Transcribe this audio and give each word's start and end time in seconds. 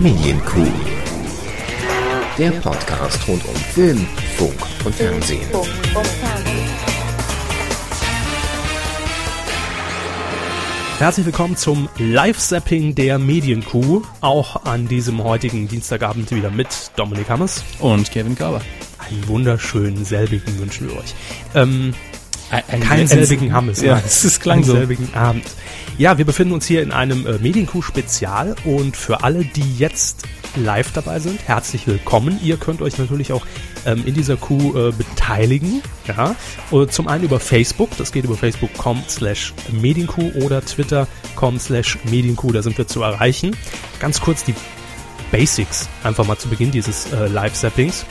Medienkuh. 0.00 0.64
Der 2.38 2.52
Podcast 2.52 3.26
rund 3.26 3.44
um 3.46 3.54
Film, 3.56 4.06
Funk 4.36 4.54
und 4.84 4.94
Fernsehen. 4.94 5.40
Herzlich 10.98 11.26
willkommen 11.26 11.56
zum 11.56 11.88
Live-Zapping 11.98 12.94
der 12.94 13.18
Medienkuh. 13.18 14.02
Auch 14.20 14.64
an 14.66 14.86
diesem 14.86 15.24
heutigen 15.24 15.66
Dienstagabend 15.66 16.30
wieder 16.30 16.52
mit 16.52 16.68
Dominik 16.94 17.28
Hammers. 17.28 17.64
Und 17.80 18.08
Kevin 18.12 18.36
Körber. 18.36 18.60
Einen 18.98 19.26
wunderschönen 19.26 20.04
selbigen 20.04 20.60
wünschen 20.60 20.88
wir 20.88 20.96
euch. 20.96 21.14
Ähm, 21.56 21.92
Ein, 22.50 22.62
ein, 22.68 22.80
keinen 22.80 23.06
selbigen 23.06 23.52
Hammes. 23.52 23.82
Ja, 23.82 24.00
es 24.04 24.40
klang 24.40 24.58
Einen 24.58 24.64
so. 24.64 24.72
selbigen 24.72 25.12
Abend. 25.14 25.44
Ja, 25.98 26.16
wir 26.16 26.24
befinden 26.24 26.54
uns 26.54 26.66
hier 26.66 26.82
in 26.82 26.92
einem 26.92 27.26
äh, 27.26 27.38
Medienkuh-Spezial 27.38 28.56
und 28.64 28.96
für 28.96 29.22
alle, 29.22 29.44
die 29.44 29.76
jetzt 29.78 30.24
live 30.56 30.92
dabei 30.92 31.18
sind, 31.18 31.40
herzlich 31.46 31.86
willkommen. 31.86 32.38
Ihr 32.42 32.56
könnt 32.56 32.80
euch 32.82 32.98
natürlich 32.98 33.32
auch 33.32 33.44
ähm, 33.84 34.02
in 34.06 34.14
dieser 34.14 34.36
Kuh 34.36 34.76
äh, 34.76 34.92
beteiligen. 34.92 35.82
Ja, 36.06 36.34
Und 36.70 36.92
zum 36.92 37.08
einen 37.08 37.24
über 37.24 37.38
Facebook, 37.40 37.90
das 37.98 38.12
geht 38.12 38.24
über 38.24 38.36
facebook.com 38.36 39.02
slash 39.08 39.54
Medienkuh 39.70 40.30
oder 40.42 40.64
twitter.com 40.64 41.58
slash 41.58 41.98
Medienkuh, 42.04 42.52
da 42.52 42.62
sind 42.62 42.78
wir 42.78 42.86
zu 42.86 43.02
erreichen. 43.02 43.56
Ganz 44.00 44.20
kurz 44.20 44.44
die 44.44 44.54
Basics 45.30 45.88
einfach 46.02 46.26
mal 46.26 46.38
zu 46.38 46.48
Beginn 46.48 46.70
dieses 46.70 47.12
äh, 47.12 47.26
Live-Zappings. 47.26 48.06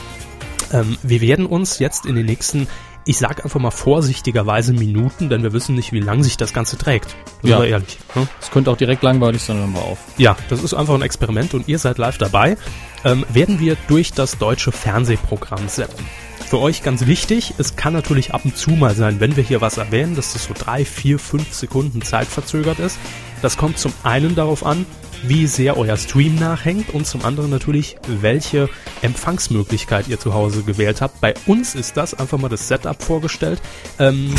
Ähm, 0.72 0.96
wir 1.02 1.20
werden 1.20 1.46
uns 1.46 1.78
jetzt 1.78 2.06
in 2.06 2.14
den 2.14 2.26
nächsten, 2.26 2.68
ich 3.08 3.16
sag 3.16 3.42
einfach 3.42 3.58
mal 3.58 3.70
vorsichtigerweise 3.70 4.74
Minuten, 4.74 5.30
denn 5.30 5.42
wir 5.42 5.54
wissen 5.54 5.74
nicht, 5.74 5.92
wie 5.92 6.00
lang 6.00 6.22
sich 6.22 6.36
das 6.36 6.52
Ganze 6.52 6.76
trägt. 6.76 7.16
Sind 7.40 7.50
Ja. 7.50 7.62
wir 7.62 7.68
ehrlich. 7.68 7.98
Ne? 8.14 8.28
Es 8.38 8.50
könnte 8.50 8.70
auch 8.70 8.76
direkt 8.76 9.02
langweilig 9.02 9.42
sein, 9.42 9.56
hören 9.56 9.72
wir 9.72 9.80
auf. 9.82 9.98
Ja, 10.18 10.36
das 10.50 10.62
ist 10.62 10.74
einfach 10.74 10.92
ein 10.94 11.00
Experiment 11.00 11.54
und 11.54 11.68
ihr 11.68 11.78
seid 11.78 11.96
live 11.96 12.18
dabei. 12.18 12.58
Ähm, 13.04 13.24
werden 13.32 13.60
wir 13.60 13.76
durch 13.88 14.12
das 14.12 14.36
deutsche 14.36 14.72
Fernsehprogramm 14.72 15.68
zappen. 15.68 16.04
Für 16.50 16.58
euch 16.60 16.82
ganz 16.82 17.06
wichtig, 17.06 17.54
es 17.56 17.76
kann 17.76 17.94
natürlich 17.94 18.34
ab 18.34 18.42
und 18.44 18.58
zu 18.58 18.70
mal 18.72 18.94
sein, 18.94 19.20
wenn 19.20 19.36
wir 19.36 19.42
hier 19.44 19.62
was 19.62 19.78
erwähnen, 19.78 20.14
dass 20.14 20.34
das 20.34 20.44
so 20.44 20.52
drei, 20.58 20.84
vier, 20.84 21.18
fünf 21.18 21.54
Sekunden 21.54 22.02
zeitverzögert 22.02 22.78
ist. 22.78 22.98
Das 23.40 23.56
kommt 23.56 23.78
zum 23.78 23.92
einen 24.02 24.34
darauf 24.34 24.66
an, 24.66 24.84
wie 25.24 25.46
sehr 25.46 25.76
euer 25.76 25.96
Stream 25.96 26.36
nachhängt 26.36 26.90
und 26.94 27.06
zum 27.06 27.24
anderen 27.24 27.50
natürlich, 27.50 27.96
welche 28.06 28.68
Empfangsmöglichkeit 29.02 30.08
ihr 30.08 30.18
zu 30.18 30.34
Hause 30.34 30.62
gewählt 30.62 31.00
habt. 31.00 31.20
Bei 31.20 31.34
uns 31.46 31.74
ist 31.74 31.96
das 31.96 32.14
einfach 32.14 32.38
mal 32.38 32.48
das 32.48 32.68
Setup 32.68 33.02
vorgestellt. 33.02 33.60
Ähm, 33.98 34.34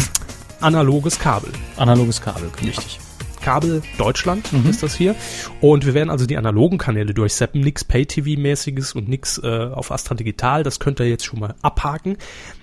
analoges 0.61 1.19
Kabel. 1.19 1.51
Analoges 1.77 2.21
Kabel, 2.21 2.49
wichtig. 2.61 2.99
Kabel 3.41 3.81
Deutschland 3.97 4.51
Mhm. 4.51 4.69
ist 4.69 4.83
das 4.83 4.95
hier. 4.95 5.15
Und 5.61 5.85
wir 5.85 5.93
werden 5.93 6.09
also 6.09 6.25
die 6.25 6.37
analogen 6.37 6.77
Kanäle 6.77 7.13
durchseppen, 7.13 7.61
nix 7.61 7.83
Pay-TV-mäßiges 7.85 8.93
und 8.93 9.07
nix 9.07 9.37
äh, 9.41 9.47
auf 9.71 9.91
Astra 9.91 10.15
Digital. 10.15 10.63
Das 10.63 10.79
könnt 10.79 10.99
ihr 10.99 11.07
jetzt 11.07 11.25
schon 11.25 11.39
mal 11.39 11.55
abhaken. 11.61 12.17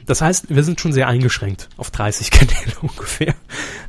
Das 0.05 0.21
heißt, 0.21 0.55
wir 0.55 0.63
sind 0.65 0.81
schon 0.81 0.93
sehr 0.93 1.09
eingeschränkt 1.09 1.69
auf 1.79 1.91
30 1.91 2.31
Kanäle 2.31 2.73
ungefähr. 2.83 3.35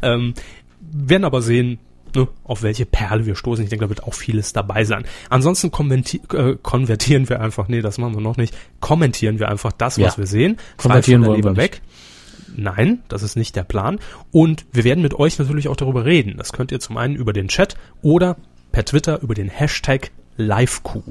Ähm, 0.01 0.33
werden 0.79 1.25
aber 1.25 1.41
sehen, 1.41 1.79
ne, 2.15 2.27
auf 2.43 2.63
welche 2.63 2.85
Perle 2.85 3.25
wir 3.25 3.35
stoßen. 3.35 3.63
Ich 3.63 3.69
denke, 3.69 3.85
da 3.85 3.89
wird 3.89 4.03
auch 4.03 4.13
vieles 4.13 4.53
dabei 4.53 4.83
sein. 4.85 5.05
Ansonsten 5.29 5.67
äh, 5.67 6.55
konvertieren 6.61 7.29
wir 7.29 7.41
einfach, 7.41 7.67
nee, 7.67 7.81
das 7.81 7.97
machen 7.97 8.15
wir 8.15 8.21
noch 8.21 8.37
nicht, 8.37 8.55
kommentieren 8.79 9.39
wir 9.39 9.49
einfach 9.49 9.71
das, 9.71 9.99
was 9.99 10.13
Ja. 10.13 10.17
wir 10.17 10.27
sehen. 10.27 10.57
Konvertieren 10.77 11.23
wir 11.23 11.31
nicht. 11.35 11.57
weg. 11.57 11.81
Nein, 12.55 13.03
das 13.07 13.21
ist 13.23 13.35
nicht 13.35 13.55
der 13.55 13.63
Plan. 13.63 13.99
Und 14.31 14.65
wir 14.71 14.83
werden 14.83 15.01
mit 15.03 15.13
euch 15.13 15.37
natürlich 15.37 15.67
auch 15.67 15.75
darüber 15.75 16.05
reden. 16.05 16.35
Das 16.37 16.53
könnt 16.53 16.71
ihr 16.71 16.79
zum 16.79 16.97
einen 16.97 17.15
über 17.15 17.33
den 17.33 17.49
Chat 17.49 17.75
oder 18.01 18.37
per 18.71 18.83
Twitter 18.85 19.21
über 19.21 19.35
den 19.35 19.49
Hashtag 19.49 20.11
LiveQ. 20.37 21.01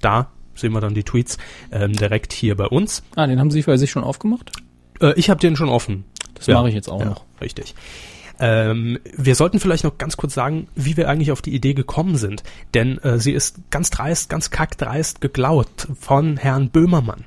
Da 0.00 0.28
sehen 0.54 0.72
wir 0.72 0.80
dann 0.80 0.94
die 0.94 1.02
Tweets 1.02 1.38
ähm, 1.72 1.92
direkt 1.94 2.32
hier 2.32 2.56
bei 2.56 2.66
uns. 2.66 3.02
Ah, 3.16 3.26
den 3.26 3.40
haben 3.40 3.50
Sie 3.50 3.62
für 3.62 3.76
sich 3.78 3.90
schon 3.90 4.04
aufgemacht? 4.04 4.52
Äh, 5.00 5.14
ich 5.16 5.28
habe 5.30 5.40
den 5.40 5.56
schon 5.56 5.68
offen. 5.68 6.04
Das 6.34 6.46
Ja. 6.46 6.54
mache 6.56 6.68
ich 6.68 6.74
jetzt 6.74 6.88
auch 6.88 7.00
Ja, 7.00 7.06
noch. 7.06 7.24
Richtig. 7.40 7.74
Ähm, 8.38 8.98
wir 9.16 9.34
sollten 9.34 9.60
vielleicht 9.60 9.84
noch 9.84 9.98
ganz 9.98 10.16
kurz 10.16 10.34
sagen, 10.34 10.66
wie 10.74 10.96
wir 10.96 11.08
eigentlich 11.08 11.30
auf 11.32 11.42
die 11.42 11.54
Idee 11.54 11.74
gekommen 11.74 12.16
sind. 12.16 12.42
Denn 12.74 12.98
äh, 12.98 13.18
sie 13.18 13.32
ist 13.32 13.58
ganz 13.70 13.90
dreist, 13.90 14.28
ganz 14.28 14.50
kackdreist 14.50 15.20
geklaut 15.20 15.88
von 16.00 16.36
Herrn 16.36 16.70
Böhmermann. 16.70 17.24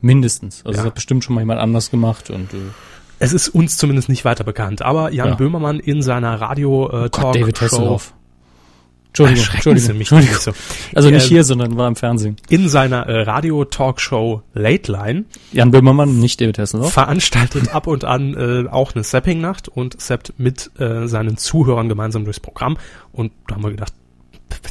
Mindestens. 0.00 0.58
Also 0.64 0.70
Ja. 0.70 0.76
das 0.78 0.86
hat 0.86 0.94
bestimmt 0.94 1.24
schon 1.24 1.34
mal 1.34 1.40
jemand 1.42 1.60
anders 1.60 1.90
gemacht 1.90 2.28
und 2.30 2.52
äh, 2.52 2.58
Es 3.18 3.32
ist 3.32 3.48
uns 3.48 3.76
zumindest 3.76 4.08
nicht 4.08 4.24
weiter 4.24 4.44
bekannt. 4.44 4.82
Aber 4.82 5.12
Jan 5.12 5.28
Ja. 5.28 5.34
Böhmermann 5.36 5.78
in 5.80 6.02
seiner 6.02 6.40
radio 6.40 6.88
äh, 6.88 6.90
Gott, 7.02 7.12
Talk 7.14 7.32
David 7.34 7.56
Show 7.58 7.64
Hasselhoff. 7.66 8.14
Entschuldigung, 9.14 9.44
Entschuldigung, 9.54 9.98
mich 9.98 10.10
Entschuldigung. 10.12 10.34
nicht 10.34 10.42
so. 10.42 10.52
Also 10.94 11.10
nicht 11.10 11.24
Ähm, 11.24 11.28
hier, 11.28 11.44
sondern 11.44 11.76
war 11.76 11.86
im 11.88 11.96
Fernsehen. 11.96 12.36
in 12.48 12.68
seiner 12.68 13.06
äh, 13.06 13.22
Radio-Talkshow 13.22 14.42
Late 14.54 14.90
Line 14.90 15.24
Jan 15.52 15.70
Böhmermann, 15.70 16.18
nicht 16.18 16.40
David 16.40 16.58
Hasselhoff. 16.58 16.92
veranstaltet 16.92 17.74
ab 17.74 17.86
und 17.86 18.04
an 18.04 18.34
äh, 18.34 18.68
auch 18.70 18.94
eine 18.94 19.04
Sapping-Nacht 19.04 19.68
und 19.68 20.00
sappt 20.00 20.32
mit 20.38 20.70
äh, 20.78 21.06
seinen 21.08 21.36
Zuhörern 21.36 21.88
gemeinsam 21.88 22.24
durchs 22.24 22.40
Programm. 22.40 22.78
Und 23.12 23.32
da 23.48 23.56
haben 23.56 23.62
wir 23.64 23.70
gedacht, 23.70 23.92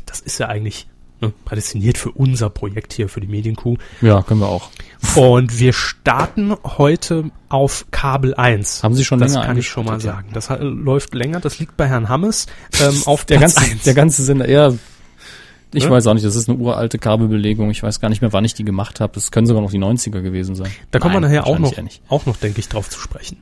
das 0.07 0.19
ist 0.21 0.39
ja 0.39 0.47
eigentlich 0.47 0.87
ne, 1.21 1.31
prädestiniert 1.45 1.97
für 1.97 2.11
unser 2.11 2.49
Projekt 2.49 2.93
hier, 2.93 3.07
für 3.09 3.21
die 3.21 3.27
Medienkuh. 3.27 3.77
Ja, 4.01 4.21
können 4.21 4.41
wir 4.41 4.49
auch. 4.49 4.69
Und 5.15 5.59
wir 5.59 5.73
starten 5.73 6.55
heute 6.63 7.31
auf 7.49 7.85
Kabel 7.91 8.33
1. 8.35 8.83
Haben 8.83 8.95
Sie 8.95 9.05
schon 9.05 9.19
das 9.19 9.33
länger 9.33 9.45
kann 9.45 9.57
ich 9.57 9.67
schon 9.67 9.85
mal 9.85 9.99
sagen. 9.99 10.29
Das 10.33 10.49
läuft 10.59 11.13
länger, 11.13 11.39
das 11.39 11.59
liegt 11.59 11.77
bei 11.77 11.87
Herrn 11.87 12.09
Hammes 12.09 12.47
ähm, 12.81 13.01
auf 13.05 13.25
Der 13.25 13.37
Platz 13.37 13.55
ganze, 13.55 13.71
1. 13.71 13.83
der 13.83 13.93
ganze 13.93 14.23
Sender, 14.23 14.49
ja, 14.49 14.73
ich 15.73 15.85
Ne? 15.85 15.89
weiß 15.89 16.07
auch 16.07 16.13
nicht, 16.13 16.25
das 16.25 16.35
ist 16.35 16.49
eine 16.49 16.57
uralte 16.57 16.99
Kabelbelegung. 16.99 17.69
Ich 17.71 17.81
weiß 17.81 18.01
gar 18.01 18.09
nicht 18.09 18.21
mehr, 18.21 18.33
wann 18.33 18.43
ich 18.43 18.53
die 18.53 18.65
gemacht 18.65 18.99
habe. 18.99 19.13
Das 19.13 19.31
können 19.31 19.47
sogar 19.47 19.61
noch 19.61 19.71
die 19.71 19.79
90er 19.79 20.21
gewesen 20.21 20.55
sein. 20.55 20.69
Da 20.91 20.99
kommen 20.99 21.13
wir 21.13 21.21
nachher 21.21 21.47
auch 21.47 21.59
noch, 21.59 21.73
auch 22.09 22.25
noch, 22.25 22.35
denke 22.37 22.59
ich, 22.59 22.67
drauf 22.67 22.89
zu 22.89 22.99
sprechen. 22.99 23.37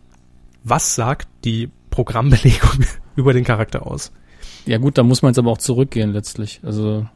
Was 0.63 0.93
sagt 0.93 1.27
die 1.43 1.69
Programmbelegung 1.89 2.85
über 3.15 3.33
den 3.33 3.43
Charakter 3.43 3.87
aus? 3.87 4.11
Ja 4.65 4.77
gut, 4.77 4.97
da 4.97 5.03
muss 5.03 5.21
man 5.21 5.31
jetzt 5.31 5.39
aber 5.39 5.51
auch 5.51 5.57
zurückgehen 5.57 6.11
letztlich. 6.11 6.59
Also 6.63 7.07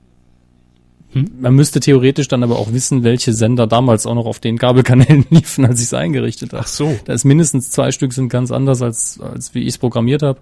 Hm? 1.13 1.29
man 1.39 1.53
müsste 1.53 1.79
theoretisch 1.79 2.27
dann 2.27 2.43
aber 2.43 2.57
auch 2.57 2.73
wissen, 2.73 3.03
welche 3.03 3.33
Sender 3.33 3.67
damals 3.67 4.05
auch 4.05 4.15
noch 4.15 4.25
auf 4.25 4.39
den 4.39 4.57
Kabelkanälen 4.57 5.25
liefen, 5.29 5.65
als 5.65 5.79
ich 5.79 5.85
es 5.85 5.93
eingerichtet 5.93 6.53
habe. 6.53 6.63
Ach 6.63 6.67
so. 6.67 6.95
Da 7.05 7.13
ist 7.13 7.23
mindestens 7.23 7.69
zwei 7.71 7.91
Stück 7.91 8.13
sind 8.13 8.29
ganz 8.29 8.51
anders 8.51 8.81
als 8.81 9.19
als 9.19 9.53
wie 9.53 9.61
ich 9.61 9.69
es 9.69 9.77
programmiert 9.77 10.21
habe. 10.23 10.39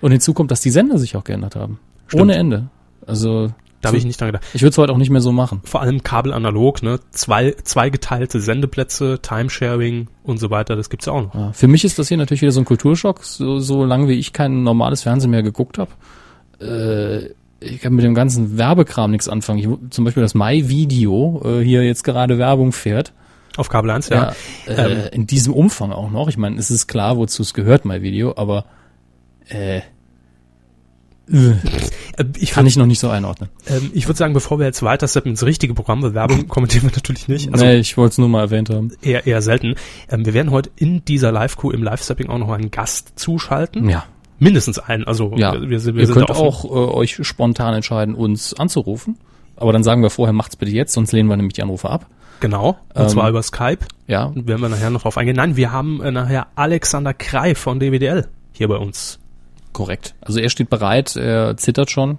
Und 0.00 0.12
hinzu 0.12 0.34
kommt, 0.34 0.50
dass 0.50 0.60
die 0.60 0.70
Sender 0.70 0.98
sich 0.98 1.16
auch 1.16 1.24
geändert 1.24 1.56
haben. 1.56 1.78
Stimmt. 2.06 2.22
Ohne 2.22 2.36
Ende. 2.36 2.68
Also 3.06 3.48
Da 3.80 3.88
habe 3.88 3.96
ich 3.96 4.04
nicht 4.04 4.20
dran 4.20 4.28
gedacht. 4.28 4.44
ich 4.54 4.62
würde 4.62 4.70
es 4.70 4.78
heute 4.78 4.92
auch 4.92 4.98
nicht 4.98 5.10
mehr 5.10 5.20
so 5.20 5.32
machen. 5.32 5.60
Vor 5.64 5.80
allem 5.82 6.02
kabelanalog, 6.02 6.82
ne? 6.82 6.98
Zwei, 7.10 7.54
zwei 7.62 7.90
geteilte 7.90 8.40
Sendeplätze, 8.40 9.20
Timesharing 9.22 10.08
und 10.24 10.38
so 10.38 10.50
weiter, 10.50 10.74
das 10.76 10.90
gibt's 10.90 11.06
ja 11.06 11.12
auch 11.12 11.22
noch. 11.22 11.34
Ja. 11.34 11.52
Für 11.52 11.68
mich 11.68 11.84
ist 11.84 11.98
das 11.98 12.08
hier 12.08 12.16
natürlich 12.16 12.42
wieder 12.42 12.52
so 12.52 12.60
ein 12.60 12.64
Kulturschock, 12.64 13.22
so, 13.24 13.60
so 13.60 13.84
lange 13.84 14.08
wie 14.08 14.14
ich 14.18 14.32
kein 14.32 14.62
normales 14.62 15.02
Fernsehen 15.02 15.30
mehr 15.30 15.42
geguckt 15.42 15.78
habe. 15.78 15.90
Äh, 16.60 17.34
ich 17.60 17.80
kann 17.80 17.94
mit 17.94 18.04
dem 18.04 18.14
ganzen 18.14 18.56
Werbekram 18.58 19.10
nichts 19.10 19.28
anfangen. 19.28 19.58
Ich, 19.58 19.90
zum 19.90 20.04
Beispiel 20.04 20.22
das 20.22 20.34
My-Video 20.34 21.42
äh, 21.44 21.64
hier 21.64 21.82
jetzt 21.84 22.04
gerade 22.04 22.38
Werbung 22.38 22.72
fährt. 22.72 23.12
Auf 23.56 23.68
Kabel 23.68 23.90
1, 23.90 24.08
ja. 24.10 24.32
Ja, 24.66 24.72
äh, 24.72 25.08
in 25.14 25.26
diesem 25.26 25.52
Umfang 25.52 25.90
auch 25.90 26.10
noch. 26.10 26.28
Ich 26.28 26.36
meine, 26.36 26.56
es 26.58 26.70
ist 26.70 26.86
klar, 26.86 27.16
wozu 27.16 27.42
es 27.42 27.54
gehört, 27.54 27.84
My-Video, 27.84 28.34
aber 28.36 28.66
äh, 29.48 29.78
äh, 29.78 29.82
Äh, 32.16 32.24
Ich 32.38 32.52
kann 32.52 32.62
würde 32.62 32.68
ich 32.68 32.76
noch 32.76 32.86
nicht 32.86 33.00
so 33.00 33.08
einordnen. 33.10 33.50
ähm, 33.68 33.90
ich 33.92 34.06
würd 34.08 34.16
sagen, 34.16 34.32
bevor 34.32 34.58
wir 34.58 34.66
jetzt 34.66 34.82
weiter 34.82 35.06
steppen 35.08 35.30
ins 35.30 35.42
richtige 35.44 35.74
Programm, 35.74 36.02
weil 36.02 36.14
Werbung 36.14 36.48
kommentieren 36.48 36.84
wir 36.84 36.92
natürlich 36.94 37.28
nicht. 37.28 37.52
Also 37.52 37.64
nee, 37.64 37.76
ich 37.76 37.96
wollte 37.96 38.12
es 38.12 38.18
nur 38.18 38.28
mal 38.28 38.40
erwähnt 38.42 38.70
haben. 38.70 38.92
eher, 39.02 39.26
eher 39.26 39.42
selten. 39.42 39.74
Ähm, 40.10 40.24
wir 40.24 40.34
werden 40.34 40.50
heute 40.52 40.70
in 40.76 41.04
dieser 41.04 41.32
Live-Crew 41.32 41.70
im 41.72 41.82
Live-Stepping 41.82 42.28
auch 42.28 42.38
noch 42.38 42.50
einen 42.50 42.70
Gast 42.70 43.18
zuschalten. 43.18 43.88
Ja, 43.90 44.04
Mindestens 44.38 44.78
einen. 44.78 45.04
Also 45.04 45.32
ja. 45.36 45.52
wir, 45.54 45.68
wir, 45.68 45.80
sind- 45.80 45.96
wir 45.96 46.06
Ihr 46.08 46.12
könnt 46.14 46.30
auch 46.30 46.64
äh, 46.64 46.68
euch 46.68 47.18
spontan 47.26 47.74
entscheiden, 47.74 48.14
uns 48.14 48.54
anzurufen. 48.54 49.18
Aber 49.56 49.72
dann 49.72 49.82
sagen 49.82 50.02
wir 50.02 50.10
vorher, 50.10 50.32
macht's 50.32 50.54
bitte 50.56 50.70
jetzt, 50.72 50.92
sonst 50.92 51.10
lehnen 51.12 51.28
wir 51.28 51.36
nämlich 51.36 51.54
die 51.54 51.62
Anrufe 51.62 51.90
ab. 51.90 52.06
Genau. 52.40 52.78
Und 52.94 53.02
Ähm, 53.02 53.08
zwar 53.08 53.28
über 53.28 53.42
Skype. 53.42 53.84
Ja, 54.06 54.30
werden 54.34 54.60
wir 54.62 54.68
nachher 54.68 54.90
noch 54.90 55.02
drauf 55.02 55.18
eingehen. 55.18 55.34
Nein, 55.36 55.56
wir 55.56 55.72
haben 55.72 56.00
äh, 56.00 56.12
nachher 56.12 56.46
Alexander 56.54 57.12
Krei 57.12 57.56
von 57.56 57.80
DWDL 57.80 58.28
hier 58.52 58.68
bei 58.68 58.76
uns. 58.76 59.18
korrekt. 59.72 60.14
Also 60.20 60.38
er 60.38 60.48
steht 60.48 60.70
bereit, 60.70 61.16
er 61.16 61.56
zittert 61.56 61.90
schon. 61.90 62.18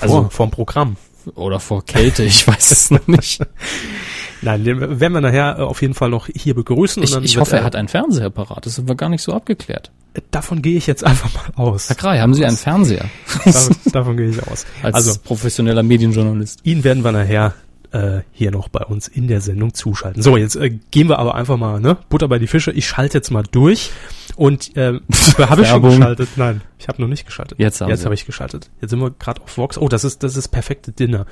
Also 0.00 0.18
Also- 0.18 0.28
vom 0.30 0.50
Programm. 0.52 0.96
Oder 1.36 1.58
vor 1.58 1.84
Kälte, 1.84 2.22
ich 2.22 2.46
weiß 2.46 2.70
es 2.70 2.90
noch 2.90 3.06
nicht. 3.08 3.40
Nein, 4.44 4.62
den 4.64 5.00
werden 5.00 5.12
wir 5.12 5.20
nachher 5.20 5.58
äh, 5.58 5.62
auf 5.62 5.80
jeden 5.82 5.94
Fall 5.94 6.10
noch 6.10 6.28
hier 6.34 6.54
begrüßen. 6.54 7.02
Ich, 7.02 7.16
ich 7.16 7.36
hoffe, 7.38 7.56
er 7.56 7.64
hat 7.64 7.74
einen 7.74 7.88
Fernseher 7.88 8.30
parat. 8.30 8.66
Das 8.66 8.78
haben 8.78 8.88
wir 8.88 8.94
gar 8.94 9.08
nicht 9.08 9.22
so 9.22 9.32
abgeklärt. 9.32 9.90
Davon 10.30 10.62
gehe 10.62 10.76
ich 10.76 10.86
jetzt 10.86 11.04
einfach 11.04 11.30
mal 11.34 11.62
aus. 11.64 11.88
Herr 11.88 11.96
Krei, 11.96 12.20
haben 12.20 12.34
Sie 12.34 12.44
einen 12.44 12.56
Fernseher? 12.56 13.06
davon, 13.44 13.76
davon 13.92 14.16
gehe 14.16 14.28
ich 14.28 14.46
aus. 14.46 14.66
Als 14.82 14.94
Also 14.94 15.20
professioneller 15.24 15.82
Medienjournalist. 15.82 16.60
ihn 16.62 16.84
werden 16.84 17.02
wir 17.02 17.10
nachher 17.12 17.54
äh, 17.94 18.22
hier 18.32 18.50
noch 18.50 18.68
bei 18.68 18.84
uns 18.84 19.06
in 19.06 19.28
der 19.28 19.40
Sendung 19.40 19.72
zuschalten. 19.72 20.20
So, 20.20 20.36
jetzt 20.36 20.56
äh, 20.56 20.70
gehen 20.90 21.08
wir 21.08 21.20
aber 21.20 21.36
einfach 21.36 21.56
mal, 21.56 21.80
ne? 21.80 21.96
Butter 22.08 22.26
bei 22.26 22.40
die 22.40 22.48
Fische. 22.48 22.72
Ich 22.72 22.88
schalte 22.88 23.18
jetzt 23.18 23.30
mal 23.30 23.44
durch 23.48 23.92
und 24.34 24.76
äh, 24.76 24.98
habe 25.38 25.62
ich 25.62 25.68
schon 25.68 25.82
geschaltet? 25.82 26.30
Nein, 26.36 26.60
ich 26.78 26.88
habe 26.88 27.00
noch 27.00 27.08
nicht 27.08 27.24
geschaltet. 27.24 27.58
Jetzt 27.58 27.80
jetzt 27.80 28.04
habe 28.04 28.14
ich 28.14 28.26
geschaltet. 28.26 28.68
Jetzt 28.80 28.90
sind 28.90 29.00
wir 29.00 29.10
gerade 29.12 29.40
auf 29.42 29.56
Vox. 29.56 29.78
Oh, 29.78 29.88
das 29.88 30.02
ist 30.02 30.24
das 30.24 30.36
ist 30.36 30.48
perfekte 30.48 30.90
Dinner. 30.90 31.26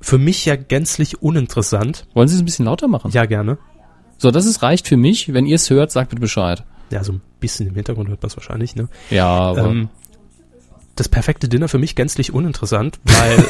Für 0.00 0.18
mich 0.18 0.44
ja 0.44 0.54
gänzlich 0.54 1.20
uninteressant. 1.20 2.06
Wollen 2.14 2.28
Sie 2.28 2.36
es 2.36 2.42
ein 2.42 2.44
bisschen 2.44 2.66
lauter 2.66 2.86
machen? 2.86 3.10
Ja, 3.10 3.26
gerne. 3.26 3.58
So, 4.18 4.30
das 4.30 4.46
ist 4.46 4.62
reicht 4.62 4.86
für 4.86 4.96
mich. 4.96 5.32
Wenn 5.34 5.46
ihr 5.46 5.56
es 5.56 5.68
hört, 5.68 5.90
sagt 5.90 6.10
bitte 6.10 6.20
Bescheid. 6.20 6.62
Ja, 6.90 7.02
so 7.02 7.12
ein 7.12 7.22
bisschen 7.40 7.66
im 7.66 7.74
Hintergrund 7.74 8.08
hört 8.08 8.22
man 8.22 8.28
es 8.28 8.36
wahrscheinlich, 8.36 8.76
ne? 8.76 8.88
Ja, 9.10 9.26
aber 9.26 9.64
Ähm, 9.64 9.88
das 10.94 11.08
perfekte 11.08 11.48
Dinner 11.48 11.66
für 11.66 11.78
mich 11.78 11.96
gänzlich 11.96 12.32
uninteressant, 12.32 13.00
weil 13.04 13.44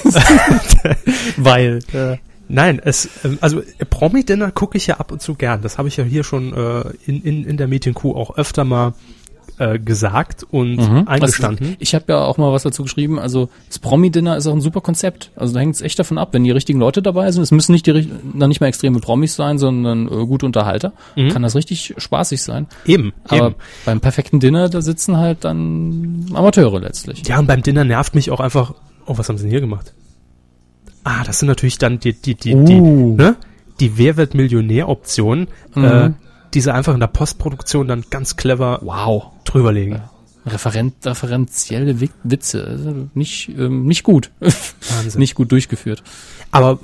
weil 1.37 1.79
äh, 1.93 2.17
Nein, 2.49 2.81
es, 2.85 3.09
ähm, 3.25 3.39
also 3.41 3.63
Promi-Dinner 3.91 4.51
gucke 4.51 4.77
ich 4.77 4.87
ja 4.87 4.97
ab 4.99 5.13
und 5.13 5.23
zu 5.23 5.35
gern. 5.35 5.63
Das 5.63 5.79
habe 5.79 5.89
ich 5.89 5.97
ja 5.97 6.05
hier 6.05 6.25
schon 6.25 6.53
äh, 6.53 6.83
in, 7.07 7.23
in, 7.23 7.45
in 7.45 7.57
der 7.57 7.69
Medienkuh 7.69 8.15
auch 8.15 8.37
öfter 8.37 8.65
mal 8.65 8.93
äh, 9.59 9.79
gesagt 9.79 10.45
und 10.51 10.77
Mhm. 10.77 11.07
eingestanden. 11.07 11.67
Also, 11.67 11.77
ich 11.79 11.95
habe 11.95 12.07
ja 12.09 12.25
auch 12.25 12.39
mal 12.39 12.53
was 12.53 12.65
dazu 12.65 12.83
geschrieben. 12.83 13.21
Also 13.21 13.49
das 13.69 13.79
Promi-Dinner 13.79 14.37
ist 14.37 14.47
auch 14.49 14.53
ein 14.53 14.61
super 14.61 14.81
Konzept. 14.81 15.31
Also 15.37 15.55
da 15.55 15.61
hängt 15.61 15.77
es 15.77 15.81
echt 15.81 15.97
davon 15.99 16.19
ab, 16.19 16.31
wenn 16.33 16.43
die 16.43 16.51
richtigen 16.51 16.81
Leute 16.81 17.03
dabei 17.03 17.31
sind. 17.31 17.43
Es 17.43 17.53
müssen 17.53 17.71
nicht 17.73 17.87
die 17.87 18.11
dann 18.35 18.49
nicht 18.49 18.61
mal 18.61 18.67
extreme 18.67 18.99
Promis 18.99 19.37
sein, 19.37 19.59
sondern 19.59 20.07
äh, 20.09 20.27
gute 20.27 20.45
Unterhalter. 20.45 20.93
Kann 21.15 21.43
das 21.43 21.55
richtig 21.55 21.95
spaßig 21.97 22.43
sein. 22.43 22.67
eben, 22.85 23.13
Aber 23.29 23.41
Mhm. 23.43 23.47
eben. 23.51 23.55
beim 23.85 24.01
perfekten 24.01 24.41
Dinner, 24.41 24.69
da 24.69 24.83
sitzen 24.83 25.19
halt 25.19 25.45
dann 25.45 26.27
Amateure 26.35 26.81
letztlich. 26.81 27.23
Ja, 27.29 27.39
und 27.39 27.47
beim 27.47 27.63
Dinner 27.63 27.85
nervt 27.85 28.15
mich 28.17 28.31
auch 28.33 28.41
einfach, 28.41 28.75
oh, 29.07 29.17
was 29.19 29.29
haben 29.29 29.37
sie 29.39 29.45
denn 29.45 29.51
hier 29.53 29.61
gemacht? 29.61 29.95
Ah, 31.05 31.23
das 31.25 31.39
sind 31.39 31.49
natürlich 31.49 31.79
dann 31.79 31.99
die, 32.01 32.13
die, 32.15 32.35
die, 32.35 32.55
die, 32.65 32.81
Uh. 32.81 33.17
ne? 33.17 33.37
Die 33.81 33.99
Wer 33.99 34.17
wird 34.17 34.35
Millionär-Option, 34.35 35.49
äh, 35.77 35.81
Mhm. 36.09 36.15
die 36.55 36.61
sie 36.61 36.73
einfach 36.73 36.95
in 36.95 37.01
der 37.01 37.09
Postproduktion 37.09 37.89
dann 37.89 38.05
ganz 38.11 38.37
clever 38.37 38.81
Wow. 38.83 39.27
drüberlegen. 39.45 40.01
Referent, 40.47 40.95
referenzielle 41.07 42.01
Wi- 42.01 42.11
Witze. 42.23 42.65
Also 42.67 43.09
nicht, 43.15 43.49
ähm, 43.59 43.87
nicht 43.87 44.03
gut. 44.03 44.31
Wahnsinn. 44.41 45.19
nicht 45.19 45.35
gut 45.35 45.51
durchgeführt. 45.53 46.03
Aber 46.51 46.79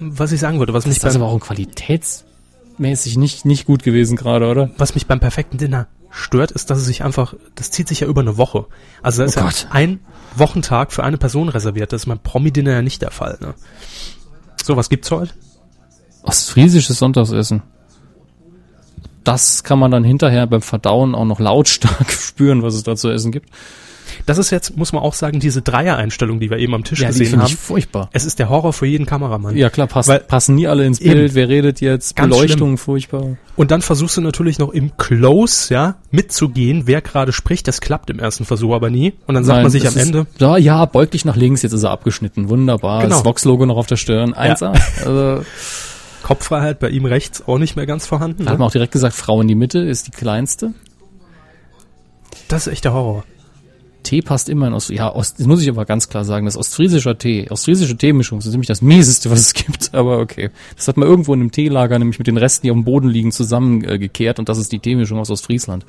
was 0.00 0.32
ich 0.32 0.40
sagen 0.40 0.58
würde, 0.58 0.72
was 0.72 0.86
mich 0.86 0.96
Ist 0.96 1.04
das 1.04 1.14
aber 1.16 1.26
auch 1.26 1.38
qualitätsmäßig 1.38 3.16
nicht, 3.16 3.44
nicht 3.44 3.66
gut 3.66 3.82
gewesen 3.82 4.16
gerade, 4.16 4.48
oder? 4.48 4.70
was 4.78 4.94
mich 4.94 5.06
beim 5.06 5.20
perfekten 5.20 5.58
Dinner 5.58 5.86
stört, 6.14 6.52
ist, 6.52 6.70
dass 6.70 6.78
es 6.78 6.84
sich 6.86 7.02
einfach, 7.04 7.34
das 7.56 7.70
zieht 7.70 7.88
sich 7.88 8.00
ja 8.00 8.06
über 8.06 8.20
eine 8.20 8.36
Woche. 8.36 8.66
Also 9.02 9.22
da 9.22 9.26
ist 9.26 9.36
Oh 9.36 9.40
ja 9.40 9.46
Gott. 9.46 9.66
ein 9.70 10.00
Wochentag 10.36 10.92
für 10.92 11.02
eine 11.02 11.18
Person 11.18 11.48
reserviert. 11.48 11.92
Das 11.92 12.02
ist 12.02 12.06
beim 12.06 12.20
Promi-Dinner 12.20 12.70
ja 12.70 12.82
nicht 12.82 13.02
der 13.02 13.10
Fall. 13.10 13.36
Ne? 13.40 13.54
So, 14.62 14.76
was 14.76 14.88
gibt's 14.88 15.10
heute? 15.10 15.32
Ostfriesisches 16.22 16.98
Sonntagsessen. 16.98 17.62
Das 19.24 19.64
kann 19.64 19.78
man 19.78 19.90
dann 19.90 20.04
hinterher 20.04 20.46
beim 20.46 20.62
Verdauen 20.62 21.14
auch 21.14 21.24
noch 21.24 21.40
lautstark 21.40 22.10
spüren, 22.12 22.62
was 22.62 22.74
es 22.74 22.82
da 22.82 22.94
zu 22.94 23.10
essen 23.10 23.32
gibt. 23.32 23.50
Das 24.26 24.38
ist 24.38 24.50
jetzt, 24.50 24.76
muss 24.76 24.92
man 24.94 25.02
auch 25.02 25.12
sagen, 25.12 25.38
diese 25.38 25.60
Dreier-Einstellung, 25.60 26.40
die 26.40 26.48
wir 26.48 26.56
eben 26.58 26.74
am 26.74 26.82
Tisch 26.82 27.00
die 27.00 27.04
gesehen 27.06 27.26
finde 27.26 27.44
haben. 27.44 27.52
ich 27.52 27.56
furchtbar. 27.58 28.08
Es 28.12 28.24
ist 28.24 28.38
der 28.38 28.48
Horror 28.48 28.72
für 28.72 28.86
jeden 28.86 29.04
Kameramann. 29.04 29.54
Ja 29.56 29.68
klar, 29.68 29.86
pass, 29.86 30.08
Weil- 30.08 30.20
passen 30.20 30.54
nie 30.54 30.66
alle 30.66 30.86
ins 30.86 30.98
Eben. 31.00 31.12
Bild. 31.12 31.34
Wer 31.34 31.48
redet 31.50 31.80
jetzt? 31.82 32.14
Beleuchtung, 32.16 32.78
furchtbar. 32.78 33.36
Und 33.56 33.70
dann 33.70 33.82
versuchst 33.82 34.16
du 34.16 34.22
natürlich 34.22 34.58
noch 34.58 34.70
im 34.70 34.96
Close, 34.96 35.72
ja, 35.74 35.96
mitzugehen, 36.10 36.86
wer 36.86 37.02
gerade 37.02 37.32
spricht. 37.32 37.68
Das 37.68 37.80
klappt 37.82 38.08
im 38.08 38.18
ersten 38.18 38.44
Versuch 38.46 38.74
aber 38.74 38.88
nie. 38.88 39.12
Und 39.26 39.34
dann 39.34 39.44
sagt 39.44 39.62
man 39.62 39.70
sich 39.70 39.86
am 39.86 39.94
ist- 39.94 40.02
Ende, 40.06 40.26
Ja, 40.38 40.56
ja, 40.56 40.84
beug 40.86 41.10
dich 41.10 41.24
nach 41.26 41.36
links, 41.36 41.60
jetzt 41.62 41.72
ist 41.72 41.82
er 41.82 41.90
abgeschnitten. 41.90 42.48
Wunderbar. 42.48 43.02
Genau. 43.02 43.16
Das 43.16 43.24
Vox-Logo 43.26 43.66
noch 43.66 43.76
auf 43.76 43.86
der 43.86 43.96
Stirn. 43.96 44.32
1A. 44.34 44.72
Also, 45.04 45.44
Kopffreiheit 46.22 46.78
bei 46.78 46.88
ihm 46.88 47.04
rechts 47.04 47.46
auch 47.46 47.58
nicht 47.58 47.76
mehr 47.76 47.84
ganz 47.84 48.06
vorhanden. 48.06 48.44
da 48.44 48.52
hat 48.52 48.54
Ne? 48.54 48.60
man 48.60 48.68
auch 48.68 48.72
direkt 48.72 48.92
gesagt, 48.92 49.14
Frau 49.14 49.42
in 49.42 49.48
die 49.48 49.54
Mitte 49.54 49.80
ist 49.80 50.06
die 50.06 50.10
kleinste. 50.12 50.72
Das 52.48 52.66
ist 52.66 52.72
echt 52.72 52.84
der 52.84 52.94
Horror. 52.94 53.24
Tee 54.04 54.22
passt 54.22 54.48
immer 54.48 54.68
in 54.68 54.72
Ost, 54.72 54.90
ja, 54.90 55.12
Ost, 55.12 55.40
das 55.40 55.48
muss 55.48 55.60
ich 55.60 55.68
aber 55.68 55.84
ganz 55.84 56.08
klar 56.08 56.24
sagen, 56.24 56.46
das 56.46 56.56
ostfriesischer 56.56 57.18
Tee, 57.18 57.50
ostfriesische 57.50 57.96
Teemischung, 57.96 58.38
das 58.38 58.46
ist 58.46 58.52
nämlich 58.52 58.68
das 58.68 58.80
mieseste, 58.80 59.30
was 59.32 59.40
es 59.40 59.54
gibt, 59.54 59.92
aber 59.94 60.18
okay. 60.18 60.50
Das 60.76 60.86
hat 60.86 60.96
man 60.96 61.08
irgendwo 61.08 61.34
in 61.34 61.40
einem 61.40 61.50
Teelager 61.50 61.98
nämlich 61.98 62.18
mit 62.18 62.28
den 62.28 62.36
Resten, 62.36 62.66
die 62.66 62.70
auf 62.70 62.76
dem 62.76 62.84
Boden 62.84 63.08
liegen, 63.08 63.32
zusammengekehrt 63.32 64.38
und 64.38 64.48
das 64.48 64.58
ist 64.58 64.70
die 64.70 64.78
Teemischung 64.78 65.18
aus 65.18 65.30
Ostfriesland. 65.30 65.84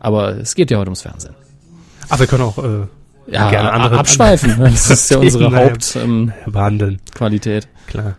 Aber 0.00 0.36
es 0.36 0.56
geht 0.56 0.72
ja 0.72 0.78
heute 0.78 0.88
ums 0.88 1.02
Fernsehen. 1.02 1.34
Aber 2.08 2.20
wir 2.20 2.26
können 2.26 2.42
auch 2.42 2.58
äh, 2.58 2.86
Ja, 3.30 3.50
gerne 3.50 3.72
andere 3.72 3.98
abschweifen. 3.98 4.56
Das 4.58 4.90
ist 4.90 5.10
ja 5.10 5.18
unsere. 5.18 5.54
Hauptqualität. 5.54 7.64
Ähm. 7.64 7.70
Klar. 7.86 8.16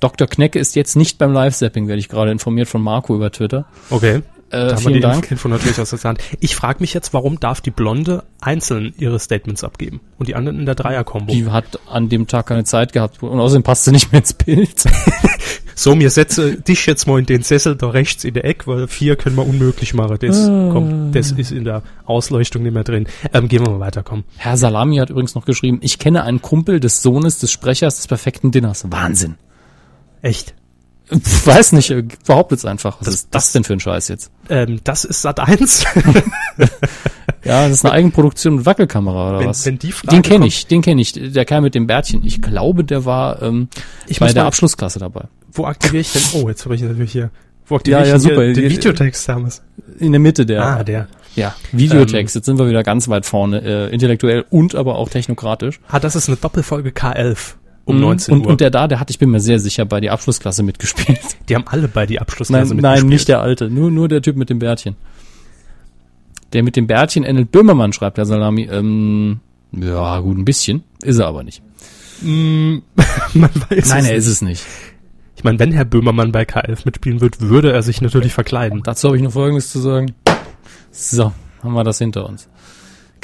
Dr. 0.00 0.26
Knecke 0.26 0.58
ist 0.58 0.76
jetzt 0.76 0.96
nicht 0.96 1.16
beim 1.16 1.32
Live-Zapping, 1.32 1.88
werde 1.88 1.98
ich 1.98 2.10
gerade 2.10 2.30
informiert 2.30 2.68
von 2.68 2.82
Marco 2.82 3.14
über 3.14 3.32
Twitter. 3.32 3.64
Okay. 3.88 4.20
Äh, 4.50 4.56
Da 4.56 4.60
haben 4.62 4.70
wir 4.70 4.78
vielen 4.78 4.94
die 4.94 5.00
Dank. 5.00 5.30
Info 5.30 5.48
natürlich 5.48 5.78
aus 5.80 5.90
der 5.90 6.00
Hand. 6.04 6.20
Ich 6.40 6.54
frage 6.56 6.78
mich 6.80 6.94
jetzt, 6.94 7.12
warum 7.14 7.40
darf 7.40 7.60
die 7.60 7.70
Blonde 7.70 8.24
einzeln 8.40 8.94
ihre 8.98 9.18
Statements 9.18 9.64
abgeben 9.64 10.00
und 10.18 10.28
die 10.28 10.34
anderen 10.34 10.58
in 10.60 10.66
der 10.66 10.74
Dreier-Kombo? 10.74 11.32
Die 11.32 11.46
hat 11.50 11.78
an 11.88 12.08
dem 12.08 12.26
Tag 12.26 12.46
keine 12.46 12.64
Zeit 12.64 12.92
gehabt 12.92 13.22
und 13.22 13.40
außerdem 13.40 13.62
passt 13.62 13.84
sie 13.84 13.92
nicht 13.92 14.12
mehr 14.12 14.20
ins 14.20 14.34
Bild. 14.34 14.84
So, 15.76 15.96
mir 15.96 16.08
setze 16.10 16.54
dich 16.54 16.86
jetzt 16.86 17.08
mal 17.08 17.18
in 17.18 17.26
den 17.26 17.42
Sessel 17.42 17.74
da 17.74 17.88
rechts 17.88 18.22
in 18.22 18.32
der 18.34 18.44
Ecke, 18.44 18.68
weil 18.68 18.86
vier 18.86 19.16
können 19.16 19.34
wir 19.34 19.44
unmöglich 19.44 19.92
machen. 19.92 20.18
Das, 20.20 20.46
Ah. 20.48 20.70
komm, 20.72 21.10
das 21.10 21.32
ist 21.32 21.50
in 21.50 21.64
der 21.64 21.82
Ausleuchtung 22.04 22.62
nicht 22.62 22.74
mehr 22.74 22.84
drin. 22.84 23.08
Ähm, 23.32 23.48
gehen 23.48 23.66
wir 23.66 23.72
mal 23.72 23.80
weiter, 23.80 24.04
komm. 24.04 24.22
Herr 24.36 24.56
Salami 24.56 24.98
hat 24.98 25.10
übrigens 25.10 25.34
noch 25.34 25.44
geschrieben, 25.44 25.80
ich 25.82 25.98
kenne 25.98 26.22
einen 26.22 26.40
Kumpel 26.40 26.78
des 26.78 27.02
Sohnes 27.02 27.38
des 27.40 27.50
Sprechers 27.50 27.96
des 27.96 28.06
perfekten 28.06 28.52
Dinners. 28.52 28.84
Wahnsinn. 28.92 29.34
Echt. 30.22 30.54
Pff, 31.12 31.46
Weiß 31.46 31.72
nicht, 31.72 31.90
äh, 31.90 32.02
behauptet's 32.26 32.64
einfach. 32.64 32.96
Was 33.00 33.06
Das- 33.06 33.14
ist 33.14 33.28
das 33.30 33.52
denn 33.52 33.64
für 33.64 33.74
ein 33.74 33.80
Scheiß 33.80 34.08
jetzt? 34.08 34.30
Ähm, 34.48 34.80
das 34.84 35.04
ist 35.04 35.22
Sat 35.22 35.38
1. 35.40 35.84
Ja, 37.44 37.64
das 37.68 37.72
ist 37.78 37.84
eine 37.84 37.92
Eigenproduktion 37.92 38.56
mit 38.56 38.64
Wackelkamera 38.66 39.28
oder 39.30 39.40
wenn, 39.40 39.48
was? 39.48 39.66
wenn 39.66 39.78
die 39.78 39.92
Frage 39.92 40.16
Den 40.16 40.22
kenne 40.22 40.46
ich, 40.46 40.66
den 40.66 40.80
kenne 40.80 41.02
ich. 41.02 41.12
Der 41.12 41.44
Kerl 41.44 41.60
mit 41.60 41.74
dem 41.74 41.86
Bärtchen. 41.86 42.24
Ich 42.24 42.40
glaube, 42.40 42.84
der 42.84 43.04
war 43.04 43.42
ähm, 43.42 43.68
Ich 44.06 44.18
bei 44.18 44.32
der 44.32 44.44
mal- 44.44 44.46
Abschlussklasse 44.48 44.98
dabei. 44.98 45.26
Wo 45.52 45.66
aktiviere 45.66 46.00
ich 46.00 46.12
denn? 46.12 46.22
Oh, 46.42 46.48
jetzt 46.48 46.64
habe 46.64 46.74
ich 46.74 46.80
natürlich 46.80 47.12
hier. 47.12 47.30
Wo 47.66 47.76
aktiviere 47.76 48.00
Ja, 48.00 48.04
ich 48.06 48.08
ja, 48.08 48.14
denn 48.14 48.20
super. 48.22 48.44
Hier 48.44 48.54
den 48.54 48.70
Videotext 48.70 49.28
damals. 49.28 49.62
In 49.98 50.12
der 50.12 50.20
Mitte 50.20 50.46
der. 50.46 50.64
Ah, 50.64 50.84
der. 50.84 51.06
Ja, 51.36 51.54
Videotext. 51.72 52.34
Jetzt 52.34 52.46
sind 52.46 52.58
wir 52.58 52.66
wieder 52.66 52.82
ganz 52.82 53.08
weit 53.08 53.26
vorne. 53.26 53.60
Äh, 53.62 53.92
intellektuell 53.92 54.46
und 54.48 54.74
aber 54.74 54.96
auch 54.96 55.10
technokratisch. 55.10 55.80
Ah, 55.88 56.00
das 56.00 56.16
ist 56.16 56.28
eine 56.28 56.38
Doppelfolge 56.38 56.90
K11 56.90 57.56
um 57.84 57.96
Mhm. 57.96 58.02
19 58.02 58.34
und, 58.34 58.40
Uhr. 58.42 58.46
Und 58.52 58.60
der 58.60 58.70
da, 58.70 58.88
der 58.88 59.00
hat, 59.00 59.10
ich 59.10 59.18
bin 59.18 59.30
mir 59.30 59.40
sehr 59.40 59.58
sicher, 59.58 59.84
bei 59.84 60.00
der 60.00 60.12
Abschlussklasse 60.12 60.62
mitgespielt. 60.62 61.20
die 61.48 61.54
haben 61.54 61.64
alle 61.66 61.88
bei 61.88 62.06
die 62.06 62.14
Nein, 62.14 62.22
Abschlussklasse 62.22 62.74
nein, 62.74 62.76
mitgespielt. 62.76 63.10
nicht 63.10 63.28
der 63.28 63.40
alte. 63.40 63.70
Nur, 63.70 63.90
nur 63.90 64.08
der 64.08 64.22
Typ 64.22 64.36
mit 64.36 64.50
dem 64.50 64.58
Bärtchen. 64.58 64.96
Der 66.52 66.62
mit 66.62 66.76
dem 66.76 66.86
Bärtchen 66.86 67.24
ähnelt 67.24 67.50
Böhmermann, 67.50 67.92
schreibt 67.92 68.16
der 68.18 68.26
Salami. 68.26 68.62
Ähm, 68.70 69.40
ja, 69.72 70.20
gut, 70.20 70.38
ein 70.38 70.44
bisschen. 70.44 70.84
Ist 71.02 71.18
er 71.18 71.26
aber 71.26 71.42
nicht. 71.42 71.62
Mm, 72.22 72.76
Man 73.34 73.50
weiß 73.68 73.88
Nein, 73.88 74.04
es 74.04 74.08
er 74.08 74.14
ist 74.16 74.26
es 74.28 74.40
nicht. 74.42 74.64
Ich 75.36 75.42
meine, 75.42 75.58
wenn 75.58 75.72
Herr 75.72 75.84
Böhmermann 75.84 76.30
bei 76.32 76.44
K11 76.44 76.82
mitspielen 76.84 77.20
wird, 77.20 77.40
würde 77.40 77.72
er 77.72 77.82
sich 77.82 78.00
natürlich 78.00 78.32
verkleiden. 78.32 78.82
Dazu 78.84 79.08
habe 79.08 79.16
ich 79.16 79.22
noch 79.22 79.32
Folgendes 79.32 79.70
zu 79.70 79.80
sagen. 79.80 80.14
So, 80.92 81.32
haben 81.62 81.74
wir 81.74 81.84
das 81.84 81.98
hinter 81.98 82.26
uns. 82.28 82.48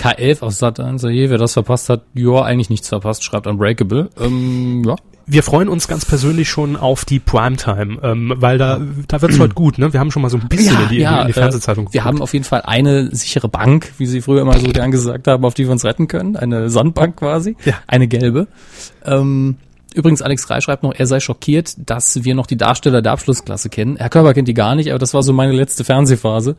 K11 0.00 0.42
aus 0.42 0.58
Sat 0.58 0.80
1, 0.80 1.02
je, 1.02 1.30
wer 1.30 1.38
das 1.38 1.52
verpasst 1.52 1.88
hat, 1.88 2.02
ja, 2.14 2.42
eigentlich 2.42 2.70
nichts 2.70 2.88
verpasst, 2.88 3.22
schreibt 3.22 3.46
Unbreakable. 3.46 4.08
Ähm, 4.18 4.82
ja. 4.86 4.96
Wir 5.26 5.42
freuen 5.44 5.68
uns 5.68 5.86
ganz 5.86 6.04
persönlich 6.04 6.48
schon 6.48 6.74
auf 6.74 7.04
die 7.04 7.20
Primetime, 7.20 7.98
ähm, 8.02 8.32
weil 8.36 8.58
da, 8.58 8.80
da 9.06 9.22
wird's 9.22 9.38
heute 9.38 9.54
gut, 9.54 9.78
ne? 9.78 9.92
Wir 9.92 10.00
haben 10.00 10.10
schon 10.10 10.22
mal 10.22 10.28
so 10.28 10.38
ein 10.38 10.48
bisschen 10.48 10.76
in, 10.82 10.88
die, 10.88 11.02
in 11.02 11.26
die 11.28 11.32
Fernsehzeitung 11.32 11.86
äh, 11.86 11.92
Wir 11.92 12.04
haben 12.04 12.20
auf 12.20 12.32
jeden 12.32 12.44
Fall 12.44 12.62
eine 12.62 13.14
sichere 13.14 13.48
Bank, 13.48 13.92
wie 13.98 14.06
sie 14.06 14.22
früher 14.22 14.42
immer 14.42 14.58
so 14.58 14.66
gern 14.72 14.90
gesagt 14.90 15.28
haben, 15.28 15.44
auf 15.44 15.54
die 15.54 15.66
wir 15.66 15.72
uns 15.72 15.84
retten 15.84 16.08
können. 16.08 16.34
Eine 16.36 16.68
Sandbank 16.68 17.16
quasi. 17.16 17.56
Ja. 17.64 17.74
Eine 17.86 18.08
gelbe. 18.08 18.48
Ähm, 19.04 19.58
übrigens, 19.94 20.22
Alex 20.22 20.48
Rey 20.50 20.60
schreibt 20.60 20.82
noch, 20.82 20.94
er 20.94 21.06
sei 21.06 21.20
schockiert, 21.20 21.74
dass 21.78 22.24
wir 22.24 22.34
noch 22.34 22.46
die 22.46 22.56
Darsteller 22.56 23.02
der 23.02 23.12
Abschlussklasse 23.12 23.68
kennen. 23.68 23.96
Herr 23.96 24.08
Körber 24.10 24.34
kennt 24.34 24.48
die 24.48 24.54
gar 24.54 24.74
nicht, 24.74 24.90
aber 24.90 24.98
das 24.98 25.14
war 25.14 25.22
so 25.22 25.32
meine 25.32 25.52
letzte 25.52 25.84
Fernsehphase. 25.84 26.56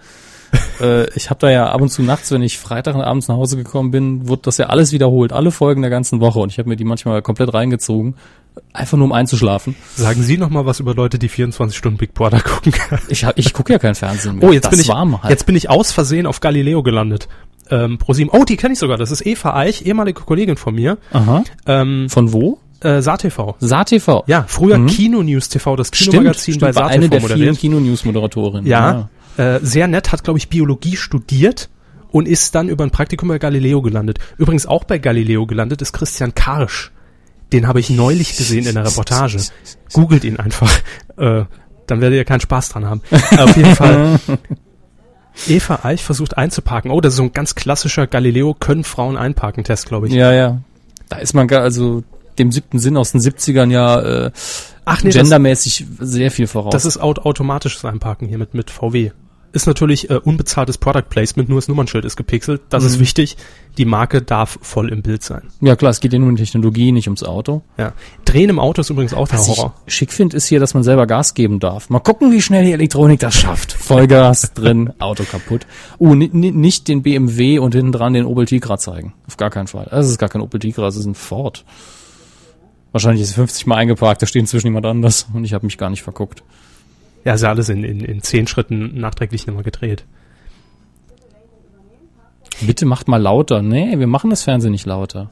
äh, 0.82 1.10
ich 1.16 1.30
habe 1.30 1.40
da 1.40 1.50
ja 1.50 1.70
ab 1.72 1.80
und 1.80 1.90
zu 1.90 2.02
nachts, 2.04 2.30
wenn 2.32 2.42
ich 2.42 2.58
Freitag 2.60 2.96
abends 2.96 3.30
nach 3.30 3.36
Hause 3.38 3.56
gekommen 3.56 3.92
bin, 3.92 4.28
wurde 4.28 4.42
das 4.44 4.58
ja 4.58 4.66
alles 4.68 4.92
wiederholt, 4.92 5.32
alle 5.32 5.50
Folgen 5.52 5.82
der 5.82 5.90
ganzen 5.92 6.20
Woche 6.20 6.40
und 6.40 6.52
ich 6.52 6.58
habe 6.60 6.68
mir 6.68 6.76
die 6.76 6.84
manchmal 6.84 7.22
komplett 7.22 7.54
reingezogen, 7.54 8.16
einfach 8.74 8.98
nur 8.98 9.06
um 9.06 9.14
einzuschlafen. 9.14 9.76
Sagen 9.96 10.22
Sie 10.24 10.38
noch 10.38 10.50
mal 10.50 10.66
was 10.66 10.82
über 10.82 10.94
Leute, 10.94 11.18
die 11.20 11.30
24 11.30 11.78
Stunden 11.78 11.98
Big 11.98 12.14
Brother 12.14 12.40
gucken. 12.44 12.74
Ich, 13.08 13.24
hab- 13.24 13.38
ich 13.40 13.54
gucke 13.54 13.72
ja 13.72 13.80
kein 13.80 13.96
Fernsehen 13.96 14.40
mehr. 14.40 14.50
Oh, 14.50 14.52
jetzt 14.52 14.66
das 14.66 14.72
bin 14.72 14.82
ich 14.82 14.90
war 14.90 15.06
mal. 15.06 15.22
jetzt 15.30 15.46
bin 15.46 15.56
ich 15.56 15.70
aus 15.70 15.94
Versehen 15.94 16.26
auf 16.26 16.42
Galileo 16.42 16.84
gelandet. 16.84 17.30
Ähm, 17.70 17.98
ProSieben. 17.98 18.30
Oh, 18.38 18.44
die 18.44 18.58
kenne 18.58 18.74
ich 18.74 18.80
sogar. 18.80 18.98
Das 18.98 19.12
ist 19.12 19.26
Eva 19.26 19.56
Eich, 19.56 19.86
ehemalige 19.86 20.20
Kollegin 20.24 20.58
von 20.58 20.76
mir. 20.76 20.98
Aha. 21.14 21.46
Ähm, 21.66 22.10
Von 22.10 22.34
wo? 22.34 22.60
Äh, 22.82 23.02
SaTV. 23.02 23.56
SaTV. 23.60 24.24
Ja, 24.28 24.46
früher 24.48 24.78
Mhm. 24.78 24.88
Kino 24.88 25.24
News 25.24 25.50
TV, 25.50 25.76
das 25.76 25.92
Kinomagazin 25.92 26.56
stimmt, 26.56 26.62
bei 26.62 26.76
war 26.76 26.88
eine 26.88 27.06
SaTV 27.06 27.10
der 27.10 27.22
vielen 27.22 27.38
moderiert. 27.38 27.60
Kino-News-Moderatorinnen. 27.60 28.66
Ja, 28.66 29.10
Äh, 29.38 29.60
sehr 29.62 29.88
nett, 29.88 30.12
hat 30.12 30.24
glaube 30.24 30.40
ich 30.40 30.50
Biologie 30.50 30.98
studiert 30.98 31.70
und 32.12 32.28
ist 32.28 32.54
dann 32.54 32.68
über 32.68 32.84
ein 32.84 32.92
Praktikum 32.92 33.30
bei 33.30 33.40
Galileo 33.40 33.82
gelandet. 33.82 34.20
Übrigens 34.38 34.66
auch 34.66 34.84
bei 34.84 34.98
Galileo 34.98 35.46
gelandet 35.46 35.82
ist 35.82 35.94
Christian 35.94 36.36
Karsch. 36.36 36.92
Den 37.54 37.68
habe 37.68 37.80
ich 37.80 37.90
neulich 37.90 38.36
gesehen 38.38 38.66
in 38.66 38.76
der 38.76 38.86
Reportage. 38.86 39.38
Googelt 39.94 40.24
ihn 40.26 40.38
einfach. 40.38 40.72
Äh, 41.18 41.44
dann 41.88 42.02
werdet 42.02 42.18
ihr 42.18 42.26
keinen 42.26 42.40
Spaß 42.42 42.70
dran 42.70 42.86
haben. 42.86 43.02
Auf 43.38 43.56
jeden 43.56 43.76
Fall. 43.76 44.20
Eva 45.48 45.80
Eich 45.84 46.04
versucht 46.04 46.38
einzuparken. 46.38 46.92
Oh, 46.92 47.02
das 47.02 47.14
ist 47.14 47.18
so 47.18 47.24
ein 47.24 47.34
ganz 47.34 47.56
klassischer 47.56 48.08
Galileo 48.08 48.54
können 48.54 48.84
Frauen 48.84 49.18
einparken 49.18 49.64
Test, 49.64 49.88
glaube 49.88 50.08
ich. 50.08 50.14
Ja, 50.14 50.32
ja. 50.34 50.62
Da 51.10 51.18
ist 51.18 51.34
man 51.34 51.48
gar, 51.48 51.62
also 51.62 52.04
dem 52.40 52.52
siebten 52.52 52.80
Sinn 52.80 52.98
aus 52.98 53.12
den 53.12 53.22
70ern 53.22 53.72
ja 53.72 54.00
äh, 54.28 54.32
Ach 54.86 55.04
nee, 55.04 55.10
das, 55.12 55.22
gendermäßig 55.22 55.86
sehr 56.00 56.32
viel 56.32 56.48
voraus. 56.48 56.72
das 56.72 56.86
ist 56.86 56.98
aut 56.98 57.20
automatisches 57.20 57.86
Einparken 57.86 58.28
hier 58.28 58.38
mit, 58.38 58.54
mit 58.54 58.70
VW. 58.72 59.12
Ist 59.54 59.68
natürlich 59.68 60.10
äh, 60.10 60.14
unbezahltes 60.16 60.78
Product 60.78 61.04
Placement, 61.10 61.50
nur 61.50 61.58
das 61.58 61.68
Nummernschild 61.68 62.06
ist 62.06 62.16
gepixelt. 62.16 62.62
Das 62.70 62.86
ist 62.86 62.96
Mhm. 62.96 63.02
wichtig. 63.02 63.36
Die 63.78 63.84
Marke 63.84 64.22
darf 64.22 64.58
voll 64.62 64.88
im 64.90 65.02
Bild 65.02 65.24
sein. 65.24 65.42
ja 65.60 65.76
klar, 65.76 65.92
es 65.92 66.00
geht 66.00 66.14
ja 66.14 66.20
nur 66.20 66.30
um 66.30 66.38
Technologie, 66.38 66.94
nicht 66.94 67.08
ums 67.08 67.22
Auto. 67.22 67.62
Ja. 67.78 67.92
Drehen 68.24 68.50
im 68.50 68.60
Auto 68.60 68.80
ist 68.80 68.90
übrigens 68.90 69.14
auch 69.14 69.28
der 69.28 69.40
Was 69.40 69.50
Horror. 69.50 69.74
ich 69.86 69.94
schick 69.94 70.14
finde, 70.14 70.38
ist 70.38 70.48
hier, 70.48 70.62
dass 70.62 70.74
man 70.74 70.84
selber 70.84 71.06
Gas 71.06 71.34
geben 71.34 71.60
darf. 71.60 71.90
Mal 71.90 72.00
gucken, 72.00 72.32
wie 72.32 72.42
schnell 72.42 72.64
die 72.64 72.72
Elektronik 72.72 73.20
das 73.20 73.36
schafft. 73.36 73.74
Vollgas 73.74 74.54
drin, 74.56 74.94
Auto 75.00 75.26
kaputt. 75.26 75.68
Uh, 76.00 76.16
ni- 76.16 76.30
nicht 76.52 76.88
den 76.88 77.02
BMW 77.02 77.60
und 77.60 77.76
hinten 77.76 77.92
dran 77.92 78.14
den 78.14 78.26
Opel 78.26 78.46
Tigra 78.46 78.78
zeigen. 78.78 79.14
Auf 79.28 79.36
gar 79.36 79.50
keinen 79.50 79.68
Fall. 79.68 79.88
Das 79.92 80.08
ist 80.08 80.18
gar 80.18 80.30
kein 80.30 80.42
Opel 80.42 80.62
Tigra, 80.62 80.84
das 80.84 80.96
ist 80.96 81.06
ein 81.06 81.14
Ford. 81.16 81.66
Wahrscheinlich 82.92 83.22
ist 83.24 83.32
er 83.32 83.36
50 83.36 83.68
Mal 83.68 83.76
eingeparkt, 83.76 84.22
da 84.22 84.26
steht 84.26 84.42
inzwischen 84.42 84.68
jemand 84.68 84.86
anders 84.86 85.28
und 85.34 85.46
ich 85.46 85.54
habe 85.54 85.66
mich 85.66 85.78
gar 85.78 85.90
nicht 85.90 86.04
verguckt. 86.04 86.44
Ja, 87.24 87.34
ist 87.36 87.42
ja 87.42 87.50
alles 87.50 87.70
in, 87.70 87.84
in, 87.84 88.02
in 88.02 88.22
zehn 88.22 88.48
Schritten 88.48 89.00
nachträglich 89.00 89.48
nochmal 89.48 89.64
gedreht. 89.64 90.06
Bitte 92.62 92.86
macht 92.86 93.08
mal 93.08 93.18
lauter. 93.22 93.62
Nee, 93.62 93.98
wir 93.98 94.08
machen 94.08 94.30
das 94.30 94.44
Fernsehen 94.44 94.72
nicht 94.72 94.86
lauter. 94.86 95.30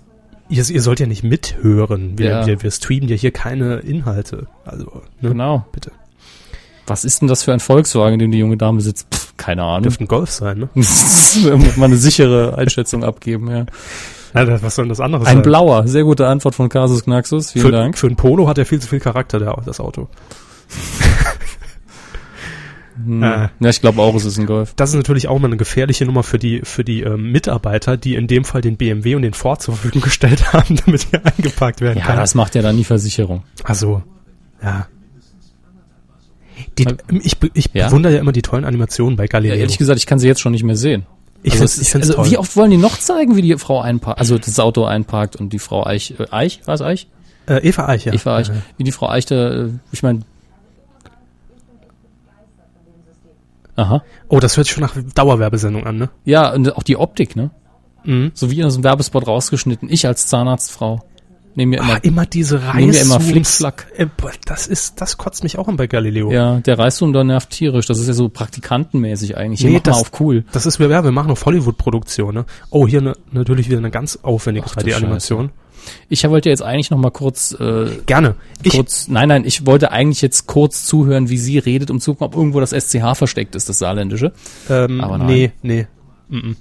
Ihr, 0.49 0.67
ihr 0.67 0.81
sollt 0.81 0.99
ja 0.99 1.05
nicht 1.05 1.23
mithören. 1.23 2.17
Wir, 2.17 2.29
Ja. 2.29 2.45
wir, 2.47 2.63
wir 2.63 2.71
streamen 2.71 3.07
ja 3.07 3.15
hier 3.15 3.31
keine 3.31 3.77
Inhalte. 3.79 4.47
Also, 4.65 5.03
ne? 5.21 5.29
Genau. 5.29 5.65
Bitte. 5.71 5.91
Was 6.87 7.05
ist 7.05 7.21
denn 7.21 7.27
das 7.27 7.43
für 7.43 7.53
ein 7.53 7.59
Volkswagen, 7.59 8.13
in 8.13 8.19
dem 8.19 8.31
die 8.31 8.39
junge 8.39 8.57
Dame 8.57 8.81
sitzt? 8.81 9.07
Pff, 9.13 9.37
keine 9.37 9.61
Ahnung. 9.63 9.83
Dürfte 9.83 10.05
ein 10.05 10.07
Golf 10.07 10.31
sein, 10.31 10.57
ne? 10.57 10.69
Muss 10.73 11.37
mal 11.77 11.85
eine 11.85 11.97
sichere 11.97 12.57
Einschätzung 12.57 13.03
abgeben, 13.03 13.49
ja. 13.51 13.65
Ja, 14.33 14.45
das- 14.45 14.61
was 14.63 14.75
soll 14.75 14.85
denn 14.85 14.89
das 14.89 14.99
anderes 14.99 15.27
Ein 15.27 15.35
sein? 15.37 15.43
blauer, 15.43 15.87
sehr 15.87 16.03
gute 16.03 16.27
Antwort 16.27 16.55
von 16.55 16.69
Casus 16.69 17.03
Knaxus. 17.03 17.51
Vielen 17.51 17.65
für, 17.65 17.71
Dank. 17.71 17.97
Für 17.97 18.07
ein 18.07 18.15
Polo 18.15 18.47
hat 18.47 18.57
er 18.57 18.65
viel 18.65 18.79
zu 18.79 18.87
viel 18.87 18.99
Charakter, 18.99 19.39
der, 19.39 19.55
das 19.65 19.79
Auto. 19.79 20.07
Hm. 23.03 23.23
äh. 23.23 23.49
Ja, 23.59 23.69
ich 23.69 23.81
glaube 23.81 24.01
auch, 24.01 24.13
es 24.15 24.25
ist 24.25 24.37
ein 24.37 24.45
Golf. 24.45 24.73
Das 24.75 24.89
ist 24.89 24.95
natürlich 24.97 25.27
auch 25.27 25.39
mal 25.39 25.47
eine 25.47 25.57
gefährliche 25.57 26.05
Nummer 26.05 26.23
für 26.23 26.37
die, 26.37 26.61
für 26.63 26.83
die 26.83 27.01
ähm, 27.01 27.31
Mitarbeiter, 27.31 27.95
die 27.97 28.15
in 28.15 28.27
dem 28.27 28.43
Fall 28.43 28.61
den 28.61 28.75
BMW 28.77 29.15
und 29.15 29.21
den 29.21 29.33
Ford 29.33 29.61
zur 29.61 29.75
Verfügung 29.75 30.01
gestellt 30.03 30.51
haben, 30.53 30.75
damit 30.85 31.03
hier 31.09 31.21
eingeparkt 31.25 31.81
werden 31.81 31.99
Ja, 31.99 32.05
kann. 32.05 32.17
das 32.17 32.35
macht 32.35 32.55
ja 32.55 32.61
dann 32.61 32.77
die 32.77 32.83
Versicherung. 32.83 33.43
Also, 33.63 34.03
ja. 34.61 34.87
Die, 36.77 36.85
ich 37.23 37.37
be- 37.39 37.49
ich 37.53 37.69
Ja? 37.73 37.87
bewundere 37.87 38.15
ja 38.15 38.19
immer 38.19 38.33
die 38.33 38.41
tollen 38.41 38.65
Animationen 38.65 39.15
bei 39.15 39.23
Ja, 39.23 39.27
Galileo. 39.29 39.57
ehrlich 39.59 39.77
gesagt, 39.77 39.97
ich 39.97 40.05
kann 40.05 40.19
sie 40.19 40.27
jetzt 40.27 40.41
schon 40.41 40.51
nicht 40.51 40.63
mehr 40.63 40.75
sehen. 40.75 41.05
Ich 41.43 41.53
also, 41.53 41.59
find's, 41.59 41.81
ich 41.81 41.89
find's 41.89 42.07
also 42.09 42.21
toll. 42.21 42.31
wie 42.31 42.37
oft 42.37 42.55
wollen 42.55 42.71
die 42.71 42.77
noch 42.77 42.97
zeigen, 42.97 43.35
wie 43.35 43.41
die 43.41 43.57
Frau 43.57 43.79
einparkt, 43.81 44.19
also 44.19 44.37
das 44.37 44.59
Auto 44.59 44.83
einparkt 44.85 45.35
und 45.35 45.53
die 45.53 45.59
Frau 45.59 45.85
Eich, 45.85 46.13
äh, 46.19 46.25
Eich, 46.31 46.61
war 46.65 46.73
es 46.75 46.81
Eich? 46.81 47.07
äh, 47.47 47.67
Eva 47.67 47.87
Eich, 47.87 48.05
ja. 48.05 48.13
Eva 48.13 48.37
Eich, 48.37 48.51
wie 48.77 48.83
die 48.83 48.91
Frau 48.91 49.07
Eich 49.09 49.25
da, 49.25 49.49
äh, 49.65 49.69
ich 49.91 50.03
meine, 50.03 50.21
aha, 53.75 54.03
Oh, 54.27 54.39
das 54.39 54.57
hört 54.57 54.67
sich 54.67 54.73
schon 54.73 54.83
nach 54.83 54.95
Dauerwerbesendung 55.15 55.85
an, 55.85 55.97
ne? 55.97 56.09
ja, 56.25 56.51
und 56.53 56.75
auch 56.75 56.83
die 56.83 56.97
Optik, 56.97 57.35
ne? 57.35 57.51
Mhm. 58.03 58.31
So 58.33 58.49
wie 58.51 58.59
in 58.59 58.69
so 58.69 58.77
einem 58.77 58.83
Werbespot 58.83 59.27
rausgeschnitten. 59.27 59.89
Ich 59.89 60.07
als 60.07 60.27
Zahnarztfrau 60.27 61.03
nehme 61.59 61.75
mir 61.77 61.81
Ah, 61.83 61.85
immer, 61.85 62.03
immer 62.03 62.25
diese 62.25 62.55
Nehmen 62.57 62.93
wir 62.93 63.01
immer 63.01 63.15
Reißzooms. 63.15 63.31
Flickflack. 63.31 63.87
Äh, 63.95 64.07
das 64.45 64.65
ist, 64.67 64.99
das 65.01 65.17
kotzt 65.17 65.43
mich 65.43 65.57
auch 65.59 65.67
an 65.67 65.75
bei 65.77 65.87
Galileo. 65.87 66.31
ja, 66.31 66.59
der 66.59 66.79
Reißzoom 66.79 67.13
da 67.13 67.23
nervt 67.23 67.51
tierisch. 67.51 67.85
Das 67.85 67.99
ist 67.99 68.07
ja 68.07 68.13
so 68.13 68.29
praktikantenmäßig 68.29 69.37
eigentlich. 69.37 69.59
Hier 69.61 69.69
Nee, 69.69 69.81
das- 69.83 69.97
auf 69.97 70.19
cool. 70.19 70.43
Das 70.51 70.65
ist, 70.65 70.79
ja, 70.79 71.03
wir 71.03 71.11
machen 71.11 71.31
auf 71.31 71.45
Hollywood-Produktion, 71.45 72.33
ne? 72.33 72.45
Oh, 72.71 72.87
hier 72.87 73.01
ne, 73.01 73.13
natürlich 73.31 73.67
wieder 73.69 73.77
eine 73.77 73.91
ganz 73.91 74.17
aufwendige 74.23 74.65
Ach 74.69 74.75
du 74.75 74.85
3D-Animation. 74.85 75.51
Ich 76.09 76.27
wollte 76.29 76.49
jetzt 76.49 76.61
eigentlich 76.61 76.91
noch 76.91 76.97
mal 76.97 77.09
kurz, 77.09 77.53
äh, 77.59 77.87
Gerne. 78.05 78.35
Ich, 78.63 78.73
kurz, 78.73 79.07
nein, 79.07 79.29
nein, 79.29 79.45
ich 79.45 79.65
wollte 79.65 79.91
eigentlich 79.91 80.21
jetzt 80.21 80.45
kurz 80.45 80.85
zuhören, 80.85 81.29
wie 81.29 81.37
sie 81.37 81.57
redet, 81.57 81.89
um 81.89 81.99
zu 81.99 82.11
gucken, 82.13 82.25
ob 82.27 82.35
irgendwo 82.35 82.59
das 82.59 82.71
SCH 82.73 83.15
versteckt 83.15 83.55
ist, 83.55 83.69
das 83.69 83.79
Saarländische. 83.79 84.33
ähm, 84.69 85.01
aber 85.01 85.17
nein. 85.17 85.27
nee, 85.27 85.51
nee. 85.61 85.87
Mm 86.29 86.35
-mm. 86.37 86.55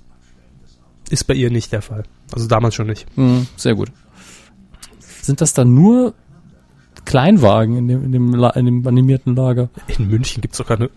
Ist 1.11 1.25
bei 1.27 1.35
ihr 1.35 1.51
nicht 1.51 1.73
der 1.73 1.83
Fall. 1.83 2.05
Also 2.33 2.47
damals 2.49 2.75
schon 2.75 2.87
nicht. 2.87 3.07
Hm, 3.17 3.47
sehr 3.57 3.75
gut. 3.75 3.91
Sind 5.29 5.43
das 5.43 5.53
dann 5.53 5.75
nur 5.75 6.15
Kleinwagen 7.05 7.77
in 7.77 7.87
dem, 7.87 8.03
in 8.03 8.13
dem, 8.13 8.33
La 8.35 8.49
in 8.51 8.65
dem 8.65 8.87
animierten 8.87 9.37
Lager? 9.37 9.69
In 9.99 10.09
München 10.09 10.41
gibt's 10.41 10.57
doch 10.57 10.67
keine 10.69 10.89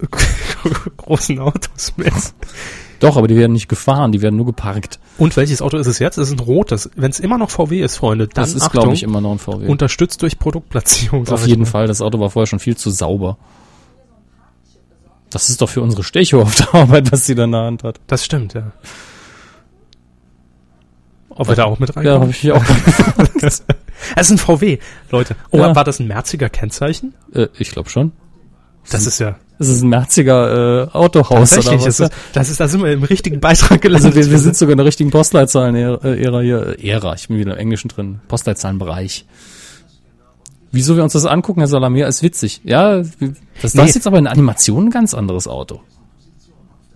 großen 0.95 1.37
Autos 1.39 1.91
mehr. 1.97 2.13
Doch, 3.01 3.17
aber 3.17 3.27
die 3.27 3.35
werden 3.35 3.51
nicht 3.51 3.67
gefahren, 3.67 4.13
die 4.13 4.21
werden 4.21 4.37
nur 4.37 4.45
geparkt. 4.45 4.99
Und 5.17 5.35
welches 5.35 5.61
Auto 5.61 5.75
ist 5.75 5.87
es 5.87 5.99
jetzt? 5.99 6.17
Es 6.17 6.29
ist 6.29 6.39
ein 6.39 6.39
rotes. 6.39 6.89
Wenn 6.95 7.11
es 7.11 7.19
immer 7.19 7.37
noch 7.37 7.49
VW 7.49 7.81
ist, 7.81 7.97
Freunde, 7.97 8.29
dann 8.29 8.41
Das 8.45 8.53
ist, 8.53 8.71
glaube 8.71 8.93
ich, 8.93 9.03
immer 9.03 9.19
noch 9.19 9.33
ein 9.33 9.39
VW. 9.39 9.67
unterstützt 9.67 10.21
durch 10.21 10.39
Produktplatzierung. 10.39 11.27
Auf 11.27 11.45
jeden. 11.45 11.65
Fall, 11.65 11.87
das 11.87 11.99
Auto 12.01 12.17
war 12.21 12.29
vorher 12.29 12.47
schon 12.47 12.59
viel 12.59 12.77
zu 12.77 12.89
sauber. 12.89 13.37
Das 15.29 15.49
ist 15.49 15.61
doch 15.61 15.67
für 15.67 15.81
unsere 15.81 16.03
Stecho 16.03 16.41
auf 16.41 16.55
der 16.55 16.73
Arbeit, 16.73 17.11
was 17.11 17.25
sie 17.25 17.35
da 17.35 17.43
in 17.43 17.51
der 17.51 17.63
Hand 17.63 17.83
hat. 17.83 17.99
Das 18.07 18.23
stimmt, 18.23 18.53
ja. 18.53 18.71
Ob 21.29 21.47
wir 21.49 21.55
da 21.55 21.65
auch 21.65 21.79
mit 21.79 21.89
Ja, 21.89 21.95
reinkommen? 21.95 22.21
habe 22.21 22.31
ich 22.31 22.43
mich 22.43 22.53
auch 22.53 22.63
Es 24.15 24.27
ist 24.27 24.31
ein 24.31 24.37
VW, 24.37 24.79
Leute. 25.09 25.35
Oh, 25.51 25.57
Ja. 25.57 25.75
war 25.75 25.83
das 25.83 25.99
ein 25.99 26.07
Merziger 26.07 26.49
Kennzeichen? 26.49 27.13
äh, 27.33 27.47
Ich 27.57 27.71
glaube 27.71 27.89
schon. 27.89 28.11
Das 28.89 29.05
ist 29.05 29.19
ja 29.19 29.35
Es 29.59 29.67
ist 29.67 29.83
ein 29.83 29.89
Merziger 29.89 30.85
äh, 30.85 30.91
Autohaus 30.91 31.51
oder 31.53 31.73
was? 31.73 31.83
Das 31.85 31.99
ist, 31.99 32.11
das 32.33 32.49
ist, 32.49 32.59
da 32.59 32.67
sind 32.67 32.83
wir 32.83 32.91
im 32.91 33.03
richtigen 33.03 33.39
Beitrag 33.39 33.79
gelandet. 33.81 34.07
Also 34.15 34.19
wir, 34.19 34.31
wir 34.31 34.39
sind 34.39 34.55
sogar 34.57 34.71
in 34.71 34.77
der 34.77 34.87
richtigen 34.87 35.11
Postleitzahlen-Ära 35.11 36.41
hier. 36.41 36.75
Äh, 36.79 36.89
Ära, 36.89 37.13
ich 37.13 37.27
bin 37.27 37.37
wieder 37.37 37.53
im 37.53 37.59
Englischen 37.59 37.89
drin. 37.89 38.21
Postleitzahlenbereich. 38.27 39.25
Wieso 40.71 40.95
wir 40.95 41.03
uns 41.03 41.13
das 41.13 41.25
angucken, 41.25 41.59
Herr 41.59 41.67
Salamir, 41.67 42.07
ist 42.07 42.23
witzig. 42.23 42.61
Ja, 42.63 42.97
das, 42.97 43.09
das 43.61 43.73
Nee. 43.75 43.83
ist 43.85 43.95
jetzt 43.95 44.07
aber 44.07 44.17
in 44.17 44.25
Animation 44.27 44.85
ein 44.85 44.89
ganz 44.89 45.13
anderes 45.13 45.47
Auto. 45.47 45.81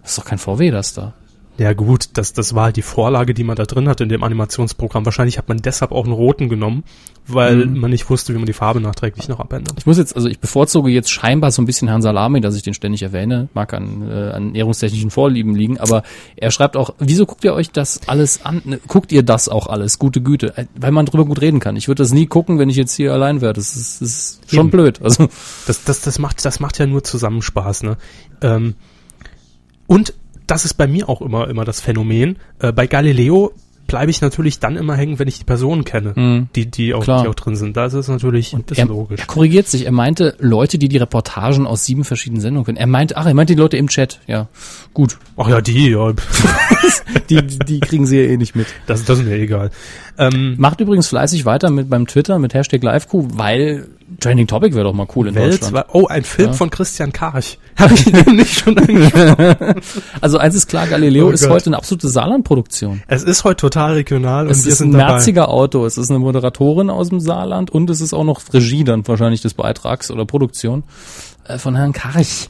Das 0.01 0.11
ist 0.11 0.17
doch 0.17 0.25
kein 0.25 0.37
VW, 0.39 0.71
das 0.71 0.93
da. 0.93 1.13
Ja 1.57 1.71
gut, 1.71 2.09
das, 2.15 2.33
das 2.33 2.53
war 2.53 2.65
halt 2.65 2.75
die 2.75 2.81
Vorlage, 2.81 3.33
die 3.33 3.45
man 3.45 3.55
da 3.55 3.63
drin 3.63 3.87
hatte 3.87 4.03
in 4.03 4.09
dem 4.09 4.23
Animationsprogramm. 4.23 5.05
Wahrscheinlich 5.05 5.37
hat 5.37 5.47
man 5.47 5.59
deshalb 5.59 5.93
auch 5.93 6.03
einen 6.03 6.11
roten 6.11 6.49
genommen, 6.49 6.83
weil 7.27 7.65
Mhm. 7.65 7.79
man 7.79 7.91
nicht 7.91 8.09
wusste, 8.09 8.33
wie 8.33 8.37
man 8.37 8.45
die 8.45 8.51
Farbe 8.51 8.81
nachträglich 8.81 9.29
noch 9.29 9.39
abändert. 9.39 9.75
Ich 9.79 9.85
muss 9.85 9.97
jetzt, 9.97 10.17
also 10.17 10.27
ich 10.27 10.39
bevorzuge 10.39 10.89
jetzt 10.91 11.09
scheinbar 11.09 11.51
so 11.51 11.61
ein 11.61 11.65
bisschen 11.65 11.87
Herrn 11.87 12.01
Salami, 12.01 12.41
dass 12.41 12.57
ich 12.57 12.63
den 12.63 12.73
ständig 12.73 13.03
erwähne, 13.03 13.47
mag 13.53 13.73
an, 13.73 14.01
äh, 14.01 14.13
an 14.31 14.47
ernährungstechnischen 14.47 15.11
Vorlieben 15.11 15.55
liegen, 15.55 15.79
aber 15.79 16.03
er 16.35 16.51
schreibt 16.51 16.75
auch, 16.75 16.93
wieso 16.99 17.25
guckt 17.25 17.45
ihr 17.45 17.53
euch 17.53 17.71
das 17.71 18.01
alles 18.07 18.43
an? 18.43 18.61
Ne, 18.65 18.79
Guckt 18.87 19.13
ihr 19.13 19.23
das 19.23 19.47
auch 19.47 19.67
alles? 19.67 19.97
Gute 19.97 20.19
Güte, 20.21 20.57
Äh, 20.57 20.65
weil 20.75 20.91
man 20.91 21.05
drüber 21.05 21.23
gut 21.23 21.39
reden 21.39 21.61
kann. 21.61 21.77
Ich 21.77 21.87
würde 21.87 22.03
das 22.03 22.11
nie 22.11 22.25
gucken, 22.25 22.59
wenn 22.59 22.69
ich 22.69 22.75
jetzt 22.75 22.93
hier 22.95 23.13
allein 23.13 23.39
wäre. 23.39 23.53
Das 23.53 23.77
ist, 23.77 24.01
das 24.01 24.09
ist 24.09 24.41
schon 24.51 24.59
Eben. 24.67 24.71
blöd. 24.71 25.01
Also 25.01 25.29
Das, 25.67 25.85
das, 25.85 26.01
das, 26.01 26.19
macht, 26.19 26.43
das 26.43 26.59
macht 26.59 26.77
ja 26.79 26.85
nur 26.85 27.01
Zusammenspaß. 27.05 27.83
Ne? 27.83 27.95
Ähm, 28.41 28.75
und 29.87 30.13
das 30.47 30.65
ist 30.65 30.75
bei 30.75 30.87
mir 30.87 31.09
auch 31.09 31.21
immer, 31.21 31.47
immer 31.49 31.65
das 31.65 31.81
Phänomen. 31.81 32.37
Äh, 32.59 32.71
bei 32.71 32.87
Galileo 32.87 33.53
bleibe 33.87 34.09
ich 34.09 34.19
natürlich 34.19 34.57
dann 34.59 34.77
immer 34.77 34.95
hängen, 34.95 35.19
wenn 35.19 35.27
ich 35.27 35.37
die 35.37 35.43
Personen 35.43 35.83
kenne, 35.83 36.13
Mhm. 36.15 36.47
die, 36.55 36.65
die, 36.65 36.95
auch, 36.95 37.03
Klar. 37.03 37.21
die 37.21 37.27
auch 37.29 37.35
drin 37.35 37.55
sind. 37.55 37.77
Da 37.77 37.85
ist 37.85 37.93
es 37.93 38.07
natürlich 38.07 38.53
ein 38.53 38.63
bisschen 38.63 38.87
er, 38.89 38.95
logisch. 38.95 39.19
er 39.19 39.27
korrigiert 39.27 39.67
sich. 39.67 39.85
Er 39.85 39.91
meinte 39.91 40.35
Leute, 40.39 40.79
die 40.79 40.89
die 40.89 40.97
Reportagen 40.97 41.67
aus 41.67 41.85
sieben 41.85 42.03
verschiedenen 42.03 42.41
Sendungen 42.41 42.65
können. 42.65 42.77
Er 42.77 42.87
meint, 42.87 43.15
ach, 43.15 43.27
er 43.27 43.35
meint 43.35 43.51
die 43.51 43.55
Leute 43.55 43.77
im 43.77 43.87
Chat. 43.87 44.21
Ja, 44.25 44.47
gut. 44.95 45.19
Ach 45.37 45.47
ja, 45.47 45.61
die, 45.61 45.89
ja, 45.91 46.13
Die, 47.29 47.41
die, 47.45 47.59
die 47.59 47.79
kriegen 47.79 48.05
sie 48.05 48.17
ja 48.21 48.29
eh 48.29 48.37
nicht 48.37 48.55
mit. 48.55 48.67
das, 48.87 49.03
das 49.05 49.19
ist 49.19 49.25
mir 49.25 49.35
egal. 49.35 49.71
Ähm, 50.17 50.55
Macht 50.57 50.79
übrigens 50.81 51.07
fleißig 51.07 51.45
weiter 51.45 51.69
mit 51.69 51.89
beim 51.89 52.07
Twitter 52.07 52.39
mit 52.39 52.53
Hashtag 52.53 52.83
LiveQ, 52.83 53.37
weil 53.37 53.87
Trending 54.19 54.45
Topic 54.47 54.73
wäre 54.75 54.83
doch 54.85 54.93
mal 54.93 55.07
cool 55.15 55.27
in 55.29 55.33
Deutschland. 55.35 55.73
Welt, 55.73 55.85
oh, 55.93 56.05
ein 56.07 56.23
Film 56.23 56.49
Ja. 56.49 56.53
von 56.53 56.69
Christian 56.69 57.11
Karch. 57.11 57.57
Habe 57.79 57.93
ich 57.95 58.05
nämlich 58.11 58.53
schon 58.59 58.77
angeschaut. 58.77 59.57
Also 60.21 60.37
eins 60.37 60.53
ist 60.55 60.67
klar, 60.69 60.85
Galileo 60.87 61.27
Oh 61.27 61.31
ist 61.31 61.41
Gott. 61.41 61.51
heute 61.51 61.65
eine 61.67 61.77
absolute 61.77 62.07
Saarland-Produktion. 62.07 63.01
Es 63.07 63.23
ist 63.23 63.43
heute 63.43 63.57
total 63.61 63.93
regional 63.93 64.47
Es 64.49 64.59
und 64.59 64.65
wir 64.65 64.71
ist 64.73 64.79
ein 64.79 64.91
sind 64.91 64.99
dabei. 64.99 65.11
merziger 65.13 65.49
Auto, 65.49 65.85
es 65.85 65.97
ist 65.97 66.09
eine 66.11 66.19
Moderatorin 66.19 66.89
aus 66.91 67.09
dem 67.09 67.19
Saarland 67.19 67.71
und 67.71 67.89
es 67.89 67.99
ist 67.99 68.13
auch 68.13 68.23
noch 68.23 68.41
Regie 68.53 68.83
dann 68.83 69.07
wahrscheinlich 69.07 69.41
des 69.41 69.55
Beitrags 69.55 70.11
oder 70.11 70.25
Produktion 70.25 70.83
äh, 71.47 71.57
von 71.57 71.75
Herrn 71.75 71.91
Karch. 71.93 72.49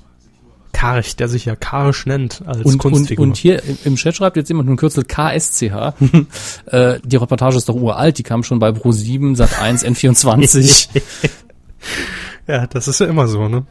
Karch, 0.73 1.15
der 1.15 1.29
sich 1.29 1.45
ja 1.45 1.55
Karch 1.55 2.05
nennt 2.05 2.43
als 2.45 2.57
Und, 2.57 2.65
und, 2.73 2.77
Kunstfigur. 2.79 3.23
und 3.23 3.37
hier 3.37 3.61
im- 3.85 3.95
Chat 3.95 4.17
schreibt 4.17 4.35
jetzt 4.35 4.49
jemand 4.49 4.69
ein 4.69 4.75
Kürzel 4.75 5.05
KSCH. 5.05 5.93
äh, 6.65 6.99
die 7.01 7.15
Reportage 7.15 7.55
ist 7.55 7.69
doch 7.69 7.75
uralt, 7.75 8.17
die 8.17 8.23
kam 8.23 8.43
schon 8.43 8.59
bei 8.59 8.69
Pro7, 8.71 9.37
Sat 9.37 9.57
1, 9.61 9.85
N24. 9.85 10.89
ja, 12.47 12.67
das 12.67 12.87
ist 12.87 12.99
ja 12.99 13.07
immer 13.07 13.27
so, 13.27 13.47
ne? 13.47 13.65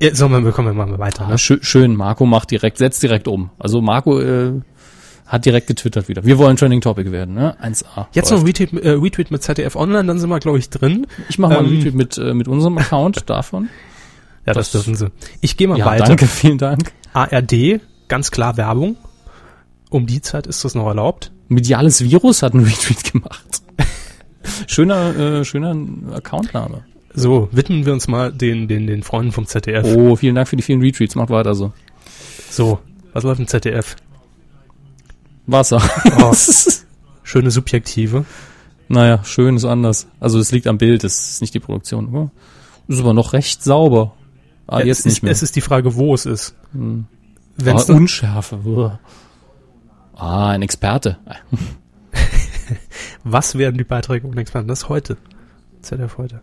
Ja, 0.00 0.14
so, 0.14 0.30
wir 0.30 0.52
kommen 0.52 0.76
wir 0.76 0.86
mal 0.86 0.98
weiter. 0.98 1.26
Ne? 1.28 1.38
Schön, 1.38 1.94
Marco 1.96 2.26
macht 2.26 2.50
direkt, 2.50 2.78
setzt 2.78 3.02
direkt 3.02 3.28
um. 3.28 3.50
Also 3.58 3.80
Marco, 3.82 4.18
äh, 4.20 4.60
Hat 5.26 5.44
direkt 5.44 5.66
getwittert 5.66 6.08
wieder. 6.08 6.24
Wir 6.24 6.38
wollen 6.38 6.56
Trending 6.56 6.80
Topic 6.80 7.10
werden, 7.12 7.34
ne? 7.34 7.56
1A. 7.62 8.06
Jetzt 8.12 8.30
noch 8.30 8.38
ein 8.38 8.44
Läuft. 8.46 8.60
Retweet, 8.60 8.84
äh, 8.84 8.90
Retweet 8.90 9.30
mit 9.30 9.42
ZDF 9.42 9.74
Online, 9.76 10.04
dann 10.06 10.18
sind 10.18 10.28
wir, 10.30 10.38
glaube 10.38 10.58
ich, 10.58 10.68
drin. 10.70 11.06
Ich 11.28 11.38
mache 11.38 11.54
mal 11.54 11.58
einen 11.60 11.68
ähm, 11.68 11.76
Retweet 11.76 11.94
mit, 11.94 12.18
äh, 12.18 12.34
mit 12.34 12.48
unserem 12.48 12.76
Account 12.78 13.28
davon. 13.30 13.68
Ja, 14.46 14.52
das, 14.52 14.70
Das- 14.70 14.84
dürfen 14.84 14.94
sie. 14.96 15.10
Ich 15.40 15.56
gehe 15.56 15.66
mal 15.68 15.78
Ja, 15.78 15.86
weiter. 15.86 16.04
danke, 16.04 16.26
vielen 16.26 16.58
Dank. 16.58 16.92
ARD, 17.12 17.80
ganz 18.08 18.30
klar 18.30 18.56
Werbung. 18.56 18.96
Um 19.90 20.06
die 20.06 20.20
Zeit 20.20 20.46
ist 20.46 20.64
das 20.64 20.74
noch 20.74 20.86
erlaubt. 20.88 21.30
Mediales 21.48 22.02
Virus 22.02 22.42
hat 22.42 22.54
einen 22.54 22.64
Retweet 22.64 23.12
gemacht. 23.12 23.44
schöner, 24.66 25.16
äh, 25.16 25.44
schöner 25.44 25.76
Accountname. 26.14 26.84
So, 27.14 27.48
widmen 27.52 27.86
wir 27.86 27.92
uns 27.92 28.08
mal 28.08 28.32
den, 28.32 28.66
den, 28.68 28.86
den 28.86 29.02
Freunden 29.02 29.32
vom 29.32 29.46
ZDF. 29.46 29.84
Oh, 29.96 30.16
vielen 30.16 30.34
Dank 30.34 30.48
für 30.48 30.56
die 30.56 30.62
vielen 30.62 30.80
Retweets. 30.80 31.14
Macht 31.14 31.30
weiter 31.30 31.54
so. 31.54 31.72
So, 32.50 32.80
was 33.12 33.22
läuft 33.24 33.40
im 33.40 33.46
ZDF? 33.46 33.96
Wasser. 35.46 35.80
Oh, 36.20 36.32
schöne 37.22 37.50
Subjektive. 37.50 38.24
naja, 38.88 39.22
schön 39.24 39.56
ist 39.56 39.64
anders. 39.64 40.08
Also 40.20 40.38
es 40.38 40.50
liegt 40.52 40.66
am 40.66 40.78
Bild, 40.78 41.04
es 41.04 41.30
ist 41.32 41.40
nicht 41.40 41.54
die 41.54 41.60
Produktion. 41.60 42.14
Oh, 42.14 42.30
ist 42.88 43.00
aber 43.00 43.14
noch 43.14 43.32
recht 43.32 43.62
sauber. 43.62 44.14
Ah, 44.66 44.80
Ja, 44.80 44.86
jetzt 44.86 45.00
es, 45.00 45.04
nicht 45.04 45.14
ist, 45.18 45.22
mehr. 45.22 45.32
es 45.32 45.42
ist 45.42 45.54
die 45.56 45.60
Frage, 45.60 45.94
wo 45.94 46.14
es 46.14 46.26
ist. 46.26 46.54
Hm. 46.72 47.04
Wenn's 47.56 47.88
ah, 47.88 47.94
Unschärfe. 47.94 48.58
Uah. 48.64 48.98
Ah, 50.16 50.48
ein 50.50 50.62
Experte. 50.62 51.18
was 53.24 53.56
werden 53.58 53.76
die 53.78 53.84
Beiträge 53.84 54.26
und 54.26 54.36
Experten? 54.38 54.68
Das 54.68 54.80
ist 54.84 54.88
heute. 54.88 55.16
ZDF 55.82 56.18
heute. 56.18 56.40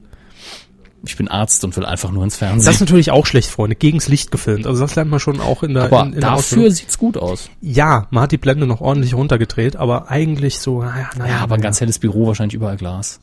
Ich 1.04 1.18
bin 1.18 1.28
Arzt 1.28 1.64
und 1.66 1.76
will 1.78 1.86
einfach 1.86 2.12
nur 2.12 2.24
ins 2.24 2.34
Das 2.38 2.48
Fernsehen. 2.48 2.74
ist 2.74 2.80
natürlich 2.80 3.10
auch 3.10 3.26
schlecht, 3.26 3.50
Freunde. 3.50 3.76
Gegens 3.76 4.08
Licht 4.08 4.30
gefilmt. 4.30 4.68
Also 4.68 4.82
das 4.82 4.96
lernt 4.96 5.10
man 5.10 5.20
schon 5.20 5.40
auch 5.42 5.64
in 5.64 5.74
der, 5.74 5.86
aber 5.86 6.04
in, 6.04 6.14
in 6.14 6.20
dafür 6.22 6.36
Ausbildung. 6.38 6.72
sieht's 6.72 6.98
gut 7.00 7.18
aus. 7.18 7.50
Ja, 7.60 8.06
man 8.12 8.22
hat 8.24 8.32
die 8.32 8.38
Blende 8.38 8.68
noch 8.68 8.82
ordentlich 8.82 9.16
runtergedreht, 9.16 9.76
aber 9.78 10.12
eigentlich 10.12 10.60
so, 10.60 10.84
naja, 10.84 11.10
naja. 11.18 11.32
Ja, 11.38 11.40
aber 11.40 11.56
ein 11.56 11.62
ganz 11.62 11.82
helles 11.82 11.98
Büro, 11.98 12.28
wahrscheinlich 12.28 12.54
überall 12.54 12.78
Glas. 12.78 13.20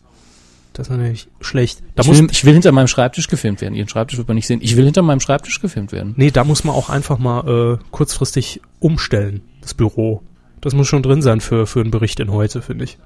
Das 0.73 0.89
ist 0.89 0.91
natürlich 0.91 1.29
schlecht. 1.41 1.81
Da 1.95 2.03
Ich 2.03 2.09
muss, 2.09 2.19
will, 2.19 2.29
ich 2.33 2.45
will 2.45 2.53
hinter 2.53 2.73
meinem 2.73 2.89
Schreibtisch 2.89 3.29
gefilmt 3.29 3.61
werden. 3.61 3.75
Ihren 3.75 3.89
Schreibtisch 3.89 4.19
wird 4.19 4.27
man 4.27 4.35
nicht 4.35 4.49
sehen. 4.49 4.59
Ich 4.61 4.77
will 4.77 4.85
hinter 4.85 5.03
meinem 5.03 5.21
Schreibtisch 5.21 5.61
gefilmt 5.61 5.93
werden. 5.93 6.15
nee, 6.17 6.33
da 6.33 6.43
muss 6.43 6.65
man 6.65 6.75
auch 6.75 6.89
einfach 6.91 7.19
mal 7.19 7.79
äh, 7.79 7.85
kurzfristig 7.93 8.61
umstellen, 8.81 9.43
das 9.61 9.75
Büro. 9.75 10.23
Das 10.61 10.75
muss 10.75 10.87
schon 10.89 11.03
drin 11.03 11.23
sein 11.23 11.41
für, 11.41 11.67
für 11.67 11.81
einen 11.81 11.91
Bericht 11.91 12.21
in 12.21 12.31
heute, 12.33 12.63
finde 12.63 12.85
ich. 12.85 12.99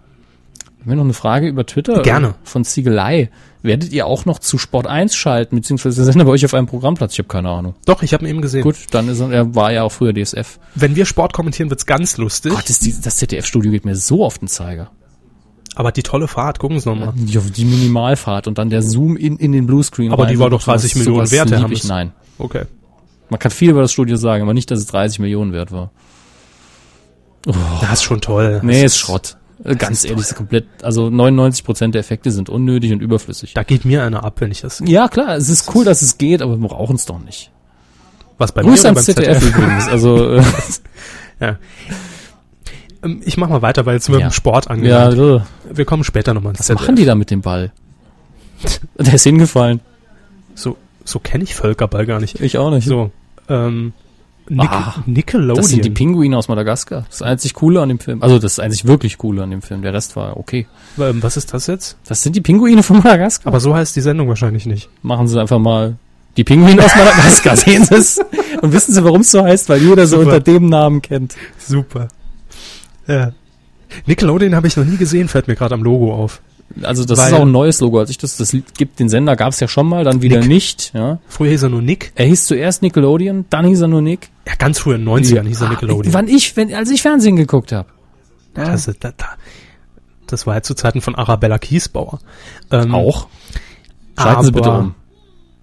Haben 0.80 0.90
wir 0.90 0.97
noch 0.97 1.04
eine 1.04 1.12
Frage 1.12 1.47
über 1.49 1.64
Twitter? 1.64 2.02
Gerne. 2.02 2.35
Von 2.42 2.64
Ziegelei. 2.64 3.30
Werdet 3.62 3.92
ihr 3.92 4.06
auch 4.06 4.25
noch 4.25 4.40
zu 4.40 4.59
Sport 4.59 4.88
1 4.88 5.14
schalten, 5.14 5.54
beziehungsweise 5.54 6.04
Sender 6.04 6.25
bei 6.25 6.32
euch 6.32 6.44
auf 6.44 6.54
einem 6.54 6.66
Programmplatz? 6.66 7.12
Ich 7.12 7.18
habe 7.21 7.28
keine 7.28 7.50
Ahnung. 7.50 7.75
Doch, 7.85 8.02
ich 8.02 8.12
habe 8.12 8.25
ihn 8.25 8.30
eben 8.30 8.42
gesehen. 8.42 8.62
Gut, 8.62 8.76
dann 8.90 9.09
ist 9.09 9.21
er, 9.21 9.30
er 9.30 9.54
war 9.54 9.73
ja 9.73 9.85
auch 9.85 9.92
früher 9.92 10.12
DSF. 10.12 10.59
Wenn 10.75 10.97
wir 10.97 11.06
Sport 11.06 11.32
kommentieren, 11.32 11.71
wird's 11.71 11.87
ganz 11.87 12.16
lustig. 12.16 12.52
Gott, 12.52 12.64
die, 12.68 12.94
das 13.00 13.16
ZDF-Studio 13.18 13.71
geht 13.71 13.85
mir 13.85 13.94
so 13.94 14.25
auf 14.25 14.38
den 14.38 14.49
Zeiger. 14.49 14.90
Aber 15.76 15.92
die 15.92 16.02
tolle 16.02 16.26
Fahrt, 16.26 16.59
gucken 16.59 16.80
Sie 16.80 16.88
nochmal. 16.88 17.12
Die, 17.16 17.38
die 17.38 17.64
Minimalfahrt 17.64 18.49
und 18.49 18.59
dann 18.59 18.68
der 18.68 18.82
Zoom 18.82 19.16
in, 19.16 19.37
in 19.37 19.52
den 19.52 19.66
Bluescreen. 19.66 20.12
Aber 20.12 20.25
rein. 20.25 20.32
die 20.32 20.38
war 20.40 20.50
doch 20.50 20.61
Sowas- 20.61 20.82
30 20.82 20.97
Millionen 20.97 21.30
wert, 21.30 21.50
Herr. 21.52 21.71
Nein. 21.87 22.12
Okay. 22.38 22.64
Man 23.30 23.38
kann 23.38 23.52
viel 23.52 23.71
über 23.71 23.80
das 23.80 23.92
Studio 23.92 24.16
sagen, 24.16 24.42
aber 24.42 24.52
nicht, 24.52 24.71
dass 24.71 24.80
es 24.80 24.87
30 24.87 25.21
Millionen 25.21 25.52
wert 25.52 25.71
war. 25.71 25.90
Das 27.44 27.92
ist 27.94 28.02
schon 28.04 28.20
toll. 28.20 28.61
Nee, 28.62 28.82
Das 28.82 28.92
ist 28.92 28.99
Schrott. 28.99 29.37
Äh, 29.64 29.76
Ganz 29.76 30.04
ehrlich, 30.04 30.20
ist 30.20 30.34
komplett, 30.34 30.66
also 30.82 31.08
99 31.11 31.64
Prozent 31.64 31.94
der 31.94 32.00
Effekte 32.00 32.30
sind 32.32 32.49
unnötig 32.49 32.92
und 32.92 33.00
überflüssig. 33.00 33.54
Da 33.54 33.62
geht 33.62 33.84
mir 33.84 34.02
einer 34.04 34.25
ab, 34.25 34.34
wenn 34.40 34.50
ich 34.50 34.61
das. 34.61 34.82
Ja, 34.84 35.08
klar, 35.08 35.37
es 35.37 35.49
ist 35.49 35.72
cool, 35.75 35.84
dass 35.84 36.02
es 36.02 36.18
geht, 36.18 36.42
aber 36.42 36.56
wir 36.58 36.68
brauchen 36.68 36.96
es 36.96 37.04
doch 37.04 37.18
nicht. 37.20 37.50
Was 38.38 38.52
bei 38.52 38.62
Grüß 38.62 38.82
mir 38.82 38.94
beim 38.94 39.02
ZDF, 39.04 39.42
übrigens. 39.46 39.88
Also, 39.88 40.34
äh, 40.37 40.42
Ja. 41.40 41.58
Ähm, 43.04 43.20
Ich 43.25 43.37
mach 43.37 43.49
mal 43.49 43.62
weiter, 43.62 43.87
weil 43.87 43.94
jetzt 43.94 44.08
mit 44.08 44.20
Ja. 44.20 44.28
dem 44.28 44.32
Sport 44.32 44.66
ja, 44.66 44.70
angelangt. 44.72 45.44
äh, 45.70 45.76
Wir 45.76 45.84
kommen 45.84 46.04
später 46.04 46.34
nochmal 46.34 46.52
ins 46.52 46.61
was 46.68 46.75
machen 46.80 46.96
die 46.96 47.04
da 47.04 47.14
mit 47.14 47.30
dem 47.30 47.40
Ball? 47.42 47.72
Der 48.99 49.14
ist 49.14 49.25
hingefallen. 49.25 49.80
So, 50.54 50.76
so 51.04 51.18
kenne 51.18 51.44
ich 51.44 51.54
Völkerball 51.54 52.06
gar 52.06 52.20
nicht. 52.20 52.40
Ich 52.40 52.58
auch 52.58 52.70
nicht. 52.70 52.87
So, 52.87 53.11
ähm, 53.49 53.92
Nic 54.54 54.71
Ah, 54.71 55.02
Nickelodeon. 55.06 55.56
Das 55.56 55.68
sind 55.71 55.85
die 55.85 55.90
Pinguine 55.90 56.37
aus 56.37 56.49
Madagaskar. 56.49 57.04
Das 57.09 57.23
einzig 57.23 57.54
Coole 57.54 57.80
an 57.80 57.88
dem 57.88 57.99
Film. 57.99 58.23
Also 58.23 58.38
das 58.38 58.59
einzig 58.59 58.85
wirklich 58.87 59.16
Coole 59.18 59.42
an 59.42 59.50
dem 59.50 59.62
Film. 59.62 59.80
Der 59.82 59.94
Rest 59.94 60.14
war 60.16 60.37
okay. 60.37 60.66
ähm, 60.99 61.23
was 61.23 61.37
ist 61.37 61.54
das 61.54 61.66
jetzt? 61.68 61.97
Das 62.06 62.23
sind 62.23 62.37
die 62.37 62.40
Pinguine 62.42 62.82
von 62.82 62.99
Madagaskar. 62.99 63.48
Aber 63.48 63.61
so 63.61 63.74
heißt 63.74 63.96
die 63.96 64.00
Sendung 64.03 64.29
wahrscheinlich 64.29 64.66
nicht. 64.66 64.90
machen 65.03 65.27
Sie 65.27 65.40
einfach 65.40 65.59
mal 65.59 65.96
die 66.37 66.44
Pinguine 66.44 66.85
aus 66.85 66.94
Madagaskar. 66.94 67.57
Sehen 67.59 67.85
Sie 67.85 67.94
es? 67.94 68.20
Und 68.61 68.72
wissen 68.72 68.92
Sie, 68.94 69.03
warum 69.05 69.22
es 69.22 69.31
so 69.31 69.42
heißt? 69.42 69.68
Weil 69.68 69.81
jeder 69.83 70.07
so 70.07 70.16
Super. 70.18 70.29
unter 70.29 70.40
dem 70.40 70.66
Namen 70.68 71.00
kennt. 71.03 71.35
Super. 71.59 72.09
Ja. 73.07 73.33
Nickelodeon 74.07 74.55
habe 74.55 74.66
ich 74.66 74.77
noch 74.77 74.85
nie 74.85 74.96
gesehen, 74.96 75.29
fällt 75.29 75.48
mir 75.48 75.55
gerade 75.57 75.74
am 75.74 75.83
Logo 75.83 76.14
auf. 76.14 76.40
Also 76.82 77.04
das 77.04 77.18
Weil- 77.18 77.28
ist 77.28 77.32
auch 77.35 77.42
ein 77.42 77.52
neues 77.52 77.80
Logo. 77.80 77.98
Als 77.98 78.11
ich 78.11 78.18
das, 78.18 78.37
das 78.37 78.56
gibt, 78.76 78.98
den 79.00 79.08
Sender 79.08 79.37
gab 79.37 79.52
es 79.52 79.61
ja 79.61 79.68
schon 79.68 79.87
mal, 79.88 80.04
dann 80.04 80.22
wieder 80.22 80.38
Nick. 80.40 80.48
nicht. 80.48 80.92
Ja. 80.94 81.18
Früher 81.28 81.50
hieß 81.50 81.64
er 81.64 81.68
nur 81.68 81.82
Nick. 81.82 82.12
Er 82.14 82.26
hieß 82.26 82.46
zuerst 82.46 82.82
Nickelodeon, 82.82 83.44
dann 83.50 83.66
hieß 83.66 83.80
er 83.82 83.88
nur 83.88 84.02
Nick. 84.02 84.30
Ja, 84.46 84.54
ganz 84.56 84.78
früher 84.78 84.96
in 84.96 85.04
den 85.04 85.08
90ern 85.08 85.46
hieß 85.46 85.61
er 85.61 85.66
Ah, 85.66 85.70
Nickelodeon. 85.70 86.14
Wann 86.14 86.28
ich, 86.28 86.56
wenn, 86.56 86.72
als 86.74 86.90
ich 86.90 87.02
Fernsehen 87.02 87.37
geguckt 87.37 87.72
habe. 87.72 87.88
Das, 88.54 88.87
ist- 88.88 89.02
da, 89.04 89.12
da, 89.16 89.26
das 90.26 90.46
war 90.46 90.54
ja 90.54 90.62
zu 90.62 90.74
Zeiten 90.74 91.00
von 91.00 91.14
Arabella 91.14 91.58
Kiesbauer. 91.58 92.20
Ähm, 92.70 92.94
Auch. 92.94 93.26
Schalten 94.18 94.44
Sie 94.44 94.52
bitte 94.52 94.70
um. 94.70 94.94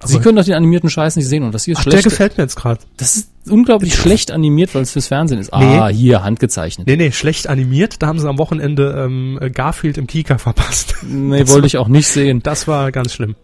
Sie 0.06 0.16
aber- 0.16 0.24
können 0.24 0.38
doch 0.38 0.46
den 0.46 0.54
animierten 0.54 0.90
Scheiß 0.90 1.16
nicht 1.18 1.28
sehen 1.28 1.44
und 1.44 1.54
das 1.54 1.66
hier 1.66 1.74
ist 1.74 1.80
Ach, 1.80 1.84
der 1.84 1.92
schlecht. 1.92 2.04
gefällt 2.06 2.38
mir 2.38 2.44
jetzt 2.46 2.56
gerade. 2.56 2.80
Das 2.98 3.18
ist 3.18 3.30
unglaublich 3.50 3.96
schlecht 3.96 4.32
animiert, 4.32 4.74
weil 4.74 4.84
es 4.84 4.92
fürs 4.92 5.08
Fernsehen 5.08 5.40
ist. 5.40 5.52
Nee. 5.54 5.78
Ah, 5.78 5.88
hier, 5.90 6.24
handgezeichnet. 6.24 6.88
Nee, 6.88 6.96
nee, 6.96 7.12
schlecht 7.12 7.48
animiert. 7.48 8.02
Da 8.02 8.08
haben 8.08 8.18
sie 8.20 8.28
am 8.30 8.38
Wochenende 8.38 9.04
ähm, 9.06 9.40
Garfield 9.54 9.98
im 9.98 10.08
Kika 10.08 10.38
verpasst. 10.38 10.96
Nee, 11.04 11.48
wollte 11.50 11.68
ich 11.68 11.78
auch 11.78 11.88
nicht 11.90 12.08
sehen. 12.08 12.42
Das 12.44 12.68
war 12.68 12.92
ganz 12.92 13.14
schlimm. 13.14 13.36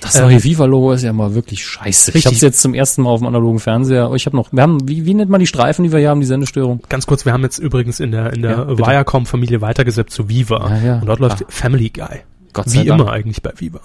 Das 0.00 0.20
neue 0.20 0.42
Viva-Logo 0.44 0.92
ist 0.92 1.02
ja 1.02 1.12
mal 1.14 1.34
wirklich 1.34 1.64
scheiße. 1.64 2.10
Ich 2.10 2.14
Richtig. 2.16 2.26
habe 2.26 2.34
es 2.36 2.40
jetzt 2.42 2.60
zum 2.60 2.74
ersten 2.74 3.02
Mal 3.02 3.10
auf 3.10 3.20
dem 3.20 3.26
analogen 3.26 3.58
Fernseher. 3.58 4.10
Oh, 4.10 4.14
Ich 4.14 4.26
habe 4.26 4.36
noch, 4.36 4.52
wir 4.52 4.62
haben, 4.62 4.86
wie, 4.86 5.06
wie 5.06 5.14
nennt 5.14 5.30
man 5.30 5.40
die 5.40 5.46
Streifen, 5.46 5.82
die 5.84 5.92
wir 5.92 5.98
hier 5.98 6.10
haben, 6.10 6.20
die 6.20 6.26
Sendestörung? 6.26 6.82
Ganz 6.90 7.06
kurz, 7.06 7.24
wir 7.24 7.32
haben 7.32 7.42
jetzt 7.42 7.58
übrigens 7.58 8.00
in 8.00 8.10
der 8.12 8.32
in 8.34 8.42
der 8.42 8.50
Ja. 8.68 8.78
Viacom-Familie 8.78 9.60
weitergesetzt 9.62 10.12
zu 10.12 10.28
Viva. 10.28 10.68
Ja, 10.70 10.78
ja. 10.86 10.98
Und 10.98 11.06
dort 11.06 11.20
läuft 11.20 11.42
Ah. 11.42 11.46
Family 11.48 11.88
Guy. 11.88 12.20
Gott 12.52 12.68
sei 12.68 12.82
Wie 12.82 12.84
Dank. 12.86 13.00
immer 13.00 13.10
eigentlich 13.12 13.40
bei 13.42 13.52
Viva. 13.56 13.80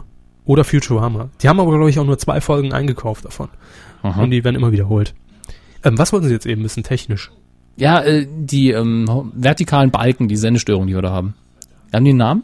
Oder 0.50 0.64
Futurama. 0.64 1.30
Die 1.44 1.48
haben 1.48 1.60
aber, 1.60 1.70
glaube 1.70 1.92
ich, 1.92 2.00
auch 2.00 2.06
nur 2.06 2.18
zwei 2.18 2.42
Folgen 2.42 2.74
eingekauft 2.74 3.24
davon. 3.24 3.50
Aha. 4.02 4.24
Und 4.24 4.32
die 4.32 4.44
werden 4.44 4.56
immer 4.56 4.72
wiederholt. 4.72 5.14
Ähm, 5.84 6.00
was 6.00 6.12
wollten 6.12 6.26
Sie 6.26 6.34
jetzt 6.34 6.48
eben 6.48 6.64
wissen, 6.64 6.82
technisch? 6.82 7.30
Ja, 7.78 8.02
äh, 8.02 8.26
die 8.28 8.72
ähm, 8.72 9.06
vertikalen 9.36 9.92
Balken, 9.92 10.28
die 10.28 10.38
Sendestörung, 10.38 10.88
die 10.88 10.96
wir 10.96 11.04
da 11.04 11.12
haben. 11.12 11.36
Haben 11.94 12.04
die 12.04 12.10
einen 12.10 12.18
Namen? 12.18 12.44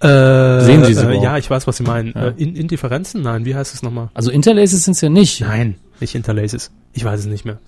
Äh, 0.00 0.64
Sehen 0.64 0.82
Sie 0.82 0.94
sie 0.94 1.06
äh? 1.06 1.22
Ja, 1.22 1.36
ich 1.36 1.50
weiß, 1.50 1.66
was 1.66 1.76
Sie 1.76 1.82
meinen. 1.82 2.14
Ja. 2.14 2.28
Äh, 2.28 2.34
in 2.38 2.56
Indifferenzen? 2.56 3.20
Nein, 3.20 3.44
wie 3.44 3.54
heißt 3.54 3.74
es 3.74 3.82
nochmal? 3.82 4.08
Also 4.14 4.30
Interlaces 4.30 4.82
sind's 4.84 5.02
ja 5.02 5.10
nicht. 5.10 5.42
Nein, 5.42 5.74
nicht 6.00 6.14
Interlaces. 6.14 6.70
Ich 6.94 7.04
weiß 7.04 7.20
es 7.20 7.26
nicht 7.26 7.44
mehr. 7.44 7.58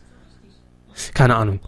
Keine 1.12 1.36
Ahnung. 1.36 1.60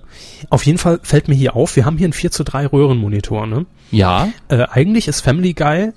Auf 0.49 0.65
jeden 0.65 0.79
Fall 0.79 1.01
fällt 1.03 1.29
mir 1.29 1.35
hier 1.35 1.55
auf, 1.55 1.77
wir 1.77 1.85
haben 1.85 1.99
hier 1.99 2.07
einen 2.07 2.15
4 2.15 2.31
zu 2.31 2.45
3 2.45 2.67
Röhrenmonitor, 2.69 3.47
ne? 3.47 3.67
Ja, 3.91 4.29
Äh, 4.49 4.65
eigentlich 4.71 5.07
ist 5.07 5.21
Family 5.21 5.53
Guy 5.53 5.93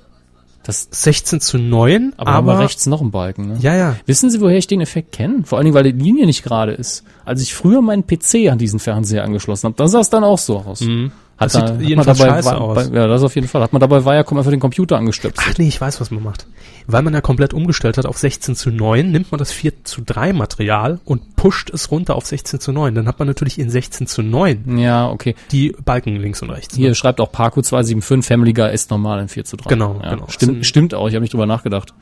das, 0.65 0.87
16 0.89 1.41
zu 1.41 1.57
9, 1.59 2.13
aber, 2.17 2.27
aber, 2.27 2.37
haben 2.37 2.47
wir 2.47 2.59
rechts 2.59 2.87
noch 2.87 3.01
einen 3.01 3.11
Balken. 3.11 3.47
Ne? 3.49 3.57
ja, 3.61 3.75
ja. 3.75 3.95
Wissen 4.07 4.31
Sie, 4.31 4.41
woher 4.41 4.57
ich 4.57 4.65
den 4.67 4.81
Effekt 4.81 5.11
kenne? 5.11 5.43
Vor 5.43 5.57
allen 5.57 5.65
Dingen, 5.65 5.75
weil 5.75 5.83
die 5.83 5.91
Linie 5.91 6.25
nicht 6.25 6.43
gerade 6.43 6.71
ist. 6.71 7.03
Als 7.23 7.41
ich 7.41 7.53
früher 7.53 7.81
meinen 7.81 8.07
PC 8.07 8.49
an 8.49 8.57
diesen 8.57 8.79
Fernseher 8.79 9.23
angeschlossen 9.23 9.65
habe, 9.65 9.75
dann 9.75 9.87
sah 9.87 9.99
es 9.99 10.09
dann 10.09 10.23
auch 10.23 10.39
so 10.39 10.57
aus. 10.57 10.81
Mhm. 10.81 11.11
Hat 11.37 11.47
Das 11.47 11.53
da, 11.53 11.67
sieht 11.67 11.75
hat 11.75 11.81
jedenfalls 11.81 12.17
dabei, 12.17 12.29
scheiße 12.35 12.49
Wa- 12.49 12.57
aus. 12.57 12.89
Bei, 12.89 12.95
ja, 12.97 13.07
das 13.07 13.21
auf 13.21 13.35
jeden 13.35 13.47
Fall. 13.49 13.61
Hat 13.61 13.73
man 13.73 13.81
dabei 13.81 14.05
Viacom 14.05 14.37
einfach 14.37 14.51
den 14.51 14.61
Computer 14.61 14.95
angestöpselt. 14.97 15.45
Ach 15.51 15.57
nee, 15.57 15.67
ich 15.67 15.81
weiß, 15.81 15.99
was 15.99 16.09
man 16.09 16.23
macht. 16.23 16.47
Weil 16.87 17.01
man 17.03 17.13
ja 17.13 17.19
komplett 17.19 17.53
umgestellt 17.53 17.97
hat 17.97 18.05
auf 18.05 18.17
16 18.17 18.55
zu 18.55 18.69
9, 18.71 19.11
nimmt 19.11 19.31
man 19.33 19.39
das 19.39 19.51
4 19.51 19.83
zu 19.83 20.01
3 20.01 20.31
Material 20.31 20.99
und 21.03 21.35
pusht 21.35 21.69
es 21.73 21.91
runter 21.91 22.15
auf 22.15 22.25
16 22.25 22.61
zu 22.61 22.71
9. 22.71 22.95
Dann 22.95 23.05
hat 23.07 23.19
man 23.19 23.27
natürlich 23.27 23.59
in 23.59 23.69
16 23.69 24.07
zu 24.07 24.21
9 24.21 24.77
Ja, 24.77 25.09
okay. 25.09 25.35
die 25.51 25.75
Balken 25.83 26.15
links 26.15 26.41
und 26.41 26.51
rechts. 26.51 26.73
Hier 26.75 26.95
schreibt 26.95 27.19
auch 27.19 27.33
Parkour 27.33 27.63
275, 27.63 28.25
Family 28.25 28.53
Guy 28.53 28.73
ist 28.73 28.89
normal 28.89 29.19
in 29.19 29.27
4 29.27 29.43
zu 29.43 29.57
3. 29.57 29.67
Genau, 29.69 29.99
ja, 30.01 30.11
genau. 30.11 30.27
Stimmt, 30.29 30.65
stimmt 30.65 30.93
auch, 30.93 31.09
ich 31.09 31.15
habe 31.15 31.21
nicht 31.23 31.33
drüber 31.33 31.45
nachgedacht. 31.47 31.93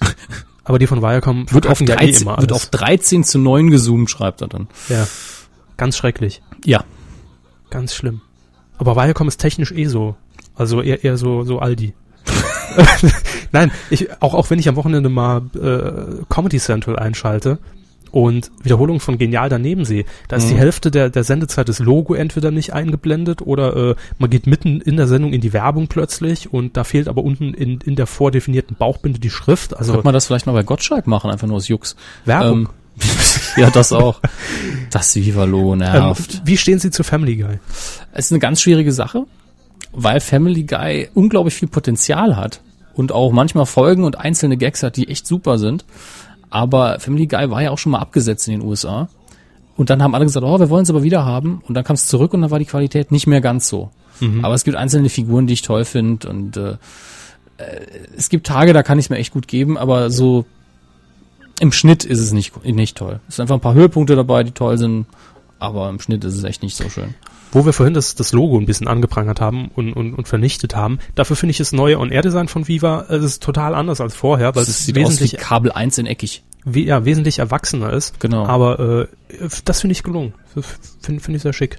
Aber 0.64 0.78
die 0.78 0.86
von 0.86 1.02
Viacom 1.02 1.46
Wird 1.50 1.66
auf, 1.66 1.78
verkacken 1.78 1.86
ja 2.06 2.12
13, 2.12 2.28
eh 2.28 2.40
wird 2.42 2.52
auf 2.52 2.66
13 2.66 3.24
zu 3.24 3.38
9 3.38 3.70
gezoomt, 3.70 4.10
schreibt 4.10 4.42
er 4.42 4.48
dann. 4.48 4.68
ja. 4.88 5.06
Ganz 5.78 5.96
schrecklich. 5.96 6.42
Ja. 6.64 6.84
Ganz 7.72 7.94
schlimm. 7.94 8.20
Aber 8.78 8.96
Viacom 8.96 9.28
ist 9.28 9.38
technisch 9.38 9.72
eh 9.72 9.86
so. 9.86 10.14
Also 10.54 10.82
eher, 10.82 11.02
eher 11.02 11.16
so, 11.16 11.42
so 11.44 11.58
Aldi. 11.58 11.94
Nein, 13.52 13.70
ich, 13.90 14.10
auch, 14.22 14.34
auch 14.34 14.50
wenn 14.50 14.58
ich 14.58 14.68
am 14.68 14.76
Wochenende 14.76 15.08
mal 15.08 15.42
äh, 15.54 16.22
Comedy 16.28 16.58
Central 16.58 16.98
einschalte 16.98 17.58
und 18.10 18.50
Wiederholung 18.62 19.00
von 19.00 19.16
Genial 19.16 19.48
daneben 19.48 19.84
sehe, 19.86 20.04
da 20.28 20.36
ist 20.36 20.44
Mhm. 20.44 20.48
die 20.50 20.56
Hälfte 20.56 20.90
der, 20.90 21.08
der 21.08 21.24
Sendezeit 21.24 21.68
das 21.70 21.78
Logo 21.78 22.12
entweder 22.14 22.50
nicht 22.50 22.74
eingeblendet 22.74 23.40
oder 23.42 23.74
äh, 23.90 23.94
man 24.18 24.28
geht 24.28 24.46
mitten 24.46 24.80
in 24.82 24.96
der 24.98 25.06
Sendung 25.06 25.32
in 25.32 25.40
die 25.40 25.52
Werbung 25.54 25.86
plötzlich 25.88 26.52
und 26.52 26.76
da 26.76 26.84
fehlt 26.84 27.08
aber 27.08 27.24
unten 27.24 27.54
in, 27.54 27.80
in 27.80 27.96
der 27.96 28.06
vordefinierten 28.06 28.76
Bauchbinde 28.76 29.18
die 29.18 29.30
Schrift. 29.30 29.74
Also 29.76 29.92
Könnte 29.92 30.06
man 30.06 30.14
das 30.14 30.26
vielleicht 30.26 30.46
mal 30.46 30.52
bei 30.52 30.62
Gottschalk 30.62 31.06
machen, 31.06 31.30
einfach 31.30 31.46
nur 31.46 31.56
aus 31.56 31.68
Jux. 31.68 31.96
Werbung. 32.26 32.60
Ähm, 32.60 32.68
ja, 33.56 33.70
das 33.70 33.92
auch. 33.92 34.20
Das 34.90 35.14
Vivalo 35.14 35.72
Ähm, 35.72 35.78
nervt. 35.78 36.42
wie 36.44 36.56
stehen 36.56 36.78
Sie 36.78 36.90
zu 36.90 37.02
Family 37.04 37.36
Guy? 37.36 37.58
Es 38.12 38.26
ist 38.26 38.32
eine 38.32 38.38
ganz 38.40 38.60
schwierige 38.60 38.92
Sache, 38.92 39.24
weil 39.92 40.20
Family 40.20 40.64
Guy 40.64 41.08
unglaublich 41.14 41.54
viel 41.54 41.68
Potenzial 41.68 42.36
hat 42.36 42.60
und 42.94 43.12
auch 43.12 43.32
manchmal 43.32 43.66
Folgen 43.66 44.04
und 44.04 44.18
einzelne 44.18 44.56
Gags 44.56 44.82
hat, 44.82 44.96
die 44.96 45.08
echt 45.08 45.26
super 45.26 45.58
sind. 45.58 45.84
Aber 46.50 47.00
Family 47.00 47.26
Guy 47.26 47.50
war 47.50 47.62
ja 47.62 47.70
auch 47.70 47.78
schon 47.78 47.92
mal 47.92 47.98
abgesetzt 48.00 48.46
in 48.48 48.60
den 48.60 48.62
USA. 48.68 49.08
Und 49.76 49.88
dann 49.88 50.02
haben 50.02 50.14
alle 50.14 50.26
gesagt, 50.26 50.44
oh, 50.44 50.58
wir 50.60 50.68
wollen 50.68 50.82
es 50.82 50.90
aber 50.90 51.02
wieder 51.02 51.24
haben. 51.24 51.62
Und 51.66 51.74
dann 51.74 51.82
kam 51.84 51.94
es 51.94 52.06
zurück 52.06 52.34
und 52.34 52.42
dann 52.42 52.50
war 52.50 52.58
die 52.58 52.66
Qualität 52.66 53.10
nicht 53.10 53.26
mehr 53.26 53.40
ganz 53.40 53.68
so. 53.68 53.90
Aber 54.42 54.54
es 54.54 54.62
gibt 54.62 54.76
einzelne 54.76 55.08
Figuren, 55.08 55.46
die 55.48 55.54
ich 55.54 55.62
toll 55.62 55.84
finde. 55.86 56.28
Und 56.28 56.56
äh, 56.56 56.72
äh, 56.72 56.76
es 58.16 58.28
gibt 58.28 58.46
Tage, 58.46 58.72
da 58.72 58.82
kann 58.84 58.98
ich 58.98 59.06
es 59.06 59.10
mir 59.10 59.16
echt 59.16 59.32
gut 59.32 59.48
geben, 59.48 59.76
aber 59.78 60.10
so 60.10 60.44
im 61.62 61.70
Schnitt 61.70 62.02
ist 62.04 62.18
es 62.18 62.32
nicht, 62.32 62.64
nicht 62.64 62.96
toll. 62.96 63.20
Es 63.28 63.36
sind 63.36 63.44
einfach 63.44 63.54
ein 63.54 63.60
paar 63.60 63.74
Höhepunkte 63.74 64.16
dabei, 64.16 64.42
die 64.42 64.50
toll 64.50 64.76
sind, 64.78 65.06
aber 65.60 65.88
im 65.90 66.00
Schnitt 66.00 66.24
ist 66.24 66.34
es 66.34 66.42
echt 66.42 66.60
nicht 66.64 66.76
so 66.76 66.88
schön. 66.88 67.14
Wo 67.52 67.64
wir 67.64 67.72
vorhin 67.72 67.94
das, 67.94 68.16
das 68.16 68.32
Logo 68.32 68.58
ein 68.58 68.66
bisschen 68.66 68.88
angeprangert 68.88 69.40
haben 69.40 69.70
und, 69.76 69.92
und, 69.92 70.12
und 70.14 70.26
vernichtet 70.26 70.74
haben, 70.74 70.98
dafür 71.14 71.36
finde 71.36 71.52
ich 71.52 71.58
das 71.58 71.70
neue 71.70 72.00
On-Air-Design 72.00 72.48
von 72.48 72.66
Viva, 72.66 73.02
äh, 73.02 73.20
das 73.20 73.26
ist 73.26 73.44
total 73.44 73.76
anders 73.76 74.00
als 74.00 74.12
vorher, 74.12 74.56
weil 74.56 74.64
es 74.64 74.86
sieht 74.86 74.96
aus 74.96 75.00
wie 75.02 75.04
wesentlich, 75.04 75.36
Kabel 75.36 75.70
1 75.70 75.98
in 75.98 76.06
eckig. 76.06 76.42
we 76.64 76.80
ja, 76.80 77.04
wesentlich 77.04 77.38
erwachsener 77.38 77.92
ist. 77.92 78.18
Genau. 78.18 78.44
Aber 78.44 79.06
äh, 79.30 79.48
das 79.64 79.82
finde 79.82 79.92
ich 79.92 80.02
gelungen. 80.02 80.34
Finde 81.00 81.20
find 81.20 81.36
ich 81.36 81.42
sehr 81.42 81.52
schick. 81.52 81.78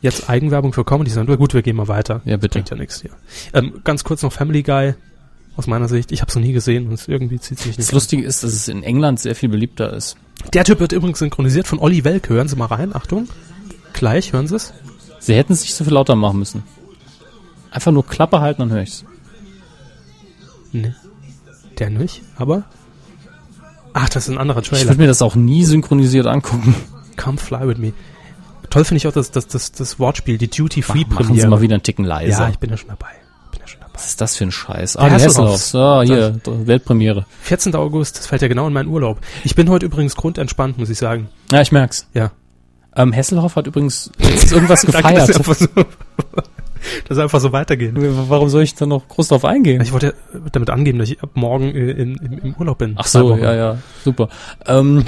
Jetzt 0.00 0.28
Eigenwerbung 0.28 0.72
für 0.72 0.84
Comedy 0.84 1.12
Central. 1.12 1.36
Gut, 1.36 1.54
wir 1.54 1.62
gehen 1.62 1.76
mal 1.76 1.86
weiter. 1.86 2.22
Ja, 2.24 2.38
bitte. 2.38 2.58
Bringt 2.58 2.70
ja 2.70 2.76
nichts 2.76 3.00
hier. 3.00 3.12
Ähm, 3.52 3.82
ganz 3.84 4.02
kurz 4.02 4.22
noch 4.22 4.32
Family 4.32 4.64
Guy. 4.64 4.94
Aus 5.56 5.66
meiner 5.68 5.88
Sicht. 5.88 6.10
Ich 6.12 6.20
habe 6.20 6.28
es 6.30 6.34
noch 6.34 6.42
nie 6.42 6.52
gesehen 6.52 6.88
und 6.88 6.94
es 6.94 7.06
irgendwie 7.06 7.38
zieht 7.38 7.58
sich 7.58 7.66
nicht. 7.68 7.78
Das 7.78 7.92
Lustige 7.92 8.24
ist, 8.24 8.42
dass 8.42 8.52
es 8.52 8.66
in 8.68 8.82
England 8.82 9.20
sehr 9.20 9.34
viel 9.36 9.48
beliebter 9.48 9.92
ist. 9.92 10.16
an. 10.42 10.50
Der 10.52 10.64
Typ 10.64 10.80
wird 10.80 10.92
übrigens 10.92 11.20
synchronisiert 11.20 11.66
von 11.68 11.78
Olli 11.78 12.02
Welke. 12.04 12.34
Hören 12.34 12.48
Sie 12.48 12.56
mal 12.56 12.66
rein. 12.66 12.94
Achtung. 12.94 13.28
Gleich, 13.92 14.32
hören 14.32 14.48
Sie 14.48 14.56
es? 14.56 14.72
Sie 15.20 15.34
hätten 15.34 15.52
es 15.52 15.62
nicht 15.62 15.74
so 15.74 15.84
viel 15.84 15.92
lauter 15.92 16.16
machen 16.16 16.40
müssen. 16.40 16.64
Einfach 17.70 17.92
nur 17.92 18.04
Klappe 18.06 18.40
halten, 18.40 18.62
dann 18.62 18.70
höre 18.72 18.82
ich's. 18.82 19.04
Nee. 20.72 20.94
Der 21.78 21.90
nicht, 21.90 22.22
aber. 22.36 22.64
Ach, 23.92 24.08
das 24.08 24.24
ist 24.28 24.34
ein 24.34 24.38
anderer 24.38 24.60
Ich 24.60 24.68
Trailer. 24.68 24.88
würde 24.90 25.00
mir 25.02 25.06
das 25.06 25.22
auch 25.22 25.36
nie 25.36 25.64
synchronisiert 25.64 26.26
angucken. 26.26 26.74
Come 27.16 27.38
fly 27.38 27.66
with 27.66 27.78
me. 27.78 27.92
Toll 28.70 28.84
finde 28.84 28.96
ich 28.98 29.06
auch 29.06 29.12
das, 29.12 29.30
das, 29.30 29.46
das, 29.46 29.70
das 29.70 30.00
Wortspiel, 30.00 30.36
die 30.36 30.48
Duty 30.48 30.82
Free 30.82 31.02
Machen 31.04 31.10
Sie 31.10 31.14
Premiere. 31.26 31.48
mal 31.48 31.60
wieder 31.60 31.74
einen 31.74 31.84
Ticken 31.84 32.04
leiser. 32.04 32.44
ja, 32.44 32.48
ich 32.48 32.58
bin 32.58 32.70
ja 32.70 32.76
schon 32.76 32.88
dabei. 32.88 33.10
Bin 33.52 33.60
ja 33.60 33.68
schon 33.68 33.80
dabei. 33.80 33.83
Was 33.94 34.06
ist 34.08 34.20
das 34.20 34.36
für 34.36 34.44
ein 34.44 34.50
Scheiß? 34.52 34.96
Ah, 34.96 35.08
die 35.08 35.14
Hasselhoffs. 35.14 35.74
Ah, 35.74 36.02
hier, 36.02 36.38
Weltpremiere. 36.44 37.26
14. 37.42 37.74
August, 37.76 38.18
das 38.18 38.26
fällt 38.26 38.42
ja 38.42 38.48
genau 38.48 38.66
in 38.66 38.72
meinen 38.72 38.88
Urlaub. 38.88 39.20
Ich 39.44 39.54
bin 39.54 39.70
heute 39.70 39.86
übrigens 39.86 40.16
grundentspannt, 40.16 40.78
muss 40.78 40.90
ich 40.90 40.98
sagen. 40.98 41.28
Ja, 41.52 41.60
ich 41.62 41.70
merk's. 41.70 42.08
Ja. 42.12 42.32
Ähm, 42.96 43.12
Hesselhoff 43.12 43.54
hat 43.56 43.66
übrigens 43.68 44.10
jetzt 44.18 44.52
irgendwas 44.52 44.82
Danke, 44.90 45.14
dass 45.14 45.28
gefeiert. 45.28 45.58
so, 45.74 45.84
dass 47.08 47.18
einfach 47.18 47.40
so 47.40 47.52
weitergehen. 47.52 47.94
Warum 48.28 48.48
soll 48.48 48.62
ich 48.64 48.74
da 48.74 48.84
noch 48.86 49.06
groß 49.08 49.28
drauf 49.28 49.44
eingehen? 49.44 49.80
Ich 49.80 49.92
wollte 49.92 50.14
ja 50.32 50.40
damit 50.52 50.70
angeben, 50.70 50.98
dass 50.98 51.08
ich 51.10 51.22
ab 51.22 51.30
morgen 51.34 51.74
äh, 51.74 51.90
in, 51.92 52.16
im, 52.16 52.38
im 52.38 52.54
Urlaub 52.58 52.78
bin. 52.78 52.94
Ach 52.96 53.06
so, 53.06 53.36
ja, 53.36 53.54
ja, 53.54 53.78
super. 54.04 54.28
Ähm, 54.66 55.04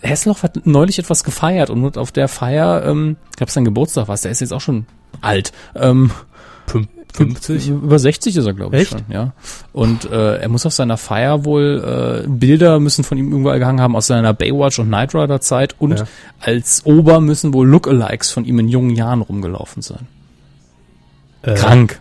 Hesselhoff 0.00 0.42
hat 0.42 0.64
neulich 0.66 0.98
etwas 0.98 1.22
gefeiert 1.24 1.70
und 1.70 1.96
auf 1.98 2.12
der 2.12 2.26
Feier, 2.28 2.84
ähm, 2.84 3.16
ich 3.30 3.36
glaube, 3.36 3.52
sein 3.52 3.64
Geburtstag 3.64 4.08
war 4.08 4.16
der 4.16 4.30
ist 4.30 4.40
jetzt 4.40 4.52
auch 4.52 4.60
schon 4.60 4.86
alt. 5.20 5.52
Ähm, 5.76 6.10
Fünf- 6.66 6.88
50? 7.14 7.68
Über 7.68 7.98
60 7.98 8.36
ist 8.36 8.44
er, 8.46 8.54
glaube 8.54 8.76
ich, 8.76 8.82
Echt? 8.82 8.92
schon, 8.92 9.04
ja. 9.08 9.32
Und 9.72 10.10
äh, 10.10 10.36
er 10.36 10.48
muss 10.48 10.66
auf 10.66 10.72
seiner 10.72 10.96
Feier 10.96 11.44
wohl, 11.44 12.24
äh, 12.24 12.28
Bilder 12.28 12.78
müssen 12.80 13.04
von 13.04 13.18
ihm 13.18 13.32
überall 13.32 13.58
gehangen 13.58 13.80
haben 13.80 13.96
aus 13.96 14.06
seiner 14.06 14.32
Baywatch 14.34 14.78
und 14.78 14.86
Knight 14.88 15.14
Rider 15.14 15.40
Zeit 15.40 15.74
und 15.78 15.98
Ja. 15.98 16.04
als 16.40 16.84
Ober 16.86 17.20
müssen 17.20 17.52
wohl 17.54 17.66
Lookalikes 17.66 18.30
von 18.30 18.44
ihm 18.44 18.58
in 18.58 18.68
jungen 18.68 18.90
Jahren 18.90 19.22
rumgelaufen 19.22 19.82
sein. 19.82 20.06
Äh, 21.42 21.54
Krank. 21.54 22.00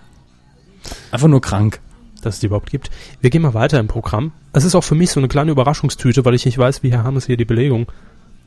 Einfach 1.11 1.27
nur 1.27 1.41
krank. 1.41 1.79
dass 2.21 2.35
es 2.35 2.39
die 2.41 2.47
überhaupt 2.47 2.71
gibt. 2.71 2.89
Wir 3.21 3.29
gehen 3.29 3.43
mal 3.43 3.53
weiter 3.53 3.79
im 3.79 3.87
Programm. 3.87 4.31
Es 4.51 4.63
ist 4.65 4.73
auch 4.75 4.83
für 4.83 4.95
mich 4.95 5.11
so 5.11 5.19
eine 5.19 5.27
kleine 5.27 5.51
Überraschungstüte, 5.51 6.25
weil 6.25 6.33
ich 6.33 6.45
nicht 6.45 6.57
weiß, 6.57 6.81
wie 6.83 6.91
Herr 6.91 7.03
Hammes 7.03 7.27
hier 7.27 7.37
die 7.37 7.45
Belegung. 7.45 7.85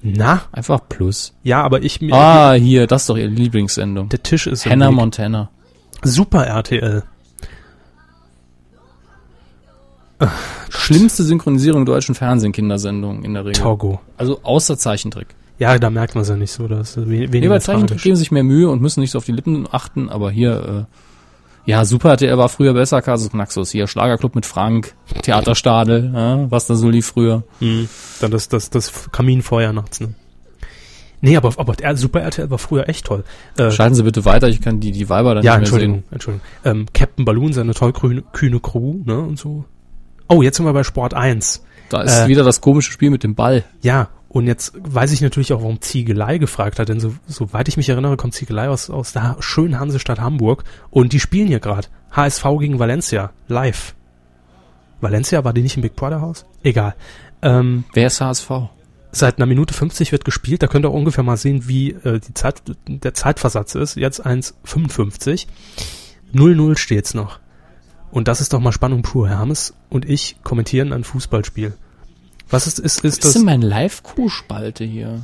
Na? 0.03 0.43
Einfach 0.51 0.81
Plus. 0.89 1.35
Ja, 1.45 1.63
aber 1.63 1.83
ich 1.83 2.01
mir. 2.01 2.13
Ah, 2.15 2.53
hier, 2.55 2.87
das 2.87 3.03
ist 3.03 3.11
doch 3.11 3.17
ihre 3.17 3.29
Lieblingssendung. 3.29 4.09
Der 4.09 4.23
Tisch 4.23 4.47
ist 4.47 4.67
Hannah. 4.67 4.91
Montana. 4.91 5.51
Super 6.03 6.47
RTL. 6.47 7.03
Schlimmste 10.69 11.23
Synchronisierung 11.23 11.87
deutschen 11.87 12.15
Fernsehen, 12.15 12.53
Kindersendung 12.53 13.25
in 13.25 13.35
der 13.35 13.45
Regel. 13.45 13.63
Togo. 13.63 14.01
Also 14.17 14.41
außer 14.43 14.77
Zeichentrick. 14.77 15.29
Ja, 15.59 15.79
da 15.79 15.91
merkt 15.91 16.15
man 16.15 16.23
es 16.23 16.29
ja 16.29 16.37
nicht 16.37 16.53
so. 16.53 16.69
Das 16.69 16.97
ist 16.97 17.09
we 17.09 17.11
Nee, 17.11 17.33
weniger 17.33 17.51
bei 17.51 17.59
Zeichentrick 17.59 18.01
geben 18.01 18.17
sich 18.17 18.31
mehr 18.31 18.43
Mühe 18.43 18.69
und 18.69 18.81
müssen 18.81 19.01
nicht 19.01 19.11
so 19.11 19.19
auf 19.19 19.25
die 19.27 19.33
Lippen 19.33 19.69
achten, 19.71 20.09
aber 20.09 20.31
hier, 20.31 20.87
äh, 21.67 21.71
ja, 21.71 21.85
Super 21.85 22.11
RTL 22.11 22.37
war 22.39 22.49
früher 22.49 22.73
besser, 22.73 23.03
Kasus 23.03 23.31
Knaxus. 23.31 23.71
Hier, 23.71 23.87
Schlagerclub 23.87 24.35
mit 24.35 24.47
Frank, 24.47 24.95
Theaterstadel, 25.23 26.13
ja, 26.15 26.51
was 26.51 26.67
da 26.67 26.77
so 26.77 26.89
lief 26.89 27.07
früher. 27.07 27.45
Mhm. 27.61 27.89
Dann 28.21 28.31
das, 28.31 28.49
das, 28.49 28.71
das 28.71 29.11
Kaminfeuer 29.13 29.73
nachts, 29.73 30.01
ne? 30.01 30.15
Nee, 31.23 31.37
aber, 31.37 31.53
aber 31.59 31.75
der 31.75 31.97
Super 31.97 32.21
RTL 32.23 32.51
war 32.51 32.59
früher 32.59 32.89
echt 32.89 33.07
toll. 33.07 33.25
Äh, 33.59 33.71
Schalten 33.71 33.95
Sie 33.95 34.03
bitte 34.03 34.25
weiter, 34.25 34.49
ich 34.49 34.61
kann 34.61 34.81
die, 34.81 34.91
die 34.93 35.09
Weiber 35.09 35.35
dann 35.35 35.45
ja, 35.45 35.53
nicht 35.53 35.71
mehr 35.73 35.81
Entschuldigung, 35.83 35.95
sehen. 35.97 36.13
Entschuldigung. 36.13 36.47
Ähm, 36.65 36.87
Captain 36.95 37.25
Balloon, 37.25 37.53
seine 37.53 37.75
tollkühne 37.75 38.23
kühne 38.33 38.61
Crew, 38.61 38.97
ne, 39.05 39.19
und 39.19 39.39
so. 39.39 39.65
Oh, 40.29 40.43
jetzt 40.43 40.57
sind 40.57 40.67
wir 40.67 40.73
bei 40.73 40.85
Sport 40.85 41.13
1. 41.15 41.65
Da 41.91 42.03
ist 42.03 42.21
Äh, 42.21 42.29
wieder 42.29 42.45
das 42.45 42.61
komische 42.61 42.93
Spiel 42.93 43.11
mit 43.11 43.23
dem 43.23 43.35
Ball. 43.35 43.65
Ja, 43.83 44.09
und 44.29 44.47
jetzt 44.47 44.73
weiß 44.79 45.13
ich 45.13 45.21
natürlich 45.21 45.53
auch, 45.53 45.61
warum 45.61 45.81
Ziegelei 45.81 46.39
gefragt 46.39 46.79
hat, 46.79 46.89
denn 46.89 47.01
so, 47.01 47.13
soweit 47.27 47.67
ich 47.69 47.77
mich 47.77 47.89
erinnere, 47.89 48.17
kommt 48.17 48.33
Ziegelei 48.35 48.69
aus, 48.69 48.89
aus 48.89 49.13
der 49.13 49.37
schönen 49.41 49.79
Hansestadt 49.81 50.21
Hamburg 50.21 50.65
und 50.91 51.13
die 51.13 51.21
spielen 51.21 51.49
hier 51.49 51.59
gerade. 51.61 51.89
HSV 52.13 52.45
gegen 52.61 52.79
Valencia, 52.79 53.33
live. 53.49 53.95
Valencia, 55.01 55.45
war 55.45 55.53
die 55.53 55.63
nicht 55.63 55.77
im 55.77 55.83
Big 55.83 55.97
Brother 55.97 56.21
Haus? 56.21 56.45
Egal. 56.63 56.95
Ähm, 57.43 57.85
Wer 57.93 58.07
ist 58.07 58.21
HSV? 58.21 58.51
Seit 59.13 59.39
einer 59.39 59.47
Minute 59.47 59.75
50 59.75 60.13
wird 60.13 60.25
gespielt, 60.25 60.63
da 60.63 60.67
könnt 60.67 60.85
ihr 60.85 60.91
auch 60.91 60.95
ungefähr 60.95 61.25
mal 61.25 61.37
sehen, 61.37 61.67
wie 61.69 61.93
äh, 61.93 62.21
die 62.21 62.35
Zeit, 62.35 62.63
der 62.87 63.15
Zeitversatz 63.15 63.75
ist. 63.75 63.97
Jetzt 63.97 64.25
1,55. 64.25 65.47
0-0 66.33 66.79
steht's 66.79 67.15
noch. 67.15 67.41
Und 68.11 68.29
das 68.29 68.41
ist 68.41 68.53
doch 68.53 68.61
mal 68.61 68.73
Spannung 68.73 69.03
pur. 69.03 69.29
Herr 69.29 69.39
Hammes 69.39 69.75
und 69.89 70.09
ich 70.09 70.37
kommentieren 70.43 70.93
ein 70.93 71.05
Fußballspiel. 71.05 71.75
Was 72.49 72.67
ist, 72.67 72.79
ist, 72.79 72.97
ist 72.99 73.05
Was 73.05 73.15
ist 73.15 73.25
das? 73.25 73.33
denn 73.35 73.45
mein 73.45 73.63
Live-Q-Spalte 73.63 74.85
hier? 74.85 75.21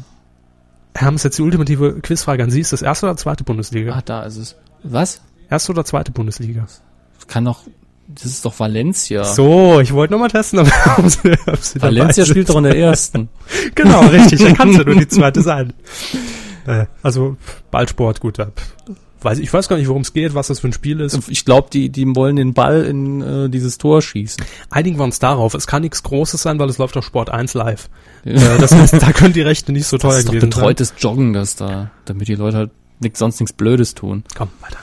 Herr 0.95 1.09
Hammes, 1.09 1.25
jetzt 1.25 1.39
die 1.39 1.43
ultimative 1.43 2.01
Quizfrage 2.01 2.43
an 2.43 2.51
Sie. 2.51 2.61
Ist 2.61 2.73
das 2.73 2.83
erste 2.83 3.07
oder 3.07 3.17
zweite 3.17 3.45
Bundesliga? 3.45 3.93
Ah, 3.95 4.03
da 4.03 4.23
ist 4.23 4.37
es. 4.37 4.57
Was? 4.83 5.21
Erste 5.51 5.73
oder 5.73 5.85
zweite 5.85 6.13
Bundesliga? 6.13 6.67
Kann 7.27 7.45
doch, 7.45 7.63
das 8.09 8.27
ist 8.27 8.45
doch 8.45 8.59
Valencia. 8.59 9.25
So, 9.25 9.81
ich 9.81 9.93
wollte 9.93 10.13
nochmal 10.13 10.31
testen, 10.31 10.61
ob, 10.61 10.69
ob 10.99 11.09
Sie, 11.09 11.37
ob 11.47 11.57
Sie 11.59 11.83
Valencia 11.83 12.25
spielt 12.25 12.49
doch 12.49 12.57
in 12.57 12.65
der 12.65 12.77
ersten. 12.77 13.29
Genau, 13.75 14.01
richtig. 14.01 14.41
Da 14.41 14.53
kann 14.53 14.71
es 14.71 14.77
ja 14.79 14.85
nur 14.85 14.97
die 14.97 15.09
zweite 15.09 15.41
sein. 15.43 15.73
Äh, 16.67 16.87
also, 17.03 17.37
Ballsport, 17.71 18.21
gut. 18.21 18.39
ja, 18.39 18.47
pff, 18.47 18.75
Weiß, 19.23 19.39
ich 19.39 19.53
weiß 19.53 19.69
gar 19.69 19.77
nicht, 19.77 19.89
worum 19.89 20.03
es 20.03 20.13
geht, 20.13 20.35
was 20.35 20.49
das 20.49 20.61
für 20.61 20.69
ein 20.69 20.73
Spiel 20.73 21.01
ist. 21.01 21.19
Ich 21.29 21.45
glaube, 21.45 21.69
die, 21.73 21.89
die 21.89 22.07
wollen 22.15 22.37
den 22.37 22.53
Ball 22.55 22.85
in 22.85 23.23
äh, 23.23 23.49
dieses 23.49 23.79
Tor 23.79 24.03
schießen. 24.03 24.45
Einigen 24.71 24.99
wir 24.99 25.05
uns 25.05 25.19
darauf. 25.19 25.55
Es 25.55 25.67
kann 25.67 25.83
nichts 25.83 26.03
Großes 26.03 26.43
sein, 26.43 26.59
weil 26.59 26.69
es 26.69 26.79
läuft 26.79 26.97
auf 26.97 27.05
Sport 27.05 27.31
1 27.31 27.55
live. 27.55 27.89
Äh, 28.25 28.35
das 28.61 28.73
heißt, 28.73 28.95
da 29.03 29.13
können 29.13 29.33
die 29.33 29.41
Rechte 29.43 29.73
nicht 29.73 29.87
so 29.87 29.97
teuer 29.99 30.11
Das 30.11 30.19
ist 30.21 30.29
doch 30.29 30.33
sein. 30.33 30.41
betreutes 30.41 30.95
Joggen, 30.99 31.33
das 31.33 31.57
da, 31.57 31.91
damit 32.05 32.29
die 32.29 32.35
Leute 32.35 32.57
halt 32.59 32.71
nix, 33.01 33.19
sonst 33.19 33.41
nichts 33.41 33.53
Blödes 33.55 33.95
tun. 33.95 34.23
Komm, 34.37 34.49
weiter. 34.61 34.79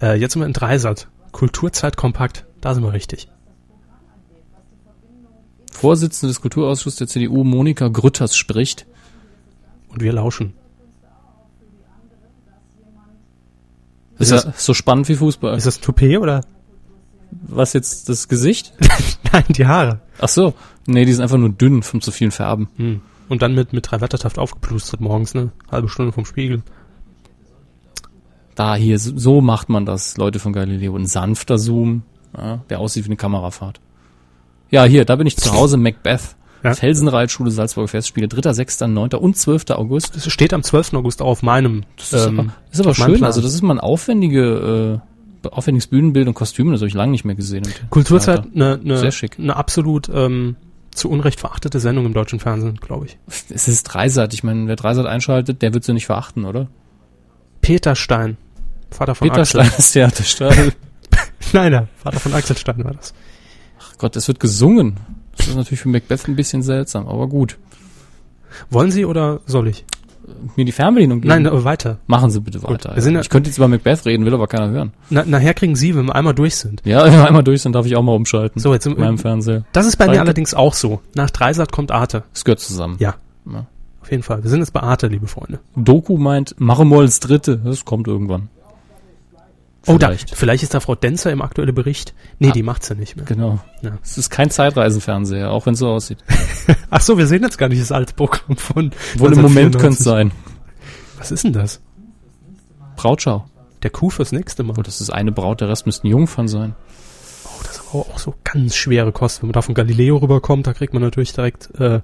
Äh, 0.00 0.18
jetzt 0.18 0.32
sind 0.32 0.42
wir 0.42 0.46
in 0.46 0.52
Dreisat. 0.52 1.08
Kulturzeit 1.32 1.96
kompakt. 1.96 2.46
Da 2.64 2.72
sind 2.72 2.82
wir 2.82 2.94
richtig. 2.94 3.28
Vorsitzende 5.70 6.30
des 6.30 6.40
Kulturausschusses 6.40 6.96
der 6.96 7.08
CDU, 7.08 7.44
Monika 7.44 7.88
Grütters, 7.88 8.34
spricht. 8.34 8.86
Und 9.88 10.00
wir 10.00 10.14
lauschen. 10.14 10.54
Ist 14.18 14.30
Ist 14.30 14.44
ja 14.46 14.54
so 14.56 14.72
spannend 14.72 15.10
wie 15.10 15.16
Fußball. 15.16 15.54
Ist 15.58 15.66
das 15.66 15.80
Toupet 15.80 16.16
oder? 16.16 16.40
Was 17.32 17.74
jetzt, 17.74 18.08
das 18.08 18.28
Gesicht? 18.28 18.72
Nein, 19.32 19.44
die 19.50 19.66
Haare. 19.66 20.00
Ach 20.18 20.30
so. 20.30 20.54
Nee, 20.86 21.04
die 21.04 21.12
sind 21.12 21.22
einfach 21.22 21.36
nur 21.36 21.50
dünn 21.50 21.82
vom 21.82 22.00
zu 22.00 22.12
vielen 22.12 22.30
Färben. 22.30 22.68
Hm. 22.76 23.02
Und 23.28 23.42
dann 23.42 23.54
mit, 23.54 23.74
mit 23.74 23.90
drei 23.90 24.00
Wettertaft 24.00 24.38
aufgeplustert 24.38 25.02
morgens, 25.02 25.34
ne? 25.34 25.52
Halbe 25.70 25.90
Stunde 25.90 26.12
vom 26.12 26.24
Spiegel. 26.24 26.62
Da 28.54 28.74
hier, 28.74 28.98
so 28.98 29.42
macht 29.42 29.68
man 29.68 29.84
das, 29.84 30.16
Leute 30.16 30.38
von 30.38 30.54
Galileo. 30.54 30.96
Ein 30.96 31.04
sanfter 31.04 31.58
Zoom, 31.58 32.04
ja, 32.36 32.60
der 32.70 32.80
aussieht 32.80 33.04
wie 33.04 33.08
eine 33.08 33.16
Kamerafahrt. 33.16 33.80
Ja, 34.70 34.84
hier, 34.84 35.04
da 35.04 35.16
bin 35.16 35.26
ich 35.26 35.36
zu 35.36 35.52
Hause, 35.52 35.76
Macbeth. 35.76 36.36
Ja. 36.62 36.72
Felsenreitschule 36.72 37.50
Salzburger 37.50 37.88
Festspiele, 37.88 38.26
3., 38.26 38.54
6., 38.54 38.80
9. 38.80 39.10
und 39.10 39.36
12. 39.36 39.70
August. 39.70 40.16
Das 40.16 40.32
steht 40.32 40.54
am 40.54 40.62
12. 40.62 40.94
August 40.94 41.20
auf 41.20 41.42
meinem. 41.42 41.84
Das 41.98 42.12
ist, 42.14 42.26
ähm, 42.26 42.40
aber, 42.40 42.52
ist 42.72 42.80
aber 42.80 42.94
schön, 42.94 43.14
Plan. 43.16 43.24
also 43.24 43.42
das 43.42 43.52
ist 43.52 43.60
mal 43.60 43.74
ein 43.74 43.80
aufwendige, 43.80 45.00
äh, 45.44 45.48
aufwendiges 45.48 45.88
Bühnenbild 45.88 46.26
und 46.26 46.32
Kostüme, 46.32 46.72
das 46.72 46.80
habe 46.80 46.88
ich 46.88 46.94
lange 46.94 47.12
nicht 47.12 47.26
mehr 47.26 47.34
gesehen. 47.34 47.64
Kulturzeit 47.90 48.46
eine, 48.54 48.80
Sehr 48.96 49.12
schick. 49.12 49.38
eine 49.38 49.56
absolut 49.56 50.10
ähm, 50.12 50.56
zu 50.90 51.10
Unrecht 51.10 51.38
verachtete 51.38 51.80
Sendung 51.80 52.06
im 52.06 52.14
deutschen 52.14 52.40
Fernsehen, 52.40 52.76
glaube 52.76 53.06
ich. 53.06 53.18
Es 53.26 53.68
ist 53.68 53.82
Dreisat. 53.84 54.32
Ich 54.32 54.42
meine, 54.42 54.66
wer 54.66 54.76
Dreisat 54.76 55.04
einschaltet, 55.04 55.60
der 55.60 55.74
wird 55.74 55.84
sie 55.84 55.92
nicht 55.92 56.06
verachten, 56.06 56.46
oder? 56.46 56.68
Peter 57.60 57.94
Stein, 57.94 58.38
Vater 58.90 59.14
von 59.14 59.28
Peter 59.28 59.42
Axel. 59.42 59.64
Stein 59.64 59.78
ist 59.78 59.92
Theaterstadel. 59.92 60.72
Nein, 61.52 61.72
der 61.72 61.88
Vater 61.96 62.20
von 62.20 62.32
Axel 62.34 62.56
Stein 62.56 62.84
war 62.84 62.92
das. 62.94 63.14
Ach 63.80 63.98
Gott, 63.98 64.16
es 64.16 64.28
wird 64.28 64.40
gesungen. 64.40 64.96
Das 65.36 65.48
ist 65.48 65.56
natürlich 65.56 65.80
für 65.80 65.88
Macbeth 65.88 66.26
ein 66.28 66.36
bisschen 66.36 66.62
seltsam, 66.62 67.06
aber 67.08 67.26
gut. 67.28 67.58
Wollen 68.70 68.90
Sie 68.90 69.04
oder 69.04 69.40
soll 69.46 69.68
ich? 69.68 69.84
Mir 70.56 70.64
die 70.64 70.72
Fernbedienung 70.72 71.20
geben. 71.20 71.28
Nein, 71.44 71.44
äh, 71.46 71.64
weiter. 71.64 71.98
Machen 72.06 72.30
Sie 72.30 72.40
bitte 72.40 72.62
weiter. 72.62 72.94
wir 72.94 73.02
sind 73.02 73.14
ja- 73.14 73.20
ich 73.20 73.28
könnte 73.28 73.50
jetzt 73.50 73.58
über 73.58 73.68
Macbeth 73.68 74.06
reden, 74.06 74.24
will 74.24 74.32
aber 74.32 74.46
keiner 74.46 74.70
hören. 74.70 74.92
Na, 75.10 75.22
nachher 75.26 75.52
kriegen 75.52 75.76
Sie, 75.76 75.94
wenn 75.94 76.06
wir 76.06 76.14
einmal 76.14 76.34
durch 76.34 76.56
sind. 76.56 76.80
Ja, 76.84 77.04
wenn 77.04 77.12
wir 77.12 77.26
einmal 77.26 77.44
durch 77.44 77.60
sind, 77.62 77.74
darf 77.74 77.84
ich 77.84 77.94
auch 77.96 78.02
mal 78.02 78.14
umschalten. 78.14 78.58
So, 78.60 78.72
jetzt 78.72 78.86
im- 78.86 78.94
in 78.94 79.00
meinem 79.00 79.18
Fernseher. 79.18 79.64
Das 79.72 79.86
ist 79.86 79.96
bei 79.96 80.04
mir 80.06 80.12
Danke. 80.12 80.22
allerdings 80.22 80.54
auch 80.54 80.72
so. 80.72 81.00
Nach 81.14 81.28
Dreisat 81.30 81.72
kommt 81.72 81.90
Arte. 81.90 82.22
Es 82.32 82.44
gehört 82.44 82.60
zusammen. 82.60 82.96
Ja, 83.00 83.16
Ja. 83.52 83.66
auf 84.00 84.10
jeden 84.10 84.22
Fall. 84.22 84.42
Wir 84.42 84.48
sind 84.50 84.60
jetzt 84.60 84.72
bei 84.72 84.80
Arte, 84.80 85.08
liebe 85.08 85.26
Freunde. 85.26 85.58
Doku 85.76 86.16
meint, 86.16 86.54
mache 86.58 86.86
mal 86.86 87.00
als 87.00 87.20
Dritte. 87.20 87.58
Das 87.58 87.84
kommt 87.84 88.06
irgendwann. 88.08 88.48
Oh, 89.86 89.98
da, 89.98 90.06
Vielleicht. 90.08 90.34
vielleicht 90.34 90.62
ist 90.62 90.74
da 90.74 90.80
Frau 90.80 90.94
Denzer 90.94 91.30
im 91.30 91.42
aktuellen 91.42 91.74
Bericht. 91.74 92.14
Nee, 92.38 92.52
die 92.52 92.62
macht's 92.62 92.88
ja 92.88 92.94
nicht 92.94 93.16
mehr. 93.16 93.24
Genau. 93.24 93.58
Ja. 93.82 93.98
Es 94.02 94.16
ist 94.16 94.30
kein 94.30 94.50
Zeitreisenfernseher, 94.50 95.50
auch 95.50 95.66
wenn 95.66 95.74
es 95.74 95.80
so 95.80 95.88
aussieht. 95.88 96.18
Ach 96.90 97.00
so, 97.00 97.18
wir 97.18 97.26
sehen 97.26 97.42
jetzt 97.42 97.58
gar 97.58 97.68
nicht 97.68 97.82
das 97.82 97.92
alte 97.92 98.14
Programm 98.14 98.56
von 98.56 98.92
Wohl 99.16 99.32
im 99.32 99.42
Moment 99.42 99.76
1994. 99.76 99.80
könnte 99.80 99.98
es 99.98 100.04
sein. 100.04 100.32
Was 101.18 101.30
ist 101.30 101.44
denn 101.44 101.52
das? 101.52 101.80
Brautschau. 102.96 103.44
Der 103.82 103.90
Kuh 103.90 104.10
fürs 104.10 104.32
nächste 104.32 104.62
Mal. 104.62 104.74
Oh, 104.78 104.82
das 104.82 105.00
ist 105.00 105.10
eine 105.10 105.32
Braut, 105.32 105.60
der 105.60 105.68
Rest 105.68 105.84
müssten 105.86 106.06
Jungfern 106.06 106.48
sein. 106.48 106.74
Oh, 107.44 107.60
das 107.62 107.72
ist 107.76 107.82
aber 107.90 107.98
auch 108.00 108.18
so 108.18 108.34
ganz 108.44 108.74
schwere 108.76 109.12
Kost. 109.12 109.42
Wenn 109.42 109.48
man 109.48 109.52
da 109.52 109.62
von 109.62 109.74
Galileo 109.74 110.16
rüberkommt, 110.16 110.66
da 110.66 110.72
kriegt 110.72 110.94
man 110.94 111.02
natürlich 111.02 111.32
direkt, 111.34 111.68
äh, 111.78 112.00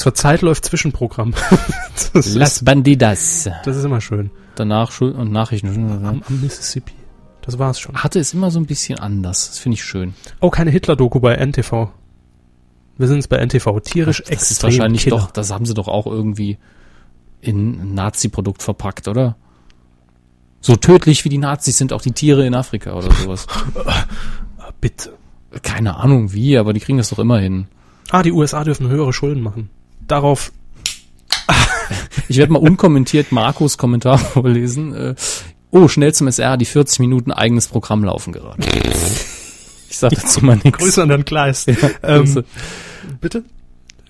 zur 0.00 0.14
Zeit 0.14 0.40
läuft 0.40 0.64
Zwischenprogramm. 0.64 1.34
das, 2.14 2.34
Las 2.34 2.56
ist, 2.56 2.64
Bandidas. 2.64 3.50
das 3.64 3.76
ist 3.76 3.84
immer 3.84 4.00
schön. 4.00 4.30
Danach 4.54 4.92
Schul 4.92 5.10
und 5.10 5.30
Nachrichten. 5.30 5.68
Am, 5.68 6.22
am 6.26 6.40
Mississippi. 6.40 6.94
Das 7.42 7.58
war's 7.58 7.78
schon. 7.78 7.94
Hatte 7.96 8.18
es 8.18 8.32
immer 8.32 8.50
so 8.50 8.58
ein 8.58 8.64
bisschen 8.64 8.98
anders. 8.98 9.48
Das 9.48 9.58
finde 9.58 9.74
ich 9.74 9.84
schön. 9.84 10.14
Oh, 10.40 10.48
keine 10.48 10.70
Hitler-Doku 10.70 11.20
bei 11.20 11.34
NTV. 11.34 11.90
Wir 12.96 13.08
sind 13.08 13.16
jetzt 13.16 13.28
bei 13.28 13.36
NTV. 13.44 13.80
Tierisch 13.80 14.22
das 14.22 14.30
extrem 14.30 14.52
ist 14.54 14.62
wahrscheinlich 14.62 15.02
Killer. 15.02 15.18
doch, 15.18 15.30
das 15.32 15.50
haben 15.50 15.66
sie 15.66 15.74
doch 15.74 15.88
auch 15.88 16.06
irgendwie 16.06 16.56
in 17.42 17.80
ein 17.82 17.94
Nazi-Produkt 17.94 18.62
verpackt, 18.62 19.06
oder? 19.06 19.36
So 20.62 20.76
tödlich 20.76 21.26
wie 21.26 21.28
die 21.28 21.36
Nazis 21.36 21.76
sind 21.76 21.92
auch 21.92 22.00
die 22.00 22.12
Tiere 22.12 22.46
in 22.46 22.54
Afrika 22.54 22.94
oder 22.94 23.12
sowas. 23.12 23.46
Bitte. 24.80 25.12
Keine 25.62 25.96
Ahnung 25.96 26.32
wie, 26.32 26.56
aber 26.56 26.72
die 26.72 26.80
kriegen 26.80 26.96
das 26.96 27.10
doch 27.10 27.18
immer 27.18 27.38
hin. 27.38 27.66
Ah, 28.10 28.22
die 28.22 28.32
USA 28.32 28.64
dürfen 28.64 28.88
höhere 28.88 29.12
Schulden 29.12 29.42
machen. 29.42 29.68
Darauf, 30.10 30.52
Ich 32.28 32.36
werde 32.36 32.52
mal 32.52 32.58
unkommentiert 32.58 33.32
Markus 33.32 33.78
Kommentar 33.78 34.18
vorlesen. 34.18 34.94
Äh, 34.94 35.14
oh, 35.70 35.88
schnell 35.88 36.14
zum 36.14 36.28
SR, 36.28 36.56
die 36.56 36.64
40 36.64 37.00
Minuten 37.00 37.32
eigenes 37.32 37.68
Programm 37.68 38.04
laufen 38.04 38.32
gerade. 38.32 38.62
Ich 39.88 39.98
sage 39.98 40.16
dazu 40.16 40.44
mal 40.44 40.58
nichts. 40.62 40.78
Grüße 40.78 41.02
an 41.02 41.08
den 41.08 41.24
Kleist. 41.24 41.66
Grüße. 41.66 42.00
ähm, 42.02 42.44
bitte? 43.20 43.44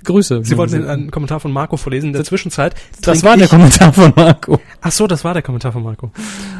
Grüße. 0.05 0.43
Sie 0.45 0.57
wollten 0.57 0.87
einen 0.87 1.11
Kommentar 1.11 1.41
von 1.41 1.53
Marco 1.53 1.77
vorlesen. 1.77 2.09
In 2.09 2.13
der 2.15 2.25
Zwischenzeit. 2.25 2.75
das 3.03 3.21
trinke 3.21 3.27
war 3.27 3.37
der 3.37 3.45
ich, 3.45 3.51
Kommentar 3.51 3.93
von 3.93 4.13
Marco. 4.17 4.61
Ach 4.81 4.93
so, 4.93 5.07
das 5.07 5.25
war 5.25 5.35
der 5.35 5.43
Kommentar 5.43 5.73
von 5.73 5.83
Marco. 5.83 6.11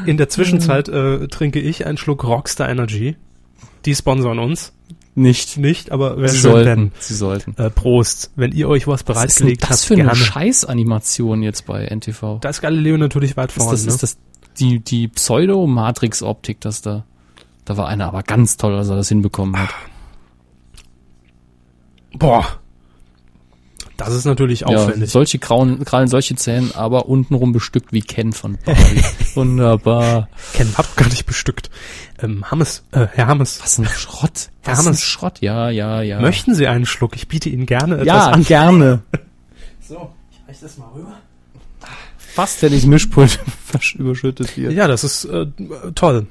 In 0.05 0.17
der 0.17 0.29
Zwischenzeit 0.29 0.89
äh, 0.89 1.27
trinke 1.27 1.59
ich 1.59 1.85
einen 1.87 1.97
Schluck 1.97 2.23
Rockstar 2.23 2.69
Energy. 2.69 3.15
Die 3.85 3.95
sponsern 3.95 4.37
uns. 4.37 4.73
Nicht. 5.13 5.57
Nicht, 5.57 5.91
aber 5.91 6.17
wäre 6.17 6.29
Sie 6.29 6.37
sollten. 6.39 6.91
Sie 6.99 7.15
sollten. 7.15 7.53
wenn. 7.57 7.65
Äh, 7.65 7.69
Prost. 7.69 8.31
Wenn 8.35 8.53
ihr 8.53 8.69
euch 8.69 8.87
was 8.87 9.01
Was 9.07 9.25
ist 9.25 9.39
denn 9.39 9.47
bereitgelegt 9.47 9.63
das 9.63 9.69
habt, 9.69 9.79
für 9.87 9.93
eine. 9.95 10.15
Scheißanimation 10.15 11.43
jetzt 11.43 11.65
bei 11.65 11.85
NTV? 11.85 12.39
Da 12.39 12.49
ist 12.49 12.61
Galileo 12.61 12.97
natürlich 12.97 13.35
weit 13.35 13.49
Ist 13.49 13.57
vorne. 13.57 13.71
das, 13.71 13.85
ist 13.85 14.03
das 14.03 14.17
die, 14.59 14.79
die 14.79 15.07
Pseudo-Matrix-Optik, 15.09 16.61
das 16.61 16.81
da, 16.81 17.03
da 17.65 17.77
war 17.77 17.87
einer 17.87 18.07
aber 18.07 18.23
ganz 18.23 18.55
toll, 18.57 18.73
als 18.75 18.87
er 18.89 18.95
das 18.95 19.09
hinbekommen 19.09 19.57
hat. 19.57 19.69
ne? 22.13 22.17
Boah. 22.19 22.45
Das 23.97 24.13
ist 24.15 24.25
natürlich 24.25 24.61
Ja, 24.61 24.67
aufwendig. 24.67 25.11
solche 25.11 25.37
Krallen, 25.37 25.83
Krallen, 25.85 26.07
solche 26.07 26.35
Zähne, 26.35 26.69
aber 26.73 27.07
untenrum 27.07 27.51
bestückt 27.51 27.93
wie 27.93 28.01
Ken 28.01 28.33
von 28.33 28.57
Barbie. 28.65 29.03
Wunderbar. 29.35 30.27
Ken 30.53 30.75
hat 30.75 30.95
gar 30.97 31.07
nicht 31.07 31.25
bestückt. 31.27 31.69
Ähm, 32.21 32.49
Hammes, 32.49 32.83
äh, 32.91 33.07
Herr 33.13 33.27
Hammes, 33.27 33.59
Was 33.61 33.77
ein 33.79 33.85
Schrott. 33.85 34.49
Ja, 34.65 34.71
Was 34.71 34.79
ein 34.79 34.85
Hannes. 34.85 35.01
Schrott. 35.01 35.41
Ja, 35.41 35.69
ja, 35.69 36.01
ja. 36.01 36.19
möchten 36.21 36.53
Sie 36.55 36.67
einen 36.67 36.85
Schluck? 36.85 37.15
Ich 37.15 37.27
biete 37.27 37.49
Ihnen 37.49 37.65
gerne 37.65 37.95
etwas 37.95 38.07
ja, 38.07 38.27
an. 38.29 38.43
gerne. 38.43 39.01
So, 39.87 40.09
ich 40.31 40.37
reiche 40.47 40.61
das 40.61 40.77
mal 40.77 40.87
rüber. 40.95 41.17
Fast 42.17 42.61
hätte 42.61 42.75
ich 42.75 42.85
Mischpult 42.85 43.39
überschüttet 43.95 44.49
hier. 44.51 44.71
Ja, 44.71 44.87
das 44.87 45.03
ist 45.03 45.25
äh, 45.25 45.47
toll. 45.95 46.27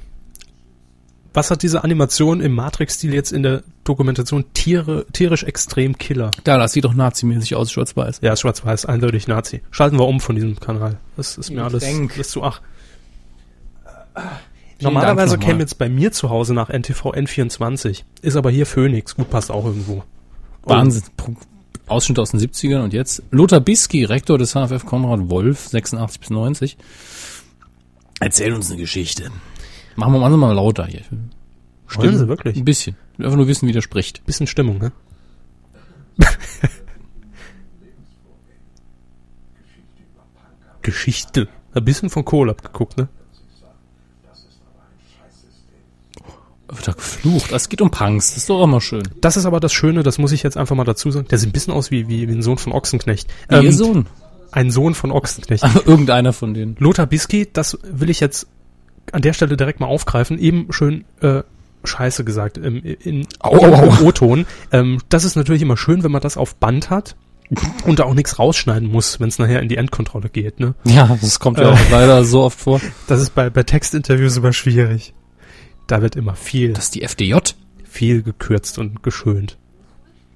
Was 1.34 1.50
hat 1.50 1.62
diese 1.62 1.84
Animation 1.84 2.40
im 2.40 2.52
Matrix-Stil 2.54 3.12
jetzt 3.12 3.32
in 3.32 3.42
der 3.42 3.62
Dokumentation 3.84 4.46
Tiere, 4.54 5.04
tierisch 5.12 5.42
extrem 5.44 5.98
Killer? 5.98 6.30
Ja, 6.46 6.56
das 6.56 6.72
sieht 6.72 6.84
doch 6.86 6.94
nazimäßig 6.94 7.54
aus, 7.54 7.70
schwarz-weiß. 7.70 8.20
Ja, 8.22 8.34
schwarz-weiß, 8.34 8.86
eindeutig 8.86 9.28
Nazi. 9.28 9.60
Schalten 9.70 9.98
wir 9.98 10.06
um 10.06 10.20
von 10.20 10.34
diesem 10.36 10.58
Kanal. 10.58 10.96
Das 11.18 11.36
ist 11.36 11.50
mir 11.50 11.58
Ich 11.58 11.62
alles, 11.64 11.84
denk. 11.84 12.16
das 12.16 12.30
zu 12.30 12.42
ach. 12.42 12.62
Vielen 14.80 14.94
Normalerweise 14.94 15.36
käme 15.36 15.60
jetzt 15.60 15.76
bei 15.76 15.90
mir 15.90 16.10
zu 16.10 16.30
Hause 16.30 16.54
nach 16.54 16.70
NTV 16.70 17.12
N24. 17.12 18.04
Ist 18.22 18.36
aber 18.36 18.50
hier 18.50 18.64
Phoenix. 18.64 19.14
Gut, 19.14 19.28
passt 19.28 19.50
auch 19.50 19.66
irgendwo. 19.66 20.04
Wahnsinn. 20.62 21.02
Ausschnitt 21.86 22.18
aus 22.18 22.30
den 22.30 22.40
70ern 22.40 22.82
und 22.84 22.94
jetzt 22.94 23.22
Lothar 23.30 23.60
Bisky, 23.60 24.04
Rektor 24.04 24.38
des 24.38 24.54
HFF 24.54 24.86
Konrad 24.86 25.28
Wolf, 25.28 25.68
86 25.68 26.20
bis 26.20 26.30
90. 26.30 26.78
Erzähl 28.20 28.54
uns 28.54 28.70
eine 28.70 28.80
Geschichte. 28.80 29.30
Machen 29.96 30.14
wir 30.14 30.20
mal 30.20 30.30
mal 30.30 30.54
lauter 30.54 30.86
hier. 30.86 31.02
Wollen 31.96 32.16
Sie 32.16 32.26
wirklich? 32.26 32.56
Ein 32.56 32.64
bisschen. 32.64 32.96
Ich 33.12 33.18
will 33.18 33.26
Einfach 33.26 33.36
nur 33.36 33.48
wissen, 33.48 33.68
wie 33.68 33.72
der 33.72 33.82
spricht. 33.82 34.24
Bisschen 34.24 34.46
Stimmung, 34.46 34.78
ne? 34.78 34.92
Geschichte. 40.80 41.48
Ein 41.74 41.84
bisschen 41.84 42.08
von 42.08 42.24
Kohl 42.24 42.48
abgeguckt, 42.48 42.96
ne? 42.96 43.10
Wird 46.72 46.88
da 46.88 46.92
geflucht. 46.92 47.52
Es 47.52 47.68
geht 47.68 47.80
um 47.82 47.90
Punks. 47.90 48.28
Das 48.28 48.36
ist 48.38 48.50
doch 48.50 48.62
immer 48.62 48.80
schön. 48.80 49.02
Das 49.20 49.36
ist 49.36 49.46
aber 49.46 49.60
das 49.60 49.72
Schöne, 49.72 50.02
das 50.02 50.18
muss 50.18 50.32
ich 50.32 50.42
jetzt 50.42 50.56
einfach 50.56 50.76
mal 50.76 50.84
dazu 50.84 51.10
sagen. 51.10 51.26
Der 51.28 51.38
sieht 51.38 51.48
ein 51.48 51.52
bisschen 51.52 51.72
aus 51.74 51.90
wie, 51.90 52.08
wie, 52.08 52.28
wie 52.28 52.32
ein 52.32 52.42
Sohn 52.42 52.58
von 52.58 52.72
Ochsenknecht. 52.72 53.28
Ihr 53.50 53.58
Ähm, 53.58 53.72
Sohn. 53.72 54.06
Ein 54.52 54.70
Sohn 54.70 54.94
von 54.94 55.10
Ochsenknecht. 55.12 55.62
Aber 55.64 55.86
irgendeiner 55.86 56.32
von 56.32 56.54
denen. 56.54 56.76
Lothar 56.78 57.06
Bisky, 57.06 57.48
das 57.52 57.78
will 57.82 58.10
ich 58.10 58.20
jetzt 58.20 58.46
an 59.12 59.22
der 59.22 59.32
Stelle 59.32 59.56
direkt 59.56 59.80
mal 59.80 59.86
aufgreifen. 59.86 60.38
Eben 60.38 60.66
schön 60.72 61.04
äh, 61.20 61.42
Scheiße 61.84 62.24
gesagt 62.24 62.58
im, 62.58 62.82
in, 62.84 62.96
im 63.04 63.26
O-Ton. 64.04 64.46
Ähm, 64.72 64.98
das 65.08 65.24
ist 65.24 65.36
natürlich 65.36 65.62
immer 65.62 65.76
schön, 65.76 66.02
wenn 66.04 66.12
man 66.12 66.20
das 66.20 66.36
auf 66.36 66.54
Band 66.56 66.90
hat 66.90 67.16
und 67.84 67.98
da 67.98 68.04
auch 68.04 68.14
nichts 68.14 68.38
rausschneiden 68.38 68.90
muss, 68.92 69.18
wenn 69.18 69.28
es 69.28 69.38
nachher 69.38 69.60
in 69.60 69.68
die 69.68 69.76
Endkontrolle 69.76 70.28
geht. 70.28 70.60
Ne? 70.60 70.74
Ja, 70.84 71.18
das 71.20 71.40
kommt 71.40 71.58
ja 71.58 71.70
Äh. 71.70 71.72
auch 71.72 71.90
leider 71.90 72.24
so 72.24 72.42
oft 72.42 72.60
vor. 72.60 72.80
Das 73.08 73.20
ist 73.20 73.34
bei, 73.34 73.50
bei 73.50 73.62
Textinterviews 73.64 74.36
immer 74.36 74.52
schwierig. 74.52 75.14
Da 75.90 76.02
wird 76.02 76.14
immer 76.16 76.34
viel, 76.34 76.72
Das 76.72 76.84
ist 76.84 76.94
die 76.94 77.02
FDJ. 77.02 77.34
viel 77.84 78.22
gekürzt 78.22 78.78
und 78.78 79.02
geschönt. 79.02 79.56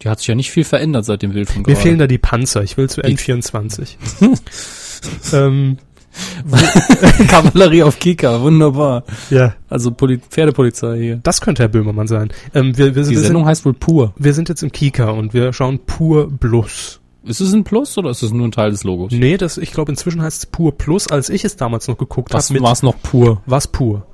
Die 0.02 0.08
hat 0.08 0.18
sich 0.18 0.26
ja 0.28 0.34
nicht 0.34 0.50
viel 0.50 0.64
verändert 0.64 1.04
seit 1.04 1.22
dem 1.22 1.32
Bild 1.32 1.48
von 1.48 1.62
Mir 1.62 1.76
fehlen 1.76 1.98
da 1.98 2.06
die 2.06 2.18
Panzer. 2.18 2.62
Ich 2.62 2.76
will 2.76 2.90
zu 2.90 3.00
N24. 3.02 3.96
ähm, 5.32 5.78
Kavallerie 7.28 7.82
auf 7.82 7.98
Kika, 7.98 8.40
wunderbar. 8.40 9.04
ja, 9.30 9.54
Also 9.68 9.90
Poli 9.90 10.18
Pferdepolizei 10.18 10.98
hier. 10.98 11.16
das 11.22 11.40
könnte 11.40 11.62
Herr 11.62 11.68
Böhmermann 11.68 12.06
sein. 12.06 12.30
Ähm, 12.54 12.76
wir, 12.76 12.86
wir, 12.86 12.90
Die 12.92 12.96
wir, 12.96 13.04
sind, 13.04 13.18
Sendung 13.26 13.46
heißt 13.46 13.64
wohl 13.64 13.74
Pur. 13.74 14.14
wir 14.16 14.34
sind 14.34 14.48
jetzt 14.48 14.62
im 14.62 14.72
Kika 14.72 15.10
und 15.10 15.34
wir 15.34 15.52
schauen 15.52 15.80
Pur 15.86 16.30
Plus. 16.38 17.00
Ist 17.24 17.40
es 17.40 17.52
ein 17.54 17.64
Plus 17.64 17.96
oder 17.96 18.10
ist 18.10 18.22
es 18.22 18.32
nur 18.32 18.46
ein 18.46 18.52
Teil 18.52 18.70
des 18.70 18.84
Logos? 18.84 19.10
Nee, 19.12 19.36
das, 19.38 19.56
ich 19.56 19.72
glaube, 19.72 19.90
inzwischen 19.92 20.20
heißt 20.22 20.38
es 20.38 20.46
Pur 20.46 20.76
Plus. 20.76 21.08
Als 21.08 21.30
ich 21.30 21.44
es 21.44 21.56
damals 21.56 21.88
noch 21.88 21.96
geguckt 21.96 22.34
Was 22.34 22.50
habe, 22.50 22.60
war 22.60 22.72
es 22.72 22.82
noch 22.82 23.00
Pur? 23.02 23.40
was 23.46 23.66
Pur. 23.66 24.06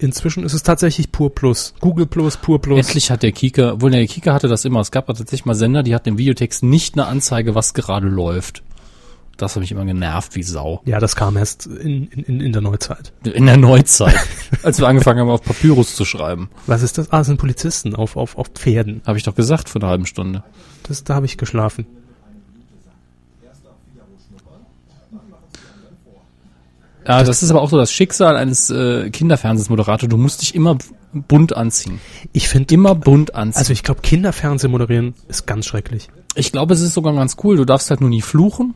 Inzwischen 0.00 0.44
ist 0.44 0.54
es 0.54 0.62
tatsächlich 0.62 1.12
Pur 1.12 1.34
Plus. 1.34 1.74
Google 1.80 2.06
Plus, 2.06 2.38
Pur 2.38 2.58
Plus. 2.60 2.86
Endlich 2.86 3.10
hat 3.10 3.22
der 3.22 3.32
Kika, 3.32 3.72
obwohl 3.74 3.90
der 3.90 4.06
Kika 4.06 4.32
hatte 4.32 4.48
das 4.48 4.64
immer. 4.64 4.80
Es 4.80 4.90
gab 4.90 5.06
tatsächlich 5.06 5.44
mal 5.44 5.54
Sender, 5.54 5.82
die 5.82 5.94
hatten 5.94 6.08
im 6.08 6.18
Videotext 6.18 6.62
nicht 6.62 6.94
eine 6.94 7.06
Anzeige, 7.06 7.54
was 7.54 7.74
gerade 7.74 8.08
läuft. 8.08 8.62
Das 9.36 9.56
hat 9.56 9.60
mich 9.60 9.72
immer 9.72 9.84
genervt 9.84 10.36
wie 10.36 10.42
Sau. 10.42 10.80
Ja, 10.86 11.00
das 11.00 11.16
kam 11.16 11.36
erst 11.36 11.66
in, 11.66 12.08
in, 12.08 12.40
in 12.40 12.52
der 12.52 12.62
Neuzeit. 12.62 13.12
In 13.24 13.44
der 13.44 13.58
Neuzeit. 13.58 14.14
als 14.62 14.78
wir 14.78 14.88
angefangen 14.88 15.20
haben, 15.20 15.30
auf 15.30 15.42
Papyrus 15.42 15.94
zu 15.94 16.06
schreiben. 16.06 16.48
Was 16.66 16.82
ist 16.82 16.96
das? 16.96 17.10
Ah, 17.12 17.18
das 17.18 17.26
sind 17.26 17.38
Polizisten 17.38 17.94
auf, 17.94 18.16
auf, 18.16 18.36
auf 18.38 18.48
Pferden. 18.48 19.02
Habe 19.06 19.18
ich 19.18 19.24
doch 19.24 19.34
gesagt 19.34 19.68
vor 19.68 19.82
einer 19.82 19.90
halben 19.90 20.06
Stunde. 20.06 20.44
Das, 20.82 21.04
da 21.04 21.14
habe 21.14 21.26
ich 21.26 21.36
geschlafen. 21.36 21.86
Ja, 27.06 27.22
das 27.24 27.42
ist 27.42 27.50
aber 27.50 27.62
auch 27.62 27.70
so 27.70 27.76
das 27.76 27.90
Schicksal 27.92 28.36
eines 28.36 28.70
äh, 28.70 29.10
Kinderfernsehmoderators. 29.10 30.08
Du 30.08 30.16
musst 30.16 30.42
dich 30.42 30.54
immer 30.54 30.76
bunt 31.12 31.56
anziehen. 31.56 31.98
Ich 32.32 32.48
finde 32.48 32.72
Immer 32.74 32.94
bunt 32.94 33.34
anziehen. 33.34 33.58
Also 33.58 33.72
ich 33.72 33.82
glaube, 33.82 34.00
Kinderfernsehen 34.02 34.70
moderieren 34.70 35.14
ist 35.28 35.46
ganz 35.46 35.66
schrecklich. 35.66 36.08
ich 36.34 36.52
glaube, 36.52 36.74
es 36.74 36.80
ist 36.80 36.94
sogar 36.94 37.14
ganz 37.14 37.36
cool. 37.42 37.56
Du 37.56 37.64
darfst 37.64 37.90
halt 37.90 38.00
nur 38.00 38.10
nie 38.10 38.22
fluchen. 38.22 38.74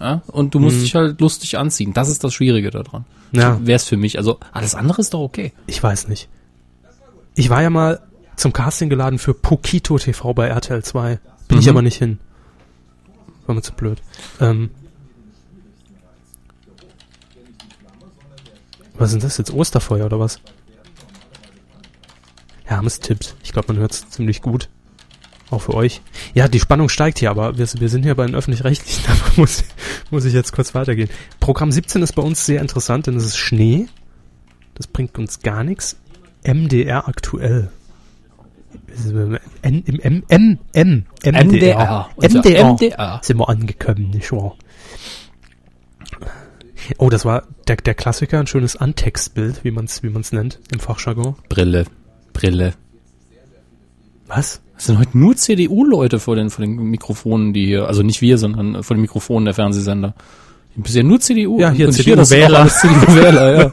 Ja, 0.00 0.22
und 0.28 0.54
du 0.54 0.58
musst 0.58 0.76
Mhm. 0.78 0.80
dich 0.82 0.94
halt 0.94 1.20
lustig 1.20 1.58
anziehen. 1.58 1.92
Das 1.92 2.08
ist 2.08 2.24
das 2.24 2.32
Schwierige 2.32 2.70
daran. 2.70 3.04
Ja. 3.32 3.58
Wäre 3.62 3.76
es 3.76 3.84
für 3.84 3.96
mich. 3.98 4.16
Also 4.18 4.38
alles 4.52 4.74
andere 4.74 5.00
ist 5.02 5.12
doch 5.12 5.20
okay. 5.20 5.52
Ich 5.66 5.82
weiß 5.82 6.08
nicht. 6.08 6.28
Ich 7.34 7.50
war 7.50 7.62
ja 7.62 7.68
mal 7.70 8.00
zum 8.36 8.52
Casting 8.54 8.88
geladen 8.88 9.18
für 9.18 9.34
Pokito 9.34 9.98
TV 9.98 10.32
bei 10.34 10.46
RTL 10.48 10.82
2. 10.82 11.18
Bin 11.48 11.58
ich 11.58 11.66
Mhm. 11.66 11.70
aber 11.70 11.82
nicht 11.82 11.96
hin. 11.98 12.18
War 13.46 13.54
mir 13.54 13.62
zu 13.62 13.72
blöd. 13.74 14.00
Ähm, 14.40 14.70
was 18.94 19.10
sind 19.10 19.22
das 19.22 19.38
jetzt? 19.38 19.52
Osterfeuer 19.52 20.06
oder 20.06 20.20
was? 20.20 20.40
Hermes 22.64 23.00
Tipps. 23.00 23.34
Ich 23.42 23.52
glaube, 23.52 23.72
man 23.72 23.78
hört 23.78 23.92
es 23.92 24.08
ziemlich 24.10 24.42
gut. 24.42 24.68
Auch 25.50 25.60
für 25.60 25.74
euch. 25.74 26.00
Ja, 26.32 26.48
die 26.48 26.60
Spannung 26.60 26.88
steigt 26.88 27.18
hier, 27.18 27.30
aber 27.30 27.58
wir, 27.58 27.66
wir 27.74 27.88
sind 27.90 28.04
hier 28.04 28.14
bei 28.14 28.24
den 28.24 28.34
Öffentlich-Rechtlichen. 28.34 29.04
Da 29.34 29.40
muss, 29.40 29.64
muss 30.10 30.24
ich 30.24 30.32
jetzt 30.34 30.52
kurz 30.52 30.74
weitergehen. 30.74 31.10
Programm 31.40 31.72
17 31.72 32.02
ist 32.02 32.12
bei 32.12 32.22
uns 32.22 32.44
sehr 32.46 32.60
interessant, 32.60 33.06
denn 33.06 33.16
es 33.16 33.24
ist 33.24 33.36
Schnee. 33.36 33.86
Das 34.74 34.86
bringt 34.86 35.18
uns 35.18 35.40
gar 35.40 35.64
nichts. 35.64 35.96
MDR 36.44 37.08
aktuell. 37.08 37.70
Im 39.04 39.38
M, 39.62 39.82
M, 40.00 40.22
M, 40.28 40.58
M, 40.72 41.04
MDR. 41.24 42.08
MDR. 42.16 42.72
MDR. 42.72 43.20
Sind 43.22 43.38
wir 43.38 43.48
angekommen, 43.48 44.10
nicht 44.10 44.32
wahr? 44.32 44.56
Oh, 46.98 47.10
das 47.10 47.24
war 47.24 47.44
der, 47.68 47.76
der 47.76 47.94
Klassiker, 47.94 48.40
ein 48.40 48.46
schönes 48.46 48.76
Antextbild, 48.76 49.64
wie 49.64 49.70
man 49.70 49.86
es 49.86 50.02
wie 50.02 50.08
man's 50.08 50.32
nennt 50.32 50.58
im 50.72 50.80
Fachjargon. 50.80 51.36
Brille. 51.48 51.84
Brille. 52.32 52.74
Was? 54.26 54.60
Es 54.76 54.86
sind 54.86 54.98
heute 54.98 55.16
nur 55.16 55.36
CDU-Leute 55.36 56.18
vor 56.18 56.36
den, 56.36 56.50
vor 56.50 56.64
den 56.64 56.74
Mikrofonen, 56.76 57.52
die 57.52 57.66
hier, 57.66 57.86
also 57.86 58.02
nicht 58.02 58.20
wir, 58.20 58.38
sondern 58.38 58.82
vor 58.82 58.96
den 58.96 59.02
Mikrofonen 59.02 59.44
der 59.44 59.54
Fernsehsender. 59.54 60.14
Bisher 60.74 61.04
nur 61.04 61.20
CDU. 61.20 61.60
Ja, 61.60 61.70
hier 61.70 61.86
Und 61.86 61.92
CDU 61.92 62.16
das 62.16 62.30
sind 62.30 62.38
auch 62.38 62.48
Wähler. 62.48 62.60
alles 62.60 62.80
CDU-Wähler, 62.80 63.56
ja. 63.58 63.72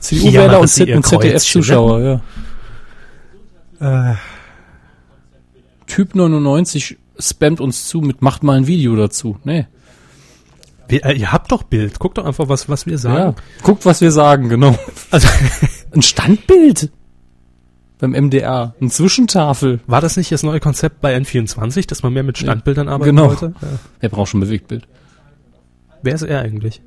CDU-Wähler 0.00 0.60
und, 0.60 0.94
und 0.96 1.06
ZDF-Zuschauer, 1.06 2.22
ja. 3.80 4.12
Äh, 4.12 4.16
Typ 5.86 6.14
99 6.14 6.98
spammt 7.18 7.60
uns 7.60 7.86
zu 7.88 8.00
mit 8.00 8.22
macht 8.22 8.42
mal 8.42 8.56
ein 8.56 8.66
Video 8.66 8.96
dazu. 8.96 9.38
Nee. 9.44 9.66
Äh, 10.98 11.12
ihr 11.12 11.32
habt 11.32 11.52
doch 11.52 11.62
Bild. 11.62 11.98
Guckt 11.98 12.18
doch 12.18 12.24
einfach, 12.24 12.48
was, 12.48 12.68
was 12.68 12.86
wir 12.86 12.92
Ja. 12.94 12.98
sagen. 12.98 13.36
Guckt, 13.62 13.84
was 13.86 14.00
wir 14.00 14.10
sagen, 14.12 14.48
genau. 14.48 14.76
Also, 15.10 15.28
Ein 15.92 16.02
Standbild 16.02 16.90
beim 17.98 18.12
MDR. 18.12 18.74
Eine 18.80 18.90
Zwischentafel. 18.90 19.80
war 19.86 20.00
das 20.00 20.16
nicht 20.16 20.32
das 20.32 20.42
neue 20.42 20.60
Konzept 20.60 21.00
bei 21.00 21.16
N24, 21.16 21.86
dass 21.88 22.02
man 22.02 22.12
mehr 22.12 22.22
mit 22.22 22.38
Standbildern 22.38 22.88
arbeiten 22.88 23.16
genau. 23.16 23.28
wollte? 23.28 23.54
Ja. 23.60 23.68
Wer 24.00 24.08
braucht 24.08 24.30
schon 24.30 24.40
Bewegtbild? 24.40 24.86
Wer 26.02 26.14
ist 26.14 26.22
er 26.22 26.40
eigentlich? 26.40 26.80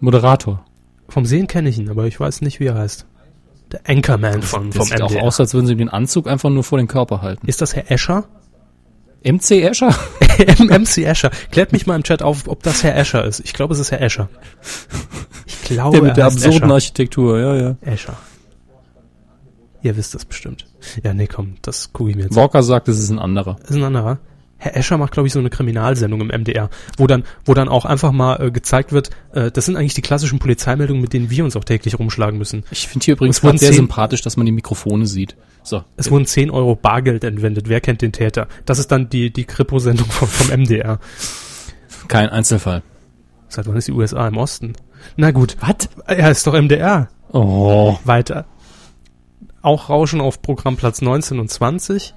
Moderator. 0.00 0.64
Vom 1.08 1.24
Sehen 1.24 1.46
kenne 1.46 1.70
ich 1.70 1.78
ihn, 1.78 1.88
aber 1.90 2.06
ich 2.06 2.20
weiß 2.20 2.40
nicht, 2.42 2.60
wie 2.60 2.66
er 2.66 2.74
heißt. 2.76 3.06
Der 3.72 3.80
Anchorman 3.86 4.42
von, 4.42 4.70
Der 4.70 4.80
vom 4.80 4.88
sieht 4.88 5.02
auch 5.02 5.10
MDR. 5.10 5.22
aus, 5.24 5.40
als 5.40 5.54
würden 5.54 5.66
sie 5.66 5.72
ihm 5.72 5.78
den 5.78 5.88
Anzug 5.88 6.26
einfach 6.28 6.50
nur 6.50 6.62
vor 6.64 6.78
den 6.78 6.86
Körper 6.88 7.20
halten. 7.22 7.46
Ist 7.46 7.60
das 7.60 7.74
Herr 7.74 7.90
Escher? 7.90 8.24
MC 9.24 9.62
Escher? 9.62 9.88
MC 10.38 10.98
Escher. 11.04 11.30
Klärt 11.50 11.72
mich 11.72 11.86
mal 11.86 11.96
im 11.96 12.02
Chat 12.02 12.22
auf, 12.22 12.48
ob 12.48 12.62
das 12.62 12.82
Herr 12.84 12.96
Escher 12.96 13.24
ist. 13.24 13.40
Ich 13.40 13.52
glaube, 13.52 13.74
es 13.74 13.80
ist 13.80 13.90
Herr 13.90 14.00
Escher. 14.00 14.28
Ich 15.46 15.62
glaube, 15.62 15.96
Der 15.96 16.02
mit 16.06 16.16
der 16.16 16.24
er 16.24 16.26
absurden 16.28 16.62
Escher. 16.62 16.72
Architektur, 16.74 17.38
ja, 17.38 17.56
ja. 17.56 17.76
Escher. 17.80 18.16
Ihr 19.82 19.96
wisst 19.96 20.14
das 20.14 20.24
bestimmt. 20.24 20.66
Ja, 21.02 21.14
nee, 21.14 21.26
komm, 21.26 21.54
das 21.62 21.92
gucke 21.92 22.10
ich 22.10 22.16
mir 22.16 22.24
jetzt. 22.24 22.36
Walker 22.36 22.62
sagt, 22.62 22.88
es 22.88 22.98
ist 22.98 23.10
ein 23.10 23.18
anderer. 23.18 23.56
Das 23.60 23.70
ist 23.70 23.76
ein 23.76 23.84
anderer. 23.84 24.18
Herr 24.60 24.76
Escher 24.76 24.98
macht, 24.98 25.12
glaube 25.12 25.28
ich, 25.28 25.32
so 25.32 25.38
eine 25.38 25.50
Kriminalsendung 25.50 26.20
im 26.20 26.28
MDR, 26.28 26.68
wo 26.96 27.06
dann, 27.06 27.22
wo 27.44 27.54
dann 27.54 27.68
auch 27.68 27.84
einfach 27.84 28.10
mal 28.10 28.42
äh, 28.42 28.50
gezeigt 28.50 28.90
wird, 28.90 29.10
äh, 29.32 29.52
das 29.52 29.66
sind 29.66 29.76
eigentlich 29.76 29.94
die 29.94 30.02
klassischen 30.02 30.40
Polizeimeldungen, 30.40 31.00
mit 31.00 31.12
denen 31.12 31.30
wir 31.30 31.44
uns 31.44 31.54
auch 31.54 31.62
täglich 31.62 31.96
rumschlagen 31.96 32.38
müssen. 32.38 32.64
Ich 32.72 32.88
finde 32.88 33.04
hier 33.04 33.14
übrigens 33.14 33.42
Es 33.42 33.60
sehr 33.60 33.72
sympathisch, 33.72 34.20
dass 34.22 34.36
man 34.36 34.46
die 34.46 34.52
Mikrofone 34.52 35.06
sieht. 35.06 35.36
So. 35.68 35.84
Es 35.96 36.10
wurden 36.10 36.24
10 36.26 36.50
Euro 36.50 36.74
Bargeld 36.76 37.24
entwendet. 37.24 37.68
Wer 37.68 37.80
kennt 37.80 38.00
den 38.02 38.12
Täter? 38.12 38.48
Das 38.64 38.78
ist 38.78 38.90
dann 38.90 39.08
die, 39.10 39.30
die 39.32 39.44
Kripo-Sendung 39.44 40.06
vom, 40.10 40.26
vom 40.28 40.48
MDR. 40.60 40.98
Kein 42.08 42.28
Einzelfall. 42.30 42.82
Seit 43.48 43.66
wann 43.66 43.76
ist 43.76 43.88
die 43.88 43.92
USA 43.92 44.26
im 44.28 44.36
Osten? 44.36 44.72
Na 45.16 45.30
gut. 45.30 45.56
Was? 45.60 45.88
Ja, 46.16 46.28
ist 46.30 46.46
doch 46.46 46.54
MDR. 46.54 47.08
Oh. 47.32 47.98
Weiter. 48.04 48.46
Auch 49.62 49.88
Rauschen 49.90 50.20
auf 50.20 50.40
Programmplatz 50.40 51.02
19 51.02 51.38
und 51.38 51.50
20. 51.50 52.14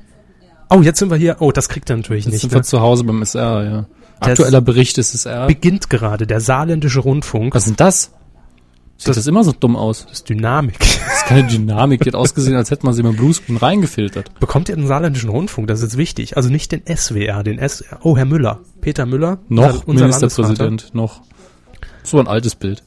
Oh, 0.69 0.81
jetzt 0.81 0.99
sind 0.99 1.09
wir 1.11 1.17
hier. 1.17 1.37
Oh, 1.39 1.51
das 1.51 1.67
kriegt 1.67 1.89
er 1.89 1.97
natürlich 1.97 2.25
Jetzt 2.25 2.33
nicht. 2.33 2.41
sind 2.41 2.51
Ne? 2.53 2.59
wir 2.59 2.63
zu 2.63 2.79
Hause 2.79 3.03
beim 3.03 3.21
SR, 3.21 3.63
ja. 3.63 3.85
Das- 4.19 4.29
Aktueller 4.29 4.61
Bericht 4.61 4.97
des 4.97 5.13
SR. 5.13 5.47
Beginnt 5.47 5.89
gerade 5.89 6.27
der 6.27 6.39
saarländische 6.39 6.99
Rundfunk. 6.99 7.53
Was 7.55 7.63
ist 7.63 7.69
denn 7.71 7.75
das? 7.77 8.11
Sieht 9.01 9.07
das, 9.09 9.15
Das- 9.15 9.27
immer 9.27 9.43
so 9.43 9.51
dumm 9.51 9.75
aus? 9.75 10.03
Das 10.03 10.19
ist 10.19 10.29
Dynamik. 10.29 10.77
Das 11.11 11.17
ist 11.23 11.25
keine 11.25 11.47
Dynamik. 11.47 12.01
Die 12.01 12.09
hat 12.09 12.15
ausgesehen, 12.15 12.55
als 12.55 12.69
hätte 12.71 12.85
man 12.85 12.93
sie 12.93 13.01
mit 13.03 13.13
dem 13.13 13.17
Bluescreen 13.17 13.57
reingefiltert. 13.57 14.39
Bekommt 14.39 14.69
ihr 14.69 14.75
den 14.75 14.85
saarländischen 14.85 15.29
Rundfunk? 15.29 15.67
Das 15.67 15.79
ist 15.79 15.83
jetzt 15.83 15.97
wichtig. 15.97 16.37
Also 16.37 16.49
nicht 16.49 16.71
den 16.71 16.83
SWR, 16.85 17.41
den 17.43 17.57
SR. 17.57 17.99
Oh, 18.03 18.15
Herr 18.15 18.25
Müller. 18.25 18.59
Peter 18.81 19.05
Müller. 19.07 19.39
Noch 19.49 19.87
unser 19.87 20.05
Ministerpräsident, 20.05 20.93
noch. 20.93 21.21
So 22.03 22.19
ein 22.19 22.27
altes 22.27 22.55
Bild. 22.55 22.83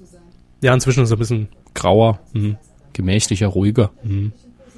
Ja, 0.63 0.73
inzwischen 0.75 1.03
ist 1.03 1.11
er 1.11 1.17
ein 1.17 1.19
bisschen, 1.19 1.49
Grauer, 1.75 2.21
hm. 2.33 2.57
gemächlicher, 2.93 3.49
ruhiger. 3.49 3.91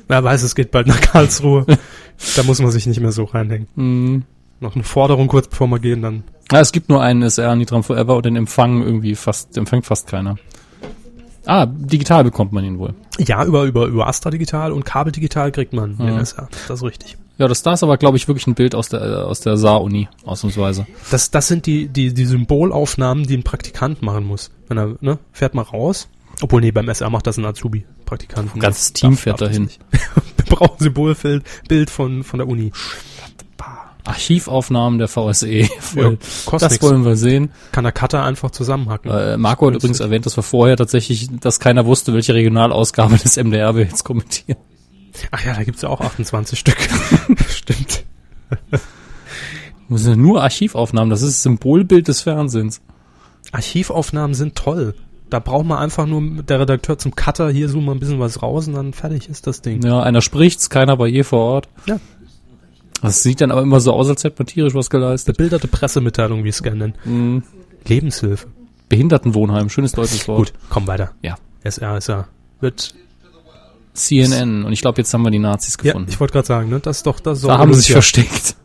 wer 0.08 0.24
weiß, 0.24 0.42
es 0.42 0.54
geht 0.54 0.70
bald 0.70 0.86
nach 0.86 1.00
Karlsruhe. 1.00 1.66
da 2.36 2.42
muss 2.44 2.60
man 2.60 2.70
sich 2.70 2.86
nicht 2.86 3.00
mehr 3.00 3.12
so 3.12 3.24
reinhängen. 3.24 3.68
Hm. 3.74 4.22
Noch 4.60 4.74
eine 4.74 4.84
Forderung 4.84 5.28
kurz 5.28 5.48
bevor 5.48 5.66
wir 5.68 5.78
gehen, 5.80 6.00
dann 6.02 6.24
Ja, 6.50 6.60
es 6.60 6.72
gibt 6.72 6.88
nur 6.88 7.02
einen 7.02 7.22
SR, 7.22 7.54
Nitram 7.56 7.82
Forever, 7.82 8.16
und 8.16 8.24
den 8.24 8.36
Empfang 8.36 8.82
irgendwie 8.82 9.14
fast, 9.14 9.56
empfängt 9.58 9.84
fast 9.86 10.06
keiner. 10.06 10.36
Ah, 11.46 11.66
digital 11.66 12.24
bekommt 12.24 12.52
man 12.52 12.64
ihn 12.64 12.78
wohl. 12.78 12.94
Ja, 13.18 13.44
über, 13.44 13.64
über, 13.64 13.86
über 13.86 14.06
Astra 14.08 14.30
Digital 14.30 14.72
und 14.72 14.84
Kabel 14.84 15.12
Digital 15.12 15.52
kriegt 15.52 15.72
man 15.72 15.96
den 15.96 16.08
Ja. 16.08 16.20
SR. 16.20 16.48
Das 16.68 16.80
ist 16.80 16.84
richtig. 16.84 17.16
Ja, 17.38 17.48
das 17.48 17.62
da 17.62 17.74
ist 17.74 17.82
aber, 17.82 17.98
glaube 17.98 18.16
ich, 18.16 18.28
wirklich 18.28 18.46
ein 18.46 18.54
Bild 18.54 18.74
aus 18.74 18.88
der, 18.88 19.02
äh, 19.02 19.14
aus 19.16 19.40
der 19.40 19.56
Saar-Uni, 19.56 20.08
ausnahmsweise. 20.24 20.86
Das, 21.10 21.30
das 21.30 21.48
sind 21.48 21.66
die, 21.66 21.86
die, 21.88 22.14
die 22.14 22.24
Symbolaufnahmen, 22.24 23.26
die 23.26 23.36
ein 23.36 23.42
Praktikant 23.42 24.02
machen 24.02 24.24
muss. 24.24 24.50
Wenn 24.68 24.78
er, 24.78 24.96
ne, 25.00 25.18
fährt 25.32 25.54
mal 25.54 25.62
raus. 25.62 26.08
Obwohl, 26.42 26.60
nee, 26.60 26.70
beim 26.70 26.88
SR 26.88 27.10
macht 27.10 27.26
das 27.26 27.36
ein 27.38 27.44
Azubi. 27.44 27.84
Praktikant. 28.04 28.54
Ein 28.54 28.60
ganzes 28.60 28.92
Team 28.92 29.16
fährt 29.16 29.40
das 29.40 29.48
dahin. 29.50 29.70
Wir 29.90 30.56
brauchen 30.56 30.78
Symbolbild 30.78 31.44
Bild 31.68 31.90
von, 31.90 32.24
von 32.24 32.38
der 32.38 32.48
Uni. 32.48 32.72
Archivaufnahmen 34.06 34.98
der 34.98 35.08
VSE. 35.08 35.48
Ja, 35.50 35.68
das 36.58 36.72
nix. 36.72 36.82
wollen 36.82 37.04
wir 37.04 37.16
sehen. 37.16 37.50
Kann 37.72 37.84
der 37.84 37.92
Cutter 37.92 38.22
einfach 38.24 38.50
zusammenhacken. 38.50 39.10
Äh, 39.10 39.36
Marco 39.36 39.66
hat 39.66 39.74
übrigens 39.74 40.00
erwähnt, 40.00 40.26
dass 40.26 40.36
wir 40.36 40.42
vorher 40.42 40.76
tatsächlich, 40.76 41.28
dass 41.40 41.60
keiner 41.60 41.86
wusste, 41.86 42.14
welche 42.14 42.34
Regionalausgabe 42.34 43.16
des 43.16 43.36
MDR 43.36 43.74
wir 43.74 43.84
jetzt 43.84 44.04
kommentieren. 44.04 44.58
Ach 45.30 45.44
ja, 45.44 45.54
da 45.54 45.64
gibt's 45.64 45.82
ja 45.82 45.88
auch 45.88 46.00
28 46.00 46.58
Stück. 46.58 46.76
Stimmt. 47.48 48.04
Das 49.88 50.02
sind 50.02 50.20
nur 50.20 50.42
Archivaufnahmen, 50.42 51.10
das 51.10 51.22
ist 51.22 51.34
das 51.36 51.42
Symbolbild 51.42 52.08
des 52.08 52.22
Fernsehens. 52.22 52.80
Archivaufnahmen 53.52 54.34
sind 54.34 54.56
toll. 54.56 54.94
Da 55.30 55.40
braucht 55.40 55.66
man 55.66 55.78
einfach 55.78 56.06
nur 56.06 56.20
mit 56.20 56.50
der 56.50 56.60
Redakteur 56.60 56.98
zum 56.98 57.16
Cutter, 57.16 57.50
hier 57.50 57.68
zoomen 57.68 57.86
wir 57.86 57.92
ein 57.92 57.98
bisschen 57.98 58.20
was 58.20 58.42
raus 58.42 58.68
und 58.68 58.74
dann 58.74 58.92
fertig 58.92 59.28
ist 59.28 59.46
das 59.48 59.60
Ding. 59.60 59.82
Ja, 59.84 60.00
einer 60.00 60.20
spricht's, 60.20 60.70
keiner 60.70 60.98
war 60.98 61.08
je 61.08 61.24
vor 61.24 61.40
Ort. 61.40 61.68
Ja. 61.86 61.98
Das 63.02 63.22
sieht 63.22 63.40
dann 63.40 63.50
aber 63.50 63.62
immer 63.62 63.80
so 63.80 63.92
aus, 63.92 64.08
als 64.08 64.24
hätte 64.24 64.36
man 64.38 64.46
tierisch 64.46 64.74
was 64.74 64.90
geleistet. 64.90 65.36
Bebilderte 65.36 65.68
Pressemitteilung, 65.68 66.44
wie 66.44 66.48
es 66.48 66.62
gerne 66.62 66.78
nennen. 66.78 66.94
Mhm. 67.04 67.42
Lebenshilfe. 67.86 68.46
Behindertenwohnheim, 68.88 69.68
schönes 69.68 69.92
deutsches 69.92 70.26
Wort. 70.28 70.38
Gut, 70.38 70.52
komm 70.70 70.86
weiter. 70.86 71.12
Ja. 71.22 71.36
SR 71.62 71.98
ist 71.98 72.08
ja, 72.08 72.26
wird, 72.60 72.94
CNN. 73.96 74.64
Und 74.64 74.72
ich 74.72 74.80
glaube, 74.80 74.98
jetzt 74.98 75.12
haben 75.12 75.22
wir 75.22 75.30
die 75.30 75.38
Nazis 75.38 75.76
ja, 75.82 75.92
gefunden. 75.92 76.10
ich 76.10 76.20
wollte 76.20 76.32
gerade 76.32 76.46
sagen, 76.46 76.68
ne, 76.68 76.80
das 76.80 76.98
ist 76.98 77.06
doch, 77.06 77.18
das 77.20 77.38
ist 77.38 77.46
da 77.46 77.58
haben 77.58 77.72
sie 77.74 77.80
sich 77.80 77.92
versteckt. 77.92 78.56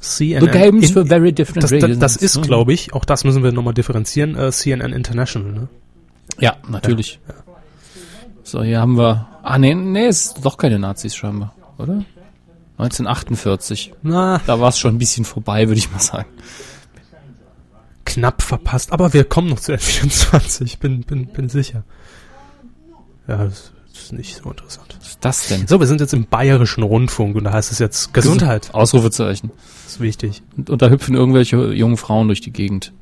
CNN. 0.00 0.44
The 0.44 0.50
games 0.50 0.88
In- 0.88 0.92
for 0.92 1.06
very 1.06 1.32
different 1.32 1.62
das, 1.64 1.70
das, 1.70 1.98
das 1.98 2.16
ist, 2.16 2.42
glaube 2.42 2.74
ich, 2.74 2.92
auch 2.92 3.06
das 3.06 3.24
müssen 3.24 3.42
wir 3.42 3.52
nochmal 3.52 3.72
differenzieren, 3.74 4.36
äh, 4.36 4.52
CNN 4.52 4.92
International, 4.92 5.52
ne? 5.52 5.68
Ja, 6.38 6.56
natürlich. 6.68 7.20
So, 8.42 8.62
hier 8.62 8.80
haben 8.80 8.98
wir. 8.98 9.28
Ah, 9.42 9.58
nee, 9.58 9.74
nee, 9.74 10.06
es 10.06 10.26
ist 10.26 10.44
doch 10.44 10.58
keine 10.58 10.78
Nazis 10.78 11.16
scheinbar, 11.16 11.54
oder? 11.78 12.04
1948. 12.78 13.92
Na, 14.02 14.40
Da 14.46 14.60
war 14.60 14.68
es 14.68 14.78
schon 14.78 14.94
ein 14.94 14.98
bisschen 14.98 15.24
vorbei, 15.24 15.68
würde 15.68 15.78
ich 15.78 15.90
mal 15.92 16.00
sagen. 16.00 16.28
knapp 18.04 18.42
verpasst, 18.42 18.92
aber 18.92 19.12
wir 19.12 19.24
kommen 19.24 19.48
noch 19.48 19.60
zu 19.60 19.72
F24, 19.72 20.78
bin, 20.78 21.02
bin, 21.02 21.26
bin 21.26 21.48
sicher. 21.48 21.84
Ja, 23.26 23.44
das 23.44 23.72
ist 23.94 24.12
nicht 24.12 24.36
so 24.36 24.50
interessant. 24.50 24.96
Was 25.00 25.08
ist 25.10 25.24
das 25.24 25.48
denn? 25.48 25.66
So, 25.66 25.80
wir 25.80 25.86
sind 25.86 26.00
jetzt 26.00 26.12
im 26.12 26.26
bayerischen 26.26 26.82
Rundfunk 26.82 27.36
und 27.36 27.44
da 27.44 27.52
heißt 27.52 27.72
es 27.72 27.78
jetzt 27.78 28.12
Gesundheit. 28.12 28.74
Ausrufezeichen. 28.74 29.50
Das 29.84 29.94
ist 29.94 30.00
wichtig. 30.00 30.42
Und, 30.56 30.68
und 30.68 30.82
da 30.82 30.90
hüpfen 30.90 31.14
irgendwelche 31.14 31.72
jungen 31.72 31.96
Frauen 31.96 32.26
durch 32.26 32.40
die 32.40 32.52
Gegend. 32.52 32.92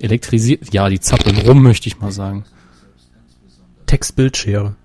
Elektrisiert, 0.00 0.72
ja, 0.72 0.88
die 0.88 1.00
zappeln 1.00 1.38
rum, 1.38 1.62
möchte 1.62 1.88
ich 1.88 1.98
mal 1.98 2.12
sagen. 2.12 2.44
Textbildschere. 3.86 4.76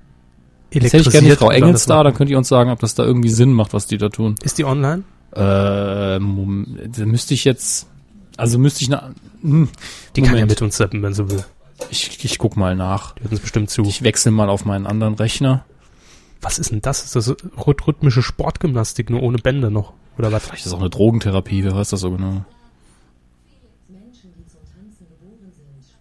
Jetzt 0.73 0.93
hätte 0.93 1.03
ich 1.03 1.09
gerne 1.11 1.29
die 1.29 1.35
Frau 1.35 1.51
Engels 1.51 1.85
da, 1.85 2.03
dann 2.03 2.13
könnt 2.13 2.29
ihr 2.29 2.37
uns 2.37 2.47
sagen, 2.47 2.69
ob 2.71 2.79
das 2.79 2.95
da 2.95 3.03
irgendwie 3.03 3.29
Sinn 3.29 3.53
macht, 3.53 3.73
was 3.73 3.85
die 3.87 3.97
da 3.97 4.09
tun. 4.09 4.35
Ist 4.43 4.57
die 4.57 4.65
online? 4.65 5.03
Äh, 5.35 6.19
Moment, 6.19 6.97
da 6.97 7.05
müsste 7.05 7.33
ich 7.33 7.43
jetzt, 7.43 7.87
also 8.37 8.57
müsste 8.59 8.81
ich 8.83 8.89
na, 8.89 9.11
hm, 9.41 9.69
Die 10.15 10.21
kann 10.21 10.31
ja 10.31 10.41
Moment. 10.41 10.49
mit 10.51 10.61
uns 10.61 10.75
zappen, 10.77 11.01
wenn 11.03 11.13
sie 11.13 11.29
will. 11.29 11.43
ich, 11.89 12.23
ich 12.23 12.37
guck 12.37 12.55
mal 12.57 12.75
nach. 12.75 13.15
Die 13.15 13.23
hört 13.23 13.31
uns 13.31 13.41
bestimmt 13.41 13.69
zu. 13.69 13.83
Ich 13.83 14.03
wechsle 14.03 14.31
mal 14.31 14.49
auf 14.49 14.65
meinen 14.65 14.85
anderen 14.87 15.15
Rechner. 15.15 15.65
Was 16.41 16.59
ist 16.59 16.71
denn 16.71 16.81
das? 16.81 17.03
Ist 17.05 17.15
das 17.15 17.29
rhyth- 17.29 17.87
rhythmische 17.87 18.21
Sportgymnastik 18.21 19.09
nur 19.09 19.23
ohne 19.23 19.37
Bänder 19.37 19.69
noch? 19.69 19.93
Oder 20.17 20.31
was? 20.31 20.43
Vielleicht 20.43 20.59
ist 20.59 20.65
das 20.67 20.73
auch 20.73 20.81
eine 20.81 20.89
Drogentherapie, 20.89 21.63
wer 21.63 21.75
weiß 21.75 21.89
das 21.89 22.01
so 22.01 22.11
genau. 22.11 22.43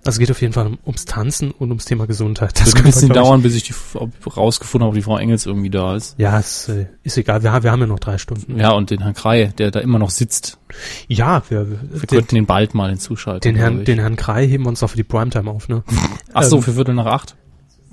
Also 0.04 0.16
es 0.16 0.18
geht 0.18 0.30
auf 0.32 0.40
jeden 0.40 0.52
Fall 0.52 0.66
um- 0.66 0.78
ums 0.84 1.04
Tanzen 1.04 1.52
und 1.52 1.68
ums 1.68 1.84
Thema 1.84 2.06
Gesundheit. 2.08 2.58
Das 2.60 2.68
wird 2.74 2.78
ein 2.78 2.84
bisschen 2.84 3.08
dauern, 3.10 3.40
bis 3.42 3.54
ich 3.54 3.62
die, 3.62 3.74
ob 3.94 4.10
rausgefunden 4.36 4.84
habe, 4.84 4.88
ob 4.90 4.94
die 4.96 5.02
Frau 5.02 5.16
Engels 5.16 5.46
irgendwie 5.46 5.70
da 5.70 5.94
ist. 5.94 6.16
Ja, 6.18 6.38
ist, 6.40 6.68
äh, 6.70 6.86
ist 7.04 7.16
egal. 7.18 7.42
Wir, 7.44 7.52
haben- 7.52 7.62
wir 7.62 7.70
haben 7.70 7.80
ja 7.80 7.86
noch 7.86 8.00
drei 8.00 8.18
Stunden. 8.18 8.58
Ja, 8.58 8.72
und 8.72 8.90
den 8.90 9.00
Herrn 9.02 9.14
Krei, 9.14 9.52
der 9.58 9.70
da 9.70 9.78
immer 9.78 10.00
noch 10.00 10.10
sitzt. 10.10 10.58
Ja, 11.06 11.42
wir, 11.48 11.70
Wir 11.70 11.78
den, 12.00 12.06
könnten 12.08 12.34
den 12.34 12.46
bald 12.46 12.74
mal 12.74 12.90
hinzuschalten. 12.90 13.42
den, 13.52 13.56
Herrn, 13.56 13.84
den 13.84 14.00
Herrn 14.00 14.16
Krei 14.16 14.46
heben 14.48 14.64
wir 14.64 14.70
uns 14.70 14.80
doch 14.80 14.90
für 14.90 14.96
die 14.96 15.04
Primetime 15.04 15.48
auf, 15.50 15.68
ne? 15.68 15.84
Ach 16.34 16.42
so, 16.42 16.56
ähm, 16.56 16.62
für 16.62 16.72
Viertel 16.72 16.94
nach 16.94 17.06
acht. 17.06 17.36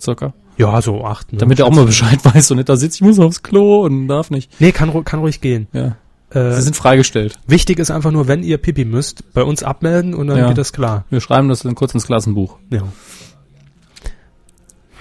Circa. 0.02 0.34
Ja, 0.58 0.82
so 0.82 1.06
acht. 1.06 1.32
Ne? 1.32 1.38
Damit 1.40 1.60
er 1.60 1.68
auch 1.68 1.72
mal 1.76 1.86
Bescheid 1.86 2.20
weiß 2.24 2.50
und 2.52 2.58
nicht 2.58 2.70
da 2.70 2.76
sitzt, 2.76 2.96
ich 2.96 3.02
muss 3.02 3.20
aufs 3.20 3.44
Klo 3.44 3.84
und 3.86 4.08
darf 4.08 4.32
nicht. 4.32 4.60
Nee, 4.60 4.72
kann, 4.72 5.04
kann 5.06 5.20
ruhig 5.20 5.42
gehen. 5.42 5.68
Ja. 5.74 5.96
Äh, 6.32 6.52
Sie 6.54 6.62
sind 6.62 6.76
freigestellt. 6.76 7.40
wichtig 7.48 7.80
ist 7.80 7.90
einfach 7.92 8.12
nur, 8.12 8.28
wenn 8.28 8.44
ihr 8.44 8.58
Pipi 8.60 8.86
müsst, 8.86 9.34
bei 9.34 9.44
uns 9.44 9.64
abmelden 9.64 10.14
und 10.14 10.28
dann 10.28 10.38
Ja. 10.38 10.48
geht 10.50 10.58
das 10.58 10.74
klar. 10.74 11.06
Wir 11.10 11.22
schreiben 11.22 11.50
das 11.50 11.62
dann 11.62 11.76
kurz 11.76 11.94
ins 11.94 12.06
Klassenbuch. 12.06 12.58
Ja. 12.70 12.84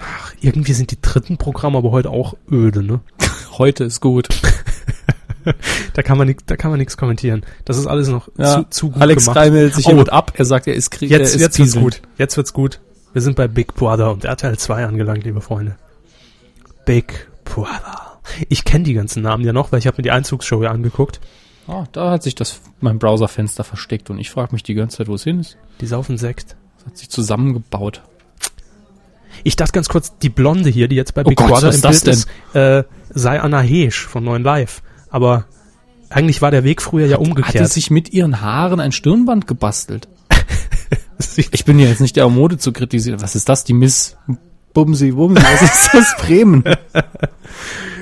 Ach, 0.01 0.33
irgendwie 0.41 0.73
sind 0.73 0.91
die 0.91 1.01
dritten 1.01 1.37
Programme 1.37 1.77
aber 1.77 1.91
heute 1.91 2.09
auch 2.09 2.35
öde, 2.51 2.83
ne? 2.83 3.01
Heute 3.57 3.83
ist 3.83 4.01
gut. 4.01 4.27
Da 5.93 6.03
kann 6.03 6.17
man 6.17 6.27
nix, 6.27 6.43
da 6.45 6.55
kann 6.57 6.69
man 6.69 6.77
nichts 6.79 6.95
kommentieren. 6.97 7.43
Das 7.65 7.77
ist 7.77 7.87
alles 7.87 8.07
noch 8.09 8.29
Ja. 8.37 8.57
zu, 8.57 8.69
zu 8.69 8.89
gut 8.91 9.01
Alex 9.01 9.23
gemacht. 9.23 9.37
Krei 9.37 9.49
meldet 9.49 9.73
sich 9.73 9.85
Oh. 9.85 9.89
hiermit 9.89 10.11
ab. 10.11 10.33
Er 10.35 10.45
sagt, 10.45 10.67
er 10.67 10.75
ist 10.75 10.91
Krieg. 10.91 11.09
er 11.11 11.19
Jetzt, 11.19 11.33
ist 11.35 11.41
jetzt 11.41 11.57
wird's 11.57 11.75
gut. 11.75 12.01
Jetzt 12.17 12.37
wird's 12.37 12.53
gut. 12.53 12.79
Wir 13.13 13.21
sind 13.21 13.35
bei 13.35 13.47
Big 13.47 13.73
Brother 13.73 14.11
und 14.11 14.25
RTL 14.25 14.57
2 14.57 14.85
angelangt, 14.85 15.23
liebe 15.23 15.41
Freunde. 15.41 15.75
Big 16.85 17.27
Brother. 17.45 18.08
Ich 18.49 18.63
kenne 18.65 18.83
die 18.83 18.93
ganzen 18.93 19.23
Namen 19.23 19.43
ja 19.43 19.53
noch, 19.53 19.71
weil 19.71 19.79
ich 19.79 19.87
habe 19.87 19.97
mir 19.97 20.03
die 20.03 20.11
Einzugsshow 20.11 20.61
ja 20.63 20.71
angeguckt. 20.71 21.19
Ah, 21.67 21.85
da 21.91 22.11
hat 22.11 22.23
sich 22.23 22.35
das 22.35 22.61
mein 22.81 22.97
Browserfenster 22.99 23.63
versteckt 23.63 24.09
und 24.09 24.17
ich 24.19 24.29
frage 24.29 24.53
mich 24.53 24.63
die 24.63 24.73
ganze 24.73 24.97
Zeit, 24.97 25.07
wo 25.07 25.15
es 25.15 25.23
hin 25.23 25.39
ist. 25.39 25.57
Die 25.81 25.85
saufen 25.85 26.17
Sekt. 26.17 26.55
Das 26.77 26.87
hat 26.87 26.97
sich 26.97 27.09
zusammengebaut. 27.09 28.01
Ich 29.43 29.55
dachte 29.55 29.73
ganz 29.73 29.87
kurz, 29.89 30.17
die 30.17 30.29
Blonde 30.29 30.69
hier, 30.69 30.87
die 30.87 30.95
jetzt 30.95 31.13
bei 31.13 31.21
Oh 31.23 31.29
Big 31.29 31.37
Gott, 31.37 31.47
Brother 31.49 31.69
im 31.69 31.75
ist 31.75 31.81
Bild 31.81 32.07
ist, 32.07 32.27
äh, 32.55 32.83
sei 33.09 33.39
Anna 33.39 33.61
Heesch 33.61 34.05
von 34.07 34.23
Neuen 34.23 34.43
Live. 34.43 34.81
Aber 35.09 35.45
eigentlich 36.09 36.41
war 36.41 36.51
der 36.51 36.63
Weg 36.63 36.81
früher 36.81 37.05
ja 37.05 37.17
Hat 37.17 37.21
umgekehrt. 37.21 37.71
sich 37.71 37.91
mit 37.91 38.11
ihren 38.11 38.41
Haaren 38.41 38.79
ein 38.79 38.91
Stirnband 38.91 39.47
gebastelt? 39.47 40.07
Ich 41.35 41.65
bin 41.65 41.77
ja 41.79 41.87
jetzt 41.87 41.99
nicht 42.01 42.15
der 42.15 42.27
Mode 42.29 42.57
zu 42.57 42.71
kritisieren. 42.71 43.21
Was 43.21 43.35
ist 43.35 43.49
das? 43.49 43.63
Die 43.63 43.73
Miss 43.73 44.17
Bumsi 44.85 45.11
Bumsi. 45.11 45.41
Was 45.43 45.61
ist 45.61 45.89
das? 45.93 46.15
Bremen. 46.25 46.63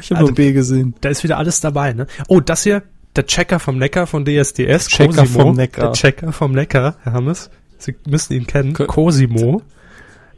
Ich 0.02 0.12
habe 0.12 0.20
Also, 0.22 0.26
nur 0.28 0.34
B 0.34 0.52
gesehen. 0.54 0.94
da 1.02 1.10
ist 1.10 1.24
wieder 1.24 1.38
alles 1.38 1.60
dabei, 1.62 1.94
ne? 1.94 2.08
Oh, 2.28 2.40
das 2.40 2.64
hier, 2.64 2.84
der 3.16 3.26
Checker 3.26 3.60
vom 3.60 3.78
Neckar 3.78 4.08
von 4.08 4.26
DSDS. 4.26 4.88
Checker 4.88 5.26
vom 5.26 5.56
Neckar. 5.56 5.86
Der 5.86 5.94
Checker 5.94 6.32
vom 6.32 6.52
Neckar, 6.52 6.96
Herr 7.04 7.14
Hammes. 7.14 7.50
Sie 7.80 7.96
müssen 8.08 8.34
ihn 8.34 8.48
kennen. 8.48 8.74
Kö- 8.76 8.86
Cosimo. 8.86 9.62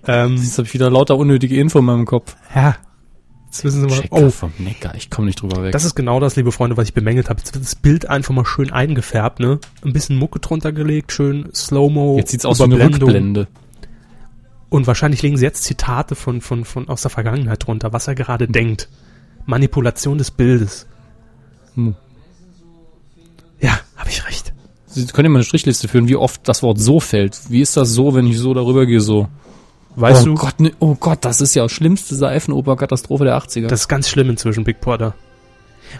Ähm, 0.07 0.37
Jetzt 0.37 0.57
habe 0.57 0.67
ich 0.67 0.73
wieder 0.73 0.89
lauter 0.89 1.17
unnötige 1.17 1.57
Info 1.59 1.79
in 1.79 1.85
meinem 1.85 2.05
Kopf. 2.05 2.35
ja. 2.55 2.75
Jetzt 3.51 3.63
wissen 3.63 3.81
Sie 3.81 3.87
mal. 3.87 3.99
Checker 4.01 4.15
Oh, 4.15 4.29
vom 4.29 4.51
Neckar. 4.59 4.93
Ich 4.93 5.09
komme 5.09 5.25
nicht 5.25 5.41
drüber 5.41 5.63
weg. 5.63 5.71
das 5.71 5.83
ist 5.83 5.95
genau 5.95 6.19
das, 6.19 6.35
liebe 6.35 6.51
Freunde, 6.51 6.77
was 6.77 6.87
ich 6.87 6.93
bemängelt 6.93 7.29
habe. 7.31 7.39
Jetzt 7.39 7.51
wird 7.55 7.65
das 7.65 7.73
Bild 7.73 8.07
einfach 8.07 8.31
mal 8.31 8.45
schön 8.45 8.71
eingefärbt, 8.71 9.39
ne? 9.39 9.59
Ein 9.83 9.91
bisschen 9.91 10.17
Mucke 10.17 10.37
drunter 10.39 10.71
gelegt, 10.71 11.11
schön 11.11 11.49
Slow-Mo. 11.51 12.17
jetzt 12.19 12.29
sieht's 12.29 12.45
aus 12.45 12.59
wie 12.59 12.65
eine. 12.65 12.79
Rückblende. 12.79 13.47
Und 14.69 14.87
wahrscheinlich 14.87 15.21
legen 15.21 15.37
sie 15.37 15.45
jetzt 15.45 15.63
Zitate 15.63 16.15
von, 16.15 16.41
von, 16.41 16.63
von 16.63 16.89
aus 16.89 17.01
der 17.01 17.11
Vergangenheit 17.11 17.65
drunter, 17.65 17.91
was 17.91 18.07
er 18.07 18.15
gerade 18.15 18.47
denkt. 18.47 18.87
Manipulation 19.45 20.17
des 20.17 20.31
Bildes. 20.31 20.85
Hm. 21.73 21.95
Ja, 23.59 23.79
habe 23.95 24.09
ich 24.09 24.25
recht. 24.27 24.53
Sie 24.85 25.05
können 25.07 25.25
ja 25.25 25.29
mal 25.29 25.39
eine 25.39 25.45
Strichliste 25.45 25.87
führen, 25.87 26.07
wie 26.07 26.15
oft 26.15 26.47
das 26.47 26.63
Wort 26.63 26.79
so 26.79 26.99
fällt. 26.99 27.39
Wie 27.49 27.61
ist 27.61 27.77
das 27.77 27.89
so, 27.89 28.13
wenn 28.13 28.27
ich 28.27 28.37
so 28.37 28.53
darüber 28.53 28.85
gehe, 28.85 29.01
so? 29.01 29.27
Weißt 29.95 30.23
oh 30.23 30.25
du, 30.25 30.35
Gott, 30.35 30.59
ne, 30.59 30.71
oh 30.79 30.95
Gott, 30.95 31.19
das 31.25 31.41
ist 31.41 31.55
ja 31.55 31.67
schlimmste 31.67 32.15
Seifenoper-Katastrophe 32.15 33.25
der 33.25 33.37
80er. 33.37 33.67
das 33.67 33.81
ist 33.81 33.87
ganz 33.87 34.07
schlimm 34.07 34.29
inzwischen, 34.29 34.63
Big 34.63 34.81
Brother. 34.81 35.15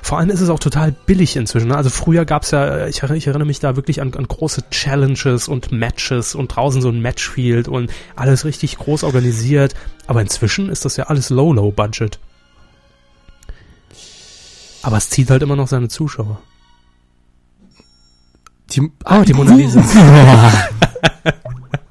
Vor 0.01 0.17
allem 0.19 0.29
ist 0.29 0.41
es 0.41 0.49
auch 0.49 0.59
total 0.59 0.91
billig 0.91 1.35
inzwischen. 1.35 1.69
ne? 1.69 1.77
Also 1.77 1.89
früher 1.89 2.25
gab's 2.25 2.51
ja, 2.51 2.87
ich, 2.87 3.01
erinn- 3.03 3.15
ich 3.15 3.27
erinnere 3.27 3.47
mich 3.47 3.59
da 3.59 3.75
wirklich 3.75 4.01
an, 4.01 4.13
an 4.13 4.27
große 4.27 4.69
Challenges 4.69 5.47
und 5.47 5.71
Matches 5.71 6.35
und 6.35 6.47
draußen 6.55 6.81
so 6.81 6.89
ein 6.89 7.01
Matchfield 7.01 7.67
und 7.67 7.91
alles 8.15 8.45
richtig 8.45 8.77
groß 8.77 9.03
organisiert. 9.03 9.73
Aber 10.07 10.21
inzwischen 10.21 10.69
ist 10.69 10.85
das 10.85 10.97
ja 10.97 11.05
alles 11.05 11.29
Low-Low-Budget. 11.29 12.19
Aber 14.81 14.97
es 14.97 15.09
zieht 15.09 15.29
halt 15.29 15.43
immer 15.43 15.55
noch 15.55 15.67
seine 15.67 15.87
Zuschauer. 15.89 16.41
die, 18.71 18.89
Oh, 19.05 19.23
die 19.25 19.33
Mona 19.33 19.55
Lisa. 19.55 19.81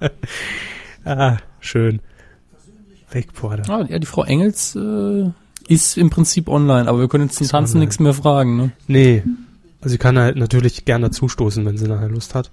ah, 1.05 1.37
schön. 1.61 2.01
Brother. 3.35 3.63
Ah, 3.73 3.87
ja, 3.89 3.99
die 3.99 4.07
Frau 4.07 4.23
Engels 4.25 4.77
äh, 4.77 5.31
ist 5.69 5.97
im 5.97 6.11
Prinzip 6.11 6.49
online, 6.49 6.89
aber 6.89 7.01
wir 7.01 7.09
können 7.09 7.25
jetzt 7.25 7.37
zum 7.37 7.45
Ist 7.45 7.51
Tanzen 7.51 7.77
online. 7.77 7.87
nichts 7.87 8.01
mehr 8.01 8.15
fragen. 8.15 8.57
Ne? 8.57 8.71
Nee. 8.87 9.23
Also 9.81 9.93
sie 9.93 9.99
kann 9.99 10.19
halt 10.19 10.37
natürlich 10.37 10.85
gerne 10.85 11.07
dazustoßen, 11.07 11.65
wenn 11.65 11.77
sie 11.77 11.87
nachher 11.87 12.09
Lust 12.09 12.35
hat. 12.35 12.51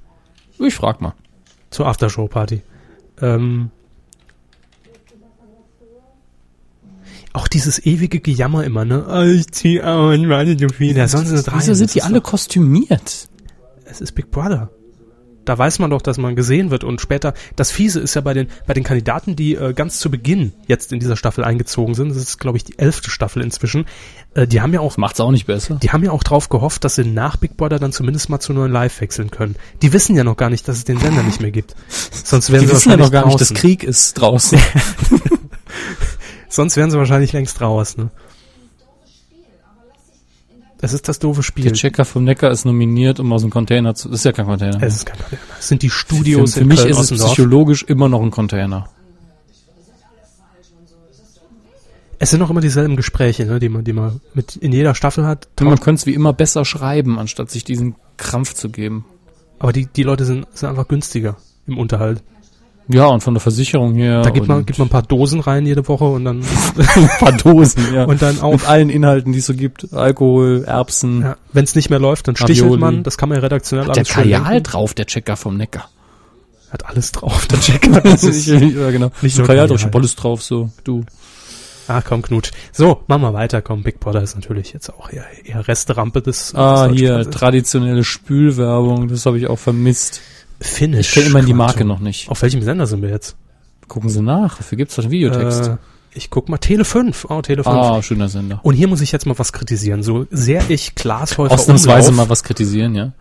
Ich 0.60 0.76
frag 0.76 1.02
mal. 1.02 1.14
Zur 1.70 1.88
Aftershow-Party. 1.88 2.62
Ähm, 3.22 3.72
auch 7.34 7.48
dieses 7.48 7.86
ewige 7.86 8.20
Gejammer 8.20 8.64
immer, 8.64 8.86
ne? 8.86 9.06
Oh, 9.10 9.24
ich 9.24 9.52
zieh 9.52 9.82
warte 9.82 10.56
du 10.56 10.70
viel. 10.70 10.96
Ja, 10.96 11.08
sonst 11.08 11.32
ist 11.32 11.52
Wieso 11.54 11.74
sind 11.74 11.94
die 11.94 12.02
alle 12.02 12.22
kostümiert? 12.22 13.28
Es 13.86 14.02
ist 14.02 14.14
Big 14.14 14.32
Brother. 14.32 14.70
Da 15.46 15.58
weiß 15.58 15.80
man 15.80 15.90
doch, 15.90 16.02
dass 16.02 16.18
man 16.18 16.36
gesehen 16.36 16.72
wird 16.72 16.84
und 16.84 17.02
später. 17.02 17.34
Das 17.56 17.72
Fiese 17.72 18.00
ist 18.00 18.16
ja 18.16 18.22
bei 18.22 18.34
den 18.34 18.48
bei 18.68 18.74
den 18.74 18.84
Kandidaten, 18.84 19.36
die 19.36 19.56
äh, 19.56 19.74
ganz 19.74 20.00
zu 20.00 20.10
Beginn 20.12 20.54
jetzt 20.68 20.92
in 20.92 21.00
dieser 21.00 21.16
Staffel 21.16 21.44
eingezogen 21.44 21.94
sind. 21.96 22.10
Das 22.10 22.18
ist, 22.18 22.40
glaube 22.40 22.58
ich, 22.58 22.64
die 22.64 22.78
elfte 22.80 23.10
Staffel 23.10 23.42
inzwischen. 23.44 23.86
Äh, 24.34 24.48
die 24.48 24.62
haben 24.62 24.74
ja 24.74 24.80
auch 24.80 24.98
Macht's 24.98 25.20
auch 25.20 25.32
nicht 25.32 25.46
besser. 25.48 25.76
die 25.82 25.92
haben 25.92 26.04
ja 26.04 26.12
auch 26.12 26.24
drauf 26.24 26.50
gehofft, 26.50 26.84
dass 26.84 26.96
sie 26.96 27.06
nach 27.06 27.38
Big 27.38 27.58
Brother 27.58 27.80
dann 27.80 27.92
zumindest 27.92 28.30
mal 28.30 28.40
zu 28.40 28.54
neuen 28.54 28.72
Live 28.72 29.00
wechseln 29.02 29.32
können. 29.32 29.56
Die 29.82 29.94
wissen 29.94 30.16
ja 30.16 30.24
noch 30.24 30.38
gar 30.38 30.50
nicht, 30.50 30.68
dass 30.68 30.78
es 30.78 30.84
den 30.84 31.00
Sender 31.00 31.24
nicht 31.24 31.42
mehr 31.42 31.52
gibt. 31.52 31.76
Sonst 31.90 32.52
wären 32.52 32.62
Die 32.62 32.68
sie 32.68 32.74
wissen 32.74 32.92
ja 32.92 32.98
wahrscheinlich 33.00 33.06
noch 33.08 33.12
gar 33.12 33.26
nicht, 33.28 33.42
dass 33.42 33.50
draußen. 33.50 33.56
Krieg 33.58 33.84
ist 33.84 34.14
draußen. 34.16 34.60
Sonst 36.50 36.78
wären 36.78 36.90
sie 36.92 36.98
wahrscheinlich 36.98 37.34
längst 37.34 37.62
raus, 37.62 37.98
ne? 37.98 38.10
Das 40.86 40.94
ist 40.94 41.10
das 41.10 41.18
doofe 41.18 41.42
Spiel. 41.42 41.64
Der 41.64 41.74
Checker 41.74 42.06
vom 42.06 42.26
Neckar 42.26 42.52
ist 42.52 42.64
nominiert, 42.64 43.20
um 43.20 43.34
aus 43.34 43.42
dem 43.42 43.50
Container 43.50 43.96
zu. 43.96 44.08
Das 44.08 44.20
ist 44.20 44.24
ja 44.24 44.34
kein 44.34 44.46
Container. 44.46 44.78
Es 44.84 44.98
ist 44.98 45.08
kein 45.08 45.18
Problem. 45.18 45.40
Es 45.58 45.68
sind 45.68 45.82
die 45.82 45.90
für, 45.90 45.98
Studios 45.98 46.54
für 46.54 46.60
in 46.60 46.68
mich 46.68 46.78
Köln 46.78 46.92
ist 46.92 47.12
es 47.12 47.24
psychologisch 47.24 47.82
immer 47.82 48.08
noch 48.08 48.22
ein 48.22 48.30
Container. 48.30 48.88
Es 52.20 52.30
sind 52.30 52.40
auch 52.44 52.52
immer 52.52 52.62
dieselben 52.62 52.98
Gespräche, 52.98 53.48
ne, 53.48 53.60
die 53.60 53.70
man, 53.70 53.84
die 53.84 53.94
man 53.94 54.22
mit 54.36 54.58
in 54.58 54.72
jeder 54.74 54.94
Staffel 54.94 55.26
hat. 55.26 55.48
Man 55.60 55.80
könnte 55.80 56.02
es 56.02 56.06
wie 56.06 56.14
immer 56.14 56.34
besser 56.34 56.66
schreiben, 56.66 57.18
anstatt 57.18 57.50
sich 57.50 57.64
diesen 57.64 57.96
Krampf 58.18 58.54
zu 58.54 58.70
geben. 58.70 59.06
Aber 59.58 59.74
die, 59.74 59.88
die 59.88 60.04
Leute 60.04 60.24
sind, 60.24 60.46
sind 60.54 60.70
einfach 60.70 60.88
günstiger 60.88 61.36
im 61.66 61.80
Unterhalt. 61.80 62.22
Ja, 62.88 63.08
und 63.08 63.22
von 63.22 63.34
der 63.34 63.42
Versicherung 63.42 63.96
her. 63.96 64.22
Da 64.22 64.30
gibt 64.30 64.48
man, 64.48 64.66
gibt 64.66 64.78
man 64.78 64.88
ein 64.88 64.92
paar 64.92 65.02
Dosen 65.02 65.40
rein 65.40 65.66
jede 65.66 65.88
Woche 65.88 66.06
und 66.06 66.24
dann, 66.26 66.42
ein 66.96 67.10
paar 67.20 67.32
Dosen, 67.32 67.84
ja. 67.94 68.04
und 68.06 68.22
dann 68.22 68.36
Mit 68.36 68.44
auf. 68.44 68.70
allen 68.70 68.90
Inhalten, 68.90 69.32
die 69.34 69.40
es 69.40 69.48
so 69.48 69.54
gibt. 69.56 69.92
Alkohol, 69.94 70.64
Erbsen. 70.68 71.22
Ja, 71.22 71.38
Wenn 71.52 71.64
es 71.64 71.74
nicht 71.76 71.90
mehr 71.90 72.00
läuft, 72.00 72.28
dann 72.28 72.36
stichelt 72.36 72.66
Ravioli. 72.66 72.80
man. 72.80 73.04
Das 73.04 73.18
kann 73.18 73.30
man 73.30 73.38
ja 73.38 73.42
redaktionell 73.44 73.88
Hat 73.88 73.96
der 73.96 74.02
alles 74.02 74.10
schön 74.10 74.24
Kajal 74.24 74.62
drauf, 74.62 74.94
der 74.94 75.06
Checker 75.08 75.36
vom 75.36 75.58
Neckar. 75.58 75.90
Hat 76.72 76.86
alles 76.86 77.12
drauf, 77.12 77.48
der 77.48 77.60
Checker. 77.62 78.02
Das 78.02 78.24
ist, 78.24 78.46
ja, 78.46 78.60
genau. 78.92 79.12
nicht 79.22 79.34
so 79.36 79.42
nur 79.42 79.48
Kajal 79.48 79.68
drauf, 79.68 79.78
ich 79.80 79.86
hab 79.86 79.96
alles 79.96 80.16
drauf, 80.16 80.44
so, 80.44 80.70
du. 80.84 81.04
ah, 81.88 82.02
komm, 82.02 82.22
Knut. 82.22 82.52
So, 82.72 83.02
machen 83.08 83.22
wir 83.24 83.34
weiter. 83.34 83.62
Komm, 83.64 83.82
Big 83.84 84.00
Brother 84.00 84.22
ist 84.22 84.36
natürlich 84.36 84.74
jetzt 84.74 84.90
auch 84.92 85.10
eher, 85.12 85.26
eher 85.44 85.68
Resterampe 85.68 86.22
des, 86.22 86.54
Ah, 86.54 86.88
des 86.88 86.98
hier, 87.00 87.30
traditionelle 87.32 88.04
Spülwerbung, 88.04 89.08
das 89.08 89.26
habe 89.26 89.38
ich 89.40 89.48
auch 89.48 89.58
vermisst. 89.60 90.22
Finish. 90.62 91.08
Ich 91.10 91.14
kenne 91.14 91.28
immerhin 91.28 91.48
die 91.48 91.54
Marke 91.54 91.86
noch 91.86 92.00
nicht. 92.00 92.30
Auf 92.30 92.42
welchem 92.42 92.62
Sender 92.62 92.88
sind 92.88 93.02
wir 93.02 93.10
jetzt? 93.10 93.36
Gucken 93.88 94.10
Sie 94.10 94.22
nach, 94.22 94.58
dafür 94.58 94.78
gibt's 94.78 94.96
doch 94.96 95.04
einen 95.04 95.12
Videotext. 95.12 95.68
Äh, 95.68 95.78
ich 96.18 96.30
guck 96.30 96.48
mal, 96.50 96.58
Tele 96.58 96.86
5. 96.86 97.28
Oh, 97.30 97.42
Tele 97.42 97.64
5. 97.64 97.76
ah, 97.76 98.02
schöner 98.02 98.30
Sender. 98.30 98.60
Und 98.64 98.74
hier 98.74 98.88
muss 98.88 99.02
ich 99.02 99.12
jetzt 99.12 99.26
mal 99.26 99.38
was 99.38 99.52
kritisieren. 99.54 100.02
So 100.02 100.26
sehr 100.32 100.70
ich 100.70 100.96
Glashäufer 100.96 101.54
Ausnahmsweise 101.54 102.10
Umlauf, 102.10 102.26
mal 102.28 102.30
was 102.32 102.44
kritisieren, 102.44 102.96
ja. 102.96 103.12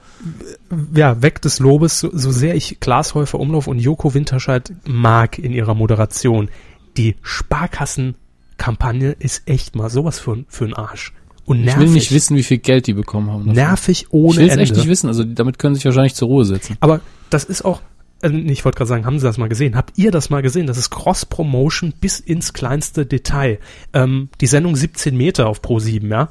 ja, 0.94 1.20
weg 1.20 1.42
des 1.42 1.58
Lobes, 1.58 1.98
so, 2.00 2.10
so 2.12 2.30
sehr 2.30 2.54
ich 2.54 2.78
Glashäufer 2.80 3.40
Umlauf 3.40 3.66
und 3.66 3.78
Joko 3.80 4.14
Winterscheid 4.14 4.72
mag 4.86 5.38
in 5.38 5.52
ihrer 5.52 5.74
Moderation. 5.74 6.48
Die 6.96 7.16
Sparkassenkampagne 7.22 9.12
ist 9.18 9.42
echt 9.46 9.74
mal 9.76 9.90
sowas 9.90 10.18
für, 10.18 10.44
für 10.48 10.64
einen 10.64 10.74
Arsch. 10.74 11.12
Und 11.46 11.58
Ich 11.60 11.64
nervig. 11.66 11.80
will 11.82 11.88
nicht 11.90 12.12
wissen, 12.12 12.36
wie 12.36 12.42
viel 12.42 12.58
Geld 12.58 12.86
die 12.86 12.94
bekommen 12.94 13.30
haben. 13.30 13.46
dafür. 13.46 13.52
nervig 13.54 14.06
ohne 14.10 14.30
Ich 14.32 14.36
will 14.38 14.46
es 14.46 14.52
Ende. 14.52 14.62
echt 14.62 14.76
nicht 14.76 14.88
wissen. 14.88 15.08
Also 15.08 15.24
damit 15.24 15.58
können 15.58 15.74
sie 15.74 15.80
sich 15.80 15.84
wahrscheinlich 15.86 16.14
zur 16.14 16.28
Ruhe 16.28 16.44
setzen. 16.44 16.76
Aber 16.80 17.00
das 17.34 17.44
ist 17.44 17.64
auch, 17.64 17.82
nee, 18.22 18.52
ich 18.52 18.64
wollte 18.64 18.78
gerade 18.78 18.88
sagen, 18.88 19.06
haben 19.06 19.18
Sie 19.18 19.26
das 19.26 19.38
mal 19.38 19.48
gesehen? 19.48 19.76
Habt 19.76 19.98
ihr 19.98 20.10
das 20.12 20.30
mal 20.30 20.40
gesehen? 20.40 20.66
Das 20.66 20.78
ist 20.78 20.90
Cross-Promotion 20.90 21.92
bis 22.00 22.20
ins 22.20 22.52
kleinste 22.52 23.04
Detail. 23.04 23.58
Ähm, 23.92 24.28
die 24.40 24.46
Sendung 24.46 24.76
17 24.76 25.16
Meter 25.16 25.48
auf 25.48 25.60
Pro 25.60 25.80
7, 25.80 26.08
ja. 26.08 26.28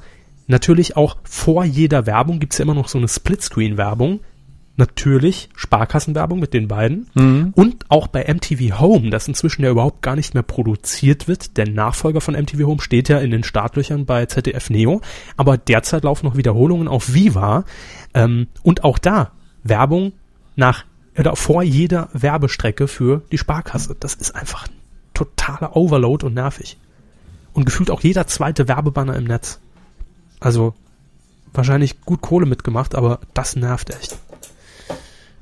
Natürlich 0.47 0.97
auch 0.97 1.17
vor 1.23 1.65
jeder 1.65 2.05
Werbung 2.05 2.39
gibt's 2.39 2.57
ja 2.57 2.63
immer 2.63 2.73
noch 2.73 2.87
so 2.87 2.97
eine 2.97 3.07
Splitscreen-Werbung. 3.07 4.21
Natürlich 4.75 5.49
Sparkassenwerbung 5.55 6.39
mit 6.39 6.53
den 6.53 6.67
beiden. 6.67 7.07
Und 7.53 7.85
auch 7.89 8.07
bei 8.07 8.25
MTV 8.33 8.79
Home, 8.79 9.09
das 9.09 9.27
inzwischen 9.27 9.63
ja 9.63 9.69
überhaupt 9.69 10.01
gar 10.01 10.15
nicht 10.15 10.33
mehr 10.33 10.43
produziert 10.43 11.27
wird. 11.27 11.57
Der 11.57 11.69
Nachfolger 11.69 12.21
von 12.21 12.33
MTV 12.33 12.65
Home 12.65 12.81
steht 12.81 13.07
ja 13.07 13.19
in 13.19 13.29
den 13.29 13.43
Startlöchern 13.43 14.05
bei 14.05 14.25
ZDF 14.25 14.69
Neo. 14.69 15.01
Aber 15.37 15.57
derzeit 15.57 16.03
laufen 16.03 16.25
noch 16.25 16.37
Wiederholungen 16.37 16.87
auf 16.87 17.13
Viva. 17.13 17.65
Ähm, 18.13 18.47
und 18.63 18.83
auch 18.83 18.97
da 18.97 19.31
Werbung 19.63 20.13
nach 20.55 20.85
oder 21.17 21.35
vor 21.35 21.63
jeder 21.63 22.09
Werbestrecke 22.13 22.87
für 22.87 23.21
die 23.31 23.37
Sparkasse. 23.37 23.95
Das 23.99 24.15
ist 24.15 24.35
einfach 24.35 24.67
ein 24.67 24.73
totaler 25.13 25.75
Overload 25.75 26.25
und 26.25 26.33
nervig. 26.33 26.77
Und 27.53 27.65
gefühlt 27.65 27.91
auch 27.91 28.01
jeder 28.01 28.25
zweite 28.25 28.67
Werbebanner 28.67 29.15
im 29.15 29.25
Netz. 29.25 29.59
Also 30.39 30.73
wahrscheinlich 31.53 32.01
gut 32.01 32.21
Kohle 32.21 32.45
mitgemacht, 32.45 32.95
aber 32.95 33.19
das 33.33 33.55
nervt 33.55 33.91
echt. 33.91 34.17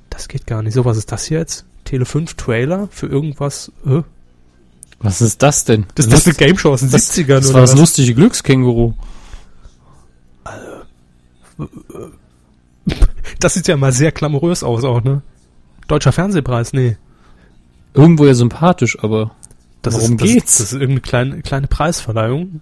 Das 0.10 0.28
geht 0.28 0.46
gar 0.46 0.62
nicht. 0.62 0.74
So, 0.74 0.84
was 0.84 0.98
ist 0.98 1.12
das 1.12 1.26
hier 1.26 1.40
jetzt? 1.40 1.66
Tele 1.86 2.06
5 2.06 2.34
Trailer 2.36 2.90
für 2.92 3.08
irgendwas. 3.08 3.72
Äh? 3.86 4.02
Was 5.00 5.22
ist 5.22 5.42
das 5.42 5.64
denn? 5.64 5.86
Das, 5.96 6.08
das 6.08 6.28
ist 6.28 6.28
eine 6.28 6.36
Game 6.36 6.58
Show 6.58 6.74
aus 6.74 6.82
den 6.82 6.92
das, 6.92 7.18
70ern 7.18 7.28
das 7.28 7.46
oder 7.46 7.54
war 7.56 7.62
das 7.62 7.72
was? 7.72 7.80
lustige 7.80 8.14
Glückskänguru. 8.14 8.94
Das 13.40 13.56
sieht 13.56 13.68
ja 13.68 13.76
mal 13.76 13.92
sehr 13.92 14.12
glamourös 14.12 14.62
aus 14.64 14.84
auch, 14.84 15.04
ne? 15.04 15.24
Deutscher 15.92 16.12
Fernsehpreis, 16.14 16.72
nee. 16.74 16.96
Irgendwo 17.94 18.26
ja 18.26 18.34
sympathisch, 18.34 18.98
aber 19.04 19.32
Das 19.82 19.94
Worum 19.96 20.12
ist, 20.14 20.22
das, 20.22 20.28
geht's? 20.30 20.58
Das 20.60 20.68
ist 20.68 20.74
irgendeine 20.74 21.02
kleine, 21.02 21.42
kleine 21.42 21.68
Preisverleihung. 21.68 22.62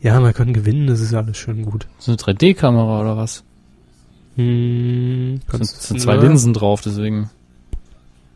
Ja, 0.00 0.20
wir 0.22 0.32
können 0.32 0.54
gewinnen, 0.54 0.86
das 0.86 1.00
ist 1.00 1.12
alles 1.14 1.36
schön 1.36 1.64
gut. 1.64 1.86
so 1.98 2.12
eine 2.12 2.18
3D-Kamera 2.18 3.00
oder 3.02 3.16
was? 3.18 3.44
Hm, 4.36 5.40
Da 5.50 5.58
sind, 5.58 5.66
sind 5.68 6.00
zwei 6.00 6.16
ne? 6.16 6.22
Linsen 6.22 6.54
drauf, 6.54 6.80
deswegen 6.80 7.30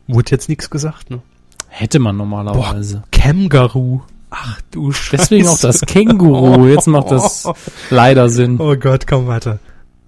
Wurde 0.07 0.31
jetzt 0.31 0.47
nichts 0.49 0.69
gesagt, 0.69 1.09
ne? 1.09 1.21
hätte 1.67 1.99
man 1.99 2.15
normalerweise. 2.17 3.03
Kämgaroo. 3.11 4.01
Ach 4.31 4.59
du 4.71 4.91
Scheiße. 4.91 5.17
Deswegen 5.17 5.47
auch 5.47 5.59
das 5.59 5.81
Känguru. 5.81 6.67
Jetzt 6.67 6.87
macht 6.87 7.09
das 7.11 7.47
leider 7.89 8.29
Sinn. 8.29 8.59
Oh 8.59 8.75
Gott, 8.75 9.07
komm 9.07 9.25
weiter. 9.27 9.59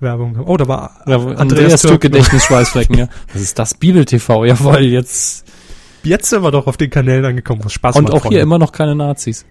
Werbung. 0.02 0.38
Oh, 0.46 0.58
da 0.58 0.68
war 0.68 1.02
Andreas 1.06 1.40
Andreas 1.40 1.80
Stück 1.80 1.92
Türk. 1.92 2.02
Gedächtnisschweißflecken, 2.02 2.98
ja. 2.98 3.08
Das 3.32 3.42
ist 3.42 3.58
das 3.60 3.74
Bibel-TV, 3.76 4.46
jawohl, 4.46 4.82
jetzt. 4.82 5.46
Jetzt 6.04 6.30
sind 6.30 6.42
wir 6.44 6.52
doch 6.52 6.66
auf 6.68 6.78
den 6.78 6.90
Kanälen 6.90 7.24
angekommen, 7.24 7.62
was 7.64 7.74
Spaß 7.74 7.96
Und 7.98 8.06
macht. 8.06 8.14
auch 8.14 8.22
Freunde. 8.22 8.38
hier 8.38 8.42
immer 8.44 8.58
noch 8.58 8.72
keine 8.72 8.96
Nazis. 8.96 9.46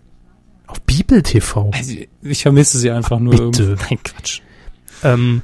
Auf 0.66 0.80
Bibel 0.82 1.22
TV. 1.22 1.70
Also, 1.72 1.94
ich 2.22 2.42
vermisse 2.42 2.78
sie 2.78 2.90
einfach 2.90 3.18
nur 3.20 3.32
bitte. 3.32 3.62
irgendwie. 3.62 3.84
Nein, 3.90 3.98
Quatsch. 4.02 4.40
Ähm, 5.04 5.42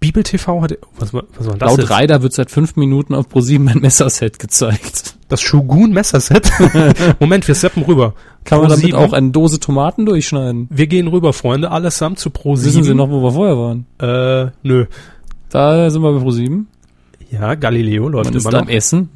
Bibel 0.00 0.22
TV 0.22 0.60
hat, 0.60 0.76
was, 0.98 1.14
was 1.14 1.22
war 1.46 1.56
das 1.56 1.68
Laut 1.70 1.78
jetzt? 1.78 1.90
Reider 1.90 2.22
wird 2.22 2.34
seit 2.34 2.50
fünf 2.50 2.76
Minuten 2.76 3.14
auf 3.14 3.28
ProSieben 3.28 3.68
ein 3.68 3.78
Messerset 3.78 4.38
gezeigt. 4.38 5.16
Das 5.34 5.40
Shogun 5.40 5.90
Messerset. 5.90 6.48
Moment, 7.18 7.48
wir 7.48 7.56
steppen 7.56 7.82
rüber. 7.82 8.14
Kann 8.44 8.60
man 8.60 8.68
damit 8.68 8.84
Pro7. 8.84 8.94
auch 8.94 9.12
eine 9.12 9.30
Dose 9.30 9.58
Tomaten 9.58 10.06
durchschneiden? 10.06 10.68
Wir 10.70 10.86
gehen 10.86 11.08
rüber, 11.08 11.32
Freunde, 11.32 11.72
allesamt 11.72 12.20
zu 12.20 12.30
Pro 12.30 12.54
7. 12.54 12.68
Wissen 12.68 12.84
Sie 12.84 12.94
noch, 12.94 13.10
wo 13.10 13.20
wir 13.20 13.32
vorher 13.32 13.58
waren? 13.58 13.84
Äh, 13.98 14.52
nö. 14.62 14.86
Da 15.48 15.90
sind 15.90 16.02
wir 16.02 16.12
bei 16.12 16.20
ProSieben. 16.20 16.68
Ja, 17.32 17.56
Galileo 17.56 18.08
läuft 18.08 18.26
Man 18.26 18.34
ist 18.36 18.44
immer 18.44 18.52
da 18.52 18.58
noch. 18.58 18.66
am 18.66 18.68
Essen. 18.68 19.08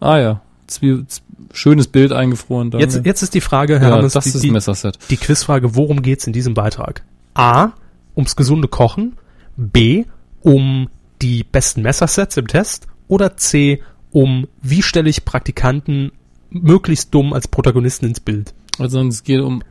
Ah 0.00 0.18
ja. 0.18 0.40
Zwie 0.66 1.04
schönes 1.52 1.86
Bild 1.86 2.10
eingefroren. 2.10 2.72
Danke. 2.72 2.84
Jetzt, 2.84 3.06
jetzt 3.06 3.22
ist 3.22 3.34
die 3.34 3.40
Frage, 3.40 3.78
Herr 3.78 3.90
ja, 3.90 3.96
Hammes, 3.98 4.14
das 4.14 4.24
die, 4.24 4.30
ist 4.30 4.42
ein 4.42 4.50
Messerset. 4.50 4.98
die 5.08 5.18
Quizfrage, 5.18 5.76
worum 5.76 6.02
geht's 6.02 6.26
in 6.26 6.32
diesem 6.32 6.54
Beitrag? 6.54 7.04
A, 7.34 7.74
ums 8.16 8.34
gesunde 8.34 8.66
Kochen, 8.66 9.18
B, 9.56 10.04
um 10.40 10.88
die 11.22 11.44
besten 11.44 11.82
Messersets 11.82 12.36
im 12.38 12.48
Test 12.48 12.88
oder 13.06 13.36
C, 13.36 13.80
um 14.12 14.46
wie 14.62 14.82
stelle 14.82 15.08
ich 15.08 15.24
Praktikanten 15.24 16.12
möglichst 16.50 17.14
dumm 17.14 17.32
als 17.32 17.48
Protagonisten 17.48 18.06
ins 18.06 18.20
Bild? 18.20 18.52
Also 18.78 19.00
es 19.02 19.22
geht 19.22 19.40
um 19.40 19.62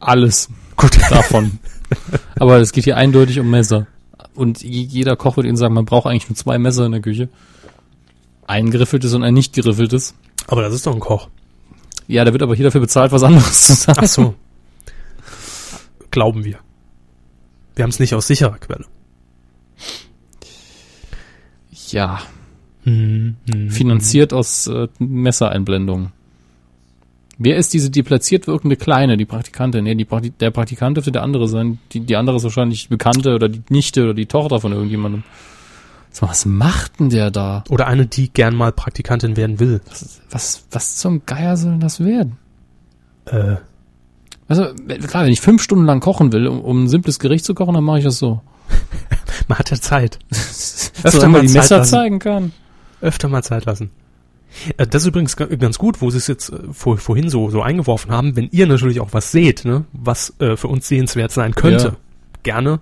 alles 0.00 0.48
Gut. 0.76 0.98
davon. 1.10 1.58
Aber 2.38 2.58
es 2.58 2.72
geht 2.72 2.84
hier 2.84 2.96
eindeutig 2.96 3.40
um 3.40 3.50
Messer. 3.50 3.86
Und 4.34 4.62
je- 4.62 4.82
jeder 4.82 5.16
Koch 5.16 5.36
wird 5.36 5.46
Ihnen 5.46 5.56
sagen, 5.56 5.74
man 5.74 5.84
braucht 5.86 6.06
eigentlich 6.06 6.28
nur 6.28 6.36
zwei 6.36 6.58
Messer 6.58 6.86
in 6.86 6.92
der 6.92 7.00
Küche. 7.00 7.28
Ein 8.46 8.70
geriffeltes 8.70 9.14
und 9.14 9.24
ein 9.24 9.34
nicht 9.34 9.52
geriffeltes. 9.54 10.14
Aber 10.46 10.62
das 10.62 10.74
ist 10.74 10.86
doch 10.86 10.94
ein 10.94 11.00
Koch. 11.00 11.28
Ja, 12.06 12.24
da 12.24 12.32
wird 12.32 12.42
aber 12.42 12.54
hier 12.54 12.64
dafür 12.64 12.80
bezahlt, 12.80 13.10
was 13.12 13.22
anderes 13.22 13.66
zu 13.66 13.74
sagen. 13.74 13.98
Ach 14.02 14.06
so. 14.08 14.34
Glauben 16.10 16.44
wir. 16.44 16.58
Wir 17.74 17.82
haben 17.82 17.90
es 17.90 17.98
nicht 17.98 18.14
aus 18.14 18.26
sicherer 18.26 18.58
Quelle. 18.58 18.86
Ja, 21.90 22.20
Hm, 22.88 23.36
hm. 23.50 23.70
finanziert 23.70 24.32
aus 24.32 24.66
äh, 24.66 24.88
Messereinblendungen. 24.98 26.12
Wer 27.36 27.56
ist 27.56 27.72
diese 27.72 27.90
deplatziert 27.90 28.46
wirkende 28.46 28.76
Kleine, 28.76 29.16
die 29.16 29.26
Praktikantin? 29.26 29.84
Nee, 29.84 29.94
die 29.94 30.04
Prakti 30.04 30.30
der 30.30 30.50
Praktikant 30.50 30.96
dürfte 30.96 31.12
der 31.12 31.22
andere 31.22 31.48
sein. 31.48 31.78
Die, 31.92 32.00
die 32.00 32.16
andere 32.16 32.38
ist 32.38 32.44
wahrscheinlich 32.44 32.84
die 32.84 32.88
Bekannte 32.88 33.34
oder 33.34 33.48
die 33.48 33.62
Nichte 33.68 34.02
oder 34.04 34.14
die 34.14 34.26
Tochter 34.26 34.60
von 34.60 34.72
irgendjemandem. 34.72 35.22
Was 36.20 36.46
macht 36.46 36.98
denn 36.98 37.10
der 37.10 37.30
da? 37.30 37.62
Oder 37.68 37.86
eine, 37.86 38.06
die 38.06 38.32
gern 38.32 38.56
mal 38.56 38.72
Praktikantin 38.72 39.36
werden 39.36 39.60
will. 39.60 39.80
Was, 39.88 40.20
was, 40.30 40.64
was 40.72 40.96
zum 40.96 41.22
Geier 41.26 41.56
soll 41.56 41.72
denn 41.72 41.80
das 41.80 42.00
werden? 42.00 42.38
Äh, 43.26 43.56
Also, 44.48 44.64
klar, 45.06 45.24
wenn 45.24 45.32
ich 45.32 45.40
fünf 45.40 45.62
Stunden 45.62 45.84
lang 45.84 46.00
kochen 46.00 46.32
will, 46.32 46.48
um, 46.48 46.60
um 46.60 46.84
ein 46.84 46.88
simples 46.88 47.20
Gericht 47.20 47.44
zu 47.44 47.54
kochen, 47.54 47.74
dann 47.74 47.84
mache 47.84 47.98
ich 47.98 48.04
das 48.04 48.18
so. 48.18 48.40
man 49.48 49.58
hat 49.58 49.70
ja 49.70 49.76
Zeit. 49.76 50.18
Mal 51.04 51.28
mal 51.28 51.42
die 51.42 51.46
Zeit 51.48 51.54
Messer 51.54 51.76
lassen. 51.78 51.90
zeigen 51.90 52.18
kann. 52.18 52.52
Öfter 53.00 53.28
mal 53.28 53.42
Zeit 53.42 53.64
lassen. 53.64 53.90
Äh, 54.76 54.86
Das 54.86 55.02
ist 55.02 55.08
übrigens 55.08 55.36
ga- 55.36 55.46
ganz 55.46 55.78
gut, 55.78 56.00
wo 56.00 56.10
Sie 56.10 56.18
es 56.18 56.26
jetzt 56.26 56.50
äh, 56.50 56.58
vor, 56.72 56.96
vorhin 56.98 57.28
so, 57.28 57.50
so 57.50 57.62
eingeworfen 57.62 58.10
haben. 58.10 58.36
Wenn 58.36 58.48
ihr 58.50 58.66
natürlich 58.66 59.00
auch 59.00 59.12
was 59.12 59.30
seht, 59.32 59.64
ne, 59.64 59.84
was 59.92 60.34
äh, 60.40 60.56
für 60.56 60.68
uns 60.68 60.88
sehenswert 60.88 61.32
sein 61.32 61.54
könnte, 61.54 61.84
Ja. 61.88 61.96
gerne. 62.42 62.80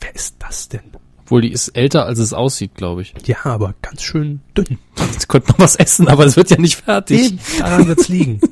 Wer 0.00 0.14
ist 0.14 0.36
das 0.38 0.68
denn? 0.68 0.80
Obwohl, 1.24 1.42
die 1.42 1.52
ist 1.52 1.68
älter, 1.70 2.06
als 2.06 2.18
es 2.18 2.32
aussieht, 2.32 2.74
glaube 2.74 3.02
ich. 3.02 3.12
Ja, 3.26 3.36
aber 3.44 3.74
ganz 3.82 4.02
schön 4.02 4.40
dünn. 4.56 4.78
Sie 5.18 5.26
könnte 5.26 5.50
noch 5.52 5.58
was 5.58 5.76
essen, 5.76 6.08
aber 6.08 6.24
es 6.24 6.36
wird 6.36 6.50
ja 6.50 6.58
nicht 6.58 6.76
fertig. 6.76 7.26
Eben, 7.26 7.38
daran 7.58 7.86
wird's 7.88 8.08
liegen. 8.08 8.40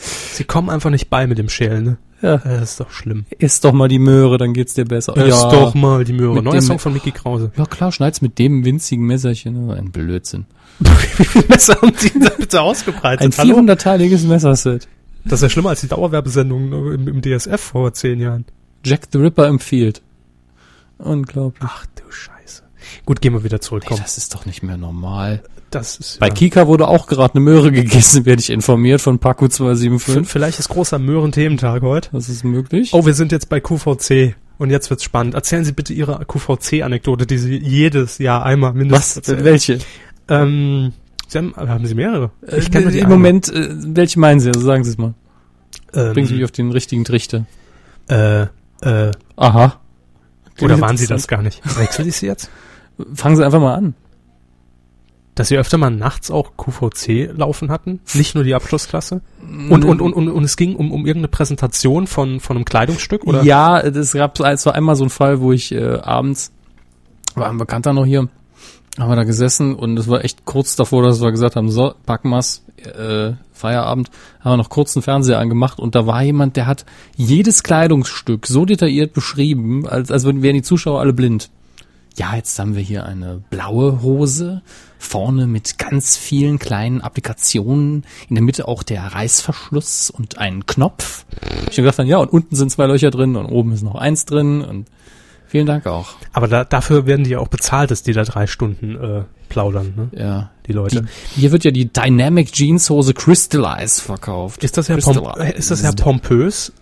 Sie 0.00 0.44
kommen 0.44 0.70
einfach 0.70 0.90
nicht 0.90 1.10
bei 1.10 1.26
mit 1.26 1.38
dem 1.38 1.48
Schälen, 1.48 1.84
ne? 1.84 1.96
Ja. 2.20 2.38
Das 2.38 2.72
ist 2.72 2.80
doch 2.80 2.90
schlimm. 2.90 3.26
Iss 3.38 3.60
doch 3.60 3.72
mal 3.72 3.88
die 3.88 3.98
Möhre, 4.00 4.38
dann 4.38 4.52
geht's 4.52 4.74
dir 4.74 4.84
besser. 4.84 5.12
Das 5.12 5.28
ist 5.28 5.42
doch 5.42 5.74
mal 5.74 6.04
die 6.04 6.12
Möhre. 6.12 6.34
Mit 6.34 6.44
Neuer 6.44 6.62
Song 6.62 6.78
von 6.78 6.92
Mickey 6.92 7.12
Krause. 7.12 7.52
Ja 7.56 7.64
klar, 7.64 7.92
schneid's 7.92 8.20
mit 8.20 8.38
dem 8.38 8.64
winzigen 8.64 9.06
Messerchen. 9.06 9.70
Ein 9.70 9.92
Blödsinn. 9.92 10.46
Wie 10.78 11.24
viele 11.24 11.44
Messer 11.48 11.80
haben 11.80 11.92
Sie 11.96 12.18
da 12.18 12.30
bitte 12.30 12.60
ausgebreitet? 12.60 13.38
Ein 13.38 13.48
400-teiliges 13.48 14.26
Messerset. 14.26 14.88
Das 15.24 15.34
ist 15.34 15.42
ja 15.42 15.48
schlimmer 15.48 15.70
als 15.70 15.80
die 15.80 15.88
Dauerwerbesendung 15.88 16.92
im, 16.92 17.08
im 17.08 17.22
DSF 17.22 17.60
vor 17.60 17.92
zehn 17.92 18.20
Jahren. 18.20 18.44
Jack 18.84 19.08
the 19.12 19.18
Ripper 19.18 19.46
empfiehlt. 19.46 20.02
Unglaublich. 20.98 21.68
Ach 21.72 21.86
du 21.94 22.10
Scheiße. 22.10 22.62
Gut, 23.04 23.20
gehen 23.20 23.32
wir 23.32 23.44
wieder 23.44 23.60
zurück. 23.60 23.84
Ey, 23.84 23.88
Komm, 23.90 23.98
das 23.98 24.18
ist 24.18 24.34
doch 24.34 24.46
nicht 24.46 24.62
mehr 24.62 24.76
normal. 24.76 25.42
Das 25.70 25.96
ist 25.98 26.18
Bei 26.20 26.28
ja. 26.28 26.34
Kika 26.34 26.66
wurde 26.66 26.88
auch 26.88 27.06
gerade 27.06 27.34
eine 27.34 27.40
Möhre 27.40 27.70
gegessen, 27.72 28.24
werde 28.26 28.40
ich 28.40 28.50
informiert 28.50 29.00
von 29.00 29.18
V- 29.20 29.48
275. 29.48 30.26
Vielleicht 30.28 30.58
ist 30.58 30.68
großer 30.68 30.98
Möhren-Thementag 30.98 31.82
heute. 31.82 32.08
Das 32.12 32.28
ist 32.28 32.44
möglich. 32.44 32.90
Oh, 32.92 33.04
wir 33.06 33.14
sind 33.14 33.32
jetzt 33.32 33.48
bei 33.48 33.60
QVC. 33.60 34.34
Und 34.58 34.70
jetzt 34.70 34.90
wird's 34.90 35.04
spannend. 35.04 35.34
Erzählen 35.34 35.64
Sie 35.64 35.72
bitte 35.72 35.92
Ihre 35.92 36.24
QVC-Anekdote, 36.24 37.26
die 37.26 37.38
Sie 37.38 37.56
jedes 37.58 38.18
Jahr 38.18 38.44
einmal 38.44 38.72
mindestens 38.72 39.16
was? 39.16 39.28
erzählen. 39.28 39.44
Welche? 39.44 39.78
Ähm, 40.28 40.92
Sie 41.28 41.38
haben, 41.38 41.54
haben 41.56 41.86
Sie 41.86 41.94
mehrere? 41.94 42.30
kenn 42.72 42.82
nur 42.82 42.90
die 42.92 42.98
Im. 42.98 43.08
Moment, 43.08 43.48
äh, 43.48 43.68
welche 43.70 44.18
meinen 44.18 44.40
Sie? 44.40 44.48
Also 44.48 44.60
sagen 44.62 44.82
Sie 44.82 44.90
es 44.90 44.98
mal. 44.98 45.14
Ähm, 45.94 46.12
Bringen 46.12 46.26
Sie 46.26 46.34
mich 46.34 46.44
auf 46.44 46.50
den 46.50 46.72
richtigen 46.72 47.04
Trichter. 47.04 47.46
äh, 48.08 48.46
äh, 48.80 49.12
Aha. 49.36 49.80
oder 50.60 50.80
waren 50.80 50.96
Sie 50.96 51.06
das 51.06 51.28
gar 51.28 51.42
nicht? 51.42 51.60
Wechsel 51.78 52.06
ich 52.08 52.16
Sie 52.16 52.26
jetzt? 52.26 52.50
Fangen 53.14 53.36
Sie 53.36 53.44
einfach 53.44 53.60
mal 53.60 53.74
an. 53.74 53.94
Dass 55.38 55.48
sie 55.48 55.56
öfter 55.56 55.78
mal 55.78 55.90
nachts 55.90 56.30
auch 56.30 56.56
QVC 56.56 57.30
laufen 57.36 57.70
hatten, 57.70 58.00
nicht 58.14 58.34
nur 58.34 58.42
die 58.42 58.54
Abschlussklasse. 58.54 59.20
Und, 59.70 59.84
und, 59.84 60.00
und, 60.00 60.12
und, 60.12 60.28
und 60.28 60.44
es 60.44 60.56
ging 60.56 60.74
um, 60.74 60.90
um 60.90 61.06
irgendeine 61.06 61.28
Präsentation 61.28 62.06
von, 62.06 62.40
von 62.40 62.56
einem 62.56 62.64
Kleidungsstück, 62.64 63.24
oder? 63.24 63.42
Ja, 63.44 63.78
es 63.78 64.12
gab 64.12 64.38
war 64.40 64.74
einmal 64.74 64.96
so 64.96 65.04
ein 65.04 65.10
Fall, 65.10 65.40
wo 65.40 65.52
ich 65.52 65.72
äh, 65.72 65.98
abends 66.00 66.52
war 67.36 67.48
ein 67.48 67.58
Bekannter 67.58 67.92
noch 67.92 68.04
hier, 68.04 68.28
haben 68.98 69.10
wir 69.10 69.16
da 69.16 69.22
gesessen 69.22 69.76
und 69.76 69.96
es 69.96 70.08
war 70.08 70.24
echt 70.24 70.44
kurz 70.44 70.74
davor, 70.74 71.04
dass 71.04 71.20
wir 71.20 71.30
gesagt 71.30 71.54
haben, 71.54 71.70
so, 71.70 71.94
packen 72.04 72.30
wir's, 72.30 72.64
äh, 72.82 73.34
Feierabend, 73.52 74.10
haben 74.40 74.52
wir 74.52 74.56
noch 74.56 74.70
kurz 74.70 74.96
einen 74.96 75.02
Fernseher 75.02 75.38
angemacht 75.38 75.78
und 75.78 75.94
da 75.94 76.06
war 76.06 76.22
jemand, 76.22 76.56
der 76.56 76.66
hat 76.66 76.84
jedes 77.16 77.62
Kleidungsstück 77.62 78.46
so 78.46 78.64
detailliert 78.64 79.12
beschrieben, 79.12 79.86
als, 79.86 80.10
als 80.10 80.24
wären 80.24 80.54
die 80.54 80.62
Zuschauer 80.62 81.00
alle 81.00 81.12
blind. 81.12 81.50
Ja, 82.16 82.34
jetzt 82.34 82.58
haben 82.58 82.74
wir 82.74 82.82
hier 82.82 83.04
eine 83.04 83.40
blaue 83.50 84.02
Hose, 84.02 84.62
vorne 84.98 85.46
mit 85.46 85.78
ganz 85.78 86.16
vielen 86.16 86.58
kleinen 86.58 87.00
Applikationen, 87.00 88.04
in 88.28 88.34
der 88.34 88.42
Mitte 88.42 88.68
auch 88.68 88.82
der 88.82 89.02
Reißverschluss 89.02 90.10
und 90.10 90.38
ein 90.38 90.66
Knopf. 90.66 91.24
Ich 91.70 91.78
hab 91.78 91.84
gedacht, 91.84 91.98
ja, 92.06 92.18
und 92.18 92.32
unten 92.32 92.56
sind 92.56 92.70
zwei 92.70 92.86
Löcher 92.86 93.10
drin 93.10 93.36
und 93.36 93.46
oben 93.46 93.72
ist 93.72 93.82
noch 93.82 93.94
eins 93.94 94.24
drin 94.24 94.62
und 94.62 94.86
vielen 95.46 95.66
Dank 95.66 95.86
auch. 95.86 96.10
Aber 96.32 96.48
da, 96.48 96.64
dafür 96.64 97.06
werden 97.06 97.24
die 97.24 97.30
ja 97.30 97.38
auch 97.38 97.48
bezahlt, 97.48 97.90
dass 97.90 98.02
die 98.02 98.12
da 98.12 98.24
drei 98.24 98.46
Stunden 98.46 98.96
äh, 98.96 99.22
plaudern, 99.48 99.94
ne? 99.96 100.08
Ja. 100.12 100.50
Die 100.66 100.72
Leute. 100.72 101.02
Die, 101.02 101.40
hier 101.40 101.52
wird 101.52 101.64
ja 101.64 101.70
die 101.70 101.90
Dynamic 101.90 102.52
Jeans 102.52 102.90
Hose 102.90 103.14
Crystallize 103.14 104.02
verkauft. 104.02 104.62
Ist 104.62 104.76
das 104.76 104.88
Herr, 104.88 104.98
Pom 104.98 105.14
Crystallize. 105.14 105.52
ist 105.56 105.70
das 105.70 105.82
Herr 105.82 105.94
Pompös? 105.94 106.72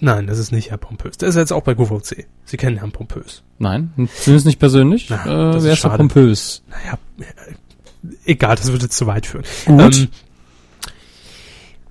Nein, 0.00 0.26
das 0.26 0.38
ist 0.38 0.50
nicht 0.50 0.70
Herr 0.70 0.78
Pompös. 0.78 1.18
Der 1.18 1.28
ist 1.28 1.36
jetzt 1.36 1.52
auch 1.52 1.62
bei 1.62 1.74
QVC. 1.74 2.26
Sie 2.44 2.56
kennen 2.56 2.78
Herrn 2.78 2.90
Pompös. 2.92 3.42
Nein, 3.58 3.92
zumindest 4.22 4.46
nicht 4.46 4.58
persönlich. 4.58 5.08
Na, 5.10 5.50
äh, 5.50 5.52
das 5.52 5.64
wer 5.64 5.72
ist 5.74 5.80
schade. 5.80 5.98
pompös? 5.98 6.62
Naja, 6.70 6.98
äh, 7.18 8.32
egal, 8.32 8.56
das 8.56 8.72
würde 8.72 8.88
zu 8.88 9.06
weit 9.06 9.26
führen. 9.26 9.44
Gut. 9.66 9.98
Ähm, 9.98 10.08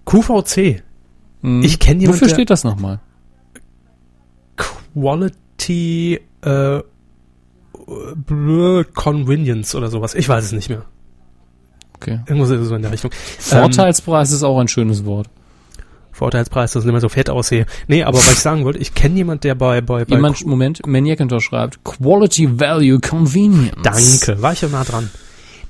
QVC. 0.06 0.84
Hm. 1.42 1.62
ich 1.62 1.80
kenn 1.80 2.02
jemand, 2.02 2.20
Wofür 2.20 2.34
steht 2.34 2.50
das 2.50 2.64
nochmal? 2.64 3.00
Quality 4.58 6.20
äh, 6.42 6.82
Convenience 8.94 9.76
oder 9.76 9.90
sowas. 9.90 10.16
Ich 10.16 10.28
weiß 10.28 10.46
es 10.46 10.52
nicht 10.52 10.70
mehr. 10.70 10.86
Okay. 11.96 12.20
Irgendwas 12.28 12.50
so 12.50 12.76
in 12.76 12.82
der 12.82 12.92
Richtung. 12.92 13.12
Vorteilspreis 13.40 14.32
ist 14.32 14.44
auch 14.44 14.60
ein 14.60 14.68
schönes 14.68 15.06
Wort. 15.06 15.30
Vorteilspreis, 16.20 16.74
dass 16.74 16.84
ich 16.84 16.86
nicht 16.86 16.94
mehr 16.94 17.02
so 17.02 17.10
fett 17.10 17.30
aussehe. 17.30 17.66
Nee, 17.88 18.04
aber 18.04 18.18
was 18.20 18.32
ich 18.34 18.40
sagen 18.40 18.64
wollte, 18.66 18.80
ich 18.80 18.94
kenne 18.94 19.16
jemand, 19.16 19.44
der 19.44 19.56
bei, 19.56 19.82
bei, 19.82 20.06
bei 20.06 20.16
Jemand, 20.16 20.46
Moment, 20.46 20.86
Maniacintosh 20.86 21.46
schreibt, 21.46 21.84
Quality 21.84 22.60
Value 22.60 23.00
Convenience. 23.00 23.72
Danke, 23.82 24.42
war 24.42 24.54
ich 24.54 24.62
ja 24.62 24.68
nah 24.68 24.84
dran. 24.84 25.10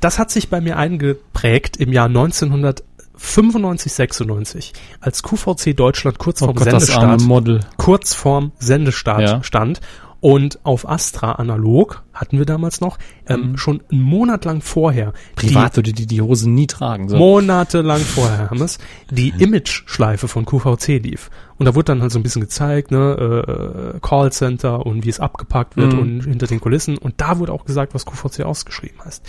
Das 0.01 0.17
hat 0.19 0.31
sich 0.31 0.49
bei 0.49 0.59
mir 0.61 0.77
eingeprägt 0.77 1.77
im 1.77 1.93
Jahr 1.93 2.07
1995, 2.07 3.93
96, 3.93 4.73
als 4.99 5.23
QVC 5.23 5.75
Deutschland 5.75 6.17
kurz 6.19 6.41
Oh 6.41 6.45
vorm 6.45 6.57
Gott, 6.57 6.67
das 6.67 6.89
arme 6.89 7.19
Sendestart, 7.19 7.77
kurz 7.77 8.13
vorm 8.13 8.51
Sendestart 8.59 9.21
Ja. 9.21 9.43
stand 9.43 9.81
und 10.21 10.59
auf 10.63 10.87
Astra 10.89 11.33
analog 11.33 12.03
hatten 12.13 12.37
wir 12.37 12.45
damals 12.45 12.81
noch 12.81 12.97
ähm, 13.27 13.51
Mhm. 13.51 13.57
schon 13.57 13.81
einen 13.91 14.01
Monat 14.01 14.43
lang 14.45 14.61
vorher 14.61 15.13
Privat 15.35 15.75
würde 15.77 15.93
die 15.93 16.05
die 16.07 16.21
Hose 16.21 16.49
nie 16.49 16.67
tragen. 16.67 17.07
die 17.07 17.11
So. 17.11 17.17
monatelang 17.17 18.01
vorher 18.01 18.49
haben 18.49 18.61
es 18.61 18.79
die 19.09 19.29
Image-Schleife 19.37 20.27
von 20.27 20.45
QVC 20.45 20.97
lief 21.01 21.29
und 21.57 21.65
da 21.65 21.75
wurde 21.75 21.85
dann 21.85 22.01
halt 22.01 22.11
so 22.11 22.19
ein 22.19 22.23
bisschen 22.23 22.41
gezeigt 22.41 22.91
ne 22.91 23.93
äh, 23.95 23.99
Callcenter 24.01 24.85
und 24.85 25.05
wie 25.05 25.09
es 25.09 25.19
abgepackt 25.19 25.77
wird 25.77 25.93
Mhm. 25.93 25.99
und 25.99 26.21
hinter 26.25 26.47
den 26.47 26.59
Kulissen 26.59 26.97
und 26.97 27.15
da 27.17 27.39
wurde 27.39 27.53
auch 27.53 27.65
gesagt 27.65 27.93
was 27.93 28.05
QVC 28.05 28.43
ausgeschrieben 28.43 28.99
heißt 29.05 29.23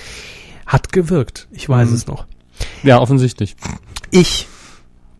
hat 0.66 0.92
gewirkt 0.92 1.46
ich 1.52 1.68
weiß 1.68 1.88
Mhm. 1.90 1.94
es 1.94 2.06
noch 2.06 2.26
Ja, 2.82 2.98
offensichtlich. 3.00 3.54
ich 4.10 4.48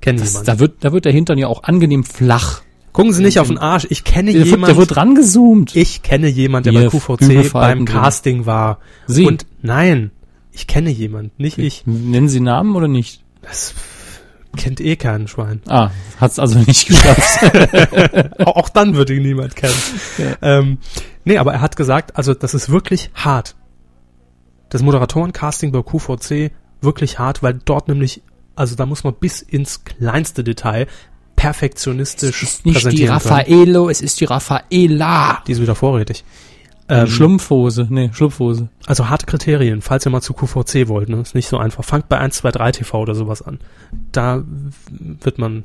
kenne 0.00 0.18
Das, 0.18 0.30
jemanden 0.32 0.46
da 0.46 0.58
wird, 0.58 0.84
da 0.84 0.92
wird 0.92 1.04
der 1.04 1.12
Hintern 1.12 1.38
ja 1.38 1.46
auch 1.46 1.62
angenehm 1.62 2.04
flach. 2.04 2.62
Gucken 2.92 3.12
Sie 3.12 3.22
nicht 3.22 3.38
auf 3.38 3.48
den 3.48 3.58
Arsch 3.58 3.86
ich 3.90 4.04
kenne 4.04 4.32
Der 4.32 4.40
wird, 4.40 4.46
jemanden 4.48 4.66
der 4.74 4.76
wird 4.76 4.96
rangezoomt. 4.96 5.76
Ich 5.76 6.02
kenne 6.02 6.28
jemand, 6.28 6.66
der 6.66 6.72
bei 6.72 6.86
QVC 6.86 7.52
beim. 7.52 7.84
Casting 7.84 8.46
war. 8.46 8.78
Sie. 9.06 9.26
Und 9.26 9.46
nein, 9.62 10.10
ich 10.52 10.66
kenne 10.66 10.90
jemand, 10.90 11.38
nicht 11.38 11.58
ich. 11.58 11.84
Nennen 11.86 12.28
Sie 12.28 12.40
Namen 12.40 12.74
oder 12.74 12.88
nicht? 12.88 13.22
Das 13.42 13.74
kennt 14.56 14.80
eh 14.80 14.96
kein 14.96 15.28
Schwein. 15.28 15.62
Ah, 15.68 15.90
hat's 16.18 16.38
also 16.38 16.58
nicht 16.66 16.86
geschafft. 16.86 17.44
auch, 18.46 18.68
dann 18.68 18.94
würde 18.94 19.14
ihn 19.14 19.22
niemand 19.22 19.56
kennen. 19.56 19.74
Ähm, 20.42 20.78
nee, 21.24 21.38
aber 21.38 21.52
er 21.52 21.60
hat 21.60 21.76
gesagt, 21.76 22.16
also 22.16 22.34
das 22.34 22.54
ist 22.54 22.70
wirklich 22.70 23.10
hart. 23.14 23.56
Das 24.68 24.82
Moderatorencasting 24.82 25.72
bei 25.72 25.82
QVC 25.82 26.52
wirklich 26.80 27.18
hart, 27.18 27.42
weil 27.42 27.60
dort 27.64 27.88
nämlich, 27.88 28.22
also 28.54 28.74
da 28.76 28.86
muss 28.86 29.04
man 29.04 29.14
bis 29.14 29.42
ins 29.42 29.84
kleinste 29.84 30.44
Detail 30.44 30.86
perfektionistisch 31.40 32.42
ist 32.42 32.66
nicht 32.66 32.76
die 32.76 32.82
präsentieren 32.82 33.18
können. 33.18 33.34
Raffaello, 33.34 33.88
es 33.88 34.02
ist 34.02 34.20
die 34.20 34.26
Raffaela. 34.26 35.42
Die 35.46 35.52
ist 35.52 35.62
wieder 35.62 35.74
vorrätig. 35.74 36.22
Ähm, 36.86 37.06
Schlumpfhose, 37.06 37.86
nee, 37.88 38.10
Schlupfhose. 38.12 38.68
Also 38.84 39.08
harte 39.08 39.24
Kriterien, 39.24 39.80
falls 39.80 40.04
ihr 40.06 40.10
mal 40.10 40.20
zu 40.20 40.34
QVC 40.34 40.88
wollt, 40.88 41.08
ne? 41.08 41.18
Ist 41.20 41.34
nicht 41.34 41.48
so 41.48 41.56
einfach. 41.56 41.82
Fangt 41.82 42.10
bei 42.10 42.18
1, 42.18 42.36
2, 42.36 42.50
3 42.50 42.72
TV 42.72 43.00
oder 43.00 43.14
sowas 43.14 43.40
an. 43.40 43.58
Da 44.12 44.44
wird 44.90 45.38
man 45.38 45.64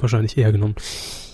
wahrscheinlich 0.00 0.36
eher 0.36 0.50
genommen. 0.50 0.74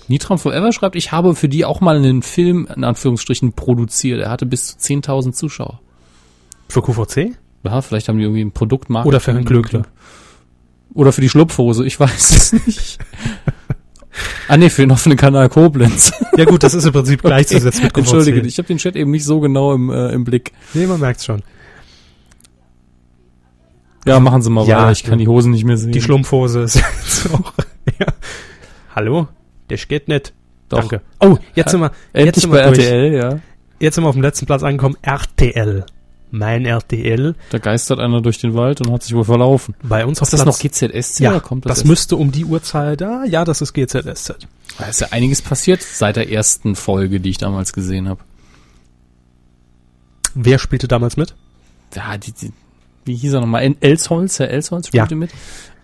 Nitram 0.07 0.39
Forever 0.39 0.73
schreibt, 0.73 0.95
ich 0.95 1.11
habe 1.11 1.35
für 1.35 1.49
die 1.49 1.65
auch 1.65 1.81
mal 1.81 1.97
einen 1.97 2.21
Film, 2.21 2.69
in 2.77 2.85
Anführungsstrichen, 2.85 3.55
produziert. 3.55 4.21
Er 4.21 4.31
hatte 4.31 4.45
bis 4.45 4.77
zu 4.77 4.93
10.000 4.93 5.33
Zuschauer. 5.33 5.81
Für 6.69 6.83
QVC? 6.83 7.37
Ja, 7.63 7.81
vielleicht 7.81 8.09
haben 8.09 8.19
die 8.19 8.25
irgendwie 8.25 8.45
ein 8.45 8.53
Produkt 8.53 8.91
Oder 8.91 9.21
für 9.21 9.33
Herrn 9.33 9.47
Glöckler? 9.47 9.87
Oder 10.95 11.13
für 11.13 11.21
die 11.21 11.29
Schlupfhose, 11.29 11.85
ich 11.85 11.99
weiß 11.99 12.31
es 12.31 12.53
nicht. 12.67 12.99
ah 14.49 14.57
nee, 14.57 14.71
für 14.71 14.87
den 14.87 15.17
Kanal 15.17 15.49
Koblenz. 15.49 16.13
Ja 16.37 16.45
gut, 16.45 16.63
das 16.63 16.75
ist 16.75 16.85
im 16.85 16.93
Prinzip 16.93 17.23
gleichzusetzen 17.25 17.85
mit 17.85 17.93
QVC. 17.93 17.99
Entschuldige, 17.99 18.47
ich 18.47 18.59
habe 18.59 18.69
den 18.69 18.79
Chat 18.79 18.95
eben 18.95 19.11
nicht 19.11 19.25
so 19.25 19.41
genau 19.41 19.75
im, 19.75 19.91
äh, 19.91 20.11
im 20.11 20.25
Blick. 20.25 20.53
Nee, 20.73 20.87
man 20.87 21.01
merkt's 21.01 21.25
schon. 21.25 21.43
Ja, 24.07 24.21
machen 24.21 24.43
Sie 24.43 24.51
mal 24.51 24.67
Ja, 24.67 24.83
weiter, 24.83 24.93
ich 24.93 25.03
kann 25.03 25.19
die 25.19 25.27
Hosen 25.27 25.51
nicht 25.53 25.65
mehr 25.65 25.79
sehen. 25.79 25.93
Die 25.93 26.01
Schlumpfhose 26.01 26.61
ist 26.61 26.77
jetzt 26.77 27.33
auch. 27.33 27.53
Ja. 27.99 28.07
Hallo? 28.95 29.29
Das 29.69 29.89
geht 29.89 30.09
nicht. 30.09 30.33
Doch. 30.69 30.81
Danke. 30.81 31.01
Oh, 31.21 31.39
jetzt 31.55 31.71
sind 31.71 31.81
wir, 31.81 31.87
jetzt 31.87 31.97
Endlich 32.13 32.43
sind 32.43 32.51
bei 32.51 32.59
wir 32.59 32.67
durch. 32.67 32.87
RTL, 32.87 33.15
ja. 33.15 33.41
Jetzt 33.81 33.95
sind 33.97 34.05
wir 34.05 34.09
auf 34.09 34.15
dem 34.15 34.23
letzten 34.23 34.47
Platz 34.47 34.63
angekommen. 34.63 34.97
RTL. 35.03 35.85
Mein 36.37 36.65
RTL. 36.67 37.37
Da 37.51 37.59
geistert 37.59 38.01
einer 38.01 38.21
durch 38.21 38.39
den 38.39 38.55
Wald 38.55 38.81
und 38.81 38.93
hat 38.93 39.05
sich 39.05 39.15
wohl 39.15 39.25
verlaufen. 39.25 39.77
Bei 39.85 40.05
uns 40.05 40.21
auf 40.21 40.27
Ist 40.27 40.33
das 40.33 40.43
Platz 40.43 40.57
noch 40.57 40.61
GZSZ 40.91 41.21
Ja, 41.21 41.39
kommt 41.39 41.65
das, 41.65 41.79
das, 41.79 41.85
müsste 41.85 42.17
um 42.17 42.33
die 42.33 42.45
Uhrzeit 42.45 43.01
da. 43.01 43.23
Ja, 43.25 43.45
das 43.45 43.61
ist 43.61 43.73
GZSZ. 43.73 44.35
Da 44.79 44.87
ist 44.87 45.01
ja 45.01 45.09
einiges 45.13 45.43
passiert 45.43 45.81
seit 45.83 46.17
der 46.17 46.33
ersten 46.33 46.75
Folge, 46.75 47.21
die 47.21 47.31
ich 47.31 47.39
damals 47.39 47.73
gesehen 47.73 48.09
habe. 48.09 48.21
Wer 50.35 50.59
spielte 50.59 50.89
damals 50.89 51.17
mit? 51.17 51.35
Ja, 51.95 52.17
die, 52.19 52.33
die, 52.33 52.53
wie 53.05 53.15
hieß 53.15 53.35
er 53.35 53.41
nochmal? 53.41 53.63
El- 53.63 53.77
Elsholz, 53.81 54.39
Herr 54.41 54.51
Elsholz 54.51 54.89
spielte 54.89 55.15
Ja. 55.15 55.17
mit. 55.17 55.31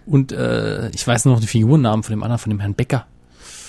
Und 0.07 0.32
äh, 0.32 0.90
ich 0.90 1.07
weiß 1.07 1.26
noch 1.26 1.38
die 1.38 1.46
Figurennamen 1.46 2.03
von 2.03 2.11
dem 2.12 2.22
anderen, 2.24 2.40
von 2.40 2.51
dem 2.51 2.59
Herrn 2.59 2.74
Becker. 2.74 3.07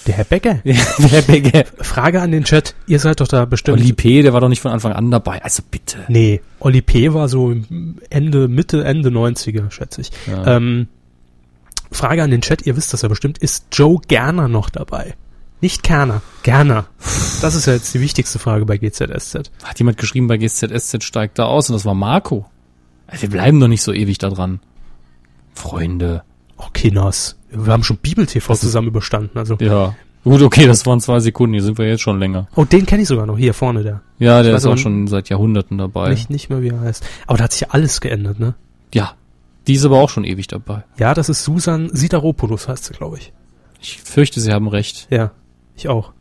Der 0.08 0.16
Herr 0.16 0.26
Becker. 0.26 0.60
Herr 0.64 1.22
Becker. 1.22 1.66
Frage 1.84 2.22
an 2.22 2.32
den 2.32 2.44
Chat. 2.44 2.76
Ihr 2.88 3.00
seid 3.00 3.20
doch 3.20 3.28
da 3.28 3.46
bestimmt. 3.46 3.80
Oli 3.80 3.94
P., 3.94 4.22
der 4.22 4.34
war 4.34 4.42
doch 4.42 4.50
nicht 4.50 4.62
von 4.62 4.72
Anfang 4.72 4.94
an 4.94 5.12
dabei. 5.12 5.44
Also 5.44 5.64
bitte. 5.70 6.00
Nee, 6.08 6.42
Oli 6.60 6.82
P. 6.82 7.14
war 7.14 7.30
so 7.30 7.56
Ende, 8.10 8.48
Mitte, 8.48 8.84
Ende 8.84 9.10
90er, 9.10 9.70
schätze 9.72 10.02
ich. 10.02 10.12
Ja. 10.28 10.58
Ähm, 10.58 10.88
Frage 11.92 12.24
an 12.24 12.32
den 12.32 12.42
Chat, 12.42 12.66
ihr 12.66 12.78
wisst 12.78 12.94
das 12.94 13.02
ja 13.02 13.10
bestimmt, 13.10 13.38
ist 13.38 13.66
Joe 13.74 14.00
Gerner 14.08 14.48
noch 14.48 14.70
dabei? 14.70 15.16
Nicht 15.60 15.84
Kerner, 15.84 16.22
Gerner. 16.42 16.86
Das 17.42 17.54
ist 17.54 17.68
ja 17.68 17.74
jetzt 17.74 17.94
die 17.94 18.00
wichtigste 18.00 18.40
Frage 18.40 18.66
bei 18.66 18.78
GZSZ. 18.78 19.52
Hat 19.64 19.78
jemand 19.78 19.98
geschrieben, 19.98 20.28
bei 20.28 20.38
GZSZ 20.38 21.04
steigt 21.04 21.38
da 21.38 21.46
aus 21.46 21.70
und 21.70 21.74
das 21.74 21.86
war 21.86 21.94
Marco. 21.94 22.46
Also 23.06 23.24
wir 23.24 23.30
bleiben 23.30 23.60
doch 23.60 23.68
nicht 23.68 23.84
so 23.84 23.94
ewig 23.94 24.18
da 24.18 24.30
dran. 24.30 24.62
Freunde. 25.54 26.24
Oh, 26.62 26.70
Kinos. 26.74 27.38
Wir 27.50 27.74
haben 27.74 27.84
schon 27.84 27.98
Bibel-TV 27.98 28.56
zusammen 28.56 28.88
überstanden. 28.88 29.38
Also. 29.38 29.58
Ja. 29.60 29.96
Gut, 30.24 30.42
okay, 30.44 30.68
das 30.68 30.86
waren 30.86 31.00
zwei 31.00 31.20
Sekunden, 31.20 31.54
hier 31.54 31.64
sind 31.64 31.80
wir 31.80 31.88
jetzt 31.88 32.02
schon 32.02 32.20
länger. 32.20 32.48
Oh, 32.56 32.64
den 32.64 32.86
kenne 32.86 33.02
ich 33.02 33.08
sogar 33.08 33.26
noch. 33.26 33.40
Hier 33.40 33.56
vorne, 33.56 33.82
der. 33.82 34.02
Ja, 34.20 34.44
der 34.44 34.56
ist 34.56 34.68
auch 34.68 34.78
schon 34.78 35.08
seit 35.08 35.30
Jahrhunderten 35.30 35.80
dabei. 35.80 36.12
Nicht, 36.12 36.30
nicht 36.30 36.50
mehr, 36.50 36.62
wie 36.62 36.70
er 36.70 36.80
heißt. 36.80 37.04
Aber 37.26 37.40
da 37.40 37.46
hat 37.46 37.54
sich 37.54 37.62
ja 37.62 37.68
alles 37.72 38.02
geändert, 38.02 38.40
ne? 38.40 38.54
Ja. 38.94 39.14
Die 39.68 39.74
ist 39.74 39.86
aber 39.86 40.00
auch 40.00 40.10
schon 40.10 40.24
ewig 40.24 40.48
dabei. 40.48 40.84
Ja, 41.00 41.16
das 41.16 41.30
ist 41.30 41.44
Susan 41.44 41.90
Sidaropoulos, 41.92 42.68
heißt 42.68 42.86
sie, 42.86 42.94
glaube 42.94 43.18
ich. 43.18 43.34
Ich 43.80 44.00
fürchte, 44.02 44.40
Sie 44.40 44.52
haben 44.52 44.68
recht. 44.68 45.08
Ja, 45.10 45.32
ich 45.76 45.88
auch. 45.90 46.14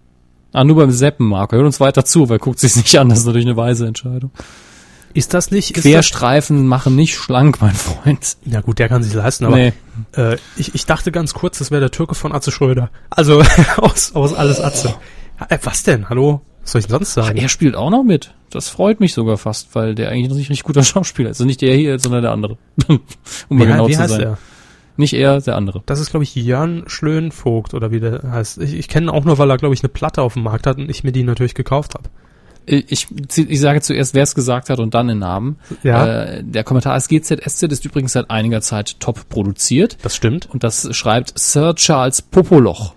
Ah, 0.52 0.64
nur 0.64 0.76
beim 0.76 0.90
Seppen, 0.90 1.26
Marco. 1.26 1.56
Hört 1.56 1.66
uns 1.66 1.80
weiter 1.80 2.04
zu, 2.04 2.28
weil 2.28 2.38
guckt 2.38 2.58
sich's 2.58 2.76
nicht 2.76 2.98
an. 2.98 3.10
Das 3.10 3.18
ist 3.18 3.26
natürlich 3.26 3.46
eine 3.46 3.56
weise 3.56 3.86
Entscheidung. 3.86 4.30
Ist 5.12 5.34
das 5.34 5.50
nicht? 5.50 5.72
Ist 5.72 5.84
das, 5.84 5.92
Querstreifen 5.92 6.66
machen 6.66 6.94
nicht 6.94 7.16
schlank, 7.16 7.60
mein 7.60 7.74
Freund. 7.74 8.36
ja 8.44 8.60
gut, 8.60 8.78
der 8.78 8.88
kann 8.88 9.02
sich 9.02 9.12
leisten, 9.12 9.44
aber 9.44 9.56
nee. 9.56 9.72
Äh, 10.14 10.36
ich, 10.56 10.74
ich 10.74 10.86
dachte 10.86 11.10
ganz 11.10 11.34
kurz, 11.34 11.58
das 11.58 11.70
wäre 11.70 11.80
der 11.80 11.90
Türke 11.90 12.14
von 12.14 12.32
Atze 12.32 12.52
Schröder. 12.52 12.90
Also 13.10 13.42
aus, 13.78 14.14
aus 14.14 14.34
alles 14.34 14.60
Atze. 14.60 14.94
Äh, 15.48 15.58
was 15.62 15.82
denn? 15.82 16.08
Hallo? 16.08 16.42
Was 16.62 16.72
soll 16.72 16.80
ich 16.80 16.86
denn 16.86 16.96
sonst 16.98 17.18
Ach, 17.18 17.26
sagen? 17.26 17.38
er 17.38 17.48
spielt 17.48 17.74
auch 17.74 17.90
noch 17.90 18.04
mit. 18.04 18.34
Das 18.50 18.68
freut 18.68 19.00
mich 19.00 19.14
sogar 19.14 19.38
fast, 19.38 19.74
weil 19.74 19.94
der 19.94 20.10
eigentlich 20.10 20.28
noch 20.28 20.36
nicht 20.36 20.50
richtig 20.50 20.64
guter 20.64 20.82
Schauspieler 20.84 21.30
ist. 21.30 21.36
Also 21.36 21.46
nicht 21.46 21.60
der 21.60 21.74
hier, 21.74 21.98
sondern 21.98 22.22
der 22.22 22.32
andere. 22.32 22.58
um 22.88 23.00
mal 23.48 23.66
wie, 23.66 23.72
genau 23.72 23.88
wie 23.88 23.94
zu 23.94 24.00
heißt 24.00 24.10
sein. 24.10 24.20
er? 24.20 24.38
Nicht 24.96 25.14
er, 25.14 25.40
der 25.40 25.56
andere. 25.56 25.82
Das 25.86 25.98
ist, 25.98 26.10
glaube 26.10 26.24
ich, 26.24 26.34
Jörn 26.34 26.84
Schlönvogt 26.86 27.74
oder 27.74 27.90
wie 27.90 28.00
der 28.00 28.22
heißt. 28.30 28.58
Ich, 28.58 28.74
ich 28.74 28.88
kenne 28.88 29.06
ihn 29.06 29.10
auch 29.10 29.24
nur, 29.24 29.38
weil 29.38 29.50
er, 29.50 29.56
glaube 29.56 29.74
ich, 29.74 29.82
eine 29.82 29.88
Platte 29.88 30.20
auf 30.20 30.34
dem 30.34 30.42
Markt 30.42 30.66
hat 30.66 30.76
und 30.76 30.90
ich 30.90 31.04
mir 31.04 31.12
die 31.12 31.22
natürlich 31.22 31.54
gekauft 31.54 31.94
habe. 31.94 32.10
Ich, 32.72 33.08
ich 33.36 33.60
sage 33.60 33.80
zuerst, 33.80 34.14
wer 34.14 34.22
es 34.22 34.34
gesagt 34.36 34.70
hat 34.70 34.78
und 34.78 34.94
dann 34.94 35.08
den 35.08 35.18
Namen. 35.18 35.58
Ja, 35.82 36.06
Äh, 36.06 36.44
der 36.44 36.62
Kommentar 36.62 36.96
ist 36.96 37.08
GZSZ 37.08 37.64
ist 37.64 37.84
übrigens 37.84 38.12
seit 38.12 38.30
einiger 38.30 38.60
Zeit 38.60 39.00
top 39.00 39.28
produziert. 39.28 39.96
das 40.02 40.14
stimmt. 40.14 40.48
Und 40.48 40.62
das 40.62 40.88
schreibt 40.96 41.36
Sir 41.36 41.74
Charles 41.74 42.22
Popoloch. 42.22 42.94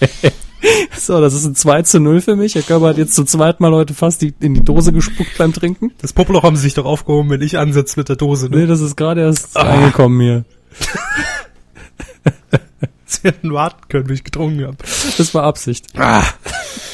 so, 0.96 1.20
das 1.20 1.34
ist 1.34 1.44
ein 1.44 1.54
2 1.54 1.82
zu 1.82 2.00
0 2.00 2.22
für 2.22 2.34
mich. 2.34 2.54
Herr 2.54 2.62
Körber 2.62 2.88
hat 2.88 2.96
jetzt 2.96 3.14
zum 3.14 3.26
zweiten 3.26 3.62
Mal 3.62 3.72
heute 3.72 3.92
fast 3.92 4.22
die, 4.22 4.32
in 4.40 4.54
die 4.54 4.64
Dose 4.64 4.90
gespuckt 4.92 5.36
beim 5.36 5.52
Trinken. 5.52 5.92
Das 6.00 6.14
Popoloch 6.14 6.42
haben 6.42 6.56
sie 6.56 6.62
sich 6.62 6.74
doch 6.74 6.86
aufgehoben, 6.86 7.28
wenn 7.28 7.42
ich 7.42 7.58
ansetze 7.58 8.00
mit 8.00 8.08
der 8.08 8.16
Dose. 8.16 8.48
Ne? 8.48 8.56
Nee, 8.60 8.66
das 8.66 8.80
ist 8.80 8.96
gerade 8.96 9.20
erst 9.20 9.54
angekommen 9.56 10.18
hier. 10.20 10.44
Sie 13.08 13.20
hätten 13.22 13.52
warten 13.52 13.88
können, 13.88 14.04
bis 14.06 14.18
ich 14.18 14.24
getrunken 14.24 14.64
habe. 14.64 14.76
Das 15.16 15.32
war 15.34 15.44
Absicht. 15.44 15.86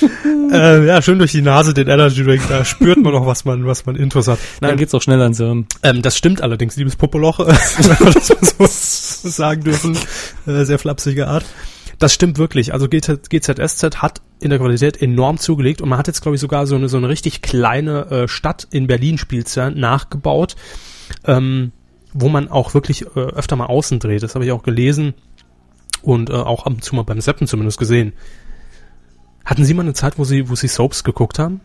äh, 0.52 0.86
ja, 0.86 1.02
schön 1.02 1.18
durch 1.18 1.32
die 1.32 1.42
Nase 1.42 1.74
den 1.74 1.88
Energy 1.88 2.24
Drink. 2.24 2.42
Da 2.48 2.64
spürt 2.64 2.98
man 2.98 3.12
noch, 3.12 3.26
was 3.26 3.44
man, 3.44 3.66
was 3.66 3.86
man 3.86 3.96
Intus 3.96 4.28
hat. 4.28 4.38
Dann 4.60 4.70
Nein, 4.70 4.78
geht's 4.78 4.94
auch 4.94 5.02
schnell 5.02 5.20
ans 5.20 5.38
Hirn. 5.38 5.66
ähm, 5.82 6.02
das 6.02 6.16
stimmt 6.16 6.42
allerdings, 6.42 6.76
liebes 6.76 6.96
Popoloch, 6.96 7.38
wenn 7.38 7.46
wir 8.00 8.12
das 8.12 8.58
mal 8.58 8.68
so 8.68 9.28
sagen 9.28 9.64
dürfen. 9.64 9.96
Äh, 10.46 10.64
sehr 10.64 10.78
flapsige 10.78 11.28
Art. 11.28 11.44
Das 11.98 12.12
stimmt 12.12 12.38
wirklich. 12.38 12.72
Also 12.72 12.88
GZ, 12.88 13.30
GZSZ 13.30 14.02
hat 14.02 14.22
in 14.40 14.50
der 14.50 14.58
Qualität 14.58 15.00
enorm 15.00 15.38
zugelegt 15.38 15.80
und 15.80 15.88
man 15.88 15.98
hat 15.98 16.08
jetzt, 16.08 16.20
glaube 16.20 16.34
ich, 16.34 16.40
sogar 16.40 16.66
so 16.66 16.74
eine, 16.74 16.88
so 16.88 16.96
eine 16.96 17.08
richtig 17.08 17.42
kleine 17.42 18.10
äh, 18.10 18.28
Stadt 18.28 18.66
in 18.70 18.88
Berlin 18.88 19.18
Spielzeit 19.18 19.76
nachgebaut, 19.76 20.56
ähm, 21.24 21.70
wo 22.12 22.28
man 22.28 22.48
auch 22.48 22.74
wirklich 22.74 23.06
äh, 23.14 23.20
öfter 23.20 23.54
mal 23.54 23.66
außen 23.66 24.00
dreht. 24.00 24.22
Das 24.22 24.34
habe 24.34 24.44
ich 24.44 24.50
auch 24.50 24.64
gelesen 24.64 25.14
und 26.02 26.30
äh, 26.30 26.32
auch 26.32 26.66
ab 26.66 26.72
und 26.72 26.84
zu 26.84 26.96
mal 26.96 27.04
beim 27.04 27.20
Seppen 27.20 27.46
zumindest 27.46 27.78
gesehen. 27.78 28.12
Hatten 29.44 29.64
Sie 29.64 29.74
mal 29.74 29.82
eine 29.82 29.94
Zeit, 29.94 30.18
wo 30.18 30.24
Sie, 30.24 30.48
wo 30.48 30.54
Sie 30.54 30.68
Soaps 30.68 31.04
geguckt 31.04 31.38
haben? 31.38 31.60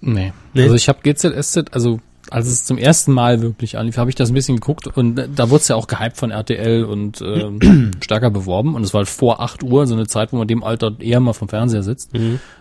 Nee. 0.00 0.32
Nee? 0.52 0.62
Also 0.62 0.74
ich 0.74 0.88
habe 0.88 1.00
GZSZ, 1.02 1.72
also 1.72 2.00
als 2.30 2.46
es 2.46 2.64
zum 2.64 2.78
ersten 2.78 3.12
Mal 3.12 3.42
wirklich 3.42 3.76
anlief, 3.78 3.98
habe 3.98 4.10
ich 4.10 4.16
das 4.16 4.30
ein 4.30 4.34
bisschen 4.34 4.56
geguckt 4.56 4.86
und 4.86 5.16
da 5.16 5.50
wurde 5.50 5.60
es 5.60 5.68
ja 5.68 5.76
auch 5.76 5.86
gehypt 5.86 6.16
von 6.16 6.30
RTL 6.30 6.84
und 6.84 7.20
ähm, 7.22 7.92
stärker 8.02 8.30
beworben 8.30 8.74
und 8.74 8.82
es 8.82 8.94
war 8.94 9.00
halt 9.00 9.08
vor 9.08 9.40
8 9.40 9.62
Uhr, 9.62 9.86
so 9.86 9.94
eine 9.94 10.06
Zeit, 10.06 10.32
wo 10.32 10.36
man 10.36 10.48
dem 10.48 10.64
Alter 10.64 10.92
eher 11.00 11.20
mal 11.20 11.32
vom 11.32 11.48
Fernseher 11.48 11.82
sitzt. 11.82 12.12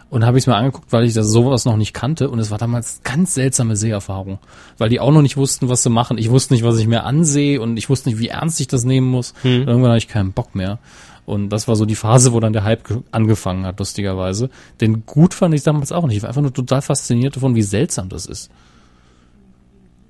Und 0.09 0.25
habe 0.25 0.37
ich 0.37 0.43
es 0.43 0.47
mir 0.47 0.55
angeguckt, 0.55 0.91
weil 0.91 1.05
ich 1.05 1.13
das 1.13 1.27
sowas 1.27 1.65
noch 1.65 1.75
nicht 1.75 1.93
kannte 1.93 2.29
und 2.29 2.37
es 2.37 2.51
war 2.51 2.59
damals 2.59 3.01
ganz 3.03 3.33
seltsame 3.33 3.75
Seherfahrung, 3.75 4.37
weil 4.77 4.89
die 4.89 4.99
auch 4.99 5.11
noch 5.11 5.23
nicht 5.23 5.37
wussten, 5.37 5.69
was 5.69 5.81
sie 5.81 5.89
machen. 5.89 6.19
Ich 6.19 6.29
wusste 6.29 6.53
nicht, 6.53 6.63
was 6.63 6.77
ich 6.77 6.85
mir 6.87 7.03
ansehe 7.03 7.59
und 7.59 7.77
ich 7.77 7.89
wusste 7.89 8.09
nicht, 8.09 8.19
wie 8.19 8.27
ernst 8.27 8.61
ich 8.61 8.67
das 8.67 8.83
nehmen 8.83 9.07
muss. 9.07 9.33
Und 9.63 9.67
irgendwann 9.67 9.89
hatte 9.91 9.97
ich 9.97 10.07
keinen 10.07 10.31
Bock 10.33 10.53
mehr. 10.53 10.77
Und 11.25 11.49
das 11.49 11.67
war 11.69 11.75
so 11.77 11.85
die 11.85 11.95
Phase, 11.95 12.33
wo 12.33 12.39
dann 12.41 12.51
der 12.53 12.63
Hype 12.65 12.83
ge- 12.87 13.01
angefangen 13.11 13.65
hat, 13.65 13.79
lustigerweise. 13.79 14.49
Denn 14.81 15.05
gut 15.05 15.33
fand 15.33 15.53
ich 15.55 15.63
damals 15.63 15.91
auch 15.93 16.05
nicht. 16.05 16.17
Ich 16.17 16.21
war 16.23 16.29
einfach 16.29 16.41
nur 16.41 16.53
total 16.53 16.81
fasziniert 16.81 17.35
davon, 17.37 17.55
wie 17.55 17.61
seltsam 17.61 18.09
das 18.09 18.25
ist. 18.25 18.49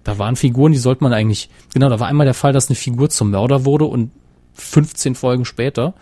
Da 0.03 0.17
waren 0.17 0.35
Figuren, 0.35 0.71
die 0.71 0.77
sollte 0.79 1.03
man 1.03 1.13
eigentlich, 1.13 1.49
genau, 1.73 1.89
da 1.89 1.99
war 1.99 2.07
einmal 2.07 2.25
der 2.25 2.33
Fall, 2.33 2.51
dass 2.51 2.67
eine 2.67 2.75
Figur 2.75 3.09
zum 3.09 3.29
Mörder 3.31 3.63
wurde 3.63 3.85
und 3.85 4.11
15 4.55 5.15
Folgen 5.15 5.45
später 5.45 5.93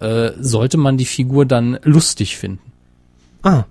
äh, 0.00 0.30
sollte 0.40 0.78
man 0.78 0.96
die 0.96 1.04
Figur 1.06 1.46
dann 1.46 1.78
lustig 1.84 2.36
finden. 2.36 2.60
Ah, 3.42 3.64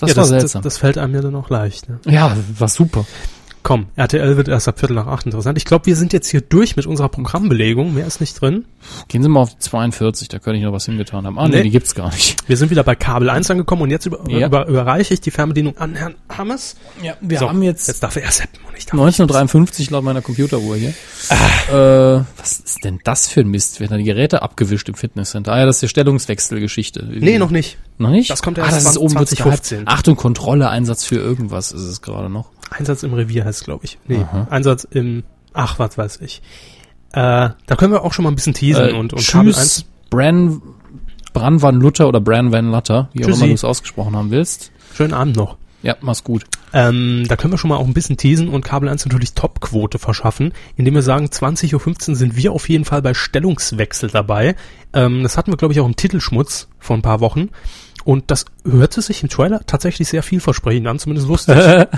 Das 0.00 0.10
ja, 0.10 0.16
war 0.16 0.22
das, 0.22 0.30
das, 0.30 0.40
seltsam. 0.40 0.62
das 0.62 0.78
fällt 0.78 0.98
einem 0.98 1.14
ja 1.14 1.20
dann 1.20 1.34
auch 1.34 1.50
leicht. 1.50 1.88
Ne? 1.88 2.00
ja, 2.06 2.34
war 2.58 2.68
super. 2.68 3.04
Komm, 3.64 3.86
RTL 3.94 4.36
wird 4.36 4.48
erst 4.48 4.66
ab 4.66 4.80
Viertel 4.80 4.94
nach 4.94 5.06
acht 5.06 5.24
interessant. 5.24 5.56
Ich 5.56 5.64
glaube, 5.64 5.86
wir 5.86 5.94
sind 5.94 6.12
jetzt 6.12 6.28
hier 6.28 6.40
durch 6.40 6.74
mit 6.74 6.84
unserer 6.86 7.08
Programmbelegung. 7.08 7.94
Mehr 7.94 8.06
ist 8.06 8.20
nicht 8.20 8.40
drin. 8.40 8.64
Gehen 9.06 9.22
Sie 9.22 9.28
mal 9.28 9.40
auf 9.40 9.50
die 9.54 9.58
42, 9.60 10.26
da 10.28 10.40
könnte 10.40 10.58
ich 10.58 10.64
noch 10.64 10.72
was 10.72 10.86
hingetan 10.86 11.26
haben. 11.26 11.38
Ah, 11.38 11.46
nee, 11.46 11.58
Nee. 11.58 11.62
die 11.64 11.70
gibt's 11.70 11.94
gar 11.94 12.10
nicht. 12.10 12.36
Wir 12.48 12.56
sind 12.56 12.70
wieder 12.70 12.82
bei 12.82 12.96
Kabel 12.96 13.30
1 13.30 13.50
angekommen 13.52 13.82
und 13.82 13.90
jetzt 13.90 14.06
über, 14.06 14.18
Ja. 14.28 14.48
über, 14.48 14.66
überreiche 14.66 15.14
ich 15.14 15.20
die 15.20 15.30
Fernbedienung 15.30 15.76
an 15.78 15.94
Herrn 15.94 16.14
Hammers. 16.28 16.74
Ja, 17.02 17.14
wir 17.20 17.38
So, 17.38 17.48
haben 17.48 17.62
jetzt 17.62 17.86
Jetzt 17.86 18.02
darf 18.02 18.16
er 18.16 18.22
erst 18.22 18.38
seppen 18.38 18.58
und 18.68 18.76
ich 18.76 18.86
darf 18.86 18.94
1953 18.94 19.90
laut 19.90 20.02
meiner 20.02 20.22
Computeruhr 20.22 20.74
hier. 20.76 20.88
Äh, 21.70 22.24
was 22.36 22.58
ist 22.58 22.84
denn 22.84 22.98
das 23.04 23.28
für 23.28 23.40
ein 23.40 23.48
Mist? 23.48 23.78
Werden 23.78 23.92
da 23.92 23.96
die 23.96 24.02
Geräte 24.04 24.42
abgewischt 24.42 24.88
im 24.88 24.94
Fitnesscenter? 24.96 25.52
Ah 25.52 25.60
ja, 25.60 25.66
das 25.66 25.76
ist 25.76 25.82
die 25.82 25.88
Stellungswechselgeschichte. 25.88 27.04
Nee, 27.10 27.38
noch 27.38 27.50
nicht. 27.50 27.78
Noch 27.98 28.10
nicht? 28.10 28.28
Das 28.30 28.42
kommt 28.42 28.58
ah, 28.58 28.62
erst 28.64 28.78
das 28.78 28.84
ist 28.84 28.96
20- 28.96 29.00
oben 29.00 29.14
wird's 29.14 29.30
gehypt. 29.30 29.64
2015. 29.64 29.82
Achtung, 29.88 30.16
Kontrolle, 30.16 30.68
Einsatz 30.68 31.04
für 31.04 31.16
irgendwas 31.16 31.70
ist 31.70 31.82
es 31.82 32.02
gerade 32.02 32.28
noch. 32.28 32.50
Einsatz 32.72 33.02
im 33.02 33.14
Revier 33.14 33.44
heißt 33.44 33.64
glaube 33.64 33.84
ich. 33.84 33.98
Nee, 34.06 34.18
Aha. 34.22 34.46
Einsatz 34.50 34.84
im, 34.90 35.22
ach, 35.52 35.78
was 35.78 35.98
weiß 35.98 36.20
ich. 36.22 36.42
Äh, 37.12 37.50
da 37.66 37.76
können 37.76 37.92
wir 37.92 38.02
auch 38.04 38.12
schon 38.12 38.22
mal 38.24 38.30
ein 38.30 38.34
bisschen 38.34 38.54
teasen 38.54 38.88
Äh, 38.88 38.92
und, 38.92 39.12
und 39.12 39.26
Kabel 39.26 39.54
1. 39.54 39.56
tschüss, 39.56 39.84
Bran, 40.10 40.62
Bran 41.32 41.60
van 41.62 41.76
Lutter 41.76 42.08
oder 42.08 42.20
Bran 42.20 42.52
van 42.52 42.70
Lutter, 42.70 43.08
wie 43.12 43.22
auch 43.24 43.28
Tschüssi. 43.28 43.40
immer 43.40 43.48
du 43.48 43.54
es 43.54 43.64
ausgesprochen 43.64 44.16
haben 44.16 44.30
willst. 44.30 44.72
Schönen 44.94 45.12
Abend 45.14 45.36
noch. 45.36 45.56
Ja, 45.82 45.96
mach's 46.00 46.22
gut. 46.22 46.44
Ähm, 46.72 47.24
da 47.28 47.36
können 47.36 47.52
wir 47.52 47.58
schon 47.58 47.68
mal 47.68 47.76
auch 47.76 47.86
ein 47.86 47.92
bisschen 47.92 48.16
teasen 48.16 48.48
und 48.48 48.64
Kabel 48.64 48.88
1 48.88 49.04
natürlich 49.04 49.34
Topquote 49.34 49.98
verschaffen, 49.98 50.52
indem 50.76 50.94
wir 50.94 51.02
sagen, 51.02 51.26
20.15 51.26 52.10
Uhr 52.10 52.16
sind 52.16 52.36
wir 52.36 52.52
auf 52.52 52.68
jeden 52.68 52.84
Fall 52.84 53.02
bei 53.02 53.14
Stellungswechsel 53.14 54.08
dabei. 54.10 54.54
Ähm, 54.92 55.22
das 55.22 55.36
hatten 55.36 55.50
wir, 55.52 55.56
glaube 55.56 55.74
ich, 55.74 55.80
auch 55.80 55.86
im 55.86 55.96
Titelschmutz 55.96 56.68
vor 56.78 56.96
ein 56.96 57.02
paar 57.02 57.20
Wochen. 57.20 57.48
Und 58.04 58.30
das 58.30 58.46
hörte 58.64 59.02
sich 59.02 59.22
im 59.22 59.28
Trailer 59.28 59.60
tatsächlich 59.66 60.08
sehr 60.08 60.22
vielversprechend 60.22 60.86
an, 60.86 60.98
zumindest 60.98 61.28
lustig. 61.28 61.56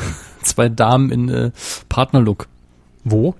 Zwei 0.44 0.68
Damen 0.68 1.10
in 1.10 1.28
äh, 1.28 1.50
Partnerlook. 1.88 2.46
Wo? 3.04 3.34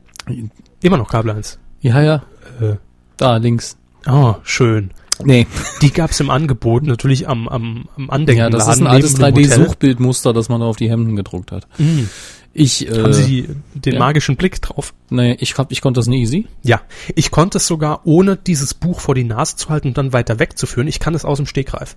Immer 0.82 0.96
noch 0.96 1.08
Kabel 1.10 1.30
1. 1.32 1.58
Ja, 1.80 2.00
ja, 2.02 2.22
Äh, 2.60 2.76
da 3.16 3.36
links. 3.36 3.76
oh, 4.06 4.34
schön. 4.42 4.90
Nee, 5.22 5.46
Die 5.80 5.92
gab's 5.92 6.18
im 6.18 6.28
Angebot, 6.28 6.82
natürlich 6.82 7.28
am, 7.28 7.46
am, 7.48 7.88
am 7.96 8.04
ja, 8.06 8.08
Andenkenladen. 8.12 8.58
das 8.58 8.68
ist 8.68 8.80
ein 8.80 8.86
altes 8.88 9.16
neben 9.16 9.34
dem 9.34 9.44
Hotel. 9.44 9.64
3D-Suchbildmuster, 9.64 10.32
das 10.32 10.48
man 10.48 10.60
da 10.60 10.66
auf 10.66 10.76
die 10.76 10.90
Hemden 10.90 11.14
gedruckt 11.14 11.52
hat. 11.52 11.68
Mhm. 11.78 12.08
Ich, 12.52 12.88
äh, 12.88 13.02
Haben 13.02 13.12
Sie 13.12 13.48
den 13.74 13.94
ja. 13.94 13.98
magischen 13.98 14.36
Blick 14.36 14.60
drauf? 14.62 14.92
nee, 15.10 15.36
ich, 15.40 15.56
hab, 15.58 15.70
ich 15.72 15.80
konnte 15.80 15.98
das 16.00 16.06
nie 16.08 16.20
easy. 16.22 16.46
Ja, 16.62 16.80
ich 17.14 17.30
konnte 17.30 17.58
es 17.58 17.66
sogar 17.66 18.00
ohne 18.04 18.36
dieses 18.36 18.74
Buch 18.74 19.00
vor 19.00 19.14
die 19.14 19.24
Nase 19.24 19.56
zu 19.56 19.68
halten 19.70 19.88
und 19.88 19.98
dann 19.98 20.12
weiter 20.12 20.38
wegzuführen. 20.40 20.88
Ich 20.88 20.98
kann 21.00 21.14
es 21.14 21.24
aus 21.24 21.38
dem 21.38 21.46
Stegreif. 21.46 21.96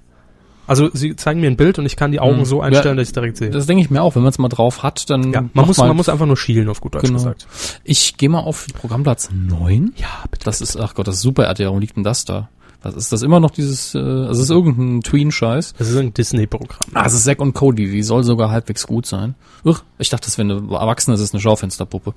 Also 0.68 0.90
sie 0.94 1.16
zeigen 1.16 1.40
mir 1.40 1.48
ein 1.48 1.56
Bild 1.58 1.80
und 1.80 1.86
ich 1.86 1.96
kann 1.96 2.12
die 2.12 2.20
Augen 2.20 2.40
Hm. 2.40 2.46
so 2.46 2.62
einstellen, 2.62 2.98
Ja, 2.98 3.02
dass 3.02 3.04
ich 3.04 3.10
es 3.10 3.14
direkt 3.14 3.38
sehe. 3.38 3.50
Das 3.50 3.66
denke 3.66 3.82
ich 3.84 3.90
mir 3.90 4.02
auch, 4.04 4.16
wenn 4.16 4.22
man 4.22 4.30
es 4.32 4.38
mal 4.38 4.50
drauf 4.50 4.84
hat, 4.84 5.10
dann 5.10 5.32
ja, 5.32 5.44
man 5.54 5.66
muss, 5.66 5.78
man 5.78 5.96
muss 5.96 6.10
einfach 6.10 6.26
nur 6.26 6.38
schielen, 6.38 6.68
auf 6.70 6.82
gut 6.82 6.94
Deutsch 6.96 7.04
Genau. 7.04 7.14
gesagt. 7.16 7.48
Ich 7.84 8.18
gehe 8.18 8.28
mal 8.30 8.42
auf 8.42 8.68
Programmplatz 8.74 9.30
9. 9.34 9.94
Ja, 9.98 10.08
bitte. 10.30 10.44
Das 10.46 10.60
ist, 10.62 10.76
ach 10.78 10.94
Gott, 10.94 11.08
das 11.08 11.16
ist 11.16 11.22
super 11.22 11.46
RTL. 11.46 11.68
Warum 11.68 11.80
liegt 11.80 11.96
denn 11.96 12.04
das 12.04 12.26
da? 12.26 12.50
Was 12.84 12.94
ist 12.96 13.12
das 13.12 13.24
immer 13.24 13.40
noch 13.40 13.50
dieses, 13.52 13.96
äh, 13.96 13.98
also 13.98 14.32
es 14.34 14.40
ist 14.40 14.50
irgendein 14.52 15.02
Tween-Scheiß. 15.02 15.74
Das 15.78 15.90
ist 15.90 15.96
ein 15.98 16.14
Disney-Programm. 16.14 16.80
Ah, 16.94 17.06
es 17.08 17.14
ist 17.14 17.24
Zack 17.24 17.40
und 17.42 17.54
Cody, 17.54 17.90
die 17.90 18.04
soll 18.04 18.24
sogar 18.24 18.52
halbwegs 18.52 18.86
gut 18.86 19.06
sein. 19.08 19.34
Uch, 19.66 19.82
ich 19.98 20.10
dachte, 20.10 20.26
das 20.26 20.38
wäre 20.38 20.50
eine 20.52 20.78
Erwachsene, 20.78 21.16
das 21.16 21.22
ist 21.24 21.34
eine 21.34 21.42
Schaufensterpuppe. 21.42 22.14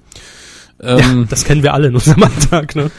Ähm, 0.80 1.26
Das 1.30 1.44
kennen 1.44 1.62
wir 1.62 1.72
alle 1.74 1.88
in 1.88 1.94
unserem 1.94 2.22
Alltag, 2.24 2.74
ne? 2.76 2.90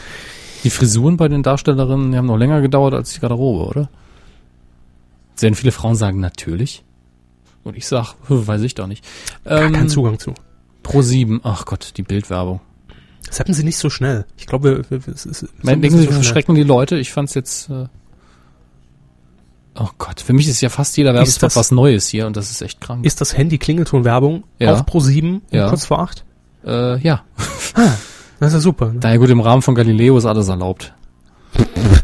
Die 0.64 0.70
Frisuren 0.70 1.16
bei 1.16 1.28
den 1.28 1.42
Darstellerinnen, 1.42 2.12
die 2.12 2.18
haben 2.18 2.26
noch 2.26 2.36
länger 2.36 2.60
gedauert 2.60 2.94
als 2.94 3.12
die 3.14 3.20
Garderobe, 3.20 3.64
oder? 3.66 3.88
Sehr 5.34 5.54
viele 5.54 5.72
Frauen 5.72 5.94
sagen 5.94 6.20
natürlich. 6.20 6.84
Und 7.64 7.76
ich 7.76 7.86
sag, 7.86 8.14
hm, 8.28 8.46
weiß 8.46 8.62
ich 8.62 8.74
doch 8.74 8.86
nicht. 8.86 9.04
Gar 9.44 9.62
Ähm, 9.62 9.72
keinen 9.72 9.88
Zugang 9.88 10.18
zu. 10.18 10.34
Pro 10.82 11.00
7, 11.02 11.40
ach 11.44 11.64
Gott, 11.64 11.94
die 11.96 12.02
Bildwerbung. 12.02 12.60
Das 13.26 13.38
hatten 13.40 13.54
sie 13.54 13.62
nicht 13.64 13.78
so 13.78 13.88
schnell. 13.88 14.26
Ich 14.36 14.46
glaube, 14.46 14.84
es 15.06 15.24
ist, 15.26 15.46
Denken 15.62 15.90
Sie, 15.96 16.04
so 16.06 16.12
verschrecken 16.12 16.54
die 16.54 16.64
Leute? 16.64 16.96
Ich 16.98 17.12
fand's 17.12 17.34
jetzt. 17.34 17.70
Äh 17.70 17.86
oh 19.78 19.88
Gott, 19.98 20.20
für 20.20 20.32
mich 20.32 20.48
ist 20.48 20.60
ja 20.60 20.68
fast 20.68 20.96
jeder 20.96 21.14
Werbespot 21.14 21.44
das- 21.44 21.56
was 21.56 21.70
Neues 21.70 22.08
hier 22.08 22.26
und 22.26 22.36
das 22.36 22.50
ist 22.50 22.60
echt 22.62 22.80
krank. 22.80 23.04
Ist 23.06 23.20
das 23.20 23.36
Handy 23.36 23.58
Klingelton-Werbung 23.58 24.44
Ja. 24.58 24.74
auch 24.74 24.84
pro 24.84 25.00
7 25.00 25.40
Ja. 25.50 25.68
kurz 25.68 25.86
vor 25.86 26.00
8? 26.00 26.24
äh, 26.66 26.98
ja. 26.98 27.22
Das 28.40 28.48
ist 28.48 28.54
ja 28.54 28.60
super. 28.60 28.92
Ne? 28.92 28.98
Daher 29.00 29.18
gut, 29.18 29.30
im 29.30 29.40
Rahmen 29.40 29.62
von 29.62 29.74
Galileo 29.76 30.18
ist 30.18 30.26
alles 30.26 30.48
erlaubt. 30.48 30.92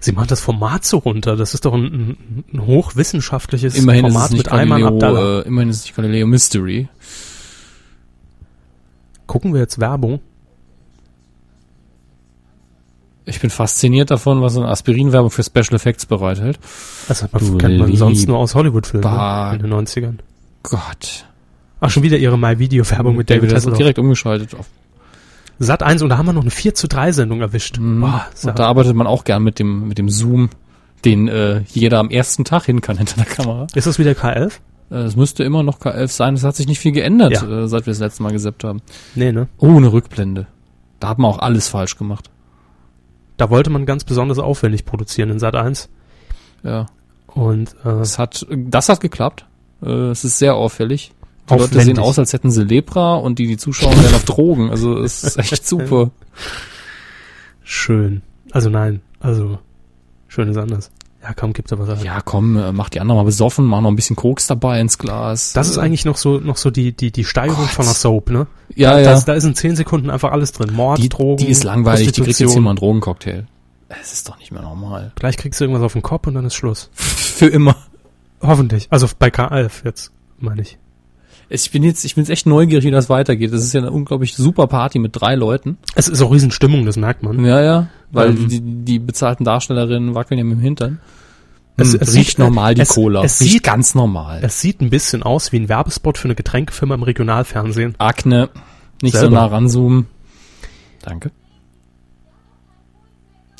Sie 0.00 0.12
machen 0.12 0.28
das 0.28 0.40
Format 0.40 0.84
so 0.84 0.98
runter. 0.98 1.36
Das 1.36 1.54
ist 1.54 1.64
doch 1.64 1.74
ein, 1.74 2.16
ein, 2.52 2.66
hochwissenschaftliches 2.66 3.76
Immerhin 3.76 4.06
ist 4.06 4.12
Format 4.12 4.32
mit 4.32 4.50
Ayman 4.50 4.84
Abdallah. 4.84 5.20
Galileo, 5.20 5.40
äh, 5.40 5.46
immerhin 5.46 5.68
ist 5.70 5.76
es 5.78 5.82
nicht 5.84 5.96
Galileo 5.96 6.26
Mystery. 6.26 6.88
Gucken 9.26 9.52
wir 9.52 9.60
jetzt 9.60 9.78
Werbung. 9.78 10.20
Ich 13.26 13.40
bin 13.40 13.50
fasziniert 13.50 14.10
davon, 14.10 14.40
was 14.40 14.54
so 14.54 14.62
eine 14.62 14.70
Aspirin-Werbung 14.70 15.30
für 15.30 15.42
Special 15.42 15.74
Effects 15.74 16.06
bereithält. 16.06 16.58
Das 17.08 17.22
hat 17.22 17.34
man, 17.34 17.58
kennt 17.58 17.78
man 17.78 17.94
sonst 17.94 18.26
nur 18.26 18.38
aus 18.38 18.54
Hollywood-Filmen 18.54 19.06
ne? 19.06 19.50
in 19.54 19.62
den 19.62 19.74
90ern. 19.74 20.14
Gott. 20.62 21.26
Ach, 21.80 21.90
schon 21.90 22.02
wieder 22.02 22.16
ihre 22.16 22.38
My-Video-Werbung 22.38 23.16
mit 23.16 23.28
David 23.28 23.44
David 23.44 23.56
Hasselhoff. 23.56 23.78
direkt 23.78 23.98
umgeschaltet 23.98 24.54
auf. 24.54 24.66
Sat 25.58 25.82
1 25.82 26.02
und 26.02 26.08
da 26.08 26.18
haben 26.18 26.26
wir 26.26 26.32
noch 26.32 26.42
eine 26.42 26.50
4 26.50 26.74
zu 26.74 26.86
3 26.88 27.12
Sendung 27.12 27.40
erwischt. 27.40 27.78
Mhm. 27.78 28.00
Boah, 28.00 28.26
Und 28.44 28.58
da 28.58 28.66
arbeitet 28.66 28.94
man 28.94 29.06
auch 29.06 29.24
gern 29.24 29.42
mit 29.42 29.58
dem, 29.58 29.88
mit 29.88 29.98
dem 29.98 30.08
Zoom, 30.08 30.50
den 31.04 31.28
äh, 31.28 31.62
jeder 31.68 31.98
am 31.98 32.10
ersten 32.10 32.44
Tag 32.44 32.64
hin 32.64 32.80
kann 32.80 32.96
hinter 32.96 33.16
der 33.16 33.24
Kamera. 33.24 33.66
Ist 33.74 33.86
das 33.86 33.98
wieder 33.98 34.12
K11? 34.12 34.52
Äh, 34.90 34.94
Es 34.96 35.16
müsste 35.16 35.42
immer 35.44 35.62
noch 35.62 35.80
K11 35.80 36.08
sein, 36.08 36.34
es 36.34 36.44
hat 36.44 36.56
sich 36.56 36.66
nicht 36.68 36.78
viel 36.78 36.92
geändert, 36.92 37.32
Ja. 37.32 37.42
äh, 37.64 37.68
seit 37.68 37.86
wir 37.86 37.92
das 37.92 38.00
letzte 38.00 38.22
Mal 38.22 38.32
gesappt 38.32 38.64
haben. 38.64 38.80
Nee, 39.14 39.32
ne? 39.32 39.48
Oh, 39.58 39.76
eine 39.76 39.92
Rückblende. 39.92 40.46
Da 41.00 41.08
hat 41.08 41.18
man 41.18 41.30
auch 41.30 41.38
alles 41.40 41.68
falsch 41.68 41.96
gemacht. 41.98 42.30
Da 43.36 43.50
wollte 43.50 43.70
man 43.70 43.86
ganz 43.86 44.04
besonders 44.04 44.38
aufwendig 44.38 44.84
produzieren 44.84 45.30
in 45.30 45.38
Sat 45.38 45.54
1. 45.54 45.88
Ja. 46.64 46.86
Und 47.28 47.76
äh, 47.84 47.88
Es 48.00 48.18
hat, 48.18 48.46
das 48.50 48.88
hat 48.88 49.00
geklappt. 49.00 49.44
Äh, 49.82 49.88
es 50.10 50.24
ist 50.24 50.38
sehr 50.38 50.54
auffällig. 50.56 51.12
Die 51.48 51.54
Leute 51.54 51.64
Aufwendig. 51.64 51.84
sehen 51.84 51.98
aus, 51.98 52.18
als 52.18 52.32
hätten 52.32 52.50
sie 52.50 52.64
Lepra 52.64 53.14
und 53.16 53.38
die, 53.38 53.46
die 53.46 53.56
zuschauen, 53.56 53.96
werden 54.02 54.14
auf 54.14 54.24
Drogen. 54.24 54.70
Also 54.70 54.98
es 54.98 55.24
ist 55.24 55.38
echt 55.38 55.66
super. 55.68 56.10
schön. 57.62 58.22
Also 58.52 58.70
nein, 58.70 59.00
also 59.20 59.58
schön 60.28 60.48
ist 60.48 60.56
anders. 60.56 60.90
Ja, 61.22 61.34
komm, 61.34 61.52
gibt's 61.52 61.72
aber 61.72 61.88
was. 61.88 62.02
Ja, 62.04 62.20
komm, 62.20 62.56
äh, 62.56 62.72
mach 62.72 62.88
die 62.88 63.00
anderen 63.00 63.18
mal 63.18 63.24
besoffen, 63.24 63.64
mach 63.66 63.80
noch 63.80 63.90
ein 63.90 63.96
bisschen 63.96 64.14
Koks 64.16 64.46
dabei 64.46 64.80
ins 64.80 64.98
Glas. 64.98 65.52
Das 65.52 65.68
ist 65.68 65.76
eigentlich 65.76 66.04
noch 66.04 66.16
so 66.16 66.38
noch 66.38 66.56
so 66.56 66.70
die 66.70 66.92
die 66.92 67.10
die 67.10 67.24
Steigerung 67.24 67.64
Gott. 67.64 67.70
von 67.70 67.84
einer 67.86 67.94
Soap, 67.94 68.30
ne? 68.30 68.46
Ja, 68.74 68.92
da, 68.92 68.98
ja. 69.00 69.04
Das, 69.10 69.24
da 69.24 69.34
ist 69.34 69.44
in 69.44 69.54
10 69.54 69.76
Sekunden 69.76 70.10
einfach 70.10 70.30
alles 70.30 70.52
drin. 70.52 70.72
Mord, 70.72 70.98
die, 70.98 71.08
Drogen, 71.08 71.38
die 71.38 71.48
ist 71.50 71.64
langweilig, 71.64 72.12
die 72.12 72.22
kriegt 72.22 72.38
jetzt 72.38 72.52
hier 72.52 72.60
mal 72.60 72.70
einen 72.70 72.78
Drogencocktail. 72.78 73.46
Es 73.88 74.12
ist 74.12 74.28
doch 74.28 74.38
nicht 74.38 74.52
mehr 74.52 74.62
normal. 74.62 75.12
Gleich 75.16 75.36
kriegst 75.36 75.60
du 75.60 75.64
irgendwas 75.64 75.82
auf 75.82 75.94
den 75.94 76.02
Kopf 76.02 76.26
und 76.26 76.34
dann 76.34 76.44
ist 76.44 76.54
Schluss. 76.54 76.90
Für 76.94 77.46
immer. 77.46 77.74
Hoffentlich. 78.40 78.86
Also 78.90 79.08
bei 79.18 79.28
K11 79.28 79.70
jetzt, 79.84 80.12
meine 80.38 80.62
ich. 80.62 80.78
Ich 81.50 81.70
bin 81.70 81.82
jetzt, 81.82 82.04
ich 82.04 82.14
bin 82.14 82.24
jetzt 82.24 82.30
echt 82.30 82.46
neugierig, 82.46 82.84
wie 82.84 82.90
das 82.90 83.08
weitergeht. 83.08 83.52
Das 83.52 83.62
ist 83.62 83.72
ja 83.72 83.80
eine 83.80 83.90
unglaublich 83.90 84.34
super 84.36 84.66
Party 84.66 84.98
mit 84.98 85.12
drei 85.18 85.34
Leuten. 85.34 85.78
Es 85.94 86.06
ist 86.08 86.20
auch 86.20 86.30
Riesenstimmung, 86.30 86.84
das 86.84 86.96
merkt 86.96 87.22
man. 87.22 87.42
Ja, 87.44 87.62
ja. 87.62 87.88
Weil 88.12 88.30
Ähm. 88.30 88.48
die, 88.48 88.60
die 88.60 88.98
bezahlten 88.98 89.44
Darstellerinnen 89.44 90.14
wackeln 90.14 90.36
ja 90.38 90.44
mit 90.44 90.58
dem 90.58 90.60
Hintern. 90.62 91.00
Es- 91.78 91.92
Hm, 91.94 92.00
es 92.02 92.14
riecht 92.14 92.30
sieht- 92.30 92.38
normal 92.38 92.74
die 92.74 92.82
es- 92.82 92.88
Cola. 92.88 93.22
es 93.22 93.40
riecht 93.40 93.52
sieht- 93.52 93.62
ganz 93.62 93.94
normal. 93.94 94.40
Es 94.42 94.60
sieht 94.60 94.80
ein 94.82 94.90
bisschen 94.90 95.22
aus 95.22 95.52
wie 95.52 95.58
ein 95.60 95.68
Werbespot 95.68 96.18
für 96.18 96.24
eine 96.26 96.34
Getränkefirma 96.34 96.94
im 96.96 97.02
Regionalfernsehen. 97.02 97.94
Akne. 97.98 98.50
Nicht 99.00 99.14
so 99.14 99.20
Selber. 99.20 99.36
nah 99.36 99.46
ranzoomen. 99.46 100.06
Danke. 101.02 101.30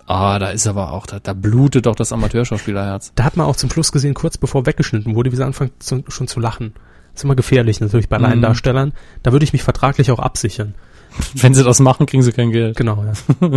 Ah, 0.06 0.38
da 0.38 0.50
ist 0.50 0.66
aber 0.66 0.92
auch, 0.92 1.06
da, 1.06 1.20
da 1.20 1.34
blutet 1.34 1.86
doch 1.86 1.94
das 1.94 2.12
Amateurschauspielerherz. 2.12 3.12
Da 3.14 3.24
hat 3.24 3.36
man 3.36 3.46
auch 3.46 3.56
zum 3.56 3.70
Schluss 3.70 3.92
gesehen, 3.92 4.14
kurz 4.14 4.38
bevor 4.38 4.64
weggeschnitten 4.66 5.14
wurde, 5.14 5.30
wie 5.32 5.36
sie 5.36 5.44
anfangen 5.44 5.70
zu, 5.78 6.02
schon 6.08 6.26
zu 6.28 6.40
lachen. 6.40 6.72
Ist 7.18 7.24
immer 7.24 7.34
gefährlich 7.34 7.80
natürlich 7.80 8.08
bei 8.08 8.16
Mhm. 8.18 8.24
Laiendarstellern. 8.26 8.92
Da 9.24 9.32
würde 9.32 9.42
ich 9.44 9.52
mich 9.52 9.64
vertraglich 9.64 10.12
auch 10.12 10.20
absichern. 10.20 10.76
Wenn 11.34 11.52
sie 11.52 11.64
das 11.64 11.80
machen, 11.80 12.06
kriegen 12.06 12.22
sie 12.22 12.30
kein 12.30 12.52
Geld. 12.52 12.76
Genau, 12.76 13.04
ja. 13.04 13.12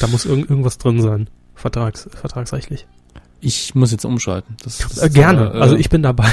da 0.00 0.06
muss 0.06 0.24
irgend, 0.24 0.48
irgendwas 0.48 0.78
drin 0.78 1.02
sein. 1.02 1.28
Vertrags, 1.54 2.08
vertragsrechtlich. 2.14 2.86
Ich 3.42 3.74
muss 3.74 3.92
jetzt 3.92 4.06
umschalten. 4.06 4.56
Das, 4.64 4.78
das 4.78 4.96
Äh, 5.02 5.10
gerne. 5.10 5.52
äh, 5.54 5.60
also 5.60 5.76
ich 5.76 5.90
bin 5.90 6.02
dabei. 6.02 6.30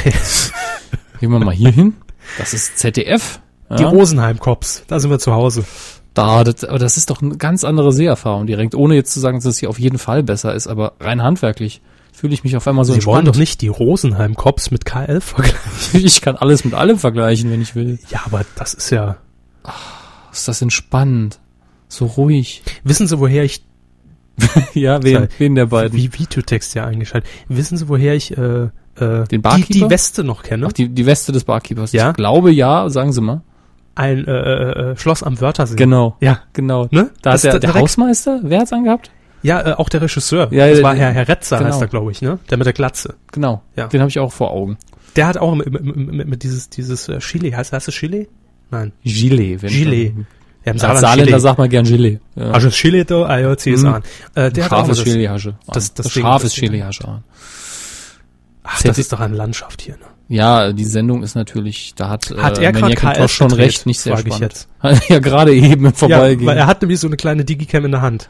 Gehen 1.20 1.32
wir 1.32 1.40
mal 1.40 1.54
hier 1.54 1.72
hin. 1.72 1.96
Das 2.38 2.54
ist 2.54 2.78
ZDF. 2.80 3.42
Ja? 3.70 3.76
Die 3.76 3.84
Rosenheim-Cops, 3.84 4.84
da 4.88 5.02
sind 5.02 5.10
wir 5.10 5.20
zu 5.20 5.34
Hause. 5.34 5.66
Da, 6.14 6.46
das, 6.46 6.64
aber 6.64 6.80
das 6.80 6.96
ist 6.96 7.10
doch 7.10 7.22
eine 7.22 7.36
ganz 7.36 7.66
andere 7.66 7.92
Seherfahrung 7.92 8.48
direkt, 8.48 8.74
ohne 8.74 8.96
jetzt 8.96 9.12
zu 9.12 9.20
sagen, 9.20 9.38
dass 9.40 9.46
es 9.46 9.58
hier 9.58 9.70
auf 9.70 9.80
jeden 9.80 9.98
Fall 9.98 10.24
besser 10.24 10.54
ist, 10.56 10.68
aber 10.68 10.94
rein 11.02 11.22
handwerklich 11.24 11.82
fühle 12.14 12.34
ich 12.34 12.44
mich 12.46 12.56
auf 12.56 12.66
einmal 12.68 12.86
so 12.86 12.94
Sie 12.94 13.06
wollen 13.06 13.20
entspannt. 13.20 13.36
doch 13.36 13.40
nicht 13.40 13.62
die 13.62 13.68
Rosenheim-Cops 13.68 14.72
mit 14.72 14.86
K11 14.86 15.20
vergleichen. 15.22 15.60
Ich 15.94 16.22
kann 16.22 16.36
alles 16.38 16.64
mit 16.64 16.74
allem 16.74 16.98
vergleichen, 16.98 17.52
wenn 17.52 17.62
ich 17.62 17.76
will. 17.76 18.00
Ja, 18.10 18.22
aber 18.26 18.46
das 18.56 18.74
ist 18.74 18.90
ja... 18.92 19.18
Ist 20.32 20.48
das 20.48 20.62
entspannt. 20.62 21.40
So 21.88 22.06
ruhig. 22.06 22.64
Wissen 22.84 23.08
Sie, 23.08 23.20
woher 23.20 23.44
ich 23.44 23.64
ja, 24.74 25.04
wen, 25.04 25.28
wen 25.38 25.54
der 25.54 25.68
beiden? 25.68 25.96
wie 25.96 26.12
Videotext 26.12 26.74
ja 26.74 26.86
eingeschaltet. 26.86 27.30
Wissen 27.50 27.78
Sie, 27.78 27.88
woher 27.88 28.16
ich 28.16 28.36
äh, 28.36 28.64
äh, 28.64 28.70
Den 28.98 29.26
die, 29.30 29.38
Barkeeper? 29.38 29.68
die 29.74 29.90
Weste 29.92 30.24
noch 30.24 30.42
kenne? 30.42 30.66
Ach, 30.68 30.74
die, 30.74 30.90
die 30.90 31.06
Weste 31.06 31.32
des 31.32 31.44
Barkeepers. 31.44 31.92
Ja? 31.92 32.10
Ich 32.10 32.16
glaube 32.16 32.52
ja, 32.52 32.90
sagen 32.90 33.12
Sie 33.14 33.22
mal. 33.22 33.42
Ein 33.96 34.26
äh, 34.26 34.32
äh, 34.32 34.92
äh, 34.94 34.98
Schloss 34.98 35.22
am 35.22 35.40
Wörthersee. 35.40 35.76
Genau. 35.76 36.18
Ja, 36.20 36.40
Genau. 36.54 36.88
ne? 36.90 37.12
Da 37.22 37.34
Das 37.34 37.44
hat 37.44 37.54
der, 37.54 37.60
der 37.60 37.74
Hausmeister, 37.76 38.40
wer 38.42 38.62
hat's 38.62 38.74
angehabt? 38.74 39.12
Ja, 39.44 39.62
äh, 39.68 39.74
auch 39.74 39.90
der 39.90 40.02
Regisseur. 40.02 40.48
Ja, 40.52 40.70
das 40.70 40.82
war. 40.82 40.96
Herr, 40.96 41.12
Herr 41.12 41.28
Retzer, 41.28 41.58
Genau. 41.60 41.70
heißt 41.72 41.82
er, 41.82 41.88
glaube 41.88 42.12
ich, 42.12 42.22
ne? 42.22 42.40
Der 42.50 42.58
mit 42.58 42.66
der 42.66 42.74
Glatze. 42.74 43.16
Genau. 43.32 43.62
Ja. 43.76 43.88
Den 43.88 44.00
habe 44.02 44.10
ich 44.10 44.20
auch 44.20 44.32
vor 44.32 44.52
Augen. 44.52 44.78
Der 45.16 45.28
hat 45.28 45.38
auch 45.38 45.54
mit, 45.56 45.70
mit, 45.70 45.96
mit, 45.96 46.28
mit 46.28 46.44
dieses, 46.44 46.70
dieses 46.70 47.08
äh, 47.10 47.20
Chili, 47.20 47.52
heißt, 47.52 47.72
heißt 47.74 47.88
es 47.88 47.94
Chili? 47.94 48.28
Nein. 48.72 48.92
Gilet. 49.04 49.62
Wenn 49.62 49.70
Gilet. 49.70 50.14
Ja, 50.66 50.72
im 50.72 50.78
Saarland 50.80 51.02
Saarländer 51.02 51.32
Chili. 51.32 51.40
sagt 51.42 51.58
man 51.60 51.70
gern 51.70 51.86
Gilet. 51.86 52.20
Ja. 52.36 52.52
Also 52.52 52.70
Chili 52.70 53.04
da, 53.06 53.24
ah, 53.26 53.38
ja, 53.38 53.56
zieh 53.58 53.74
es 53.74 53.84
an. 53.84 54.02
Äh, 54.34 54.50
der 54.52 54.64
hat 54.66 54.72
auch 54.72 54.78
Scharfes 54.78 54.98
das, 54.98 55.04
Chili-Hasche. 55.06 55.56
das- 55.68 55.94
das 55.94 56.06
das 56.06 56.12
scharfes 56.14 56.52
das 56.52 56.60
Ding. 56.60 56.70
Chili-Hasche 56.70 57.08
an. 57.08 57.24
Ach, 58.64 58.82
das 58.82 58.98
ist 58.98 59.12
doch 59.12 59.20
eine 59.20 59.36
Landschaft 59.36 59.82
hier, 59.82 59.96
ne? 59.96 60.06
Ja, 60.30 60.72
die 60.72 60.86
Sendung 60.86 61.22
ist 61.22 61.36
natürlich, 61.36 61.94
da 61.96 62.08
hat, 62.10 62.34
Hat 62.38 62.58
äh, 62.58 62.64
er 62.64 62.72
gerade 62.72 63.28
schon 63.28 63.50
gedreht, 63.50 63.66
recht, 63.68 63.86
nicht 63.86 64.00
sehr 64.00 64.16
frage 64.16 64.30
ich 64.30 64.36
spannend. 64.36 64.68
jetzt. 64.82 65.10
ja, 65.10 65.20
gerade 65.20 65.54
eben 65.54 65.86
im 65.86 65.94
Vorbeigehen. 65.94 66.40
Ja, 66.40 66.48
weil 66.48 66.58
er 66.58 66.66
hat 66.66 66.82
nämlich 66.82 67.00
so 67.02 67.08
eine 67.08 67.18
kleine 67.18 67.44
Digicam 67.44 67.84
in 67.86 67.92
der 67.92 68.02
Hand. 68.02 68.30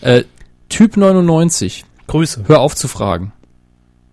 äh, 0.00 0.24
typ 0.68 0.96
99, 0.96 1.84
Grüße. 2.06 2.44
hör 2.46 2.60
auf 2.60 2.74
zu 2.74 2.88
fragen. 2.88 3.32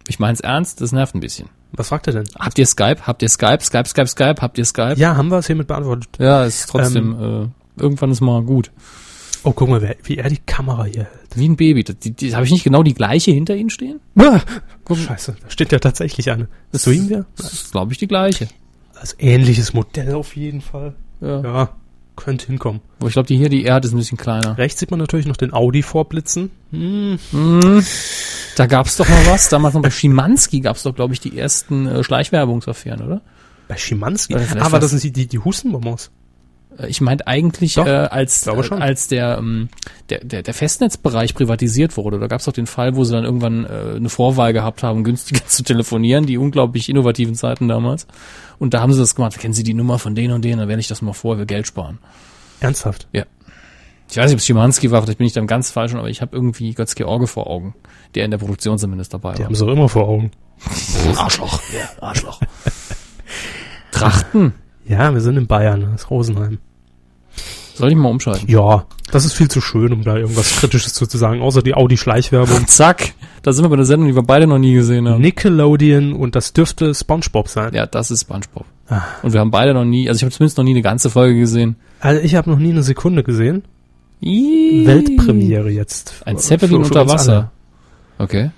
Ich 0.07 0.19
mein's 0.19 0.39
ernst, 0.39 0.81
das 0.81 0.91
nervt 0.91 1.15
ein 1.15 1.19
bisschen. 1.19 1.49
Was 1.73 1.87
fragt 1.87 2.07
er 2.07 2.13
denn? 2.13 2.25
Habt 2.37 2.59
ihr 2.59 2.65
Skype? 2.65 3.07
Habt 3.07 3.21
ihr 3.21 3.29
Skype? 3.29 3.63
Skype, 3.63 3.87
Skype, 3.87 4.07
Skype? 4.07 4.41
Habt 4.41 4.57
ihr 4.57 4.65
Skype? 4.65 4.95
Ja, 4.97 5.15
haben 5.15 5.29
wir 5.29 5.37
es 5.37 5.47
hiermit 5.47 5.67
beantwortet. 5.67 6.09
Ja, 6.19 6.43
ist 6.43 6.67
trotzdem, 6.67 7.51
äh, 7.77 7.81
irgendwann 7.81 8.11
ist 8.11 8.21
mal 8.21 8.41
gut. 8.43 8.71
Oh, 9.43 9.53
guck 9.53 9.69
mal, 9.69 9.95
wie 10.03 10.17
er 10.17 10.29
die 10.29 10.37
Kamera 10.37 10.83
hier 10.83 11.05
hält. 11.05 11.29
Wie 11.35 11.47
ein 11.47 11.55
Baby. 11.55 11.83
Das, 11.83 11.97
die, 11.97 12.11
die, 12.11 12.35
Habe 12.35 12.45
ich 12.45 12.51
nicht 12.51 12.63
genau 12.63 12.83
die 12.83 12.93
gleiche 12.93 13.31
hinter 13.31 13.55
Ihnen 13.55 13.69
stehen? 13.69 13.99
Guck, 14.83 14.97
Scheiße, 14.97 15.35
da 15.41 15.49
steht 15.49 15.71
ja 15.71 15.79
tatsächlich 15.79 16.29
eine. 16.29 16.47
Das 16.71 16.81
streamen 16.81 17.09
wir? 17.09 17.25
Das 17.37 17.53
ist, 17.53 17.71
glaube 17.71 17.93
ich, 17.93 17.97
die 17.97 18.07
gleiche. 18.07 18.47
Als 18.93 19.15
ähnliches 19.17 19.73
Modell 19.73 20.13
auf 20.13 20.35
jeden 20.35 20.61
Fall. 20.61 20.93
Ja. 21.21 21.41
Ja, 21.41 21.69
könnte 22.15 22.47
hinkommen. 22.47 22.81
Wo 22.99 23.07
ich 23.07 23.13
glaube, 23.13 23.27
die 23.27 23.37
hier, 23.37 23.49
die 23.49 23.63
Erde 23.63 23.87
ist 23.87 23.93
ein 23.93 23.97
bisschen 23.97 24.17
kleiner. 24.17 24.57
Rechts 24.57 24.79
sieht 24.79 24.91
man 24.91 24.99
natürlich 24.99 25.25
noch 25.25 25.37
den 25.37 25.53
Audi 25.53 25.81
vorblitzen. 25.83 26.51
Hm, 26.71 27.17
Mhm. 27.31 27.83
Da 28.57 28.65
gab's 28.65 28.97
doch 28.97 29.07
mal 29.07 29.25
was. 29.27 29.49
Damals 29.49 29.73
noch 29.73 29.81
bei 29.81 29.89
Schimanski 29.89 30.59
gab's 30.59 30.83
doch, 30.83 30.93
glaube 30.93 31.13
ich, 31.13 31.19
die 31.21 31.37
ersten 31.37 31.87
äh, 31.87 32.03
Schleichwerbungsaffären, 32.03 33.01
oder? 33.05 33.21
bei 33.67 33.77
Schimanski. 33.77 34.35
Aber 34.35 34.73
was- 34.73 34.79
das 34.81 34.89
sind 34.91 35.03
die, 35.03 35.11
die, 35.11 35.27
die 35.27 35.39
Hustenbonbons. 35.39 36.11
Äh, 36.79 36.87
Ich 36.87 37.01
meinte 37.01 37.27
eigentlich, 37.27 37.75
Doch, 37.75 37.85
äh, 37.85 37.89
als, 37.89 38.47
äh, 38.47 38.51
als 38.51 39.07
der, 39.07 39.37
ähm, 39.37 39.69
der, 40.09 40.23
der, 40.23 40.43
der 40.43 40.53
Festnetzbereich 40.53 41.33
privatisiert 41.33 41.97
wurde. 41.97 42.19
Da 42.19 42.27
gab's 42.27 42.45
doch 42.45 42.53
den 42.53 42.67
Fall, 42.67 42.95
wo 42.95 43.03
sie 43.03 43.13
dann 43.13 43.23
irgendwann 43.23 43.65
äh, 43.65 43.95
eine 43.95 44.09
Vorwahl 44.09 44.53
gehabt 44.53 44.83
haben, 44.83 45.03
günstiger 45.05 45.45
zu 45.47 45.63
telefonieren, 45.63 46.25
die 46.25 46.37
unglaublich 46.37 46.89
innovativen 46.89 47.35
Zeiten 47.35 47.67
damals. 47.67 48.07
Und 48.59 48.73
da 48.73 48.81
haben 48.81 48.93
sie 48.93 48.99
das 48.99 49.15
gemacht. 49.15 49.37
Kennen 49.39 49.53
Sie 49.53 49.63
die 49.63 49.73
Nummer 49.73 49.97
von 49.99 50.13
denen 50.15 50.33
und 50.33 50.43
denen? 50.45 50.59
Dann 50.59 50.67
wähle 50.69 50.79
ich 50.79 50.87
das 50.87 51.01
mal 51.01 51.13
vor, 51.13 51.37
wir 51.37 51.45
Geld 51.45 51.65
sparen. 51.67 51.97
Ernsthaft. 52.59 53.07
Ich 53.13 54.17
weiß 54.17 54.25
nicht, 54.25 54.33
ob 54.33 54.39
es 54.39 54.45
Schimanski 54.45 54.91
war, 54.91 55.01
vielleicht 55.01 55.19
bin 55.19 55.25
ich 55.27 55.31
dann 55.33 55.47
ganz 55.47 55.71
falsch, 55.71 55.93
aber 55.95 56.09
ich 56.09 56.21
habe 56.21 56.35
irgendwie 56.35 56.73
Götz-George 56.73 57.27
vor 57.27 57.47
Augen, 57.47 57.73
der 58.13 58.25
in 58.25 58.31
der 58.31 58.39
Produktion 58.39 58.77
zumindest 58.77 59.13
dabei 59.13 59.33
Die 59.35 59.39
war. 59.39 59.45
haben 59.45 59.55
sie 59.55 59.65
auch 59.65 59.69
immer 59.71 59.87
vor 59.87 60.05
Augen. 60.07 60.31
Arschloch. 61.15 61.61
Ja, 61.73 62.03
Arschloch. 62.05 62.41
Trachten. 63.91 64.53
Ja, 64.91 65.13
wir 65.13 65.21
sind 65.21 65.37
in 65.37 65.47
Bayern, 65.47 65.81
das 65.93 66.01
ist 66.03 66.09
Rosenheim. 66.09 66.57
Soll 67.75 67.89
ich 67.91 67.95
mal 67.95 68.09
umschalten? 68.09 68.47
Ja, 68.49 68.85
das 69.11 69.23
ist 69.25 69.33
viel 69.33 69.47
zu 69.47 69.61
schön, 69.61 69.93
um 69.93 70.03
da 70.03 70.17
irgendwas 70.17 70.57
Kritisches 70.57 70.93
zu, 70.93 71.05
sagen, 71.05 71.41
außer 71.41 71.61
die 71.61 71.73
Audi-Schleichwerbung. 71.73 72.67
Zack. 72.67 73.13
Da 73.41 73.53
sind 73.53 73.63
wir 73.65 73.69
bei 73.69 73.77
der 73.77 73.85
Sendung, 73.85 74.09
die 74.09 74.15
wir 74.15 74.23
beide 74.23 74.45
noch 74.47 74.59
nie 74.59 74.73
gesehen 74.73 75.07
haben. 75.07 75.21
Nickelodeon 75.21 76.13
und 76.13 76.35
das 76.35 76.53
dürfte 76.53 76.93
Spongebob 76.93 77.47
sein. 77.47 77.73
Ja, 77.73 77.85
das 77.87 78.11
ist 78.11 78.21
SpongeBob. 78.21 78.65
Ah. 78.89 79.01
Und 79.23 79.31
wir 79.33 79.39
haben 79.39 79.49
beide 79.51 79.73
noch 79.73 79.85
nie, 79.85 80.09
also 80.09 80.17
ich 80.19 80.23
habe 80.23 80.31
zumindest 80.33 80.57
noch 80.57 80.65
nie 80.65 80.71
eine 80.71 80.81
ganze 80.81 81.09
Folge 81.09 81.39
gesehen. 81.39 81.77
Also 82.01 82.21
ich 82.21 82.35
habe 82.35 82.49
noch 82.49 82.59
nie 82.59 82.71
eine 82.71 82.83
Sekunde 82.83 83.23
gesehen. 83.23 83.63
Ih. 84.19 84.85
Weltpremiere 84.85 85.69
jetzt. 85.71 86.21
Ein 86.25 86.35
Für- 86.35 86.43
Zeppelin 86.43 86.83
für 86.83 86.87
unter 86.89 87.01
uns 87.03 87.11
Wasser. 87.13 87.33
alle. 87.33 87.51
Okay. 88.19 88.51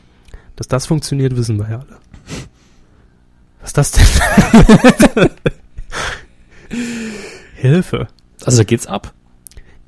Dass 0.56 0.68
das 0.68 0.88
funktioniert, 0.88 1.38
wissen 1.38 1.58
wir 1.60 1.70
ja 1.70 1.76
alle. 1.78 1.98
Was 3.62 3.70
ist 3.70 3.78
das 3.78 3.92
denn? 3.92 5.30
Hilfe. 7.56 8.08
Also 8.46 8.64
geht's 8.66 8.88
ab. 8.88 9.14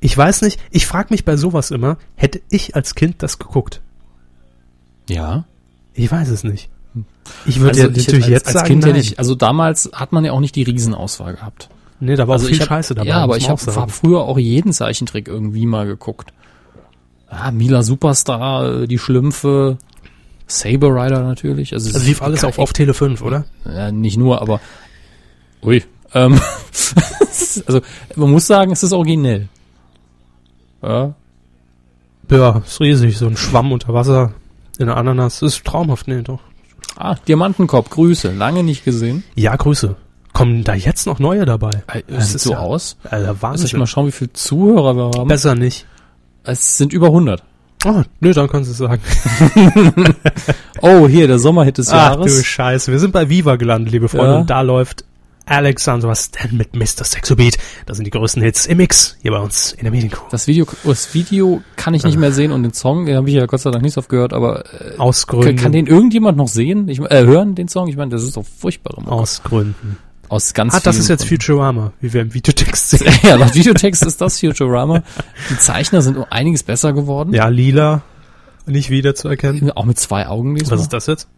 Ich 0.00 0.16
weiß 0.16 0.42
nicht, 0.42 0.60
ich 0.70 0.86
frage 0.86 1.08
mich 1.10 1.24
bei 1.24 1.36
sowas 1.36 1.70
immer, 1.70 1.96
hätte 2.14 2.40
ich 2.50 2.74
als 2.76 2.94
Kind 2.94 3.22
das 3.22 3.38
geguckt? 3.38 3.80
Ja. 5.08 5.44
Ich 5.94 6.10
weiß 6.10 6.28
es 6.28 6.44
nicht. 6.44 6.68
Ich 7.44 7.58
würde 7.60 7.70
Also 7.70 7.82
ja 7.82 7.88
natürlich 7.88 8.24
als, 8.24 8.28
jetzt 8.30 8.46
als 8.46 8.54
sagen, 8.54 8.66
Kind 8.66 8.82
nein. 8.82 8.94
hätte 8.94 9.00
ich, 9.00 9.18
also 9.18 9.34
damals 9.34 9.90
hat 9.92 10.12
man 10.12 10.24
ja 10.24 10.32
auch 10.32 10.40
nicht 10.40 10.54
die 10.54 10.62
Riesenauswahl 10.62 11.34
gehabt. 11.34 11.68
nee, 12.00 12.14
da 12.14 12.28
war 12.28 12.34
also 12.34 12.46
auch 12.46 12.50
viel 12.50 12.60
hab, 12.60 12.68
Scheiße 12.68 12.94
dabei. 12.94 13.08
Ja, 13.08 13.18
aber 13.18 13.36
ich 13.36 13.48
habe 13.48 13.60
hab 13.74 13.90
früher 13.90 14.20
auch 14.20 14.38
jeden 14.38 14.72
Zeichentrick 14.72 15.28
irgendwie 15.28 15.66
mal 15.66 15.86
geguckt. 15.86 16.32
Ah, 17.28 17.50
Mila 17.50 17.82
Superstar, 17.82 18.82
äh, 18.82 18.86
die 18.86 18.98
Schlümpfe, 18.98 19.78
Saber 20.46 20.88
Rider 20.94 21.24
natürlich. 21.24 21.72
Also, 21.72 21.88
es 21.88 21.94
Also 21.96 22.06
lief 22.06 22.22
alles 22.22 22.44
auf, 22.44 22.58
auf 22.58 22.72
Tele 22.72 22.94
5, 22.94 23.20
oder? 23.22 23.44
Ja, 23.64 23.90
nicht 23.90 24.16
nur, 24.16 24.40
aber 24.40 24.60
ui. 25.62 25.82
Ähm, 26.14 26.40
also 27.66 27.80
man 28.14 28.30
muss 28.30 28.46
sagen, 28.46 28.72
es 28.72 28.82
ist 28.82 28.92
originell. 28.92 29.48
Ja, 30.82 31.14
Ja, 32.30 32.62
ist 32.64 32.80
riesig, 32.80 33.18
so 33.18 33.26
ein 33.26 33.36
Schwamm 33.36 33.72
unter 33.72 33.92
Wasser. 33.94 34.32
In 34.78 34.86
der 34.86 34.96
Ananas. 34.96 35.40
Das 35.40 35.54
ist 35.54 35.64
traumhaft, 35.64 36.06
nee, 36.06 36.20
doch. 36.22 36.40
Ah, 36.96 37.14
Diamantenkopf, 37.26 37.88
Grüße. 37.90 38.32
Lange 38.32 38.62
nicht 38.62 38.84
gesehen. 38.84 39.24
Ja, 39.34 39.56
Grüße. 39.56 39.96
Kommen 40.32 40.64
da 40.64 40.74
jetzt 40.74 41.06
noch 41.06 41.18
neue 41.18 41.46
dabei? 41.46 41.82
Es 42.08 42.32
sieht 42.32 42.40
so 42.42 42.54
aus. 42.54 42.96
Alter, 43.04 43.28
Lass 43.28 43.42
Wahnsinn. 43.42 43.66
ich 43.66 43.76
mal 43.76 43.86
schauen, 43.86 44.06
wie 44.08 44.12
viele 44.12 44.32
Zuhörer 44.34 44.94
wir 44.96 45.18
haben. 45.18 45.28
Besser 45.28 45.54
nicht. 45.54 45.86
Es 46.44 46.76
sind 46.76 46.92
über 46.92 47.06
100. 47.06 47.42
Oh, 47.86 48.02
nö, 48.20 48.32
dann 48.32 48.48
kannst 48.48 48.68
du 48.68 48.72
es 48.72 48.78
sagen. 48.78 49.02
Oh, 50.82 51.08
hier, 51.08 51.26
der 51.26 51.38
Sommerhit 51.38 51.78
des 51.78 51.88
Ach 51.88 51.92
du 52.16 52.18
Jahres. 52.18 52.44
Scheiße. 52.44 52.92
Wir 52.92 52.98
sind 52.98 53.12
bei 53.12 53.30
Viva 53.30 53.56
gelandet, 53.56 53.92
liebe 53.92 54.08
Freunde. 54.08 54.32
Ja. 54.32 54.38
Und 54.40 54.50
da 54.50 54.60
läuft 54.60 55.04
Alexandra 55.46 56.14
Stan 56.14 56.56
mit 56.56 56.74
Mr. 56.74 57.04
Sexobeat. 57.04 57.56
Das 57.86 57.96
sind 57.96 58.04
die 58.04 58.10
größten 58.10 58.42
Hits 58.42 58.66
im 58.66 58.78
Mix 58.78 59.16
hier 59.22 59.30
bei 59.30 59.38
uns 59.38 59.72
in 59.72 59.84
der 59.84 59.92
Medienkuh. 59.92 60.24
Das 60.30 60.46
Video, 60.48 60.66
das 60.84 61.14
Video 61.14 61.62
kann 61.76 61.94
ich 61.94 62.02
nicht 62.04 62.18
mehr 62.18 62.32
sehen 62.32 62.50
und 62.52 62.62
den 62.64 62.72
Song, 62.72 63.06
den 63.06 63.16
habe 63.16 63.28
ich 63.28 63.36
ja 63.36 63.46
Gott 63.46 63.60
sei 63.60 63.70
Dank 63.70 63.82
nicht 63.82 63.94
so 63.94 64.00
oft 64.00 64.08
gehört, 64.08 64.32
aber 64.32 64.64
äh, 64.74 64.98
Aus 64.98 65.26
kann, 65.26 65.40
Gründen. 65.40 65.62
kann 65.62 65.72
den 65.72 65.86
irgendjemand 65.86 66.36
noch 66.36 66.48
sehen? 66.48 66.88
Ich, 66.88 66.98
äh, 67.00 67.24
hören, 67.24 67.54
den 67.54 67.68
Song? 67.68 67.88
Ich 67.88 67.96
meine, 67.96 68.10
das 68.10 68.22
ist 68.24 68.36
doch 68.36 68.44
furchtbar. 68.44 68.98
immer. 68.98 69.12
aus 69.12 69.42
Gründen. 69.42 69.98
Aus 70.28 70.52
ganz 70.54 70.74
Ah, 70.74 70.80
das 70.80 70.98
ist 70.98 71.06
jetzt 71.08 71.28
Gründen. 71.28 71.42
Futurama, 71.42 71.92
wie 72.00 72.12
wir 72.12 72.22
im 72.22 72.34
Videotext 72.34 72.90
sehen. 72.90 73.12
ja, 73.22 73.36
laut 73.36 73.54
Videotext 73.54 74.04
ist 74.04 74.20
das 74.20 74.40
Futurama. 74.40 75.04
Die 75.50 75.58
Zeichner 75.58 76.02
sind 76.02 76.16
um 76.16 76.26
einiges 76.28 76.64
besser 76.64 76.92
geworden. 76.92 77.32
Ja, 77.32 77.46
lila. 77.46 78.02
Nicht 78.66 78.90
wieder 78.90 79.14
zu 79.14 79.28
erkennen. 79.28 79.70
Auch 79.70 79.84
mit 79.84 80.00
zwei 80.00 80.26
Augen 80.26 80.56
diesmal. 80.56 80.78
Was 80.78 80.82
ist 80.82 80.92
das 80.92 81.06
jetzt? 81.06 81.28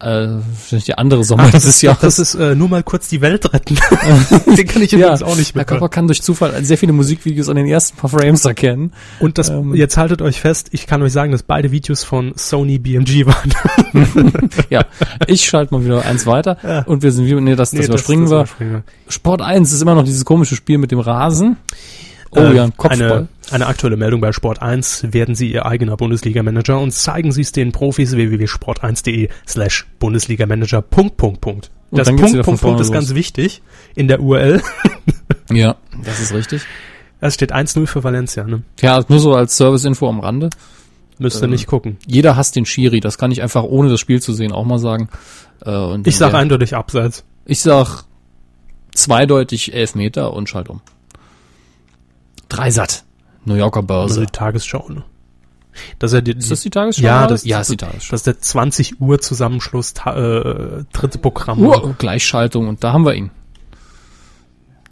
Äh, 0.00 0.28
die 0.70 0.94
andere 0.96 1.24
Sommer 1.24 1.50
dieses 1.50 1.82
Jahres. 1.82 2.00
Das 2.00 2.18
ist 2.20 2.34
äh, 2.36 2.54
nur 2.54 2.68
mal 2.68 2.84
kurz 2.84 3.08
die 3.08 3.20
Welt 3.20 3.52
retten. 3.52 3.76
Den 4.56 4.66
kann 4.68 4.82
ich 4.82 4.92
ja, 4.92 4.98
übrigens 4.98 5.22
auch 5.24 5.34
nicht 5.36 5.48
Herr 5.54 5.56
mehr. 5.58 5.64
Körper 5.64 5.88
kann 5.88 6.06
durch 6.06 6.22
Zufall 6.22 6.64
sehr 6.64 6.78
viele 6.78 6.92
Musikvideos 6.92 7.48
an 7.48 7.56
den 7.56 7.66
ersten 7.66 7.96
paar 7.96 8.08
Frames 8.08 8.44
erkennen. 8.44 8.92
Und 9.18 9.38
das, 9.38 9.48
Ähm. 9.48 9.74
jetzt 9.74 9.96
haltet 9.96 10.22
euch 10.22 10.40
fest, 10.40 10.68
ich 10.70 10.86
kann 10.86 11.02
euch 11.02 11.12
sagen, 11.12 11.32
dass 11.32 11.42
beide 11.42 11.72
Videos 11.72 12.04
von 12.04 12.32
Sony 12.36 12.78
BMG 12.78 13.26
waren. 13.26 13.52
Ja, 14.70 14.84
ich 15.26 15.46
schalte 15.46 15.74
mal 15.74 15.84
wieder 15.84 16.04
eins 16.04 16.26
weiter 16.26 16.58
Ja. 16.62 16.82
und 16.82 17.02
wir 17.02 17.10
sind 17.10 17.26
wieder, 17.26 17.40
nee, 17.40 17.56
das, 17.56 17.70
das 17.70 17.80
Nee, 17.80 17.86
überspringen 17.86 18.28
das 18.28 18.50
wir. 18.58 18.82
Sport 19.08 19.42
1 19.42 19.72
ist 19.72 19.80
immer 19.82 19.94
noch 19.94 20.04
dieses 20.04 20.24
komische 20.24 20.54
Spiel 20.56 20.78
mit 20.78 20.90
dem 20.90 21.00
Rasen. 21.00 21.56
Oh 22.30 22.40
Äh, 22.40 22.56
ja, 22.56 22.64
ein 22.64 22.76
Kopfball. 22.76 23.10
Eine, 23.10 23.28
eine 23.50 23.66
aktuelle 23.66 23.96
Meldung 23.96 24.20
bei 24.20 24.32
Sport 24.32 24.60
1. 24.60 25.12
Werden 25.12 25.34
Sie 25.34 25.50
Ihr 25.50 25.64
eigener 25.66 25.96
Bundesliga-Manager 25.96 26.78
und 26.80 26.92
zeigen 26.92 27.32
Sie 27.32 27.40
es 27.42 27.52
den 27.52 27.72
Profis 27.72 28.12
www.sport1.de 28.14 29.28
slash 29.46 29.86
Bundesliga-Manager. 29.98 30.82
Punkt, 30.82 31.16
Punkt, 31.16 31.40
Punkt. 31.40 31.70
Und 31.90 31.98
Das 31.98 32.08
Punkt, 32.08 32.42
Punkt, 32.42 32.60
Punkt 32.60 32.80
ist 32.80 32.88
los. 32.88 32.92
ganz 32.94 33.14
wichtig 33.14 33.62
in 33.94 34.08
der 34.08 34.20
URL. 34.20 34.60
Ja, 35.50 35.76
das 36.04 36.20
ist 36.20 36.34
richtig. 36.34 36.60
Es 37.20 37.32
steht 37.32 37.54
1-0 37.54 37.86
für 37.86 38.04
Valencia, 38.04 38.44
ne? 38.44 38.62
Ja, 38.82 39.02
nur 39.08 39.18
so 39.18 39.32
als 39.34 39.56
Service-Info 39.56 40.06
am 40.06 40.20
Rande. 40.20 40.50
Müsst 41.18 41.40
ihr 41.40 41.44
Ähm, 41.44 41.50
nicht 41.52 41.66
gucken. 41.66 41.96
Jeder 42.06 42.36
hasst 42.36 42.54
den 42.54 42.66
Schiri, 42.66 43.00
das 43.00 43.16
kann 43.16 43.30
ich 43.32 43.40
einfach 43.40 43.62
ohne 43.64 43.88
das 43.88 43.98
Spiel 43.98 44.20
zu 44.20 44.34
sehen 44.34 44.52
auch 44.52 44.66
mal 44.66 44.78
sagen. 44.78 45.08
Äh, 45.64 46.00
Ich 46.04 46.18
sag 46.18 46.32
der- 46.32 46.40
eindeutig 46.40 46.76
abseits. 46.76 47.24
Ich 47.46 47.60
sag 47.62 48.04
zweideutig 48.92 49.72
elf 49.72 49.94
Meter 49.94 50.34
und 50.34 50.48
schalt 50.50 50.68
um. 50.68 50.80
Dreisat. 52.48 53.04
New 53.44 53.54
Yorker 53.54 53.80
Also 53.80 53.86
Börse. 53.86 54.20
die 54.20 54.32
Tagesschau, 54.32 54.88
ne? 54.88 55.04
Das 55.98 56.10
ist 56.10 56.14
ja 56.16 56.20
die, 56.20 56.32
Ist 56.32 56.50
das 56.50 56.60
die 56.62 56.70
Tagesschau? 56.70 57.02
Ja, 57.02 57.26
das, 57.26 57.44
ja, 57.44 57.60
ist 57.60 57.70
die 57.70 57.76
Tagesschau. 57.76 58.10
Das 58.10 58.20
ist 58.20 58.26
der 58.26 58.40
20 58.40 59.00
Uhr 59.00 59.20
Zusammenschluss, 59.20 59.92
äh, 60.04 60.84
dritte 60.92 61.18
Programm. 61.18 61.60
Uh, 61.60 61.94
Gleichschaltung 61.98 62.66
und 62.68 62.82
da 62.82 62.92
haben 62.92 63.04
wir 63.06 63.14
ihn. 63.14 63.30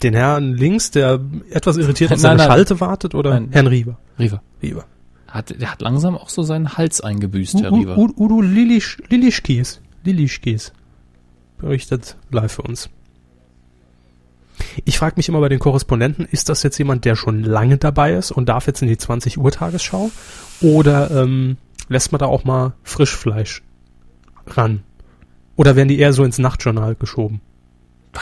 Den 0.03 0.13
Herrn 0.13 0.53
links, 0.53 0.91
der 0.91 1.19
etwas 1.49 1.77
irritiert 1.77 2.11
auf 2.13 2.19
seine 2.19 2.37
nein. 2.37 2.47
Schalte 2.47 2.79
wartet, 2.79 3.15
oder? 3.15 3.31
Nein. 3.31 3.49
Herrn 3.51 3.67
Rieber. 3.67 3.97
Riva. 4.19 4.41
Rieber. 4.61 4.85
Hat, 5.27 5.59
der 5.59 5.71
hat 5.71 5.81
langsam 5.81 6.15
auch 6.15 6.29
so 6.29 6.43
seinen 6.43 6.77
Hals 6.77 7.01
eingebüßt, 7.01 7.61
Herr 7.61 7.73
U-. 7.73 7.95
U- 7.95 8.13
Udo 8.15 8.41
Lilisch, 8.41 8.97
Lilischkies. 9.09 9.81
Lilischkies. 10.03 10.71
Berichtet 11.57 12.15
live 12.31 12.51
für 12.53 12.61
uns. 12.61 12.89
Ich 14.85 14.97
frage 14.97 15.15
mich 15.17 15.29
immer 15.29 15.39
bei 15.39 15.49
den 15.49 15.59
Korrespondenten, 15.59 16.25
ist 16.25 16.49
das 16.49 16.63
jetzt 16.63 16.77
jemand, 16.77 17.05
der 17.05 17.15
schon 17.15 17.43
lange 17.43 17.77
dabei 17.77 18.13
ist 18.13 18.31
und 18.31 18.49
darf 18.49 18.67
jetzt 18.67 18.81
in 18.81 18.87
die 18.87 18.97
20 18.97 19.37
Uhr 19.37 19.51
Tagesschau? 19.51 20.11
Oder 20.61 21.11
ähm, 21.11 21.57
lässt 21.89 22.11
man 22.11 22.19
da 22.19 22.25
auch 22.25 22.43
mal 22.43 22.73
Frischfleisch 22.83 23.63
ran? 24.47 24.83
Oder 25.55 25.75
werden 25.75 25.89
die 25.89 25.99
eher 25.99 26.13
so 26.13 26.23
ins 26.23 26.37
Nachtjournal 26.37 26.95
geschoben? 26.95 27.41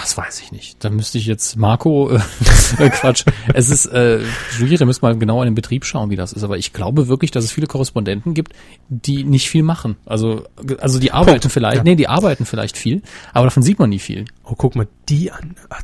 Das 0.02 0.18
weiß 0.18 0.42
ich 0.42 0.52
nicht. 0.52 0.84
Da 0.84 0.90
müsste 0.90 1.18
ich 1.18 1.26
jetzt 1.26 1.56
Marco, 1.56 2.10
äh, 2.10 2.20
äh, 2.80 2.90
Quatsch. 2.90 3.24
Es 3.54 3.70
ist 3.70 3.86
äh, 3.86 4.20
schwierig, 4.52 4.78
da 4.78 4.86
müssen 4.86 5.02
wir 5.02 5.10
mal 5.10 5.18
genau 5.18 5.42
in 5.42 5.48
den 5.48 5.56
Betrieb 5.56 5.86
schauen, 5.86 6.10
wie 6.10 6.18
das 6.18 6.34
ist. 6.34 6.44
Aber 6.44 6.58
ich 6.58 6.74
glaube 6.74 7.08
wirklich, 7.08 7.32
dass 7.32 7.46
es 7.46 7.52
viele 7.54 7.66
Korrespondenten 7.68 8.34
gibt, 8.34 8.52
die 8.90 9.24
nicht 9.24 9.50
viel 9.50 9.64
machen. 9.64 9.96
Also, 10.06 10.44
also 10.80 11.00
die 11.00 11.12
arbeiten 11.14 11.42
Punkt. 11.42 11.54
vielleicht, 11.54 11.78
Ja. 11.78 11.84
nee, 11.84 11.96
die 11.96 12.10
arbeiten 12.10 12.46
vielleicht 12.46 12.78
viel, 12.78 13.04
aber 13.34 13.46
davon 13.46 13.64
sieht 13.64 13.80
man 13.80 13.90
nie 13.90 14.00
viel. 14.00 14.26
Oh, 14.44 14.56
guck 14.58 14.76
mal, 14.76 14.88
die 15.08 15.32
an. 15.32 15.56
Ach, 15.70 15.82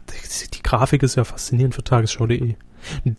die, 0.54 0.62
Grafik 0.62 1.04
ist 1.04 1.16
ja 1.16 1.24
faszinierend 1.24 1.74
für 1.74 1.84
tagesschau.de. 1.84 2.56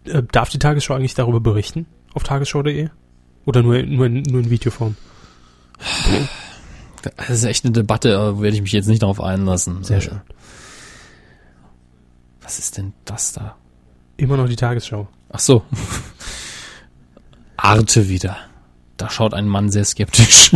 Äh, 0.05 0.23
darf 0.31 0.51
die 0.51 0.59
Tagesschau 0.59 0.95
eigentlich 0.95 1.15
darüber 1.15 1.41
berichten? 1.41 1.87
Auf 2.13 2.23
tagesschau.de? 2.23 2.91
Oder 3.47 3.63
nur, 3.63 3.83
nur, 3.83 4.07
in, 4.07 4.23
nur 4.23 4.41
in 4.41 4.51
Videoform? 4.51 4.97
Das 7.17 7.31
ist 7.31 7.45
echt 7.45 7.65
eine 7.65 7.73
Debatte, 7.73 8.17
aber 8.19 8.43
werde 8.43 8.57
ich 8.57 8.63
mich 8.63 8.73
jetzt 8.73 8.87
nicht 8.87 9.03
darauf 9.03 9.21
einlassen. 9.21 9.83
Sehr 9.85 10.01
schön. 10.01 10.21
Was 12.43 12.59
ist 12.59 12.77
denn 12.79 12.93
das 13.05 13.33
da? 13.33 13.57
Immer 14.17 14.37
noch 14.37 14.49
die 14.49 14.57
Tagesschau. 14.57 15.09
Ach 15.31 15.39
so. 15.39 15.63
Arte 17.57 18.09
wieder. 18.09 18.37
Da 18.97 19.11
schaut 19.11 19.35
ein 19.35 19.49
Mann 19.49 19.71
sehr 19.71 19.85
skeptisch. 19.85 20.53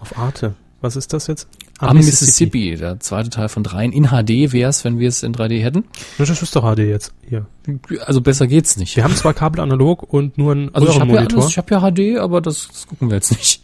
Auf 0.00 0.16
Arte. 0.18 0.54
Was 0.80 0.96
ist 0.96 1.12
das 1.12 1.26
jetzt? 1.28 1.48
Am 1.78 1.96
Mississippi, 1.96 2.76
der 2.76 3.00
zweite 3.00 3.30
Teil 3.30 3.48
von 3.48 3.62
dreien. 3.64 3.92
In 3.92 4.08
HD 4.08 4.52
wäre 4.52 4.70
es, 4.70 4.84
wenn 4.84 4.98
wir 4.98 5.08
es 5.08 5.22
in 5.22 5.34
3D 5.34 5.60
hätten. 5.62 5.84
Das 6.18 6.28
ist 6.28 6.54
doch 6.54 6.62
HD 6.74 6.78
jetzt. 6.80 7.12
Hier. 7.28 7.46
Also 8.04 8.20
besser 8.20 8.46
geht's 8.46 8.76
nicht. 8.76 8.94
Wir 8.96 9.04
haben 9.04 9.14
zwar 9.16 9.34
Kabel 9.34 9.60
analog 9.60 10.02
und 10.02 10.38
nur 10.38 10.52
einen 10.52 10.74
Also 10.74 10.88
ich 10.88 10.94
habe 11.00 11.06
ja, 11.08 11.14
Röhrenmonitor. 11.14 11.40
alles- 11.42 11.50
ich 11.52 11.58
hab 11.58 11.70
ja 11.70 11.80
HD, 11.80 12.18
aber 12.18 12.40
das, 12.40 12.68
das 12.68 12.86
gucken 12.86 13.10
wir 13.10 13.16
jetzt 13.16 13.32
nicht. 13.32 13.62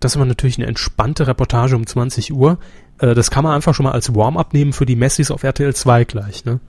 das 0.00 0.12
ist 0.12 0.16
aber 0.16 0.24
natürlich 0.26 0.58
eine 0.58 0.66
entspannte 0.66 1.26
Reportage 1.26 1.76
um 1.76 1.86
20 1.86 2.32
Uhr. 2.32 2.58
Äh, 2.98 3.14
das 3.14 3.30
kann 3.30 3.44
man 3.44 3.54
einfach 3.54 3.74
schon 3.74 3.84
mal 3.84 3.92
als 3.92 4.14
Warm-up 4.14 4.52
nehmen 4.54 4.72
für 4.72 4.86
die 4.86 4.96
Messis 4.96 5.30
auf 5.30 5.42
RTL 5.42 5.74
2 5.74 6.04
gleich. 6.04 6.44
Ne? 6.44 6.60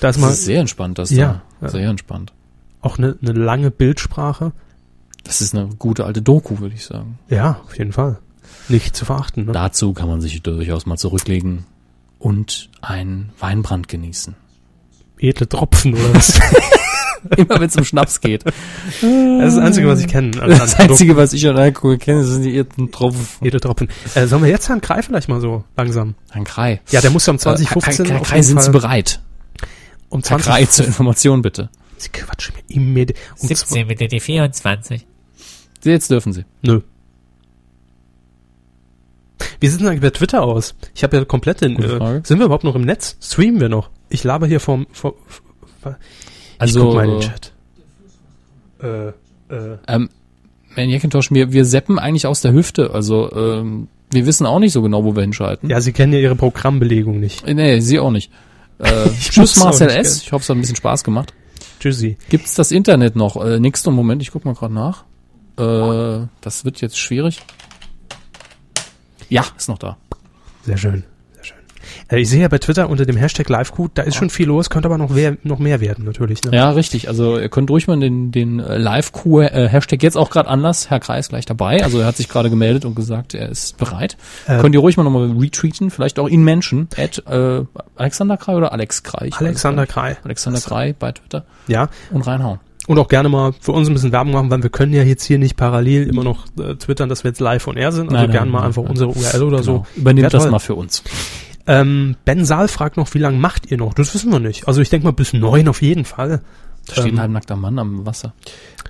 Da 0.00 0.08
ist 0.08 0.16
Das 0.16 0.18
mal 0.18 0.30
ist 0.30 0.44
sehr 0.44 0.60
entspannt, 0.60 0.98
das 0.98 1.10
Ja, 1.10 1.42
da. 1.60 1.66
ja. 1.66 1.68
Sehr 1.72 1.88
entspannt. 1.90 2.32
auch 2.80 2.98
eine, 2.98 3.16
eine 3.20 3.32
lange 3.32 3.70
Bildsprache. 3.70 4.52
Das 5.24 5.40
ist 5.42 5.54
eine 5.54 5.68
gute 5.78 6.04
alte 6.06 6.22
Doku, 6.22 6.60
würde 6.60 6.74
ich 6.74 6.84
sagen. 6.86 7.18
Ja, 7.28 7.60
auf 7.66 7.76
jeden 7.76 7.92
Fall. 7.92 8.18
Nicht 8.68 8.96
zu 8.96 9.04
verachten. 9.04 9.44
Ne? 9.46 9.52
Dazu 9.52 9.92
kann 9.92 10.08
man 10.08 10.20
sich 10.22 10.42
durchaus 10.42 10.86
mal 10.86 10.96
zurücklegen 10.96 11.66
und 12.18 12.70
einen 12.80 13.30
Weinbrand 13.38 13.88
genießen. 13.88 14.34
Edle 15.18 15.46
Tropfen 15.48 15.92
oder 15.94 16.14
was? 16.14 16.40
Immer 17.36 17.60
wenn 17.60 17.68
es 17.68 17.76
um 17.76 17.84
Schnaps 17.84 18.20
geht. 18.20 18.44
Das 18.44 18.52
ist 19.02 19.02
das 19.02 19.58
Einzige, 19.58 19.88
was 19.88 20.00
ich 20.00 20.08
kenne. 20.08 20.40
an- 20.42 20.50
Das 20.50 20.74
an 20.78 20.90
Einzige, 20.90 21.16
was 21.16 21.32
ich 21.32 21.46
an 21.48 21.56
Alkohol 21.56 21.98
kenne, 21.98 22.24
sind 22.24 22.42
die 22.42 22.54
irrten 22.54 22.90
Tropfen. 22.90 23.46
Edeltropfen. 23.46 23.88
Äh, 24.14 24.26
sollen 24.26 24.42
wir 24.42 24.50
jetzt 24.50 24.68
Herrn 24.68 24.80
Krei 24.80 25.02
vielleicht 25.02 25.28
mal 25.28 25.40
so 25.40 25.64
langsam? 25.76 26.14
Herrn 26.30 26.44
Krei. 26.44 26.80
Ja, 26.90 27.00
der 27.00 27.10
muss 27.10 27.26
ja 27.26 27.32
um 27.32 27.38
2015 27.38 28.06
Herr, 28.06 28.14
Herr 28.14 28.20
auf 28.22 28.28
Krei, 28.28 28.42
sind 28.42 28.62
Sie 28.62 28.70
bereit? 28.70 29.20
Um 30.08 30.20
Herr 30.20 30.24
20 30.38 30.46
Krei, 30.46 30.64
zur 30.66 30.86
Information 30.86 31.42
bitte. 31.42 31.68
Sie 31.98 32.08
quatschen 32.08 32.54
mir 32.56 32.74
immediat. 32.74 33.16
Um 33.40 33.48
17 33.48 33.86
mit 33.86 34.00
der 34.00 34.20
24. 34.20 35.06
Jetzt 35.84 36.10
dürfen 36.10 36.32
Sie. 36.32 36.44
Nö. 36.62 36.80
Wie 39.58 39.68
sieht 39.68 39.80
denn 39.80 39.88
eigentlich 39.88 40.00
bei 40.00 40.10
Twitter 40.10 40.42
aus? 40.42 40.74
Ich 40.94 41.02
habe 41.02 41.16
ja 41.16 41.24
komplett 41.24 41.60
den. 41.60 41.76
Äh, 41.82 42.20
sind 42.24 42.38
wir 42.38 42.46
überhaupt 42.46 42.64
noch 42.64 42.74
im 42.74 42.82
Netz? 42.82 43.16
Streamen 43.20 43.60
wir 43.60 43.68
noch? 43.68 43.90
Ich 44.08 44.24
laber 44.24 44.46
hier 44.46 44.60
vom. 44.60 44.86
vom 44.92 45.14
ich 45.82 45.84
Also, 46.60 46.84
guck 46.86 46.94
mal 46.94 47.04
in 47.06 47.10
den 47.12 47.20
Chat. 47.20 47.52
Äh, 48.82 49.08
äh, 49.54 49.76
Ähm, 49.88 50.08
Herr 50.74 50.84
Jackintosh, 50.84 51.30
wir, 51.32 51.52
wir 51.52 51.64
seppen 51.64 51.98
eigentlich 51.98 52.26
aus 52.26 52.40
der 52.40 52.52
Hüfte. 52.52 52.90
Also, 52.94 53.32
ähm, 53.32 53.88
wir 54.12 54.26
wissen 54.26 54.46
auch 54.46 54.58
nicht 54.58 54.72
so 54.72 54.82
genau, 54.82 55.04
wo 55.04 55.14
wir 55.14 55.22
hinschalten. 55.22 55.68
ja, 55.70 55.80
Sie 55.80 55.92
kennen 55.92 56.12
ja 56.12 56.18
Ihre 56.20 56.36
Programmbelegung 56.36 57.18
nicht. 57.20 57.46
Äh, 57.46 57.54
Nee, 57.54 57.80
Sie 57.80 57.98
auch 57.98 58.10
nicht. 58.10 58.30
Äh, 58.82 59.08
Ich 59.10 59.28
tschüss 59.30 59.56
Marcel 59.62 59.88
S. 59.90 60.22
Ich 60.22 60.32
hoffe, 60.32 60.42
es 60.42 60.48
hat 60.48 60.56
ein 60.56 60.60
bisschen 60.62 60.76
Spaß 60.76 61.04
gemacht. 61.04 61.34
Tschüssi. 61.80 62.16
Gibt's 62.30 62.54
das 62.54 62.72
Internet 62.72 63.14
noch? 63.14 63.36
Äh, 63.44 63.60
nächster 63.60 63.90
Moment, 63.90 64.22
ich 64.22 64.30
guck 64.30 64.46
mal 64.46 64.54
gerade 64.54 64.72
nach. 64.72 65.04
Äh, 65.58 66.26
das 66.40 66.64
wird 66.64 66.80
jetzt 66.80 66.98
schwierig. 66.98 67.40
Ja, 69.28 69.44
ist 69.58 69.68
noch 69.68 69.76
da. 69.76 69.98
Sehr 70.64 70.78
schön. 70.78 71.04
Äh, 72.08 72.20
ich 72.20 72.28
sehe 72.28 72.42
ja 72.42 72.48
bei 72.48 72.58
Twitter 72.58 72.88
unter 72.88 73.06
dem 73.06 73.16
Hashtag 73.16 73.48
LiveCode, 73.48 73.92
da 73.94 74.02
ist 74.02 74.16
schon 74.16 74.30
viel 74.30 74.46
los, 74.46 74.70
könnte 74.70 74.86
aber 74.86 74.98
noch, 74.98 75.14
wer, 75.14 75.36
noch 75.42 75.58
mehr 75.58 75.80
werden, 75.80 76.04
natürlich. 76.04 76.42
Ne? 76.42 76.54
Ja, 76.54 76.70
richtig. 76.70 77.08
Also 77.08 77.38
ihr 77.38 77.48
könnt 77.48 77.70
ruhig 77.70 77.86
mal 77.86 77.98
den, 77.98 78.32
den 78.32 78.60
äh, 78.60 78.78
Live-Q-Hashtag 78.78 80.02
jetzt 80.02 80.16
auch 80.16 80.30
gerade 80.30 80.48
Anlass. 80.48 80.90
Herr 80.90 81.00
Kreis 81.00 81.28
gleich 81.28 81.46
dabei. 81.46 81.82
Also 81.84 82.00
er 82.00 82.06
hat 82.06 82.16
sich 82.16 82.28
gerade 82.28 82.50
gemeldet 82.50 82.84
und 82.84 82.94
gesagt, 82.94 83.34
er 83.34 83.48
ist 83.48 83.76
bereit. 83.78 84.16
Äh, 84.46 84.58
könnt 84.58 84.74
ihr 84.74 84.80
ruhig 84.80 84.96
mal 84.96 85.04
nochmal 85.04 85.30
retweeten, 85.38 85.90
vielleicht 85.90 86.18
auch 86.18 86.28
ihn 86.28 86.42
Menschen. 86.44 86.88
At, 86.96 87.22
äh, 87.26 87.64
Alexander 87.96 88.36
Krei 88.36 88.56
oder 88.56 88.72
Alex 88.72 89.02
Krei? 89.02 89.26
Ich 89.26 89.36
Alexander 89.36 89.86
Krei. 89.86 90.16
Alexander 90.24 90.60
Krei 90.60 90.94
bei 90.98 91.12
Twitter 91.12 91.44
Ja, 91.68 91.88
und 92.10 92.26
reinhauen. 92.26 92.60
Und 92.86 92.98
auch 92.98 93.08
gerne 93.08 93.28
mal 93.28 93.52
für 93.60 93.72
uns 93.72 93.88
ein 93.88 93.94
bisschen 93.94 94.10
Werbung 94.10 94.32
machen, 94.32 94.50
weil 94.50 94.62
wir 94.62 94.70
können 94.70 94.92
ja 94.92 95.02
jetzt 95.02 95.24
hier 95.24 95.38
nicht 95.38 95.56
parallel 95.56 96.08
immer 96.08 96.24
noch 96.24 96.46
äh, 96.58 96.74
twittern, 96.74 97.08
dass 97.08 97.22
wir 97.24 97.30
jetzt 97.30 97.38
live 97.38 97.68
on 97.68 97.76
air 97.76 97.92
sind. 97.92 98.06
Also 98.06 98.14
Nein, 98.16 98.24
nein, 98.24 98.32
gerne 98.32 98.50
mal 98.50 98.58
nein, 98.58 98.66
einfach 98.68 98.82
unsere 98.82 99.10
URL 99.10 99.42
oder 99.42 99.62
so. 99.62 99.72
Genau. 99.72 99.86
Übernehmt 99.96 100.22
Wär 100.24 100.30
das 100.30 100.50
mal 100.50 100.58
für 100.58 100.74
uns. 100.74 101.04
Ähm, 101.66 102.16
ben 102.24 102.44
Saal 102.44 102.68
fragt 102.68 102.96
noch, 102.96 103.12
wie 103.14 103.18
lange 103.18 103.38
macht 103.38 103.70
ihr 103.70 103.76
noch? 103.76 103.94
Das 103.94 104.14
wissen 104.14 104.32
wir 104.32 104.40
nicht. 104.40 104.66
Also 104.68 104.80
ich 104.80 104.88
denke 104.88 105.06
mal 105.06 105.12
bis 105.12 105.32
neun 105.32 105.68
auf 105.68 105.82
jeden 105.82 106.04
Fall. 106.04 106.40
Da 106.86 106.92
steht 106.94 107.06
Ähm, 107.06 107.14
ein 107.16 107.20
halbnackter 107.20 107.56
Mann 107.56 107.78
am 107.78 108.06
Wasser. 108.06 108.32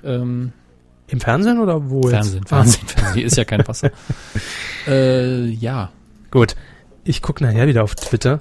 Ähm, 0.03 0.53
Im 1.07 1.19
Fernsehen 1.19 1.59
oder 1.59 1.89
wo 1.89 2.03
Fernsehen, 2.07 2.39
jetzt? 2.39 2.49
Fernsehen, 2.49 2.87
Fernsehen. 2.87 3.13
Hier 3.15 3.25
ist 3.25 3.37
ja 3.37 3.43
kein 3.45 3.67
Wasser. 3.67 3.91
äh, 4.87 5.45
ja, 5.49 5.83
Ah, 5.83 5.89
gut. 6.31 6.55
Ich 7.03 7.21
gucke 7.21 7.43
nachher 7.43 7.67
wieder 7.67 7.83
auf 7.83 7.95
Twitter. 7.95 8.39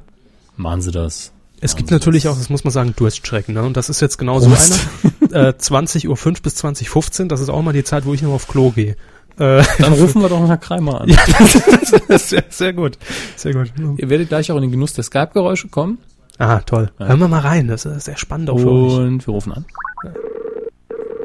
machen 0.56 0.82
Sie 0.82 0.90
das. 0.92 1.32
Es 1.62 1.76
gibt 1.76 1.88
Wahnsinn. 1.90 1.96
natürlich 1.98 2.28
auch, 2.28 2.36
das 2.38 2.48
muss 2.48 2.64
man 2.64 2.70
sagen, 2.72 2.94
Durststrecken. 2.96 3.54
Ne? 3.54 3.62
Und 3.62 3.76
das 3.76 3.88
ist 3.90 4.00
jetzt 4.00 4.16
genau 4.16 4.38
so 4.40 4.46
einer. 4.46 5.48
äh, 5.48 5.52
20.05 5.52 6.06
Uhr 6.08 6.32
bis 6.42 6.56
20.15 6.64 7.28
das 7.28 7.40
ist 7.40 7.48
auch 7.50 7.60
mal 7.62 7.72
die 7.72 7.84
Zeit, 7.84 8.06
wo 8.06 8.14
ich 8.14 8.22
noch 8.22 8.32
auf 8.32 8.48
Klo 8.48 8.70
gehe. 8.70 8.96
Äh, 9.40 9.64
Dann 9.78 9.92
rufen 9.94 10.20
wir 10.22 10.28
doch 10.28 10.46
Herrn 10.46 10.60
Kreimer 10.60 11.00
an. 11.00 11.08
ja, 11.08 11.16
das 11.26 11.92
ist 12.08 12.28
sehr, 12.28 12.44
sehr 12.50 12.72
gut. 12.72 12.98
Sehr 13.36 13.52
gut. 13.54 13.72
Ihr 13.96 14.08
werdet 14.10 14.28
gleich 14.28 14.52
auch 14.52 14.56
in 14.56 14.62
den 14.62 14.70
Genuss 14.70 14.92
der 14.92 15.02
Skype-Geräusche 15.04 15.68
kommen. 15.68 15.98
Ah, 16.38 16.60
toll. 16.60 16.90
Ja. 16.98 17.08
Hören 17.08 17.20
wir 17.20 17.28
mal 17.28 17.40
rein. 17.40 17.66
Das 17.68 17.84
ist 17.86 18.04
sehr 18.04 18.16
spannend 18.16 18.50
auch 18.50 18.58
für 18.58 18.70
euch. 18.70 18.92
Und 18.98 19.26
wir 19.26 19.32
rufen 19.34 19.52
an. 19.54 19.64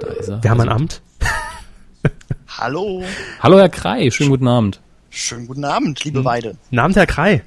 Da 0.02 0.08
ist 0.14 0.30
er. 0.30 0.42
Wir 0.44 0.50
haben 0.50 0.62
ein 0.62 0.70
Also- 0.70 0.82
Amt. 0.82 1.02
Hallo, 2.58 3.04
Hallo 3.42 3.58
Herr 3.58 3.70
Krei, 3.70 4.10
schönen 4.12 4.30
guten 4.30 4.48
Abend. 4.48 4.80
schönen 5.10 5.48
guten 5.48 5.66
Abend, 5.66 6.04
liebe 6.06 6.20
Hm. 6.20 6.26
Weide. 6.26 6.56
Namen 6.72 6.94
Herr 6.94 7.08
Krei. 7.08 7.44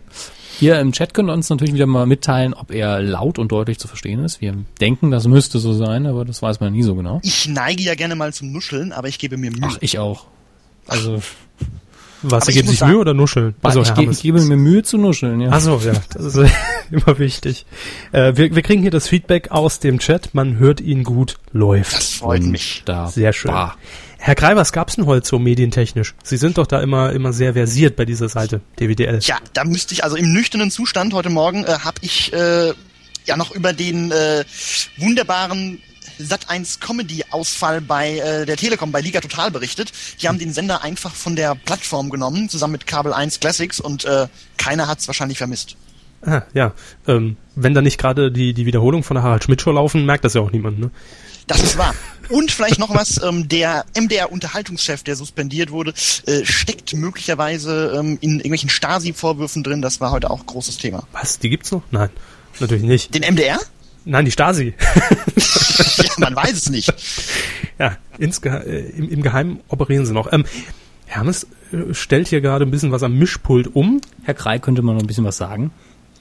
Hier 0.58 0.80
im 0.80 0.92
Chat 0.92 1.14
könnt 1.14 1.30
ihr 1.30 1.32
uns 1.32 1.48
natürlich 1.48 1.72
wieder 1.72 1.86
mal 1.86 2.04
mitteilen, 2.04 2.52
ob 2.52 2.72
er 2.72 3.00
laut 3.00 3.38
und 3.38 3.52
deutlich 3.52 3.78
zu 3.78 3.86
verstehen 3.88 4.24
ist. 4.24 4.40
Wir 4.40 4.54
denken, 4.80 5.10
das 5.12 5.26
müsste 5.28 5.60
so 5.60 5.72
sein, 5.72 6.06
aber 6.06 6.24
das 6.24 6.42
weiß 6.42 6.58
man 6.60 6.72
nie 6.72 6.82
so 6.82 6.94
genau. 6.96 7.20
Ich 7.22 7.48
neige 7.48 7.82
ja 7.84 7.94
gerne 7.94 8.16
mal 8.16 8.32
zum 8.34 8.50
Nuscheln, 8.52 8.92
aber 8.92 9.06
ich 9.08 9.18
gebe 9.20 9.36
mir 9.36 9.50
Mühe. 9.52 9.60
Ach, 9.62 9.78
ich 9.80 9.98
auch. 10.00 10.26
Also, 10.88 11.22
Was, 12.22 12.46
Sie 12.46 12.52
geben 12.52 12.68
sich 12.68 12.78
sagen- 12.80 12.92
Mühe 12.92 13.00
oder 13.00 13.14
nuscheln? 13.14 13.54
also 13.62 13.82
ich, 13.82 13.94
ge 13.94 14.08
ich 14.10 14.22
gebe 14.22 14.40
mir 14.42 14.56
Mühe 14.56 14.82
zu 14.82 14.98
nuscheln, 14.98 15.40
ja. 15.40 15.50
Ach 15.52 15.60
so, 15.60 15.78
ja, 15.84 15.92
das 16.12 16.34
ist 16.34 16.50
immer 16.90 17.18
wichtig. 17.18 17.64
Äh, 18.12 18.32
wir, 18.36 18.54
wir 18.54 18.62
kriegen 18.62 18.82
hier 18.82 18.90
das 18.90 19.06
Feedback 19.08 19.50
aus 19.52 19.78
dem 19.78 19.98
Chat. 20.00 20.34
Man 20.34 20.58
hört 20.58 20.80
ihn 20.80 21.04
gut, 21.04 21.36
läuft. 21.52 21.94
das 21.94 22.10
freut 22.14 22.42
mich. 22.42 22.82
Da. 22.86 23.06
Sehr 23.06 23.32
schön. 23.32 23.52
Herr 24.20 24.34
Krei, 24.34 24.56
was 24.56 24.72
gab's 24.72 24.96
denn 24.96 25.06
heute 25.06 25.24
so 25.28 25.38
medientechnisch? 25.38 26.14
Sie 26.24 26.36
sind 26.38 26.58
doch 26.58 26.66
da 26.66 26.80
immer, 26.80 27.12
immer 27.12 27.32
sehr 27.32 27.52
versiert 27.52 27.94
bei 27.94 28.04
dieser 28.04 28.28
Seite, 28.28 28.60
DWDL. 28.80 29.20
Ja, 29.22 29.36
da 29.52 29.62
müsste 29.64 29.94
ich, 29.94 30.02
also 30.02 30.16
im 30.16 30.32
nüchternen 30.32 30.72
Zustand 30.72 31.14
heute 31.14 31.30
Morgen 31.30 31.62
äh, 31.64 31.78
habe 31.84 31.98
ich 32.00 32.32
äh, 32.32 32.72
ja 33.26 33.36
noch 33.36 33.52
über 33.52 33.72
den 33.72 34.10
äh, 34.10 34.44
wunderbaren 34.96 35.80
Sat1 36.20 36.80
Comedy 36.80 37.24
Ausfall 37.30 37.80
bei 37.80 38.18
äh, 38.18 38.46
der 38.46 38.56
Telekom 38.56 38.92
bei 38.92 39.00
Liga 39.00 39.20
Total 39.20 39.50
berichtet. 39.50 39.92
Die 40.20 40.28
haben 40.28 40.38
den 40.38 40.52
Sender 40.52 40.82
einfach 40.82 41.14
von 41.14 41.36
der 41.36 41.54
Plattform 41.54 42.10
genommen, 42.10 42.48
zusammen 42.48 42.72
mit 42.72 42.86
Kabel 42.86 43.12
1 43.12 43.40
Classics 43.40 43.80
und 43.80 44.04
äh, 44.04 44.28
keiner 44.56 44.88
hat's 44.88 45.06
wahrscheinlich 45.06 45.38
vermisst. 45.38 45.76
Ah, 46.22 46.42
ja. 46.52 46.72
Ähm, 47.06 47.36
wenn 47.54 47.74
da 47.74 47.80
nicht 47.80 47.98
gerade 47.98 48.32
die, 48.32 48.52
die 48.52 48.66
Wiederholung 48.66 49.02
von 49.02 49.14
der 49.14 49.22
Harald 49.22 49.44
Schmidt 49.44 49.62
Show 49.62 49.70
laufen, 49.70 50.04
merkt 50.04 50.24
das 50.24 50.34
ja 50.34 50.40
auch 50.40 50.50
niemand, 50.50 50.78
ne? 50.78 50.90
Das 51.46 51.62
ist 51.62 51.78
wahr. 51.78 51.94
Und 52.28 52.50
vielleicht 52.50 52.78
noch 52.78 52.94
was, 52.94 53.22
ähm, 53.22 53.48
der 53.48 53.86
MDR-Unterhaltungschef, 53.98 55.02
der 55.02 55.16
suspendiert 55.16 55.70
wurde, 55.70 55.94
äh, 56.26 56.44
steckt 56.44 56.92
möglicherweise 56.92 57.94
ähm, 57.96 58.18
in 58.20 58.32
irgendwelchen 58.32 58.68
Stasi-Vorwürfen 58.68 59.62
drin. 59.62 59.80
Das 59.80 60.00
war 60.00 60.10
heute 60.10 60.30
auch 60.30 60.44
großes 60.44 60.76
Thema. 60.76 61.04
Was? 61.12 61.38
Die 61.38 61.48
gibt's 61.48 61.72
noch? 61.72 61.82
Nein. 61.90 62.10
Natürlich 62.60 62.84
nicht. 62.84 63.14
Den 63.14 63.22
MDR? 63.22 63.58
Nein, 64.08 64.24
die 64.24 64.30
Stasi. 64.30 64.72
ja, 65.36 66.04
man 66.18 66.34
weiß 66.34 66.52
es 66.52 66.70
nicht. 66.70 66.92
ja, 67.78 67.96
insge 68.18 68.48
äh, 68.48 68.88
im, 68.96 69.08
im 69.10 69.22
Geheimen 69.22 69.60
operieren 69.68 70.06
sie 70.06 70.14
noch. 70.14 70.32
Ähm, 70.32 70.44
Hermes 71.04 71.46
äh, 71.72 71.92
stellt 71.92 72.28
hier 72.28 72.40
gerade 72.40 72.64
ein 72.64 72.70
bisschen 72.70 72.90
was 72.90 73.02
am 73.02 73.18
Mischpult 73.18 73.74
um. 73.76 74.00
Herr 74.22 74.32
Krei 74.34 74.58
könnte 74.58 74.80
mal 74.80 74.94
noch 74.94 75.02
ein 75.02 75.06
bisschen 75.06 75.24
was 75.24 75.36
sagen. 75.36 75.72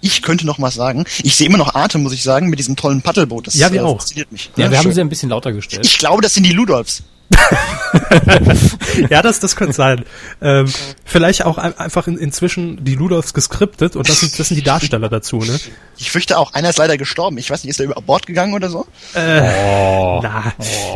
Ich 0.01 0.21
könnte 0.21 0.45
noch 0.45 0.59
was 0.61 0.75
sagen. 0.75 1.05
Ich 1.23 1.35
sehe 1.38 1.47
immer 1.47 1.57
noch 1.57 1.75
Atem, 1.75 2.03
muss 2.03 2.13
ich 2.13 2.23
sagen, 2.23 2.49
mit 2.49 2.59
diesem 2.59 2.75
tollen 2.75 3.01
Paddelboot. 3.01 3.47
Das 3.47 3.55
Ja, 3.55 3.71
wir 3.71 3.81
äh, 3.81 3.83
auch. 3.85 3.99
fasziniert 4.01 4.31
mich. 4.33 4.51
Ja, 4.57 4.69
wir 4.69 4.77
haben 4.77 4.83
schön. 4.83 4.93
sie 4.93 5.01
ein 5.01 5.09
bisschen 5.09 5.29
lauter 5.29 5.53
gestellt. 5.53 5.85
Ich 5.85 5.97
glaube, 5.97 6.21
das 6.21 6.33
sind 6.33 6.45
die 6.45 6.51
Ludolfs. 6.51 7.03
ja, 9.09 9.21
das, 9.21 9.39
das 9.39 9.55
könnte 9.55 9.73
sein. 9.73 10.05
Ähm, 10.41 10.71
vielleicht 11.03 11.45
auch 11.45 11.57
ein, 11.57 11.78
einfach 11.78 12.07
in, 12.07 12.17
inzwischen 12.17 12.84
die 12.84 12.95
Ludolfs 12.95 13.34
geskriptet 13.34 13.95
und 13.95 14.07
das 14.07 14.21
sind, 14.21 14.38
das 14.39 14.47
sind 14.47 14.55
die 14.55 14.63
Darsteller 14.63 15.09
dazu, 15.09 15.38
ne? 15.38 15.59
Ich 15.97 16.11
fürchte 16.11 16.38
auch, 16.38 16.53
einer 16.53 16.69
ist 16.69 16.78
leider 16.78 16.97
gestorben. 16.97 17.38
Ich 17.38 17.49
weiß 17.49 17.63
nicht, 17.63 17.71
ist 17.71 17.80
er 17.80 17.88
über 17.88 18.01
Bord 18.01 18.25
gegangen 18.25 18.53
oder 18.53 18.69
so? 18.69 18.86
Na, 19.13 20.53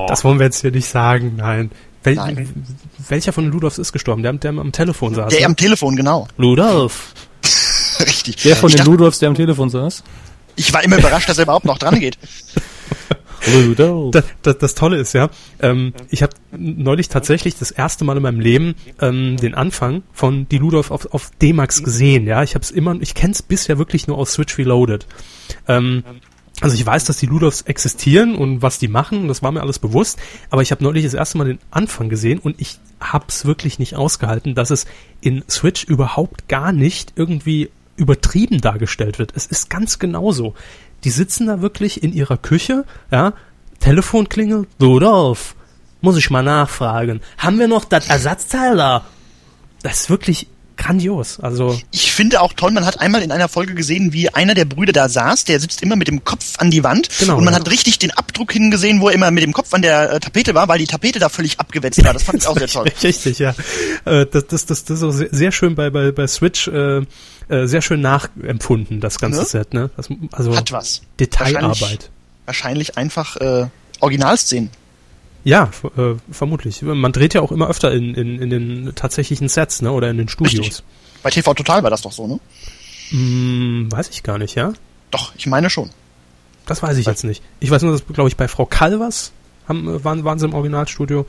das 0.08 0.24
wollen 0.24 0.40
wir 0.40 0.46
jetzt 0.46 0.62
hier 0.62 0.72
nicht 0.72 0.88
sagen, 0.88 1.34
nein. 1.38 1.72
Wel 2.04 2.16
Nein. 2.16 2.66
Welcher 3.10 3.32
von 3.32 3.44
den 3.44 3.54
Ludolfs 3.54 3.78
ist 3.78 3.92
gestorben? 3.92 4.24
Der, 4.24 4.34
der 4.34 4.52
am 4.52 4.72
Telefon 4.72 5.14
saß. 5.14 5.30
Der 5.30 5.42
ne? 5.42 5.46
am 5.46 5.56
Telefon, 5.56 5.96
genau. 5.96 6.28
Ludolf. 6.38 7.14
Richtig. 8.00 8.38
Der 8.38 8.56
von 8.56 8.70
ich, 8.70 8.76
den 8.76 8.80
dachte, 8.80 8.92
Ludolfs, 8.92 9.20
der 9.20 9.30
am 9.30 9.36
Telefon 9.36 9.70
saß. 9.70 10.04
ich 10.56 10.74
war 10.74 10.84
immer 10.84 10.98
überrascht, 10.98 11.30
dass 11.30 11.38
er 11.38 11.44
überhaupt 11.44 11.66
noch 11.66 11.78
dran 11.78 12.00
geht. 12.00 12.18
Das, 14.12 14.26
das, 14.42 14.58
das 14.58 14.76
Tolle 14.76 14.98
ist 14.98 15.14
ja, 15.14 15.30
ähm, 15.62 15.94
ich 16.10 16.24
habe 16.24 16.34
neulich 16.52 17.10
tatsächlich 17.10 17.58
das 17.58 17.72
erste 17.72 18.06
Mal 18.06 18.18
in 18.18 18.24
meinem 18.24 18.40
Leben 18.40 18.76
ähm, 19.00 19.38
den 19.38 19.56
Anfang 19.56 20.04
von 20.14 20.48
Die 20.50 20.58
Ludolf 20.58 20.92
auf, 20.92 21.14
auf 21.14 21.32
D-Max 21.42 21.84
gesehen. 21.84 22.28
Ja, 22.28 22.44
ich 22.44 22.56
habe 22.56 22.64
es 22.64 22.72
immer, 22.72 22.96
ich 23.02 23.16
kenne 23.16 23.34
es 23.34 23.42
bisher 23.42 23.78
wirklich 23.78 24.08
nur 24.08 24.18
aus 24.18 24.34
Switch 24.34 24.58
Reloaded. 24.58 25.08
Ähm, 25.68 26.04
also 26.62 26.76
ich 26.76 26.86
weiß, 26.86 27.06
dass 27.06 27.18
die 27.18 27.26
Ludolfs 27.26 27.64
existieren 27.64 28.36
und 28.36 28.62
was 28.62 28.78
die 28.78 28.88
machen, 28.88 29.28
das 29.28 29.42
war 29.42 29.52
mir 29.52 29.62
alles 29.62 29.80
bewusst, 29.80 30.20
aber 30.52 30.62
ich 30.62 30.72
habe 30.72 30.84
neulich 30.84 31.04
das 31.04 31.16
erste 31.16 31.40
Mal 31.40 31.48
den 31.48 31.60
Anfang 31.72 32.08
gesehen 32.08 32.38
und 32.38 32.62
ich 32.62 32.80
hab's 33.00 33.46
wirklich 33.46 33.80
nicht 33.80 33.96
ausgehalten, 33.96 34.54
dass 34.54 34.70
es 34.70 34.86
in 35.22 35.44
Switch 35.50 35.84
überhaupt 35.84 36.48
gar 36.48 36.72
nicht 36.72 37.14
irgendwie 37.16 37.70
übertrieben 37.96 38.62
dargestellt 38.62 39.20
wird. 39.20 39.34
Es 39.36 39.48
ist 39.48 39.70
ganz 39.70 40.00
genauso. 40.00 40.54
Die 41.04 41.10
sitzen 41.10 41.48
da 41.48 41.62
wirklich 41.62 42.04
in 42.04 42.14
ihrer 42.14 42.38
Küche, 42.38 42.86
ja, 43.12 43.34
Telefon 43.80 44.30
klingelt, 44.30 44.68
Ludolf, 44.80 45.56
muss 46.02 46.18
ich 46.18 46.30
mal 46.30 46.44
nachfragen. 46.44 47.22
Haben 47.38 47.60
wir 47.60 47.68
noch 47.68 47.86
das 47.86 48.08
Ersatzteil 48.08 48.78
da? 48.78 49.06
Das 49.82 50.02
ist 50.02 50.10
wirklich 50.10 50.48
grandios. 50.82 51.40
Also, 51.40 51.80
Ich 51.92 52.12
finde 52.12 52.42
auch 52.42 52.54
toll, 52.54 52.72
man 52.72 52.86
hat 52.86 53.00
einmal 53.00 53.22
in 53.22 53.32
einer 53.32 53.48
Folge 53.48 53.76
gesehen, 53.76 54.14
wie 54.14 54.30
einer 54.30 54.54
der 54.54 54.66
Brüder 54.66 54.94
da 54.94 55.10
saß, 55.10 55.46
der 55.46 55.60
sitzt 55.60 55.82
immer 55.84 55.96
mit 55.96 56.08
dem 56.08 56.24
Kopf 56.24 56.56
an 56.58 56.72
die 56.72 56.84
Wand 56.84 57.10
Genau, 57.20 57.38
und 57.38 57.46
man 57.46 57.54
ja. 57.54 57.60
hat 57.60 57.70
richtig 57.70 58.00
den 58.00 58.12
Abdruck 58.12 58.52
hingesehen, 58.54 59.00
wo 59.02 59.10
er 59.10 59.16
immer 59.16 59.30
mit 59.32 59.44
dem 59.44 59.54
Kopf 59.54 59.74
an 59.74 59.82
der 59.82 60.14
äh, 60.14 60.20
Tapete 60.20 60.56
war, 60.56 60.68
weil 60.68 60.80
die 60.80 60.88
Tapete 60.88 61.20
da 61.20 61.30
völlig 61.30 61.60
abgewetzt 61.60 62.04
war. 62.04 62.14
Das 62.14 62.24
fand 62.24 62.40
ich 62.42 62.48
auch 62.48 62.58
sehr 62.58 62.68
toll. 62.68 62.92
Richtig, 63.04 63.40
ja. 63.40 63.54
Äh, 64.06 64.26
Das, 64.26 64.48
das, 64.48 64.66
das, 64.66 64.86
das 64.86 64.98
ist 64.98 65.04
auch 65.04 65.12
sehr, 65.32 65.52
schön 65.52 65.76
bei, 65.76 65.90
bei, 65.90 66.12
bei 66.12 66.28
Switch, 66.28 66.68
äh, 66.68 67.02
äh, 67.50 67.68
sehr 67.68 67.82
schön 67.82 68.02
nachempfunden, 68.02 69.00
das 69.02 69.20
ganze 69.20 69.42
Ne? 69.42 69.46
Set, 69.46 69.74
ne? 69.74 69.90
Das, 69.98 70.10
also 70.32 70.56
Hat 70.56 70.72
was. 70.72 71.02
Detailarbeit. 71.20 72.10
Wahrscheinlich 72.46 72.98
einfach 72.98 73.38
äh, 73.38 73.68
Originalszenen. 74.00 74.70
Ja, 75.44 75.72
äh, 75.98 76.16
vermutlich. 76.32 76.82
Man 76.82 77.12
dreht 77.12 77.34
ja 77.34 77.42
auch 77.42 77.52
immer 77.52 77.68
öfter 77.68 77.92
in, 77.92 78.14
in, 78.14 78.42
in 78.42 78.50
den 78.50 78.96
tatsächlichen 78.96 79.50
Sets, 79.50 79.82
ne? 79.82 79.92
Oder 79.92 80.10
in 80.10 80.18
den 80.18 80.28
Studios. 80.28 80.66
Richtig. 80.66 80.84
Bei 81.24 81.30
TV 81.30 81.54
Total 81.54 81.84
war 81.84 81.90
das 81.90 82.02
doch 82.02 82.12
so, 82.12 82.28
ne? 82.28 82.40
Hm, 83.10 83.92
weiß 83.92 84.10
ich 84.10 84.24
gar 84.24 84.38
nicht, 84.38 84.56
ja? 84.56 84.74
Doch, 85.10 85.34
ich 85.36 85.48
meine 85.48 85.70
schon. 85.70 85.90
Das 86.66 86.82
weiß 86.84 86.98
ich 86.98 87.06
jetzt 87.06 87.24
nicht. 87.24 87.44
Ich 87.60 87.72
weiß 87.72 87.82
nur, 87.82 87.92
dass, 87.92 88.06
glaube 88.06 88.30
ich, 88.30 88.38
bei 88.38 88.48
Frau 88.48 88.66
Calvers 88.66 89.32
haben, 89.68 89.88
äh, 89.88 90.04
waren, 90.04 90.24
waren 90.24 90.40
sie 90.40 90.46
im 90.46 90.54
Originalstudio. 90.54 91.26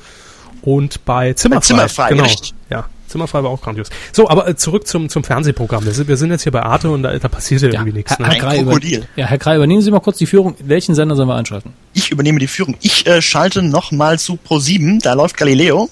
Und 0.63 1.05
bei 1.05 1.33
Zimmerfrei. 1.33 1.67
Zimmerfrei, 1.67 2.09
genau. 2.11 2.23
richtig. 2.23 2.55
Ja, 2.71 2.89
Zimmerfrei 3.13 3.43
war 3.45 3.51
auch 3.51 3.61
grandios. 3.61 3.89
So, 4.13 4.29
aber 4.29 4.49
äh, 4.49 4.57
zurück 4.57 4.87
zum, 4.87 5.09
zum 5.09 5.23
Fernsehprogramm. 5.23 5.85
Wir 5.85 5.93
sind, 5.93 6.09
wir 6.09 6.17
sind 6.17 6.31
jetzt 6.31 6.43
hier 6.43 6.53
bei 6.53 6.63
Arte 6.63 6.91
und 6.91 7.03
da, 7.03 7.17
da 7.19 7.29
passiert 7.29 7.63
ja 7.63 7.69
irgendwie 7.71 7.93
nichts. 7.93 8.13
Herr, 8.19 8.27
Ne? 8.27 8.33
Herr, 8.33 8.41
Krei, 8.41 8.57
über, 8.61 8.71
Krokodil. 8.73 9.07
ja, 9.17 9.27
Herr 9.27 9.39
Krei, 9.39 9.57
übernehmen 9.57 9.83
Sie 9.83 9.91
mal 9.91 10.01
kurz 10.01 10.19
die 10.19 10.27
Führung. 10.27 10.55
Welchen 10.61 10.95
Sender 10.95 11.15
sollen 11.15 11.29
wir 11.29 11.37
einschalten? 11.37 11.73
Ich 11.95 12.11
übernehme 12.11 12.39
die 12.39 12.47
Führung. 12.47 12.77
Ich 12.81 13.07
äh, 13.07 13.21
schalte 13.23 13.63
nochmal 13.63 14.19
zu 14.19 14.39
Pro7, 14.49 15.03
da 15.03 15.13
läuft 15.13 15.37
Galileo. 15.37 15.91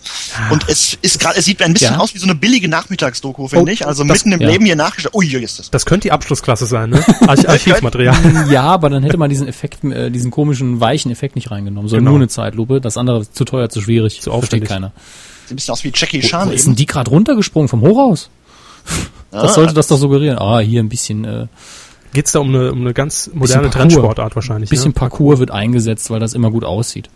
Und 0.50 0.68
es 0.68 0.96
ist 1.02 1.20
gerade, 1.20 1.38
es 1.38 1.44
sieht 1.44 1.62
ein 1.62 1.74
bisschen 1.74 1.94
Ja. 1.94 2.00
aus 2.00 2.14
wie 2.14 2.18
so 2.18 2.24
eine 2.26 2.34
billige 2.34 2.68
Nachmittagsdoku, 2.68 3.48
finde 3.48 3.70
Oh, 3.70 3.72
ich. 3.72 3.86
Also 3.86 4.02
das- 4.04 4.24
mitten 4.24 4.32
im 4.32 4.40
ja. 4.40 4.48
Leben 4.48 4.64
hier 4.64 4.76
nachgestellt. 4.76 5.14
Ui, 5.14 5.26
hier 5.28 5.42
ist 5.42 5.58
das. 5.58 5.70
Das 5.70 5.84
könnte 5.86 6.04
die 6.08 6.12
Abschlussklasse 6.12 6.64
sein, 6.66 6.90
ne? 6.90 7.04
Arch 7.28 7.48
Archivmaterial. 7.48 8.16
Ja, 8.50 8.62
aber 8.62 8.88
dann 8.88 9.02
hätte 9.02 9.18
man 9.18 9.28
diesen 9.28 9.46
Effekt, 9.46 9.84
äh, 9.84 10.10
diesen 10.10 10.30
komischen, 10.30 10.80
weichen 10.80 11.10
Effekt 11.10 11.34
nicht 11.36 11.50
reingenommen. 11.50 11.88
So 11.88 11.96
Genau. 11.96 12.10
nur 12.12 12.18
eine 12.20 12.28
Zeitlupe. 12.28 12.80
Das 12.80 12.96
andere 12.96 13.30
zu 13.30 13.44
teuer, 13.44 13.68
zu 13.68 13.80
schwierig. 13.82 14.20
Zu 14.22 14.30
Versteht 14.30 14.48
aufwendig. 14.62 14.68
keiner. 14.70 14.92
Sieht 15.50 15.54
ein 15.54 15.56
bisschen 15.56 15.72
aus 15.72 15.82
wie 15.82 15.90
Jackie 15.92 16.22
Wo, 16.22 16.26
Chan 16.28 16.48
wo 16.48 16.52
ist 16.52 16.66
denn 16.66 16.76
die 16.76 16.86
gerade 16.86 17.10
runtergesprungen 17.10 17.68
vom 17.68 17.80
Hochhaus? 17.82 18.30
Ah, 19.32 19.42
Das 19.42 19.54
sollte 19.54 19.74
das 19.74 19.86
doch 19.86 19.96
suggerieren. 19.96 20.38
Ah, 20.38 20.58
hier 20.58 20.82
ein 20.82 20.88
bisschen, 20.88 21.24
äh, 21.24 21.46
Geht's 22.12 22.32
da 22.32 22.40
um 22.40 22.48
eine, 22.48 22.72
um 22.72 22.80
eine 22.80 22.92
ganz 22.92 23.30
moderne. 23.32 23.70
Trendsportart 23.70 24.34
wahrscheinlich. 24.34 24.68
bisschen 24.70 24.88
ne? 24.88 24.94
Parcours 24.94 25.38
wird 25.38 25.52
eingesetzt, 25.52 26.10
weil 26.10 26.18
das 26.18 26.34
immer 26.34 26.50
gut 26.50 26.64
aussieht. 26.64 27.08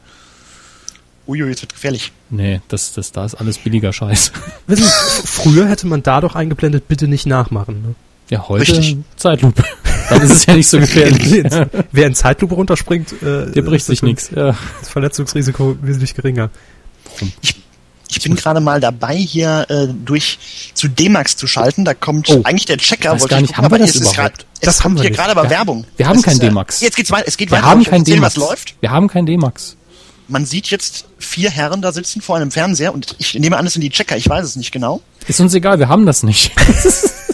Uiui, 1.26 1.48
jetzt 1.48 1.62
wird 1.62 1.72
gefährlich. 1.72 2.12
Nee, 2.30 2.60
das, 2.68 2.92
das, 2.92 3.10
da 3.10 3.24
ist 3.24 3.34
alles 3.34 3.58
billiger 3.58 3.92
Scheiß. 3.92 4.30
Wissen, 4.68 4.84
Sie, 4.84 5.26
früher 5.26 5.66
hätte 5.68 5.88
man 5.88 6.04
da 6.04 6.20
doch 6.20 6.36
eingeblendet, 6.36 6.86
bitte 6.86 7.08
nicht 7.08 7.26
nachmachen. 7.26 7.82
Ne? 7.82 7.94
Ja, 8.30 8.48
heute 8.48 8.62
Richtig. 8.62 8.98
Zeitlupe. 9.16 9.64
Dann 10.10 10.22
ist 10.22 10.30
es 10.30 10.46
ja 10.46 10.54
nicht 10.54 10.68
so 10.68 10.78
gefährlich. 10.78 11.42
Wer 11.90 12.06
in 12.06 12.14
Zeitlupe 12.14 12.54
runterspringt, 12.54 13.12
äh, 13.22 13.50
Der 13.50 13.62
bricht 13.62 13.86
sich 13.86 14.02
nichts. 14.04 14.30
Ja. 14.30 14.54
Das 14.78 14.88
Verletzungsrisiko 14.88 15.76
wesentlich 15.82 16.14
geringer. 16.14 16.50
Ich, 17.40 17.56
ich 18.16 18.22
bin 18.22 18.36
gerade 18.36 18.60
mal 18.60 18.80
dabei, 18.80 19.16
hier 19.16 19.66
äh, 19.68 19.88
durch 19.88 20.38
zu 20.74 20.88
D-Max 20.88 21.36
zu 21.36 21.46
schalten. 21.46 21.84
Da 21.84 21.94
kommt 21.94 22.28
Oh. 22.30 22.40
eigentlich 22.44 22.66
der 22.66 22.78
Checker. 22.78 23.08
Ich 23.08 23.14
weiß 23.14 23.20
wollte 23.22 23.28
gar 23.34 23.38
ich 23.38 23.42
nicht, 23.42 23.54
gucken, 23.54 23.64
haben 23.64 23.70
wir 23.72 23.76
aber 23.76 23.78
das 23.86 23.90
es 23.90 23.96
ist 23.96 24.12
überhaupt? 24.12 24.16
grad- 24.38 24.46
Das 24.60 24.74
Es 24.76 24.80
haben 24.80 24.92
kommt 24.94 24.96
wir 24.96 25.08
hier 25.08 25.16
gerade 25.16 25.30
aber 25.32 25.42
Wir- 25.44 25.50
Werbung. 25.50 25.84
wir 25.96 26.06
haben 26.08 26.18
Es 26.18 26.24
kein 26.24 26.36
äh, 26.36 26.40
D-Max. 26.40 26.80
Jetzt 26.80 26.96
geht's 26.96 27.10
weiter. 27.10 27.24
Es 27.26 27.36
geht 27.36 27.50
Wir 27.50 27.58
weiter. 27.58 27.66
haben 27.66 27.80
Ich 27.82 27.88
kein 27.88 28.04
D-Max. 28.04 28.36
was 28.36 28.48
läuft. 28.48 28.74
Wir 28.80 28.90
haben 28.90 29.08
kein 29.08 29.26
D-Max. 29.26 29.76
Man 30.26 30.46
sieht 30.46 30.68
jetzt 30.68 31.04
vier 31.18 31.50
Herren 31.50 31.82
da 31.82 31.92
sitzen 31.92 32.22
vor 32.22 32.36
einem 32.36 32.50
Fernseher 32.50 32.94
und 32.94 33.14
ich 33.18 33.34
nehme 33.34 33.58
an, 33.58 33.64
das 33.66 33.74
sind 33.74 33.82
die 33.82 33.90
Checker. 33.90 34.16
Ich 34.16 34.26
weiß 34.28 34.44
es 34.44 34.56
nicht 34.56 34.72
genau. 34.72 35.02
Ist 35.28 35.38
uns 35.40 35.52
egal, 35.52 35.78
wir 35.78 35.88
haben 35.88 36.06
das 36.06 36.22
nicht. 36.22 36.50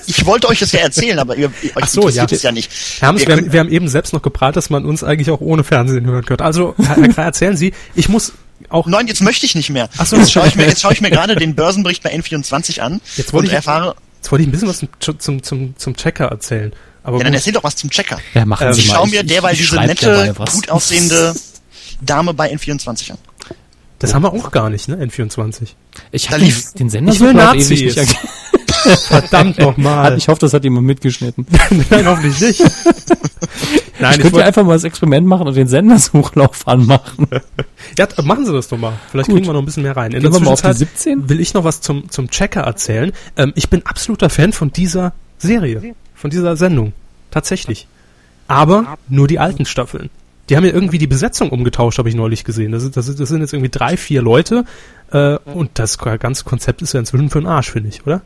Ich 0.07 0.27
wollte 0.27 0.49
euch 0.49 0.59
das 0.59 0.73
ja 0.73 0.81
erzählen, 0.81 1.21
aber 1.21 1.37
ihr, 1.37 1.47
euch 1.47 1.73
Ach 1.81 1.87
so, 1.87 2.01
interessiert 2.01 2.31
ja. 2.33 2.37
es 2.37 2.43
ja 2.43 2.51
nicht. 2.51 2.69
Herr 2.99 3.09
Hammes, 3.11 3.23
Wir 3.23 3.29
wir, 3.29 3.37
haben, 3.37 3.53
wir 3.53 3.61
haben 3.61 3.69
eben 3.69 3.87
selbst 3.87 4.13
noch 4.13 4.23
geprahlt, 4.23 4.57
dass 4.57 4.69
man 4.69 4.85
uns 4.85 5.05
eigentlich 5.05 5.31
auch 5.31 5.41
ohne 5.41 5.63
Fernsehen 5.63 6.05
hören 6.05 6.25
könnte. 6.25 6.43
Also, 6.45 6.75
Herr, 6.79 6.97
Herr 6.97 7.09
Krei, 7.11 7.23
erzählen 7.23 7.57
Sie, 7.57 7.73
ich 7.95 8.09
muss 8.09 8.33
auch 8.69 8.87
Nein, 8.87 9.07
jetzt 9.07 9.23
möchte 9.23 9.47
ich 9.47 9.55
nicht 9.55 9.71
mehr. 9.71 9.89
Ach 9.99 10.07
so. 10.07 10.17
Jetzt 10.17 10.33
schaue 10.33 10.47
ich 10.49 10.55
mir, 10.57 10.65
jetzt 10.69 10.83
schaue 10.83 10.93
ich 10.93 11.01
mir 11.01 11.11
gerade 11.11 11.35
den 11.37 11.55
Börsenbericht 11.55 12.03
bei 12.03 12.15
N24 12.15 12.81
an 12.81 13.01
Jetzt 13.17 13.33
wollte 13.33 13.45
und 13.47 13.51
ich- 13.51 13.53
erfahre. 13.57 13.97
Jetzt 14.17 14.31
wollte 14.31 14.43
ich 14.43 14.49
ein 14.49 14.53
bisschen 14.53 14.69
was 14.69 14.79
zum, 14.81 15.19
zum, 15.19 15.43
zum, 15.43 15.77
zum 15.79 15.97
Checker 15.97 16.27
erzählen. 16.27 16.73
Aber 17.03 17.17
Ja, 17.19 17.25
dann 17.25 17.33
erzähl 17.35 17.55
doch 17.55 17.65
was 17.65 17.75
zum 17.77 17.89
Checker. 17.89 18.19
Ja, 18.35 18.45
machen 18.45 18.67
Ähm, 18.67 18.75
Sie 18.75 18.81
Ich 18.83 18.89
mal. 18.89 18.95
schaue 18.97 19.09
mir 19.09 19.23
derweil 19.25 19.55
diese 19.57 19.69
schreib 19.69 19.87
nette, 19.87 20.05
derweil 20.07 20.35
was. 20.39 20.53
gut 20.53 20.69
aussehende 20.69 21.35
Dame 22.03 22.35
bei 22.35 22.53
N24 22.55 23.13
an. 23.13 23.19
das 23.99 24.13
haben 24.13 24.23
wir 24.23 24.33
auch 24.35 24.51
gar 24.51 24.69
nicht, 24.69 24.89
ne, 24.89 24.97
N24. 25.07 25.69
Ich 26.13 26.29
habe 26.29 26.41
den, 26.41 26.47
lief- 26.49 26.73
den 26.75 26.91
Sender 26.91 27.13
Ich 27.15 27.21
will 27.21 27.33
Nazis. 27.33 27.71
ewig 27.71 27.85
nicht 27.87 27.97
erkannt. 27.97 28.19
Verdammt 29.07 29.59
nochmal. 29.59 30.15
Ich 30.19 30.29
hoffe, 30.29 30.41
das 30.41 30.53
hat 30.53 30.65
jemand 30.65 30.87
mitgeschnitten. 30.87 31.47
Nein, 31.91 32.07
hoffentlich 32.07 32.39
nicht. 32.41 32.63
Nein, 34.01 34.13
ich 34.13 34.17
ich 34.19 34.23
könnte 34.25 34.45
einfach 34.45 34.65
mal 34.65 34.73
das 34.75 34.85
Experiment 34.85 35.27
machen 35.27 35.47
und 35.47 35.57
den 35.57 35.69
Sendersuchlauf 35.69 36.67
anmachen. 36.67 37.27
ja, 37.99 38.09
machen 38.23 38.47
Sie 38.47 38.53
das 38.53 38.69
doch 38.69 38.79
mal. 38.79 38.95
Vielleicht 39.11 39.29
Gut. 39.29 39.37
kriegen 39.37 39.47
wir 39.47 39.53
noch 39.53 39.61
ein 39.61 39.67
bisschen 39.67 39.83
mehr 39.83 39.97
rein. 39.97 40.13
In 40.13 40.21
Gehen 40.21 40.31
der 40.31 40.33
wir 40.33 40.45
mal 40.45 40.53
auf 40.53 40.61
die 40.63 40.69
Zwischenzeit 40.69 40.89
17? 40.99 41.29
will 41.29 41.41
ich 41.41 41.55
noch 41.55 41.65
was 41.65 41.81
zum, 41.81 42.11
zum 42.11 42.31
Checker 42.31 42.63
erzählen. 42.63 43.13
Ähm, 43.37 43.53
ich 43.57 43.69
bin 43.69 43.85
absoluter 43.85 44.31
Fan 44.31 44.53
von 44.53 44.73
dieser 44.73 45.13
Serie, 45.39 45.95
von 46.15 46.31
dieser 46.31 46.57
Sendung. 46.57 46.93
Tatsächlich. 47.31 47.87
Aber 48.49 48.99
nur 49.09 49.29
die 49.29 49.39
alten 49.39 49.65
Staffeln. 49.65 50.11
Die 50.49 50.57
haben 50.57 50.65
ja 50.65 50.73
irgendwie 50.73 50.99
die 50.99 51.07
Besetzung 51.07 51.51
umgetauscht, 51.51 51.99
habe 51.99 52.09
ich 52.09 52.17
neulich 52.17 52.43
gesehen. 52.43 52.73
Das, 52.73 52.91
das, 52.91 53.15
das 53.15 53.29
sind 53.29 53.41
jetzt 53.41 53.53
irgendwie 53.53 53.71
drei, 53.71 53.97
vier 53.97 54.21
Leute. 54.21 54.65
Äh, 55.13 55.37
und 55.45 55.71
das 55.75 55.99
ganze 55.99 56.45
Konzept 56.45 56.83
ist 56.83 56.93
ja 56.93 57.01
inzwischen 57.01 57.31
für 57.31 57.41
den 57.41 57.47
Arsch, 57.47 57.71
finde 57.71 57.89
ich, 57.89 58.05
oder? 58.05 58.23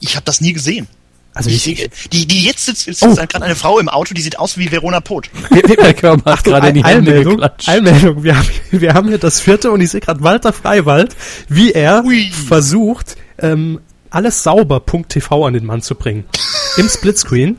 Ich 0.00 0.16
habe 0.16 0.24
das 0.24 0.40
nie 0.40 0.52
gesehen. 0.52 0.88
Also 1.34 1.48
Ich, 1.48 1.66
ich, 1.66 1.78
sehe- 1.78 1.88
die, 2.12 2.26
die 2.26 2.44
jetzt 2.44 2.66
sitzt, 2.66 2.86
ist 2.88 3.02
Oh. 3.02 3.14
gerade 3.14 3.42
eine 3.42 3.54
Frau 3.56 3.78
im 3.78 3.88
Auto, 3.88 4.12
die 4.12 4.20
sieht 4.20 4.38
aus 4.38 4.58
wie 4.58 4.70
Verona 4.70 5.00
Poth. 5.00 5.30
Der 5.50 5.94
Körper 5.94 6.32
hat 6.32 6.44
gerade 6.44 6.68
in 6.68 6.74
die 6.74 6.84
Hände 6.84 7.10
Eilmeldung, 7.12 7.34
geklatscht. 7.36 7.68
Eilmeldung. 7.68 8.22
Wir 8.22 8.36
haben, 8.36 8.48
wir 8.70 8.94
haben 8.94 9.08
hier 9.08 9.18
das 9.18 9.40
vierte 9.40 9.70
und 9.70 9.80
ich 9.80 9.90
sehe 9.90 10.00
gerade 10.00 10.22
Walter 10.22 10.52
Freiwald, 10.52 11.16
wie 11.48 11.72
er 11.72 12.04
Ui. 12.04 12.30
versucht, 12.30 13.16
ähm, 13.38 13.80
alles 14.10 14.42
sauber.tv 14.42 15.46
an 15.46 15.54
den 15.54 15.64
Mann 15.64 15.80
zu 15.80 15.94
bringen. 15.94 16.24
Im 16.76 16.88
Splitscreen. 16.88 17.58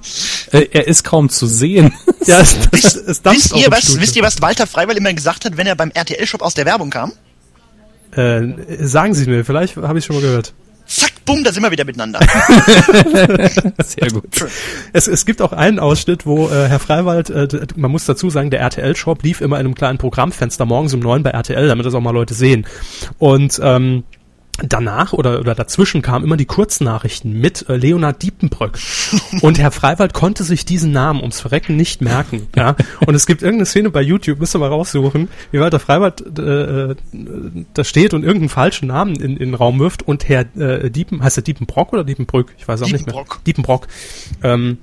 Äh, 0.52 0.68
er 0.72 0.88
ist 0.88 1.04
kaum 1.04 1.30
zu 1.30 1.48
sehen. 1.48 1.94
Ja, 2.28 2.40
es, 2.42 2.56
es, 2.72 2.96
es 2.96 3.26
Wisst 3.26 3.56
ihr, 3.56 3.72
was, 3.72 4.00
wisst 4.00 4.16
ihr, 4.16 4.22
was 4.24 4.40
Walter 4.42 4.68
Freiwald 4.68 4.98
immer 5.00 5.14
gesagt 5.14 5.46
hat, 5.46 5.58
wenn 5.58 5.66
er 5.68 5.76
beim 5.76 5.90
RTL-Shop 5.92 6.42
aus 6.44 6.54
der 6.54 6.66
Werbung 6.66 6.90
kam? 6.92 7.12
Äh, 8.16 8.54
sagen 8.86 9.16
Sie 9.16 9.26
mir, 9.26 9.44
vielleicht 9.44 9.76
habe 9.78 9.98
ich 9.98 10.06
schon 10.06 10.16
mal 10.16 10.22
gehört. 10.22 10.54
Bumm, 11.26 11.44
da 11.44 11.52
sind 11.52 11.64
wir 11.64 11.72
wieder 11.72 11.86
miteinander. 11.86 12.20
Sehr 13.84 14.10
gut. 14.12 14.46
Es, 14.92 15.08
es 15.08 15.26
gibt 15.26 15.42
auch 15.42 15.54
einen 15.54 15.80
Ausschnitt, 15.80 16.26
wo 16.26 16.48
äh, 16.48 16.68
Herr 16.68 16.80
Freiwald, 16.80 17.30
äh, 17.30 17.48
man 17.76 17.92
muss 17.92 18.06
dazu 18.06 18.30
sagen, 18.30 18.50
der 18.50 18.60
RTL-Shop 18.60 19.24
lief 19.24 19.42
immer 19.42 19.60
in 19.60 19.66
einem 19.66 19.76
kleinen 19.76 19.98
Programmfenster 19.98 20.66
morgens 20.66 20.94
um 20.94 21.00
neun 21.00 21.24
bei 21.24 21.30
RTL, 21.30 21.68
damit 21.68 21.86
das 21.86 21.94
auch 21.94 22.02
mal 22.02 22.12
Leute 22.12 22.34
sehen. 22.34 22.66
Und 23.20 23.60
ähm, 23.64 24.04
danach 24.62 25.14
oder, 25.14 25.40
oder 25.40 25.56
dazwischen 25.56 26.02
kamen 26.02 26.24
immer 26.24 26.38
die 26.38 26.46
Kurznachrichten 26.46 27.40
mit 27.40 27.68
äh, 27.70 27.76
Leonard 27.76 28.22
Diepenbrück. 28.22 28.78
Und 29.42 29.60
Herr 29.60 29.72
Freiwald 29.72 30.14
konnte 30.14 30.44
sich 30.44 30.66
diesen 30.66 30.92
Namen 30.92 31.22
ums 31.22 31.42
Verrecken 31.42 31.76
nicht 31.76 32.02
merken. 32.02 32.48
Ja? 32.56 32.76
Und 33.06 33.16
es 33.16 33.26
gibt 33.26 33.42
irgendeine 33.42 33.66
Szene 33.66 33.90
bei 33.90 34.02
YouTube, 34.02 34.40
müsst 34.40 34.56
ihr 34.56 34.60
mal 34.60 34.70
raussuchen, 34.70 35.30
wie 35.52 35.60
Walter 35.60 35.80
Freiwald 35.80 36.24
äh, 36.38 36.92
äh, 36.92 36.96
da 37.74 37.84
steht 37.84 38.14
und 38.14 38.24
irgendeinen 38.24 38.50
falschen 38.50 38.88
Namen 38.88 39.16
in, 39.16 39.38
in 39.38 39.38
den 39.38 39.56
Raum 39.56 39.80
wirft 39.80 40.04
und 40.08 40.30
Herr 40.30 40.46
äh, 40.56 40.92
Diepen, 40.92 41.24
heißt 41.24 41.38
er 41.38 41.44
Diepenbrock 41.44 41.94
oder 41.94 42.04
Diepenbrück? 42.04 42.54
Ich 42.58 42.68
weiß 42.68 42.82
auch 42.84 42.86
nicht 42.86 43.06
mehr. 43.06 43.14
Diepenbrock. 43.16 43.44
Diepenbrock. 43.46 43.88
Ähm, 44.44 44.78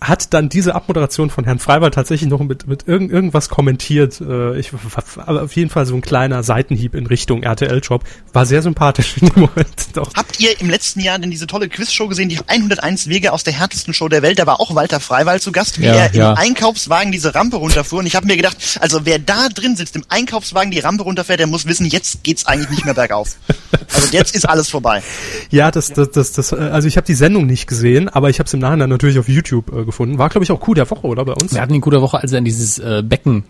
hat 0.00 0.32
dann 0.32 0.48
diese 0.48 0.74
Abmoderation 0.74 1.30
von 1.30 1.44
Herrn 1.44 1.58
Freiwald 1.58 1.94
tatsächlich 1.94 2.30
noch 2.30 2.40
mit, 2.40 2.66
mit 2.66 2.88
irgend, 2.88 3.12
irgendwas 3.12 3.48
kommentiert. 3.48 4.20
Äh, 4.20 4.58
ich, 4.58 4.72
aber 5.16 5.42
auf 5.42 5.54
jeden 5.54 5.68
Fall 5.70 5.84
so 5.84 5.94
ein 5.94 6.00
kleiner 6.00 6.42
Seitenhieb 6.42 6.94
in 6.94 7.06
Richtung 7.06 7.42
RTL-Shop. 7.42 8.02
War 8.32 8.46
sehr 8.46 8.62
sympathisch 8.62 9.16
in 9.18 9.28
dem 9.28 9.40
Moment. 9.40 9.68
Doch. 9.94 10.14
Habt 10.14 10.40
ihr 10.40 10.58
im 10.60 10.70
letzten 10.70 11.00
Jahr 11.00 11.18
denn 11.18 11.30
diese 11.30 11.46
tolle 11.46 11.68
Quizshow 11.68 12.08
gesehen, 12.08 12.28
die 12.30 12.38
101 12.46 13.08
Wege 13.08 13.32
aus 13.32 13.44
der 13.44 13.52
härtesten 13.52 13.92
Show 13.92 14.08
der 14.08 14.22
Welt? 14.22 14.38
Da 14.38 14.46
war 14.46 14.60
auch 14.60 14.74
Walter 14.74 15.00
Freiwald 15.00 15.42
zu 15.42 15.52
Gast, 15.52 15.80
wie 15.80 15.84
Ja, 15.84 15.92
er 15.94 16.14
ja. 16.14 16.30
im 16.32 16.38
Einkaufswagen 16.38 17.12
diese 17.12 17.34
Rampe 17.34 17.56
runterfuhr. 17.56 17.98
Und 17.98 18.06
ich 18.06 18.16
habe 18.16 18.26
mir 18.26 18.36
gedacht, 18.36 18.56
also 18.80 19.04
wer 19.04 19.18
da 19.18 19.48
drin 19.48 19.76
sitzt, 19.76 19.96
im 19.96 20.04
Einkaufswagen 20.08 20.70
die 20.70 20.80
Rampe 20.80 21.02
runterfährt, 21.02 21.40
der 21.40 21.46
muss 21.46 21.66
wissen, 21.66 21.86
jetzt 21.86 22.22
geht's 22.22 22.46
eigentlich 22.46 22.70
nicht 22.70 22.84
mehr 22.84 22.94
bergauf. 22.94 23.36
Also 23.94 24.08
jetzt 24.12 24.34
ist 24.34 24.48
alles 24.48 24.70
vorbei. 24.70 25.02
Ja, 25.50 25.70
das, 25.70 25.92
das, 25.92 26.10
das, 26.10 26.32
das, 26.32 26.52
äh, 26.52 26.56
also 26.56 26.88
ich 26.88 26.96
habe 26.96 27.06
die 27.06 27.14
Sendung 27.14 27.46
nicht 27.46 27.66
gesehen, 27.66 28.08
aber 28.08 28.30
ich 28.30 28.38
habe 28.38 28.46
es 28.46 28.54
im 28.54 28.60
Nachhinein 28.60 28.88
natürlich 28.88 29.18
auf 29.18 29.28
YouTube 29.28 29.72
äh, 29.72 29.84
gefunden. 29.90 30.18
War, 30.18 30.28
glaube 30.28 30.44
ich, 30.44 30.50
auch 30.50 30.60
Coup 30.60 30.74
der 30.74 30.88
Woche, 30.90 31.06
oder 31.06 31.24
bei 31.24 31.32
uns? 31.34 31.52
Wir 31.54 31.60
hatten 31.60 31.74
in 31.74 31.80
guter 31.80 32.00
Woche, 32.02 32.18
als 32.18 32.32
er 32.32 32.38
in 32.38 32.44
dieses 32.44 32.78
äh, 32.78 33.02
Becken 33.04 33.44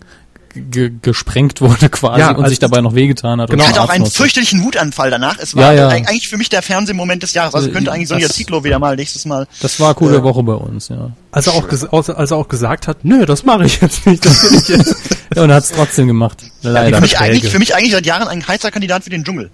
ge 0.52 0.90
gesprengt 1.00 1.60
wurde 1.60 1.88
quasi 1.90 2.18
Ja, 2.18 2.30
und 2.32 2.40
als- 2.42 2.48
sich 2.50 2.58
dabei 2.58 2.80
noch 2.80 2.96
wehgetan 2.96 3.40
hat. 3.40 3.50
Genau. 3.50 3.62
und 3.62 3.70
Ich 3.70 3.76
hatte 3.76 3.84
auch 3.86 3.88
einen 3.94 4.06
fürchterlichen 4.06 4.64
Wutanfall 4.64 5.08
danach. 5.08 5.38
Es 5.38 5.54
war 5.54 5.72
Ja, 5.72 5.88
ja. 5.88 5.88
äh, 5.90 5.92
eigentlich 6.06 6.28
für 6.28 6.38
mich 6.38 6.48
der 6.48 6.60
Fernsehmoment 6.62 7.22
des 7.22 7.34
Jahres. 7.34 7.54
Also 7.54 7.68
Äh, 7.68 7.70
könnte 7.70 7.92
eigentlich 7.92 8.08
Sonja 8.08 8.28
Zietlow 8.28 8.64
wieder 8.64 8.80
mal 8.80 8.96
nächstes 8.96 9.26
Mal. 9.26 9.46
Das 9.62 9.78
war 9.78 9.94
coole 9.94 10.24
Woche 10.24 10.42
bei 10.42 10.54
uns, 10.54 10.88
ja. 10.88 11.12
Als 11.30 11.46
er 11.46 11.52
auch, 11.52 11.68
ges 11.68 11.84
als, 11.84 12.08
er- 12.08 12.16
er 12.16 12.32
auch 12.32 12.48
gesagt 12.48 12.88
hat, 12.88 13.04
nö, 13.04 13.26
das 13.26 13.44
mache 13.44 13.64
ich 13.66 13.80
jetzt 13.80 14.04
nicht. 14.06 14.24
Das 14.26 14.42
will 14.42 14.58
ich 14.58 14.68
jetzt. 14.68 14.96
Ja, 15.36 15.44
und 15.44 15.50
er 15.50 15.54
hat 15.56 15.62
es 15.62 15.70
trotzdem 15.70 16.08
gemacht. 16.08 16.38
Leider. 16.62 16.96
Für 16.96 17.02
mich, 17.02 17.20
eigentlich, 17.20 17.48
für 17.52 17.60
mich 17.60 17.76
eigentlich 17.76 17.92
seit 17.92 18.04
Jahren 18.04 18.26
ein 18.26 18.44
heißer 18.48 18.72
Kandidat 18.72 19.04
für 19.04 19.10
den 19.10 19.22
Dschungel. 19.22 19.48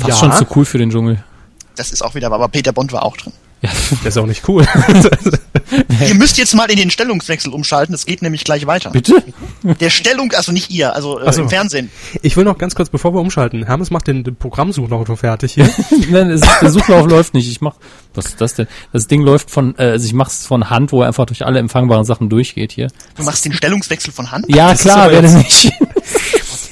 Fast 0.00 0.18
schon 0.18 0.32
zu 0.32 0.44
cool 0.56 0.64
für 0.64 0.78
den 0.78 0.90
Dschungel. 0.90 1.22
Das 1.76 1.92
ist 1.92 2.02
auch 2.02 2.16
wieder, 2.16 2.32
aber 2.32 2.48
Peter 2.48 2.72
Bond 2.72 2.92
war 2.92 3.04
auch 3.04 3.16
drin. 3.16 3.32
Ja, 3.64 3.70
Das 4.04 4.14
ist 4.14 4.18
auch 4.18 4.26
nicht 4.26 4.46
cool. 4.48 4.66
Ihr 6.06 6.14
müsst 6.14 6.36
jetzt 6.36 6.54
mal 6.54 6.70
in 6.70 6.76
den 6.76 6.90
Stellungswechsel 6.90 7.52
umschalten, 7.52 7.94
es 7.94 8.04
geht 8.04 8.20
nämlich 8.20 8.44
gleich 8.44 8.66
weiter. 8.66 8.90
bitte? 8.90 9.22
Der 9.80 9.88
Stellung, 9.90 10.32
also 10.32 10.52
nicht 10.52 10.70
ihr, 10.70 10.94
also 10.94 11.18
äh, 11.18 11.32
so. 11.32 11.42
im 11.42 11.48
Fernsehen. 11.48 11.90
Ich 12.20 12.36
will 12.36 12.44
noch 12.44 12.58
ganz 12.58 12.74
kurz, 12.74 12.90
bevor 12.90 13.14
wir 13.14 13.20
umschalten, 13.20 13.64
Hermes 13.64 13.90
macht 13.90 14.06
den, 14.06 14.22
den 14.22 14.36
Programmsuchlauf 14.36 15.08
fertig 15.18 15.54
hier. 15.54 15.70
Nein, 16.10 16.30
es, 16.30 16.42
der 16.60 16.70
Suchlauf 16.70 17.08
läuft 17.08 17.32
nicht. 17.34 17.50
Ich 17.50 17.60
mach, 17.62 17.76
was 18.14 18.26
ist 18.26 18.40
das 18.40 18.54
denn? 18.54 18.66
Das 18.92 19.06
Ding 19.06 19.22
läuft 19.22 19.50
von, 19.50 19.74
äh, 19.78 19.84
also 19.92 20.06
ich 20.06 20.12
mach's 20.12 20.46
von 20.46 20.68
Hand, 20.68 20.92
wo 20.92 21.00
er 21.00 21.06
einfach 21.08 21.24
durch 21.26 21.46
alle 21.46 21.58
empfangbaren 21.58 22.04
Sachen 22.04 22.28
durchgeht 22.28 22.72
hier. 22.72 22.88
Du 23.16 23.22
machst 23.22 23.44
den 23.44 23.54
Stellungswechsel 23.54 24.12
von 24.12 24.30
Hand? 24.30 24.44
Ja, 24.48 24.70
Das 24.72 24.82
klar, 24.82 24.98
aber 25.04 25.12
wer 25.12 25.22
denn 25.22 25.38
jetzt- 25.38 25.64
nicht? 25.64 25.72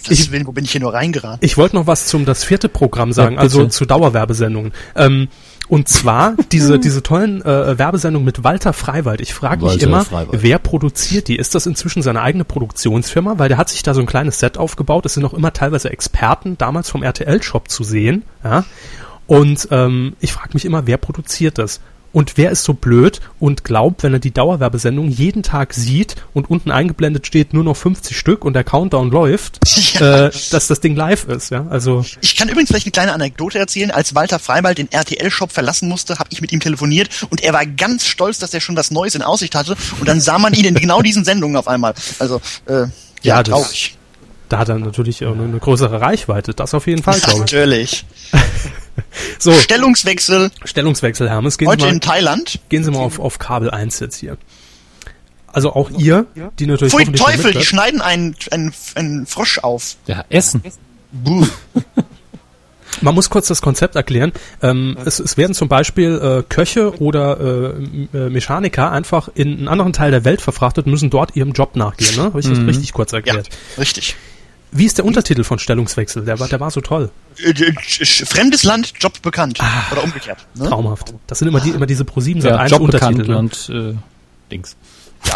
Das 0.09 0.31
Willen, 0.33 0.47
wo 0.47 0.53
bin 0.53 0.65
ich 0.65 0.73
hier 0.73 0.81
nur 0.81 0.93
reingeraten? 0.93 1.39
Ich 1.41 1.57
wollte 1.57 1.77
noch 1.77 1.87
was 1.87 2.07
zum 2.07 2.25
das 2.27 2.43
vierte 2.45 2.69
Programm 2.69 3.13
sagen, 3.13 3.37
Ja, 3.37 3.41
also 3.41 3.67
zu 3.69 3.87
Dauerwerbesendungen. 3.87 4.73
Ähm, 4.97 5.29
und 5.73 5.89
zwar 5.89 6.35
diese, 6.53 6.79
diese 6.79 7.03
tollen 7.03 7.41
äh, 7.41 7.79
Werbesendungen 7.79 8.27
mit 8.27 8.45
Walter 8.45 8.75
Freiwald. 8.75 9.23
Ich 9.23 9.33
frage 9.33 9.65
mich 9.65 9.73
Walter 9.73 9.87
immer, 9.87 10.05
Freiwald. 10.05 10.43
wer 10.43 10.59
produziert 10.59 11.29
die? 11.29 11.37
Ist 11.37 11.55
das 11.55 11.65
inzwischen 11.65 12.03
seine 12.03 12.21
eigene 12.21 12.45
Produktionsfirma? 12.45 13.39
Weil 13.39 13.49
der 13.49 13.57
hat 13.57 13.71
sich 13.71 13.83
da 13.83 13.95
so 13.95 14.01
ein 14.03 14.07
kleines 14.07 14.39
Set 14.39 14.59
aufgebaut. 14.59 15.07
Es 15.07 15.15
sind 15.15 15.25
auch 15.25 15.33
immer 15.33 15.55
teilweise 15.55 15.89
Experten 15.89 16.59
damals 16.59 16.91
vom 16.91 17.03
RTL-Shop 17.03 17.71
zu 17.71 17.85
sehen. 17.85 18.25
Ja? 18.45 18.67
Und 19.27 19.69
ähm, 19.71 20.15
ich 20.21 20.35
frage 20.35 20.51
mich 20.53 20.67
immer, 20.67 20.87
wer 20.87 20.99
produziert 20.99 21.57
das? 21.57 21.81
Und 22.13 22.37
wer 22.37 22.51
ist 22.51 22.65
so 22.65 22.75
blöd 22.75 23.21
und 23.41 23.65
glaubt, 23.65 24.03
wenn 24.03 24.13
er 24.13 24.19
die 24.19 24.33
Dauerwerbesendung 24.33 25.09
jeden 25.09 25.43
Tag 25.43 25.73
sieht 25.73 26.17
und 26.35 26.51
unten 26.51 26.71
eingeblendet 26.71 27.27
steht 27.27 27.55
nur 27.55 27.65
noch 27.65 27.77
50 27.77 28.17
Stück 28.19 28.45
und 28.45 28.53
der 28.53 28.65
Countdown 28.65 29.11
läuft, 29.11 29.59
Ja. 29.99 30.27
äh, 30.27 30.31
dass 30.51 30.67
das 30.69 30.81
Ding 30.81 30.95
live 30.97 31.25
ist, 31.29 31.51
ja? 31.51 31.67
Also 31.71 32.05
Ich 32.21 32.37
kann 32.37 32.49
übrigens 32.49 32.69
vielleicht 32.69 32.87
eine 32.87 32.93
kleine 32.93 33.13
Anekdote 33.15 33.59
erzählen. 33.59 33.91
Als 33.91 34.15
Walter 34.15 34.39
Freiwald 34.39 34.79
den 34.79 34.91
RTL-Shop 34.93 35.53
verlassen 35.53 35.89
musste, 35.89 36.19
habe 36.19 36.29
ich 36.33 36.41
mit 36.41 36.53
ihm 36.53 36.61
telefoniert 36.61 37.09
und 37.31 37.43
er 37.43 37.53
war 37.53 37.65
ganz 37.67 38.07
stolz, 38.07 38.39
dass 38.39 38.53
er 38.55 38.61
schon 38.61 38.77
was 38.77 38.91
Neues 38.91 39.15
in 39.15 39.23
Aussicht 39.23 39.55
hatte. 39.55 39.77
Und 40.01 40.09
dann 40.09 40.21
sah 40.21 40.39
man 40.39 40.53
ihn 40.55 40.65
in 40.67 40.75
genau 40.75 41.01
diesen 41.03 41.25
Sendungen 41.25 41.57
auf 41.57 41.69
einmal. 41.69 41.95
Also, 42.19 42.41
äh, 42.67 42.73
ja, 42.73 42.89
Ja, 43.23 43.43
das- 43.43 43.49
traurig. 43.53 43.97
Da 44.53 44.59
hat 44.59 44.69
er 44.69 44.79
natürlich 44.79 45.25
eine, 45.25 45.45
eine 45.45 45.59
größere 45.59 46.01
Reichweite. 46.01 46.53
Das 46.53 46.75
auf 46.75 46.87
jeden 46.87 47.03
Fall, 47.03 47.19
glaube 47.19 47.33
ich. 47.33 47.41
Natürlich. 47.41 48.05
So, 49.39 49.53
Stellungswechsel 49.53 50.51
Stellungswechsel, 50.65 51.29
Hermes. 51.29 51.57
Gehen 51.57 51.67
Sie 51.67 51.73
heute 51.73 51.85
mal, 51.87 51.93
in 51.95 52.01
Thailand. 52.03 52.61
gehen 52.69 52.85
Sie 52.85 52.91
mal 52.91 52.99
auf, 52.99 53.19
auf 53.19 53.39
Kabel 53.39 53.71
1 53.71 53.99
jetzt 54.01 54.17
hier. 54.17 54.37
Also 55.47 55.73
auch 55.73 55.91
ihr, 55.91 56.27
die 56.59 56.67
natürlich 56.67 56.93
Pfui 56.93 57.11
Teufel, 57.13 57.53
die 57.53 57.65
schneiden 57.65 58.03
einen, 58.03 58.37
einen, 58.51 58.75
einen 58.95 59.27
Frosch 59.27 59.59
auf. 59.59 59.97
Ja, 60.07 60.25
Essen. 60.29 60.63
Buh. 61.11 61.47
Man 63.01 63.15
muss 63.15 63.31
kurz 63.31 63.49
das 63.49 63.63
Konzept 63.63 63.97
erklären. 63.97 64.33
Ähm, 64.61 64.99
es, 65.05 65.19
es 65.19 65.39
werden 65.39 65.55
zum 65.55 65.69
Beispiel 65.69 66.21
äh, 66.21 66.43
Köche 66.47 67.01
oder 67.01 67.41
äh, 67.41 68.17
äh, 68.17 68.29
Mechaniker 68.29 68.93
einfach 68.93 69.31
in 69.35 69.57
einen 69.59 69.69
anderen 69.69 69.95
Teil 69.95 70.11
der 70.11 70.25
Welt 70.25 70.43
verfrachtet 70.43 70.85
und 70.85 70.93
müssen 70.93 71.09
dort 71.09 71.35
ihrem 71.35 71.53
Job 71.53 71.77
nachgehen. 71.77 72.15
Ne? 72.17 72.25
Habe 72.25 72.41
ich 72.41 72.49
das 72.49 72.59
richtig 72.59 72.93
kurz 72.93 73.13
Ja, 73.13 73.19
erklärt? 73.19 73.49
richtig. 73.79 74.17
Wie 74.75 74.87
ist 74.87 74.97
der 74.97 75.05
Untertitel 75.05 75.45
von 75.45 75.59
Stellungswechsel? 75.59 76.25
Der 76.25 76.41
war, 76.41 76.49
der 76.49 76.59
war 76.59 76.71
so 76.71 76.81
toll. 76.81 77.11
Äh, 77.39 77.51
äh, 77.51 77.75
Fremdes 77.75 78.63
Land, 78.63 78.95
Job 78.99 79.21
bekannt. 79.21 79.61
Oder 79.93 80.03
umgekehrt. 80.03 80.47
Ne? 80.55 80.67
Traumhaft. 80.69 81.13
Das 81.27 81.39
sind 81.39 81.49
immer, 81.49 81.61
die, 81.61 81.71
immer 81.71 81.85
diese 81.85 82.05
Pro7 82.05 82.41
Sat 82.41 82.51
Ja, 82.53 82.57
1 82.57 82.71
Job 82.71 82.87
bekannt 82.87 83.19
Untertitel. 83.19 83.33
Ne? 83.33 83.39
und 83.39 83.95
äh, 83.95 83.99
Dings. 84.51 84.77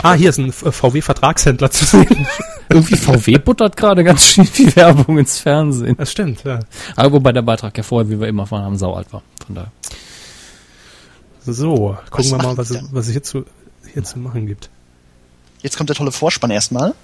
Ah, 0.02 0.14
hier 0.14 0.30
ist 0.30 0.38
ein 0.38 0.52
VW-Vertragshändler 0.52 1.70
zu 1.70 1.84
sehen. 1.84 2.26
Irgendwie 2.68 2.96
VW 2.96 3.38
buttert 3.38 3.76
gerade 3.76 4.02
ganz 4.02 4.24
schön 4.24 4.46
viel 4.46 4.74
Werbung 4.74 5.18
ins 5.18 5.38
Fernsehen. 5.38 5.96
Das 5.96 6.10
stimmt, 6.10 6.42
ja. 6.44 6.60
Aber 6.96 7.12
wobei 7.12 7.32
der 7.32 7.42
Beitrag 7.42 7.76
ja 7.76 7.84
vorher, 7.84 8.10
wie 8.10 8.18
wir 8.18 8.26
immer 8.26 8.44
erfahren 8.44 8.64
haben, 8.64 8.76
saualt 8.76 9.12
war. 9.12 9.22
Von 9.46 9.54
daher. 9.54 9.72
So, 11.46 11.96
gucken 12.10 12.30
wir 12.32 12.38
mal, 12.38 12.56
was, 12.56 12.74
was 12.90 13.08
es 13.08 13.22
zu, 13.22 13.44
hier 13.92 14.02
zu 14.02 14.18
machen 14.18 14.46
gibt. 14.46 14.70
Jetzt 15.62 15.76
kommt 15.76 15.90
der 15.90 15.96
tolle 15.96 16.10
Vorspann 16.10 16.50
erstmal. 16.50 16.94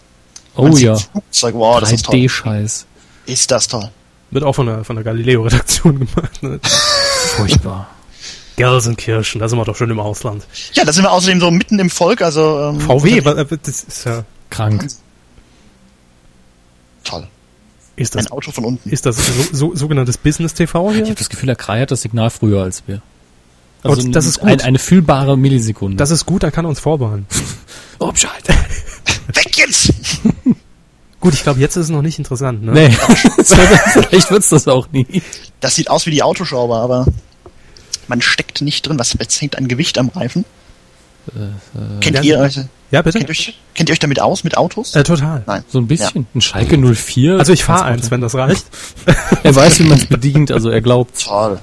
Oh 0.54 0.64
Man 0.64 0.76
ja, 0.76 0.92
das 0.92 1.02
Flugzeug, 1.04 1.54
wow, 1.54 1.80
das 1.80 1.92
ist 1.92 2.04
toll. 2.04 2.14
3D-Scheiß. 2.16 2.86
Ist 3.26 3.50
das 3.50 3.68
toll. 3.68 3.90
Wird 4.30 4.44
auch 4.44 4.54
von 4.54 4.66
der, 4.66 4.84
von 4.84 4.96
der 4.96 5.04
Galileo-Redaktion 5.04 5.98
gemacht. 6.14 6.42
Ne? 6.42 6.60
Furchtbar. 7.36 7.88
Gelsenkirchen, 8.56 9.40
da 9.40 9.48
sind 9.48 9.58
wir 9.58 9.64
doch 9.64 9.76
schon 9.76 9.90
im 9.90 10.00
Ausland. 10.00 10.46
Ja, 10.74 10.84
da 10.84 10.92
sind 10.92 11.04
wir 11.04 11.10
außerdem 11.12 11.40
so 11.40 11.50
mitten 11.50 11.78
im 11.78 11.88
Volk, 11.90 12.20
also 12.20 12.70
ähm, 12.70 12.80
VW, 12.80 13.18
äh, 13.18 13.46
das 13.62 13.82
ist 13.84 14.04
ja, 14.04 14.24
Krank. 14.50 14.86
toll. 17.02 17.26
ist 17.96 18.14
das, 18.14 18.26
Ein 18.26 18.32
Auto 18.32 18.52
von 18.52 18.64
unten. 18.64 18.90
ist 18.90 19.06
das 19.06 19.16
so, 19.16 19.32
so, 19.52 19.74
sogenanntes 19.74 20.18
Business 20.18 20.52
TV 20.52 20.90
Ich 20.90 20.96
hier? 20.96 21.04
habe 21.06 21.14
das 21.14 21.30
Gefühl, 21.30 21.46
der 21.46 21.56
Krei 21.56 21.80
hat 21.80 21.90
das 21.90 22.02
Signal 22.02 22.28
früher 22.28 22.62
als 22.62 22.82
wir. 22.86 23.00
Also 23.82 24.02
Und 24.02 24.12
das 24.12 24.26
ist 24.26 24.38
gut. 24.40 24.48
Ein, 24.50 24.60
eine 24.60 24.78
fühlbare 24.78 25.36
Millisekunde. 25.38 25.96
Das 25.96 26.10
ist 26.10 26.26
gut, 26.26 26.42
da 26.42 26.50
kann 26.50 26.66
er 26.66 26.68
uns 26.68 26.78
vorwarnen. 26.78 27.26
oh, 27.98 28.12
Bescheid. 28.12 28.42
Weg 29.34 29.56
jetzt! 29.56 29.92
Gut, 31.20 31.34
ich 31.34 31.42
glaube, 31.44 31.60
jetzt 31.60 31.76
ist 31.76 31.84
es 31.84 31.90
noch 31.90 32.02
nicht 32.02 32.18
interessant. 32.18 32.64
Ne? 32.64 32.72
Nee, 32.72 32.90
vielleicht 33.44 34.30
wird's 34.30 34.48
das 34.48 34.66
auch 34.66 34.90
nie. 34.90 35.22
Das 35.60 35.76
sieht 35.76 35.88
aus 35.88 36.04
wie 36.06 36.10
die 36.10 36.22
Autoschrauber, 36.22 36.78
aber 36.80 37.06
man 38.08 38.20
steckt 38.20 38.60
nicht 38.60 38.86
drin. 38.88 38.98
Was, 38.98 39.14
jetzt 39.18 39.40
hängt 39.40 39.56
ein 39.56 39.68
Gewicht 39.68 39.98
am 39.98 40.08
Reifen. 40.08 40.44
kennt, 42.00 42.16
ja, 42.16 42.22
ihr, 42.22 42.38
euch, 42.40 42.58
Ja, 42.90 43.02
bitte? 43.02 43.18
kennt, 43.18 43.30
euch, 43.30 43.56
kennt 43.74 43.88
ihr 43.88 43.92
euch 43.92 44.00
damit 44.00 44.20
aus, 44.20 44.42
mit 44.42 44.56
Autos? 44.56 44.96
Äh, 44.96 45.04
total. 45.04 45.44
Nein. 45.46 45.62
So 45.68 45.78
ein 45.78 45.86
bisschen. 45.86 46.26
Ein 46.34 46.40
Schalke 46.40 46.76
04. 46.76 47.38
Also 47.38 47.52
ich 47.52 47.62
fahre 47.62 47.84
eins, 47.84 48.10
wenn 48.10 48.20
das 48.20 48.34
reicht. 48.34 48.66
Er 49.44 49.54
weiß, 49.54 49.78
wie 49.78 49.84
man 49.84 49.98
es 49.98 50.06
bedient, 50.06 50.50
also 50.50 50.70
er 50.70 50.80
glaubt. 50.80 51.20
Toll. 51.24 51.58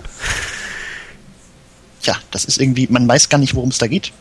Ja, 2.04 2.16
das 2.32 2.46
ist 2.46 2.60
irgendwie, 2.62 2.88
man 2.90 3.08
weiß 3.08 3.28
gar 3.30 3.38
nicht, 3.38 3.56
worum 3.56 3.70
es 3.70 3.78
da 3.78 3.88
geht. 3.88 4.12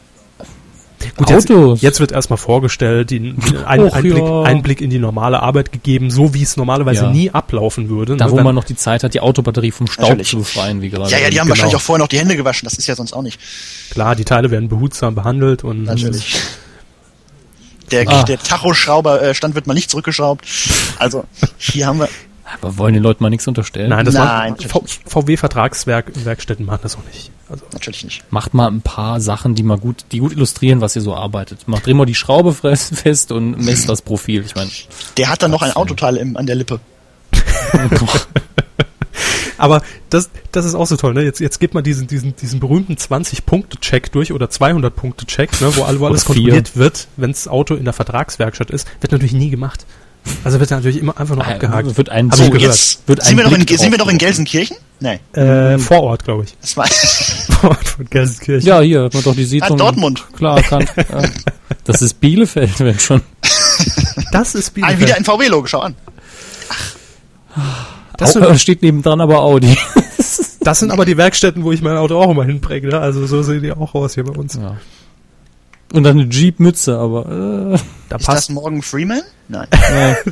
Gut, 1.18 1.30
jetzt, 1.30 1.50
Autos. 1.50 1.82
jetzt 1.82 2.00
wird 2.00 2.12
erstmal 2.12 2.36
vorgestellt, 2.38 3.10
die, 3.10 3.32
die 3.34 3.56
ein, 3.66 3.80
Och, 3.80 3.92
Einblick, 3.94 4.16
ja. 4.18 4.42
Einblick 4.42 4.80
in 4.80 4.88
die 4.90 4.98
normale 4.98 5.42
Arbeit 5.42 5.72
gegeben, 5.72 6.10
so 6.10 6.32
wie 6.32 6.42
es 6.42 6.56
normalerweise 6.56 7.04
Ja. 7.04 7.10
nie 7.10 7.30
ablaufen 7.30 7.88
würde. 7.90 8.16
Da, 8.16 8.26
ne? 8.26 8.32
wo 8.32 8.36
Wenn- 8.36 8.44
man 8.44 8.54
noch 8.54 8.64
die 8.64 8.76
Zeit 8.76 9.02
hat, 9.04 9.14
die 9.14 9.20
Autobatterie 9.20 9.70
vom 9.72 9.86
Staub 9.86 10.08
Natürlich. 10.08 10.28
zu 10.28 10.38
befreien, 10.38 10.80
wie 10.80 10.90
gerade. 10.90 11.10
Ja, 11.10 11.18
ja, 11.18 11.30
die 11.30 11.38
haben 11.40 11.46
genau. 11.46 11.50
wahrscheinlich 11.56 11.76
auch 11.76 11.80
vorher 11.80 12.02
noch 12.02 12.08
die 12.08 12.18
Hände 12.18 12.36
gewaschen. 12.36 12.64
Das 12.66 12.78
ist 12.78 12.86
ja 12.86 12.94
sonst 12.94 13.12
auch 13.12 13.22
nicht. 13.22 13.38
Klar, 13.90 14.16
die 14.16 14.24
Teile 14.24 14.50
werden 14.50 14.68
behutsam 14.68 15.14
behandelt 15.14 15.64
und 15.64 15.84
Natürlich. 15.84 16.36
Der, 17.90 18.06
Ah. 18.06 18.22
der 18.22 18.38
Tachoschrauber-Stand 18.38 19.54
wird 19.54 19.66
mal 19.66 19.72
nicht 19.74 19.90
zurückgeschraubt. 19.90 20.44
Also, 20.98 21.24
hier 21.56 21.86
haben 21.86 22.00
wir, 22.00 22.08
Aber 22.54 22.78
wollen 22.78 22.94
den 22.94 23.02
Leuten 23.02 23.22
mal 23.22 23.30
nichts 23.30 23.46
unterstellen? 23.46 23.90
Nein, 23.90 24.06
das 24.06 24.14
Nein, 24.14 24.56
VW-Vertragswerkstätten 25.06 26.64
machen 26.64 26.80
das 26.82 26.96
auch 26.96 27.04
nicht. 27.04 27.30
Also, 27.50 27.64
natürlich 27.72 28.04
nicht. 28.04 28.32
Macht 28.32 28.54
mal 28.54 28.68
ein 28.68 28.82
paar 28.82 29.20
Sachen, 29.20 29.54
die 29.54 29.62
mal 29.62 29.78
gut, 29.78 30.04
die 30.12 30.18
gut 30.18 30.32
illustrieren, 30.32 30.80
was 30.80 30.96
ihr 30.96 31.02
so 31.02 31.14
arbeitet. 31.14 31.68
Macht 31.68 31.86
dreh 31.86 31.94
mal 31.94 32.06
die 32.06 32.14
Schraube 32.14 32.52
fest 32.54 33.32
und 33.32 33.58
messt 33.58 33.88
das 33.88 34.02
Profil. 34.02 34.44
Ich 34.44 34.54
meine, 34.54 34.70
Der 35.16 35.28
hat 35.28 35.42
dann 35.42 35.50
noch 35.50 35.62
ein 35.62 35.72
Autoteil 35.72 36.16
im, 36.16 36.36
an 36.36 36.46
der 36.46 36.56
Lippe. 36.56 36.80
aber 39.58 39.82
das, 40.10 40.30
das 40.52 40.64
ist 40.64 40.74
auch 40.74 40.86
so 40.86 40.96
toll, 40.96 41.14
ne? 41.14 41.22
Jetzt, 41.22 41.40
jetzt 41.40 41.58
gibt 41.58 41.74
man 41.74 41.84
diesen, 41.84 42.06
diesen, 42.06 42.36
diesen 42.36 42.60
berühmten 42.60 42.94
20-Punkte-Check 42.94 44.12
durch 44.12 44.32
oder 44.32 44.46
200-Punkte-Check, 44.46 45.60
ne? 45.60 45.74
Wo, 45.76 45.82
wo 45.98 46.06
alles 46.06 46.24
kontrolliert 46.24 46.76
wird, 46.76 47.08
wenn 47.16 47.32
das 47.32 47.48
Auto 47.48 47.74
in 47.74 47.84
der 47.84 47.92
Vertragswerkstatt 47.92 48.70
ist. 48.70 48.86
Wird 49.00 49.12
natürlich 49.12 49.32
nie 49.32 49.50
gemacht. 49.50 49.86
Also 50.44 50.60
wird 50.60 50.70
natürlich 50.70 50.98
immer 50.98 51.18
einfach 51.18 51.34
nur 51.36 51.46
abgehakt. 51.46 51.96
wird 51.96 52.10
ein 52.10 52.30
Hab 52.30 52.38
ich 52.38 52.44
Zug- 52.44 52.52
gehört. 52.54 52.72
Jetzt 52.74 53.08
Wird 53.08 53.24
sind 53.24 53.36
wir, 53.38 53.44
noch 53.44 53.52
in, 53.52 53.66
sind 53.66 53.90
wir 53.90 53.98
noch 53.98 54.08
in. 54.08 54.18
Gelsenkirchen? 54.18 54.76
Nein. 55.00 55.20
Äh, 55.32 55.78
vor 55.78 56.02
Ort, 56.02 56.24
glaube 56.24 56.44
ich. 56.44 56.56
Das 56.60 56.76
war, 56.76 56.86
Vor 57.60 57.70
Ort 57.70 57.88
von 57.88 58.04
Gelsenkirchen. 58.10 58.66
Ja, 58.68 58.80
hier 58.80 59.04
hat 59.04 59.14
man 59.14 59.22
doch 59.22 59.34
die 59.34 59.44
Siedlung. 59.44 59.72
Ah, 59.72 59.84
Dortmund. 59.84 60.24
Klar 60.36 60.58
erkannt. 60.58 60.92
ja. 60.96 61.22
Das 61.84 62.02
ist 62.02 62.20
Bielefeld, 62.20 62.78
wenn 62.80 62.98
schon. 62.98 63.22
Das 64.32 64.54
ist 64.54 64.68
ah, 64.68 64.72
Bielefeld. 64.74 65.00
wieder 65.00 65.16
ein 65.16 65.24
VW-Logo, 65.24 65.66
schau 65.66 65.80
an. 65.80 65.94
Das 68.16 68.30
Au- 68.36 68.40
sind- 68.40 68.50
äh, 68.50 68.58
steht 68.58 68.82
nebendran 68.82 69.20
aber 69.20 69.40
Audi. 69.40 69.76
Das 70.60 70.80
sind 70.80 70.90
aber 70.90 71.04
die 71.06 71.16
Werkstätten, 71.16 71.64
wo 71.64 71.72
ich 71.72 71.80
mein 71.80 71.96
Auto 71.96 72.20
auch 72.20 72.30
immer 72.30 72.44
hinbringe. 72.44 72.88
Ne? 72.88 72.98
Also 73.00 73.26
so 73.26 73.42
sehen 73.42 73.62
die 73.62 73.72
auch 73.72 73.94
aus 73.94 74.14
hier 74.14 74.24
bei 74.24 74.38
uns. 74.38 74.54
Ja. 74.54 74.76
Und 75.92 76.02
dann 76.02 76.20
eine 76.20 76.28
Jeep-Mütze, 76.28 76.98
aber 76.98 77.26
äh, 77.26 77.30
Da 77.30 77.74
Ist 77.74 77.84
das 78.10 78.24
passt 78.26 78.50
Morgan 78.50 78.82
Freeman? 78.82 79.22
Nein. 79.48 79.66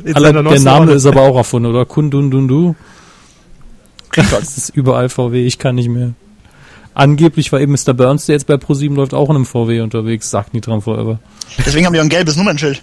in 0.03 0.15
alle, 0.15 0.27
seiner 0.27 0.43
der 0.43 0.59
Name 0.59 0.91
ist 0.91 1.05
aber 1.05 1.21
auch 1.21 1.35
erfunden, 1.35 1.69
oder? 1.69 1.85
Kundundundu. 1.85 2.75
Das 4.15 4.57
ist 4.57 4.69
überall 4.69 5.09
VW, 5.09 5.45
ich 5.45 5.59
kann 5.59 5.75
nicht 5.75 5.89
mehr. 5.89 6.13
Angeblich 6.93 7.51
war 7.51 7.59
eben 7.59 7.73
Mr. 7.73 7.93
Burns, 7.93 8.25
der 8.25 8.33
jetzt 8.33 8.47
bei 8.47 8.57
ProSieben 8.57 8.97
läuft, 8.97 9.13
auch 9.13 9.29
in 9.29 9.35
einem 9.35 9.45
VW 9.45 9.81
unterwegs, 9.81 10.31
sagt 10.31 10.55
Nitram 10.55 10.81
Forever. 10.81 11.19
Deswegen 11.63 11.85
haben 11.85 11.93
die 11.93 11.99
auch 11.99 12.03
ein 12.03 12.09
gelbes 12.09 12.35
Nummernschild. 12.37 12.81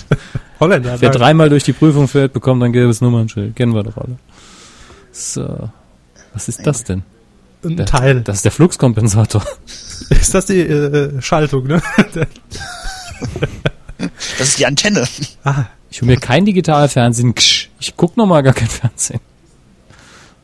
Holländer. 0.60 1.00
Wer 1.00 1.10
dreimal 1.10 1.48
durch 1.48 1.64
die 1.64 1.72
Prüfung 1.72 2.08
fällt, 2.08 2.34
bekommt 2.34 2.62
ein 2.62 2.72
gelbes 2.72 3.00
Nummernschild. 3.00 3.56
Kennen 3.56 3.74
wir 3.74 3.82
doch 3.82 3.96
alle. 3.96 4.16
So. 5.12 5.70
Was 6.34 6.48
ist 6.48 6.66
das 6.66 6.84
denn? 6.84 7.02
Ein 7.64 7.84
Teil. 7.86 8.20
Das 8.22 8.36
ist 8.36 8.44
der 8.44 8.52
Fluxkompensator. 8.52 9.44
ist 10.10 10.34
das 10.34 10.46
die 10.46 10.60
äh, 10.60 11.20
Schaltung, 11.20 11.66
ne? 11.66 11.82
Das 14.38 14.48
ist 14.48 14.58
die 14.58 14.66
Antenne. 14.66 15.06
ah, 15.44 15.64
Ich 15.90 16.02
will 16.02 16.08
mir 16.08 16.16
kein 16.18 16.44
Digitalfernsehen. 16.44 17.34
Ich 17.80 17.94
guck 17.96 18.16
noch 18.16 18.26
mal 18.26 18.42
gar 18.42 18.52
kein 18.52 18.68
Fernsehen. 18.68 19.20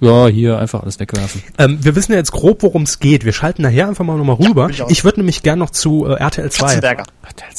Ja, 0.00 0.26
hier 0.26 0.58
einfach 0.58 0.82
alles 0.82 0.98
wegwerfen. 0.98 1.44
ähm, 1.58 1.78
wir 1.80 1.94
wissen 1.94 2.10
ja 2.10 2.18
jetzt 2.18 2.32
grob, 2.32 2.64
worum 2.64 2.82
es 2.82 2.98
geht. 2.98 3.24
Wir 3.24 3.32
schalten 3.32 3.62
nachher 3.62 3.86
einfach 3.86 4.04
mal 4.04 4.16
nochmal 4.16 4.34
rüber. 4.34 4.66
will 4.66 4.74
ich 4.74 4.82
ich 4.88 5.04
würde 5.04 5.20
nämlich 5.20 5.44
gern 5.44 5.60
noch 5.60 5.70
zu 5.70 6.06
äh, 6.06 6.14
RTL 6.14 6.50
2. 6.50 6.64
Katzenberger. 6.66 7.04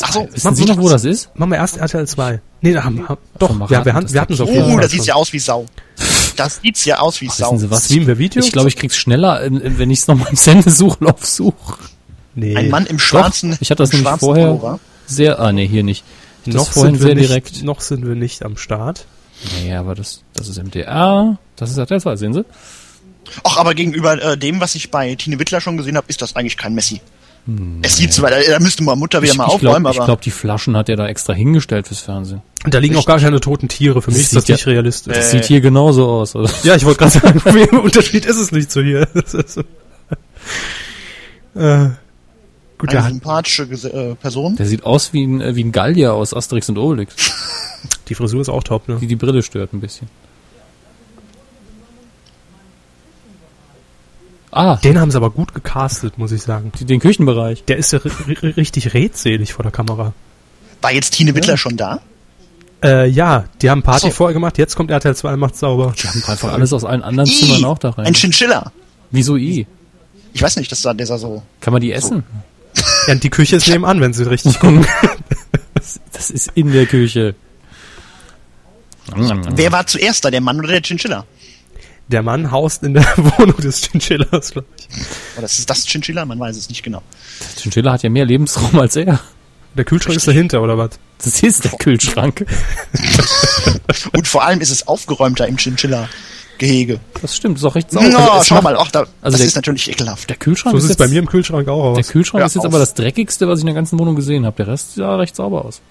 Ach 0.01 0.11
so, 0.11 0.27
Wissen 0.30 0.55
Sie 0.55 0.65
noch, 0.65 0.77
wo 0.77 0.89
das 0.89 1.05
ist? 1.05 1.30
Machen 1.38 1.51
wir 1.51 1.57
erst 1.59 1.77
RTL 1.77 2.05
2. 2.05 2.41
Nee, 2.59 2.73
da 2.73 2.84
haben, 2.84 3.07
haben 3.07 3.17
doch, 3.39 3.53
mach 3.53 3.69
ja, 3.69 3.85
wir, 3.85 3.95
wir 3.95 4.21
hatten 4.21 4.34
es 4.34 4.41
auf 4.41 4.49
jeden 4.49 4.75
Oh, 4.75 4.77
das 4.80 4.91
sieht 4.91 5.05
ja 5.05 5.13
aus 5.13 5.31
wie 5.31 5.39
Sau. 5.39 5.65
Das 6.35 6.61
sieht's 6.61 6.85
ja 6.85 6.99
aus 6.99 7.22
wie 7.22 7.27
Sau. 7.30 7.47
Wissen 7.53 7.60
Sie 7.60 7.72
was? 7.72 7.85
Streamen 7.85 8.07
wir 8.07 8.18
Videos? 8.18 8.45
Ich 8.45 8.51
glaube, 8.51 8.69
ich 8.69 8.76
krieg's 8.76 8.95
schneller, 8.97 9.41
wenn 9.49 9.89
ich 9.91 9.99
es 9.99 10.07
nochmal 10.07 10.30
im 10.30 10.35
Sendesuchlauf 10.38 11.26
suche. 11.26 11.77
Nee, 12.35 12.55
Ein 12.55 12.69
Mann 12.69 12.85
im 12.88 12.97
schwarzen, 12.99 13.57
ich 13.60 13.69
hatte 13.69 13.84
das 13.84 13.93
nämlich 13.93 14.10
vorher 14.19 14.47
Pullover. 14.47 14.80
sehr, 15.05 15.39
ah 15.39 15.51
nee, 15.51 15.68
hier 15.68 15.84
nicht. 15.84 16.03
Das 16.45 16.55
noch 16.55 16.72
vorhin 16.72 16.95
sind 16.95 17.01
wir 17.01 17.07
sehr 17.07 17.15
nicht, 17.15 17.30
direkt. 17.30 17.64
Noch 17.64 17.81
sind 17.81 18.05
wir 18.07 18.15
nicht 18.15 18.43
am 18.43 18.57
Start. 18.57 19.05
Nee, 19.61 19.73
aber 19.76 19.93
das, 19.93 20.23
das 20.34 20.47
ist 20.47 20.57
MDR, 20.57 21.38
das 21.55 21.69
ist 21.69 21.77
RTL 21.77 22.01
2, 22.01 22.15
sehen 22.15 22.34
Sie? 22.34 22.43
Ach, 23.43 23.57
aber 23.57 23.73
gegenüber 23.76 24.22
äh, 24.22 24.38
dem, 24.38 24.60
was 24.60 24.76
ich 24.76 24.89
bei 24.91 25.14
Tine 25.15 25.38
Wittler 25.39 25.61
schon 25.61 25.77
gesehen 25.77 25.95
habe, 25.97 26.07
ist 26.10 26.22
das 26.22 26.35
eigentlich 26.35 26.57
kein 26.57 26.73
Messi. 26.73 27.01
Es 27.82 27.98
sieht 27.98 28.14
zwar, 28.14 28.30
da, 28.30 28.38
da 28.41 28.60
müsste 28.60 28.84
mal 28.84 28.95
Mutter 28.95 29.22
wieder 29.22 29.34
ich 29.34 29.38
mal 29.38 29.45
ich 29.48 29.53
aufräumen, 29.56 29.84
glaube, 29.84 29.98
aber 29.98 30.06
glaub, 30.06 30.22
die 30.22 30.32
Flaschen 30.32 30.78
hat 30.78 30.88
er 30.88 30.95
da 30.95 31.07
extra 31.07 31.34
hingestellt 31.34 31.88
fürs 31.90 31.99
Fernsehen. 31.99 32.41
Und 32.64 32.74
da 32.74 32.80
liegen 32.80 32.95
auch 32.95 33.06
gar 33.06 33.20
keine 33.20 33.41
toten 33.41 33.68
Tiere. 33.68 34.02
Für 34.02 34.11
mich 34.11 34.20
Das 34.22 34.28
ist 34.28 34.36
das 34.36 34.48
ja- 34.48 34.56
nicht 34.56 34.68
realistisch. 34.68 35.14
Das 35.14 35.28
Äh. 35.28 35.38
sieht 35.38 35.45
hier 35.45 35.60
genauso 35.60 36.07
aus. 36.10 36.36
Also. 36.38 36.53
Ja, 36.65 36.76
ich 36.76 36.86
wollte 36.86 36.99
gerade 36.99 37.11
sagen, 37.20 37.41
wie 37.53 37.76
Unterschied 37.78 38.26
ist 38.26 38.38
es 38.38 38.52
nicht 38.53 38.72
zu 38.72 38.82
hier. 38.82 39.06
Das 39.14 39.34
ist 39.34 39.53
so. 39.56 39.61
äh, 41.56 41.90
gut, 42.78 42.90
eine 42.90 42.99
ja, 42.99 43.07
sympathische 43.10 43.64
äh, 43.64 44.15
Person. 44.15 44.56
Der 44.56 44.65
sieht 44.65 44.86
aus 44.86 45.11
wie 45.11 45.26
ein, 45.26 45.41
äh, 45.41 45.56
wie 45.56 45.64
ein 45.65 45.72
Gallier 45.74 46.14
aus 46.14 46.34
Asterix 46.34 46.70
und 46.70 46.78
Obelix. 46.78 47.14
die 48.07 48.15
Frisur 48.15 48.40
ist 48.41 48.49
auch 48.49 48.64
top, 48.64 48.88
ne? 48.88 48.98
Die 49.02 49.07
die 49.07 49.15
Brille 49.18 49.44
stört 49.44 49.74
ein 49.74 49.82
bisschen. 49.82 50.07
Ah, 54.55 54.75
Den 54.77 54.99
haben 54.99 55.09
sie 55.11 55.17
aber 55.17 55.31
gut 55.31 55.53
gecastet, 55.53 56.17
muss 56.17 56.31
ich 56.31 56.41
sagen. 56.43 56.71
den 56.80 56.99
Küchenbereich. 56.99 57.63
Der 57.65 57.77
ist 57.77 57.91
ja 57.91 57.99
ri- 57.99 58.11
ri- 58.39 58.55
richtig 58.57 58.93
redselig 58.93 59.53
vor 59.53 59.63
der 59.63 59.71
Kamera. 59.71 60.13
War 60.81 60.91
jetzt 60.91 61.11
Tine 61.15 61.34
Wittler 61.35 61.57
schon 61.57 61.75
da? 61.77 62.01
Äh, 62.84 63.07
ja, 63.09 63.45
die 63.61 63.69
haben 63.69 63.81
Party 63.81 64.07
so. 64.07 64.11
vorher 64.11 64.34
gemacht, 64.34 64.57
jetzt 64.57 64.75
kommt 64.75 64.91
RTL 64.91 65.15
2 65.15 65.34
und 65.34 65.39
macht 65.39 65.55
sauber. 65.55 65.93
Die 65.97 66.07
haben 66.07 66.23
einfach 66.27 66.51
alles 66.51 66.73
aus 66.73 66.84
allen 66.84 67.01
anderen 67.01 67.30
Zimmern 67.30 67.61
I, 67.61 67.65
auch 67.65 67.77
da 67.80 67.91
rein. 67.91 68.05
ein 68.07 68.13
Chinchilla. 68.13 68.71
Wieso 69.11 69.38
I? 69.38 69.65
Ich 70.34 70.41
weiß 70.41 70.57
nicht, 70.57 70.71
das 70.71 70.81
sah, 70.81 70.93
der 70.93 71.05
sah 71.07 71.17
so. 71.17 71.41
Kann 71.61 71.71
man 71.73 71.81
die 71.81 71.91
essen? 71.93 72.23
Ja, 73.07 73.13
und 73.13 73.23
die 73.23 73.30
Küche 73.30 73.55
ist 73.55 73.67
nebenan, 73.69 74.01
wenn 74.01 74.13
sie 74.13 74.30
richtig 74.30 74.59
gucken. 74.59 74.85
Das 76.11 76.30
ist 76.30 76.51
in 76.55 76.71
der 76.73 76.85
Küche. 76.85 77.35
Wer 79.55 79.71
war 79.71 79.85
zuerst 79.88 80.23
da, 80.25 80.31
der 80.31 80.41
Mann 80.41 80.59
oder 80.59 80.69
der 80.69 80.81
Chinchilla? 80.81 81.25
Der 82.09 82.21
Mann 82.21 82.51
haust 82.51 82.84
in 82.84 82.93
der 82.93 83.05
Wohnung 83.17 83.57
des 83.57 83.81
Chinchillas, 83.81 84.51
glaube 84.51 84.67
ich. 84.77 84.88
Oder 85.38 85.45
ist 85.45 85.59
es 85.59 85.65
das 85.65 85.85
Chinchilla? 85.85 86.25
Man 86.25 86.39
weiß 86.39 86.57
es 86.57 86.69
nicht 86.69 86.84
genau. 86.84 87.01
Chinchilla 87.57 87.93
hat 87.93 88.03
ja 88.03 88.09
mehr 88.09 88.25
Lebensraum 88.25 88.77
als 88.80 88.95
er. 88.95 89.19
Der 89.75 89.85
Kühlschrank 89.85 90.15
ist 90.17 90.27
dahinter, 90.27 90.61
oder 90.61 90.77
was? 90.77 90.91
Das 91.23 91.41
ist 91.41 91.63
der 91.63 91.71
Kühlschrank. 91.71 92.45
Und 94.13 94.27
vor 94.27 94.43
allem 94.43 94.61
ist 94.61 94.69
es 94.69 94.88
aufgeräumter 94.88 95.47
im 95.47 95.57
Chinchilla-Gehege. 95.57 96.99
Das 97.21 97.35
stimmt, 97.38 97.57
ist 97.57 97.63
auch 97.63 97.73
recht 97.73 97.89
sauber. 97.89 98.09
No, 98.09 98.17
Also 98.19 98.43
schau 98.55 98.61
mal, 98.61 98.75
ach, 98.77 98.91
da, 98.91 98.99
also 98.99 99.09
das 99.23 99.38
der- 99.38 99.47
ist 99.47 99.55
natürlich 99.55 99.89
ekelhaft. 99.89 100.30
Der 100.30 100.38
Kühlschrank 100.38 100.73
So 100.73 100.77
ist 100.77 100.84
sieht 100.84 100.91
es 100.91 100.97
jetzt, 100.99 101.07
bei 101.07 101.11
mir 101.11 101.19
im 101.19 101.27
Kühlschrank 101.27 101.67
auch 101.69 101.93
Der 101.95 102.01
aus. 102.01 102.07
Kühlschrank 102.09 102.41
Hör 102.41 102.45
ist 102.45 102.53
jetzt 102.55 102.59
auf. 102.65 102.71
aber 102.71 102.77
das 102.80 102.93
dreckigste, 102.93 103.47
was 103.47 103.59
ich 103.59 103.63
in 103.63 103.67
der 103.67 103.75
ganzen 103.75 103.97
Wohnung 103.97 104.15
gesehen 104.15 104.45
habe. 104.45 104.55
Der 104.57 104.67
Rest 104.67 104.93
sah 104.95 105.15
recht 105.15 105.35
sauber 105.35 105.65
aus. 105.65 105.81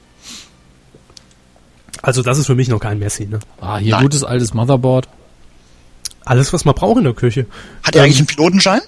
Also 2.02 2.22
das 2.22 2.38
ist 2.38 2.46
für 2.46 2.54
mich 2.54 2.68
noch 2.68 2.80
kein 2.80 2.98
Messi, 2.98 3.26
ne? 3.26 3.38
Ah, 3.60 3.78
hier 3.78 3.92
Nein. 3.92 4.02
gutes 4.02 4.22
altes 4.24 4.54
Motherboard. 4.54 5.08
Alles, 6.24 6.52
was 6.52 6.64
man 6.64 6.74
braucht 6.74 6.98
in 6.98 7.04
der 7.04 7.14
Küche. 7.14 7.46
Hat 7.82 7.94
er 7.94 8.00
Ähm, 8.00 8.04
eigentlich 8.06 8.18
einen 8.18 8.26
Pilotenschein? 8.26 8.80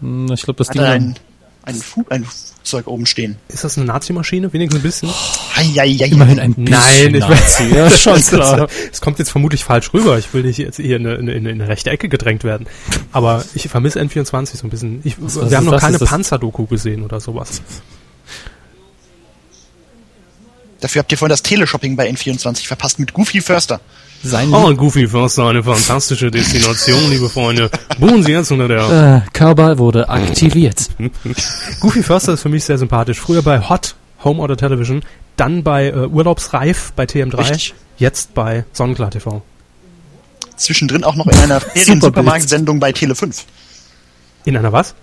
Hm, 0.00 0.32
Ich 0.32 0.42
glaube, 0.42 0.58
das 0.58 0.68
Hat 0.68 0.74
Ding. 0.76 0.82
er 0.82 0.90
ein, 0.90 1.16
ein, 1.64 1.74
Fu 1.76 2.04
ein 2.10 2.24
Flugzeug 2.24 2.86
oben 2.86 3.06
stehen? 3.06 3.36
Ist 3.48 3.64
das 3.64 3.76
eine 3.76 3.86
Nazi-Maschine? 3.86 4.52
Wenigstens 4.52 4.80
ein 4.80 4.82
bisschen? 4.82 5.10
Eieiei. 5.56 6.06
immerhin 6.06 6.38
ein 6.40 6.54
bisschen 6.54 6.64
Nein, 7.10 7.14
ich 7.14 7.28
Nazi. 7.28 7.64
Ja, 7.74 7.90
schon 7.90 8.20
klar. 8.22 8.68
Es 8.92 9.00
kommt 9.00 9.18
jetzt 9.18 9.30
vermutlich 9.30 9.64
falsch 9.64 9.92
rüber. 9.92 10.16
Ich 10.18 10.32
will 10.32 10.42
nicht 10.42 10.58
jetzt 10.58 10.76
hier 10.76 10.96
in 10.96 11.06
eine, 11.06 11.16
in 11.16 11.28
eine, 11.28 11.50
in 11.50 11.60
eine 11.60 11.68
rechte 11.68 11.90
Ecke 11.90 12.08
gedrängt 12.08 12.44
werden. 12.44 12.66
Aber 13.12 13.44
ich 13.54 13.68
vermisse 13.68 14.00
N24 14.00 14.56
so 14.56 14.66
ein 14.66 14.70
bisschen. 14.70 15.00
Ich, 15.04 15.16
was 15.20 15.36
wir 15.36 15.42
ist 15.46 15.54
haben 15.56 15.64
noch 15.66 15.72
das? 15.72 15.80
keine 15.82 15.98
Panzer-Doku 15.98 16.66
gesehen 16.66 17.02
oder 17.02 17.20
sowas. 17.20 17.60
Dafür 20.82 21.00
habt 21.00 21.12
ihr 21.12 21.16
vorhin 21.18 21.30
das 21.30 21.42
Teleshopping 21.42 21.94
bei 21.96 22.10
N24 22.10 22.66
verpasst 22.66 22.98
mit 22.98 23.12
Goofy 23.12 23.40
Förster. 23.40 23.80
Sein 24.24 24.52
Oh, 24.52 24.74
Goofy 24.74 25.06
Förster, 25.06 25.46
eine 25.46 25.62
fantastische 25.62 26.28
Destination, 26.30 27.08
liebe 27.08 27.28
Freunde. 27.28 27.70
Buchen 28.00 28.22
Sie 28.24 28.32
jetzt 28.32 28.50
unter 28.50 28.66
der... 28.66 29.22
äh, 29.26 29.30
Körper 29.32 29.78
wurde 29.78 30.08
aktiviert. 30.08 30.88
Goofy 31.80 32.02
Förster 32.02 32.32
ist 32.34 32.42
für 32.42 32.48
mich 32.48 32.64
sehr 32.64 32.78
sympathisch. 32.78 33.20
Früher 33.20 33.42
bei 33.42 33.60
Hot, 33.68 33.94
Home 34.24 34.40
Order 34.42 34.56
Television, 34.56 35.02
dann 35.36 35.62
bei 35.62 35.86
äh, 35.86 36.06
Urlaubsreif 36.06 36.92
bei 36.96 37.04
TM3, 37.04 37.38
Richtig. 37.38 37.74
jetzt 37.98 38.34
bei 38.34 38.64
Sonnenklar 38.72 39.10
TV. 39.10 39.40
Zwischendrin 40.56 41.04
auch 41.04 41.14
noch 41.14 41.26
in 41.28 41.38
einer 41.38 41.60
Ferien-Supermarkt-Sendung 41.74 42.80
bei 42.80 42.90
Tele5. 42.90 43.42
In 44.44 44.56
einer 44.56 44.72
was? 44.72 44.94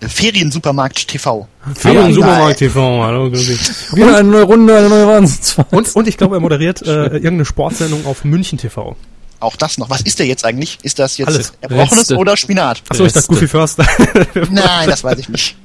Ferien-Supermarkt 0.00 1.08
TV. 1.08 1.48
Ferien 1.74 2.14
Supermarkt 2.14 2.58
TV, 2.58 3.02
hallo, 3.02 3.30
grüß. 3.30 3.92
Wieder 3.96 4.16
eine 4.18 4.28
neue 4.28 4.44
Runde, 4.44 4.76
eine 4.76 4.88
neue 4.88 5.06
Wahnsinnsfahrt. 5.06 5.72
Und, 5.72 5.94
und 5.96 6.08
ich 6.08 6.16
glaube, 6.16 6.36
er 6.36 6.40
moderiert 6.40 6.82
äh, 6.82 7.06
irgendeine 7.06 7.44
Sportsendung 7.44 8.06
auf 8.06 8.24
München 8.24 8.58
TV. 8.58 8.96
Auch 9.40 9.56
das 9.56 9.78
noch. 9.78 9.90
Was 9.90 10.02
ist 10.02 10.18
der 10.18 10.26
jetzt 10.26 10.44
eigentlich? 10.44 10.78
Ist 10.82 10.98
das 10.98 11.16
jetzt 11.18 11.28
Alles. 11.28 11.52
Erbrochenes 11.60 11.98
Letzte. 11.98 12.16
oder 12.16 12.36
Spinat? 12.36 12.82
Achso, 12.88 13.04
ich 13.04 13.12
dachte. 13.12 13.28
Goofy 13.28 13.46
Förster. 13.46 13.86
Nein, 14.50 14.88
das 14.88 15.04
weiß 15.04 15.18
ich 15.18 15.28
nicht. 15.28 15.56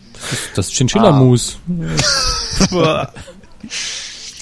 Das 0.55 0.69
Chinchilla-Mus. 0.71 1.57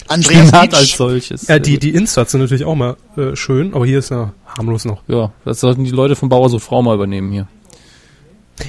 Andreas 0.07 0.47
Spinat 0.47 0.73
als 0.73 0.91
solches. 0.91 1.47
ja, 1.47 1.59
die, 1.59 1.79
die 1.79 1.91
Inserts 1.91 2.31
sind 2.33 2.41
natürlich 2.41 2.65
auch 2.65 2.75
mal 2.75 2.97
äh, 3.15 3.35
schön, 3.35 3.73
aber 3.73 3.85
hier 3.85 3.99
ist 3.99 4.09
ja 4.09 4.33
harmlos 4.57 4.83
noch. 4.83 5.01
Ja, 5.07 5.31
das 5.45 5.61
sollten 5.61 5.85
die 5.85 5.91
Leute 5.91 6.17
von 6.17 6.27
Bauer 6.27 6.49
so 6.49 6.59
Frau 6.59 6.81
mal 6.81 6.95
übernehmen 6.95 7.31
hier. 7.31 7.47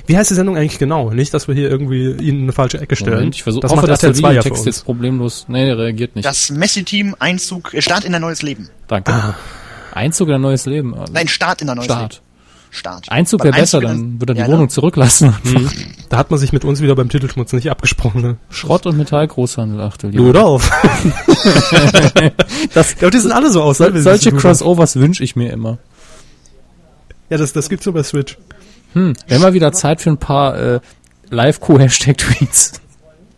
Wie 0.06 0.16
heißt 0.16 0.30
die 0.30 0.34
Sendung 0.34 0.56
eigentlich 0.56 0.78
genau? 0.78 1.10
Nicht, 1.10 1.32
dass 1.34 1.48
wir 1.48 1.54
hier 1.54 1.68
irgendwie 1.70 2.10
ihn 2.10 2.36
in 2.36 2.42
eine 2.44 2.52
falsche 2.52 2.80
Ecke 2.80 2.96
stellen. 2.96 3.14
Moment, 3.16 3.34
ich 3.36 3.42
versuche, 3.42 3.62
das 3.62 3.70
hoffe, 3.72 3.82
macht 3.82 3.90
dass 3.90 4.00
der 4.00 4.10
RTL 4.10 4.20
2 4.22 4.28
ja 4.28 4.40
für 4.40 4.44
Videotext 4.46 4.66
jetzt 4.66 4.84
problemlos, 4.84 5.44
nee, 5.48 5.66
der 5.66 5.78
reagiert 5.78 6.16
nicht. 6.16 6.24
das 6.26 6.50
Messi-Team, 6.50 7.16
Einzug, 7.18 7.74
äh, 7.74 7.82
Start 7.82 8.04
in 8.04 8.14
ein 8.14 8.20
neues 8.20 8.42
Leben. 8.42 8.68
Danke. 8.88 9.12
Einzug 9.94 10.28
in 10.28 10.34
ein 10.34 10.40
neues 10.40 10.66
Leben. 10.66 10.94
Nein, 11.12 11.28
Start 11.28 11.62
in 11.62 11.68
ein 11.68 11.76
neues 11.76 11.86
Start. 11.86 12.14
Leben. 12.14 12.24
Start. 12.74 13.10
Einzug 13.10 13.44
wäre 13.44 13.52
besser, 13.52 13.82
dann 13.82 14.18
würde 14.18 14.32
er 14.32 14.34
die 14.34 14.40
Ja, 14.40 14.48
ne? 14.48 14.54
Wohnung 14.54 14.68
zurücklassen. 14.70 15.34
Da 16.08 16.18
hat 16.18 16.30
man 16.30 16.38
sich 16.38 16.52
mit 16.52 16.62
uns 16.66 16.82
wieder 16.82 16.94
beim 16.94 17.08
Titelschmutz 17.08 17.54
nicht 17.54 17.70
abgesprochen. 17.70 18.20
Ne? 18.20 18.36
Schrott 18.50 18.84
und 18.84 18.98
Metallgroßhandel, 18.98 19.80
achte. 19.80 20.08
Rudolf. 20.14 20.70
Das, 22.74 22.92
Ich 22.92 22.98
glaube, 22.98 23.12
die 23.12 23.18
sind 23.18 23.32
alle 23.32 23.50
so 23.50 23.62
aus. 23.62 23.78
ne? 23.78 23.90
sie 23.92 24.00
solche 24.02 24.32
Crossovers 24.32 24.96
wünsche 24.96 25.24
ich 25.24 25.36
mir 25.36 25.50
immer. 25.52 25.78
Ja, 27.30 27.38
das, 27.38 27.52
das 27.52 27.68
gibt's 27.68 27.84
so 27.84 27.92
bei 27.92 28.02
Switch. 28.02 28.36
Hm, 28.94 29.14
wäre 29.26 29.40
mal 29.40 29.52
wieder 29.54 29.72
Zeit 29.72 30.00
für 30.00 30.10
ein 30.10 30.18
paar 30.18 30.58
äh, 30.58 30.80
Live-Co-Hashtag-Tweets. 31.30 32.72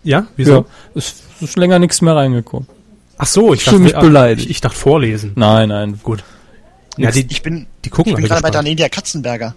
Ja? 0.03 0.27
Wieso? 0.37 0.53
Ja, 0.53 0.65
es 0.95 1.15
ist 1.41 1.57
länger 1.57 1.79
nichts 1.79 2.01
mehr 2.03 2.15
reingekommen. 2.17 2.69
Ach 3.17 3.27
so, 3.27 3.55
ich 3.55 3.63
Fühl 3.65 3.73
dachte, 3.75 3.83
mich 3.85 3.95
beleidigt. 3.95 4.47
Ich, 4.47 4.57
ich 4.57 4.61
dachte 4.61 4.77
vorlesen. 4.77 5.33
Nein, 5.37 5.69
nein. 5.69 6.01
Gut. 6.03 6.25
Ja, 6.97 7.11
die, 7.11 7.27
Ich 7.29 7.43
bin, 7.43 7.67
die 7.85 7.91
gucken 7.91 8.11
ich 8.13 8.17
bin 8.17 8.27
gerade 8.27 8.43
bei. 8.43 8.51
Danelia 8.51 8.89
Katzenberger. 8.89 9.55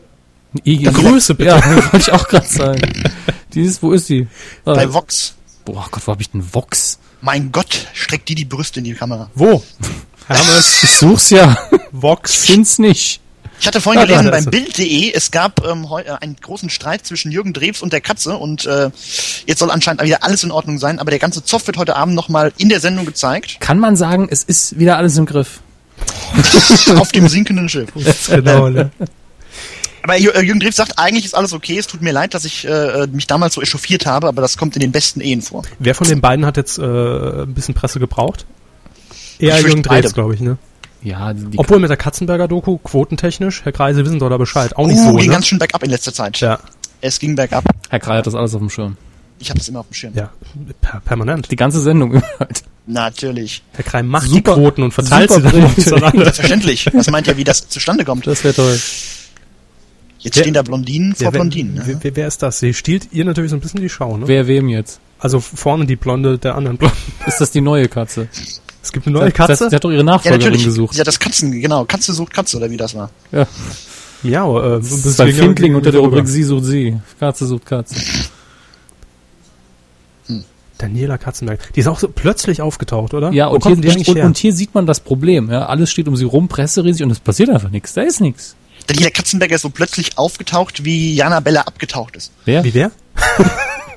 I 0.66 0.84
Grüße 0.84 1.36
bitte. 1.36 1.50
Ja, 1.50 1.66
wollte 1.92 1.98
ich 1.98 2.12
auch 2.12 2.28
gerade 2.28 2.48
sagen. 2.48 2.82
Dieses, 3.54 3.82
wo 3.84 3.92
ist 3.92 4.10
die? 4.10 4.28
Ah, 4.66 4.74
Bei 4.74 4.92
Vox. 4.94 5.36
boah 5.66 5.88
Gott, 5.92 6.06
wo 6.08 6.12
hab 6.14 6.22
ich 6.22 6.30
denn 6.32 6.54
Vox? 6.54 7.00
Mein 7.22 7.52
Gott, 7.52 7.88
streckt 7.94 8.30
die 8.30 8.36
die 8.36 8.46
Brüste 8.46 8.80
in 8.80 8.86
die 8.86 8.94
Kamera. 8.94 9.30
Wo? 9.36 9.64
Hermes, 10.28 10.84
Ich 10.84 10.92
such's 10.92 11.30
ja. 11.32 11.58
Vox. 11.92 12.46
Find's 12.46 12.80
nicht. 12.80 13.22
Ich 13.60 13.66
hatte 13.68 13.82
vorhin 13.82 14.02
Ah, 14.02 14.06
gelesen 14.06 14.30
beim. 14.32 14.46
Bild.de, 14.46 15.12
es 15.14 15.32
gab 15.32 15.66
ähm, 15.66 15.86
äh, 15.90 16.12
einen 16.22 16.36
großen 16.36 16.70
Streit 16.70 17.06
zwischen 17.06 17.32
Jürgen 17.32 17.54
Drews 17.54 17.82
und 17.82 17.92
der 17.92 18.02
Katze 18.02 18.38
und 18.38 18.66
äh, 18.66 18.92
jetzt 19.48 19.60
soll 19.60 19.72
anscheinend 19.72 20.04
wieder 20.04 20.24
alles 20.24 20.44
in 20.44 20.52
Ordnung 20.52 20.78
sein, 20.78 21.00
aber 21.00 21.10
der 21.10 21.20
ganze 21.20 21.44
Zoff 21.44 21.66
wird 21.68 21.78
heute 21.78 21.96
Abend 21.96 22.14
nochmal 22.16 22.54
in 22.58 22.70
der 22.70 22.80
Sendung 22.80 23.06
gezeigt, 23.06 23.60
Kann 23.60 23.80
man 23.80 23.96
sagen, 23.96 24.28
es 24.30 24.44
ist 24.44 24.78
wieder 24.80 24.98
alles 24.98 25.18
im 25.18 25.26
Griff. 25.26 25.62
auf 26.98 27.12
dem 27.12 27.28
sinkenden 27.28 27.68
Schiff. 27.70 27.90
genau, 28.28 28.70
ne? 28.70 28.92
Aber 30.04 30.16
äh, 30.16 30.22
Jürgen 30.22 30.60
Drews 30.60 30.76
sagt, 30.76 31.00
eigentlich 31.00 31.26
ist 31.26 31.36
alles 31.36 31.52
okay, 31.54 31.78
es 31.80 31.88
tut 31.88 32.02
mir 32.02 32.12
leid, 32.14 32.34
dass 32.36 32.46
ich 32.46 32.66
äh, 32.68 33.08
mich 33.08 33.26
damals 33.28 33.56
so 33.56 33.62
echauffiert 33.62 34.06
habe, 34.06 34.28
aber 34.28 34.42
das 34.44 34.56
kommt 34.58 34.76
in 34.76 34.82
den 34.82 34.92
besten 34.92 35.20
Ehen 35.20 35.42
vor. 35.42 35.64
Wer 35.80 35.96
von 35.96 36.08
den 36.08 36.22
beiden 36.22 36.46
hat 36.46 36.56
jetzt 36.58 36.78
äh, 36.78 36.84
ein 36.84 37.54
bisschen 37.54 37.74
Presse 37.74 38.00
gebraucht? 38.00 38.46
Eher 39.40 39.60
Jürgen 39.60 39.82
Drews, 39.84 39.88
beide. 39.96 40.10
glaube 40.12 40.36
ich, 40.36 40.40
ne? 40.42 40.58
Ja, 41.04 41.34
die, 41.34 41.46
die 41.46 41.60
Obwohl 41.60 41.80
mit 41.80 41.90
der 41.90 41.98
Katzenberger-Doku, 41.98 42.78
quotentechnisch, 42.80 43.64
Herr 43.64 43.72
Kreise 43.72 44.04
wissen 44.06 44.20
doch 44.20 44.30
da 44.30 44.38
Bescheid. 44.38 44.76
Auch 44.76 44.88
nicht 44.88 44.98
Uh, 45.00 45.12
so, 45.12 45.16
ging 45.16 45.28
ne? 45.28 45.34
ganz 45.34 45.48
schön 45.48 45.60
bergab 45.60 45.84
in 45.84 45.90
letzter 45.92 46.14
Zeit. 46.14 46.40
Ja, 46.40 46.60
Es 47.02 47.20
ging 47.20 47.36
bergab. 47.36 47.64
Herr 47.90 48.00
Krei 48.00 48.18
hat 48.18 48.28
das 48.28 48.36
alles 48.36 48.54
auf 48.56 48.60
dem 48.62 48.70
Schirm. 48.70 48.98
Ich 49.40 49.50
habe 49.52 49.60
das 49.60 49.70
immer 49.70 49.82
auf 49.82 49.88
dem 49.88 49.94
Schirm. 49.94 50.14
ja, 50.16 50.32
per 50.82 51.00
permanent. 51.02 51.52
Die 51.52 51.56
ganze 51.56 51.80
Sendung 51.80 52.22
halt. 52.40 52.64
Natürlich. 52.88 53.62
Herr 53.74 53.84
Krei 53.84 54.02
macht 54.02 54.28
Super- 54.28 54.56
die 54.56 54.62
Quoten 54.62 54.84
und 54.84 54.92
verteilt 54.94 55.30
sie 55.32 55.42
dann. 55.42 55.70
Selbstverständlich. 55.76 56.90
Was 56.94 57.10
meint 57.12 57.28
ihr, 57.28 57.38
wie 57.38 57.44
das 57.44 57.70
zustande 57.70 58.04
kommt? 58.04 58.26
Das 58.26 58.44
wäre 58.44 58.54
toll. 58.56 58.80
Jetzt 60.20 60.36
Wer- 60.36 60.44
stehen 60.44 60.54
da 60.56 60.64
Blondinen 60.64 61.14
vor 61.14 61.26
Ja, 61.28 61.34
wer, 61.34 61.40
Blondinen. 61.42 61.76
Ne? 61.76 61.82
wer, 61.86 62.04
wer, 62.04 62.16
wer 62.16 62.28
ist 62.28 62.42
das? 62.42 62.60
Sie 62.60 62.74
stiehlt 62.74 63.10
ihr 63.12 63.24
natürlich 63.26 63.52
so 63.52 63.58
ein 63.58 63.60
bisschen 63.62 63.82
die 63.82 63.90
Schau, 63.90 64.18
ne? 64.18 64.28
Wer 64.28 64.48
wem 64.48 64.68
jetzt? 64.70 65.00
Also 65.20 65.40
vorne 65.40 65.86
die 65.86 65.96
Blonde 65.96 66.38
der 66.40 66.56
anderen 66.56 66.78
Blonden. 66.78 66.98
Ist 67.28 67.40
das 67.40 67.52
die 67.52 67.62
neue 67.62 67.88
Katze? 67.88 68.28
Es 68.84 68.92
gibt 68.92 69.06
eine 69.08 69.18
neue 69.18 69.30
Das, 69.30 69.34
Katze. 69.34 69.70
sie 69.70 69.76
hat 69.76 69.84
doch 69.84 69.90
ihre 69.90 70.00
Ja, 70.00 70.04
Nachfolgerin 70.04 70.40
natürlich. 70.40 70.66
gesucht. 70.66 70.96
Ja, 70.96 71.04
das 71.04 71.20
Katzen, 71.20 71.52
genau. 71.52 71.86
Katze 71.86 72.14
sucht 72.14 72.34
Katze, 72.34 72.58
oder 72.58 72.70
wie 72.70 72.78
das 72.78 72.96
war. 72.96 73.10
Ja. 73.32 73.46
Miau, 74.24 74.60
äh, 74.78 74.80
Das 74.80 74.92
ist 75.06 75.18
bei 75.18 75.32
Findling 75.32 75.76
unter 75.76 75.92
der 75.92 76.02
Rubrik 76.02 76.28
Sie 76.28 76.44
sucht 76.44 76.66
Sie. 76.66 76.98
Katze 77.20 77.46
sucht 77.46 77.66
Katze. 77.66 77.96
Daniela 80.78 81.18
Katzenberg. 81.18 81.74
Die 81.74 81.80
ist 81.80 81.88
auch 81.88 81.98
so 82.00 82.08
plötzlich 82.08 82.62
aufgetaucht, 82.62 83.14
oder? 83.16 83.32
Ja, 83.32 83.50
Wo 83.50 83.56
und 83.56 83.66
die 83.84 83.90
hier, 83.90 84.08
und, 84.16 84.22
und 84.22 84.38
hier 84.38 84.54
sieht 84.54 84.76
man 84.76 84.86
das 84.86 85.00
Problem. 85.00 85.50
Ja, 85.50 85.66
alles 85.66 85.90
steht 85.90 86.08
um 86.08 86.16
sie 86.16 86.26
rum, 86.26 86.48
Presse 86.48 86.84
riesig 86.84 87.04
und 87.04 87.10
es 87.12 87.20
passiert 87.20 87.50
einfach 87.50 87.72
nichts. 87.72 87.94
Da 87.94 88.04
ist 88.04 88.22
nichts. 88.22 88.56
Daniela 88.86 89.10
Katzenberger 89.10 89.56
ist 89.56 89.64
so 89.64 89.70
plötzlich 89.72 90.18
aufgetaucht, 90.20 90.86
wie 90.86 91.16
Jana 91.16 91.40
Bella 91.40 91.62
abgetaucht 91.62 92.16
ist. 92.16 92.32
Wer? 92.46 92.64
Wie 92.64 92.74
wer? 92.76 92.92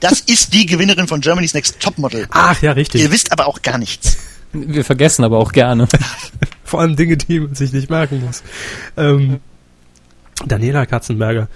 Das 0.00 0.20
ist 0.20 0.54
die 0.54 0.64
Gewinnerin 0.64 1.06
von 1.06 1.20
Germany's 1.20 1.52
Next 1.52 1.78
Topmodel. 1.80 2.26
Ach 2.30 2.60
ja, 2.62 2.72
richtig. 2.72 3.02
Ihr 3.02 3.12
wisst 3.12 3.30
aber 3.32 3.46
auch 3.46 3.60
gar 3.60 3.76
nichts. 3.76 4.16
Wir 4.52 4.84
vergessen 4.84 5.24
aber 5.24 5.38
auch 5.38 5.52
gerne. 5.52 5.86
Vor 6.64 6.80
allem 6.80 6.96
Dinge, 6.96 7.16
die 7.16 7.40
man 7.40 7.54
sich 7.54 7.72
nicht 7.72 7.90
merken 7.90 8.24
muss. 8.24 8.42
Ähm, 8.96 9.40
Daniela 10.44 10.86
Katzenberger. 10.86 11.48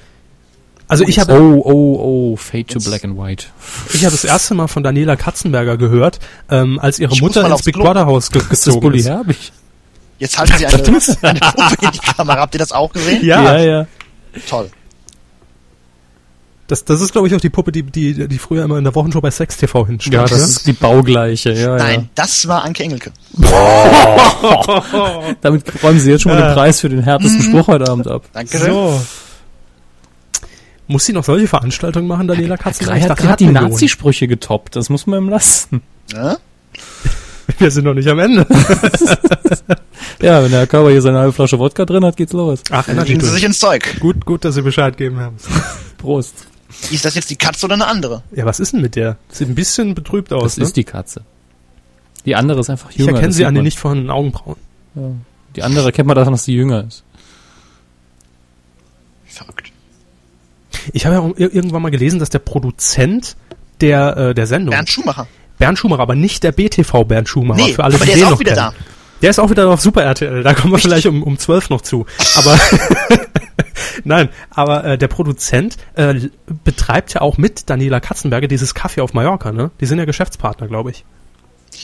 Also 0.86 1.04
ich 1.04 1.18
habe 1.18 1.32
Oh, 1.32 1.62
oh, 1.64 2.32
oh, 2.32 2.36
Fade 2.36 2.66
to 2.66 2.78
Black 2.78 3.04
and 3.04 3.16
White. 3.16 3.46
ich 3.94 4.04
habe 4.04 4.12
das 4.12 4.24
erste 4.24 4.54
Mal 4.54 4.66
von 4.68 4.82
Daniela 4.82 5.16
Katzenberger 5.16 5.76
gehört, 5.76 6.20
ähm, 6.50 6.78
als 6.78 6.98
ihre 6.98 7.14
Ich 7.14 7.22
Mutter 7.22 7.48
ins 7.48 7.62
Big. 7.62 7.74
Brother 7.74 8.06
Haus 8.06 8.30
ge 8.30 8.42
Ist 8.42 8.50
das 8.50 8.64
gezogen 8.64 8.80
Bully 8.80 8.98
ist. 8.98 9.08
Herbig? 9.08 9.52
Jetzt 10.18 10.38
halten 10.38 10.52
sie 10.58 10.66
eine, 10.66 10.76
eine 11.22 11.40
Puppe 11.40 11.86
in 11.86 11.90
die 11.90 11.98
Kamera. 11.98 12.36
Habt 12.40 12.54
ihr 12.54 12.58
das 12.58 12.72
auch 12.72 12.92
gesehen? 12.92 13.24
Ja, 13.24 13.58
ja. 13.58 13.86
Toll. 14.48 14.70
Das, 16.66 16.84
das 16.84 17.00
ist 17.00 17.12
glaube 17.12 17.28
ich 17.28 17.34
auch 17.34 17.40
die 17.40 17.50
Puppe, 17.50 17.72
die, 17.72 17.82
die, 17.82 18.26
die 18.28 18.38
früher 18.38 18.64
immer 18.64 18.78
in 18.78 18.84
der 18.84 18.94
Wochenshow 18.94 19.20
bei 19.20 19.30
Sex 19.30 19.56
TV 19.56 19.86
hinstand. 19.86 20.14
Ja, 20.14 20.22
das 20.22 20.38
ne? 20.38 20.44
ist 20.44 20.66
die 20.66 20.72
baugleiche, 20.72 21.52
ja, 21.52 21.76
Nein, 21.76 22.08
das 22.14 22.46
war 22.48 22.64
Anke 22.64 22.82
Engelke. 22.84 23.12
ja. 23.38 25.34
Damit 25.40 25.64
räumen 25.82 26.00
sie 26.00 26.10
jetzt 26.10 26.22
schon 26.22 26.32
mal 26.32 26.38
Ja. 26.40 26.48
den 26.48 26.54
Preis 26.54 26.80
für 26.80 26.88
den 26.88 27.02
härtesten 27.02 27.42
Spruch 27.42 27.66
heute 27.68 27.88
Abend 27.90 28.08
ab. 28.08 28.24
Dankeschön. 28.32 28.72
so. 28.72 29.00
Muss 30.86 31.06
sie 31.06 31.12
noch 31.14 31.24
solche 31.24 31.48
Veranstaltungen 31.48 32.06
machen, 32.06 32.28
Daniela 32.28 32.56
Katzenberger? 32.58 32.92
Krei 32.92 32.98
Ich 32.98 33.04
hat 33.04 33.10
dachte, 33.18 33.22
gerade 33.26 33.44
die. 33.44 33.50
Nazi-Sprüche 33.50 34.28
getoppt, 34.28 34.76
das 34.76 34.90
muss 34.90 35.06
man 35.06 35.22
ihm 35.24 35.28
lassen. 35.30 35.82
Ja? 36.12 36.36
Wir 37.58 37.70
sind 37.70 37.84
noch 37.84 37.94
nicht 37.94 38.08
am 38.08 38.18
Ende. 38.18 38.46
Ja, 40.20 40.42
wenn 40.42 40.50
der 40.50 40.66
Körper 40.66 40.90
hier 40.90 41.02
seine 41.02 41.18
halbe 41.18 41.32
Flasche 41.32 41.58
Wodka 41.58 41.84
drin 41.84 42.04
hat, 42.04 42.16
geht's 42.16 42.32
los. 42.32 42.60
Ach, 42.70 42.86
Dann 42.86 42.96
Energy 42.96 43.18
sie 43.20 43.28
sich 43.30 43.44
ins 43.44 43.58
Zeug. 43.58 43.96
Gut, 44.00 44.24
gut, 44.24 44.44
dass 44.44 44.54
Sie 44.54 44.62
Bescheid 44.62 44.96
geben 44.96 45.18
haben. 45.18 45.36
Prost. 45.98 46.46
Ist 46.90 47.04
das 47.04 47.14
jetzt 47.14 47.30
die 47.30 47.36
Katze 47.36 47.66
oder 47.66 47.74
eine 47.74 47.86
andere? 47.86 48.22
Ja, 48.34 48.44
was 48.44 48.60
ist 48.60 48.72
denn 48.72 48.82
mit 48.82 48.94
der? 48.96 49.16
Sieht 49.30 49.48
ein 49.48 49.54
bisschen 49.54 49.94
betrübt 49.94 50.32
aus, 50.32 50.42
Das 50.42 50.56
ne? 50.58 50.64
ist 50.64 50.76
die 50.76 50.84
Katze. 50.84 51.22
Die 52.26 52.34
andere 52.36 52.60
ist 52.60 52.70
einfach 52.70 52.90
ich 52.90 52.96
jünger. 52.96 53.12
erkenne 53.12 53.28
das 53.28 53.36
sie 53.36 53.46
an 53.46 53.54
den 53.54 53.64
nicht 53.64 53.78
vorhandenen 53.78 54.10
Augenbrauen. 54.10 54.56
Die 55.56 55.62
andere 55.62 55.92
kennt 55.92 56.06
man 56.06 56.16
davon, 56.16 56.32
dass 56.32 56.44
sie 56.44 56.54
jünger 56.54 56.84
ist. 56.86 57.02
Verrückt. 59.26 59.72
Ich 60.92 61.06
habe 61.06 61.16
ja 61.16 61.32
irgendwann 61.36 61.82
mal 61.82 61.90
gelesen, 61.90 62.18
dass 62.18 62.30
der 62.30 62.38
Produzent 62.40 63.36
der, 63.80 64.16
äh, 64.16 64.34
der 64.34 64.46
Sendung, 64.46 64.70
Bernd 64.70 64.88
Schumacher. 64.88 65.26
Bernd 65.58 65.78
Schumacher, 65.78 66.02
aber 66.02 66.14
nicht 66.14 66.42
der 66.42 66.52
BTV 66.52 67.04
Bernd 67.04 67.28
Schumacher, 67.28 67.60
Nee, 67.64 67.72
für 67.74 67.84
alle, 67.84 67.94
aber 67.96 68.04
die 68.04 68.10
der 68.12 68.16
den 68.16 68.22
ist 68.22 68.26
auch 68.26 68.30
noch 68.32 68.40
wieder 68.40 68.54
kennen. 68.54 68.72
da. 68.76 68.93
Der 69.22 69.30
ist 69.30 69.38
auch 69.38 69.50
wieder 69.50 69.68
auf 69.68 69.80
Super 69.80 70.02
RTL, 70.02 70.42
da 70.42 70.54
kommen 70.54 70.72
wir 70.72 70.78
vielleicht 70.78 71.06
um, 71.06 71.22
um 71.22 71.38
12 71.38 71.70
noch 71.70 71.80
zu. 71.80 72.06
Aber 72.36 72.58
nein, 74.04 74.28
aber 74.50 74.84
äh, 74.84 74.98
der 74.98 75.08
Produzent 75.08 75.76
äh, 75.94 76.14
betreibt 76.64 77.14
ja 77.14 77.20
auch 77.20 77.38
mit 77.38 77.70
Daniela 77.70 78.00
Katzenberger 78.00 78.48
dieses 78.48 78.74
Kaffee 78.74 79.00
auf 79.00 79.14
Mallorca, 79.14 79.52
ne? 79.52 79.70
Die 79.80 79.86
sind 79.86 79.98
ja 79.98 80.04
Geschäftspartner, 80.04 80.68
glaube 80.68 80.90
ich. 80.90 81.04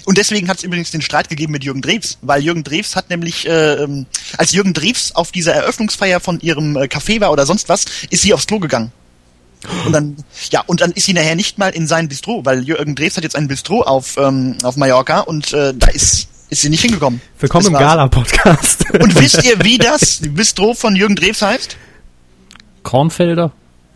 Und 0.04 0.18
deswegen 0.18 0.48
hat 0.48 0.58
es 0.58 0.64
übrigens 0.64 0.90
den 0.90 1.02
Streit 1.02 1.28
gegeben 1.28 1.52
mit 1.52 1.64
Jürgen 1.64 1.82
Drews, 1.82 2.18
weil 2.22 2.42
Jürgen 2.42 2.64
Drews 2.64 2.96
hat 2.96 3.10
nämlich, 3.10 3.48
äh, 3.48 3.74
ähm, 3.74 4.06
als 4.36 4.52
Jürgen 4.52 4.72
Drews 4.72 5.12
auf 5.14 5.32
dieser 5.32 5.52
Eröffnungsfeier 5.52 6.20
von 6.20 6.40
ihrem 6.40 6.76
äh, 6.76 6.84
Café 6.84 7.20
war 7.20 7.32
oder 7.32 7.46
sonst 7.46 7.68
was, 7.68 7.86
ist 8.10 8.22
sie 8.22 8.32
aufs 8.32 8.46
Klo 8.46 8.58
gegangen. 8.58 8.92
Und 9.84 9.92
dann, 9.92 10.16
ja, 10.50 10.62
und 10.66 10.80
dann 10.80 10.92
ist 10.92 11.04
sie 11.04 11.12
nachher 11.12 11.34
nicht 11.34 11.58
mal 11.58 11.70
in 11.70 11.86
sein 11.86 12.08
Bistro, 12.08 12.44
weil 12.44 12.62
Jürgen 12.62 12.94
Drews 12.94 13.16
hat 13.16 13.24
jetzt 13.24 13.36
ein 13.36 13.48
Bistro 13.48 13.82
auf, 13.82 14.16
ähm, 14.16 14.56
auf 14.62 14.76
Mallorca 14.76 15.20
und 15.20 15.52
äh, 15.52 15.74
da 15.74 15.88
ist, 15.88 16.28
ist 16.50 16.62
sie 16.62 16.68
nicht 16.68 16.82
hingekommen. 16.82 17.20
Willkommen 17.38 17.64
Das 17.64 17.72
im. 17.72 17.78
Gala-Podcast. 17.78 18.84
Und 19.00 19.20
wisst 19.20 19.44
ihr, 19.44 19.62
wie 19.64 19.78
das 19.78 20.20
Bistro 20.30 20.74
von 20.74 20.96
Jürgen 20.96 21.14
Drews 21.16 21.42
heißt? 21.42 21.76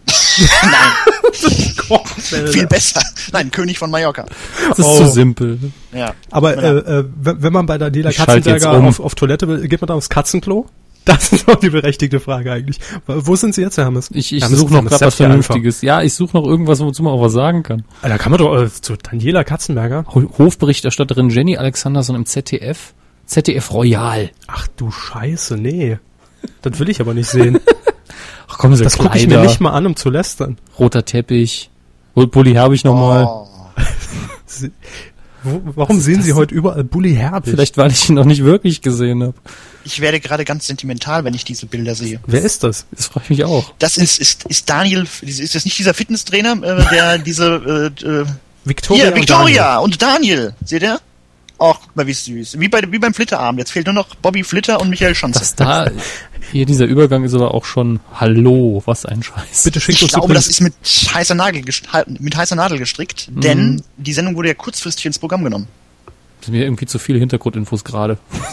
Kornfelder? 1.89 2.53
Viel 2.53 2.67
besser. 2.67 3.03
Nein, 3.33 3.51
König 3.51 3.79
von 3.79 3.91
Mallorca. 3.91 4.27
Das 4.69 4.79
ist 4.79 4.85
Oh. 4.85 4.99
zu 4.99 5.09
simpel. 5.09 5.59
Ja. 5.93 6.15
Aber 6.31 6.57
äh, 6.57 6.99
äh, 7.01 7.05
wenn 7.21 7.53
man 7.53 7.67
bei 7.67 7.79
schalte 8.13 8.51
jetzt 8.51 8.63
Katzenberger 8.63 8.79
um. 8.79 8.87
auf, 8.89 9.01
auf 9.01 9.15
Toilette 9.15 9.49
will, 9.49 9.67
geht 9.67 9.81
man 9.81 9.89
da 9.89 9.95
aufs 9.95 10.09
Katzenklo? 10.11 10.67
Das 11.07 11.33
ist 11.33 11.47
doch 11.49 11.57
die 11.57 11.69
berechtigte 11.71 12.19
Frage 12.19 12.51
eigentlich. 12.53 12.79
Wo 13.07 13.37
sind 13.37 13.55
Sie 13.55 13.61
jetzt, 13.61 13.77
Herr 13.77 13.85
Hammes? 13.85 14.11
Ich, 14.13 14.33
ich 14.33 14.45
suche 14.47 14.73
noch 14.73 14.85
gerade 14.85 15.05
was. 15.07 15.15
Vernünftiges. 15.17 15.83
Ja, 15.83 16.01
ich 16.03 16.15
suche 16.15 16.35
noch 16.37 16.47
irgendwas, 16.47 16.81
wozu 16.81 17.03
man 17.03 17.13
auch 17.13 17.21
was 17.21 17.33
sagen 17.33 17.63
kann. 17.63 17.85
Ah, 18.01 18.09
Da 18.09 18.17
kann 18.17 18.31
man 18.33 18.39
doch 18.39 18.57
äh, 18.59 18.71
zu 18.71 18.97
Daniela 18.97 19.45
Katzenberger. 19.45 20.07
Ho- 20.15 20.31
Hofberichterstatterin 20.39 21.29
Jenny 21.29 21.57
Alexanderson 21.59 22.17
im 22.17 22.25
ZDF. 22.27 22.95
ZDF 23.27 23.71
Royal. 23.73 24.31
Ach 24.47 24.67
du 24.77 24.91
Scheiße, 24.91 25.57
nee. 25.59 25.99
Das 26.63 26.79
will 26.79 26.89
ich 26.89 27.01
aber 27.01 27.13
nicht 27.15 27.29
sehen. 27.29 27.59
Ach 28.49 28.59
komm, 28.59 28.75
so 28.75 28.85
Das 28.85 28.97
gucke 28.99 29.19
ich 29.19 29.27
mir 29.27 29.41
nicht 29.43 29.61
mal 29.61 29.71
an, 29.73 29.87
um 29.87 29.97
zu 29.97 30.09
lästern. 30.11 30.57
Roter 30.79 31.05
Teppich. 31.05 31.71
Pulli 32.15 32.55
habe 32.55 32.75
ich 32.75 32.85
noch 32.85 32.95
mal. 32.95 33.25
Oh. 33.27 33.47
Wo, 35.45 35.61
warum 35.77 36.01
sehen 36.01 36.23
Sie 36.23 36.33
heute 36.33 36.55
überall 36.55 36.85
Bully 36.85 37.15
Herbig? 37.15 37.51
Vielleicht, 37.55 37.77
weil 37.77 37.91
ich 37.91 38.09
ihn 38.09 38.15
noch 38.15 38.25
nicht 38.25 38.43
wirklich 38.45 38.81
gesehen 38.81 39.23
habe. 39.23 39.35
Ich 39.85 40.01
werde 40.01 40.19
gerade 40.19 40.45
ganz 40.45 40.67
sentimental, 40.67 41.25
wenn 41.25 41.35
ich 41.35 41.45
diese 41.45 41.67
Bilder 41.67 41.95
sehe. 41.95 42.19
Wer 42.27 42.43
ist 42.43 42.65
das? 42.65 42.87
Das 42.91 43.07
freut 43.07 43.29
mich 43.29 43.45
auch. 43.45 43.73
Das 43.79 43.99
ist, 43.99 44.19
ist, 44.19 44.45
ist 44.45 44.69
Daniel, 44.71 45.07
ist 45.21 45.55
das 45.55 45.65
nicht 45.65 45.79
dieser 45.79 45.93
Fitnesstrainer, 45.93 46.53
äh, 46.63 46.91
der 46.91 47.19
diese, 47.19 47.93
äh, 48.03 48.07
äh, 48.07 48.25
Victoria. 48.65 49.05
hier, 49.05 49.13
und 49.13 49.21
Victoria 49.21 49.79
und 49.79 50.01
Daniel, 50.01 50.55
seht 50.65 50.83
ihr? 50.83 50.99
Ach, 51.59 51.79
guck 51.81 51.97
mal, 51.97 52.07
wie 52.07 52.13
süß. 52.13 52.59
Wie, 52.59 52.69
bei, 52.69 52.83
wie 52.91 52.99
beim 52.99 53.15
Flitterabend. 53.15 53.59
Jetzt 53.61 53.71
fehlt 53.71 53.87
nur 53.87 53.95
noch 53.95 54.15
Bobby 54.17 54.43
Flitter 54.43 54.81
und 54.81 54.91
Michael 54.91 55.15
Schanze. 55.15 55.39
Das 55.39 55.55
da, 55.55 55.89
hier 56.53 56.67
dieser 56.67 56.85
Übergang 56.87 57.23
ist 57.25 57.33
aber 57.35 57.55
auch 57.55 57.65
schon, 57.65 58.01
hallo, 58.15 58.83
was 58.87 59.07
ein 59.07 59.23
Scheiß. 59.23 59.63
Bitte 59.65 59.81
schickt 59.81 59.99
ich 59.99 60.03
uns 60.03 60.13
glaube, 60.13 60.35
das 60.35 60.49
ist 60.49 60.61
mit 60.61 60.75
heißer 60.85 61.35
Nadel, 61.37 61.63
gest- 61.63 61.85
mit 62.21 62.37
heißer 62.37 62.57
Nadel 62.57 62.79
gestrickt, 62.79 63.31
Mhm. 63.33 63.41
denn 63.41 63.83
die 63.97 64.13
Sendung 64.13 64.35
wurde 64.37 64.49
ja 64.49 64.55
kurzfristig 64.55 65.07
ins 65.07 65.19
Programm 65.19 65.45
genommen. 65.45 65.69
Das 66.41 66.47
sind 66.47 66.55
mir 66.57 66.65
irgendwie 66.65 66.87
zu 66.87 66.99
viele 66.99 67.19
Hintergrundinfos 67.21 67.85
gerade. 67.85 68.19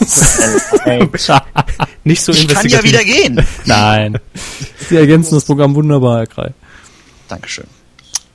nicht 2.04 2.22
so 2.22 2.32
Ich 2.32 2.48
kann 2.48 2.68
ja 2.68 2.82
wieder 2.82 3.04
gehen. 3.04 3.44
Nein. 3.66 4.18
Sie 4.88 4.96
ergänzen 4.96 5.34
das 5.34 5.44
Programm 5.44 5.74
wunderbar, 5.74 6.18
Herr 6.18 6.26
Krei. 6.26 6.54
Dankeschön. 7.28 7.66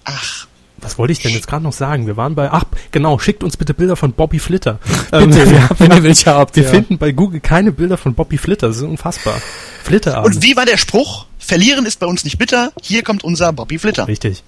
Ach, 0.03 0.47
Was 0.81 0.97
wollte 0.97 1.11
ich 1.11 1.19
denn 1.19 1.31
jetzt 1.31 1.47
gerade 1.47 1.63
noch 1.63 1.73
sagen? 1.73 2.05
Wir 2.05 2.17
waren 2.17 2.35
bei, 2.35 2.51
ach, 2.51 2.63
genau, 2.91 3.17
schickt 3.19 3.43
uns 3.43 3.57
bitte 3.57 3.73
Bilder 3.73 3.95
von 3.95 4.13
Bobby 4.13 4.39
Flitter. 4.39 4.79
Ähm, 5.13 5.29
Bitte, 5.29 5.49
wir 5.49 5.69
wenn 5.79 5.91
ihr 5.91 6.03
welche 6.03 6.33
habt. 6.33 6.55
wir 6.57 6.63
ja. 6.63 6.69
finden 6.69 6.97
bei 6.97 7.13
Google 7.13 7.39
keine 7.39 7.71
Bilder 7.71 7.95
von 7.97 8.13
Bobby 8.13 8.37
Flitter. 8.37 8.67
Das 8.67 8.75
ist 8.75 8.81
unfassbar. 8.83 9.35
Flitterabend. 9.83 10.35
und 10.35 10.43
wie 10.43 10.57
war 10.57 10.65
der 10.65 10.75
Spruch? 10.75 11.27
Verlieren 11.39 11.85
ist 11.85 11.99
bei 12.01 12.05
uns 12.07 12.25
nicht 12.25 12.37
bitter. 12.37 12.73
Hier 12.81 13.03
kommt 13.03 13.23
unser 13.23 13.53
Bobby 13.53 13.79
Flitter. 13.79 14.05
Richtig. 14.05 14.43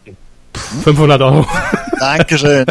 500 0.84 1.22
Euro. 1.22 1.47
Dankeschön. 1.99 2.65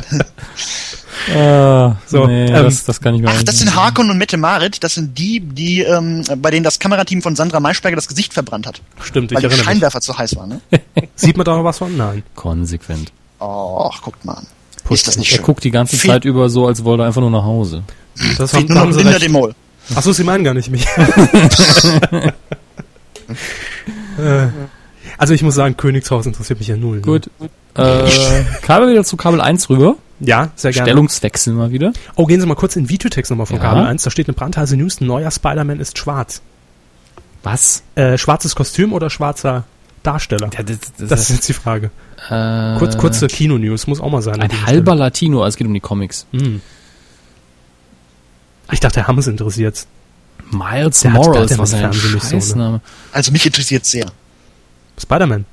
Ah, 1.34 1.96
So, 2.06 2.26
nee, 2.26 2.46
ähm, 2.46 2.52
das, 2.52 2.84
das 2.84 3.00
kann 3.00 3.14
ich 3.14 3.22
mir 3.22 3.28
Ach, 3.30 3.42
das 3.42 3.58
sind 3.58 3.74
Harkon 3.74 4.10
und 4.10 4.18
Mette 4.18 4.36
Marit. 4.36 4.82
Das 4.84 4.94
sind 4.94 5.18
die, 5.18 5.40
die 5.40 5.80
ähm, 5.80 6.22
bei 6.36 6.50
denen 6.50 6.64
das 6.64 6.78
Kamerateam 6.78 7.22
von 7.22 7.36
Sandra 7.36 7.60
Maischberger 7.60 7.96
das 7.96 8.08
Gesicht 8.08 8.34
verbrannt 8.34 8.66
hat, 8.66 8.80
Stimmt, 9.02 9.32
ich 9.32 9.36
weil 9.36 9.42
der 9.42 9.50
erinnere 9.50 9.64
mich. 9.66 9.74
Scheinwerfer 9.74 10.00
zu 10.02 10.16
heiß 10.16 10.36
war. 10.36 10.46
Ne? 10.46 10.60
Sieht 11.14 11.36
man 11.38 11.44
da 11.44 11.56
noch 11.56 11.64
was 11.64 11.78
von? 11.78 11.96
Nein. 11.96 12.22
konsequent. 12.34 13.12
Och, 13.40 14.02
guckt 14.02 14.24
mal 14.24 14.34
an. 14.34 14.46
Ist 14.90 15.06
das 15.06 15.16
nicht 15.18 15.30
Er 15.32 15.36
schön? 15.36 15.44
guckt 15.44 15.64
die 15.64 15.70
ganze 15.70 15.96
Viel- 15.96 16.10
Zeit 16.10 16.24
über 16.24 16.48
so, 16.48 16.66
als 16.66 16.82
wollte 16.84 17.02
er 17.02 17.06
einfach 17.06 17.20
nur 17.20 17.30
nach 17.30 17.44
Hause. 17.44 17.82
Das 18.38 18.50
Fehlt 18.52 18.68
haben, 18.70 18.74
nur 18.74 18.86
noch 18.86 18.96
Linda 18.96 19.10
recht. 19.12 19.22
de 19.22 19.28
Mol. 19.28 19.54
Achso, 19.94 20.12
Sie 20.12 20.24
meinen 20.24 20.44
gar 20.44 20.54
nicht 20.54 20.70
mich. 20.70 20.86
Äh, 24.18 24.48
also 25.16 25.34
ich 25.34 25.42
muss 25.42 25.54
sagen, 25.54 25.76
Königshaus 25.76 26.26
interessiert 26.26 26.58
mich 26.58 26.68
ja 26.68 26.76
null. 26.76 26.96
ne? 26.96 27.02
Gut. 27.02 27.30
Äh, 27.74 28.08
Kabel 28.62 28.90
wieder 28.90 29.04
zu 29.04 29.16
Kabel 29.16 29.40
1 29.40 29.70
rüber. 29.70 29.96
Ja, 30.20 30.50
sehr 30.56 30.72
gerne. 30.72 30.88
Stellungswechsel 30.88 31.52
mal 31.54 31.70
wieder. 31.70 31.92
Oh, 32.16 32.26
gehen 32.26 32.40
Sie 32.40 32.46
mal 32.46 32.54
kurz 32.56 32.74
in 32.74 32.88
Videotext 32.88 33.30
nochmal 33.30 33.46
von 33.46 33.56
Ja. 33.56 33.62
Kabel 33.62 33.84
1. 33.84 34.02
Da 34.02 34.10
steht 34.10 34.26
eine 34.28 34.34
brandheiße 34.34 34.76
News. 34.76 35.00
Neuer 35.00 35.30
Spider-Man 35.30 35.78
ist 35.78 35.96
schwarz. 35.98 36.40
Was? 37.44 37.82
Äh, 37.94 38.18
schwarzes 38.18 38.56
Kostüm 38.56 38.92
oder 38.92 39.10
schwarzer 39.10 39.64
Darsteller? 40.12 40.50
Ja, 40.56 40.62
das, 40.62 40.78
das, 40.98 41.08
Das 41.08 41.20
ist 41.22 41.30
jetzt 41.36 41.48
die 41.48 41.52
Frage. 41.52 41.90
äh, 42.30 42.78
Kurz, 42.78 42.96
kurze 42.96 43.26
Kino-News, 43.26 43.86
muss 43.86 44.00
auch 44.00 44.10
mal 44.10 44.22
sein. 44.22 44.40
Ein 44.40 44.66
halber 44.66 44.94
Latino, 44.94 45.38
also 45.42 45.48
es 45.54 45.56
geht 45.56 45.66
um 45.66 45.74
die 45.74 45.80
Comics. 45.80 46.26
Stelle. 46.30 46.44
Hm. 46.44 46.60
Ich 48.72 48.80
dachte, 48.80 49.00
Herr 49.00 49.08
Hammes 49.08 49.26
interessiert. 49.26 49.86
Miles 50.50 51.00
Der 51.00 51.12
hat- 51.12 51.20
der 51.24 51.28
Morales, 51.30 51.52
hat 51.52 51.58
was 51.58 51.74
ein 51.74 51.92
so, 51.92 52.08
ne? 52.08 52.20
Scheißname. 52.20 52.80
Also 53.12 53.32
mich 53.32 53.44
interessiert 53.46 53.84
sehr. 53.84 54.06
Spider-Man. 55.00 55.44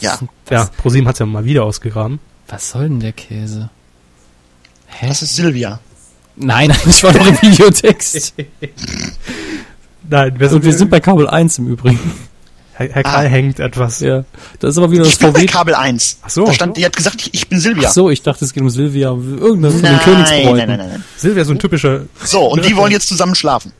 Ja, 0.00 0.18
Ja, 0.50 0.64
ProSieben 0.76 1.06
hat's 1.08 1.18
ja 1.20 1.26
mal 1.26 1.44
wieder 1.44 1.64
ausgegraben. 1.64 2.18
Was 2.48 2.70
soll 2.70 2.88
denn 2.88 3.00
der 3.00 3.12
Käse? 3.12 3.70
Hä? 4.86 5.08
das 5.08 5.22
ist 5.22 5.36
Silvia. 5.36 5.80
Nein, 6.36 6.68
nein, 6.70 6.78
ich 6.86 7.02
war 7.04 7.12
noch 7.12 7.26
im 7.26 7.40
Videotext. 7.42 8.34
Nein, 10.08 10.38
wir 10.38 10.52
Und 10.52 10.64
wir 10.64 10.72
sind 10.74 10.90
bei 10.90 11.00
Kabel 11.00 11.28
1 11.28 11.58
im 11.58 11.68
Übrigen. 11.68 11.98
Herr, 12.76 12.88
Herr 12.88 13.02
Krall 13.02 13.26
Ah. 13.26 13.28
hängt 13.28 13.60
etwas. 13.60 14.00
Ja. 14.00 14.24
Das 14.58 14.70
ist 14.70 14.78
aber 14.78 14.90
wieder 14.90 15.04
das 15.04 15.12
Ich 15.12 15.18
bin 15.18 15.32
bei 15.32 15.40
VW. 15.40 15.46
Kabel 15.46 15.74
1. 15.74 16.18
Ach 16.22 16.30
so. 16.30 16.44
Da 16.46 16.52
stand, 16.52 16.76
die 16.76 16.84
hat 16.84 16.96
gesagt, 16.96 17.20
ich, 17.20 17.32
ich 17.34 17.48
bin 17.48 17.58
Silvia. 17.60 17.88
Ach 17.88 17.92
so, 17.92 18.10
ich 18.10 18.22
dachte, 18.22 18.44
es 18.44 18.52
geht 18.52 18.62
um 18.62 18.70
Silvia. 18.70 19.10
Irgendwas 19.10 19.74
von 19.74 19.82
den 19.82 19.92
nein, 19.92 20.00
Königsbräuten. 20.00 20.56
nein, 20.56 20.68
nein, 20.68 20.78
nein, 20.78 20.88
nein. 20.88 21.04
Silvia, 21.16 21.44
so 21.44 21.52
ein 21.52 21.58
typischer 21.58 22.02
So, 22.22 22.40
und 22.50 22.64
die 22.64 22.76
wollen 22.76 22.92
jetzt 22.92 23.08
zusammen 23.08 23.34
schlafen. 23.34 23.72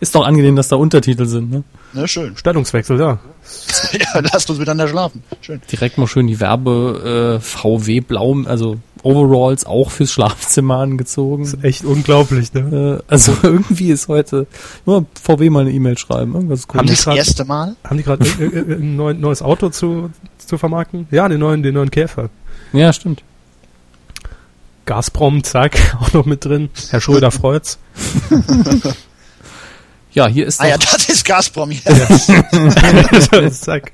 Ist 0.00 0.14
doch 0.14 0.24
angenehm, 0.26 0.56
dass 0.56 0.68
da 0.68 0.76
Untertitel 0.76 1.26
sind, 1.26 1.50
ne? 1.50 1.62
Ne, 1.92 2.08
schön. 2.08 2.36
Stellungswechsel, 2.36 2.98
ja. 2.98 3.18
Ja, 3.92 4.20
lasst 4.32 4.48
uns 4.48 4.58
miteinander 4.58 4.88
schlafen. 4.88 5.22
Schön. 5.42 5.60
Direkt 5.70 5.98
mal 5.98 6.06
schön 6.06 6.26
die 6.26 6.40
Werbe 6.40 7.38
äh, 7.38 7.40
VW 7.40 8.00
Blau, 8.00 8.36
also 8.46 8.76
Overalls 9.02 9.64
auch 9.64 9.90
fürs 9.90 10.12
Schlafzimmer 10.12 10.76
angezogen. 10.78 11.50
Echt 11.62 11.84
unglaublich, 11.84 12.52
ne? 12.52 13.00
Äh, 13.00 13.12
also 13.12 13.34
irgendwie 13.42 13.90
ist 13.90 14.08
heute 14.08 14.46
nur 14.86 15.06
VW 15.20 15.48
mal 15.50 15.60
eine 15.60 15.70
E-Mail 15.72 15.96
schreiben. 15.98 16.34
Irgendwas 16.34 16.60
ist 16.60 16.68
Haben 16.74 16.86
die 16.86 16.92
Das 16.94 17.04
grad- 17.04 17.16
erste 17.16 17.44
Mal. 17.44 17.76
Haben 17.84 17.96
die 17.96 18.02
gerade 18.02 18.24
ein, 18.24 18.40
ein, 18.42 18.72
ein 18.72 18.96
neu- 18.96 19.14
neues 19.14 19.42
Auto 19.42 19.70
zu, 19.70 20.10
zu 20.38 20.58
vermarkten? 20.58 21.06
Ja, 21.10 21.28
den 21.28 21.40
neuen, 21.40 21.62
den 21.62 21.74
neuen 21.74 21.90
Käfer. 21.90 22.28
Ja, 22.72 22.92
stimmt. 22.92 23.22
Gazprom, 24.86 25.44
zack, 25.44 25.96
auch 26.00 26.12
noch 26.12 26.26
mit 26.26 26.44
drin. 26.44 26.68
Herr 26.90 27.00
Schröder 27.00 27.30
freut's. 27.30 27.78
Ja, 30.12 30.26
hier 30.26 30.44
ist 30.48 30.60
Ah 30.60 30.66
ja, 30.66 30.76
das 30.76 31.08
ist 31.08 31.24
Gazprom. 31.24 31.70
Ja. 31.70 33.50
zack. 33.52 33.92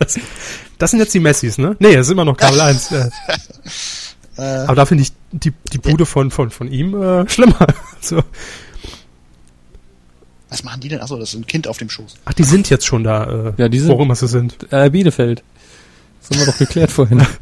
Das, 0.00 0.18
das 0.78 0.90
sind 0.90 0.98
jetzt 0.98 1.14
die 1.14 1.20
Messis, 1.20 1.58
ne? 1.58 1.76
Nee, 1.78 1.94
das 1.94 2.08
ist 2.08 2.12
immer 2.12 2.24
noch 2.24 2.36
Kabel 2.36 2.60
1. 2.60 2.90
Ja. 2.90 3.08
Aber 4.38 4.74
da 4.76 4.86
finde 4.86 5.02
ich 5.02 5.12
die, 5.32 5.52
die 5.72 5.78
Bude 5.78 6.06
von, 6.06 6.30
von, 6.30 6.50
von 6.50 6.70
ihm 6.70 6.94
äh, 7.00 7.28
schlimmer. 7.28 7.66
So. 8.00 8.22
Was 10.48 10.64
machen 10.64 10.80
die 10.80 10.88
denn? 10.88 11.00
Achso, 11.00 11.18
das 11.18 11.30
ist 11.34 11.40
ein 11.40 11.46
Kind 11.46 11.68
auf 11.68 11.76
dem 11.78 11.90
Schoß. 11.90 12.14
Ach, 12.24 12.32
die 12.32 12.44
sind 12.44 12.70
jetzt 12.70 12.86
schon 12.86 13.04
da, 13.04 13.24
äh, 13.48 13.52
Ja, 13.58 13.68
die 13.68 13.80
sind- 13.80 13.90
wo 13.90 14.00
immer 14.02 14.14
sie 14.14 14.28
sind. 14.28 14.56
äh, 14.72 14.88
Bielefeld. 14.88 15.42
Das 16.22 16.30
haben 16.30 16.46
wir 16.46 16.52
doch 16.52 16.58
geklärt 16.58 16.90
vorhin. 16.90 17.26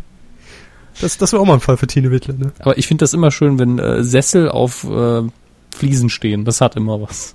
Das, 0.99 1.19
das 1.19 1.31
wäre 1.31 1.43
auch 1.43 1.47
mal 1.47 1.53
ein 1.53 1.61
Fall 1.61 1.77
für 1.77 1.87
Tine 1.87 2.11
Wittler, 2.11 2.33
ne? 2.33 2.53
Aber 2.61 2.79
ich 2.79 2.87
finde 2.87 3.03
das 3.03 3.13
immer 3.13 3.31
schön, 3.31 3.59
wenn 3.59 3.79
äh, 3.79 4.03
Sessel 4.03 4.49
auf 4.49 4.83
äh, 4.85 5.25
Fliesen 5.77 6.09
stehen. 6.09 6.47
Das 6.47 6.63
hat 6.63 6.75
immer 6.75 7.03
was. 7.03 7.33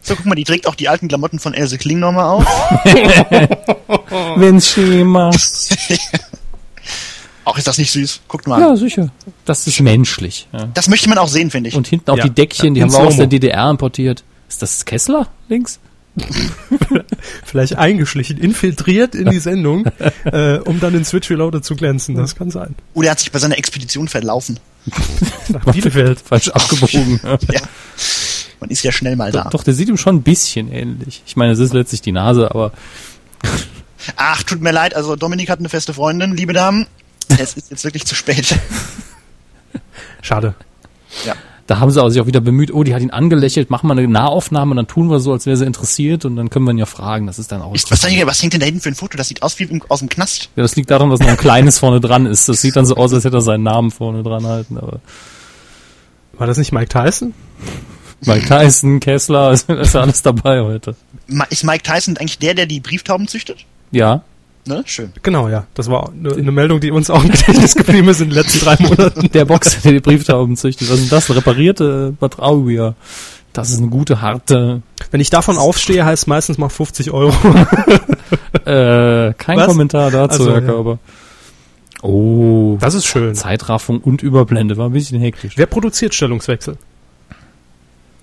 So, 0.00 0.14
guck 0.14 0.26
mal, 0.26 0.36
die 0.36 0.44
trägt 0.44 0.68
auch 0.68 0.76
die 0.76 0.88
alten 0.88 1.08
Klamotten 1.08 1.40
von 1.40 1.54
Else 1.54 1.76
Kling 1.76 1.98
nochmal 1.98 2.26
auf. 2.26 2.46
Wenn 4.36 4.60
Schema. 4.60 5.32
Auch 7.48 7.56
ist 7.56 7.66
das 7.66 7.78
nicht 7.78 7.90
süß. 7.90 8.20
Guckt 8.28 8.46
mal. 8.46 8.60
Ja, 8.60 8.76
sicher. 8.76 9.08
Das 9.46 9.66
ist 9.66 9.80
menschlich. 9.80 10.46
Ja. 10.52 10.68
Das 10.74 10.86
möchte 10.88 11.08
man 11.08 11.16
auch 11.16 11.28
sehen, 11.28 11.50
finde 11.50 11.70
ich. 11.70 11.74
Und 11.76 11.88
hinten 11.88 12.10
auch 12.10 12.18
Ja. 12.18 12.24
die 12.24 12.30
Deckchen, 12.30 12.74
die 12.74 12.82
haben 12.82 12.92
wir 12.92 12.98
auch 12.98 13.06
aus 13.06 13.16
der 13.16 13.26
DDR 13.26 13.70
importiert. 13.70 14.22
Ist 14.50 14.60
das 14.60 14.84
Kessler 14.84 15.28
links? 15.48 15.78
Vielleicht 17.44 17.76
eingeschlichen, 17.76 18.36
infiltriert 18.38 19.14
in 19.14 19.30
die 19.30 19.38
Sendung, 19.38 19.86
äh, 20.24 20.58
um 20.58 20.78
dann 20.78 20.94
in 20.94 21.04
Switch 21.06 21.30
Reloaded 21.30 21.64
zu 21.64 21.74
glänzen. 21.74 22.16
Das 22.16 22.36
kann 22.36 22.50
sein. 22.50 22.74
Oder 22.92 23.08
er 23.08 23.10
hat 23.12 23.20
sich 23.20 23.32
bei 23.32 23.38
seiner 23.38 23.56
Expedition 23.56 24.08
verlaufen. 24.08 24.60
Nach 25.48 25.64
Bielefeld. 25.72 26.20
Falsch 26.20 26.48
abgebogen. 26.48 27.18
ja. 27.24 27.38
Ja. 27.52 27.60
Man 28.60 28.68
ist 28.70 28.82
ja 28.82 28.92
schnell 28.92 29.16
mal 29.16 29.30
da. 29.32 29.44
Doch, 29.50 29.62
der 29.62 29.72
sieht 29.72 29.88
ihm 29.88 29.96
schon 29.96 30.16
ein 30.16 30.22
bisschen 30.22 30.70
ähnlich. 30.70 31.22
Ich 31.26 31.36
meine, 31.36 31.52
es 31.52 31.60
ist 31.60 31.72
letztlich 31.72 32.02
die 32.02 32.12
Nase, 32.12 32.50
aber 32.50 32.72
Ach, 34.16 34.42
tut 34.42 34.60
mir 34.60 34.72
leid, 34.72 34.94
also 34.94 35.16
Dominik 35.16 35.48
hat 35.50 35.60
eine 35.60 35.68
feste 35.68 35.94
Freundin, 35.94 36.36
liebe 36.36 36.52
Damen. 36.52 36.86
Es 37.38 37.54
ist 37.54 37.70
jetzt 37.70 37.84
wirklich 37.84 38.06
zu 38.06 38.14
spät. 38.14 38.58
Schade. 40.22 40.54
Ja. 41.24 41.34
da 41.66 41.80
haben 41.80 41.90
sie 41.90 42.02
auch 42.02 42.08
sich 42.08 42.20
auch 42.20 42.26
wieder 42.26 42.40
bemüht, 42.40 42.72
oh, 42.72 42.82
die 42.82 42.94
hat 42.94 43.02
ihn 43.02 43.10
angelächelt, 43.10 43.70
machen 43.70 43.88
wir 43.88 43.92
eine 43.92 44.06
Nahaufnahme 44.06 44.72
und 44.72 44.76
dann 44.76 44.86
tun 44.86 45.10
wir 45.10 45.20
so, 45.20 45.32
als 45.32 45.46
wäre 45.46 45.56
sie 45.56 45.64
interessiert 45.64 46.24
und 46.24 46.36
dann 46.36 46.50
können 46.50 46.64
wir 46.64 46.72
ihn 46.72 46.78
ja 46.78 46.86
fragen. 46.86 47.26
Das 47.26 47.38
ist 47.38 47.52
dann 47.52 47.62
auch. 47.62 47.74
Ist, 47.74 47.90
was, 47.90 48.00
denn, 48.00 48.26
was 48.26 48.42
hängt 48.42 48.52
denn 48.54 48.60
da 48.60 48.66
hinten 48.66 48.80
für 48.80 48.88
ein 48.88 48.94
Foto? 48.94 49.16
Das 49.16 49.28
sieht 49.28 49.42
aus 49.42 49.58
wie 49.58 49.64
im, 49.64 49.82
aus 49.88 50.00
dem 50.00 50.08
Knast. 50.08 50.50
Ja, 50.56 50.62
das 50.62 50.76
liegt 50.76 50.90
daran, 50.90 51.10
dass 51.10 51.20
noch 51.20 51.28
ein 51.28 51.36
kleines 51.36 51.78
vorne 51.78 52.00
dran 52.00 52.26
ist. 52.26 52.48
Das 52.48 52.60
sieht 52.60 52.76
dann 52.76 52.86
so 52.86 52.96
aus, 52.96 53.12
als 53.12 53.24
hätte 53.24 53.36
er 53.36 53.42
seinen 53.42 53.64
Namen 53.64 53.90
vorne 53.90 54.22
dran 54.22 54.46
halten. 54.46 54.78
Aber 54.78 55.00
War 56.38 56.46
das 56.46 56.58
nicht 56.58 56.72
Mike 56.72 56.88
Tyson? 56.88 57.34
Mike 58.22 58.46
Tyson, 58.46 59.00
Kessler, 59.00 59.52
ist 59.68 59.96
alles 59.96 60.22
dabei 60.22 60.60
heute. 60.62 60.96
Ist 61.50 61.64
Mike 61.64 61.82
Tyson 61.82 62.16
eigentlich 62.16 62.38
der, 62.38 62.54
der 62.54 62.66
die 62.66 62.80
Brieftauben 62.80 63.28
züchtet? 63.28 63.64
Ja, 63.90 64.22
Ne? 64.68 64.82
Schön. 64.86 65.12
Genau, 65.22 65.48
ja. 65.48 65.66
Das 65.74 65.90
war 65.90 66.10
eine, 66.12 66.34
eine 66.34 66.52
Meldung, 66.52 66.80
die 66.80 66.90
uns 66.90 67.10
auch 67.10 67.24
im 67.24 67.30
Gedächtnis 67.30 67.74
geblieben 67.74 68.08
ist 68.08 68.20
in 68.20 68.28
den 68.28 68.34
letzten 68.36 68.60
drei 68.60 68.76
Monaten. 68.80 69.30
der 69.32 69.44
Boxer, 69.46 69.80
der 69.82 69.92
die 69.92 70.00
Brieftauben 70.00 70.56
züchtet. 70.56 70.88
Was 70.90 70.96
ist 71.00 71.10
denn 71.10 71.16
das? 71.18 71.34
Reparierte 71.34 72.14
Batraubier. 72.20 72.94
Das 73.54 73.70
ist 73.70 73.78
eine 73.78 73.88
gute, 73.88 74.20
harte. 74.20 74.82
Wenn 75.10 75.20
ich 75.20 75.30
davon 75.30 75.56
aufstehe, 75.56 76.04
heißt 76.04 76.24
es 76.24 76.26
meistens 76.26 76.58
mal 76.58 76.68
50 76.68 77.10
Euro. 77.10 77.34
Äh, 78.64 79.32
kein 79.34 79.56
Was? 79.58 79.66
Kommentar 79.66 80.10
dazu, 80.10 80.42
Also, 80.42 80.52
Herr 80.52 80.60
ja. 80.60 80.66
Körber. 80.66 80.98
Oh, 82.02 82.76
Das 82.80 82.92
ist 82.94 83.06
schön. 83.06 83.34
Zeitraffung 83.34 84.00
und 84.00 84.22
Überblende 84.22 84.76
war 84.76 84.86
ein 84.86 84.92
bisschen 84.92 85.20
hektisch. 85.20 85.54
Wer 85.56 85.66
produziert 85.66 86.14
Stellungswechsel? 86.14 86.76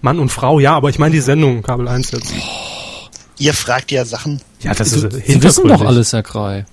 Mann 0.02 0.20
und 0.20 0.30
Frau, 0.30 0.60
ja, 0.60 0.76
aber 0.76 0.90
ich 0.90 1.00
meine 1.00 1.14
die 1.14 1.22
Sendung 1.22 1.64
Kabel 1.64 1.88
1 1.88 2.12
jetzt. 2.12 2.34
Ihr 3.38 3.54
fragt 3.54 3.92
ja 3.92 4.06
Sachen. 4.06 4.42
Ja, 4.62 4.74
das 4.74 4.94
ist 4.94 5.12
Sie 5.26 5.44
wissen 5.44 5.68
doch 5.68 5.82
alles, 5.82 6.14
Herr 6.14 6.24
Krei. 6.24 6.66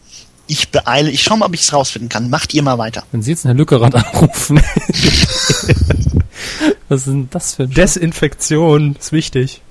Ich 0.46 0.70
beeile. 0.70 1.10
Ich 1.10 1.22
schau 1.22 1.36
mal, 1.36 1.46
ob 1.46 1.54
ich 1.54 1.62
es 1.62 1.72
rausfinden 1.72 2.08
kann. 2.08 2.30
Macht 2.30 2.54
ihr 2.54 2.62
mal 2.62 2.78
weiter. 2.78 3.04
Wenn 3.12 3.22
Sie 3.22 3.30
jetzt 3.30 3.44
einen 3.44 3.56
Herr 3.56 3.58
Lückerath 3.58 3.94
anrufen. 4.14 4.60
Was 6.88 7.00
ist 7.00 7.06
denn 7.06 7.28
das 7.30 7.54
für 7.54 7.64
ein 7.64 7.70
Desinfektion 7.70 8.96
ist 8.98 9.12
wichtig. 9.12 9.62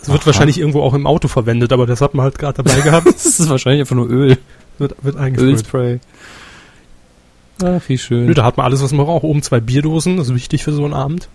Es 0.00 0.08
wird 0.08 0.20
Aha. 0.20 0.26
wahrscheinlich 0.26 0.58
irgendwo 0.58 0.82
auch 0.82 0.94
im 0.94 1.06
Auto 1.06 1.28
verwendet, 1.28 1.72
aber 1.72 1.86
das 1.86 2.00
hat 2.00 2.14
man 2.14 2.24
halt 2.24 2.38
gerade 2.38 2.62
dabei 2.62 2.80
gehabt. 2.80 3.06
Das 3.12 3.26
ist 3.38 3.48
wahrscheinlich 3.48 3.80
einfach 3.80 3.96
nur 3.96 4.08
Öl. 4.08 4.38
Wird, 4.78 4.94
wird 5.02 5.16
eingesprüht. 5.16 5.50
Ölspray. 5.54 6.00
Ach, 7.62 7.80
wie 7.86 7.98
schön. 7.98 8.26
Nö, 8.26 8.34
da 8.34 8.44
hat 8.44 8.56
man 8.56 8.66
alles, 8.66 8.82
was 8.82 8.92
man 8.92 9.06
braucht. 9.06 9.24
Oben 9.24 9.42
zwei 9.42 9.60
Bierdosen, 9.60 10.16
das 10.16 10.28
ist 10.28 10.34
wichtig 10.34 10.64
für 10.64 10.72
so 10.72 10.84
einen 10.84 10.94
Abend. 10.94 11.28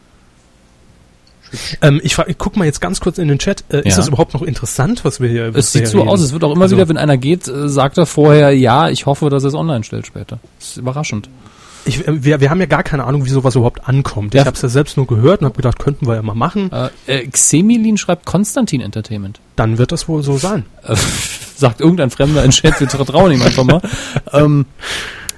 Ähm, 1.81 1.99
ich, 2.03 2.15
frag, 2.15 2.29
ich 2.29 2.37
guck 2.37 2.55
mal 2.57 2.65
jetzt 2.65 2.79
ganz 2.81 2.99
kurz 2.99 3.17
in 3.17 3.27
den 3.27 3.39
Chat. 3.39 3.63
Äh, 3.69 3.79
Ist 3.79 3.85
Ja. 3.91 3.95
das 3.97 4.07
überhaupt 4.09 4.33
noch 4.33 4.41
interessant, 4.41 5.03
was 5.05 5.19
wir 5.19 5.29
hier 5.29 5.55
Es 5.55 5.71
sieht 5.71 5.87
so 5.87 6.01
aus, 6.03 6.13
reden? 6.19 6.23
es 6.25 6.33
wird 6.33 6.43
auch 6.43 6.51
immer 6.53 6.63
Also- 6.63 6.75
wieder, 6.75 6.89
wenn 6.89 6.97
einer 6.97 7.17
geht, 7.17 7.47
äh, 7.47 7.67
sagt 7.69 7.97
er 7.97 8.05
vorher, 8.05 8.51
ja, 8.55 8.89
ich 8.89 9.05
hoffe, 9.05 9.29
dass 9.29 9.43
er 9.43 9.49
es 9.49 9.55
online 9.55 9.83
stellt 9.83 10.05
später. 10.07 10.39
Das 10.59 10.69
ist 10.69 10.77
überraschend. 10.77 11.29
Ich, 11.85 12.05
äh, 12.07 12.23
wir, 12.23 12.39
wir 12.41 12.49
haben 12.49 12.59
ja 12.59 12.65
gar 12.65 12.83
keine 12.83 13.05
Ahnung, 13.05 13.25
wie 13.25 13.29
sowas 13.29 13.55
überhaupt 13.55 13.87
ankommt. 13.87 14.33
Ja. 14.33 14.41
Ich 14.41 14.47
habe 14.47 14.55
es 14.55 14.61
ja 14.61 14.69
selbst 14.69 14.97
nur 14.97 15.07
gehört 15.07 15.41
und 15.41 15.45
habe 15.45 15.55
gedacht, 15.55 15.79
könnten 15.79 16.07
wir 16.07 16.15
ja 16.15 16.21
mal 16.21 16.35
machen. 16.35 16.69
Äh, 16.71 16.89
äh, 17.07 17.27
Xemilin 17.27 17.97
schreibt 17.97 18.25
Konstantin 18.25 18.81
Entertainment. 18.81 19.39
Dann 19.55 19.77
wird 19.77 19.91
das 19.91 20.07
wohl 20.07 20.21
so 20.21 20.37
sein. 20.37 20.65
Sagt 21.55 21.81
irgendein 21.81 22.09
Fremder 22.09 22.43
in 22.43 22.51
Chat, 22.51 22.79
wir 22.79 22.89
vertrauen 22.89 23.31
ihm 23.31 23.41
einfach 23.41 23.63
mal. 23.63 23.81
ähm, 24.33 24.65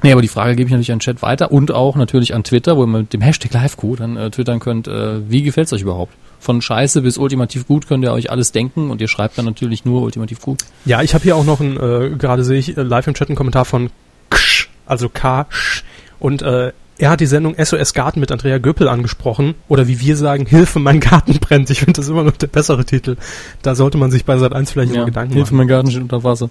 nee, 0.04 0.12
aber 0.12 0.22
die 0.22 0.28
Frage 0.28 0.56
gebe 0.56 0.68
ich 0.68 0.72
natürlich 0.72 0.92
an 0.92 0.98
den 0.98 1.02
Chat 1.02 1.22
weiter 1.22 1.52
und 1.52 1.72
auch 1.72 1.96
natürlich 1.96 2.34
an 2.34 2.44
Twitter, 2.44 2.78
wo 2.78 2.84
ihr 2.84 2.88
mit 2.88 3.14
dem 3.14 3.22
Hashtag 3.22 3.54
LiveQ 3.54 3.98
dann 3.98 4.18
äh, 4.18 4.30
twittern 4.32 4.60
könnt, 4.60 4.88
äh, 4.88 5.30
wie 5.30 5.44
gefällt's 5.44 5.74
euch 5.74 5.82
überhaupt? 5.82 6.14
Von 6.40 6.62
scheiße 6.62 7.02
bis 7.02 7.18
ultimativ 7.18 7.68
gut 7.68 7.88
könnt 7.88 8.04
ihr 8.04 8.12
euch 8.14 8.32
alles 8.32 8.52
denken 8.52 8.90
und 8.90 9.00
ihr 9.02 9.08
schreibt 9.08 9.38
dann 9.38 9.46
natürlich 9.46 9.86
nur 9.86 10.02
ultimativ 10.02 10.42
gut. 10.42 10.64
Ja, 10.86 11.02
ich 11.02 11.14
habe 11.14 11.24
hier 11.24 11.36
auch 11.36 11.46
noch 11.46 11.60
ein, 11.60 11.78
äh, 11.78 12.10
gerade 12.18 12.44
sehe 12.44 12.58
ich 12.58 12.76
äh, 12.78 12.82
live 12.82 13.06
im 13.08 13.14
Chat 13.14 13.30
einen 13.30 13.36
Kommentar 13.36 13.66
von 13.66 13.90
Ksch, 14.32 14.68
also 14.86 15.08
K. 15.10 15.46
Sch. 15.50 15.84
Und 16.20 16.42
äh, 16.42 16.72
er 16.98 17.10
hat 17.10 17.20
die 17.20 17.26
Sendung 17.26 17.56
SOS 17.64 17.94
Garten 17.96 18.20
mit 18.20 18.32
Andrea 18.32 18.60
Göppel 18.60 18.88
angesprochen. 18.88 19.56
Oder 19.68 19.88
wie 19.88 20.00
wir 20.00 20.16
sagen, 20.18 20.46
Hilfe, 20.46 20.78
mein 20.78 21.00
Garten 21.00 21.40
brennt. 21.40 21.70
Ich 21.72 21.80
finde 21.80 21.94
das 21.94 22.08
immer 22.10 22.24
noch 22.24 22.38
der 22.38 22.46
bessere 22.48 22.86
Titel. 22.86 23.18
Da 23.64 23.74
sollte 23.74 23.98
man 23.98 24.12
sich 24.12 24.24
bei 24.24 24.38
Sat 24.38 24.54
1 24.54 24.72
vielleicht 24.72 24.94
Ja, 24.94 25.00
mal 25.02 25.06
Gedanken 25.06 25.34
Hilfe, 25.34 25.54
machen. 25.54 25.58
mein 25.58 25.68
Garten 25.68 25.90
steht 25.90 26.04
unter 26.04 26.24
Wasser. 26.24 26.50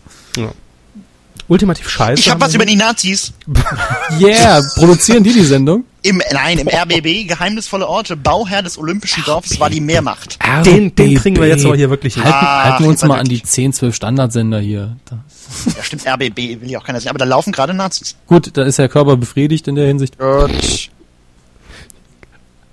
Ultimativ 1.51 1.91
scheiße. 1.91 2.21
Ich 2.21 2.31
habe 2.31 2.41
was 2.41 2.55
über 2.55 2.65
die 2.65 2.77
Nazis. 2.77 3.33
Yeah, 4.21 4.61
produzieren 4.77 5.25
die 5.25 5.33
die 5.33 5.43
Sendung? 5.45 5.85
Im, 6.03 6.23
nein, 6.33 6.59
im 6.59 6.69
RBB, 6.69 7.27
geheimnisvolle 7.29 7.87
Orte, 7.89 8.17
Bauherr 8.17 8.63
des 8.63 8.79
Olympischen 8.79 9.25
Dorfes 9.25 9.59
war 9.59 9.69
die 9.69 9.81
Mehrmacht. 9.81 10.39
Den, 10.65 10.95
den 10.95 11.17
kriegen 11.17 11.37
wir 11.37 11.49
jetzt 11.49 11.65
aber 11.65 11.75
hier 11.77 11.91
wirklich 11.91 12.15
hin. 12.15 12.25
Halten, 12.25 12.37
Ah, 12.39 12.65
halten 12.65 12.85
wir 12.85 12.91
uns 12.91 13.03
mal 13.03 13.19
an 13.19 13.25
die 13.27 13.37
wirklich. 13.37 13.51
10, 13.51 13.73
12 13.73 13.95
Standardsender 13.97 14.61
hier. 14.61 14.97
Ja, 15.77 15.83
stimmt, 15.83 16.07
RBB 16.07 16.61
will 16.61 16.71
ja 16.71 16.79
auch 16.79 16.85
keiner 16.85 17.01
sehen. 17.01 17.11
Aber 17.11 17.19
da 17.19 17.25
laufen 17.25 17.53
gerade 17.53 17.75
Nazis. 17.75 18.15
Gut, 18.29 18.51
da 18.57 18.63
ist 18.63 18.79
Herr 18.79 18.89
Körper 18.89 19.17
befriedigt 19.17 19.67
in 19.67 19.75
der 19.75 19.87
Hinsicht. 19.89 20.19
Gut. 20.19 20.51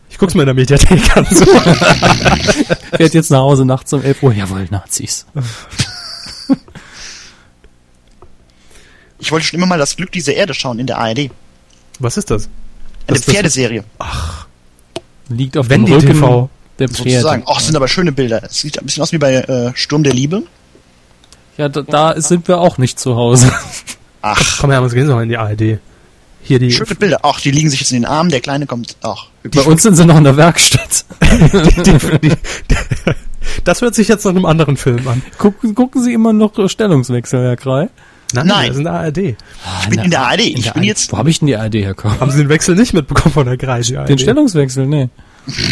Ich 0.10 0.18
guck's 0.20 0.34
mir 0.36 0.42
in 0.44 0.48
der 0.48 0.56
Mediathek 0.56 1.18
an. 1.18 1.26
Fährt 2.96 3.14
jetzt 3.14 3.32
nach 3.32 3.40
Hause 3.40 3.66
nachts 3.66 3.92
um 3.94 4.04
11 4.04 4.24
Uhr. 4.24 4.34
Jawohl, 4.34 4.68
Nazis. 4.70 5.26
Ich 9.20 9.32
wollte 9.32 9.46
schon 9.48 9.58
immer 9.58 9.66
mal 9.68 9.80
das 9.80 9.96
Glück 9.96 10.12
dieser 10.12 10.34
Erde 10.34 10.54
schauen 10.54 10.80
in 10.80 10.88
der 10.88 10.98
ARD. 11.00 11.32
Was 12.00 12.18
ist 12.18 12.30
das? 12.30 12.46
Eine 12.46 13.18
Das- 13.18 13.22
das- 13.26 13.34
Pferdeserie, 13.34 13.84
Liegt 15.30 15.58
auf 15.58 15.70
Wendy 15.70 15.92
dem 15.92 16.00
Rücken 16.00 16.14
TV. 16.14 16.50
der 16.80 16.88
Pferde. 16.90 17.12
sozusagen. 17.12 17.44
Och, 17.48 17.60
sind 17.60 17.76
aber 17.76 17.88
schöne 17.88 18.12
Bilder. 18.12 18.44
Es 18.44 18.60
sieht 18.62 18.80
ein 18.80 18.86
bisschen 18.86 19.04
aus 19.04 19.12
wie 19.12 19.18
bei 19.18 19.34
äh, 19.34 19.72
Sturm 19.76 20.04
der 20.04 20.14
Liebe. 20.14 20.44
Ja, 21.58 21.68
da, 21.70 21.82
da 21.82 22.22
sind 22.22 22.48
wir 22.48 22.60
auch 22.60 22.78
nicht 22.78 23.00
zu 23.00 23.16
Hause. 23.16 23.52
Ach, 24.22 24.58
Komm 24.62 24.72
her, 24.72 24.82
wir 24.82 24.90
gehen 24.90 25.08
doch 25.08 25.20
in 25.20 25.30
die 25.30 25.38
ARD. 25.38 25.80
Hier 26.44 26.60
die, 26.60 26.72
schöne 26.72 26.96
Bilder. 26.96 27.20
Ach, 27.24 27.42
die 27.42 27.52
liegen 27.52 27.70
sich 27.70 27.80
jetzt 27.82 27.92
in 27.92 27.98
den 28.02 28.06
Armen. 28.06 28.30
Der 28.30 28.40
Kleine 28.40 28.68
kommt. 28.68 28.96
Ach, 29.02 29.26
Bei 29.44 29.62
uns 29.64 29.82
sind 29.84 29.96
sie 29.96 30.06
noch 30.06 30.18
in 30.18 30.24
der 30.24 30.38
Werkstatt. 30.38 31.04
die, 31.22 32.20
die, 32.30 32.32
Das 33.66 33.82
hört 33.82 33.96
sich 33.96 34.08
jetzt 34.08 34.24
nach 34.24 34.32
einem 34.32 34.46
anderen 34.46 34.78
Film 34.78 35.06
an. 35.08 35.22
Gucken, 35.38 35.76
gucken 35.76 36.02
Sie 36.04 36.14
immer 36.14 36.32
noch 36.32 36.54
Stellungswechsel, 36.70 37.42
Herr 37.44 37.58
Krei? 37.58 37.90
Nein, 38.34 38.48
Nein. 38.48 38.68
das 38.68 38.78
ist 38.78 38.86
eine 38.86 38.92
ARD. 39.00 39.18
ich 39.18 39.36
bin 39.90 40.00
in 40.00 40.12
der 40.12 40.22
ARD. 40.28 40.42
Ich 40.42 40.72
bin 40.74 40.84
jetzt. 40.84 41.12
Wo 41.12 41.18
habe 41.18 41.30
ich 41.30 41.40
denn 41.40 41.48
die 41.48 41.56
ARD 41.56 41.76
herkommen? 41.76 42.20
Haben 42.20 42.32
Sie 42.32 42.40
den 42.40 42.50
Wechsel 42.50 42.76
nicht 42.76 42.94
mitbekommen 42.94 43.34
von 43.34 43.46
der 43.46 43.58
Kreis? 43.58 43.88
Den 43.88 44.18
Stellungswechsel, 44.20 44.86
nee. 44.86 45.10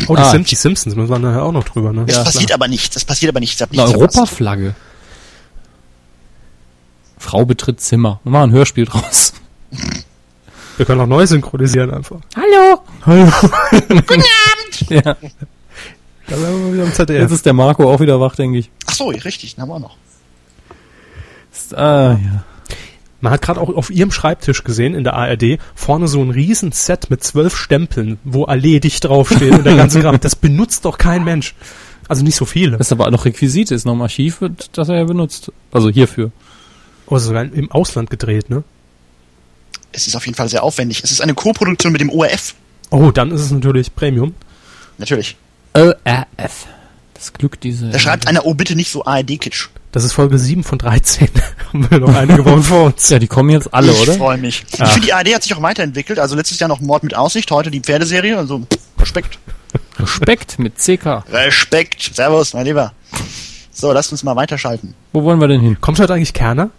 Oh, 0.08 0.16
die, 0.16 0.22
Ah. 0.22 0.32
Sim 0.32 0.46
die 0.46 0.56
Simpsons 0.56 0.96
müssen 0.96 1.10
wir 1.10 1.20
nachher 1.20 1.44
auch 1.44 1.52
noch 1.52 1.66
drüber, 1.66 1.92
ne? 1.92 2.06
Es 2.08 2.16
Ja, 2.16 2.24
passiert 2.24 2.46
klar. 2.48 2.56
aber 2.56 2.70
nichts. 2.70 2.96
Es 2.96 3.04
passiert 3.04 3.30
aber 3.36 3.42
hab 3.62 3.74
Eine. 3.74 3.82
Europaflagge. 3.94 4.74
Frau 7.18 7.44
betritt 7.46 7.82
Zimmer. 7.82 8.20
Wir 8.24 8.32
machen 8.32 8.52
ein 8.52 8.54
Hörspiel 8.54 8.86
draus. 8.86 9.34
Wir 10.78 10.86
können 10.86 11.02
auch 11.02 11.08
neu 11.08 11.26
synchronisieren 11.26 11.92
einfach. 11.94 12.18
Hallo. 12.36 12.82
Hallo. 13.06 13.32
Ja, 14.90 15.02
Da 15.02 15.16
wären 16.42 16.66
wir 16.66 16.74
wieder 16.74 16.84
im 16.84 16.94
ZDF. 16.94 17.22
jetzt 17.22 17.32
ist 17.32 17.46
der 17.46 17.54
Marco 17.54 17.90
auch 17.92 18.00
wieder 18.02 18.20
wach, 18.20 18.36
denke 18.36 18.58
ich. 18.60 18.70
Ach 18.88 18.94
so, 18.94 19.08
richtig. 19.08 19.56
Den 19.56 19.62
haben 19.62 19.70
wir 19.70 19.76
auch 19.76 19.80
noch. 19.80 19.98
Ist, 21.68 21.76
ah, 21.78 22.20
ja. 22.24 22.44
Man 23.22 23.32
hat 23.34 23.42
gerade 23.42 23.60
auch 23.60 23.70
auf 23.76 23.90
ihrem 23.90 24.12
Schreibtisch 24.12 24.64
gesehen 24.64 24.94
in 24.94 25.04
der 25.04 25.14
ARD 25.16 25.58
vorne 25.74 26.08
so 26.08 26.22
ein 26.22 26.30
riesen 26.30 26.72
Set 26.72 27.10
mit 27.10 27.24
zwölf 27.24 27.56
Stempeln, 27.58 28.20
wo 28.24 28.44
erledigt 28.44 29.04
draufsteht 29.06 29.52
und 29.52 29.66
der 29.66 29.76
ganze 29.76 30.02
Kram. 30.02 30.20
Das 30.22 30.36
benutzt 30.36 30.86
doch 30.86 30.98
kein 30.98 31.24
Mensch. 31.24 31.56
Also 32.08 32.24
nicht 32.24 32.36
so 32.36 32.46
viele. 32.46 32.78
Das 32.78 32.88
ist 32.88 32.92
aber 32.92 33.10
noch 33.10 33.26
Requisite, 33.26 33.74
ist 33.74 33.86
noch 33.86 33.94
im 33.94 34.02
Archiv, 34.02 34.42
wird- 34.42 34.70
das 34.78 34.90
er 34.90 34.98
ja 34.98 35.04
benutzt. 35.06 35.52
Also 35.72 35.90
hierfür. 35.90 36.32
Oh, 37.08 37.18
sogar 37.18 37.44
im 37.46 37.72
Ausland 37.72 38.10
gedreht, 38.12 38.50
ne? 38.50 38.64
Es 39.92 40.06
ist 40.08 40.16
auf 40.16 40.26
jeden 40.26 40.36
Fall 40.36 40.50
sehr 40.50 40.62
aufwendig. 40.62 41.02
Es 41.04 41.12
ist 41.12 41.22
eine 41.22 41.34
Co-Produktion 41.34 41.92
mit 41.94 42.02
dem 42.02 42.10
ORF. 42.12 42.54
Oh, 42.92 43.10
dann 43.12 43.32
ist 43.32 43.42
es 43.42 43.52
natürlich 43.52 43.96
Premium. 43.96 44.36
Natürlich. 45.00 45.36
ORF. 45.74 46.68
Das 47.26 47.34
Glück 47.34 47.60
diese. 47.60 47.90
Da 47.90 47.98
schreibt 47.98 48.28
einer, 48.28 48.46
oh 48.46 48.54
bitte 48.54 48.76
nicht 48.76 48.92
so 48.92 49.04
ARD-Kitsch. 49.04 49.70
Das 49.92 50.04
ist 50.04 50.14
Folge 50.14 50.38
7 50.38 50.64
von 50.64 50.78
13. 50.78 51.28
Haben 51.74 51.90
wir 51.90 52.00
noch 52.00 52.14
einige 52.14 52.46
Wochen 52.46 52.62
vor 52.62 52.84
uns. 52.84 53.10
Ja, 53.10 53.18
die 53.18 53.26
kommen 53.26 53.50
jetzt 53.50 53.74
alle, 53.74 53.92
ich 53.92 54.00
oder? 54.00 54.14
freue 54.14 54.38
mich. 54.38 54.64
Ich 54.72 54.78
finde, 54.78 55.08
die 55.08 55.14
ARD 55.14 55.34
hat 55.34 55.42
sich 55.42 55.56
auch 55.56 55.62
weiterentwickelt. 55.64 56.20
Also 56.20 56.36
letztes 56.36 56.60
Jahr 56.60 56.68
noch 56.68 56.82
Mord 56.82 57.02
mit 57.02 57.16
Aussicht, 57.16 57.50
heute 57.50 57.72
die 57.72 57.80
Pferdeserie. 57.80 58.38
Also 58.38 58.68
Respekt. 59.00 59.40
Respekt 59.98 60.60
mit 60.60 60.78
CK. 60.78 61.24
Respekt. 61.32 62.12
Servus, 62.14 62.54
mein 62.54 62.66
Lieber. 62.66 62.94
So, 63.72 63.92
lasst 63.92 64.12
uns 64.12 64.22
mal 64.22 64.36
weiterschalten. 64.36 64.94
Wo 65.12 65.24
wollen 65.24 65.42
wir 65.42 65.48
denn 65.48 65.62
hin? 65.62 65.78
Kommt 65.82 66.00
heute 66.00 66.14
eigentlich 66.14 66.34
Kerner? 66.34 66.70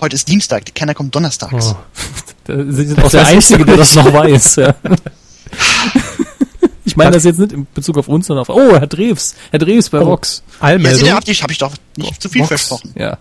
Heute 0.00 0.16
ist 0.16 0.28
Dienstag, 0.28 0.64
die 0.64 0.72
Kenner 0.72 0.94
kommt 0.94 1.14
donnerstags. 1.14 1.74
Oh. 1.74 2.54
Sie 2.70 2.86
sind 2.86 3.04
auch 3.04 3.10
der 3.10 3.26
Einzige, 3.26 3.66
der 3.66 3.76
das 3.76 3.94
noch 3.94 4.10
weiß. 4.10 4.56
Ja. 4.56 4.74
Ich 6.96 7.04
meine 7.04 7.10
das 7.10 7.24
jetzt 7.24 7.38
nicht 7.38 7.52
in 7.52 7.66
Bezug 7.74 7.98
auf 7.98 8.08
uns, 8.08 8.26
sondern 8.26 8.42
auf... 8.42 8.48
Oh, 8.48 8.72
Herr 8.72 8.86
Drews. 8.86 9.34
Herr 9.50 9.58
Drews 9.58 9.90
bei 9.90 10.00
Oh. 10.00 10.06
Vox. 10.06 10.42
Ja, 10.62 10.76
ihr, 10.76 11.14
hab 11.14 11.28
ich, 11.28 11.42
hab 11.42 11.50
ich 11.50 11.58
doch 11.58 11.72
nicht 11.96 12.22
zu 12.22 12.28
viel 12.30 12.40
Vox. 12.40 12.48
versprochen. 12.48 12.92
Ja. 12.98 13.18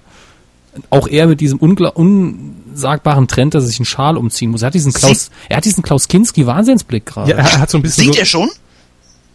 Auch 0.90 1.08
er 1.08 1.28
mit 1.28 1.42
diesem 1.42 1.58
ungla 1.60 1.90
unsagbaren 1.90 3.28
Trend, 3.28 3.54
dass 3.54 3.64
er 3.64 3.68
sich 3.68 3.80
einen 3.80 3.86
Schal 3.86 4.18
umziehen 4.18 4.52
muss. 4.52 4.62
Er 4.62 4.68
hat 4.68 4.74
diesen 4.74 4.94
Klaus, 4.94 5.30
er 5.50 5.58
hat 5.58 5.66
diesen 5.66 5.84
Klaus 5.84 6.08
Kinski 6.08 6.46
Wahnsinnsblick 6.48 7.06
gerade. 7.06 7.32
ja, 7.32 7.38
er 7.38 7.60
hat 7.60 7.70
so 7.70 7.78
ein 7.78 7.82
bisschen 7.82 8.04
Singt 8.06 8.16
so, 8.16 8.20
er 8.22 8.26
schon? 8.26 8.50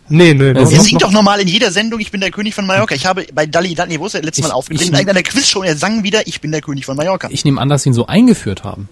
Nee, 0.08 0.34
nee, 0.34 0.52
noch, 0.52 0.60
Er 0.62 0.66
singt 0.66 0.92
noch, 0.94 1.00
doch 1.02 1.12
normal 1.12 1.40
in 1.40 1.48
jeder 1.48 1.70
Sendung, 1.70 2.00
ich 2.00 2.10
bin 2.10 2.20
der 2.20 2.30
König 2.30 2.54
von 2.54 2.66
Mallorca. 2.66 2.94
Ich 2.94 3.06
habe 3.06 3.26
bei 3.32 3.46
Dalli, 3.46 3.74
Dalli, 3.74 4.00
wo 4.00 4.06
ist 4.06 4.14
er 4.14 4.22
letztes 4.22 4.42
Mal 4.46 4.52
aufgetreten? 4.52 4.94
ich- 4.94 5.00
In 5.02 5.08
einer 5.08 5.22
Quizshow, 5.22 5.62
er 5.62 5.76
sang 5.76 6.02
wieder, 6.02 6.26
ich 6.26 6.40
bin 6.40 6.50
der 6.50 6.62
König 6.62 6.84
von 6.84 6.96
Mallorca. 6.96 7.28
Ich 7.30 7.44
nehme 7.44 7.60
an, 7.60 7.68
dass 7.68 7.84
sie 7.84 7.90
ihn 7.90 7.94
so 7.94 8.06
eingeführt 8.06 8.64
haben. 8.64 8.88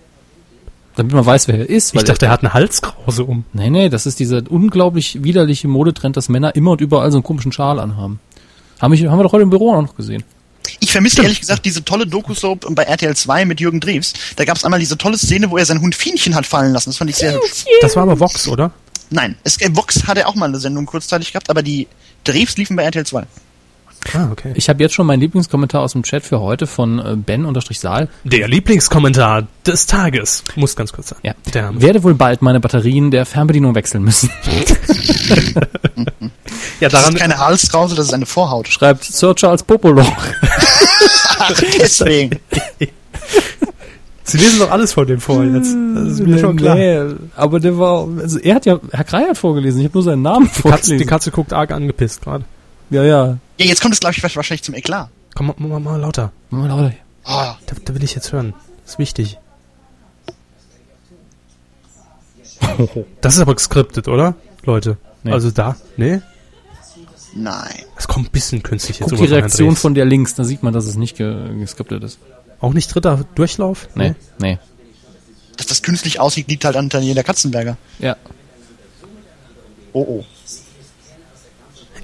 Damit 0.99 1.15
man 1.15 1.25
weiß, 1.25 1.47
wer 1.47 1.55
er 1.59 1.71
ist. 1.71 1.95
ich 1.95 2.03
dachte, 2.03 2.27
er 2.27 2.33
hat 2.33 2.41
eine 2.43 2.55
Halskrause 2.55 3.23
um. 3.23 3.45
Nee, 3.53 3.71
nee, 3.71 3.89
das 3.89 4.05
ist 4.05 4.19
dieser 4.19 4.43
unglaublich 4.51 5.23
widerliche 5.23 5.69
Modetrend, 5.69 6.17
dass 6.17 6.29
Männer 6.29 6.57
immer 6.57 6.73
und 6.73 6.81
überall 6.81 7.13
so 7.13 7.19
einen 7.19 7.23
komischen 7.23 7.53
Schal 7.53 7.79
anhaben. 7.79 8.19
Haben, 8.81 8.93
ich, 8.95 9.07
haben 9.07 9.17
wir 9.17 9.23
doch 9.23 9.33
heute 9.33 9.45
im 9.45 9.51
Büro 9.51 9.73
auch 9.73 9.81
noch 9.81 9.95
gesehen. 9.95 10.25
Ich 10.81 10.91
vermisse 10.91 11.23
ehrlich 11.23 11.39
gesagt 11.39 11.65
diese 11.65 11.85
tolle 11.85 12.05
Doku-Soap 12.05 12.67
bei 12.75 12.83
RTL 12.83 13.15
2 13.15 13.45
mit 13.45 13.61
Jürgen 13.61 13.79
Drews. 13.79 14.13
Da 14.35 14.45
gab 14.45 14.57
es 14.57 14.65
einmal 14.65 14.81
diese 14.81 14.99
tolle 14.99 15.17
Szene, 15.17 15.49
wo 15.53 15.57
er 15.57 15.65
sein 15.65 15.81
Hund 15.81 15.95
Fienchen 15.95 16.35
hat 16.35 16.47
fallen 16.47 16.73
lassen. 16.73 16.91
Das 16.91 16.97
fand 16.97 17.11
ich 17.11 17.17
sehr 17.17 17.33
hübsch. 17.33 17.65
Das 17.81 17.95
war 17.95 18.03
aber 18.03 18.19
Vox, 18.19 18.49
oder? 18.49 18.73
Nein, 19.11 19.37
es, 19.45 19.61
äh, 19.61 19.71
Vox 19.73 20.09
hatte 20.09 20.27
auch 20.27 20.35
mal 20.35 20.47
eine 20.47 20.59
Sendung 20.59 20.85
kurzzeitig 20.85 21.33
gehabt, 21.33 21.49
aber 21.49 21.63
die 21.63 21.87
Drews 22.25 22.57
liefen 22.57 22.75
bei 22.75 22.83
RTL 22.83 23.07
2. 23.07 23.25
Ah, 24.15 24.29
okay. 24.33 24.53
Ich 24.55 24.69
habe 24.69 24.83
jetzt 24.83 24.95
schon 24.95 25.07
meinen 25.07 25.21
Lieblingskommentar 25.21 25.83
aus 25.83 25.93
dem 25.93 26.03
Chat 26.03 26.25
für 26.25 26.41
heute 26.41 26.67
von 26.67 26.99
äh, 26.99 27.17
Ben-Saal. 27.17 28.09
Der 28.25 28.49
Lieblingskommentar 28.49 29.47
des 29.67 29.87
Tages. 29.87 30.45
Muss 30.57 30.77
ganz 30.77 30.93
kurz 30.93 31.09
sein. 31.09 31.19
Ja. 31.23 31.35
Der, 31.53 31.81
Werde 31.81 32.03
wohl 32.03 32.15
bald 32.15 32.41
meine 32.43 32.61
Batterien 32.61 33.11
der 33.11 33.27
Fernbedienung 33.27 33.75
wechseln 33.75 34.05
müssen. 34.05 34.31
ja, 36.81 36.89
Das 36.89 36.93
daran, 36.93 37.15
ist 37.15 37.21
keine 37.21 37.39
Halskrause, 37.39 37.95
das 37.95 38.07
ist 38.07 38.15
eine 38.15 38.27
Vorhaut. 38.27 38.69
Schreibt 38.69 39.05
Sir 39.05 39.35
Charles 39.35 39.63
Popolo. 39.63 40.03
Ach, 41.39 41.53
deswegen. 41.81 42.39
Sie 44.25 44.37
lesen 44.37 44.59
doch 44.59 44.71
alles 44.71 44.93
von 44.93 45.07
dem 45.07 45.21
vor 45.21 45.43
jetzt. 45.43 45.75
Das 45.95 46.09
ist 46.13 46.21
mir 46.21 46.39
schon 46.39 46.57
klar. 46.57 46.75
Nee, 46.75 47.01
aber 47.35 47.61
der 47.61 47.79
war, 47.79 48.07
also 48.21 48.39
er 48.39 48.55
hat 48.57 48.67
ja, 48.67 48.79
Herr 48.91 49.05
Krei 49.05 49.23
hat 49.25 49.39
vorgelesen, 49.39 49.81
ich 49.81 49.87
habe 49.87 49.95
nur 49.97 50.03
seinen 50.03 50.23
Namen 50.23 50.45
Die 50.47 50.51
Katze, 50.51 50.61
vorgelesen. 50.63 50.99
die 50.99 51.05
Katze 51.07 51.31
guckt 51.31 51.53
arg 51.53 51.71
angepisst 51.73 52.23
gerade. 52.23 52.45
Ja, 52.91 53.05
ja. 53.05 53.39
Ja, 53.59 53.67
jetzt 53.67 53.81
kommt 53.81 53.95
es, 53.95 54.01
glaube 54.01 54.15
ich, 54.17 54.23
wahrscheinlich 54.23 54.63
zum 54.63 54.75
Eklat. 54.75 55.09
Komm, 55.35 55.47
mach 55.47 55.59
mal, 55.59 55.81
mal 55.81 56.01
lauter. 56.01 56.33
Mach 56.51 56.61
mal 56.61 56.69
lauter. 56.69 56.95
Oh, 57.25 57.55
Da, 57.67 57.77
da 57.85 57.95
will 57.95 58.03
ich 58.03 58.15
jetzt 58.15 58.33
hören. 58.33 58.55
Das 58.85 58.95
ist 58.95 58.99
wichtig. 58.99 59.39
Das 63.21 63.35
ist 63.35 63.41
aber 63.41 63.55
geskriptet, 63.55 64.09
oder? 64.09 64.35
Leute. 64.63 64.99
Nee. 65.25 65.33
Also 65.33 65.51
da. 65.51 65.77
Nee? 65.97 66.21
nein. 67.35 67.85
Es 67.97 68.09
kommt 68.09 68.29
ein 68.29 68.33
bisschen 68.33 68.63
künstlich 68.63 69.01
jetzt 69.01 69.11
Guck 69.11 69.19
rüber 69.19 69.27
die 69.27 69.35
Reaktion 69.35 69.77
von 69.77 69.95
der 69.95 70.05
links, 70.05 70.35
da 70.35 70.45
sieht 70.45 70.63
man, 70.63 70.73
dass 70.73 70.87
es 70.87 70.97
nicht 70.97 71.17
ge 71.17 71.59
geskriptet 71.59 72.03
ist. 72.05 72.19
Auch 72.61 72.73
nicht 72.73 72.93
dritter 72.93 73.25
Durchlauf? 73.35 73.89
Nee, 73.95 74.15
nee. 74.41 74.59
Dass 75.57 75.67
das 75.67 75.83
künstlich 75.83 76.21
aussieht, 76.21 76.49
liegt 76.49 76.65
halt 76.65 76.77
an 76.77 76.89
Daniela 76.89 77.23
Katzenberger. 77.23 77.77
Ja. 77.99 78.17
Oh, 79.93 80.03
oh. 80.03 80.25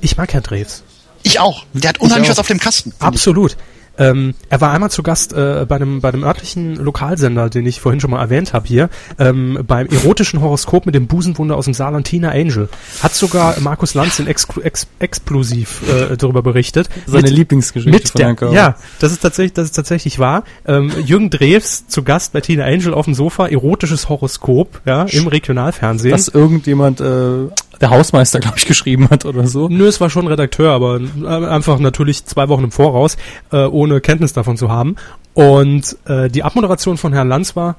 Ich 0.04 0.18
mag 0.18 0.32
Herrn 0.34 0.42
Drews. 0.42 0.82
Ich 1.22 1.40
auch. 1.40 1.64
Der 1.72 1.88
hat 1.88 1.98
unheimlich 1.98 2.28
was 2.28 2.38
auf 2.38 2.46
dem 2.46 2.60
Kasten. 2.60 2.92
Absolut. 2.98 3.56
Ähm, 3.96 4.34
er 4.48 4.60
war 4.60 4.72
einmal 4.72 4.90
zu 4.90 5.04
Gast 5.04 5.32
äh, 5.32 5.64
bei, 5.68 5.76
einem, 5.76 6.00
bei 6.00 6.08
einem 6.08 6.24
örtlichen 6.24 6.74
Lokalsender, 6.74 7.48
den 7.48 7.64
ich 7.64 7.80
vorhin 7.80 8.00
schon 8.00 8.10
mal 8.10 8.20
erwähnt 8.20 8.52
habe 8.52 8.66
hier, 8.66 8.90
ähm, 9.20 9.60
beim 9.66 9.86
erotischen 9.86 10.40
Horoskop 10.40 10.84
mit 10.84 10.96
dem 10.96 11.06
Busenwunder 11.06 11.56
aus 11.56 11.66
dem 11.66 11.74
Saarland, 11.74 12.06
Tina 12.06 12.30
Angel. 12.30 12.68
Hat 13.04 13.14
sogar 13.14 13.58
Markus 13.60 13.94
Lanz 13.94 14.18
in 14.18 14.26
Ex 14.26 14.48
Ex 14.60 14.88
Explosiv 14.98 15.82
äh, 15.88 16.16
darüber 16.16 16.42
berichtet. 16.42 16.88
Seine 17.06 17.22
Mit- 17.22 17.30
Lieblingsgeschichte 17.30 17.92
mit 17.92 18.08
von 18.08 18.50
der, 18.50 18.52
ja, 18.52 18.76
das 18.98 19.12
ist 19.12 19.20
tatsächlich, 19.20 19.52
das 19.52 19.66
ist 19.66 19.76
tatsächlich 19.76 20.18
wahr. 20.18 20.42
Ähm, 20.66 20.92
Jürgen 21.06 21.30
Drews 21.30 21.86
zu 21.86 22.02
Gast 22.02 22.32
bei 22.32 22.40
Tina 22.40 22.64
Angel 22.64 22.92
auf 22.92 23.04
dem 23.04 23.14
Sofa, 23.14 23.46
erotisches 23.46 24.08
Horoskop, 24.08 24.82
ja, 24.84 25.04
im 25.04 25.28
Regionalfernsehen. 25.28 26.10
Dass 26.10 26.26
irgendjemand, 26.26 27.00
äh, 27.00 27.46
der 27.80 27.90
Hausmeister, 27.90 28.40
glaube 28.40 28.58
ich, 28.58 28.66
geschrieben 28.66 29.08
hat 29.10 29.24
oder 29.24 29.46
so. 29.46 29.68
Nö, 29.68 29.86
es 29.86 30.00
war 30.00 30.10
schon 30.10 30.26
Redakteur, 30.26 30.72
aber 30.72 31.00
äh, 31.00 31.26
einfach 31.26 31.78
natürlich 31.78 32.24
zwei 32.24 32.48
Wochen 32.48 32.64
im 32.64 32.70
Voraus, 32.70 33.16
äh, 33.52 33.64
ohne 33.64 34.00
Kenntnis 34.00 34.32
davon 34.32 34.56
zu 34.56 34.70
haben. 34.70 34.96
Und 35.34 35.96
äh, 36.06 36.28
die 36.28 36.42
Abmoderation 36.42 36.96
von 36.96 37.12
Herrn 37.12 37.28
Lanz 37.28 37.56
war, 37.56 37.76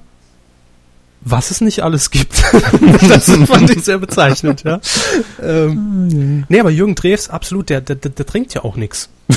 was 1.22 1.50
es 1.50 1.60
nicht 1.60 1.82
alles 1.82 2.12
gibt. 2.12 2.34
das 3.10 3.32
fand 3.32 3.72
ich 3.72 3.84
sehr 3.84 3.98
bezeichnend, 3.98 4.64
ja. 4.64 4.80
Ähm, 5.42 6.46
nee, 6.48 6.60
aber 6.60 6.70
Jürgen 6.70 6.94
Drews, 6.94 7.30
absolut, 7.30 7.70
der, 7.70 7.82
der, 7.82 7.96
der, 7.96 8.12
der 8.12 8.26
trinkt 8.26 8.54
ja 8.54 8.64
auch 8.64 8.78
nix. 8.78 9.10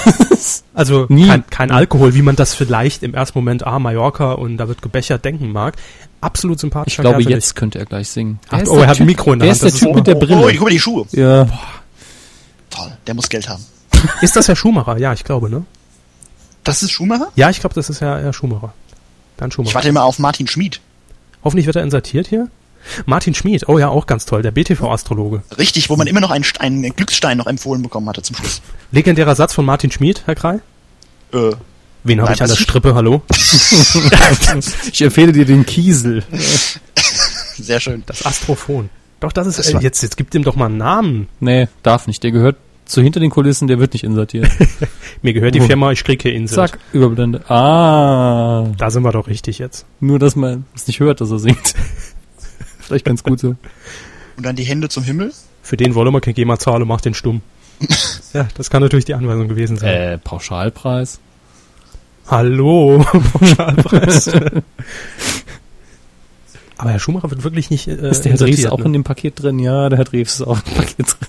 Also 0.74 1.06
Nie. 1.09 1.26
kein, 1.26 1.47
kein 1.51 1.70
Alkohol, 1.72 2.14
wie 2.14 2.22
man 2.22 2.36
das 2.36 2.55
vielleicht 2.55 3.02
im 3.02 3.12
ersten 3.12 3.36
Moment, 3.36 3.66
ah, 3.66 3.80
Mallorca 3.80 4.32
und 4.32 4.56
da 4.56 4.68
wird 4.68 4.80
gebechert 4.80 5.24
denken 5.24 5.51
mag. 5.51 5.74
Absolut 6.20 6.58
sympathisch. 6.58 6.94
Ich 6.94 7.00
glaube, 7.00 7.22
jetzt 7.22 7.54
könnte 7.54 7.78
er 7.78 7.84
gleich 7.86 8.08
singen. 8.08 8.40
Ach, 8.50 8.60
oh, 8.66 8.74
der 8.74 8.84
er 8.84 8.88
hat 8.88 9.00
ein 9.00 9.06
Mikro 9.06 9.32
in 9.32 9.38
der 9.38 9.46
Wer 9.48 9.54
Hand, 9.54 9.62
ist 9.62 9.72
der 9.74 9.78
Typ 9.80 9.88
ist- 9.90 9.94
mit 9.96 10.06
der 10.06 10.14
Brille? 10.16 10.36
oh, 10.46 10.48
guck 10.50 10.60
mal 10.62 10.70
die 10.70 10.80
Schuhe. 10.80 11.06
Ja. 11.12 11.46
Toll, 12.70 12.92
der 13.06 13.14
muss 13.14 13.28
Geld 13.28 13.48
haben. 13.48 13.64
Ist 14.20 14.36
das 14.36 14.46
Herr 14.48 14.54
Schumacher? 14.56 14.98
Ja, 14.98 15.12
ich 15.12 15.24
glaube, 15.24 15.48
ne? 15.50 15.64
Das 16.64 16.82
ist 16.82 16.90
Schumacher? 16.92 17.28
Ja, 17.34 17.50
ich 17.50 17.60
glaube, 17.60 17.74
das 17.74 17.88
ist 17.90 18.00
Herr, 18.00 18.20
Herr 18.20 18.32
Schumacher. 18.32 18.72
Bernd 19.36 19.52
Ich 19.52 19.54
Schumacher. 19.56 19.74
warte 19.74 19.88
immer 19.88 20.04
auf 20.04 20.18
Martin 20.18 20.46
Schmid. 20.46 20.80
Hoffentlich 21.42 21.66
wird 21.66 21.76
er 21.76 21.82
insertiert 21.82 22.26
hier. 22.28 22.48
Martin 23.06 23.34
Schmid, 23.34 23.68
oh 23.68 23.78
ja, 23.78 23.88
auch 23.88 24.06
ganz 24.06 24.24
toll, 24.26 24.42
der 24.42 24.50
BTV-Astrologe. 24.52 25.42
Richtig, 25.58 25.88
wo 25.90 25.96
man 25.96 26.06
immer 26.06 26.20
noch 26.20 26.30
einen, 26.30 26.44
einen 26.60 26.94
Glücksstein 26.94 27.38
noch 27.38 27.46
empfohlen 27.46 27.82
bekommen 27.82 28.08
hatte 28.08 28.22
zum 28.22 28.36
Schluss. 28.36 28.60
Legendärer 28.92 29.34
Satz 29.34 29.52
von 29.54 29.64
Martin 29.64 29.90
Schmid, 29.90 30.22
Herr 30.26 30.34
Krei. 30.36 30.60
Äh, 31.32 31.52
Wen 32.09 32.20
habe 32.22 32.32
ich 32.32 32.43
an 32.43 32.48
der 32.48 32.56
Strippe, 32.56 32.94
hallo? 32.94 33.22
Ich 34.93 35.02
empfehle 35.02 35.32
dir 35.32 35.44
den 35.44 35.64
Kiesel. 35.66 36.24
sehr 37.56 37.80
schön. 37.80 38.02
Das 38.06 38.24
Astrophon. 38.26 38.89
Doch, 39.20 39.32
das 39.32 39.47
ist, 39.47 39.59
Das 39.59 39.68
äh, 39.68 39.78
jetzt, 39.78 40.02
jetzt 40.02 40.16
gibt 40.16 40.35
ihm 40.35 40.43
doch 40.44 40.56
mal 40.56 40.66
einen 40.66 40.76
Namen. 40.78 41.28
Nee, 41.40 41.68
darf 41.82 42.06
nicht. 42.06 42.22
Der 42.22 42.30
gehört 42.30 42.56
zu 42.85 43.02
hinter 43.02 43.20
den 43.20 43.30
Kulissen, 43.30 43.68
der 43.68 43.78
wird 43.78 43.93
nicht 43.93 44.05
insertiert. 44.05 44.48
Mir 45.22 45.32
gehört 45.35 45.55
die 45.55 45.60
Oh. 45.60 45.66
Firma, 45.66 45.93
ich 45.93 46.05
kriege 46.05 46.22
hier 46.22 46.35
Insel. 46.35 46.55
Zack, 46.56 46.78
Überblende. 46.93 47.48
Ah, 47.51 48.66
Da 48.78 48.90
sind 48.90 49.02
wir 49.02 49.12
doch 49.12 49.26
richtig 49.28 49.59
jetzt. 49.59 49.85
nur, 50.01 50.18
dass 50.18 50.36
man 50.36 50.64
es 50.74 50.86
nicht 50.86 51.01
hört, 51.01 51.20
dass 51.20 51.30
er 51.30 51.39
singt. 51.39 51.74
Vielleicht 52.80 53.05
ganz 53.05 53.22
gut 53.22 53.39
so. 53.40 53.48
Und 54.36 54.47
dann 54.47 54.56
die 54.56 54.64
Hände 54.64 54.89
zum 54.89 55.05
Himmel. 55.05 55.32
Für 55.62 55.76
den 55.76 55.94
wollen 55.94 56.12
wir 56.14 56.20
kein 56.22 56.32
GEMA 56.35 56.59
zahlen, 56.59 56.86
macht 56.89 57.05
den 57.05 57.12
stumm. 57.14 57.43
ja, 58.32 58.48
das 58.56 58.70
kann 58.70 58.80
natürlich 58.82 59.05
die 59.05 59.14
Anweisung 59.14 59.48
gewesen 59.48 59.76
sein. 59.76 59.89
Äh, 59.94 60.18
Pauschalpreis. 60.18 61.20
Hallo, 62.28 63.05
Pauschalpreis. 63.32 64.30
Aber 66.76 66.90
Herr 66.90 66.98
Schumacher 67.00 67.30
wird 67.30 67.42
wirklich 67.42 67.70
nicht 67.70 67.88
äh, 67.88 68.10
Ist 68.10 68.22
der 68.24 68.32
Herr 68.32 68.38
Dreves 68.38 68.50
insertiert, 68.59 68.72
auch 68.72 68.78
ne? 68.78 68.84
in 68.84 68.92
dem 68.92 69.05
Paket 69.05 69.42
drin? 69.42 69.59
Ja, 69.59 69.88
der 69.88 69.98
Herr 69.98 70.05
Dreves 70.05 70.34
ist 70.34 70.42
auch 70.42 70.59
im 70.64 70.74
Paket 70.74 71.06
drin. 71.06 71.28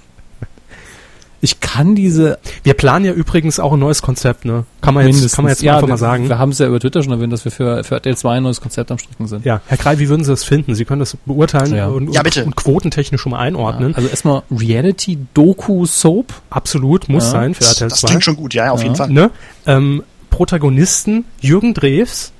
Ich 1.42 1.62
kann 1.62 1.96
diese 1.96 2.38
Wir 2.64 2.74
planen 2.74 3.06
ja 3.06 3.14
übrigens 3.14 3.62
auch 3.62 3.72
ein 3.72 3.80
neues 3.80 4.02
Konzept, 4.02 4.44
ne? 4.44 4.66
Kann 4.82 4.94
man 4.94 5.08
jetzt, 5.08 5.34
kann 5.34 5.46
man 5.46 5.52
jetzt 5.52 5.62
ja, 5.62 5.76
einfach 5.76 5.88
wir, 5.88 5.92
mal 5.94 5.98
sagen. 5.98 6.28
Wir 6.28 6.38
haben 6.38 6.50
es 6.52 6.60
ja 6.60 6.68
über 6.68 6.82
Twitter 6.82 7.02
schon 7.02 7.14
erwähnt, 7.14 7.32
dass 7.32 7.46
wir 7.46 7.52
für, 7.54 7.82
für 7.86 7.96
RTL 7.96 8.18
2 8.18 8.36
ein 8.38 8.44
neues 8.44 8.60
Konzept 8.60 8.92
am 8.92 8.98
Stricken 8.98 9.26
sind. 9.28 9.46
Ja, 9.46 9.62
Herr 9.68 9.78
Krei, 9.78 10.00
wie 10.00 10.10
würden 10.10 10.26
Sie 10.26 10.32
das 10.32 10.44
finden? 10.44 10.76
Sie 10.76 10.84
können 10.84 11.00
das 11.00 11.16
beurteilen 11.26 11.74
Ja. 11.74 11.88
und, 11.88 12.14
Ja, 12.14 12.24
bitte. 12.24 12.44
und 12.44 12.58
quotentechnisch 12.58 13.22
schon 13.22 13.32
mal 13.32 13.40
einordnen. 13.40 13.96
Also 13.96 14.10
erstmal 14.10 14.44
Reality 14.52 15.18
Doku 15.34 15.86
Soap. 15.86 16.34
Absolut, 16.50 17.08
muss 17.08 17.24
Ja. 17.24 17.30
sein 17.32 17.56
für 17.56 17.64
RTL 17.64 17.88
Das 17.88 18.02
2. 18.02 18.08
klingt 18.10 18.24
schon 18.26 18.36
gut, 18.36 18.54
ja, 18.54 18.66
ja, 18.66 18.72
auf 18.74 18.80
Ja. 18.82 18.84
jeden 18.88 18.98
Fall. 18.98 19.10
Ne? 19.10 19.32
Ähm, 19.66 20.04
Protagonisten 20.30 21.26
Jürgen 21.42 21.74
Drews 21.74 22.32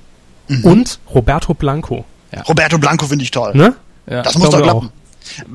Mhm. 0.48 0.64
und 0.64 0.98
Roberto 1.14 1.54
Blanco. 1.54 2.04
Roberto 2.48 2.78
Blanco 2.78 3.06
finde 3.06 3.22
ich 3.24 3.30
toll. 3.30 3.52
Ne? 3.54 3.74
Ja. 4.08 4.22
Das 4.22 4.36
muss 4.38 4.50
doch 4.50 4.62
klappen. 4.62 4.90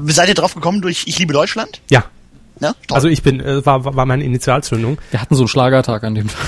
Seid 0.07 0.29
ihr 0.29 0.35
drauf 0.35 0.53
gekommen 0.55 0.81
durch 0.81 1.03
Ich 1.07 1.19
liebe 1.19 1.33
Deutschland? 1.33 1.81
Ja. 1.89 2.05
Ja, 2.61 2.73
toll. 2.87 2.95
Also 2.95 3.07
ich 3.09 3.21
bin, 3.21 3.41
äh, 3.41 3.65
war, 3.65 3.83
war 3.83 4.05
meine 4.05 4.23
Initialzündung. 4.23 4.97
Wir 5.11 5.19
hatten 5.21 5.35
so 5.35 5.41
einen 5.41 5.47
Schlagertag 5.49 6.03
an 6.05 6.15
dem 6.15 6.27
Tag. 6.29 6.39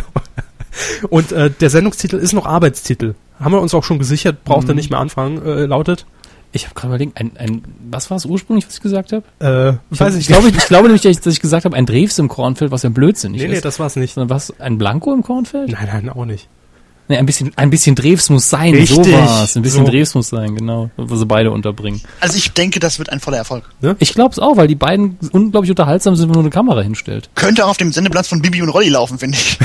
Und 1.10 1.32
äh, 1.32 1.50
der 1.50 1.70
Sendungstitel 1.70 2.16
ist 2.16 2.32
noch 2.32 2.46
Arbeitstitel. 2.46 3.14
Haben 3.38 3.52
wir 3.52 3.60
uns 3.60 3.74
auch 3.74 3.84
schon 3.84 3.98
gesichert, 3.98 4.44
braucht 4.44 4.66
er 4.68 4.70
Mhm. 4.74 4.76
nicht 4.76 4.90
mehr 4.90 4.98
anfangen, 4.98 5.44
äh, 5.44 5.66
lautet. 5.66 6.06
Ich 6.52 6.64
habe 6.64 6.74
gerade 6.74 6.88
überlegt, 6.94 7.20
ein, 7.20 7.32
ein, 7.36 7.62
was 7.90 8.10
war 8.10 8.16
es 8.16 8.24
ursprünglich, 8.24 8.66
was 8.66 8.74
ich 8.76 8.80
gesagt 8.80 9.12
habe? 9.12 9.24
Äh, 9.40 9.76
Ich, 9.94 10.00
hab, 10.00 10.14
ich, 10.14 10.26
glaube, 10.26 10.48
ich, 10.48 10.56
ich 10.56 10.66
glaube 10.66 10.84
nämlich, 10.84 11.02
dass 11.02 11.10
ich, 11.12 11.20
dass 11.20 11.34
ich 11.34 11.40
gesagt 11.40 11.64
habe, 11.64 11.76
ein 11.76 11.86
Drews 11.86 12.18
im 12.18 12.28
Kornfeld, 12.28 12.70
was 12.70 12.82
ja 12.82 12.88
blödsinnig 12.88 13.42
Nee, 13.42 13.48
nee, 13.48 13.54
ist. 13.54 13.64
das 13.64 13.78
war's 13.78 13.96
nicht. 13.96 14.14
Sondern 14.14 14.30
was, 14.34 14.58
ein 14.60 14.78
Blanco 14.78 15.12
im 15.12 15.22
Kornfeld? 15.22 15.70
Nein, 15.70 15.88
nein, 15.92 16.08
auch 16.10 16.24
nicht. 16.24 16.48
Nee, 17.08 17.18
ein 17.18 17.26
bisschen, 17.26 17.52
ein 17.54 17.70
bisschen 17.70 17.94
Drews 17.94 18.30
muss 18.30 18.50
sein, 18.50 18.74
Richtig, 18.74 18.96
so 18.96 19.12
war's. 19.12 19.54
Ein 19.56 19.62
bisschen 19.62 19.86
so. 19.86 19.92
Drews 19.92 20.14
muss 20.14 20.28
sein, 20.28 20.56
genau. 20.56 20.90
Wo 20.96 21.14
sie 21.14 21.24
beide 21.26 21.52
unterbringen. 21.52 22.00
Also 22.20 22.36
ich 22.36 22.50
denke, 22.52 22.80
das 22.80 22.98
wird 22.98 23.10
ein 23.10 23.20
voller 23.20 23.36
Erfolg. 23.36 23.62
Ich 24.00 24.12
glaube 24.14 24.32
es 24.32 24.40
auch, 24.40 24.56
weil 24.56 24.66
die 24.66 24.74
beiden 24.74 25.16
unglaublich 25.30 25.70
unterhaltsam 25.70 26.16
sind, 26.16 26.24
wenn 26.24 26.30
man 26.30 26.34
nur 26.36 26.44
eine 26.44 26.50
Kamera 26.50 26.80
hinstellt. 26.80 27.30
Könnte 27.36 27.64
auch 27.64 27.70
auf 27.70 27.76
dem 27.76 27.92
Sendeplatz 27.92 28.26
von 28.28 28.42
Bibi 28.42 28.60
und 28.62 28.70
Rolli 28.70 28.88
laufen, 28.88 29.18
finde 29.18 29.36
ich. 29.38 29.56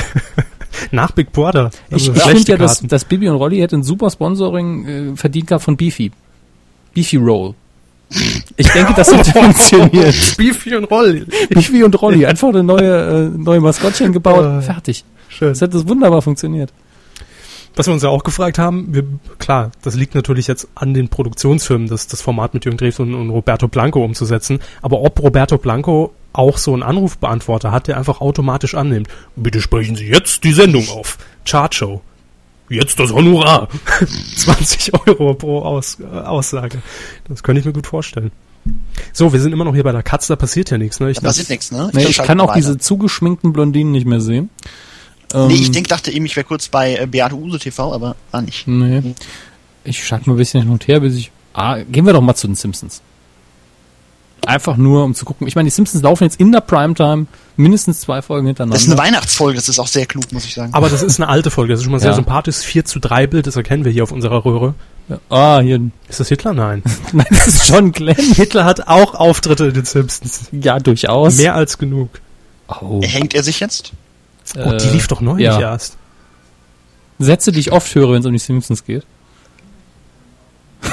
Nach 0.92 1.10
Big 1.10 1.32
Brother. 1.32 1.70
Ich, 1.88 1.94
Also 1.94 2.12
ich 2.12 2.22
schlechte 2.22 2.36
finde 2.38 2.52
ja, 2.52 2.56
dass, 2.58 2.80
dass 2.80 3.04
Bibi 3.04 3.28
und 3.28 3.36
Rolli 3.36 3.58
hätte 3.58 3.76
ein 3.76 3.82
super 3.82 4.10
Sponsoring 4.10 4.86
äh, 5.12 5.16
verdient 5.16 5.48
gehabt 5.48 5.64
von 5.64 5.76
Beefy. 5.76 6.12
Beefy 6.94 7.16
Roll. 7.16 7.54
Ich 8.56 8.68
denke, 8.68 8.92
das 8.94 9.12
hätte 9.16 9.32
funktioniert. 9.32 10.36
Beefy 10.36 10.74
und 10.74 10.84
Roll. 10.84 11.26
Beefy 11.48 11.82
und 11.82 12.00
Rolli, 12.00 12.26
einfach 12.26 12.48
eine 12.48 12.62
neue, 12.62 13.30
äh, 13.32 13.38
neue 13.38 13.60
Maskottchen 13.60 14.12
gebaut, 14.12 14.64
fertig. 14.64 15.04
Schön. 15.28 15.48
Das 15.50 15.60
hätte 15.60 15.88
wunderbar 15.88 16.20
funktioniert. 16.20 16.72
Was 17.74 17.86
wir 17.86 17.94
uns 17.94 18.02
ja 18.02 18.10
auch 18.10 18.22
gefragt 18.22 18.58
haben, 18.58 18.94
wir, 18.94 19.04
klar, 19.38 19.70
das 19.80 19.94
liegt 19.94 20.14
natürlich 20.14 20.46
jetzt 20.46 20.68
an 20.74 20.92
den 20.92 21.08
Produktionsfirmen, 21.08 21.88
das, 21.88 22.06
das 22.06 22.20
Format 22.20 22.52
mit 22.52 22.66
Jürgen 22.66 22.76
Drews 22.76 22.98
und, 22.98 23.14
und 23.14 23.30
Roberto 23.30 23.66
Blanco 23.66 24.04
umzusetzen. 24.04 24.58
Aber 24.82 25.00
ob 25.00 25.22
Roberto 25.22 25.56
Blanco 25.56 26.12
auch 26.34 26.58
so 26.58 26.74
einen 26.74 26.82
Anrufbeantworter 26.82 27.72
hat, 27.72 27.88
der 27.88 27.96
einfach 27.96 28.20
automatisch 28.20 28.74
annimmt. 28.74 29.08
Bitte 29.36 29.60
sprechen 29.60 29.96
Sie 29.96 30.06
jetzt 30.06 30.44
die 30.44 30.52
Sendung 30.52 30.86
auf. 30.90 31.18
Chartshow. 31.46 32.02
Jetzt 32.68 32.98
das 32.98 33.12
Honorar. 33.12 33.68
20 34.36 34.92
Euro 35.06 35.34
pro 35.34 35.60
Aus, 35.62 35.98
äh, 36.00 36.04
Aussage. 36.04 36.80
Das 37.28 37.42
könnte 37.42 37.60
ich 37.60 37.66
mir 37.66 37.72
gut 37.72 37.86
vorstellen. 37.86 38.30
So, 39.12 39.32
wir 39.32 39.40
sind 39.40 39.52
immer 39.52 39.64
noch 39.64 39.74
hier 39.74 39.82
bei 39.82 39.92
der 39.92 40.02
Katz, 40.04 40.28
da 40.28 40.36
passiert 40.36 40.70
ja 40.70 40.78
nichts. 40.78 41.00
Ne? 41.00 41.10
Ich 41.10 41.18
Da 41.18 41.22
passiert 41.28 41.50
nichts, 41.50 41.72
ne? 41.72 41.90
Nee, 41.92 42.04
ich 42.04 42.18
kann 42.18 42.40
auch 42.40 42.48
weiter. 42.48 42.56
diese 42.58 42.78
zugeschminkten 42.78 43.52
Blondinen 43.52 43.92
nicht 43.92 44.06
mehr 44.06 44.20
sehen. 44.20 44.50
Ähm, 45.34 45.48
Nee, 45.48 45.54
ich 45.54 45.70
denk, 45.72 45.88
dachte 45.88 46.10
eben, 46.12 46.24
ich 46.26 46.36
wäre 46.36 46.44
kurz 46.44 46.68
bei 46.68 46.94
äh, 46.96 47.06
Beate 47.06 47.34
Use 47.34 47.58
TV, 47.58 47.92
aber 47.92 48.14
war 48.30 48.42
nicht. 48.42 48.66
Nee. 48.68 49.02
Ich 49.84 50.04
schalte 50.06 50.28
mal 50.30 50.34
ein 50.34 50.38
bisschen 50.38 50.62
hin 50.62 50.70
und 50.70 50.86
her, 50.86 51.00
bis 51.00 51.16
ich. 51.16 51.32
Ah, 51.54 51.78
gehen 51.80 52.06
wir 52.06 52.12
doch 52.12 52.20
mal 52.22 52.34
zu 52.36 52.46
den 52.46 52.54
Simpsons. 52.54 53.02
Einfach 54.46 54.76
nur, 54.76 55.04
um 55.04 55.14
zu 55.14 55.24
gucken. 55.24 55.46
Ich 55.46 55.54
meine, 55.54 55.66
die 55.68 55.70
Simpsons 55.74 56.02
laufen 56.02 56.24
jetzt 56.24 56.40
in 56.40 56.50
der 56.50 56.60
Primetime 56.60 57.26
mindestens 57.56 58.00
zwei 58.00 58.22
Folgen 58.22 58.46
hintereinander. 58.48 58.74
Das 58.74 58.82
ist 58.82 58.90
eine 58.90 58.98
Weihnachtsfolge, 58.98 59.54
das 59.56 59.68
ist 59.68 59.78
auch 59.78 59.86
sehr 59.86 60.06
klug, 60.06 60.32
muss 60.32 60.44
ich 60.44 60.54
sagen. 60.54 60.74
Aber 60.74 60.88
das 60.88 61.02
ist 61.02 61.20
eine 61.20 61.28
alte 61.28 61.50
Folge, 61.50 61.72
das 61.72 61.80
ist 61.80 61.84
schon 61.84 61.92
mal 61.92 62.00
sehr 62.00 62.10
Ja. 62.10 62.16
sympathisch. 62.16 62.56
4 62.56 62.84
zu 62.84 62.98
3 62.98 63.26
Bild, 63.28 63.46
das 63.46 63.54
erkennen 63.56 63.84
wir 63.84 63.92
hier 63.92 64.02
auf 64.02 64.10
unserer 64.12 64.44
Röhre. 64.44 64.74
Ja. 65.08 65.18
Ah, 65.30 65.60
hier. 65.60 65.80
Ist 66.08 66.18
das 66.20 66.28
Hitler? 66.28 66.54
Nein. 66.54 66.82
Nein, 67.12 67.26
das 67.30 67.46
ist 67.46 67.68
John 67.68 67.92
Glenn. 67.92 68.16
Hitler 68.34 68.64
hat 68.64 68.88
auch 68.88 69.14
Auftritte 69.14 69.66
in 69.66 69.74
den 69.74 69.84
Simpsons. 69.84 70.48
Ja, 70.50 70.78
durchaus. 70.80 71.36
Mehr 71.36 71.54
als 71.54 71.78
genug. 71.78 72.10
Oh. 72.68 73.00
Hängt 73.02 73.34
er 73.34 73.42
sich 73.44 73.60
jetzt? 73.60 73.92
Oh, 74.56 74.72
die 74.72 74.86
Äh, 74.88 74.90
lief 74.92 75.06
doch 75.06 75.20
neulich 75.20 75.46
ja. 75.46 75.60
erst. 75.60 75.96
Sätze, 77.20 77.52
die 77.52 77.60
ich 77.60 77.70
oft 77.70 77.94
höre, 77.94 78.10
wenn 78.12 78.20
es 78.20 78.26
um 78.26 78.32
die 78.32 78.38
Simpsons 78.38 78.84
geht. 78.84 79.04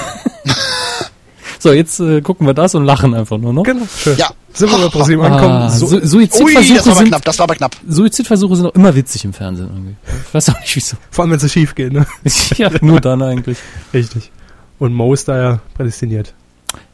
so, 1.59 1.71
jetzt 1.71 1.99
äh, 1.99 2.21
gucken 2.21 2.47
wir 2.47 2.53
das 2.53 2.73
und 2.75 2.85
lachen 2.85 3.13
einfach 3.13 3.37
nur 3.37 3.53
noch. 3.53 3.63
Genau, 3.63 3.85
schön. 3.97 4.17
Ja. 4.17 4.29
Sind 4.53 4.71
wir 4.71 4.77
bei 4.79 4.87
ProSieben 4.89 5.23
Ah, 5.23 5.27
angekommen? 5.27 5.69
Su 5.69 5.85
So, 5.87 5.95
Ui, 5.95 6.01
das 6.01 6.09
Suizidversuche 6.37 6.87
war 6.87 6.95
sind 6.95 7.07
knapp, 7.09 7.25
das 7.25 7.37
war 7.37 7.43
aber 7.43 7.55
knapp. 7.55 7.75
Suizidversuche 7.87 8.55
sind 8.55 8.65
auch 8.65 8.73
immer 8.75 8.95
witzig 8.95 9.23
im 9.25 9.33
Fernsehen 9.33 9.69
irgendwie. 9.71 9.95
Ich 10.27 10.33
weiß 10.33 10.49
auch 10.49 10.59
nicht 10.59 10.75
wieso. 10.75 10.97
vor 11.11 11.23
allem, 11.23 11.31
wenn 11.33 11.39
sie 11.39 11.49
schief 11.49 11.75
gehen, 11.75 11.93
ne? 11.93 12.07
ja, 12.57 12.71
nur 12.81 12.99
dann 12.99 13.21
eigentlich. 13.21 13.57
Richtig. 13.93 14.31
Und 14.79 14.93
Mo 14.93 15.13
ist 15.13 15.27
da 15.27 15.37
ja 15.37 15.59
prädestiniert. 15.75 16.33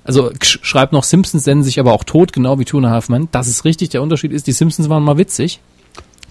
Also 0.04 0.30
sch- 0.32 0.60
schreibt 0.64 0.92
noch, 0.94 1.04
Simpsons 1.04 1.44
senden 1.46 1.64
sich 1.64 1.80
aber 1.80 1.94
auch 1.94 2.04
tot, 2.04 2.34
genau 2.34 2.60
wie 2.60 2.66
Two 2.66 2.78
and 2.78 2.88
a 2.88 2.90
Half 2.90 3.08
Men. 3.10 3.28
Das 3.32 3.48
ist 3.48 3.64
richtig. 3.66 3.90
Der 3.90 4.02
Unterschied 4.02 4.32
ist, 4.32 4.48
die 4.48 4.52
Simpsons 4.52 4.90
waren 4.90 5.04
mal 5.04 5.18
witzig. 5.18 5.60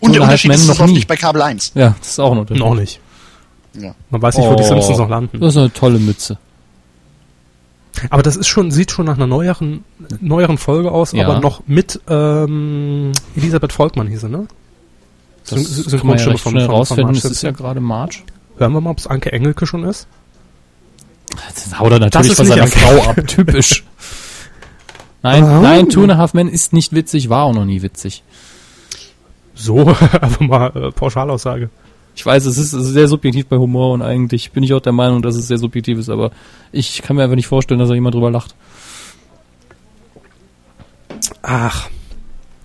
Und 0.00 0.12
der 0.12 0.20
Oder 0.22 0.28
halt 0.28 0.44
Unterschied 0.44 0.50
Men 0.50 0.58
ist, 0.72 0.78
noch 0.78 0.86
nicht 0.88 1.08
bei 1.08 1.16
Kabel 1.16 1.40
1. 1.42 1.72
Ja, 1.74 1.94
das 2.00 2.08
ist 2.10 2.18
auch 2.18 2.32
ein 2.32 2.38
Unterschied. 2.38 2.62
Noch 2.62 2.74
nicht. 2.74 3.00
Ja. 3.78 3.94
Man 4.10 4.20
weiß 4.22 4.36
nicht, 4.36 4.46
wo 4.48 4.54
die 4.54 4.62
Oh. 4.62 4.66
Simpsons 4.68 4.98
noch 4.98 5.08
landen. 5.08 5.40
Das 5.40 5.50
ist 5.54 5.56
eine 5.56 5.72
tolle 5.72 5.98
Mütze. 5.98 6.38
Aber 8.10 8.22
das 8.22 8.36
ist 8.36 8.48
schon, 8.48 8.70
sieht 8.70 8.90
schon 8.90 9.06
nach 9.06 9.16
einer 9.16 9.26
neueren, 9.26 9.84
neueren 10.20 10.58
Folge 10.58 10.90
aus, 10.90 11.12
Ja. 11.12 11.26
aber 11.28 11.40
noch 11.40 11.62
mit 11.66 12.00
ähm, 12.08 13.12
Elisabeth 13.36 13.72
Volkmann 13.72 14.06
hieß 14.08 14.22
sie, 14.22 14.28
ne? 14.28 14.46
Das 15.48 15.58
Syn- 15.60 15.98
kann 15.98 16.06
man 16.08 16.18
ja 16.18 16.24
recht 16.26 16.40
von- 16.40 16.52
schnell 16.52 16.66
von- 16.66 16.74
rausfinden. 16.74 17.14
Es 17.14 17.24
ist 17.24 17.42
ja 17.42 17.50
gerade 17.50 17.80
March. 17.80 18.24
Hören 18.58 18.72
wir 18.72 18.80
mal, 18.80 18.90
ob 18.90 18.98
es 18.98 19.06
Anke 19.06 19.32
Engelke 19.32 19.66
schon 19.66 19.84
ist. 19.84 20.06
Das 21.54 21.78
haut 21.78 21.92
er 21.92 21.98
natürlich 21.98 22.34
von 22.34 22.46
seiner. 22.46 22.66
Frau 22.66 23.10
ab. 23.10 23.16
Typisch. 23.26 23.84
Nein, 25.22 25.42
Oh. 25.44 25.60
nein, 25.62 25.88
Two 25.88 26.02
and 26.02 26.12
a 26.12 26.16
Half 26.18 26.34
Men 26.34 26.48
ist 26.48 26.72
nicht 26.74 26.92
witzig, 26.92 27.30
war 27.30 27.44
auch 27.44 27.54
noch 27.54 27.64
nie 27.64 27.80
witzig. 27.82 28.22
So, 29.54 29.78
einfach 30.20 30.40
mal 30.40 30.66
äh, 30.76 30.92
Pauschalaussage. 30.92 31.70
Ich 32.16 32.24
weiß, 32.24 32.46
es 32.46 32.58
ist 32.58 32.70
sehr 32.70 33.08
subjektiv 33.08 33.46
bei 33.46 33.56
Humor 33.56 33.92
und 33.92 34.02
eigentlich 34.02 34.52
bin 34.52 34.62
ich 34.62 34.72
auch 34.72 34.80
der 34.80 34.92
Meinung, 34.92 35.20
dass 35.20 35.34
es 35.34 35.48
sehr 35.48 35.58
subjektiv 35.58 35.98
ist, 35.98 36.08
aber 36.08 36.30
ich 36.70 37.02
kann 37.02 37.16
mir 37.16 37.24
einfach 37.24 37.36
nicht 37.36 37.48
vorstellen, 37.48 37.80
dass 37.80 37.88
da 37.88 37.94
jemand 37.94 38.14
drüber 38.14 38.30
lacht. 38.30 38.54
Ach. 41.42 41.88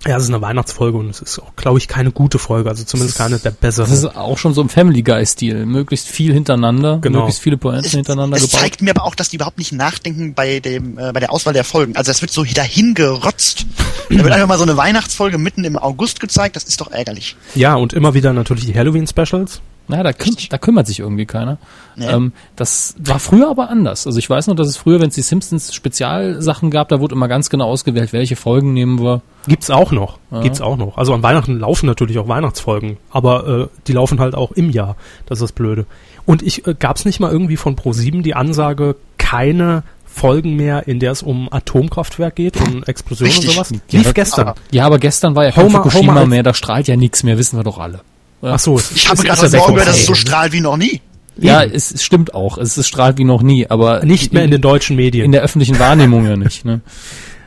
Ja, 0.06 0.16
es 0.16 0.22
ist 0.22 0.28
eine 0.30 0.40
Weihnachtsfolge 0.40 0.96
und 0.96 1.10
es 1.10 1.20
ist 1.20 1.38
auch, 1.40 1.54
glaube 1.56 1.78
ich, 1.78 1.86
keine 1.86 2.10
gute 2.10 2.38
Folge, 2.38 2.70
also 2.70 2.84
zumindest 2.84 3.18
keine 3.18 3.38
der 3.38 3.50
besseren. 3.50 3.90
Das 3.90 3.98
ist 3.98 4.16
auch 4.16 4.38
schon 4.38 4.54
so 4.54 4.62
im 4.62 4.70
Family 4.70 5.02
Guy-Stil. 5.02 5.66
Möglichst 5.66 6.08
viel 6.08 6.32
hintereinander, 6.32 6.98
Genau. 7.02 7.18
möglichst 7.18 7.42
viele 7.42 7.58
Pointen 7.58 7.84
Es, 7.84 7.92
hintereinander 7.92 8.36
es 8.38 8.44
gebaut. 8.44 8.60
zeigt 8.60 8.80
mir 8.82 8.90
aber 8.92 9.04
auch, 9.04 9.14
dass 9.14 9.28
die 9.28 9.36
überhaupt 9.36 9.58
nicht 9.58 9.72
nachdenken 9.72 10.32
bei 10.32 10.60
dem 10.60 10.96
äh, 10.98 11.12
bei 11.12 11.20
der 11.20 11.30
Auswahl 11.32 11.52
der 11.52 11.64
Folgen. 11.64 11.96
Also 11.96 12.10
es 12.10 12.22
wird 12.22 12.30
so 12.32 12.44
dahin 12.44 12.94
gerotzt. 12.94 13.66
da 14.08 14.16
wird 14.16 14.32
einfach 14.32 14.48
mal 14.48 14.56
so 14.56 14.62
eine 14.64 14.76
Weihnachtsfolge 14.78 15.36
mitten 15.36 15.64
im 15.64 15.76
August 15.76 16.18
gezeigt. 16.20 16.56
Das 16.56 16.64
ist 16.64 16.80
doch 16.80 16.90
ärgerlich. 16.90 17.36
ja, 17.54 17.74
und 17.74 17.92
immer 17.92 18.14
wieder 18.14 18.32
natürlich 18.32 18.64
die 18.66 18.74
Halloween-Specials. 18.74 19.60
Ja, 19.92 20.02
da, 20.02 20.12
küm 20.12 20.34
da 20.48 20.58
kümmert 20.58 20.86
sich 20.86 21.00
irgendwie 21.00 21.26
keiner. 21.26 21.58
Nee. 21.96 22.06
Ähm, 22.06 22.32
das 22.56 22.94
war 22.98 23.18
früher 23.18 23.50
aber 23.50 23.68
anders. 23.70 24.06
Also 24.06 24.18
ich 24.18 24.28
weiß 24.30 24.46
noch, 24.46 24.54
dass 24.56 24.68
es 24.68 24.76
früher, 24.76 25.00
wenn 25.00 25.08
es 25.08 25.14
die 25.14 25.22
Simpsons 25.22 25.74
Spezialsachen 25.74 26.70
gab, 26.70 26.88
da 26.88 27.00
wurde 27.00 27.14
immer 27.14 27.28
ganz 27.28 27.50
genau 27.50 27.66
ausgewählt, 27.66 28.12
welche 28.12 28.36
Folgen 28.36 28.72
nehmen 28.72 29.00
wir. 29.00 29.22
Gibt's 29.46 29.70
auch 29.70 29.92
noch. 29.92 30.18
Ja. 30.30 30.40
Gibt's 30.40 30.60
auch 30.60 30.76
noch. 30.76 30.96
Also 30.98 31.14
an 31.14 31.22
Weihnachten 31.22 31.58
laufen 31.58 31.86
natürlich 31.86 32.18
auch 32.18 32.28
Weihnachtsfolgen, 32.28 32.96
aber 33.10 33.46
äh, 33.48 33.66
die 33.86 33.92
laufen 33.92 34.20
halt 34.20 34.34
auch 34.34 34.52
im 34.52 34.70
Jahr. 34.70 34.96
Das 35.26 35.38
ist 35.38 35.42
das 35.42 35.52
Blöde. 35.52 35.86
Und 36.26 36.42
ich 36.42 36.66
äh, 36.66 36.74
gab's 36.78 37.04
nicht 37.04 37.20
mal 37.20 37.30
irgendwie 37.32 37.56
von 37.56 37.76
Pro7 37.76 38.22
die 38.22 38.34
Ansage, 38.34 38.96
keine 39.18 39.82
Folgen 40.12 40.56
mehr, 40.56 40.88
in 40.88 40.98
der 40.98 41.12
es 41.12 41.22
um 41.22 41.48
Atomkraftwerk 41.52 42.34
geht, 42.34 42.56
um 42.60 42.82
Explosionen 42.82 43.32
Richtig. 43.32 43.48
und 43.50 43.54
sowas? 43.54 43.70
Ja, 43.90 43.98
Lief 43.98 44.02
das- 44.08 44.14
gestern. 44.14 44.48
aber- 44.48 44.58
Ja, 44.72 44.84
aber 44.86 44.98
gestern 44.98 45.36
war 45.36 45.44
ja 45.44 45.52
kein 45.52 45.64
Homer- 45.66 45.78
Fukushima 45.84 46.14
Homer 46.14 46.26
mehr, 46.26 46.42
da 46.42 46.52
strahlt 46.52 46.88
ja 46.88 46.96
nichts 46.96 47.22
mehr, 47.22 47.38
wissen 47.38 47.56
wir 47.58 47.62
doch 47.62 47.78
alle. 47.78 48.00
Ja. 48.42 48.54
Ach 48.54 48.58
so, 48.58 48.76
es 48.76 48.90
Ich 48.92 49.08
habe 49.08 49.22
gerade 49.22 49.48
gehört, 49.50 49.86
dass 49.86 49.98
es 50.00 50.06
so 50.06 50.14
strahlt 50.14 50.52
wie 50.52 50.60
noch 50.60 50.76
nie. 50.76 51.00
Ja, 51.36 51.62
es, 51.62 51.90
es 51.92 52.02
stimmt 52.02 52.34
auch. 52.34 52.58
Es, 52.58 52.76
es 52.76 52.86
strahlt 52.88 53.16
wie 53.18 53.24
noch 53.24 53.42
nie, 53.42 53.66
aber 53.68 54.04
Nicht 54.04 54.32
mehr 54.32 54.44
in 54.44 54.50
den 54.50 54.60
deutschen 54.60 54.96
Medien. 54.96 55.24
in 55.24 55.32
der 55.32 55.42
öffentlichen 55.42 55.78
Wahrnehmung 55.78 56.26
ja 56.26 56.36
nicht. 56.36 56.64
Ne? 56.64 56.80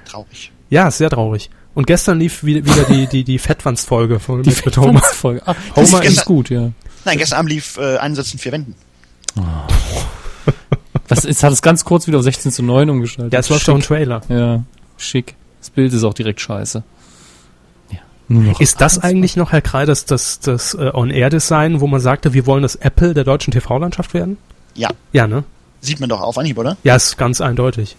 Traurig. 0.06 0.52
ja, 0.70 0.90
sehr 0.91 1.10
traurig. 1.10 1.49
Und 1.76 1.88
gestern 1.88 2.20
lief 2.20 2.44
wieder, 2.44 2.64
wieder 2.65 2.84
die, 2.84 3.07
die, 3.07 3.24
die 3.24 3.40
Fettwanst-Folge 3.40 4.20
von 4.20 4.44
Die 4.44 4.49
mit, 4.65 4.78
Homer. 4.78 5.02
Folge. 5.02 5.41
Ah, 5.48 5.56
das 5.76 5.91
Homer 5.91 6.03
ist 6.03 6.18
ist- 6.18 6.26
gut, 6.26 6.49
ja. 6.52 6.72
Nein, 7.06 7.18
gestern 7.18 7.40
Abend 7.40 7.52
lief 7.52 7.78
äh, 7.78 7.98
Einsatz 7.98 8.32
in 8.34 8.40
vier 8.40 8.52
Wänden. 8.52 8.76
Das 11.07 11.26
ist, 11.26 11.44
hat 11.44 11.52
es 11.52 11.61
ganz 11.61 11.84
kurz 11.84 12.07
wieder 12.07 12.18
auf 12.20 12.24
16 12.24 12.52
zu 12.52 12.64
9 12.64 12.90
umgeschaltet. 12.90 13.34
Ja, 13.34 13.40
es 13.40 13.49
läuft 13.49 13.68
doch 13.68 13.76
ein 13.76 13.82
Trailer. 13.82 14.22
Ja, 14.30 14.64
schick. 14.98 15.36
Das 15.60 15.70
Bild 15.70 15.94
ist 15.94 16.03
auch 16.03 16.14
direkt 16.14 16.40
scheiße. 16.41 16.84
Ist 18.60 18.82
das 18.82 19.00
eigentlich 19.00 19.36
noch, 19.36 19.52
Herr 19.52 19.62
Krei, 19.62 19.86
das, 19.86 20.06
das, 20.06 20.40
das 20.40 20.74
äh, 20.76 20.91
On-Air-Design, 20.94 21.82
wo 21.82 21.88
man 21.88 22.00
sagte, 22.00 22.34
wir 22.34 22.45
wollen 22.45 22.64
das 22.64 22.76
Apple 22.76 23.14
der 23.14 23.24
deutschen 23.24 23.52
TV-Landschaft 23.52 24.14
werden? 24.14 24.38
Ja, 24.76 24.90
Ja, 25.12 25.28
ne? 25.28 25.44
sieht 25.82 26.00
man 26.00 26.10
doch 26.10 26.22
auf 26.22 26.38
Anhieb, 26.38 26.58
oder? 26.58 26.78
Ja, 26.84 26.95
ist 26.95 27.18
ganz 27.18 27.41
eindeutig. 27.41 27.95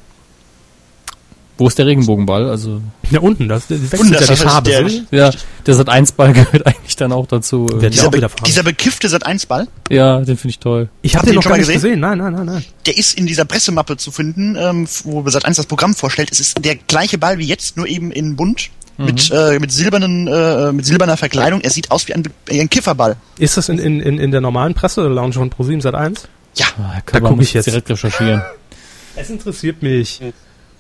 Wo 1.56 1.68
ist 1.68 1.78
der 1.78 1.86
Regenbogenball? 1.86 2.48
Also, 2.50 2.80
Ja, 3.10 3.20
unten, 3.20 3.46
das, 3.48 3.68
das 3.68 3.80
wechselt 3.80 4.00
Unten, 4.00 4.12
ja 4.14 4.18
das 4.18 4.26
die 4.26 4.32
ist 4.34 4.42
Farbe. 4.42 4.70
der- 4.70 4.88
so. 4.88 5.00
ja, 5.12 5.30
der 5.66 5.74
Sat 5.74 5.88
1 5.88 6.12
Ball 6.12 6.32
gehört 6.32 6.66
eigentlich 6.66 6.96
dann 6.96 7.12
auch 7.12 7.26
dazu. 7.28 7.66
Der- 7.66 7.90
Dieser, 7.90 8.08
auch 8.08 8.10
be 8.10 8.26
dieser 8.44 8.64
bekiffte 8.64 9.06
Sat1-Ball, 9.06 9.68
ja, 9.88 10.18
den 10.22 10.36
finde 10.36 10.48
ich 10.50 10.58
toll. 10.58 10.88
Ich 11.02 11.14
habe 11.14 11.26
den 11.26 11.34
ihr 11.34 11.36
noch 11.36 11.42
schon 11.44 11.50
gar 11.50 11.56
mal 11.56 11.58
nicht 11.58 11.68
gesehen? 11.72 11.80
gesehen. 11.82 12.00
Nein, 12.00 12.18
nein, 12.18 12.32
nein, 12.32 12.46
nein. 12.46 12.64
der 12.86 12.96
ist 12.98 13.16
in 13.16 13.26
dieser 13.26 13.44
Pressemappe 13.44 13.96
zu 13.96 14.10
finden, 14.10 14.56
ähm, 14.58 14.88
wo 15.04 15.20
Sat1 15.20 15.54
das 15.56 15.66
Programm 15.66 15.94
vorstellt. 15.94 16.32
Es 16.32 16.40
ist 16.40 16.64
der 16.64 16.74
gleiche 16.74 17.18
Ball 17.18 17.38
wie 17.38 17.46
jetzt, 17.46 17.76
nur 17.76 17.86
eben 17.86 18.10
in 18.10 18.34
bunt. 18.34 18.70
Mit, 18.96 19.30
äh, 19.32 19.58
mit, 19.58 19.72
silbernen, 19.72 20.28
äh, 20.28 20.70
mit 20.72 20.86
silberner 20.86 21.16
Verkleidung. 21.16 21.60
Er 21.62 21.70
sieht 21.70 21.90
aus 21.90 22.06
wie 22.06 22.14
ein, 22.14 22.22
äh, 22.48 22.60
ein 22.60 22.70
Kifferball. 22.70 23.16
Ist 23.38 23.56
das 23.56 23.68
in, 23.68 23.78
in, 23.78 24.00
in, 24.00 24.18
in 24.18 24.30
der 24.30 24.40
normalen 24.40 24.74
Presse-Lounge 24.74 25.32
von 25.32 25.50
ProSieben 25.50 25.80
Sat 25.80 25.94
1? 25.94 26.28
Ja, 26.54 26.66
Ah, 26.78 27.00
Da 27.06 27.20
guck 27.20 27.40
ich 27.42 27.52
jetzt. 27.54 27.66
direkt 27.66 27.90
recherchieren. 27.90 28.42
Es 29.16 29.30
interessiert 29.30 29.80
mich. 29.82 30.20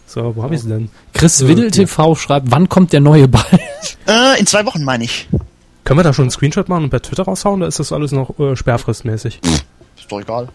So, 0.06 0.34
wo 0.34 0.42
habe 0.42 0.54
ich 0.56 0.62
sie 0.62 0.68
denn? 0.68 0.90
Chris 1.12 1.46
Widdel 1.46 1.70
TV 1.70 2.14
schreibt, 2.16 2.50
wann 2.50 2.68
kommt 2.68 2.92
der 2.92 2.98
neue 3.00 3.28
Ball? 3.28 3.44
äh, 4.08 4.38
in 4.40 4.46
zwei 4.46 4.66
Wochen 4.66 4.82
meine 4.82 5.04
ich. 5.04 5.28
Können 5.84 6.00
wir 6.00 6.04
da 6.04 6.12
schon 6.12 6.24
einen 6.24 6.30
Screenshot 6.30 6.68
machen 6.68 6.84
und 6.84 6.90
per 6.90 7.00
Twitter 7.00 7.22
raushauen, 7.22 7.60
oder 7.60 7.68
ist 7.68 7.78
das 7.78 7.92
alles 7.92 8.10
noch 8.12 8.36
äh, 8.40 8.56
sperrfristmäßig? 8.56 9.40
Ist 9.96 10.10
doch 10.10 10.20
egal. 10.20 10.48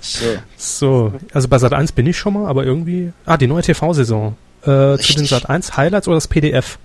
So. 0.00 0.24
So, 0.56 1.12
also 1.32 1.48
bei 1.48 1.58
Sat 1.58 1.72
1 1.72 1.92
bin 1.92 2.06
ich 2.06 2.16
schon 2.18 2.34
mal, 2.34 2.46
aber 2.46 2.64
irgendwie. 2.64 3.12
Ah, 3.26 3.36
die 3.36 3.46
neue 3.46 3.62
TV-Saison. 3.62 4.36
Äh, 4.66 4.98
zu 4.98 5.14
den 5.14 5.26
Sat 5.26 5.48
1 5.48 5.76
Highlights 5.76 6.08
oder 6.08 6.16
das 6.16 6.28
PDF? 6.28 6.78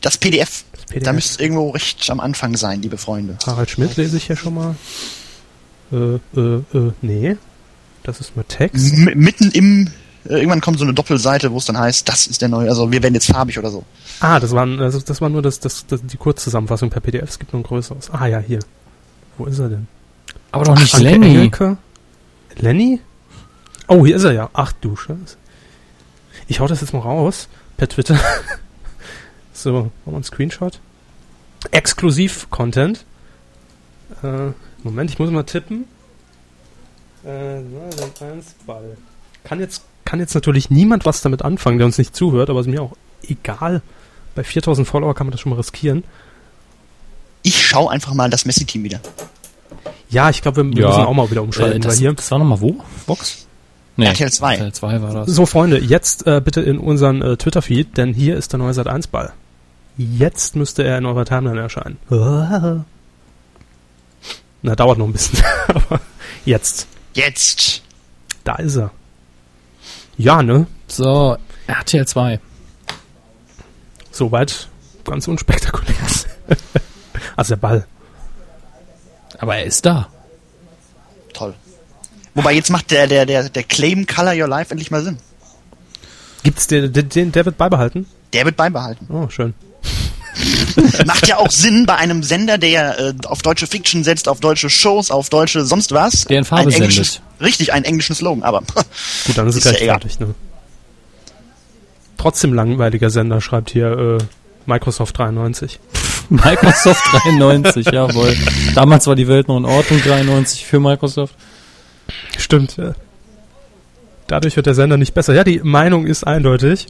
Das 0.00 0.16
PDF, 0.16 0.64
Das 0.72 0.84
PDF. 0.86 1.04
da 1.04 1.12
müsste 1.12 1.34
es 1.34 1.40
irgendwo 1.40 1.70
recht 1.70 2.08
am 2.10 2.20
Anfang 2.20 2.56
sein, 2.56 2.80
liebe 2.80 2.96
Freunde. 2.96 3.36
Harald 3.46 3.70
Schmidt 3.70 3.96
lese 3.96 4.16
ich 4.16 4.24
hier 4.26 4.36
schon 4.36 4.54
mal. 4.54 4.74
Äh, 5.92 5.96
äh, 6.38 6.62
äh, 6.72 6.92
nee. 7.02 7.36
Das 8.02 8.20
ist 8.20 8.34
nur 8.34 8.46
Text. 8.48 8.94
M 8.94 9.10
mitten 9.16 9.50
im, 9.50 9.88
äh, 10.24 10.36
irgendwann 10.36 10.62
kommt 10.62 10.78
so 10.78 10.84
eine 10.84 10.94
Doppelseite, 10.94 11.52
wo 11.52 11.58
es 11.58 11.66
dann 11.66 11.76
heißt, 11.78 12.08
das 12.08 12.26
ist 12.26 12.40
der 12.40 12.48
neue, 12.48 12.70
also 12.70 12.90
wir 12.90 13.02
werden 13.02 13.14
jetzt 13.14 13.30
farbig 13.30 13.58
oder 13.58 13.70
so. 13.70 13.84
Ah, 14.20 14.40
das 14.40 14.52
war, 14.52 14.66
also 14.66 15.00
das 15.00 15.20
war 15.20 15.28
nur 15.28 15.42
das, 15.42 15.60
das, 15.60 15.86
das, 15.86 16.00
die 16.02 16.16
Kurzzusammenfassung 16.16 16.88
per 16.88 17.00
PDF. 17.02 17.28
Es 17.28 17.38
gibt 17.38 17.52
noch 17.52 17.60
ein 17.60 17.64
größeres. 17.64 18.10
Ah 18.10 18.26
ja, 18.26 18.38
hier. 18.38 18.60
Wo 19.36 19.44
ist 19.44 19.58
er 19.58 19.68
denn? 19.68 19.86
Aber 20.52 20.64
doch 20.64 20.78
nicht 20.78 20.94
Anke 20.94 21.04
Lenny. 21.04 21.26
Engelke? 21.26 21.76
Lenny? 22.56 23.00
Oh, 23.86 24.06
hier 24.06 24.16
ist 24.16 24.24
er 24.24 24.32
ja. 24.32 24.50
Ach 24.54 24.72
du 24.80 24.96
Scheiße. 24.96 25.36
Ich 26.50 26.58
hau 26.58 26.66
das 26.66 26.80
jetzt 26.80 26.92
mal 26.92 26.98
raus 26.98 27.46
per 27.76 27.88
Twitter. 27.88 28.18
so, 29.52 29.72
machen 29.72 29.90
wir 30.04 30.14
einen 30.14 30.24
Screenshot. 30.24 30.80
Exklusiv-Content. 31.70 33.04
Äh, 34.24 34.50
Moment, 34.82 35.10
ich 35.10 35.18
muss 35.20 35.30
mal 35.30 35.44
tippen. 35.44 35.84
Äh, 37.22 37.60
dann 38.18 38.28
eins 38.32 38.54
Ball. 38.66 38.96
Kann 39.44 39.60
jetzt, 39.60 39.84
kann 40.04 40.18
jetzt 40.18 40.34
natürlich 40.34 40.70
niemand 40.70 41.06
was 41.06 41.20
damit 41.20 41.42
anfangen, 41.42 41.78
der 41.78 41.86
uns 41.86 41.98
nicht 41.98 42.16
zuhört, 42.16 42.50
aber 42.50 42.60
ist 42.60 42.66
mir 42.66 42.82
auch 42.82 42.96
egal. 43.28 43.80
Bei 44.34 44.42
4000 44.42 44.88
Follower 44.88 45.14
kann 45.14 45.28
man 45.28 45.32
das 45.32 45.40
schon 45.40 45.50
mal 45.50 45.56
riskieren. 45.56 46.02
Ich 47.42 47.64
schau 47.64 47.88
einfach 47.88 48.12
mal 48.12 48.28
das 48.28 48.44
Messi-Team 48.44 48.82
wieder. 48.82 48.98
Ja, 50.08 50.30
ich 50.30 50.42
glaube, 50.42 50.64
wir, 50.64 50.72
wir 50.76 50.82
Ja. 50.82 50.88
müssen 50.88 51.02
auch 51.02 51.14
mal 51.14 51.30
wieder 51.30 51.42
Äh, 51.42 51.44
umschalten, 51.44 51.84
weil 51.84 51.90
das, 51.90 51.98
hier 51.98 52.12
das 52.12 52.28
war 52.32 52.40
nochmal 52.40 52.60
wo? 52.60 52.82
Vox? 53.06 53.46
Nee, 54.00 54.06
RTL 54.06 54.32
2. 54.32 54.54
RTL 54.54 54.72
2 54.72 55.02
war 55.02 55.12
das. 55.12 55.28
So, 55.28 55.44
Freunde, 55.44 55.78
jetzt 55.78 56.26
äh, 56.26 56.40
bitte 56.40 56.62
in 56.62 56.78
unseren 56.78 57.20
äh, 57.20 57.36
Twitter-Feed, 57.36 57.98
denn 57.98 58.14
hier 58.14 58.36
ist 58.36 58.52
der 58.52 58.58
neue 58.58 58.72
Sat 58.72 58.88
1 58.88 59.08
Ball. 59.08 59.32
Jetzt 59.98 60.56
müsste 60.56 60.82
er 60.82 60.96
in 60.96 61.04
eurer 61.04 61.26
Timeline 61.26 61.60
erscheinen. 61.60 61.98
Na, 64.62 64.74
dauert 64.74 64.96
noch 64.98 65.06
ein 65.06 65.12
bisschen. 65.12 65.44
Aber 65.68 66.00
jetzt. 66.46 66.86
Jetzt. 67.12 67.82
Da 68.44 68.56
ist 68.56 68.76
er. 68.76 68.90
Ja, 70.16 70.42
ne? 70.42 70.66
So, 70.86 71.36
RTL 71.66 72.06
2. 72.06 72.40
Soweit 74.10 74.68
ganz 75.04 75.28
unspektakulär. 75.28 75.94
also 77.36 77.54
der 77.54 77.60
Ball. 77.60 77.86
Aber 79.38 79.56
er 79.56 79.64
ist 79.64 79.84
da. 79.84 80.08
Toll. 81.34 81.54
Wobei 82.34 82.54
jetzt 82.54 82.70
macht 82.70 82.90
der, 82.90 83.06
der, 83.06 83.26
der, 83.26 83.48
der 83.48 83.62
Claim 83.64 84.06
Color 84.06 84.34
Your 84.34 84.48
Life 84.48 84.70
endlich 84.70 84.90
mal 84.90 85.02
Sinn. 85.02 85.18
Gibt's 86.42 86.66
den, 86.66 86.92
den, 86.92 87.08
den 87.08 87.32
der 87.32 87.44
wird 87.44 87.58
beibehalten? 87.58 88.06
Der 88.32 88.44
wird 88.44 88.56
beibehalten. 88.56 89.06
Oh, 89.10 89.28
schön. 89.28 89.54
Macht 91.06 91.26
ja 91.26 91.38
auch 91.38 91.50
Sinn 91.50 91.86
bei 91.86 91.96
einem 91.96 92.22
Sender, 92.22 92.56
der 92.56 92.98
äh, 92.98 93.14
auf 93.26 93.42
deutsche 93.42 93.66
Fiction 93.66 94.04
setzt, 94.04 94.28
auf 94.28 94.40
deutsche 94.40 94.70
Shows, 94.70 95.10
auf 95.10 95.28
deutsche 95.28 95.64
sonst 95.64 95.92
was. 95.92 96.24
Der 96.26 96.38
in 96.38 96.44
Farbe 96.44 96.70
ein 96.70 96.72
englisches, 96.72 97.14
sendet. 97.14 97.40
Richtig, 97.40 97.72
einen 97.72 97.84
englischen 97.84 98.14
Slogan, 98.14 98.42
aber 98.42 98.60
Gut, 99.26 99.36
dann 99.36 99.48
ist 99.48 99.56
es 99.56 99.64
ja 99.64 99.72
gleich 99.72 99.84
fertig, 99.84 100.20
ne? 100.20 100.34
Trotzdem 102.16 102.52
langweiliger 102.52 103.10
Sender, 103.10 103.40
schreibt 103.40 103.70
hier 103.70 104.18
äh, 104.20 104.24
Microsoft 104.66 105.18
93. 105.18 105.80
Microsoft 106.28 107.02
93, 107.24 107.86
jawohl. 107.86 108.36
Damals 108.74 109.06
war 109.06 109.16
die 109.16 109.26
Welt 109.26 109.48
noch 109.48 109.56
in 109.56 109.64
Ordnung, 109.64 110.00
93 110.00 110.64
für 110.64 110.80
Microsoft. 110.80 111.34
Stimmt, 112.38 112.76
ja. 112.76 112.94
Dadurch 114.26 114.54
wird 114.54 114.66
der 114.66 114.74
Sender 114.74 114.96
nicht 114.96 115.12
besser. 115.12 115.34
Ja, 115.34 115.42
die 115.42 115.60
Meinung 115.60 116.06
ist 116.06 116.24
eindeutig. 116.24 116.86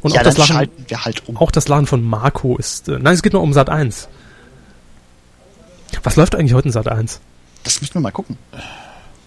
Und 0.00 0.14
ja, 0.14 0.20
auch, 0.20 0.24
das 0.24 0.38
Lachen, 0.38 0.56
halt 0.56 1.22
um. 1.26 1.36
auch 1.36 1.50
das 1.50 1.66
Lachen 1.66 1.86
von 1.86 2.04
Marco 2.04 2.56
ist. 2.56 2.88
Äh, 2.88 2.98
nein, 3.00 3.14
es 3.14 3.22
geht 3.22 3.32
nur 3.32 3.42
um 3.42 3.52
Sat 3.52 3.68
1. 3.68 4.08
Was 6.02 6.16
läuft 6.16 6.34
eigentlich 6.36 6.54
heute 6.54 6.68
in 6.68 6.72
Sat 6.72 6.86
1? 6.86 7.20
Das 7.64 7.80
müssen 7.80 7.94
wir 7.94 8.00
mal 8.00 8.12
gucken. 8.12 8.38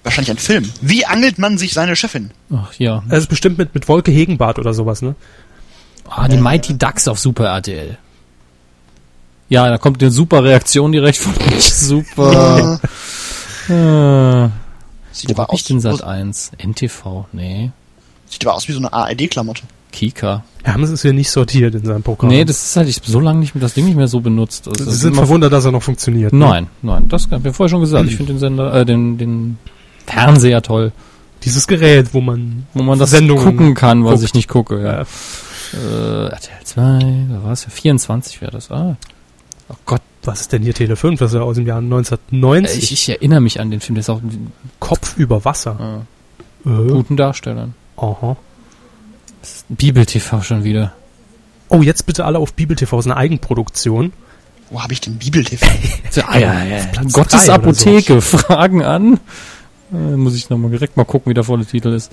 Wahrscheinlich 0.03 0.31
ein 0.31 0.37
Film. 0.37 0.71
Wie 0.81 1.05
angelt 1.05 1.39
man 1.39 1.57
sich 1.57 1.73
seine 1.73 1.97
Chefin? 1.97 2.31
Ach 2.53 2.71
ja. 2.77 3.03
Es 3.09 3.19
ist 3.19 3.27
bestimmt 3.27 3.57
mit, 3.57 3.73
mit 3.73 3.89
Wolke 3.89 4.11
Hegenbart 4.11 4.59
oder 4.59 4.73
sowas, 4.73 5.01
ne? 5.01 5.15
Ah, 6.09 6.29
die 6.29 6.37
Mighty 6.37 6.77
Ducks 6.77 7.09
auf 7.09 7.19
Super 7.19 7.47
RTL. 7.47 7.97
Ja, 9.49 9.69
da 9.69 9.77
kommt 9.77 10.01
eine 10.01 10.11
super 10.11 10.43
Reaktion 10.43 10.93
direkt 10.93 11.17
von 11.17 11.33
euch. 11.35 11.63
Super. 11.73 12.79
Äh, 13.67 14.49
Sieht 15.19 15.29
wo 15.29 15.33
aber 15.33 15.43
hab 15.43 15.53
ich 15.53 15.61
aus, 15.61 15.67
denn 15.67 15.79
Sat 15.79 16.03
1? 16.03 16.51
NTV? 16.57 17.25
Nee. 17.33 17.71
sieht 18.29 18.45
aber 18.45 18.55
aus 18.55 18.67
wie 18.67 18.73
so 18.73 18.79
eine 18.79 18.91
ARD-Klamotte. 18.93 19.63
Kika. 19.91 20.43
Wir 20.63 20.73
haben 20.73 20.83
es 20.83 21.01
hier 21.01 21.13
nicht 21.13 21.29
sortiert 21.31 21.73
in 21.73 21.85
seinem 21.85 22.03
Programm. 22.03 22.29
Nee, 22.29 22.45
das 22.45 22.63
ist 22.63 22.75
halt, 22.75 22.89
ich 22.89 22.97
hab 22.97 23.05
so 23.05 23.19
lange 23.19 23.39
nicht 23.39 23.53
das 23.55 23.73
Ding 23.73 23.85
nicht 23.85 23.95
mehr 23.95 24.07
so 24.07 24.19
benutzt. 24.19 24.67
Also, 24.67 24.83
Sie 24.83 24.89
ist 24.91 24.99
sind 24.99 25.15
verwundert, 25.15 25.53
dass 25.53 25.65
er 25.65 25.71
noch 25.71 25.81
funktioniert. 25.81 26.33
ne? 26.33 26.39
Nein, 26.45 26.67
nein, 26.81 27.07
das 27.07 27.29
hab 27.31 27.39
ich 27.39 27.45
ja 27.45 27.53
vorher 27.53 27.69
schon 27.69 27.81
gesagt. 27.81 28.07
Ich 28.09 28.15
finde 28.17 28.33
den 28.33 28.39
Sender, 28.39 28.73
äh, 28.73 28.85
den, 28.85 29.17
den 29.17 29.57
Fernseher 30.05 30.61
toll, 30.61 30.91
Dieses 31.43 31.67
Gerät, 31.67 32.13
wo 32.13 32.21
man 32.21 32.67
wo 32.73 32.83
man 32.83 32.99
das 32.99 33.11
Sendungen 33.11 33.43
gucken 33.43 33.73
kann, 33.75 34.03
was 34.03 34.15
guckt. 34.15 34.23
ich 34.25 34.33
nicht 34.33 34.47
gucke. 34.49 34.81
Ja. 34.83 34.93
Ja. 34.99 35.05
Äh, 35.73 36.27
RTL 36.27 36.63
2, 36.63 36.81
da 37.31 37.43
war 37.43 37.51
es 37.53 37.63
ja 37.63 37.69
24 37.69 38.41
wäre 38.41 38.51
das. 38.51 38.69
Ah. 38.71 38.95
Oh 39.69 39.75
Gott, 39.85 40.01
Was 40.23 40.41
ist 40.41 40.53
denn 40.53 40.61
hier 40.63 40.73
Tele 40.73 40.95
5? 40.95 41.19
Das 41.19 41.31
ist 41.31 41.35
ja 41.35 41.41
aus 41.41 41.55
dem 41.55 41.65
Jahr 41.67 41.77
äh, 41.79 41.83
1990. 41.83 42.83
ich, 42.83 42.91
ich 42.93 43.09
erinnere 43.09 43.41
mich 43.41 43.59
an 43.59 43.71
den 43.71 43.79
Film, 43.79 43.95
der 43.95 44.01
ist 44.01 44.09
auch 44.09 44.21
mit 44.21 44.33
Kopf 44.79 45.17
über 45.17 45.43
Wasser. 45.45 46.03
äh, 46.65 46.69
Äh, 46.69 46.87
guten 46.89 47.15
Darstellern. 47.17 47.73
aha. 47.97 48.35
Bibel 49.69 50.05
TV 50.05 50.41
schon 50.41 50.63
wieder. 50.63 50.93
Oh, 51.69 51.81
jetzt 51.81 52.05
bitte 52.05 52.25
alle 52.25 52.39
auf 52.39 52.53
Bibel 52.53 52.75
TV. 52.75 52.95
Das 52.97 53.05
ist 53.05 53.11
eine 53.11 53.19
Eigenproduktion. 53.19 54.11
Wo 54.69 54.81
habe 54.83 54.91
ich 54.91 54.99
denn 55.01 55.17
Bibel-TV? 55.17 55.65
So, 56.11 56.21
ah, 56.27 56.37
ja, 56.37 56.63
ja. 56.63 56.85
Platz 56.91 57.13
Gottes 57.13 57.49
Apotheke, 57.49 58.19
Fragen 58.21 58.83
an. 58.83 59.19
Äh, 59.93 59.95
muss 60.17 60.35
ich 60.35 60.49
nochmal 60.49 60.71
direkt 60.71 60.97
mal 60.97 61.05
gucken, 61.05 61.29
wie 61.29 61.33
der 61.33 61.45
volle 61.45 61.65
Titel 61.65 61.89
ist. 61.93 62.11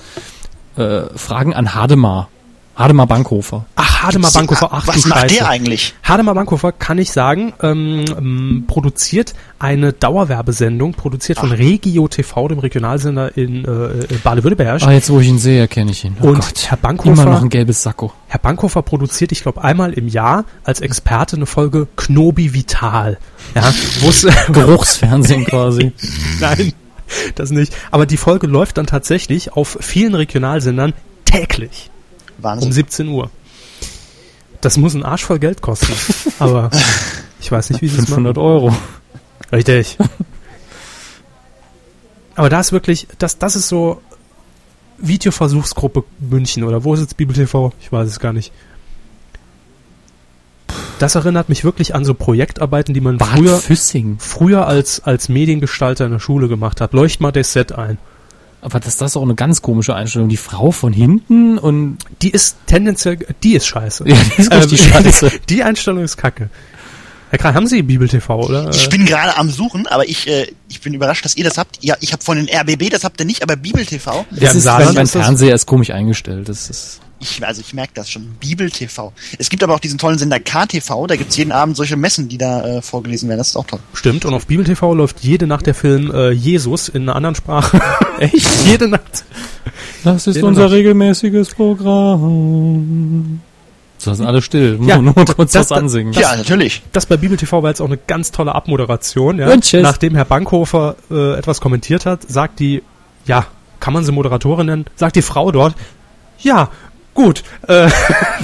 Äh, 0.77 1.03
Fragen 1.17 1.53
an 1.55 1.75
Hademar. 1.75 2.29
Hademar 2.77 3.07
Bankhofer. 3.07 3.67
Ach, 3.77 4.03
Hademar 4.03 4.33
Bankhofer. 4.33 4.69
Ach, 4.73 4.87
Was 4.87 5.07
macht 5.07 5.21
Scheiße. 5.21 5.35
der 5.37 5.49
eigentlich? 5.49 5.95
Hademar 6.03 6.35
Bankhofer, 6.35 6.73
kann 6.73 6.99
ich 6.99 7.13
sagen, 7.13 7.53
ähm, 7.63 8.05
ähm, 8.19 8.65
produziert 8.67 9.35
eine 9.61 9.93
Dauerwerbesendung, 9.93 10.95
produziert 10.95 11.39
von 11.39 11.53
Regio 11.53 12.09
TV, 12.09 12.49
dem 12.49 12.59
Regionalsender 12.59 13.37
in 13.37 13.65
äh, 13.65 13.71
äh, 13.71 14.19
Baden-Württemberg. 14.23 14.83
Ah, 14.83 14.91
jetzt 14.93 15.09
wo 15.11 15.21
ich 15.21 15.29
ihn 15.29 15.39
sehe, 15.39 15.61
erkenne 15.61 15.93
ich 15.93 16.05
ihn. 16.05 16.17
Oh 16.21 16.29
Und 16.29 16.41
Gott. 16.41 16.67
Herr 16.69 16.79
Immer 16.83 16.93
noch 16.95 17.05
Bankhofer, 17.05 17.43
ein 17.43 17.49
gelbes 17.49 17.83
Sakko. 17.83 18.13
Herr 18.27 18.41
Bankhofer 18.41 18.83
produziert, 18.83 19.31
ich 19.31 19.43
glaube, 19.43 19.63
einmal 19.63 19.93
im 19.93 20.09
Jahr 20.09 20.45
als 20.65 20.81
Experte 20.81 21.37
eine 21.37 21.47
Folge 21.47 21.87
Knobi 21.97 22.55
Vital. 22.55 23.19
Ja, 23.55 23.73
wo 24.01 24.09
es 24.09 24.27
Geruchsfernsehen 24.53 25.45
quasi. 25.45 25.93
Nein, 26.41 26.73
das 27.37 27.51
nicht. 27.51 27.73
Aber 27.93 28.07
die 28.07 28.17
Folge 28.17 28.49
läuft 28.49 28.79
dann 28.79 28.87
tatsächlich 28.87 29.53
auf 29.53 29.79
vielen 29.81 30.15
Regionalsendern 30.17 30.93
täglich 31.25 31.91
um 32.45 32.51
Wahnsinn. 32.51 32.73
17 32.73 33.09
Uhr. 33.09 33.31
Das 34.61 34.77
muss 34.77 34.95
ein 34.95 35.03
Arsch 35.03 35.25
voll 35.25 35.39
Geld 35.39 35.61
kosten. 35.61 35.93
Aber 36.39 36.71
ich 37.41 37.51
weiß 37.51 37.71
nicht, 37.71 37.83
wie 37.83 37.89
sie 37.89 37.99
es 37.99 38.07
500 38.07 38.37
machen. 38.37 38.47
Euro. 38.47 38.77
Richtig. 39.53 39.99
Aber 42.35 42.49
da 42.49 42.61
ist 42.61 42.73
wirklich, 42.73 43.07
das, 43.19 43.39
das 43.39 43.57
ist 43.57 43.69
so 43.69 44.01
Videoversuchsgruppe 44.99 46.05
München 46.19 46.65
oder 46.65 46.85
wo 46.85 46.95
ist 46.95 47.01
jetzt 47.01 47.17
Bibel 47.17 47.35
TV? 47.35 47.73
Ich 47.81 47.93
weiß 47.93 48.09
es 48.09 48.19
gar 48.19 48.33
nicht. 48.33 48.53
Das 50.99 51.15
erinnert 51.17 51.49
mich 51.49 51.65
wirklich 51.65 51.95
an 51.95 52.05
so 52.05 52.15
Projektarbeiten, 52.15 52.95
die 52.95 53.01
man 53.01 53.19
Bad 53.19 53.37
früher, 53.37 53.59
Füssing. 53.59 54.17
früher 54.19 54.67
als, 54.67 55.01
als 55.01 55.29
Mediengestalter 55.29 56.07
in 56.07 56.13
der 56.13 56.21
Schule 56.21 56.49
gemacht 56.49 56.81
hat. 56.81 56.93
Leucht 56.93 57.21
mal 57.21 57.33
das 57.33 57.53
Set 57.53 57.73
ein. 57.73 57.99
Aber 58.65 58.81
das, 58.81 58.97
das 58.97 59.11
ist 59.11 59.17
auch 59.19 59.23
eine 59.23 59.35
ganz 59.35 59.61
komische 59.61 59.95
Einstellung. 59.95 60.31
Die 60.31 60.39
Frau 60.39 60.71
von 60.71 60.95
hinten 60.95 61.59
und 61.59 61.99
Die 62.23 62.31
ist 62.31 62.57
tendenziell, 62.67 63.19
die 63.43 63.57
ist 63.57 63.67
scheiße. 63.67 64.09
Ja, 64.09 64.17
die 64.17 64.41
ist 64.41 64.51
richtig 64.51 64.83
scheiße. 64.91 65.31
Die 65.51 65.63
Einstellung 65.63 66.03
ist 66.03 66.17
kacke. 66.17 66.49
Herr 67.29 67.39
Kral, 67.39 67.55
haben 67.55 67.67
Sie 67.67 67.83
Bibel 67.83 68.09
TV, 68.09 68.41
oder? 68.41 68.71
Ich 68.71 68.89
bin 68.89 69.05
gerade 69.05 69.37
am 69.37 69.51
Suchen, 69.51 69.87
aber 69.87 70.09
ich, 70.09 70.27
äh, 70.29 70.47
ich 70.71 70.81
bin 70.81 70.95
überrascht, 70.95 71.27
dass 71.27 71.37
ihr 71.37 71.45
das 71.45 71.59
habt. 71.59 71.85
Ja, 71.85 71.97
ich 72.01 72.15
habe 72.15 72.25
von 72.25 72.39
den 72.39 72.49
RBB, 72.49 72.89
das 72.91 73.05
habt 73.05 73.21
ihr 73.21 73.27
nicht, 73.27 73.43
aber 73.43 73.57
Bibel-TV. 73.57 74.25
Ja, 74.31 74.41
das 74.41 74.53
im 74.53 74.59
ist, 74.59 74.95
mein, 74.95 75.07
Fernseher 75.07 75.55
ist 75.55 75.67
komisch 75.67 75.91
eingestellt. 75.91 76.49
Das 76.49 76.71
ist 76.71 77.01
Ich, 77.25 77.43
also 77.47 77.63
ich 77.63 77.73
merke 77.73 77.93
das 77.95 78.11
schon. 78.11 78.37
Bibel-TV. 78.39 79.13
Es 79.39 79.49
gibt 79.49 79.63
aber 79.63 79.75
auch 79.75 79.81
diesen 79.81 79.97
tollen 79.97 80.19
Sender 80.19 80.39
KTV, 80.41 81.07
da 81.07 81.17
gibt's 81.17 81.37
jeden 81.39 81.53
Abend 81.53 81.75
solche 81.75 81.97
Messen, 81.97 82.29
die 82.29 82.37
da 82.37 82.63
äh, 82.67 82.83
vorgelesen 82.83 83.31
werden. 83.31 83.39
Das 83.39 83.49
ist 83.49 83.57
auch 83.57 83.67
toll. 83.67 83.79
Stimmt, 83.95 84.27
und 84.27 84.35
auf 84.35 84.47
Bibel 84.47 84.63
TV 84.65 84.93
läuft 84.93 85.21
jede 85.21 85.47
Nacht 85.47 85.65
der 85.67 85.75
Film 85.75 86.11
äh, 86.15 86.31
Jesus 86.33 86.89
in 86.91 87.03
einer 87.05 87.17
anderen 87.17 87.35
Sprache. 87.35 87.81
Echt? 88.19 88.47
Jede 88.67 88.89
Nacht. 88.89 89.25
Das 90.05 90.27
ist 90.27 90.35
Jede 90.37 90.47
unser 90.47 90.65
Nacht. 90.65 90.73
regelmäßiges 90.73 91.55
Programm. 91.55 93.41
So 93.97 94.11
ist 94.11 94.21
alles 94.21 94.45
still. 94.45 94.79
Ja, 94.83 94.99
nur 95.01 95.15
mal 95.17 95.25
kurz 95.25 95.53
das- 95.53 95.71
was 95.71 95.79
ansingen. 95.79 96.13
ja, 96.13 96.37
natürlich. 96.37 96.83
Das 96.93 97.07
bei 97.07 97.17
Bibel 97.17 97.39
TV 97.39 97.63
war 97.63 97.71
jetzt 97.71 97.81
auch 97.81 97.87
eine 97.87 97.97
ganz 97.97 98.33
tolle 98.33 98.55
Abmoderation. 98.55 99.39
Ja? 99.39 99.51
Und 99.51 99.65
tschüss. 99.65 99.83
Nachdem 99.83 100.15
Herr 100.15 100.27
Bankhofer 100.27 100.97
äh, 101.11 101.39
etwas 101.39 101.63
kommentiert 101.63 102.05
hat, 102.05 102.29
sagt 102.31 102.61
die 102.61 102.83
ja, 103.27 103.47
kann 103.81 103.95
man 103.95 104.05
sie 104.05 104.13
Moderatorin 104.13 104.67
nennen? 104.67 104.85
Sagt 104.97 105.17
die 105.17 105.23
Frau 105.23 105.51
dort, 105.51 105.75
ja, 106.41 106.69
gut, 107.15 107.43
äh, 107.69 107.89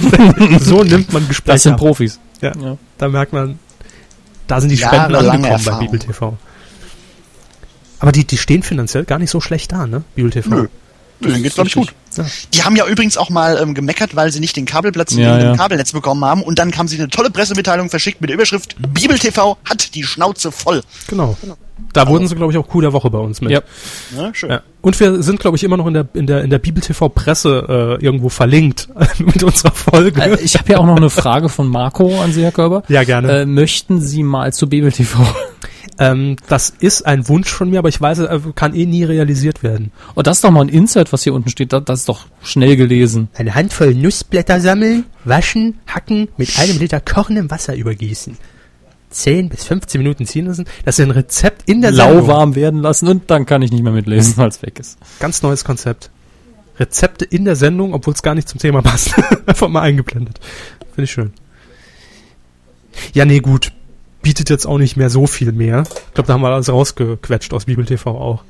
so 0.59 0.83
nimmt 0.83 1.13
man 1.13 1.27
Gespräche. 1.27 1.55
Das 1.55 1.63
sind 1.63 1.73
ab. 1.73 1.79
Profis. 1.79 2.19
Ja. 2.41 2.53
Ja. 2.57 2.77
Da 2.97 3.09
merkt 3.09 3.33
man, 3.33 3.59
da 4.47 4.59
sind 4.59 4.69
die 4.69 4.77
Spenden 4.77 5.15
angekommen 5.15 5.63
bei. 5.63 5.79
Bibel 5.79 5.99
TV. 5.99 6.37
Aber 7.99 8.11
die, 8.11 8.25
die 8.25 8.37
stehen 8.37 8.63
finanziell 8.63 9.05
gar 9.05 9.19
nicht 9.19 9.29
so 9.29 9.39
schlecht 9.41 9.71
da, 9.71 9.85
ne? 9.85 10.03
Bibel 10.15 10.31
TV. 10.31 10.49
Nö. 10.49 10.67
Denen 11.21 11.43
geht's, 11.43 11.55
glaube 11.55 11.67
ich, 11.69 11.75
gut. 11.75 11.93
Ja. 12.17 12.25
Die 12.53 12.63
haben 12.63 12.75
ja 12.75 12.85
übrigens 12.87 13.15
auch 13.17 13.29
mal 13.29 13.59
ähm, 13.61 13.73
gemeckert, 13.73 14.15
weil 14.15 14.31
sie 14.31 14.39
nicht 14.39 14.55
den 14.57 14.65
Kabelplatz 14.65 15.13
Ja, 15.15 15.35
in 15.37 15.43
ja. 15.45 15.51
dem 15.53 15.57
Kabelnetz 15.57 15.91
bekommen 15.93 16.23
haben. 16.25 16.43
Und 16.43 16.59
dann 16.59 16.75
haben 16.77 16.87
sie 16.87 16.97
eine 16.97 17.07
tolle 17.09 17.29
Pressemitteilung 17.29 17.89
verschickt 17.89 18.19
mit 18.21 18.29
der 18.29 18.35
Überschrift 18.35 18.75
Bibel 18.93 19.17
TV 19.17 19.57
hat 19.65 19.95
die 19.95 20.03
Schnauze 20.03 20.51
voll. 20.51 20.81
Genau. 21.07 21.37
Da 21.93 22.07
wurden 22.07 22.27
sie, 22.27 22.35
glaube 22.35 22.51
ich, 22.53 22.57
auch 22.57 22.67
Coup 22.67 22.81
der 22.81 22.93
Woche 22.93 23.09
bei 23.09 23.17
uns 23.17 23.41
mit. 23.41 23.51
Ja. 23.51 23.61
Ja, 24.15 24.33
schön. 24.33 24.49
Ja. 24.51 24.61
Und 24.81 24.99
wir 24.99 25.21
sind, 25.23 25.39
glaube 25.39 25.57
ich, 25.57 25.63
immer 25.63 25.77
noch 25.77 25.87
in 25.87 25.93
der, 25.93 26.07
in 26.13 26.27
der, 26.27 26.43
in 26.43 26.49
der 26.49 26.59
Bibel 26.59 26.81
TV 26.81 27.09
Presse 27.09 27.97
äh, 27.99 28.03
irgendwo 28.05 28.29
verlinkt 28.29 28.87
mit 29.19 29.43
unserer 29.43 29.71
Folge. 29.71 30.21
Äh, 30.21 30.37
Ich 30.41 30.55
habe 30.55 30.67
hier 30.67 30.79
auch 30.79 30.85
noch 30.85 30.95
eine 30.97 31.09
Frage 31.09 31.49
von 31.49 31.67
Marco 31.67 32.21
an 32.21 32.33
Sie, 32.33 32.43
Herr 32.43 32.51
Körber. 32.51 32.83
ja, 32.87 33.03
gerne. 33.03 33.41
Äh, 33.41 33.45
möchten 33.45 33.99
Sie 34.01 34.23
mal 34.23 34.53
zu 34.53 34.67
Bibel 34.69 34.91
TV? 34.91 35.25
Ähm, 36.01 36.35
das 36.47 36.73
ist 36.79 37.05
ein 37.05 37.27
Wunsch 37.27 37.51
von 37.51 37.69
mir, 37.69 37.77
aber 37.77 37.89
ich 37.89 38.01
weiß, 38.01 38.19
er 38.19 38.39
kann 38.55 38.73
eh 38.73 38.87
nie 38.87 39.03
realisiert 39.03 39.61
werden. 39.61 39.91
Und 40.15 40.25
das 40.25 40.37
ist 40.37 40.43
doch 40.43 40.49
mal 40.49 40.61
ein 40.61 40.69
Insert, 40.69 41.13
was 41.13 41.21
hier 41.21 41.35
unten 41.35 41.49
steht. 41.49 41.73
Das, 41.73 41.83
das 41.85 41.99
ist 41.99 42.09
doch 42.09 42.25
schnell 42.41 42.75
gelesen. 42.75 43.29
Eine 43.35 43.53
Handvoll 43.53 43.93
Nussblätter 43.93 44.59
sammeln, 44.59 45.05
waschen, 45.25 45.77
hacken, 45.85 46.29
mit 46.37 46.57
einem 46.57 46.79
Liter 46.79 47.01
kochendem 47.01 47.51
Wasser 47.51 47.75
übergießen. 47.75 48.35
10 49.11 49.49
bis 49.49 49.65
15 49.65 50.01
Minuten 50.01 50.25
ziehen 50.25 50.47
lassen. 50.47 50.65
Das 50.85 50.97
ist 50.97 51.05
ein 51.05 51.11
Rezept 51.11 51.69
in 51.69 51.81
der 51.81 51.93
Sendung. 51.93 52.27
Lauwarm 52.27 52.55
werden 52.55 52.79
lassen 52.79 53.07
und 53.07 53.29
dann 53.29 53.45
kann 53.45 53.61
ich 53.61 53.71
nicht 53.71 53.83
mehr 53.83 53.93
mitlesen, 53.93 54.37
weil 54.37 54.49
es 54.49 54.63
weg 54.63 54.79
ist. 54.79 54.97
Ganz 55.19 55.43
neues 55.43 55.63
Konzept. 55.63 56.09
Rezepte 56.79 57.25
in 57.25 57.45
der 57.45 57.55
Sendung, 57.55 57.93
obwohl 57.93 58.15
es 58.15 58.23
gar 58.23 58.33
nicht 58.33 58.49
zum 58.49 58.59
Thema 58.59 58.81
passt. 58.81 59.13
Einfach 59.45 59.67
mal 59.67 59.81
eingeblendet. 59.81 60.39
Finde 60.95 61.03
ich 61.03 61.11
schön. 61.11 61.31
Ja, 63.13 63.25
nee, 63.25 63.39
gut. 63.39 63.71
Bietet 64.21 64.49
jetzt 64.49 64.65
auch 64.65 64.77
nicht 64.77 64.97
mehr 64.97 65.09
so 65.09 65.27
viel 65.27 65.51
mehr. 65.51 65.83
Ich 66.07 66.13
glaube, 66.13 66.27
da 66.27 66.33
haben 66.33 66.41
wir 66.41 66.49
alles 66.49 66.69
rausgequetscht 66.69 67.53
aus 67.53 67.65
Bibel 67.65 67.85
TV 67.85 68.09
auch. 68.11 68.43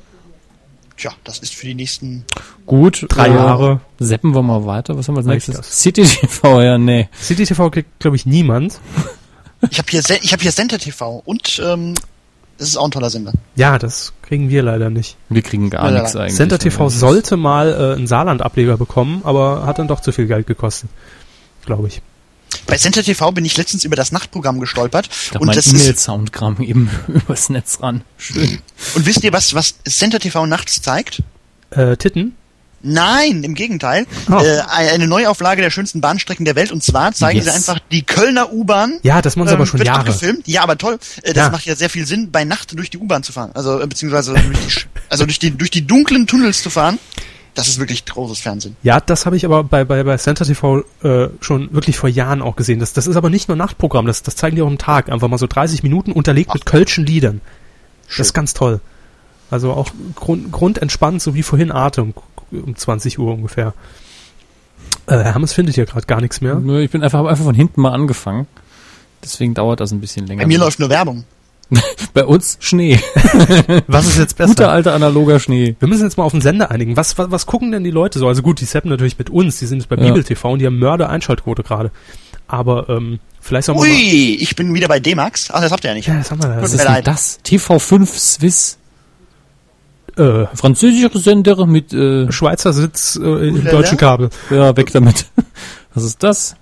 Tja, 0.98 1.12
das 1.24 1.40
ist 1.40 1.56
für 1.56 1.66
die 1.66 1.76
nächsten. 1.76 2.26
Gut. 2.66 3.06
Drei 3.10 3.28
äh, 3.28 3.34
Jahre. 3.36 3.80
Seppen 4.00 4.36
wir 4.36 4.44
mal 4.44 4.66
weiter. 4.66 4.98
Was 4.98 5.08
haben 5.08 5.16
wir 5.16 5.20
als 5.20 5.28
nächstes? 5.28 5.58
das? 5.58 5.82
City 5.82 6.04
TV, 6.04 6.62
ja, 6.62 6.78
nee. 6.78 7.10
City 7.20 7.46
TV 7.46 7.70
kriegt, 7.70 8.00
glaube 8.00 8.16
ich, 8.16 8.26
niemand. 8.26 8.80
Ich 9.70 9.78
habe 9.78 9.88
hier, 9.90 10.02
ich 10.22 10.34
habe 10.34 10.42
hier 10.42 10.52
Center 10.52 10.78
TV 10.78 11.22
und 11.24 11.62
ähm, 11.64 11.94
das 12.58 12.70
ist 12.70 12.78
auch 12.78 12.86
ein 12.86 12.92
toller 12.92 13.10
Sender. 13.10 13.34
Ja, 13.56 13.80
das 13.80 14.14
kriegen 14.22 14.50
wir 14.50 14.62
leider 14.62 14.92
nicht. 14.92 15.18
Wir 15.30 15.42
kriegen 15.42 15.72
gar 15.72 15.92
Ja, 15.92 16.02
nichts 16.02 16.16
eigentlich. 16.16 16.36
Center 16.36 16.60
TV 16.60 16.90
sollte 16.90 17.36
mal 17.38 17.70
äh, 17.72 17.96
einen 17.96 18.06
Saarland-Ableger 18.06 18.78
bekommen, 18.78 19.22
aber 19.24 19.66
hat 19.66 19.80
dann 19.80 19.88
doch 19.88 20.00
zu 20.02 20.12
viel 20.12 20.28
Geld 20.28 20.46
gekostet. 20.46 20.90
Glaube 21.66 21.88
ich. 21.88 22.02
Bei 22.72 22.78
Center 22.78 23.04
TV 23.04 23.32
bin 23.34 23.44
ich 23.44 23.58
letztens 23.58 23.84
über 23.84 23.98
das 23.98 24.14
Nachtprogramm 24.14 24.62
gestolpert 24.62 25.10
Da 25.34 25.40
und 25.40 25.48
mein 25.48 25.56
das 25.58 25.68
ist 25.68 25.74
E-Mail-Soundgramm 25.74 26.62
eben 26.62 26.90
übers 27.10 27.50
Netz 27.50 27.80
ran. 27.82 28.02
Schön. 28.18 28.60
und 28.96 29.06
wisst 29.06 29.24
ihr 29.26 29.34
was 29.34 29.54
was 29.54 29.76
Center 29.88 30.20
TV 30.20 30.46
nachts 30.46 30.82
zeigt? 30.82 31.22
Äh, 31.72 31.98
Titten? 31.98 32.36
Nein, 32.84 33.44
im 33.44 33.54
Gegenteil. 33.56 34.08
Oh. 34.32 34.38
Äh, 34.40 34.62
eine 34.70 35.06
Neuauflage 35.06 35.62
der 35.62 35.70
schönsten 35.70 36.02
Bahnstrecken 36.02 36.46
der 36.46 36.56
Welt 36.56 36.72
und 36.72 36.82
zwar 36.82 37.12
zeigen 37.14 37.38
Yes. 37.38 37.46
sie 37.46 37.52
einfach 37.52 37.78
die 37.92 38.02
Kölner 38.04 38.52
U-Bahn. 38.54 39.00
Ja, 39.04 39.22
das 39.22 39.36
machen 39.36 39.50
sie 39.50 39.54
aber 39.54 39.64
ähm, 39.64 39.68
schon 39.68 39.80
wird 39.80 39.88
Jahre. 39.88 40.00
abgefilmt. 40.00 40.48
Ja, 40.48 40.64
aber 40.64 40.78
toll. 40.80 40.98
Äh, 41.24 41.34
das 41.34 41.44
Ja. 41.46 41.50
macht 41.52 41.66
ja 41.66 41.76
sehr 41.76 41.90
viel 41.92 42.08
Sinn, 42.08 42.32
bei 42.32 42.44
Nacht 42.46 42.72
durch 42.76 42.90
die 42.90 42.98
U-Bahn 42.98 43.22
zu 43.22 43.34
fahren. 43.34 43.52
Also 43.54 43.80
äh, 43.82 43.86
beziehungsweise 43.86 44.34
durch 44.34 44.60
die, 44.66 44.72
Sch- 44.72 44.86
also 45.10 45.26
durch 45.26 45.38
die 45.40 45.52
durch 45.52 45.70
die 45.70 45.86
dunklen 45.86 46.26
Tunnels 46.26 46.64
zu 46.64 46.70
fahren. 46.72 46.98
Das 47.54 47.68
ist 47.68 47.80
wirklich 47.80 48.06
großes 48.06 48.40
Fernsehen. 48.40 48.78
Ja, 48.82 49.00
das 49.02 49.26
habe 49.26 49.36
ich 49.36 49.44
aber 49.44 49.64
bei, 49.64 49.84
bei, 49.84 50.04
bei 50.04 50.18
Center 50.18 50.46
TV 50.46 50.84
äh, 51.04 51.28
schon 51.42 51.74
wirklich 51.74 51.98
vor 51.98 52.10
Jahren 52.10 52.42
auch 52.42 52.56
gesehen. 52.56 52.80
Das, 52.80 52.94
das 52.94 53.08
ist 53.08 53.18
aber 53.18 53.30
nicht 53.30 53.50
nur 53.50 53.58
Nachtprogramm, 53.58 54.06
das, 54.06 54.24
das 54.24 54.36
zeigen 54.36 54.56
die 54.56 54.62
auch 54.62 54.68
am 54.68 54.78
Tag. 54.78 55.10
Einfach 55.10 55.28
mal 55.28 55.38
so 55.38 55.48
30 55.48 55.84
Minuten 55.84 56.14
unterlegt 56.14 56.54
mit 56.54 56.66
kölschen 56.66 57.06
Liedern. 57.06 57.42
Das 58.08 58.20
ist 58.20 58.34
ganz 58.34 58.54
toll. 58.54 58.80
Also 59.50 59.74
auch 59.74 59.90
grund, 60.16 60.52
grundentspannt, 60.52 61.22
so 61.22 61.36
wie 61.36 61.44
vorhin 61.44 61.72
Atem, 61.72 62.14
um 62.52 62.76
20 62.76 63.20
Uhr 63.20 63.34
ungefähr. 63.34 63.74
Äh, 65.08 65.18
Herr 65.18 65.36
Hammes 65.36 65.52
findet 65.52 65.76
hier 65.76 65.86
gerade 65.86 66.06
gar 66.06 66.22
nichts 66.22 66.40
mehr. 66.40 66.56
Nö, 66.56 66.82
Ich 66.82 66.92
bin 66.92 67.04
einfach, 67.04 67.26
einfach 67.26 67.44
von 67.44 67.56
hinten 67.56 67.82
mal 67.82 67.92
angefangen. 67.92 68.48
Deswegen 69.24 69.54
dauert 69.54 69.82
das 69.82 69.92
ein 69.92 70.00
bisschen 70.00 70.26
länger. 70.26 70.42
Bei 70.44 70.48
mir 70.48 70.58
läuft 70.58 70.80
nur 70.80 70.90
Werbung. 70.90 71.26
Bei 72.14 72.26
uns 72.26 72.58
Schnee. 72.60 73.00
Was 73.88 74.06
ist 74.08 74.18
jetzt 74.18 74.38
besser? 74.38 74.50
Guter 74.50 74.72
alter 74.72 74.94
analoger 74.94 75.40
Schnee. 75.40 75.76
Wir 75.80 75.88
müssen 75.88 76.04
jetzt 76.04 76.18
mal 76.18 76.24
auf 76.24 76.34
den 76.34 76.42
Sender 76.42 76.72
einigen. 76.72 76.98
Was, 76.98 77.18
was, 77.18 77.32
was 77.32 77.46
gucken 77.46 77.72
denn 77.72 77.84
die 77.84 77.92
Leute 77.92 78.20
so? 78.20 78.28
Also 78.28 78.42
gut, 78.42 78.60
die 78.60 78.66
zappen 78.66 78.90
natürlich 78.90 79.18
mit 79.18 79.30
uns, 79.30 79.60
die 79.60 79.66
sind 79.66 79.80
jetzt 79.80 79.88
bei 79.88 79.96
Ja. 79.96 80.04
Bibel 80.04 80.24
TV 80.24 80.52
und 80.52 80.60
die 80.60 80.66
haben 80.66 80.80
Mörder-Einschaltquote 80.80 81.64
gerade. 81.64 81.92
Aber 82.48 82.90
ähm, 82.90 83.20
vielleicht 83.40 83.70
wir 83.70 83.76
mal... 83.76 83.82
Ui, 83.82 84.36
ich 84.40 84.56
bin 84.56 84.74
wieder 84.74 84.90
bei 84.90 85.00
D-Max. 85.00 85.50
Ach, 85.52 85.62
das 85.62 85.72
habt 85.72 85.84
ihr 85.86 85.92
ja 85.92 85.96
nicht. 85.96 86.08
Ja, 86.08 86.18
das 86.18 86.32
haben 86.32 86.44
wir 86.44 86.50
da. 86.50 86.62
Was 86.62 86.74
ist 86.74 86.84
denn 86.84 87.04
das? 87.04 87.40
TV5 87.46 88.06
Swiss. 88.08 88.78
Äh, 90.18 90.48
Französische 90.54 91.18
Sender 91.20 91.66
mit, 91.66 91.94
äh, 91.94 92.30
Schweizer 92.32 92.74
Sitz 92.74 93.16
äh, 93.16 93.48
im 93.48 93.64
deutschen 93.64 93.98
Kabel. 93.98 94.30
ja, 94.50 94.76
weg 94.76 94.92
damit. 94.92 95.28
Was 95.94 96.04
ist 96.04 96.22
das? 96.22 96.56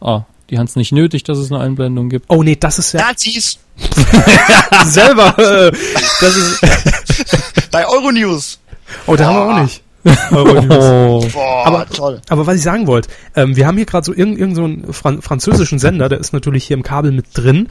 Ah, 0.00 0.22
die 0.50 0.58
haben 0.58 0.66
es 0.66 0.76
nicht 0.76 0.92
nötig, 0.92 1.24
dass 1.24 1.38
es 1.38 1.50
eine 1.50 1.60
Einblendung 1.60 2.08
gibt. 2.08 2.26
Oh 2.28 2.44
nee, 2.44 2.54
das 2.54 2.78
ist 2.78 2.92
ja 2.92 3.00
Nazis 3.00 3.58
selber. 4.86 5.38
Äh, 5.38 5.72
das 6.20 6.36
ist, 6.36 6.60
bei 7.70 7.86
Euronews. 7.86 8.58
oh, 9.06 9.16
da 9.16 9.26
haben 9.26 9.36
wir 9.36 9.54
auch 9.56 9.62
nicht. 9.62 9.82
Euronews. 10.30 10.84
Oh. 10.84 11.28
Boah, 11.32 11.66
Aber- 11.66 11.86
toll. 11.86 12.20
Aber 12.28 12.46
was 12.46 12.56
ich 12.56 12.62
sagen 12.62 12.86
wollte, 12.86 13.08
ähm, 13.36 13.56
wir 13.56 13.66
haben 13.66 13.76
hier 13.76 13.86
gerade 13.86 14.04
so 14.04 14.12
irgendeinen 14.12 14.38
irgend 14.38 14.56
so 14.56 14.64
einen 14.64 14.92
Fran 14.92 15.22
französischen 15.22 15.78
Sender, 15.78 16.08
der 16.08 16.18
ist 16.20 16.32
natürlich 16.32 16.64
hier 16.64 16.76
im 16.76 16.82
Kabel 16.82 17.12
mit 17.12 17.26
drin. 17.34 17.68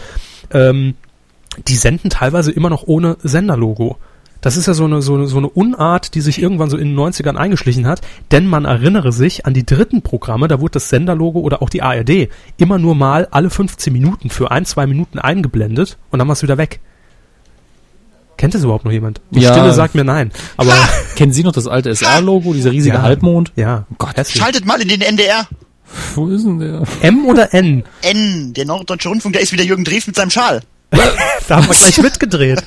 Ähm, 0.51 0.95
die 1.67 1.75
senden 1.75 2.09
teilweise 2.09 2.51
immer 2.51 2.69
noch 2.69 2.83
ohne 2.85 3.17
Senderlogo. 3.23 3.97
Das 4.47 4.55
ist 4.55 4.65
ja 4.65 4.73
so 4.73 4.85
eine, 4.85 5.01
so, 5.01 5.15
eine, 5.15 5.27
so 5.27 5.39
eine 5.39 5.49
Unart, 5.49 6.15
die 6.15 6.21
sich 6.21 6.41
irgendwann 6.41 6.69
so 6.69 6.77
in 6.77 6.95
den 6.95 6.97
90ern 6.97 7.35
eingeschlichen 7.35 7.85
hat, 7.85 7.99
denn 8.31 8.47
man 8.47 8.63
erinnere 8.63 9.11
sich 9.11 9.45
an 9.45 9.53
die 9.53 9.65
dritten 9.65 10.03
Programme, 10.03 10.47
da 10.47 10.61
wurde 10.61 10.71
das 10.75 10.87
Senderlogo 10.87 11.41
oder 11.41 11.61
auch 11.61 11.69
die 11.69 11.81
ARD 11.81 12.29
immer 12.55 12.77
nur 12.77 12.95
mal 12.95 13.27
alle 13.31 13.49
15 13.49 13.91
Minuten 13.91 14.29
für 14.29 14.49
ein, 14.49 14.63
zwei 14.63 14.87
Minuten 14.87 15.19
eingeblendet 15.19 15.97
und 16.11 16.19
dann 16.19 16.29
war 16.29 16.31
es 16.31 16.43
wieder 16.43 16.57
weg. 16.57 16.79
Kennt 18.37 18.55
das 18.55 18.63
überhaupt 18.63 18.85
noch 18.85 18.91
jemand? 18.93 19.19
Die 19.31 19.41
Ja. 19.41 19.51
Stille 19.53 19.73
sagt 19.73 19.95
mir 19.95 20.05
nein. 20.05 20.31
Aber 20.55 20.71
Kennen 21.17 21.33
Sie 21.33 21.43
noch 21.43 21.51
das 21.51 21.67
alte 21.67 21.89
SR-Logo, 21.89 22.53
dieser 22.53 22.71
riesige 22.71 22.95
Ja. 22.95 23.01
Halbmond? 23.01 23.51
ja, 23.57 23.85
Gott, 23.97 24.15
hässlich. 24.15 24.41
Schaltet 24.41 24.65
mal 24.65 24.81
in 24.81 24.87
den 24.87 25.01
NDR. 25.01 25.45
Wo 26.15 26.29
ist 26.29 26.45
denn 26.45 26.59
der? 26.59 26.83
M 27.01 27.25
oder 27.25 27.53
N? 27.53 27.83
N, 28.01 28.53
der 28.53 28.63
Norddeutsche 28.63 29.09
Rundfunk, 29.09 29.33
da 29.35 29.41
ist 29.41 29.51
wieder 29.51 29.65
Jürgen 29.65 29.83
Drews 29.83 30.07
mit 30.07 30.15
seinem 30.15 30.29
Schal. 30.29 30.61
Da 31.47 31.57
haben 31.57 31.67
wir 31.69 31.75
gleich 31.75 31.97
mitgedreht. 31.99 32.61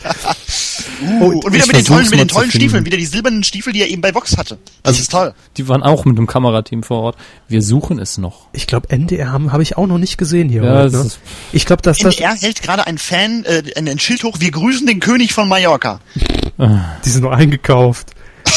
Uh, 1.02 1.40
und 1.40 1.52
wieder 1.52 1.64
ich 1.64 1.66
mit 1.66 1.76
den 1.76 1.84
tollen, 1.84 2.08
mit 2.08 2.18
den 2.18 2.28
tollen. 2.28 2.50
Stiefeln, 2.50 2.84
wieder 2.86 2.96
die 2.96 3.04
silbernen 3.04 3.44
Stiefel, 3.44 3.72
die 3.74 3.82
er 3.82 3.88
eben 3.88 4.00
bei 4.00 4.14
Vox 4.14 4.38
hatte. 4.38 4.58
Das 4.82 4.98
ist 4.98 5.10
toll. 5.10 5.34
Die 5.58 5.68
waren 5.68 5.82
auch 5.82 6.06
mit 6.06 6.16
einem 6.16 6.26
Kamerateam 6.26 6.82
vor 6.82 7.02
Ort. 7.02 7.16
Wir 7.48 7.60
suchen 7.62 7.98
es 7.98 8.16
noch. 8.16 8.46
Ich 8.52 8.66
glaube, 8.66 8.88
NDR 8.88 9.32
haben 9.32 9.52
habe 9.52 9.62
ich 9.62 9.76
auch 9.76 9.86
noch 9.86 9.98
nicht 9.98 10.16
gesehen 10.16 10.48
hier. 10.48 10.62
Ja, 10.62 10.70
heute, 10.78 10.90
das 10.90 10.92
ne? 10.92 11.06
ist- 11.08 11.18
Ich 11.52 11.66
glaube, 11.66 11.82
dass 11.82 11.98
das 11.98 12.14
NDR 12.14 12.34
hält 12.34 12.62
gerade 12.62 12.86
ein 12.86 12.96
Fan 12.96 13.44
äh, 13.44 13.62
ein, 13.76 13.86
ein 13.86 13.98
Schild 13.98 14.24
hoch, 14.24 14.36
wir 14.40 14.50
grüßen 14.50 14.86
den 14.86 15.00
König 15.00 15.34
von 15.34 15.46
Mallorca. 15.48 16.00
die 17.04 17.10
sind 17.10 17.22
noch 17.22 17.32
eingekauft. 17.32 18.08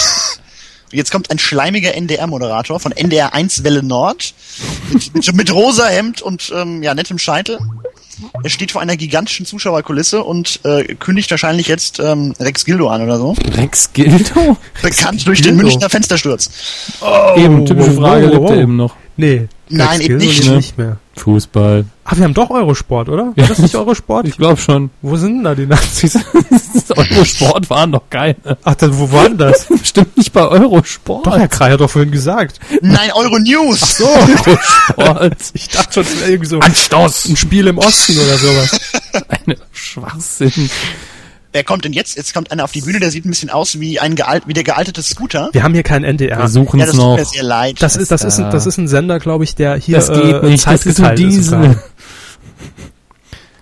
Jetzt 0.91 1.11
kommt 1.11 1.31
ein 1.31 1.39
schleimiger 1.39 1.95
NDR-Moderator 1.95 2.79
von 2.79 2.91
NDR 2.91 3.33
1 3.33 3.63
Welle 3.63 3.81
Nord 3.83 4.33
mit, 4.91 5.13
mit, 5.15 5.33
mit 5.35 5.51
rosa 5.53 5.87
Hemd 5.87 6.21
und 6.21 6.51
ähm, 6.55 6.83
ja, 6.83 6.93
nettem 6.93 7.17
Scheitel. 7.17 7.59
Er 8.43 8.49
steht 8.49 8.71
vor 8.71 8.81
einer 8.81 8.97
gigantischen 8.97 9.45
Zuschauerkulisse 9.45 10.23
und 10.23 10.59
äh, 10.63 10.95
kündigt 10.95 11.31
wahrscheinlich 11.31 11.67
jetzt 11.67 11.99
ähm, 11.99 12.33
Rex 12.39 12.65
Gildo 12.65 12.89
an 12.89 13.01
oder 13.01 13.17
so. 13.17 13.35
Rex 13.55 13.91
Gildo? 13.93 14.57
Bekannt 14.81 15.25
durch 15.27 15.41
den 15.41 15.55
Gildo. 15.55 15.63
Münchner 15.69 15.89
Fenstersturz. 15.89 16.49
eben, 17.35 17.65
typische 17.65 17.93
Frage, 17.93 18.25
wow, 18.25 18.31
lebt 18.31 18.41
wow. 18.41 18.51
er 18.51 18.57
eben 18.57 18.75
noch. 18.75 18.95
Nee. 19.17 19.47
Nein, 19.69 19.87
Rex 19.89 20.05
eben 20.05 20.19
Gildo 20.19 20.25
nicht. 20.25 20.45
lebt 20.45 20.49
Ne? 20.49 20.55
nicht 20.57 20.77
mehr. 20.77 20.97
Fußball. 21.15 21.85
Ach, 22.05 22.17
wir 22.17 22.23
haben 22.23 22.33
doch 22.33 22.49
Eurosport, 22.49 23.07
oder? 23.07 23.27
War 23.27 23.33
Ja. 23.35 23.45
das 23.47 23.59
nicht 23.59 23.75
Eurosport? 23.75 24.27
Ich 24.27 24.35
glaube 24.37 24.59
schon. 24.59 24.89
Wo 25.01 25.15
sind 25.15 25.35
denn 25.35 25.43
da 25.43 25.55
die 25.55 25.65
Nazis? 25.67 26.17
Eurosport 26.95 27.69
waren 27.69 27.91
doch 27.91 28.03
keine. 28.09 28.35
Ach, 28.63 28.75
dann, 28.75 28.97
wo 28.97 29.11
war 29.11 29.25
denn 29.29 29.37
das? 29.37 29.65
Bestimmt 29.69 30.17
nicht 30.17 30.33
bei 30.33 30.41
Eurosport. 30.47 31.25
doch, 31.27 31.37
Herr 31.37 31.47
Krei 31.47 31.71
hat 31.71 31.79
doch 31.81 31.89
vorhin 31.89 32.11
gesagt. 32.11 32.59
Nein, 32.81 33.11
Euronews. 33.13 33.97
So, 33.97 34.07
Eurosport. 34.07 35.35
ich 35.53 35.69
dachte 35.69 35.93
schon, 35.93 36.03
es 36.03 36.19
wäre 36.19 36.31
irgendwie 36.31 36.49
so 36.49 36.59
Anstoß. 36.59 37.25
ein 37.29 37.37
Spiel 37.37 37.67
im 37.67 37.77
Osten 37.77 38.17
oder 38.17 38.37
sowas. 38.37 38.79
Eine 39.45 39.57
Schwachsinn. 39.71 40.69
Wer 41.53 41.63
kommt 41.63 41.85
denn 41.85 41.93
jetzt? 41.93 42.17
Jetzt 42.17 42.33
kommt 42.33 42.51
einer 42.51 42.63
auf 42.63 42.71
die 42.71 42.81
Bühne, 42.81 42.99
der 42.99 43.11
sieht 43.11 43.25
ein 43.25 43.29
bisschen 43.29 43.49
aus 43.51 43.79
wie 43.79 43.99
ein 43.99 44.15
gealt, 44.15 44.43
wie 44.47 44.53
der 44.53 44.63
gealtete 44.63 45.01
Scooter. 45.03 45.49
Wir 45.53 45.61
haben 45.63 45.73
hier 45.75 45.83
keinen 45.83 46.03
NDR. 46.03 46.39
Wir 46.39 46.47
suchen 46.47 46.79
Ja, 46.79 46.85
es 46.85 46.91
das 46.91 46.99
tut 46.99 47.05
noch. 47.09 47.17
mir 47.17 47.25
sehr 47.25 47.43
leid. 47.43 47.75
Das 47.79 47.95
ist, 47.95 48.09
das 48.11 48.23
ist, 48.23 48.39
ein, 48.39 48.49
das 48.51 48.65
ist 48.65 48.77
ein 48.77 48.87
Sender, 48.87 49.19
glaube 49.19 49.43
ich, 49.43 49.53
der 49.55 49.75
hier 49.77 49.97
Das 49.97 50.11
geht 50.11 50.17
äh, 50.43 50.45
nicht. 50.49 50.65
Das 50.65 50.85
ist 50.85 50.97
sogar. 50.97 51.75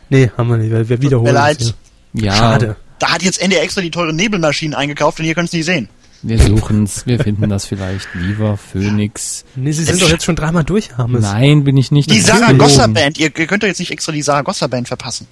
Nee, 0.10 0.32
haben 0.38 0.50
wir 0.50 0.58
nicht. 0.58 0.72
Wir, 0.72 0.90
wir 0.90 1.02
wiederholen 1.02 1.34
mir 1.34 1.40
das 1.40 1.48
leid. 1.60 1.76
hier. 2.14 2.24
Ja. 2.26 2.34
Schade. 2.36 2.76
Da 3.00 3.12
hat 3.14 3.24
jetzt 3.24 3.42
NDR 3.42 3.64
extra 3.64 3.82
die 3.82 3.92
teuren 3.92 4.16
Nebelmaschinen 4.16 4.76
eingekauft 4.76 5.20
und 5.20 5.26
ihr 5.26 5.34
könnt 5.36 5.48
es 5.48 5.54
nicht 5.54 5.66
sehen. 5.66 5.90
Wir 6.24 6.38
suchen's, 6.38 7.08
wir 7.08 7.20
finden 7.20 7.50
das 7.50 7.66
vielleicht. 7.66 8.08
Viva, 8.14 8.56
Phoenix. 8.56 9.44
Nee, 9.56 9.72
Sie 9.72 9.84
sind 9.84 10.02
doch 10.02 10.10
jetzt 10.10 10.24
schon 10.24 10.36
dreimal 10.36 10.64
durch, 10.64 10.96
Hermes. 10.96 11.24
Nein, 11.24 11.64
bin 11.64 11.78
ich 11.78 11.92
nicht. 11.92 12.12
Die 12.12 12.22
Sarah. 12.22 12.52
Gosser 12.54 12.88
Band. 12.88 13.18
Ihr, 13.18 13.32
ihr 13.36 13.48
könnt 13.48 13.64
doch 13.64 13.68
jetzt 13.68 13.80
nicht 13.80 13.92
extra 13.92 14.12
die 14.12 14.22
Sarah 14.22 14.44
Gosser 14.44 14.68
Band 14.68 14.88
verpassen. 14.88 15.28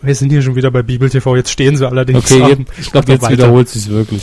Wir 0.00 0.14
sind 0.14 0.30
hier 0.30 0.42
schon 0.42 0.54
wieder 0.54 0.70
bei 0.70 0.82
Bibel 0.82 1.10
TV. 1.10 1.36
Jetzt 1.36 1.50
stehen 1.50 1.76
sie 1.76 1.86
allerdings. 1.88 2.30
Okay, 2.30 2.46
jetzt, 2.48 2.62
ich 2.80 2.90
glaube, 2.92 3.12
jetzt 3.12 3.22
weiter. 3.22 3.32
wiederholt 3.32 3.68
sich's 3.68 3.88
wirklich. 3.88 4.22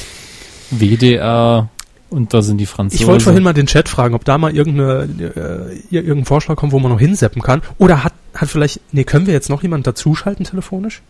WDR 0.72 1.70
und 2.10 2.34
da 2.34 2.42
sind 2.42 2.58
die 2.58 2.66
Franzosen. 2.66 3.02
Ich 3.02 3.08
wollte 3.08 3.24
vorhin 3.26 3.44
mal 3.44 3.54
den 3.54 3.68
Chat 3.68 3.88
fragen, 3.90 4.16
ob 4.16 4.26
da 4.26 4.38
mal 4.38 4.56
irgendeine, 4.56 5.04
äh, 5.20 5.96
ir- 5.96 6.02
irgendein 6.04 6.26
Vorschlag 6.26 6.56
kommt, 6.56 6.72
wo 6.72 6.80
man 6.80 6.92
noch 6.92 7.00
hinseppen 7.00 7.42
kann. 7.42 7.62
Oder 7.78 8.04
hat, 8.04 8.14
hat 8.34 8.50
vielleicht, 8.50 8.80
nee, 8.92 9.04
können 9.04 9.28
wir 9.28 9.34
jetzt 9.34 9.50
noch 9.50 9.62
jemanden 9.62 9.84
dazuschalten 9.84 10.46
telefonisch? 10.46 11.02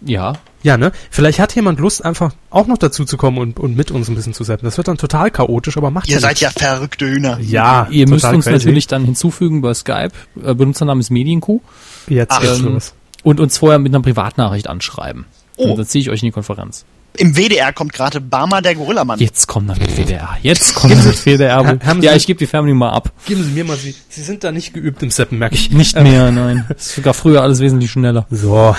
Ja, 0.00 0.34
Ja, 0.62 0.76
ne? 0.76 0.92
Vielleicht 1.10 1.40
hat 1.40 1.54
jemand 1.56 1.80
Lust, 1.80 2.04
einfach 2.04 2.32
auch 2.50 2.68
noch 2.68 2.78
dazu 2.78 3.04
zu 3.04 3.16
kommen 3.16 3.38
und, 3.38 3.58
und 3.58 3.76
mit 3.76 3.90
uns 3.90 4.08
ein 4.08 4.14
bisschen 4.14 4.32
zu 4.32 4.44
seppen. 4.44 4.64
Das 4.64 4.76
wird 4.76 4.86
dann 4.86 4.96
total 4.96 5.32
chaotisch, 5.32 5.76
aber 5.76 5.90
macht 5.90 6.06
Ihr 6.08 6.14
ja 6.14 6.20
seid 6.20 6.40
nichts. 6.40 6.42
ja 6.42 6.50
verrückte 6.50 7.06
Hühner. 7.06 7.38
Ja, 7.40 7.88
ihr 7.90 8.08
müsst 8.08 8.24
uns 8.24 8.44
crazy. 8.44 8.56
natürlich 8.58 8.86
dann 8.86 9.04
hinzufügen 9.04 9.60
bei 9.60 9.74
Skype. 9.74 10.10
Äh, 10.44 10.54
Benutzername 10.54 11.00
ist 11.00 11.10
Medienkuh 11.10 11.60
Jetzt 12.08 12.30
Ach, 12.32 12.40
geht's 12.40 12.58
ähm, 12.60 12.66
los. 12.74 12.94
Und 13.22 13.40
uns 13.40 13.58
vorher 13.58 13.78
mit 13.78 13.94
einer 13.94 14.02
Privatnachricht 14.02 14.68
anschreiben. 14.68 15.26
Oh. 15.56 15.70
Und 15.70 15.78
dann 15.78 15.86
ziehe 15.86 16.02
ich 16.02 16.10
euch 16.10 16.22
in 16.22 16.26
die 16.26 16.32
Konferenz. 16.32 16.84
Im 17.16 17.34
WDR 17.36 17.72
kommt 17.72 17.92
gerade 17.92 18.20
Barmer 18.20 18.62
der 18.62 18.76
Gorillamann. 18.76 19.18
Jetzt 19.18 19.48
kommt 19.48 19.70
er 19.70 19.76
mit 19.78 19.96
WDR. 19.96 20.36
Jetzt 20.42 20.74
kommt 20.76 20.94
er 20.94 21.02
mit 21.02 21.26
WDR. 21.26 21.56
Ha- 21.66 21.78
haben 21.84 22.00
ja, 22.02 22.12
Sie- 22.12 22.18
ich 22.18 22.26
gebe 22.28 22.38
die 22.38 22.46
Fernbedienung 22.46 22.78
mal 22.78 22.90
ab. 22.92 23.10
Geben 23.26 23.42
Sie 23.42 23.50
mir 23.50 23.64
mal 23.64 23.76
Sie. 23.76 23.94
Sie 24.08 24.22
sind 24.22 24.44
da 24.44 24.52
nicht 24.52 24.72
geübt 24.72 25.02
im 25.02 25.10
Seppen, 25.10 25.38
merke 25.38 25.56
ich. 25.56 25.70
Nicht 25.72 26.00
mehr, 26.00 26.30
nein. 26.30 26.64
Das 26.68 26.86
ist 26.86 26.94
sogar 26.96 27.14
früher 27.14 27.42
alles 27.42 27.58
wesentlich 27.58 27.90
schneller. 27.90 28.26
So. 28.30 28.76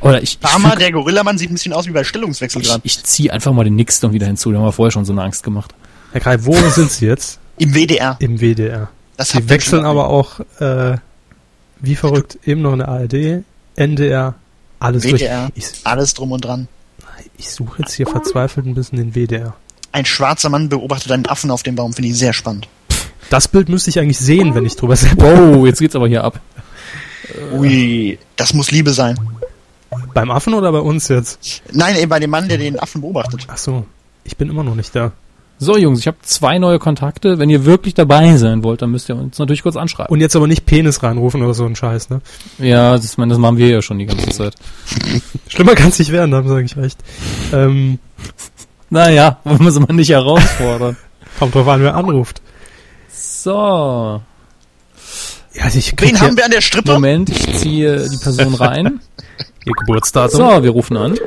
Oder 0.00 0.18
ich, 0.22 0.32
ich, 0.34 0.38
Barmer 0.40 0.72
füg- 0.72 0.78
der 0.80 0.92
Gorillamann 0.92 1.38
sieht 1.38 1.50
ein 1.50 1.54
bisschen 1.54 1.72
aus 1.74 1.86
wie 1.86 1.92
bei 1.92 2.02
Stellungswechsel 2.02 2.60
ich, 2.60 2.68
gerade. 2.68 2.80
ich 2.84 3.02
ziehe 3.04 3.32
einfach 3.32 3.52
mal 3.52 3.64
den 3.64 3.76
Nix 3.76 4.00
dann 4.00 4.12
wieder 4.12 4.26
hinzu. 4.26 4.50
Da 4.50 4.58
haben 4.58 4.64
wir 4.64 4.72
vorher 4.72 4.90
schon 4.90 5.04
so 5.04 5.12
eine 5.12 5.22
Angst 5.22 5.44
gemacht. 5.44 5.74
Herr 6.12 6.20
Greif, 6.20 6.44
wo 6.44 6.54
sind 6.70 6.90
Sie 6.90 7.06
jetzt? 7.06 7.38
Im 7.58 7.72
WDR. 7.74 8.16
Im 8.18 8.40
WDR. 8.40 8.88
Das 9.16 9.28
Sie 9.30 9.48
wechseln 9.48 9.84
aber 9.84 10.08
auch, 10.08 10.40
äh, 10.58 10.96
wie 11.86 11.96
verrückt, 11.96 12.38
eben 12.44 12.62
noch 12.62 12.72
eine 12.72 12.88
ARD, 12.88 13.42
NDR, 13.76 14.34
alles 14.80 15.04
WDR. 15.04 15.48
durch. 15.54 15.64
Ich, 15.72 15.86
Alles 15.86 16.14
drum 16.14 16.32
und 16.32 16.44
dran. 16.44 16.68
ich 17.38 17.50
suche 17.50 17.82
jetzt 17.82 17.94
hier 17.94 18.06
verzweifelt 18.06 18.66
ein 18.66 18.74
bisschen 18.74 18.98
den 18.98 19.14
WDR. 19.14 19.54
Ein 19.92 20.04
schwarzer 20.04 20.48
Mann 20.48 20.68
beobachtet 20.68 21.12
einen 21.12 21.26
Affen 21.26 21.50
auf 21.50 21.62
dem 21.62 21.76
Baum. 21.76 21.92
Finde 21.92 22.10
ich 22.10 22.18
sehr 22.18 22.32
spannend. 22.32 22.68
Das 23.30 23.48
Bild 23.48 23.68
müsste 23.68 23.90
ich 23.90 23.98
eigentlich 23.98 24.18
sehen, 24.18 24.54
wenn 24.54 24.66
ich 24.66 24.76
drüber 24.76 24.96
seppe. 24.96 25.22
Wow, 25.24 25.66
jetzt 25.66 25.78
geht's 25.78 25.94
aber 25.96 26.08
hier 26.08 26.24
ab. 26.24 26.40
Ui, 27.52 28.18
das 28.36 28.52
muss 28.54 28.70
Liebe 28.70 28.90
sein. 28.92 29.18
Beim 30.12 30.30
Affen 30.30 30.54
oder 30.54 30.72
bei 30.72 30.80
uns 30.80 31.08
jetzt? 31.08 31.62
Nein, 31.72 31.96
eben 31.96 32.08
bei 32.08 32.18
dem 32.20 32.30
Mann, 32.30 32.48
der 32.48 32.58
den 32.58 32.78
Affen 32.78 33.00
beobachtet. 33.00 33.46
Ach 33.48 33.56
so, 33.56 33.86
ich 34.24 34.36
bin 34.36 34.50
immer 34.50 34.64
noch 34.64 34.74
nicht 34.74 34.94
da. 34.94 35.12
So, 35.58 35.76
Jungs, 35.76 36.00
ich 36.00 36.06
habe 36.06 36.16
zwei 36.22 36.58
neue 36.58 36.78
Kontakte. 36.78 37.38
Wenn 37.38 37.48
ihr 37.48 37.64
wirklich 37.64 37.94
dabei 37.94 38.36
sein 38.36 38.62
wollt, 38.64 38.82
dann 38.82 38.90
müsst 38.90 39.08
ihr 39.08 39.16
uns 39.16 39.38
natürlich 39.38 39.62
kurz 39.62 39.76
anschreiben. 39.76 40.12
Und 40.12 40.20
jetzt 40.20 40.34
aber 40.36 40.46
nicht 40.46 40.66
Penis 40.66 41.02
reinrufen 41.02 41.42
oder 41.42 41.54
so 41.54 41.64
ein 41.64 41.76
Scheiß, 41.76 42.10
ne? 42.10 42.20
ja, 42.58 42.92
das, 42.96 43.04
ich 43.12 43.18
meine, 43.18 43.30
das 43.30 43.38
machen 43.38 43.56
wir 43.56 43.68
ja 43.68 43.80
schon 43.80 43.98
die 43.98 44.06
ganze 44.06 44.28
Zeit. 44.30 44.54
Schlimmer 45.48 45.74
kann 45.74 45.88
es 45.88 45.98
nicht 45.98 46.12
werden, 46.12 46.32
da 46.32 46.38
haben 46.38 46.48
sie 46.48 46.54
eigentlich 46.56 46.76
recht. 46.76 46.98
Ähm, 47.52 47.98
Naja, 48.90 49.38
wollen 49.42 49.60
wir 49.64 49.72
sie 49.72 49.80
mal 49.80 49.92
nicht 49.92 50.10
herausfordern. 50.10 50.96
kommt 51.38 51.54
drauf 51.54 51.66
an, 51.66 51.82
wer 51.82 51.96
anruft. 51.96 52.42
So, 53.12 54.20
Ja, 55.54 55.64
also 55.64 55.78
ich 55.78 55.94
Wen 55.98 56.20
haben 56.20 56.36
wir 56.36 56.44
an 56.44 56.50
der 56.52 56.60
Strippe? 56.60 56.92
Moment, 56.92 57.28
ich 57.30 57.56
ziehe 57.58 58.08
die 58.08 58.16
Person 58.18 58.54
rein. 58.54 59.00
ihr 59.64 59.72
Geburtsdatum. 59.80 60.36
So, 60.38 60.62
wir 60.62 60.70
rufen 60.70 60.96
an. 60.96 61.18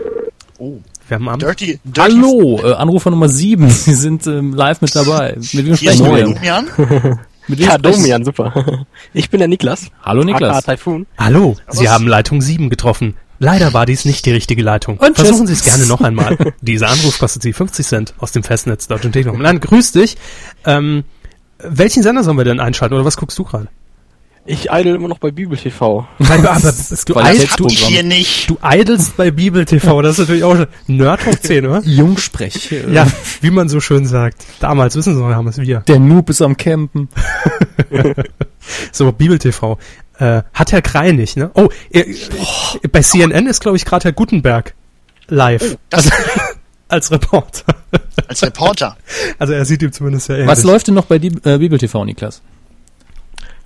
Oh, 0.59 0.77
Wir 1.07 1.15
haben 1.15 1.29
am 1.29 1.39
Dirty, 1.39 1.79
Dirty. 1.83 2.11
Hallo, 2.11 2.59
äh, 2.63 2.73
Anrufer 2.73 3.09
Nummer 3.11 3.29
7. 3.29 3.69
Sie 3.69 3.95
sind 3.95 4.27
ähm, 4.27 4.53
live 4.53 4.81
mit 4.81 4.95
dabei. 4.95 5.35
Mit 5.37 5.53
wem 5.53 5.75
Hier 5.75 5.91
ist 5.91 5.97
sprechen 5.99 6.15
wir? 6.15 6.23
Domian. 6.25 6.67
Mit 7.47 7.59
wem 7.59 7.67
Ja, 7.67 7.77
Domian, 7.77 8.25
super. 8.25 8.85
Ich 9.13 9.29
bin 9.29 9.39
der 9.39 9.47
Niklas. 9.47 9.87
Hallo 10.03 10.23
Niklas. 10.23 10.65
Typhoon. 10.65 11.07
Hallo, 11.17 11.55
Sie 11.69 11.85
Was? 11.85 11.91
haben 11.93 12.07
Leitung 12.07 12.41
7 12.41 12.69
getroffen. 12.69 13.15
Leider 13.39 13.73
war 13.73 13.85
dies 13.85 14.03
nicht 14.03 14.25
die 14.25 14.31
richtige 14.31 14.63
Leitung. 14.63 14.97
Und 14.97 15.15
tschüss. 15.15 15.27
Versuchen 15.27 15.47
Sie 15.47 15.53
es 15.53 15.63
gerne 15.63 15.85
noch 15.85 16.01
einmal. 16.01 16.37
Dieser 16.61 16.89
Anruf 16.89 17.19
kostet 17.19 17.43
Sie 17.43 17.53
50 17.53 17.85
Cent 17.85 18.13
aus 18.17 18.31
dem 18.33 18.43
Festnetz 18.43 18.87
Deutschen 18.87 19.11
Telekom. 19.13 19.41
Nein, 19.41 19.59
grüß 19.61 19.91
dich. 19.93 20.17
Ähm, 20.65 21.03
welchen 21.59 22.03
Sender 22.03 22.23
sollen 22.23 22.37
wir 22.37 22.45
denn 22.45 22.59
einschalten 22.59 22.95
oder 22.95 23.05
was 23.05 23.15
guckst 23.15 23.37
du 23.39 23.43
gerade? 23.43 23.67
Ich 24.49 24.69
idle 24.71 24.95
immer 24.95 25.09
noch 25.09 25.19
bei 25.19 25.31
Bibel 25.31 25.57
TV. 25.57 26.07
Nein, 26.19 26.45
aber 26.47 26.59
du, 26.71 27.13
Qualität- 27.13 27.41
eid, 27.43 27.49
Hab 27.51 27.57
du, 27.57 27.67
hier 27.67 28.01
nicht. 28.03 28.49
du 28.49 28.57
eidelst 28.61 29.17
bei 29.17 29.29
Bibel 29.29 29.65
TV. 29.65 30.01
Das 30.01 30.13
ist 30.13 30.19
natürlich 30.19 30.45
auch 30.45 30.55
schon 30.55 30.67
Nerd 30.87 31.25
hoch 31.25 31.35
10, 31.35 31.65
oder? 31.67 31.81
Jungsprech. 31.83 32.71
äh, 32.71 32.89
Ja, 32.93 33.05
wie 33.41 33.51
man 33.51 33.67
so 33.67 33.81
schön 33.81 34.05
sagt. 34.05 34.45
Damals, 34.61 34.95
wissen 34.95 35.15
Sie 35.15 35.21
noch, 35.21 35.29
haben 35.35 35.47
es 35.49 35.57
wir. 35.57 35.81
Der 35.81 35.99
Noob 35.99 36.29
ist 36.29 36.41
am 36.41 36.55
Campen. 36.57 37.09
So, 38.91 39.11
Bibel 39.13 39.39
TV. 39.39 39.77
Äh, 40.19 40.41
hat 40.53 40.71
Herr 40.71 40.81
Kreinig, 40.81 41.35
ne? 41.37 41.51
Oh, 41.53 41.69
er, 41.89 42.05
bei 42.91 43.01
CNN 43.01 43.47
ist, 43.47 43.61
glaube 43.61 43.77
ich, 43.77 43.85
gerade 43.85 44.03
Herr 44.05 44.11
Gutenberg 44.11 44.73
live. 45.27 45.77
Das 45.89 46.09
als 46.89 47.11
Reporter. 47.11 47.63
als 48.27 48.41
Reporter. 48.43 48.97
Also 49.39 49.53
er 49.53 49.63
sieht 49.65 49.81
ihm 49.83 49.91
zumindest 49.93 50.25
sehr 50.27 50.37
ähnlich. 50.37 50.49
Was 50.49 50.63
läuft 50.63 50.87
denn 50.87 50.95
noch 50.95 51.05
bei 51.05 51.17
die, 51.19 51.29
äh, 51.45 51.57
Bibel 51.59 51.77
TV, 51.77 52.03
Niklas? 52.03 52.41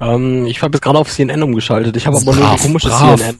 Ähm, 0.01 0.45
ich 0.47 0.61
habe 0.61 0.75
jetzt 0.75 0.81
gerade 0.81 0.97
auf 0.97 1.09
CNN 1.09 1.43
umgeschaltet. 1.43 1.95
Ich 1.95 2.07
habe 2.07 2.17
aber 2.17 2.25
nur 2.25 2.35
Brav, 2.35 2.55
die 2.59 2.67
komische 2.67 2.87
brav. 2.89 3.19
CNN. 3.19 3.39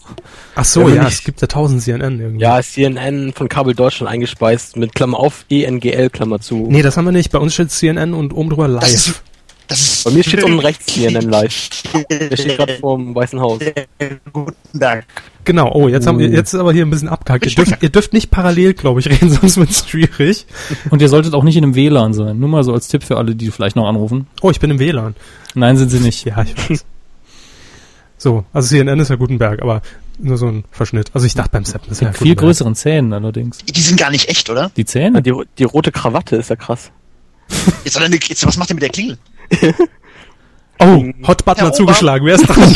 Ach 0.56 0.66
so, 0.66 0.88
Ja, 0.88 0.96
ja, 0.96 1.08
es 1.08 1.24
gibt 1.24 1.42
ja 1.42 1.48
tausend 1.48 1.82
CNN 1.82 2.20
irgendwie. 2.20 2.42
Ja, 2.42 2.62
CNN 2.62 3.34
von 3.34 3.50
Kabel 3.50 3.74
Deutschland 3.74 4.12
eingespeist 4.12 4.78
mit 4.78 4.94
Klammer 4.94 5.20
auf 5.20 5.46
ENGL 5.50 6.10
Klammer 6.10 6.40
zu. 6.40 6.68
Nee, 6.70 6.84
das 6.84 6.98
haben 6.98 7.06
wir 7.06 7.12
nicht. 7.12 7.32
Bei 7.32 7.40
uns 7.40 7.56
steht 7.56 7.72
CNN 7.72 8.14
und 8.14 8.34
oben 8.34 8.50
drüber 8.50 8.68
Das 8.68 8.92
live. 8.94 9.24
Ist, 9.72 9.92
das 9.92 9.98
ist 9.98 10.04
Bei 10.06 10.12
mir 10.12 10.24
steht 10.24 10.44
unten 10.44 10.60
rechts 10.60 10.86
CNN 10.94 11.22
live. 11.30 11.70
Der 12.10 12.38
steht 12.38 12.58
gerade 12.58 12.76
vor 12.76 12.98
dem 12.98 13.14
Weißen 13.16 13.40
Haus. 13.40 13.60
Gutenberg. 14.34 15.06
Genau, 15.44 15.72
oh, 15.74 15.88
jetzt 15.88 16.06
haben 16.06 16.20
wir, 16.20 16.30
jetzt 16.30 16.54
ist 16.54 16.60
aber 16.60 16.72
hier 16.72 16.86
ein 16.86 16.90
bisschen 16.92 17.10
abgehackt. 17.10 17.46
Ihr 17.48 17.56
dürft, 17.56 17.82
ihr 17.82 17.90
dürft 17.90 18.14
nicht 18.14 18.30
parallel, 18.30 18.74
glaube 18.74 19.00
ich, 19.00 19.08
reden, 19.10 19.30
sonst 19.32 19.58
wird's 19.58 19.88
schwierig. 19.90 20.46
Und 20.92 21.02
ihr 21.02 21.10
solltet 21.10 21.34
auch 21.34 21.44
nicht 21.44 21.58
in 21.58 21.64
einem 21.64 21.76
WLAN 21.76 22.14
sein. 22.14 22.40
Nur 22.40 22.50
mal 22.50 22.64
so 22.64 22.74
als 22.74 22.88
Tipp 22.88 23.04
für 23.04 23.18
alle, 23.18 23.36
die 23.36 23.50
vielleicht 23.50 23.76
noch 23.76 23.88
anrufen. 23.88 24.28
Oh, 24.42 24.52
ich 24.52 24.60
bin 24.60 24.70
im 24.70 24.80
WLAN. 24.80 25.16
Nein, 25.56 25.78
sind 25.78 25.90
sie 25.90 26.00
nicht. 26.00 26.26
Ja, 26.26 26.44
ich 26.44 26.56
weiß. 26.70 26.86
So, 28.18 28.46
also 28.54 28.68
CNN 28.68 29.00
ist 29.00 29.10
ja 29.10 29.16
Gutenberg, 29.16 29.64
aber 29.64 29.82
nur 30.20 30.38
so 30.38 30.46
ein 30.48 30.64
Verschnitt. 30.72 31.10
Also 31.16 31.26
ich 31.26 31.34
dachte 31.34 31.50
beim 31.54 31.66
Seppen 31.66 31.92
ist 31.92 32.02
ja 32.02 32.10
Mit 32.10 32.18
viel 32.18 32.28
Gutenberg. 32.28 32.46
größeren 32.50 32.76
Zähnen 32.76 33.12
allerdings. 33.14 33.58
Die 33.66 33.82
sind 33.82 34.00
gar 34.00 34.12
nicht 34.12 34.30
echt, 34.30 34.48
oder? 34.52 34.72
Die 34.78 34.82
Ja, 34.82 34.86
Zähne? 34.86 35.24
die, 35.24 35.34
die 35.58 35.64
rote 35.64 35.92
Krawatte 35.92 36.36
ist 36.36 36.52
ja 36.52 36.56
krass. 36.56 36.92
Jetzt, 37.84 37.96
hat 37.96 38.04
er 38.04 38.06
eine, 38.06 38.16
jetzt 38.18 38.46
was 38.46 38.58
macht 38.58 38.70
er 38.70 38.76
mit 38.76 38.84
der 38.84 38.90
Klingel? 38.92 39.18
Oh, 40.80 41.04
Hot 41.28 41.46
Button 41.46 41.60
Herr 41.60 41.68
hat 41.68 41.76
zugeschlagen. 41.76 42.26
Wer 42.26 42.36
ist 42.36 42.48
dran? 42.48 42.76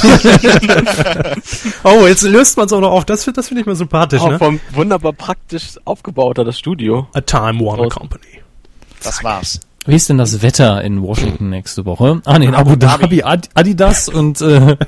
oh, 1.83 2.05
jetzt 2.05 2.21
löst 2.21 2.55
man 2.55 2.67
es 2.67 2.73
auch 2.73 2.79
noch 2.81 2.91
auf. 2.91 3.03
Das, 3.05 3.23
find- 3.23 3.35
das 3.37 3.47
finde 3.47 3.61
ich 3.61 3.67
mal 3.67 3.75
sympathisch, 3.75 4.21
Auch 4.21 4.29
ne? 4.29 4.37
vom 4.37 4.59
wunderbar 4.73 5.11
praktisch 5.13 5.79
aufgebauter, 5.85 6.43
das 6.43 6.59
Studio. 6.59 7.07
A 7.13 7.21
Time 7.21 7.59
Warner. 7.65 7.89
Company. 7.89 8.41
Das 9.01 9.23
war's. 9.23 9.59
Wie 9.87 9.95
ist 9.95 10.07
denn 10.09 10.19
das 10.19 10.41
Wetter 10.43 10.83
in 10.83 11.01
Washington 11.01 11.49
nächste 11.49 11.85
Woche? 11.85 12.21
Ah, 12.25 12.37
nee, 12.37 12.45
in 12.45 12.53
Abu 12.55 12.75
Dhabi, 12.75 13.23
Ad 13.23 13.49
Adidas 13.55 14.07
und 14.09 14.39
äh, 14.41 14.77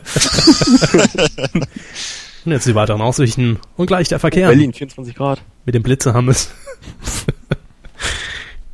Und 2.46 2.52
jetzt 2.54 2.66
die 2.66 2.76
weiteren 2.76 3.02
Aussichten. 3.02 3.60
Und 3.76 3.88
gleich 3.88 4.08
der 4.08 4.20
Verkehr. 4.20 4.48
Berlin, 4.48 4.74
24 4.74 5.16
Grad. 5.16 5.42
Mit 5.66 5.76
dem 5.76 5.84
Blitzehammes. 5.84 6.50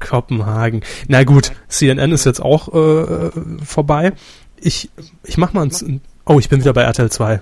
Kopenhagen. 0.03 0.81
Na 1.07 1.23
gut, 1.23 1.51
CNN 1.67 2.11
ist 2.11 2.25
jetzt 2.25 2.41
auch 2.41 2.73
äh, 2.73 3.31
vorbei. 3.63 4.13
Ich, 4.59 4.89
ich 5.23 5.37
mach 5.37 5.53
mal 5.53 5.65
ein... 5.65 6.01
Oh, 6.25 6.39
ich 6.39 6.49
bin 6.49 6.61
wieder 6.61 6.73
bei 6.73 6.83
RTL 6.83 7.11
2. 7.11 7.41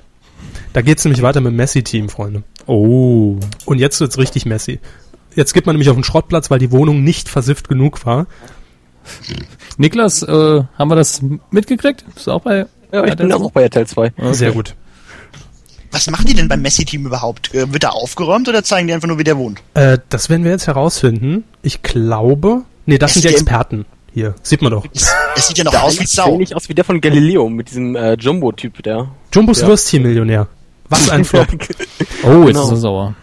Da 0.73 0.81
geht's 0.81 1.03
nämlich 1.05 1.21
weiter 1.21 1.41
mit 1.41 1.51
dem 1.51 1.57
Messi-Team, 1.57 2.09
Freunde. 2.09 2.43
oh, 2.65 3.37
Und 3.65 3.79
jetzt 3.79 3.99
wird's 3.99 4.17
richtig 4.17 4.45
Messi. 4.45 4.79
Jetzt 5.35 5.53
geht 5.53 5.65
man 5.65 5.75
nämlich 5.75 5.89
auf 5.89 5.95
den 5.95 6.03
Schrottplatz, 6.03 6.49
weil 6.49 6.59
die 6.59 6.71
Wohnung 6.71 7.03
nicht 7.03 7.29
versifft 7.29 7.69
genug 7.69 8.05
war. 8.05 8.27
Niklas, 9.77 10.23
äh, 10.23 10.63
haben 10.77 10.89
wir 10.89 10.95
das 10.95 11.21
mitgekriegt? 11.51 12.05
Bist 12.13 12.27
du 12.27 12.31
auch 12.31 12.41
bei? 12.41 12.65
Ja, 12.91 13.05
ich 13.05 13.15
bin 13.15 13.31
auch 13.31 13.51
bei 13.51 13.63
RTL 13.63 13.87
2. 13.87 14.13
Okay. 14.17 14.33
Sehr 14.33 14.51
gut. 14.51 14.75
Was 15.91 16.09
machen 16.09 16.25
die 16.25 16.33
denn 16.33 16.47
beim 16.47 16.61
Messi-Team 16.61 17.05
überhaupt? 17.05 17.53
Äh, 17.53 17.71
Wird 17.73 17.83
da 17.83 17.89
aufgeräumt 17.89 18.47
oder 18.47 18.63
zeigen 18.63 18.87
die 18.87 18.93
einfach 18.93 19.07
nur, 19.07 19.17
wie 19.19 19.23
der 19.25 19.37
wohnt? 19.37 19.61
Äh, 19.73 19.97
das 20.09 20.29
werden 20.29 20.43
wir 20.43 20.51
jetzt 20.51 20.67
herausfinden. 20.67 21.43
Ich 21.61 21.81
glaube... 21.83 22.61
Nee, 22.85 22.97
das 22.97 23.13
sind 23.13 23.25
die. 23.25 23.29
Experten. 23.29 23.85
Hier, 24.13 24.35
sieht 24.41 24.61
man 24.61 24.71
doch. 24.71 24.85
Es, 24.93 25.09
es 25.37 25.47
sieht 25.47 25.57
ja 25.57 25.63
noch 25.63 25.73
aus 25.81 25.93
wie 25.93 25.99
Sieht 26.05 26.09
Sau. 26.09 26.37
nicht 26.37 26.55
aus 26.55 26.67
wie 26.67 26.73
der 26.73 26.83
von 26.83 26.99
Galileo 26.99 27.47
mit 27.49 27.69
diesem 27.69 27.95
äh, 27.95 28.13
Jumbo-Typ, 28.13 28.81
der. 28.83 29.07
Jumbos 29.33 29.61
Ja. 29.61 29.67
Würstchen-Millionär. 29.67 30.47
Was 30.89 31.09
ein 31.09 31.23
Flop. 31.23 31.47
Oh, 32.23 32.43
jetzt 32.43 32.47
Genau. 32.47 32.63
ist 32.65 32.71
er 32.71 32.77
sauer. 32.77 33.13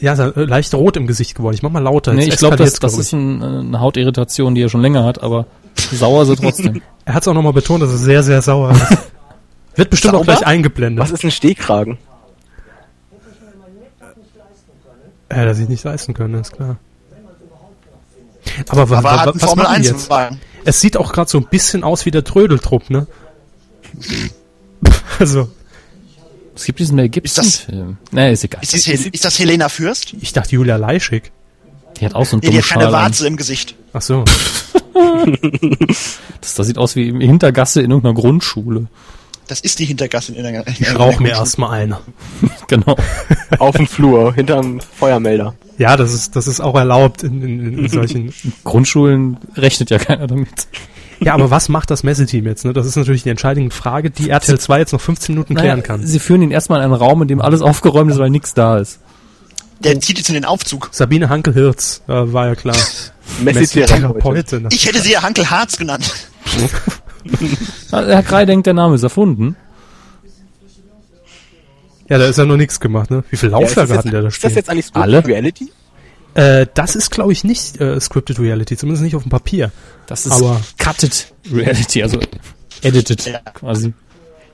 Ja, 0.00 0.12
ist 0.12 0.18
er, 0.18 0.36
äh, 0.36 0.44
leicht 0.44 0.74
rot 0.74 0.96
im 0.96 1.06
Gesicht 1.06 1.34
geworden. 1.34 1.54
Ich 1.54 1.62
mach 1.62 1.70
mal 1.70 1.82
lauter. 1.82 2.12
Nee, 2.12 2.24
ich 2.26 2.36
glaube, 2.36 2.56
das, 2.56 2.72
das 2.78 2.80
glaub 2.92 3.00
ist 3.00 3.12
ein, 3.12 3.40
äh, 3.40 3.44
eine 3.44 3.80
Hautirritation, 3.80 4.54
die 4.54 4.62
er 4.62 4.68
schon 4.68 4.82
länger 4.82 5.04
hat, 5.04 5.22
aber 5.22 5.46
sauer 5.92 6.22
ist 6.24 6.28
er 6.30 6.36
trotzdem. 6.36 6.82
Er 7.06 7.12
hat 7.12 7.22
es 7.22 7.28
auch 7.28 7.34
nochmal 7.34 7.52
betont, 7.52 7.82
dass 7.82 7.90
es 7.90 8.00
sehr, 8.00 8.22
sehr 8.22 8.40
sauer 8.40 8.70
ist. 8.72 8.82
Wird 9.76 9.90
bestimmt 9.90 10.14
auch 10.14 10.22
gleich 10.24 10.46
eingeblendet. 10.46 11.02
Was 11.02 11.10
ist 11.10 11.24
ein 11.24 11.30
Stehkragen? 11.30 11.98
Er 15.28 15.40
hat 15.40 15.46
er 15.46 15.54
sich 15.54 15.68
nicht 15.68 15.82
leisten 15.84 16.14
können, 16.14 16.34
ist 16.34 16.52
klar. 16.52 16.76
Aber, 18.68 18.82
Aber 18.82 19.02
wa- 19.02 19.32
was 19.34 19.42
Formel 19.42 19.64
machen 19.64 19.82
die 19.82 19.88
1 19.90 20.08
jetzt? 20.08 20.10
Es 20.64 20.80
sieht 20.80 20.96
auch 20.96 21.12
gerade 21.12 21.28
so 21.30 21.38
ein 21.38 21.46
bisschen 21.50 21.82
aus 21.82 22.06
wie 22.06 22.10
der 22.10 22.24
Trödeltrupp, 22.24 22.90
ne? 22.90 23.06
Also, 25.18 25.48
Es 26.54 26.64
gibt 26.64 26.78
diesen 26.78 26.96
Mel 26.96 27.08
Gibson-Film. 27.08 27.96
Nee, 28.10 28.32
ist 28.32 28.44
egal. 28.44 28.62
Ist, 28.62 28.74
das, 28.74 28.86
ist 28.86 29.24
das 29.24 29.38
Helena 29.38 29.68
Fürst? 29.68 30.12
ich 30.20 30.32
dachte 30.32 30.50
Julia 30.52 30.76
Leischig. 30.76 31.32
Die 31.98 32.04
hat 32.04 32.14
auch 32.14 32.26
so 32.26 32.36
einen 32.36 32.40
Nee, 32.42 32.48
die 32.50 32.56
dummen 32.58 32.70
hat 32.70 32.78
keine. 32.80 32.92
Warze 32.92 33.26
im 33.26 33.36
Gesicht. 33.36 33.74
Ach 33.92 34.02
so. 34.02 34.24
Das, 36.40 36.54
das 36.56 36.66
sieht 36.66 36.76
aus 36.76 36.94
wie 36.96 37.08
im 37.08 37.20
Hintergasse 37.20 37.80
in 37.80 37.90
irgendeiner 37.90 38.14
Grundschule. 38.14 38.86
Das 39.46 39.60
ist 39.60 39.78
die 39.78 39.84
Hintergasse 39.84 40.32
in 40.32 40.42
der 40.42 40.66
Ich 40.66 40.98
rauche 40.98 41.22
mir 41.22 41.30
erstmal 41.30 41.80
eine. 41.80 41.98
Genau. 42.66 42.96
Auf 43.58 43.76
dem 43.76 43.86
Flur, 43.86 44.34
hinterm 44.34 44.80
Feuermelder. 44.80 45.54
Ja, 45.76 45.96
das 45.98 46.14
ist, 46.14 46.34
das 46.34 46.46
ist 46.46 46.60
auch 46.60 46.74
erlaubt 46.74 47.22
in, 47.22 47.42
in, 47.42 47.78
in 47.78 47.88
solchen. 47.90 48.32
Grundschulen 48.64 49.36
rechnet 49.56 49.90
ja 49.90 49.98
keiner 49.98 50.26
damit. 50.26 50.48
Ja, 51.20 51.34
aber 51.34 51.50
was 51.50 51.68
macht 51.68 51.90
das 51.90 52.02
Messeteam 52.02 52.46
jetzt? 52.46 52.64
Ne? 52.64 52.72
Das 52.72 52.86
ist 52.86 52.96
natürlich 52.96 53.22
die 53.22 53.28
entscheidende 53.28 53.74
Frage, 53.74 54.10
die 54.10 54.30
RTL 54.30 54.58
2 54.58 54.78
jetzt 54.78 54.92
noch 54.92 55.00
15 55.00 55.34
Minuten 55.34 55.54
klären 55.54 55.78
Naja, 55.78 55.86
kann. 55.86 56.06
Sie 56.06 56.18
führen 56.18 56.42
ihn 56.42 56.50
erstmal 56.50 56.80
in 56.80 56.84
einen 56.84 56.94
Raum, 56.94 57.22
in 57.22 57.28
dem 57.28 57.40
alles 57.40 57.60
aufgeräumt 57.62 58.10
ist, 58.10 58.18
weil 58.18 58.30
nichts 58.30 58.54
da 58.54 58.78
ist. 58.78 59.00
Der 59.80 60.00
zieht 60.00 60.18
jetzt 60.18 60.28
in 60.28 60.34
den 60.34 60.44
Aufzug. 60.44 60.88
Sabine 60.92 61.28
Hankel-Hirz, 61.28 62.02
äh, 62.08 62.12
war 62.12 62.46
ja 62.46 62.54
klar. 62.54 62.76
Messi-Therapeut. 63.42 64.00
Therapeutin. 64.00 64.68
Ich 64.72 64.86
hätte 64.86 65.00
sie 65.00 65.12
ja 65.12 65.22
Hankel 65.22 65.50
Harz 65.50 65.76
genannt. 65.76 66.10
Herr 67.90 68.22
Krei 68.22 68.44
denkt, 68.44 68.66
der 68.66 68.74
Name 68.74 68.94
ist 68.94 69.02
erfunden. 69.02 69.56
Ja, 72.08 72.18
da 72.18 72.26
ist 72.26 72.36
ja 72.38 72.44
noch 72.44 72.56
nichts 72.56 72.80
gemacht, 72.80 73.10
ne? 73.10 73.24
Wie 73.30 73.36
viele 73.36 73.52
Ja, 73.52 73.60
Laufwerke 73.60 73.90
jetzt, 73.92 73.98
hatten 73.98 74.10
der 74.10 74.22
da 74.22 74.28
ist 74.28 74.34
das 74.44 74.50
stehen? 74.50 74.56
jetzt 74.56 74.70
eigentlich 74.70 74.86
so 74.86 74.92
Alle? 75.00 75.26
Reality? 75.26 75.70
Äh, 76.34 76.66
das 76.74 76.96
ist, 76.96 77.10
glaube 77.10 77.32
ich, 77.32 77.44
nicht 77.44 77.80
äh, 77.80 77.98
Scripted 78.00 78.38
Reality, 78.40 78.76
zumindest 78.76 79.04
nicht 79.04 79.16
auf 79.16 79.22
dem 79.22 79.30
Papier. 79.30 79.70
Das 80.06 80.26
ist 80.26 80.32
Aber- 80.32 80.60
Cutted 80.78 81.32
Reality, 81.50 82.02
also 82.02 82.18
edited 82.82 83.24
Ja. 83.24 83.38
quasi. 83.54 83.94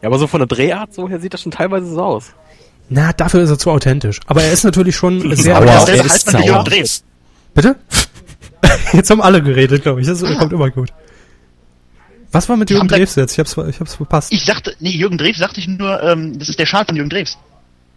Ja, 0.02 0.08
aber 0.08 0.18
so 0.18 0.26
von 0.28 0.40
der 0.40 0.46
Drehart 0.46 0.94
so 0.94 1.08
her 1.08 1.18
sieht 1.20 1.34
das 1.34 1.42
schon 1.42 1.50
teilweise 1.52 1.86
so 1.86 2.00
aus. 2.02 2.26
Na, 2.88 3.12
dafür 3.12 3.42
ist 3.42 3.50
er 3.50 3.58
zu 3.58 3.70
authentisch. 3.70 4.20
Aber 4.26 4.42
er 4.42 4.52
ist 4.52 4.62
natürlich 4.64 4.94
schon 4.94 5.20
sehr... 5.36 5.60
Der 5.60 5.72
er 5.96 6.04
ist 6.04 6.12
heißt 6.12 6.32
man 6.32 6.42
wie 6.42 6.46
sauer. 6.48 6.56
Jörn 6.56 6.64
Drews. 6.66 7.02
Bitte? 7.54 7.76
Jetzt 8.92 9.10
haben 9.10 9.20
alle 9.22 9.42
geredet, 9.42 9.82
glaube 9.82 10.00
ich. 10.00 10.06
Das 10.06 10.22
kommt 10.22 10.52
immer 10.52 10.70
gut. 10.70 10.90
Was 12.32 12.48
war 12.48 12.56
mit 12.56 12.70
Jürgen 12.70 12.88
Drews 12.88 13.16
jetzt? 13.16 13.32
Ich 13.32 13.38
hab's, 13.38 13.56
ich 13.68 13.80
hab's 13.80 13.94
verpasst. 13.96 14.32
Ich 14.32 14.44
sagte, 14.44 14.74
nee, 14.78 14.90
Jürgen 14.90 15.18
Drews 15.18 15.38
sagte 15.38 15.60
ich 15.60 15.66
nur, 15.68 16.02
ähm, 16.02 16.38
das 16.38 16.48
ist 16.48 16.58
der 16.58 16.66
Schal 16.66 16.84
von 16.84 16.94
Jürgen 16.96 17.10
Drews. 17.10 17.36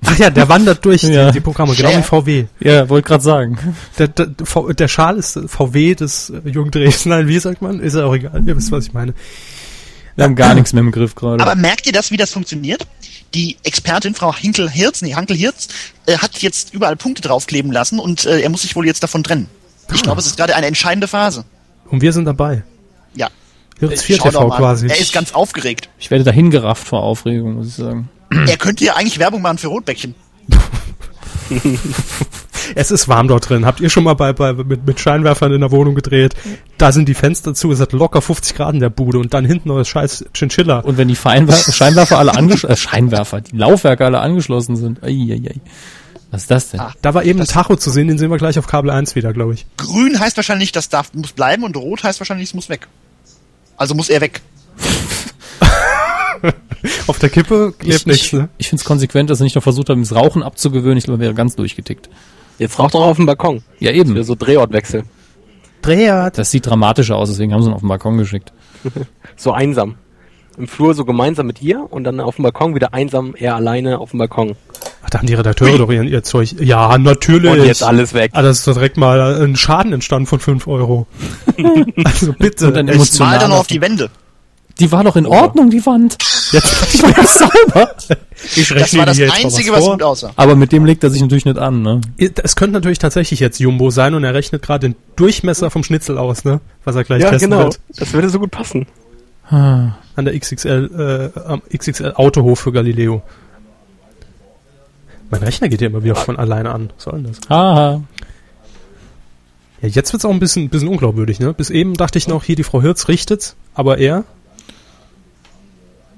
Ach 0.06 0.18
ja, 0.18 0.30
der 0.30 0.50
wandert 0.50 0.84
durch 0.84 1.04
Ja. 1.04 1.28
die, 1.28 1.34
die 1.34 1.40
Programme, 1.40 1.76
genau 1.76 1.92
Ja. 1.92 2.00
wie 2.00 2.04
VW. 2.04 2.46
Ja, 2.60 2.90
wollte 2.90 3.08
gerade 3.08 3.24
sagen. 3.24 3.58
Der, 4.00 4.08
der, 4.08 4.26
der 4.28 4.88
Schal 4.88 5.18
ist 5.18 5.40
VW 5.48 5.96
des 5.96 6.32
äh, 6.32 6.50
Jürgen 6.50 6.72
Drews. 6.72 7.06
Nein, 7.06 7.28
wie 7.28 7.40
sagt 7.40 7.62
man? 7.62 7.80
Ist 7.80 7.96
ja 7.96 8.06
auch 8.06 8.14
egal. 8.16 8.42
Ihr 8.46 8.58
wisst, 8.58 8.72
was 8.72 8.88
ich 8.88 8.94
meine. 8.94 9.14
Wir 10.16 10.26
haben 10.26 10.36
gar 10.36 10.54
nichts 10.56 10.74
mehr 10.74 10.82
im 10.82 10.92
Griff 10.92 11.16
gerade. 11.16 11.42
Aber 11.42 11.56
merkt 11.56 11.86
ihr 11.88 11.94
das, 11.94 12.12
wie 12.12 12.18
das 12.18 12.32
funktioniert? 12.32 12.86
Die 13.34 13.58
Expertin, 13.64 14.14
Frau 14.14 14.36
Hinkel-Hirz, 14.36 15.02
nee, 15.02 15.16
Hankel-Hirz, 15.16 15.70
äh, 16.06 16.18
hat 16.18 16.38
jetzt 16.42 16.74
überall 16.74 16.96
Punkte 16.96 17.22
draufkleben 17.24 17.72
lassen 17.72 17.98
und 17.98 18.26
äh, 18.26 18.42
er 18.42 18.50
muss 18.50 18.62
sich 18.64 18.76
wohl 18.76 18.86
jetzt 18.86 19.02
davon 19.02 19.24
trennen. 19.24 19.48
Ich 19.94 20.04
glaube, 20.04 20.20
es 20.20 20.28
ist 20.28 20.38
gerade 20.38 20.56
eine 20.56 20.68
entscheidende 20.68 21.08
Phase. 21.08 21.46
Und 21.90 22.02
wir 22.02 22.14
sind 22.14 22.26
dabei. 22.26 22.64
Ja. 23.80 23.88
Hirz 23.90 24.04
4 24.04 24.18
Schau 24.18 24.32
doch 24.32 24.42
TV 24.44 24.58
quasi. 24.58 24.88
Er 24.88 25.00
ist 25.00 25.14
ganz 25.14 25.34
aufgeregt. 25.34 25.90
Ich 26.00 26.12
werde 26.12 26.24
dahin 26.24 26.52
gerafft 26.52 26.88
vor 26.88 27.04
Aufregung, 27.04 27.56
muss 27.56 27.68
ich 27.68 27.76
sagen. 27.76 28.10
er 28.30 28.58
könnte 28.58 28.86
ja 28.86 28.96
eigentlich 28.96 29.20
Werbung 29.20 29.42
machen 29.42 29.58
für 29.58 29.68
Rotbäckchen. 29.68 30.16
Es 32.76 32.92
ist 32.92 33.08
warm 33.08 33.28
dort 33.28 33.50
drin. 33.50 33.66
Habt 33.66 33.82
ihr 33.82 33.90
schon 33.90 34.04
mal 34.04 34.14
bei, 34.14 34.34
bei 34.34 34.54
mit, 34.54 34.86
mit 34.86 35.00
Scheinwerfern 35.00 35.52
in 35.52 35.62
der 35.62 35.72
Wohnung 35.72 35.96
gedreht? 35.96 36.36
Da 36.78 36.92
sind 36.92 37.08
die 37.08 37.14
Fenster 37.14 37.54
zu, 37.54 37.72
es 37.72 37.80
hat 37.80 37.94
locker 37.94 38.22
50 38.22 38.56
Grad 38.56 38.74
in 38.74 38.80
der 38.80 38.90
Bude 38.90 39.20
und 39.20 39.34
dann 39.34 39.46
hinten 39.46 39.70
noch 39.70 39.78
das 39.78 39.88
scheiß 39.88 40.26
Chinchilla. 40.34 40.80
Und 40.80 40.98
wenn 40.98 41.08
die 41.08 41.16
Feinwer 41.16 41.54
Scheinwerfer 41.72 42.20
alle 42.20 42.36
angeschlossen, 42.36 42.74
äh, 42.74 42.78
Scheinwerfer, 42.78 43.42
die 43.42 43.56
Laufwerke 43.56 44.06
alle 44.06 44.20
angeschlossen 44.20 44.76
sind. 44.76 45.04
Ei, 45.04 45.10
ei, 45.10 45.50
ei. 45.50 45.62
Was 46.32 46.44
ist 46.44 46.52
das 46.52 46.70
denn? 46.72 46.80
Ah. 46.80 46.94
Da 47.02 47.14
war 47.14 47.24
eben 47.24 47.40
ein 47.40 47.48
Tacho 47.48 47.76
zu 47.76 47.92
sehen, 47.92 48.08
den 48.08 48.18
sehen 48.18 48.32
wir 48.32 48.38
gleich 48.38 48.58
auf 48.58 48.66
Kabel 48.66 48.90
1 48.90 49.16
wieder, 49.16 49.34
glaube 49.34 49.54
ich. 49.54 49.66
Grün 49.78 50.20
heißt 50.20 50.36
wahrscheinlich, 50.38 50.72
das 50.72 50.90
darf, 50.90 51.14
muss 51.14 51.34
bleiben 51.34 51.64
und 51.64 51.78
rot 51.78 52.04
heißt 52.04 52.20
wahrscheinlich, 52.20 52.50
es 52.50 52.54
muss 52.56 52.70
weg. 52.70 52.88
Also 53.84 53.96
muss 53.96 54.08
er 54.08 54.22
weg. 54.22 54.40
Auf 57.08 57.20
der 57.20 57.30
Kippe 57.30 57.74
klebt 57.78 58.00
ich 58.00 58.06
nichts, 58.06 58.26
ich, 58.28 58.32
ne? 58.32 58.48
ich 58.58 58.70
finde 58.70 58.80
es 58.80 58.86
konsequent, 58.86 59.30
dass 59.30 59.42
er 59.42 59.44
nicht 59.44 59.58
noch 59.58 59.64
versucht 59.64 59.90
hat, 59.90 59.98
das 60.00 60.16
Rauchen 60.16 60.42
abzugewöhnen. 60.42 60.98
Ich 60.98 61.04
glaube, 61.04 61.18
er 61.18 61.26
wäre 61.26 61.34
ganz 61.34 61.58
durchgetickt. 61.58 62.10
Jetzt 62.60 62.80
raucht 62.80 62.94
er 62.94 63.02
auf 63.02 63.18
dem 63.18 63.26
Balkon. 63.26 63.62
Ja, 63.80 63.92
eben. 63.92 64.24
so 64.24 64.36
Drehortwechsel. 64.36 65.04
Dreht. 65.82 66.38
Das 66.38 66.50
sieht 66.50 66.66
dramatischer 66.66 67.18
aus, 67.18 67.28
deswegen 67.28 67.52
haben 67.54 67.62
sie 67.62 67.72
ihn 67.72 67.74
auf 67.74 67.82
den 67.82 67.90
Balkon 67.90 68.18
geschickt. 68.18 68.54
So 69.36 69.52
einsam. 69.52 69.96
Im 70.58 70.70
Flur 70.70 70.94
so 70.94 71.04
gemeinsam 71.04 71.48
mit 71.48 71.62
ihr 71.62 71.86
und 71.90 72.06
dann 72.06 72.22
auf 72.22 72.38
dem 72.38 72.44
Balkon 72.44 72.76
wieder 72.76 72.94
einsam, 72.94 73.36
er 73.36 73.58
alleine 73.58 74.00
auf 74.00 74.12
dem 74.12 74.20
Balkon. 74.20 74.56
Ach, 75.04 75.10
da 75.10 75.20
haben 75.20 75.28
die 75.28 75.34
Redakteure 75.34 75.78
doch 75.78 75.92
ihr, 75.92 76.04
ihr 76.04 76.24
Zeug. 76.24 76.56
Ja, 76.60 76.98
natürlich. 76.98 77.52
Und 77.52 77.66
jetzt 77.66 77.84
alles 77.84 78.14
weg. 78.14 78.32
Ah, 78.34 78.42
das 78.42 78.60
ist 78.60 78.68
doch 78.68 78.74
direkt 78.74 78.98
mal 78.98 79.44
ein 79.44 79.56
Schaden 79.56 79.92
entstanden 79.92 80.28
von 80.28 80.40
5 80.40 80.68
Euro. 80.68 81.08
also 82.04 82.34
bitte. 82.34 82.68
Und 82.68 82.78
dann 82.78 82.88
emotional. 82.88 83.40
er 83.42 83.48
noch 83.50 83.60
auf 83.60 83.68
die 83.68 83.82
Wände. 83.82 84.10
Die 84.80 84.92
war 84.92 85.04
doch 85.04 85.16
in 85.16 85.28
Ordnung, 85.28 85.70
die 85.70 85.86
Wand. 85.86 86.18
Jetzt, 86.52 87.04
war 87.04 87.10
ja 87.10 87.28
sauber. 87.28 87.96
ich 88.56 88.70
Das 88.70 88.72
rechne 88.72 89.00
war 89.00 89.06
das 89.06 89.18
jetzt 89.18 89.30
mal 89.30 89.44
Einzige, 89.44 89.72
was 89.72 89.82
was 89.82 89.92
gut 89.92 90.04
aussah. 90.04 90.32
Aber 90.36 90.56
mit 90.56 90.72
dem 90.72 90.86
legt 90.86 91.04
er 91.04 91.12
sich 91.12 91.22
natürlich 91.22 91.46
nicht 91.46 91.60
an, 91.60 91.84
ne? 91.84 92.02
Es 92.18 92.56
könnte 92.56 92.74
natürlich 92.74 92.98
tatsächlich 92.98 93.40
jetzt 93.40 93.60
Jumbo 93.60 93.92
sein 93.92 94.16
und 94.16 94.24
er 94.24 94.34
rechnet 94.34 94.64
gerade 94.64 94.90
den 94.90 94.96
Durchmesser 95.16 95.70
vom 95.70 95.84
Schnitzel 95.84 96.18
aus, 96.18 96.44
ne? 96.44 96.60
Was 96.86 96.96
er 96.96 97.04
gleich 97.04 97.22
Ja, 97.22 97.30
testen 97.30 97.52
genau. 97.52 97.66
wird. 97.66 97.80
Das 97.96 98.14
würde 98.14 98.30
so 98.30 98.40
gut 98.40 98.50
passen. 98.52 98.88
An 99.50 99.96
der 100.18 100.40
XXL, 100.40 101.32
äh, 101.36 101.40
am 101.40 101.62
XXL 101.72 102.14
Autohof 102.16 102.62
für 102.62 102.72
Galileo. 102.72 103.22
Mein 105.34 105.42
Rechner 105.42 105.68
geht 105.68 105.82
ja 105.82 105.88
immer 105.88 106.04
wieder 106.04 106.14
von 106.14 106.38
alleine 106.38 106.70
an. 106.72 106.94
Was 106.96 107.06
soll 107.06 107.14
denn 107.14 107.24
das? 107.24 107.40
Haha. 107.50 108.04
Ja, 109.82 109.90
jetzt 109.90 110.14
wird's 110.14 110.24
auch 110.26 110.30
ein 110.30 110.40
bisschen, 110.40 110.70
bisschen 110.70 110.90
unglaubwürdig, 110.90 111.40
ne? 111.40 111.56
Bis 111.56 111.72
eben 111.72 111.96
dachte 111.96 112.20
ich 112.20 112.28
noch, 112.28 112.44
hier 112.44 112.56
die 112.56 112.62
Frau 112.62 112.84
Hirz 112.84 113.08
richtet, 113.08 113.56
aber 113.74 113.98
er. 113.98 114.26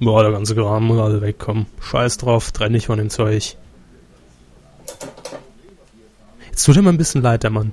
Boah, 0.02 0.22
der 0.24 0.34
ganze 0.34 0.54
Kram 0.54 0.84
muss 0.84 1.00
alle 1.00 1.22
wegkommen. 1.22 1.66
Scheiß 1.80 2.18
drauf, 2.18 2.52
trenn 2.52 2.74
dich 2.74 2.88
von 2.88 2.98
dem 2.98 3.10
Zeug. 3.10 3.56
Jetzt 6.50 6.66
tut 6.66 6.76
ihm 6.76 6.88
ein 6.90 6.98
bisschen 6.98 7.22
leid, 7.22 7.44
der 7.44 7.52
Mann. 7.52 7.72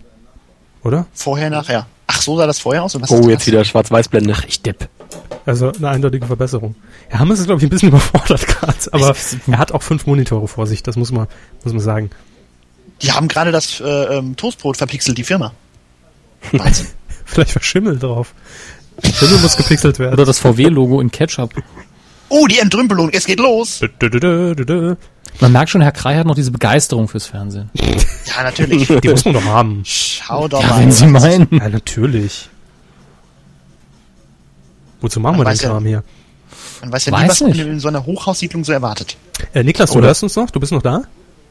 Oder? 0.84 1.06
Vorher, 1.12 1.50
nachher. 1.50 1.88
Ach, 2.06 2.22
so 2.22 2.36
sah 2.36 2.46
das 2.46 2.60
vorher 2.60 2.84
aus? 2.84 2.94
Und 2.94 3.02
was 3.02 3.10
Oh, 3.10 3.28
jetzt 3.28 3.48
wieder 3.48 3.64
Schwarz-Weiß-Blende. 3.64 4.36
Ich 4.46 4.62
depp. 4.62 4.88
Also 5.44 5.72
eine 5.72 5.88
eindeutige 5.88 6.26
Verbesserung. 6.26 6.74
Ja, 7.12 7.18
Hammes 7.18 7.40
ist, 7.40 7.46
glaube 7.46 7.60
ich, 7.60 7.66
ein 7.66 7.70
bisschen 7.70 7.88
überfordert 7.90 8.46
gerade, 8.46 8.74
aber 8.92 9.14
er 9.48 9.58
hat 9.58 9.72
auch 9.72 9.82
fünf 9.82 10.06
Monitore 10.06 10.46
vor 10.48 10.66
sich, 10.66 10.82
das 10.82 10.96
muss 10.96 11.10
man, 11.12 11.26
muss 11.64 11.72
man 11.72 11.82
sagen. 11.82 12.10
Die 13.02 13.10
haben 13.12 13.26
gerade 13.28 13.50
das 13.50 13.80
äh, 13.80 13.84
ähm, 14.18 14.36
Toastbrot 14.36 14.76
verpixelt, 14.76 15.18
die 15.18 15.24
Firma. 15.24 15.52
Wahnsinn. 16.52 16.86
Vielleicht 17.24 17.54
war 17.56 17.62
Schimmel 17.62 17.98
drauf. 17.98 18.34
Schimmel 19.02 19.38
muss 19.38 19.56
gepixelt 19.56 19.98
werden. 19.98 20.12
Oder 20.14 20.24
das 20.24 20.38
VW-Logo 20.38 21.00
in 21.00 21.10
Ketchup. 21.10 21.52
oh, 22.28 22.46
die 22.46 22.58
Entrümpelung, 22.58 23.10
es 23.12 23.24
geht 23.26 23.40
los. 23.40 23.80
Man 25.40 25.50
merkt 25.52 25.70
schon, 25.70 25.80
Herr 25.80 25.92
Krei 25.92 26.16
hat 26.16 26.26
noch 26.26 26.34
diese 26.34 26.50
Begeisterung 26.50 27.08
fürs 27.08 27.26
Fernsehen. 27.26 27.70
Ja, 28.26 28.42
natürlich. 28.44 28.86
Die 28.86 29.08
muss 29.08 29.24
man 29.24 29.34
doch 29.34 29.44
haben. 29.44 29.82
Schau 29.84 30.46
doch 30.46 30.62
Ja, 30.62 30.68
mal. 30.68 30.80
wenn 30.80 30.92
Sie 30.92 31.06
meinen. 31.06 31.48
Ja, 31.50 31.68
natürlich. 31.68 32.48
Wozu 35.02 35.20
machen 35.20 35.34
wir 35.34 35.44
Man 35.44 35.46
den 35.46 35.52
weiß 35.52 35.62
ja- 35.62 35.68
Kram 35.70 35.84
hier? 35.86 36.02
Man 36.80 36.92
weiß 36.92 37.04
ja 37.06 37.12
Weiß 37.12 37.22
nie, 37.22 37.28
was 37.50 37.56
man 37.58 37.68
in 37.68 37.80
so 37.80 37.88
einer 37.88 38.06
Hochhaussiedlung 38.06 38.64
so 38.64 38.72
erwartet. 38.72 39.16
Äh, 39.52 39.62
Niklas, 39.64 39.90
du 39.90 39.98
Oder- 39.98 40.08
hörst 40.08 40.22
uns 40.22 40.34
noch? 40.36 40.50
Du 40.50 40.58
bist 40.60 40.72
noch 40.72 40.82
da? 40.82 41.02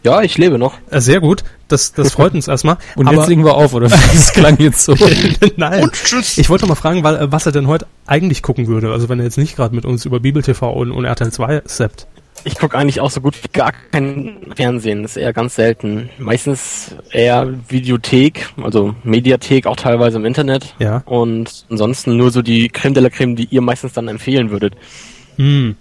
Ja, 0.04 0.24
ich 0.24 0.36
lebe 0.40 0.58
noch. 0.58 0.74
Äh, 0.90 1.00
sehr 1.00 1.20
gut. 1.20 1.44
Das, 1.68 1.94
das 1.94 2.12
freut 2.14 2.34
uns 2.34 2.48
erstmal. 2.48 2.78
Und 2.96 3.08
Aber 3.08 3.18
jetzt 3.18 3.28
legen 3.28 3.46
wir 3.46 3.54
auf, 3.54 3.74
oder? 3.74 3.88
Das 4.14 4.34
klang 4.34 4.58
jetzt 4.60 4.84
so. 4.84 4.96
Nein. 5.58 5.84
Und 5.84 5.94
tschüss. 5.94 6.38
Ich 6.40 6.50
wollte 6.50 6.66
mal 6.66 6.74
fragen, 6.76 7.04
weil, 7.04 7.32
was 7.32 7.46
er 7.46 7.52
denn 7.52 7.68
heute 7.68 7.86
eigentlich 8.08 8.42
gucken 8.42 8.66
würde. 8.68 8.92
Also 8.92 9.10
wenn 9.10 9.20
er 9.20 9.26
jetzt 9.26 9.38
nicht 9.38 9.56
gerade 9.56 9.76
mit 9.76 9.86
uns 9.86 10.06
über 10.06 10.20
Bibel 10.20 10.42
TV 10.42 10.72
und, 10.72 10.92
und 10.92 11.06
RTL 11.06 11.32
2 11.32 11.62
seppt. 11.66 12.08
Ich 12.44 12.58
gucke 12.58 12.78
eigentlich 12.78 13.00
auch 13.00 13.12
so 13.12 13.22
gut 13.22 13.42
wie 13.44 13.48
gar 13.52 13.72
kein 13.92 14.38
Fernsehen. 14.56 15.04
Das 15.04 15.12
ist 15.12 15.18
eher 15.18 15.34
ganz 15.34 15.56
selten. 15.56 16.10
Meistens 16.18 16.96
eher 17.12 17.54
Videothek, 17.70 18.50
also 18.62 18.96
Mediathek, 19.04 19.68
auch 19.68 19.76
teilweise 19.76 20.18
im 20.18 20.26
Internet. 20.26 20.76
Ja. 20.80 21.04
Und 21.06 21.66
ansonsten 21.70 22.18
nur 22.18 22.32
so 22.32 22.42
die 22.42 22.70
Creme 22.70 22.94
de 22.94 23.04
la 23.04 23.10
Creme, 23.10 23.36
die 23.36 23.46
ihr 23.46 23.62
meistens 23.62 23.94
dann 23.94 24.08
empfehlen 24.08 24.50
würdet. 24.52 24.76
Hm. 25.38 25.76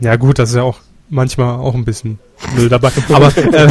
Ja 0.00 0.16
gut, 0.16 0.38
das 0.38 0.50
ist 0.50 0.56
ja 0.56 0.62
auch 0.62 0.78
manchmal 1.10 1.58
auch 1.58 1.74
ein 1.74 1.84
bisschen 1.84 2.18
Müll 2.54 2.68
dabei. 2.68 2.90
Aber 3.12 3.36
äh, 3.36 3.68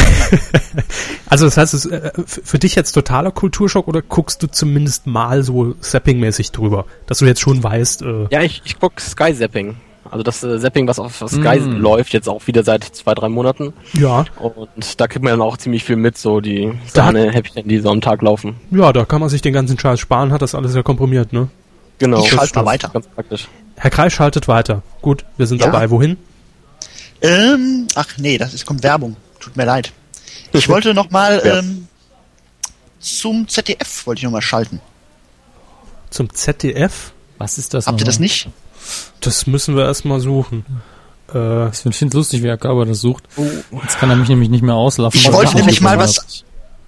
also 1.27 1.45
das 1.45 1.57
heißt, 1.57 1.73
es, 1.73 1.85
äh, 1.85 2.11
für 2.25 2.59
dich 2.59 2.75
jetzt 2.75 2.91
totaler 2.93 3.31
Kulturschock 3.31 3.87
oder 3.87 4.01
guckst 4.01 4.43
du 4.43 4.47
zumindest 4.47 5.07
mal 5.07 5.43
so 5.43 5.75
Zapping-mäßig 5.81 6.51
drüber, 6.51 6.85
dass 7.05 7.19
du 7.19 7.25
jetzt 7.25 7.41
schon 7.41 7.63
weißt, 7.63 8.01
äh, 8.01 8.27
Ja, 8.31 8.41
ich, 8.41 8.61
ich 8.65 8.79
gucke 8.79 9.01
Sky 9.01 9.33
Zapping. 9.33 9.75
Also 10.11 10.23
das 10.23 10.43
äh, 10.43 10.59
Zapping, 10.59 10.87
was 10.87 10.99
auf 10.99 11.23
Sky 11.27 11.59
Mm. 11.59 11.77
läuft, 11.81 12.13
jetzt 12.13 12.27
auch 12.29 12.45
wieder 12.47 12.63
seit 12.63 12.83
zwei, 12.83 13.13
drei 13.13 13.29
Monaten. 13.29 13.73
Ja, 13.93 14.25
Und 14.39 14.99
da 14.99 15.07
kriegt 15.07 15.23
man 15.23 15.31
dann 15.31 15.41
auch 15.41 15.57
ziemlich 15.57 15.83
viel 15.83 15.95
mit, 15.95 16.17
so 16.17 16.39
die 16.41 16.71
Sahne-Häppchen, 16.93 17.67
die 17.67 17.79
so 17.79 17.89
am 17.89 18.01
Tag 18.01 18.21
laufen. 18.21 18.55
ja, 18.71 18.91
da 18.93 19.05
kann 19.05 19.19
man 19.21 19.29
sich 19.29 19.41
den 19.41 19.53
ganzen 19.53 19.77
Scheiß 19.79 19.99
sparen, 19.99 20.31
hat 20.31 20.41
das 20.41 20.55
alles 20.55 20.73
ja 20.75 20.83
komprimiert, 20.83 21.33
ne? 21.33 21.49
Genau. 21.99 22.21
Ich 22.23 22.29
schalte 22.29 22.55
mal 22.59 22.65
weiter. 22.65 22.89
Ganz 22.89 23.07
praktisch. 23.07 23.47
Herr 23.75 23.89
Kreis 23.89 24.13
schaltet 24.13 24.47
weiter. 24.47 24.83
Gut, 25.01 25.25
wir 25.37 25.47
sind 25.47 25.61
Ja. 25.61 25.67
dabei. 25.67 25.89
Wohin? 25.89 26.17
Ähm, 27.21 27.87
ach 27.95 28.07
nee, 28.17 28.37
das 28.37 28.53
ist, 28.53 28.65
kommt 28.65 28.83
Werbung. 28.83 29.15
Tut 29.39 29.57
mir 29.57 29.65
leid. 29.65 29.91
Ich 30.53 30.69
wollte 30.69 30.93
noch 30.93 31.09
mal 31.09 31.41
Ja. 31.43 31.59
ähm, 31.59 31.87
zum 32.99 33.47
ZDF 33.47 34.05
wollte 34.05 34.19
ich 34.19 34.23
noch 34.23 34.31
mal 34.31 34.41
schalten. 34.41 34.79
Zum 36.09 36.31
ZDF? 36.33 37.11
Was 37.37 37.57
ist 37.57 37.73
das? 37.73 37.87
Habt 37.87 37.99
ihr 38.01 38.05
das 38.05 38.15
nochmal? 38.15 38.23
nicht? 38.25 38.49
Das 39.21 39.47
müssen 39.47 39.75
wir 39.75 39.85
erstmal 39.85 40.19
suchen. 40.19 40.65
Äh, 41.33 41.69
Ich 41.69 41.77
finde 41.77 42.07
es 42.07 42.13
lustig, 42.13 42.43
wie 42.43 42.57
Körber 42.57 42.85
das 42.85 43.01
sucht. 43.01 43.23
Jetzt 43.83 43.97
kann 43.99 44.09
er 44.09 44.15
mich 44.15 44.29
nämlich 44.29 44.49
nicht 44.49 44.63
mehr 44.63 44.75
auslachen. 44.75 45.19
Ich 45.19 45.31
wollte 45.31 45.55
nämlich 45.57 45.81
mal 45.81 45.97
was. 45.97 46.43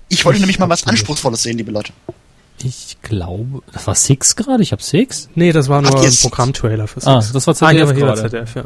Ich 0.10 0.26
wollte 0.26 0.40
nämlich 0.40 0.60
mal 0.60 0.70
was 0.70 0.86
Anspruchsvolles 0.88 1.44
sehen, 1.44 1.58
liebe 1.58 1.72
Leute. 1.72 1.92
hat. 2.08 2.16
Ich 2.64 2.98
glaube, 3.02 3.62
das 3.72 3.88
war 3.88 3.96
Six 3.96 4.36
gerade? 4.36 4.62
Ich 4.64 4.72
habe 4.74 4.82
Six? 4.84 5.30
nee, 5.36 5.52
das 5.54 5.70
war 5.70 5.82
nur 5.82 5.96
Ach, 5.96 6.04
ein 6.04 6.14
Programmtrailer 6.22 6.88
für 6.88 7.06
Ah, 7.08 7.22
Six. 7.22 7.34
das 7.34 7.48
war 7.48 7.54
Ah, 7.54 7.56
ZDF 7.56 7.88
war- 7.88 7.96
hier 7.96 8.08
war 8.08 8.16
gerade. 8.16 8.30
ZDF, 8.30 8.56
ja. 8.56 8.64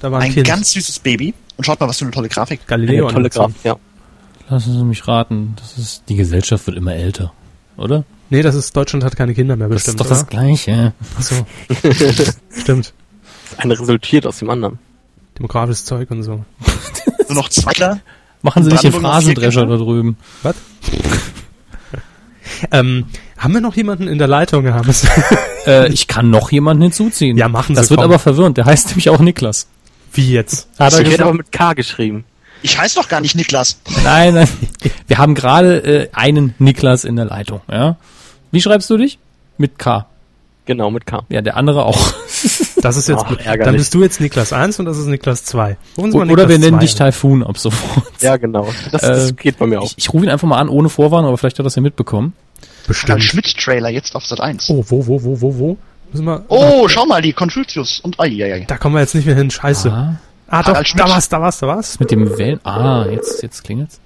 Da 0.00 0.12
war 0.12 0.20
ein, 0.20 0.26
Ein 0.26 0.32
Kind. 0.34 0.46
ganz 0.46 0.72
süßes 0.72 0.98
Baby. 1.00 1.34
Und 1.56 1.64
schaut 1.64 1.80
mal, 1.80 1.88
was 1.88 1.98
für 1.98 2.04
eine 2.04 2.12
tolle 2.12 2.28
Grafik. 2.28 2.66
Galileo 2.66 3.06
Eine 3.06 3.14
tolle. 3.14 3.30
Grafik, 3.30 3.56
ja. 3.64 3.76
Lassen 4.48 4.72
Sie 4.72 4.84
mich 4.84 5.06
raten. 5.08 5.54
Das 5.58 5.76
ist, 5.76 6.04
die 6.08 6.16
Gesellschaft 6.16 6.66
wird 6.66 6.76
immer 6.76 6.94
älter. 6.94 7.32
Oder? 7.76 8.04
Nee, 8.30 8.42
das 8.42 8.54
ist, 8.54 8.76
Deutschland 8.76 9.04
hat 9.04 9.16
keine 9.16 9.34
Kinder 9.34 9.56
mehr 9.56 9.68
Das 9.68 9.84
bestimmt, 9.84 10.00
ist 10.00 10.04
doch 10.04 10.08
das 10.08 10.20
oder? 10.22 10.30
Gleiche. 10.30 10.92
Ach 11.18 11.22
so. 11.22 11.46
Stimmt. 12.60 12.92
Eine 13.56 13.78
resultiert 13.78 14.26
aus 14.26 14.38
dem 14.38 14.50
anderen. 14.50 14.78
Demografisches 15.38 15.84
Zeug 15.84 16.10
und 16.10 16.22
so. 16.22 16.44
Nur 17.28 17.34
noch 17.36 17.48
zwei. 17.48 18.00
Machen 18.42 18.64
Sie 18.64 18.70
nicht 18.70 18.82
den 18.84 18.92
Phrasendrescher 18.92 19.66
da 19.66 19.76
drüben. 19.76 20.16
Was? 20.42 20.56
ähm, 22.72 23.06
haben 23.38 23.54
wir 23.54 23.60
noch 23.60 23.76
jemanden 23.76 24.08
in 24.08 24.18
der 24.18 24.28
Leitung, 24.28 24.64
Herr 24.64 24.74
Hammes? 24.74 25.06
Äh, 25.66 25.92
ich 25.92 26.06
kann 26.06 26.30
noch 26.30 26.52
jemanden 26.52 26.84
hinzuziehen. 26.84 27.36
Ja, 27.36 27.48
machen 27.48 27.74
Sie, 27.74 27.80
Das 27.80 27.90
wird 27.90 27.98
komm. 27.98 28.04
aber 28.08 28.20
verwirrend. 28.20 28.56
Der 28.56 28.66
heißt 28.66 28.86
nämlich 28.90 29.10
auch 29.10 29.18
Niklas. 29.18 29.66
Wie 30.12 30.30
jetzt? 30.30 30.68
Hat 30.78 30.78
er 30.78 30.86
Ich 30.86 30.92
werde 30.98 31.04
gesagt? 31.10 31.22
aber 31.22 31.32
mit 31.34 31.50
K 31.50 31.72
geschrieben. 31.72 32.24
Ich 32.62 32.78
heiße 32.78 32.94
doch 32.94 33.08
gar 33.08 33.20
nicht 33.20 33.34
Niklas. 33.34 33.80
Nein, 34.04 34.34
nein. 34.34 34.48
Wir 35.08 35.18
haben 35.18 35.34
gerade 35.34 35.78
äh, 36.04 36.08
einen 36.12 36.54
Niklas 36.60 37.02
in 37.04 37.16
der 37.16 37.24
Leitung. 37.24 37.62
Ja. 37.68 37.96
Wie 38.56 38.60
schreibst 38.62 38.88
du 38.90 38.96
dich? 38.96 39.18
Mit 39.58 39.78
K. 39.78 40.06
Genau, 40.64 40.90
mit 40.90 41.06
K. 41.06 41.24
Ja, 41.28 41.42
der 41.42 41.56
andere 41.56 41.84
auch. 41.84 41.98
Das 42.82 42.96
ist 42.96 43.08
jetzt, 43.08 43.24
Ach, 43.26 43.30
ärgerlich. 43.38 43.64
dann 43.64 43.76
bist 43.76 43.94
du 43.94 44.02
jetzt 44.02 44.20
Niklas 44.20 44.52
1 44.52 44.78
und 44.78 44.84
das 44.86 44.98
ist 44.98 45.06
Niklas 45.06 45.42
2. 45.44 45.76
Rufen 45.96 46.12
Sie 46.12 46.18
mal 46.18 46.30
Oder 46.30 46.48
wir 46.48 46.56
Niklas 46.58 46.60
nennen 46.60 46.78
2 46.78 46.80
dich. 46.86 46.94
Taifun 46.94 47.42
ab 47.42 47.58
sofort. 47.58 48.04
Ja, 48.20 48.36
genau. 48.36 48.68
Das, 48.92 49.02
das 49.02 49.30
Äh, 49.30 49.32
geht 49.32 49.58
bei 49.58 49.66
mir 49.66 49.80
auch. 49.80 49.86
Ich, 49.86 49.94
ich 49.98 50.12
rufe 50.12 50.24
ihn 50.24 50.30
einfach 50.30 50.46
mal 50.46 50.58
an, 50.58 50.68
ohne 50.68 50.88
Vorwarnung, 50.88 51.28
aber 51.28 51.38
vielleicht 51.38 51.56
hat 51.56 51.60
er 51.60 51.64
das 51.64 51.74
ja 51.74 51.82
mitbekommen. 51.82 52.34
Dann 52.60 52.68
Bestimmt. 52.86 53.22
Schmidt-Trailer 53.24 53.88
jetzt 53.88 54.14
auf 54.14 54.24
Sat 54.26 54.40
1. 54.40 54.68
Oh, 54.70 54.84
wo, 54.86 55.06
wo, 55.06 55.24
wo, 55.24 55.40
wo, 55.40 55.58
wo? 55.58 55.76
Müssen 56.12 56.26
wir, 56.26 56.44
Oh, 56.48 56.86
schau 56.86 57.06
mal, 57.06 57.22
die 57.22 57.32
Confucius 57.32 57.98
und 58.00 58.20
ai, 58.20 58.26
ai, 58.44 58.52
ai. 58.54 58.64
Da 58.68 58.76
kommen 58.76 58.94
wir 58.94 59.00
jetzt 59.00 59.14
nicht 59.16 59.24
mehr 59.26 59.34
hin. 59.34 59.50
Scheiße. 59.50 59.90
Ah, 59.90 60.16
Ah, 60.48 60.62
doch, 60.62 60.80
da 60.94 61.08
war's, 61.08 61.28
da 61.28 61.40
war's, 61.40 61.58
da 61.58 61.66
war's. 61.66 61.98
mit 61.98 62.10
dem 62.12 62.38
Wellen. 62.38 62.60
Ah, 62.64 63.06
jetzt, 63.10 63.42
jetzt 63.42 63.64
klingelt's. 63.64 63.98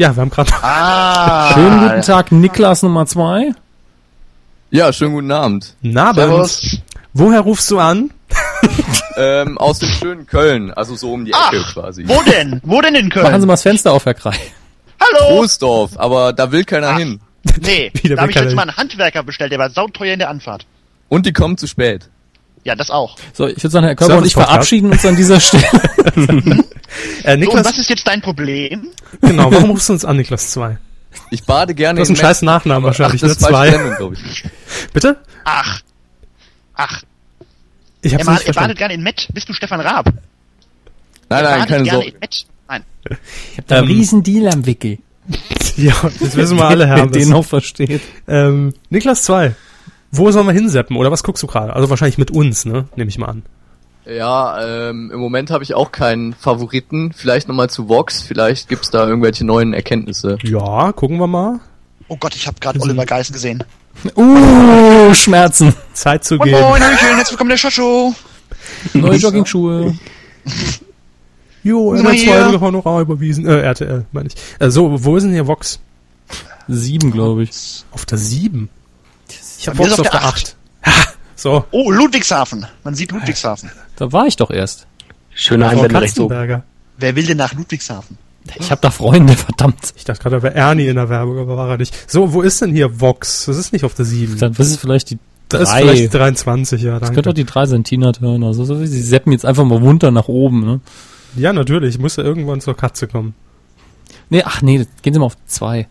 Ja, 0.00 0.16
wir 0.16 0.22
haben 0.22 0.30
gerade 0.30 0.50
Ah. 0.62 1.50
Schönen 1.54 1.78
guten 1.80 2.00
Tag, 2.00 2.32
Niklas 2.32 2.82
Nummer 2.82 3.04
zwei. 3.04 3.52
Ja, 4.70 4.94
schönen 4.94 5.12
guten 5.12 5.30
Abend. 5.30 5.74
Servus. 5.82 6.78
Woher 7.12 7.40
rufst 7.40 7.70
du 7.70 7.78
an? 7.78 8.10
Ähm, 9.16 9.58
aus 9.58 9.80
dem 9.80 9.90
schönen 9.90 10.26
Köln, 10.26 10.70
also 10.72 10.94
so 10.96 11.12
um 11.12 11.26
die 11.26 11.34
Ach, 11.34 11.52
Ecke 11.52 11.62
quasi. 11.74 12.08
wo 12.08 12.22
denn? 12.22 12.58
Wo 12.64 12.80
denn 12.80 12.94
in 12.94 13.08
Machen 13.08 13.24
Sie 13.24 13.30
Köln? 13.30 13.40
mal 13.46 13.52
das 13.54 13.62
Fenster 13.62 13.92
auf, 13.92 14.06
Herr 14.06 14.14
Krei. 14.14 14.34
Hallo? 14.98 15.36
Großdorf, 15.36 15.98
aber 15.98 16.32
da 16.32 16.50
will 16.52 16.64
keiner 16.64 16.90
Ach. 16.90 16.98
hin. 16.98 17.20
Nee, 17.60 17.90
Wieder 18.02 18.14
da 18.16 18.22
habe 18.22 18.30
ich 18.30 18.36
jetzt 18.38 18.54
mal 18.54 18.62
einen 18.62 18.76
Handwerker 18.78 19.22
bestellt, 19.22 19.52
der 19.52 19.58
war 19.58 19.68
sauteuer 19.68 20.14
in 20.14 20.20
der 20.20 20.30
Anfahrt. 20.30 20.64
Und 21.10 21.26
die 21.26 21.34
kommen 21.34 21.58
zu 21.58 21.66
spät. 21.66 22.08
Ja, 22.64 22.74
das 22.74 22.90
auch. 22.90 23.16
So, 23.32 23.46
ich 23.46 23.56
würde 23.62 23.70
sagen, 23.70 23.86
Herr 23.86 23.94
Körber 23.96 24.18
und 24.18 24.26
ich 24.26 24.34
verabschieden 24.34 24.90
uns 24.90 25.04
an 25.06 25.16
dieser 25.16 25.40
Stelle. 25.40 25.64
Äh, 27.22 27.22
So, 27.22 27.32
und 27.34 27.38
Niklas, 27.40 27.66
was 27.66 27.78
ist 27.78 27.88
jetzt 27.88 28.06
dein 28.06 28.20
Problem? 28.20 28.88
genau, 29.20 29.52
warum 29.52 29.70
rufst 29.70 29.88
du 29.88 29.92
uns 29.92 30.04
an, 30.04 30.16
Niklas 30.16 30.50
2? 30.50 30.76
Ich 31.30 31.44
bade 31.44 31.72
gerne 31.74 31.96
Du 31.98 32.00
hast 32.02 32.08
in 32.08 32.16
einen 32.16 32.20
scheiß 32.20 32.42
Nachnamen 32.42 32.82
Ach, 32.84 32.86
wahrscheinlich, 32.88 33.20
das 33.20 33.28
ne? 33.28 33.32
ist 33.32 33.40
Zwei. 33.42 33.70
Glaube 33.96 34.14
ich. 34.16 34.44
Bitte? 34.92 35.16
Ach. 35.44 35.80
Ach, 36.74 37.02
Ich 38.02 38.12
er, 38.12 38.18
hab's 38.18 38.26
mal, 38.26 38.32
nicht 38.34 38.48
er 38.48 38.54
badet 38.54 38.76
gerne 38.78 38.94
in 38.94 39.02
Met. 39.02 39.28
Bist 39.32 39.48
du 39.48 39.52
Stefan 39.52 39.80
Raab? 39.80 40.06
Nein, 41.28 41.44
Er 41.44 41.58
nein, 41.58 41.68
keine 41.68 41.90
Sorge. 41.90 42.08
in 42.08 42.14
Met. 42.20 42.46
Nein. 42.68 42.84
Ein 43.08 43.18
Ähm, 43.68 43.84
riesen 43.84 44.22
Deal 44.24 44.48
am 44.52 44.66
Wickel. 44.66 44.98
Ja, 45.76 45.94
das 46.18 46.34
wissen 46.36 46.58
wir 46.58 46.64
alle, 46.66 46.84
Wer 46.88 46.96
Herr. 46.96 47.06
den 47.06 47.28
noch 47.30 47.44
versteht. 47.44 48.02
Ähm, 48.26 48.74
Niklas 48.90 49.22
2. 49.22 49.54
Wo 50.12 50.30
sollen 50.30 50.46
wir 50.46 50.52
hinseppen? 50.52 50.96
Oder 50.96 51.10
was 51.10 51.22
guckst 51.22 51.42
du 51.42 51.46
gerade? 51.46 51.74
Also 51.74 51.88
wahrscheinlich 51.88 52.18
mit 52.18 52.30
uns, 52.30 52.64
ne? 52.64 52.86
Nehme 52.96 53.08
ich 53.08 53.18
mal 53.18 53.26
an. 53.28 53.42
Ja, 54.06 54.88
ähm, 54.88 55.10
im 55.12 55.20
Moment 55.20 55.50
habe 55.50 55.62
ich 55.62 55.74
auch 55.74 55.92
keinen 55.92 56.32
Favoriten. 56.32 57.12
Vielleicht 57.12 57.48
nochmal 57.48 57.70
zu 57.70 57.88
Vox. 57.88 58.22
Vielleicht 58.22 58.68
gibt's 58.68 58.90
da 58.90 59.06
irgendwelche 59.06 59.44
neuen 59.44 59.72
Erkenntnisse. 59.72 60.38
Ja, 60.42 60.92
gucken 60.92 61.18
wir 61.18 61.26
mal. 61.26 61.60
Oh 62.08 62.16
Gott, 62.16 62.34
ich 62.34 62.46
habe 62.46 62.58
gerade 62.58 62.80
Oliver 62.80 63.06
Geissen 63.06 63.32
gesehen. 63.32 63.62
Uh, 64.16 65.14
Schmerzen. 65.14 65.74
Zeit 65.92 66.24
zu 66.24 66.36
Moin 66.36 66.48
gehen. 66.48 66.60
Moin, 66.60 66.82
Hallöchen, 66.82 67.08
herzlich 67.14 67.30
willkommen 67.32 67.50
der 67.50 67.56
Shot-Show. 67.58 68.14
Neue 68.94 69.16
Joggingschuhe. 69.16 69.94
Jo, 71.62 71.94
hier. 71.94 72.08
RTL 72.08 72.58
2 72.58 72.60
Honorar 72.60 73.02
überwiesen. 73.02 73.46
Äh, 73.46 73.60
RTL, 73.60 74.06
meine 74.12 74.28
ich. 74.28 74.34
Äh, 74.58 74.70
so, 74.70 75.04
wo 75.04 75.16
ist 75.16 75.24
denn 75.24 75.32
hier 75.32 75.46
Vox? 75.46 75.78
Sieben, 76.68 77.10
glaube 77.10 77.42
ich. 77.42 77.84
Auf 77.90 78.06
der 78.06 78.16
7. 78.16 78.70
Ich 79.60 79.68
hab 79.68 79.76
Bei 79.76 79.84
mir 79.84 79.90
Vox 79.90 80.00
ist 80.00 80.00
auf 80.00 80.06
auf 80.06 80.12
der 80.12 80.20
der 80.20 80.28
8. 80.28 80.56
Ha, 80.86 81.12
so. 81.36 81.64
Oh, 81.70 81.90
Ludwigshafen. 81.90 82.66
Man 82.82 82.94
sieht 82.94 83.12
Ludwigshafen. 83.12 83.70
Da 83.96 84.10
war 84.10 84.26
ich 84.26 84.36
doch 84.36 84.50
erst. 84.50 84.86
Schöne. 85.34 85.68
Katzenberger. 85.88 86.64
Wer 86.96 87.14
will 87.14 87.26
denn 87.26 87.36
nach 87.36 87.52
Ludwigshafen? 87.52 88.16
Ich 88.58 88.70
habe 88.70 88.80
da 88.80 88.90
Freunde, 88.90 89.34
verdammt. 89.36 89.92
Ich 89.96 90.04
dachte 90.04 90.22
gerade, 90.22 90.36
da 90.36 90.42
wäre 90.42 90.54
Ernie 90.54 90.86
in 90.88 90.96
der 90.96 91.10
Werbung, 91.10 91.38
aber 91.38 91.58
war 91.58 91.68
er 91.68 91.76
nicht. 91.76 92.10
So, 92.10 92.32
wo 92.32 92.40
ist 92.40 92.62
denn 92.62 92.72
hier 92.72 93.00
Vox? 93.00 93.44
Das 93.44 93.58
ist 93.58 93.74
nicht 93.74 93.84
auf 93.84 93.92
der 93.94 94.06
7. 94.06 94.38
Dann 94.38 94.58
was 94.58 94.68
ist 94.68 94.80
vielleicht 94.80 95.10
die 95.10 95.18
Das 95.50 95.62
ist 95.62 95.72
vielleicht 95.72 96.14
23, 96.14 96.80
ja, 96.80 96.92
Das 96.92 97.00
danke. 97.00 97.14
könnte 97.16 97.30
auch 97.30 97.34
die 97.34 97.44
drei 97.44 97.66
sein, 97.66 97.84
Tina 97.84 98.12
Turner. 98.12 98.54
So, 98.54 98.64
so, 98.64 98.82
sie 98.82 99.02
seppen 99.02 99.32
jetzt 99.32 99.44
einfach 99.44 99.64
mal 99.64 99.78
runter 99.78 100.10
nach 100.10 100.28
oben, 100.28 100.64
ne? 100.64 100.80
Ja, 101.36 101.52
natürlich. 101.52 101.98
Muss 101.98 102.16
ja 102.16 102.24
irgendwann 102.24 102.62
zur 102.62 102.76
Katze 102.76 103.06
kommen. 103.06 103.34
Nee, 104.30 104.42
ach 104.42 104.62
nee, 104.62 104.86
gehen 105.02 105.12
Sie 105.12 105.20
mal 105.20 105.26
auf 105.26 105.36
zwei. 105.46 105.86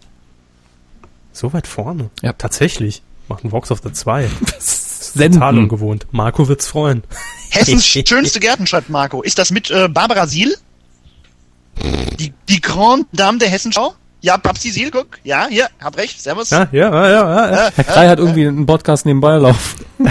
So 1.32 1.54
weit 1.54 1.68
vorne. 1.68 2.10
Ja. 2.24 2.34
Tatsächlich. 2.34 3.04
Macht 3.30 3.46
ein 3.46 3.52
Vox 3.52 3.72
auf 3.72 3.80
der 3.80 3.94
2. 3.94 4.28
Senden. 4.60 5.40
Total 5.40 5.58
ungewohnt. 5.58 6.08
Marco 6.12 6.48
wird's 6.48 6.68
freuen. 6.68 7.04
Hessens 7.52 7.86
schönste 7.86 8.40
Gärten, 8.40 8.68
schreibt 8.68 8.90
Marco. 8.90 9.22
Ist 9.22 9.38
das 9.38 9.52
mit 9.52 9.72
äh, 9.72 9.88
Barbara 9.88 10.28
Siel? 10.28 10.56
Die, 12.20 12.34
die 12.50 12.60
Grande 12.60 13.06
Dame 13.14 13.38
der 13.38 13.50
Hessenschau? 13.50 13.94
Ja, 14.22 14.38
Papsi 14.38 14.72
Siel, 14.72 14.92
guck. 14.92 15.08
Ja, 15.24 15.48
hier, 15.50 15.68
hab 15.80 15.96
recht. 15.98 16.22
Servus. 16.22 16.50
Ja, 16.50 16.68
ja, 16.72 16.90
ja, 16.90 17.10
ja. 17.10 17.52
ja. 17.52 17.68
Äh, 17.68 17.72
Herr 17.76 17.84
Krei 17.86 18.08
hat 18.10 18.20
irgendwie 18.20 18.48
einen 18.48 18.66
Podcast 18.66 19.06
nebenbei 19.06 19.38
laufen. 19.38 19.86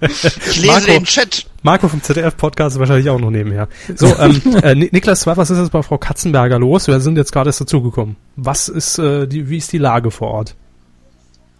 ich 0.00 0.56
lese 0.56 0.66
Marco. 0.66 0.86
den 0.86 1.04
Chat. 1.04 1.46
Marco 1.62 1.88
vom 1.88 2.02
ZDF-Podcast 2.02 2.74
ist 2.76 2.80
wahrscheinlich 2.80 3.08
auch 3.10 3.20
noch 3.20 3.30
nebenher. 3.30 3.68
So, 3.94 4.06
ähm, 4.18 4.42
äh, 4.62 4.74
Ni- 4.74 4.88
Niklas, 4.90 5.26
was 5.26 5.50
ist 5.50 5.58
jetzt 5.58 5.70
bei 5.70 5.82
Frau 5.82 5.98
Katzenberger 5.98 6.58
los? 6.58 6.88
Wir 6.88 6.98
sind 7.00 7.16
jetzt 7.16 7.30
gerade 7.30 7.50
erst 7.50 7.60
dazugekommen. 7.60 8.16
Was 8.36 8.68
ist, 8.68 8.98
äh, 8.98 9.28
die, 9.28 9.48
wie 9.48 9.58
ist 9.58 9.72
die 9.72 9.78
Lage 9.78 10.10
vor 10.10 10.32
Ort? 10.32 10.56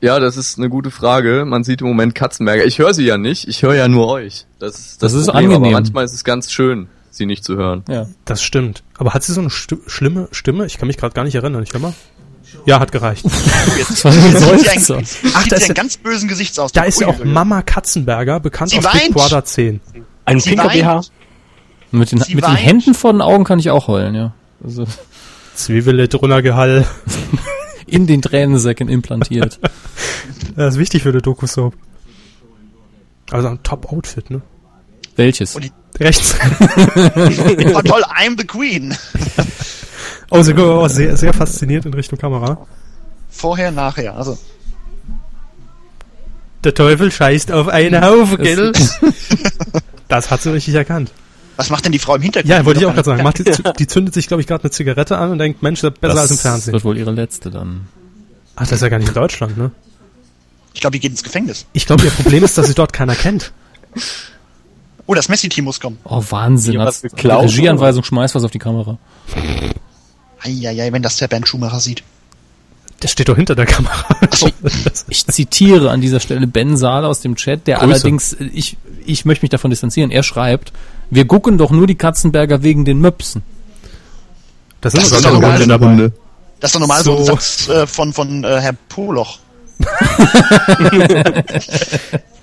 Ja, 0.02 0.18
das 0.18 0.36
ist 0.36 0.58
eine 0.58 0.68
gute 0.68 0.90
Frage. 0.90 1.44
Man 1.46 1.62
sieht 1.62 1.80
im 1.80 1.86
Moment 1.86 2.14
Katzenberger. 2.16 2.64
Ich 2.66 2.78
höre 2.80 2.92
sie 2.92 3.04
ja 3.04 3.18
nicht. 3.18 3.46
Ich 3.46 3.62
höre 3.62 3.74
ja 3.76 3.86
nur 3.86 4.08
euch. 4.08 4.46
Das 4.58 4.74
ist 4.78 5.02
Das 5.02 5.12
ist 5.12 5.26
Problem, 5.26 5.44
angenehm. 5.44 5.62
Aber 5.62 5.70
manchmal 5.70 6.04
ist 6.04 6.12
es 6.12 6.24
ganz 6.24 6.50
schön, 6.50 6.88
sie 7.12 7.24
nicht 7.24 7.44
zu 7.44 7.54
hören. 7.56 7.84
Ja. 7.88 8.06
Das 8.24 8.42
stimmt. 8.42 8.82
Aber 8.98 9.14
hat 9.14 9.22
sie 9.22 9.32
so 9.32 9.40
eine 9.40 9.48
sti 9.50 9.76
schlimme 9.86 10.26
Stimme? 10.32 10.66
Ich 10.66 10.78
kann 10.78 10.88
mich 10.88 10.96
gerade 10.96 11.14
gar 11.14 11.22
nicht 11.22 11.36
erinnern. 11.36 11.62
Ich 11.62 11.72
mal. 11.78 11.94
Ja, 12.66 12.80
hat 12.80 12.90
gereicht. 12.90 13.24
Das 13.78 14.04
ein 14.04 14.58
Jetzt. 14.58 14.90
Ach, 15.34 15.46
da 15.46 15.56
ist 15.56 15.68
ja- 15.68 15.74
ganz 15.74 15.96
bösen 15.98 16.28
Gesichtsausdruck. 16.28 16.82
Da 16.82 16.88
ist 16.88 17.00
ja 17.00 17.06
auch. 17.06 17.22
Mama 17.24 17.62
Katzenberger, 17.62 18.40
bekannt 18.40 18.70
Sie 18.72 18.78
aus 18.78 18.84
Big 18.90 19.02
weint. 19.02 19.14
Brother 19.14 19.44
10. 19.44 19.80
Ein 20.24 20.40
Sie 20.40 20.50
pinker 20.50 20.64
weint. 20.66 20.82
BH. 20.82 21.00
Mit 21.92 22.10
den, 22.10 22.20
Sie 22.20 22.34
mit 22.34 22.44
den. 22.44 22.54
Händen 22.56 22.94
vor 22.94 23.12
den 23.12 23.22
Augen 23.22 23.44
kann 23.44 23.60
ich 23.60 23.70
auch 23.70 23.86
heulen, 23.86 24.16
ja. 24.16 24.34
Also 24.64 24.84
Zwiebele 25.54 26.08
drunter 26.08 26.42
Gehall. 26.42 26.86
in 27.93 28.06
den 28.06 28.23
Tränensäcken 28.23 28.89
implantiert. 28.89 29.59
Das 30.56 30.74
ist 30.74 30.81
wichtig 30.81 31.02
für 31.02 31.12
die 31.12 31.23
Doku-Soap. 31.23 31.74
Also 33.31 33.48
ein 33.48 33.62
Top-Outfit, 33.62 34.31
ne? 34.31 34.43
Welches? 35.16 35.55
Und 35.56 35.64
die- 35.64 35.73
Rechts. 35.98 36.35
Oh 37.74 37.81
toll, 37.82 38.02
I'm 38.19 38.36
the 38.39 38.47
Queen. 38.47 38.94
Oh, 40.31 40.43
sie 40.43 40.52
gucken 40.52 40.73
auch 40.73 40.89
sehr, 40.89 41.16
sehr 41.16 41.32
fasziniert 41.32 41.86
in 41.86 41.94
Richtung 41.94 42.19
Kamera. 42.19 42.66
Vorher, 43.31 43.70
nachher. 43.70 44.14
Also, 44.16 44.36
Der 46.64 46.74
Teufel 46.74 47.10
scheißt 47.10 47.51
auf 47.52 47.69
einen 47.69 48.05
Haufen, 48.05 48.36
gell? 48.43 48.73
Das 50.09 50.31
hat 50.31 50.43
sie 50.43 50.52
richtig 50.52 50.74
erkannt. 50.74 51.12
Was 51.56 51.70
macht 51.70 51.84
denn 51.84 51.92
die 51.92 51.98
Frau 51.98 52.14
im 52.16 52.22
Hintergrund? 52.22 52.50
Ja, 52.50 52.64
wollte 52.64 52.80
ich 52.80 52.86
auch 52.86 52.94
gerade 52.94 53.04
sagen. 53.04 53.22
Macht 53.22 53.38
die, 53.38 53.44
die 53.78 53.86
zündet 53.86 54.14
sich, 54.14 54.26
glaube 54.26 54.40
ich, 54.40 54.46
gerade 54.46 54.64
eine 54.64 54.70
Zigarette 54.70 55.18
an 55.18 55.30
und 55.30 55.38
denkt, 55.38 55.62
Mensch, 55.62 55.80
das 55.82 55.92
ist 55.92 56.00
besser 56.00 56.20
als 56.20 56.30
im 56.30 56.36
Das 56.36 56.42
Fernsehen. 56.42 56.72
wird 56.72 56.84
wohl 56.84 56.96
ihre 56.96 57.10
letzte 57.10 57.50
dann. 57.50 57.88
Ach, 58.56 58.62
das 58.62 58.72
ist 58.72 58.80
ja 58.82 58.88
gar 58.88 58.98
nicht 58.98 59.08
in 59.08 59.14
Deutschland, 59.14 59.56
ne? 59.58 59.70
Ich 60.74 60.80
glaube, 60.80 60.92
die 60.92 61.00
geht 61.00 61.10
ins 61.10 61.22
Gefängnis. 61.22 61.66
Ich 61.74 61.84
glaube, 61.86 62.04
ihr 62.04 62.10
Problem 62.10 62.42
ist, 62.44 62.56
dass 62.56 62.66
sie 62.66 62.74
dort 62.74 62.92
keiner 62.92 63.14
kennt. 63.14 63.52
Oh, 65.06 65.14
das 65.14 65.28
Messi-Team 65.28 65.64
muss 65.64 65.80
kommen. 65.80 65.98
Oh, 66.04 66.22
Wahnsinn. 66.30 66.78
Geklaut, 67.02 67.44
Regieanweisung, 67.44 68.02
schmeiß 68.04 68.34
was 68.34 68.44
auf 68.44 68.50
die 68.50 68.58
Kamera. 68.58 68.98
Eieiei, 70.42 70.92
wenn 70.92 71.02
das 71.02 71.18
der 71.18 71.28
Ben 71.28 71.44
Schumacher 71.44 71.80
sieht. 71.80 72.02
Der 73.02 73.08
steht 73.08 73.28
doch 73.28 73.36
hinter 73.36 73.54
der 73.54 73.66
Kamera. 73.66 74.06
Ich 75.08 75.26
zitiere 75.26 75.90
an 75.90 76.00
dieser 76.00 76.20
Stelle 76.20 76.46
Ben 76.46 76.76
Saal 76.76 77.04
aus 77.04 77.20
dem 77.20 77.36
Chat, 77.36 77.66
der 77.66 77.76
Grüße. 77.78 77.84
allerdings, 77.92 78.36
ich, 78.52 78.76
ich 79.04 79.24
möchte 79.24 79.42
mich 79.44 79.50
davon 79.50 79.70
distanzieren, 79.70 80.10
er 80.10 80.22
schreibt, 80.22 80.72
wir 81.12 81.26
gucken 81.26 81.59
doch 81.59 81.70
nur 81.70 81.86
die 81.86 81.94
Katzenberger 81.94 82.62
wegen 82.62 82.86
den 82.86 82.98
Möpsen. 82.98 83.43
Das 84.80 84.94
Das 84.94 85.12
ist 85.12 85.24
doch 85.24 85.32
normal. 85.32 85.59
Hunde 85.59 85.66
dabei. 85.66 86.10
Das 86.59 86.70
ist 86.70 86.74
doch 86.74 86.80
normal 86.80 87.02
so, 87.02 87.16
So. 87.16 87.18
ein 87.18 87.26
Satz 87.26 87.68
äh, 87.68 87.86
von, 87.86 88.14
von 88.14 88.44
äh, 88.44 88.60
Herr 88.60 88.72
Poloch. 88.89 89.39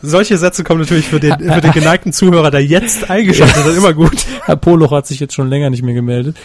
Solche 0.04 0.38
Sätze 0.38 0.64
kommen 0.64 0.82
natürlich 0.82 1.08
für 1.08 1.20
den, 1.20 1.40
für 1.40 1.62
den 1.62 1.72
geneigten 1.72 2.14
Zuhörer, 2.14 2.52
der 2.52 2.64
jetzt 2.64 3.10
eingeschaltet 3.10 3.64
hat, 3.64 3.76
immer 3.76 3.94
gut. 3.94 4.24
Herr 4.46 4.56
Poloch 4.56 4.92
hat 4.92 5.08
sich 5.08 5.20
jetzt 5.20 5.34
schon 5.34 5.50
länger 5.50 5.72
nicht 5.72 5.82
mehr 5.82 5.96
gemeldet. 5.96 6.38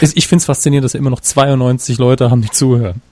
Ich, 0.00 0.28
finde 0.28 0.42
es 0.42 0.46
faszinierend, 0.46 0.84
dass 0.84 0.94
immer 0.94 1.10
noch 1.10 1.20
92 1.20 1.98
Leute 1.98 2.30
haben, 2.30 2.42
die 2.42 2.50
zuhören. 2.50 3.02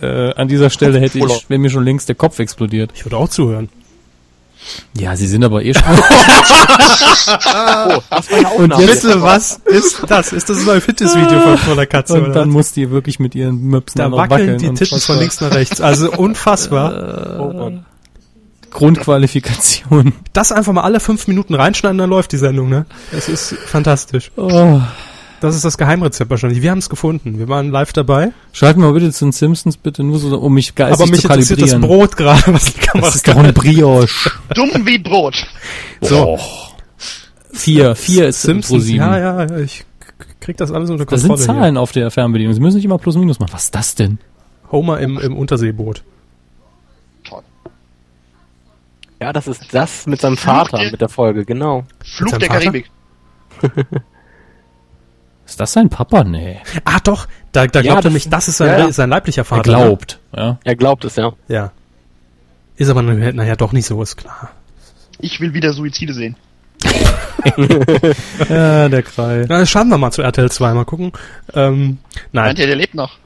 Äh, 0.00 0.32
an 0.34 0.48
dieser 0.48 0.70
Stelle 0.70 0.98
hätte 0.98 1.18
ich, 1.18 1.48
wäre 1.48 1.60
mir 1.60 1.70
schon 1.70 1.84
längst 1.84 2.08
der 2.08 2.16
Kopf 2.16 2.40
explodiert. 2.40 2.90
Ich 2.94 3.04
würde 3.04 3.18
auch 3.18 3.28
zuhören. 3.28 3.68
Ja, 4.98 5.16
sie 5.16 5.26
sind 5.26 5.44
aber 5.44 5.62
eh 5.64 5.74
schon. 5.74 5.82
Oh, 7.28 8.02
das 8.10 8.30
war 8.30 8.54
Und 8.56 8.78
jetzt- 8.78 9.02
Bitte, 9.02 9.22
was 9.22 9.60
ist 9.66 10.02
das? 10.06 10.32
Ist 10.32 10.48
das 10.48 10.58
ein 10.60 10.64
neues 10.64 10.84
Fitnessvideo 10.84 11.40
von, 11.40 11.58
von 11.58 11.76
der 11.76 11.86
Katze? 11.86 12.14
Und 12.14 12.22
oder 12.22 12.32
dann 12.32 12.48
was? 12.48 12.52
muss 12.54 12.72
die 12.72 12.90
wirklich 12.90 13.18
mit 13.18 13.34
ihren 13.34 13.60
Möpsen 13.64 13.98
da 13.98 14.08
noch 14.08 14.18
wackeln 14.18 14.58
die 14.58 14.72
Titten 14.74 14.98
von 15.00 15.18
links 15.18 15.40
nach 15.40 15.50
rechts. 15.52 15.80
Also 15.80 16.10
unfassbar. 16.16 17.38
Oh 17.40 17.52
Gott. 17.52 17.72
Grundqualifikation. 18.70 20.12
Das 20.32 20.52
einfach 20.52 20.72
mal 20.72 20.82
alle 20.82 21.00
fünf 21.00 21.26
Minuten 21.26 21.54
reinschneiden, 21.54 21.98
dann 21.98 22.10
läuft 22.10 22.32
die 22.32 22.36
Sendung, 22.38 22.68
ne? 22.68 22.86
Es 23.12 23.28
ist 23.28 23.54
fantastisch. 23.66 24.30
Oh. 24.36 24.80
Das 25.40 25.54
ist 25.54 25.64
das 25.64 25.78
Geheimrezept 25.78 26.30
wahrscheinlich. 26.30 26.62
Wir 26.62 26.70
haben 26.72 26.78
es 26.78 26.88
gefunden. 26.90 27.38
Wir 27.38 27.48
waren 27.48 27.70
live 27.70 27.92
dabei. 27.92 28.32
Schalten 28.52 28.80
wir 28.80 28.88
mal 28.88 28.94
bitte 28.94 29.12
zu 29.12 29.24
den 29.24 29.32
Simpsons, 29.32 29.76
bitte, 29.76 30.02
nur 30.02 30.18
so, 30.18 30.36
um 30.38 30.52
mich 30.54 30.74
geistig 30.74 31.00
Aber 31.00 31.10
mich 31.10 31.20
zu 31.20 31.28
interessiert 31.28 31.62
das 31.62 31.70
kalibrieren. 31.70 31.98
Brot 31.98 32.16
gerade, 32.16 32.42
was 32.54 32.64
die 32.74 32.80
Kamera 32.80 33.06
Das 33.06 33.16
ist 33.16 33.28
doch 33.28 33.36
ein 33.36 33.54
Brioche. 33.54 34.30
Dumm 34.54 34.70
wie 34.86 34.98
Brot. 34.98 35.46
So, 36.00 36.38
Vier, 37.52 37.94
vier 37.96 38.28
ist 38.28 38.42
Simpsons. 38.42 38.84
pro. 38.86 38.92
Ja, 38.92 39.18
ja, 39.18 39.44
ja, 39.44 39.58
ich 39.58 39.84
krieg 40.40 40.56
das 40.56 40.70
alles 40.72 40.90
unter 40.90 41.04
Das 41.06 41.20
Kontrolle. 41.22 41.38
sind 41.38 41.46
Zahlen 41.56 41.76
auf 41.76 41.92
der 41.92 42.10
Fernbedienung. 42.10 42.54
Sie 42.54 42.60
müssen 42.60 42.76
nicht 42.76 42.84
immer 42.84 42.98
plus 42.98 43.16
minus 43.16 43.38
machen. 43.40 43.52
Was 43.52 43.64
ist 43.64 43.74
das 43.74 43.94
denn? 43.94 44.18
Hier. 44.62 44.72
Homer 44.72 45.00
im, 45.00 45.18
im 45.18 45.36
Unterseeboot. 45.36 46.02
Toll. 47.24 47.42
Ja, 49.20 49.32
das 49.32 49.46
ist 49.48 49.62
das 49.72 50.06
mit 50.06 50.20
seinem 50.20 50.36
Vater, 50.36 50.78
mit 50.90 51.00
der 51.00 51.08
Folge, 51.08 51.44
genau. 51.44 51.84
Flug 52.04 52.38
der 52.38 52.48
Vater? 52.48 52.60
Karibik. 52.60 52.90
Ist 55.48 55.58
das 55.58 55.72
sein 55.72 55.88
Papa? 55.88 56.22
Nee. 56.24 56.60
Ah, 56.84 56.98
doch. 57.02 57.26
Da, 57.52 57.66
da 57.66 57.78
Ja, 57.80 57.82
glaubt 57.92 58.00
er 58.00 58.02
das- 58.04 58.12
mich, 58.12 58.28
das 58.28 58.48
ist 58.48 58.58
sein, 58.58 58.68
ja, 58.68 58.78
ja. 58.86 58.92
sein 58.92 59.08
leiblicher 59.08 59.44
Vater. 59.44 59.60
Er 59.72 59.78
glaubt. 59.78 60.18
Ja. 60.36 60.58
Er 60.62 60.76
glaubt 60.76 61.04
es, 61.06 61.16
ja. 61.16 61.28
Ne? 61.30 61.34
Ja. 61.48 61.72
Ist 62.76 62.90
aber 62.90 63.02
naja 63.02 63.32
naja, 63.32 63.56
doch 63.56 63.72
nicht 63.72 63.86
so, 63.86 64.00
ist 64.02 64.16
klar. 64.16 64.50
Ich 65.18 65.40
will 65.40 65.54
wieder 65.54 65.72
Suizide 65.72 66.12
sehen. 66.14 66.36
Ja, 68.48 68.88
der 68.88 69.02
Krall. 69.02 69.46
Na, 69.48 69.64
schauen 69.66 69.88
wir 69.88 69.98
mal 69.98 70.10
zu 70.10 70.22
RTL 70.22 70.50
2, 70.50 70.74
mal 70.74 70.84
gucken. 70.84 71.12
Ähm, 71.54 71.98
nein. 72.32 72.46
Meint 72.46 72.58
ihr, 72.58 72.66
der 72.66 72.76
lebt 72.76 72.94
noch? 72.94 73.18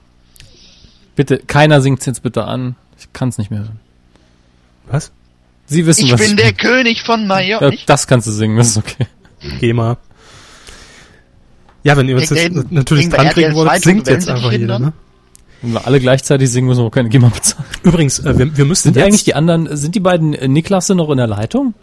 Bitte, 1.16 1.38
keiner 1.38 1.80
singt's 1.80 2.06
jetzt 2.06 2.22
bitte 2.22 2.44
an. 2.44 2.76
Ich 2.98 3.08
kann's 3.12 3.38
nicht 3.38 3.50
mehr 3.50 3.60
hören. 3.60 3.80
Was? 4.86 5.12
Sie 5.66 5.86
wissen, 5.86 6.04
Ich 6.06 6.12
was 6.12 6.20
bin 6.20 6.36
der 6.36 6.52
König 6.52 7.02
von 7.02 7.26
Major. 7.26 7.62
ja, 7.62 7.70
Nicht? 7.70 7.88
Das 7.88 8.06
kannst 8.06 8.26
du 8.26 8.32
singen, 8.32 8.56
das 8.56 8.68
ist 8.68 8.78
okay. 8.78 9.06
Geh 9.60 9.72
mal. 9.72 9.96
Ja, 11.84 11.96
wenn 11.96 12.08
ihr 12.08 12.16
uns 12.16 12.30
jetzt 12.30 12.70
natürlich 12.70 13.10
kriegen 13.10 13.12
wir 13.12 13.18
dran 13.18 13.28
kriegen 13.32 13.46
RTL 13.46 13.54
wollt, 13.56 13.68
2 13.68 13.78
singt 13.78 14.08
jetzt 14.08 14.28
einfach 14.28 14.52
jeder, 14.52 14.78
ne? 14.78 14.92
Wenn 15.62 15.72
wir 15.72 15.86
alle 15.86 16.00
gleichzeitig 16.00 16.50
singen, 16.50 16.66
müssen 16.66 16.80
wir 16.80 16.86
auch 16.86 16.90
keine 16.90 17.08
GEMA 17.08 17.28
bezahlen. 17.28 17.68
Übrigens, 17.82 18.18
äh, 18.18 18.36
wir, 18.36 18.56
wir 18.56 18.64
müssten 18.64 18.88
Sind 18.88 18.96
die 18.96 19.00
jetzt, 19.00 19.06
eigentlich 19.06 19.24
die 19.24 19.34
anderen, 19.34 19.76
sind 19.76 19.94
die 19.94 20.00
beiden 20.00 20.34
äh, 20.34 20.48
Niklasse 20.48 20.94
noch 20.94 21.10
in 21.10 21.18
der 21.18 21.28
Leitung? 21.28 21.74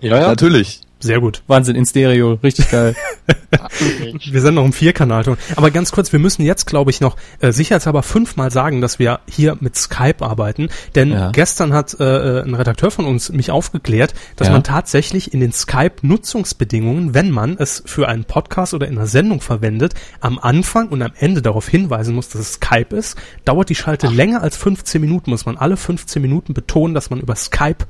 Ja, 0.00 0.18
ja. 0.18 0.28
Natürlich. 0.28 0.80
Sehr 1.02 1.18
gut. 1.20 1.42
Wahnsinn, 1.46 1.76
in 1.76 1.86
Stereo, 1.86 2.34
richtig 2.42 2.70
geil. 2.70 2.94
Wir 4.30 4.40
sind 4.40 4.54
noch 4.54 4.64
im 4.64 4.72
Vierkanalton. 4.72 5.36
Aber 5.56 5.70
ganz 5.70 5.92
kurz, 5.92 6.12
wir 6.12 6.18
müssen 6.20 6.42
jetzt, 6.42 6.66
glaube 6.66 6.90
ich, 6.90 7.00
noch 7.00 7.16
äh, 7.40 7.52
sicherheitshalber 7.52 8.02
fünfmal 8.02 8.50
sagen, 8.50 8.80
dass 8.80 8.98
wir 8.98 9.20
hier 9.28 9.56
mit 9.60 9.76
Skype 9.76 10.16
arbeiten. 10.24 10.68
Denn 10.94 11.10
Ja. 11.10 11.30
gestern 11.32 11.72
hat 11.72 11.98
äh, 11.98 12.42
ein 12.42 12.54
Redakteur 12.54 12.90
von 12.90 13.06
uns 13.06 13.30
mich 13.32 13.50
aufgeklärt, 13.50 14.14
dass 14.36 14.48
Ja. 14.48 14.52
man 14.52 14.62
tatsächlich 14.62 15.32
in 15.32 15.40
den 15.40 15.52
Skype-Nutzungsbedingungen, 15.52 17.14
wenn 17.14 17.30
man 17.30 17.56
es 17.58 17.82
für 17.86 18.08
einen 18.08 18.24
Podcast 18.24 18.74
oder 18.74 18.86
in 18.86 18.98
einer 18.98 19.06
Sendung 19.06 19.40
verwendet, 19.40 19.94
am 20.20 20.38
Anfang 20.38 20.88
und 20.88 21.02
am 21.02 21.12
Ende 21.18 21.42
darauf 21.42 21.66
hinweisen 21.68 22.14
muss, 22.14 22.28
dass 22.28 22.40
es 22.40 22.52
Skype 22.54 22.94
ist. 22.94 23.16
Dauert 23.44 23.68
die 23.70 23.74
Schalte 23.74 24.06
länger 24.08 24.42
als 24.42 24.56
15 24.56 25.00
Minuten, 25.00 25.30
muss 25.30 25.46
man 25.46 25.56
alle 25.56 25.76
15 25.76 26.20
Minuten 26.22 26.54
betonen, 26.54 26.94
dass 26.94 27.10
man 27.10 27.20
über 27.20 27.34
Skype 27.36 27.86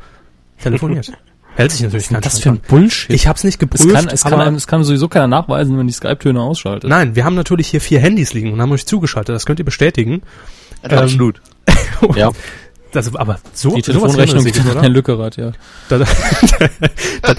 telefoniert. 0.63 1.13
Hält 1.61 1.73
sich 1.73 1.83
natürlich 1.83 2.09
kein 2.09 2.21
das 2.21 2.39
für 2.39 2.51
ein. 2.51 2.61
Bullshit. 2.67 3.15
Ich 3.15 3.27
habe 3.27 3.37
es 3.37 3.45
nicht 3.45 3.55
es 3.55 3.59
geprüft, 3.59 3.95
kann, 3.95 4.09
es 4.09 4.23
kann, 4.23 4.33
aber 4.33 4.45
einem, 4.45 4.57
es 4.57 4.67
kann 4.67 4.83
sowieso 4.83 5.09
keiner 5.09 5.27
nachweisen, 5.27 5.77
wenn 5.79 5.87
die 5.87 5.93
Skype-Töne 5.93 6.41
ausschaltet. 6.41 6.89
Nein, 6.89 7.17
wir 7.17 7.25
haben 7.25 7.35
natürlich 7.35 7.69
hier 7.69 7.81
vier 7.81 8.01
Handys 8.01 8.33
liegen 8.33 8.53
und 8.53 8.63
haben 8.63 8.73
euch 8.73 8.87
zugeschaltet. 8.87 9.35
Das 9.35 9.45
könnt 9.45 9.59
ihr 9.59 9.65
bestätigen. 9.65 10.23
Ähm, 10.83 10.99
Absolut. 10.99 11.41
Ja. 12.17 12.31
Das, 12.93 13.15
aber 13.15 13.39
so, 13.53 13.75
Die 13.75 13.83
Telefonrechnung 13.83 14.45
an 14.45 14.71
oder? 14.71 14.83
Herrn 14.83 14.93
Lückerath, 14.93 15.37
ja. 15.37 15.53
Da, 15.89 15.99
da, 17.23 17.35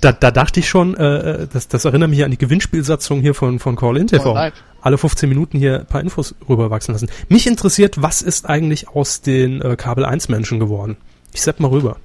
da, 0.00 0.12
da 0.12 0.30
dachte 0.30 0.60
ich 0.60 0.68
schon, 0.68 0.94
äh, 0.94 1.48
das, 1.52 1.68
das 1.68 1.84
erinnert 1.84 2.10
mich 2.10 2.22
an 2.22 2.30
die 2.30 2.38
Gewinnspielsatzung 2.38 3.20
hier 3.20 3.34
von, 3.34 3.58
von 3.58 3.76
Call 3.76 3.96
In 3.96 4.06
TV. 4.06 4.34
Live. 4.34 4.54
Alle 4.80 4.98
15 4.98 5.28
Minuten 5.28 5.58
hier 5.58 5.80
ein 5.80 5.86
paar 5.86 6.00
Infos 6.00 6.34
rüberwachsen 6.48 6.92
lassen. 6.92 7.08
Mich 7.28 7.46
interessiert, 7.46 8.00
was 8.02 8.22
ist 8.22 8.48
eigentlich 8.48 8.88
aus 8.88 9.20
den 9.20 9.60
äh, 9.62 9.74
Kabel 9.74 10.04
1 10.04 10.28
Menschen 10.28 10.60
geworden? 10.60 10.96
Ich 11.32 11.42
sepp 11.42 11.58
mal 11.58 11.70
rüber. 11.70 11.96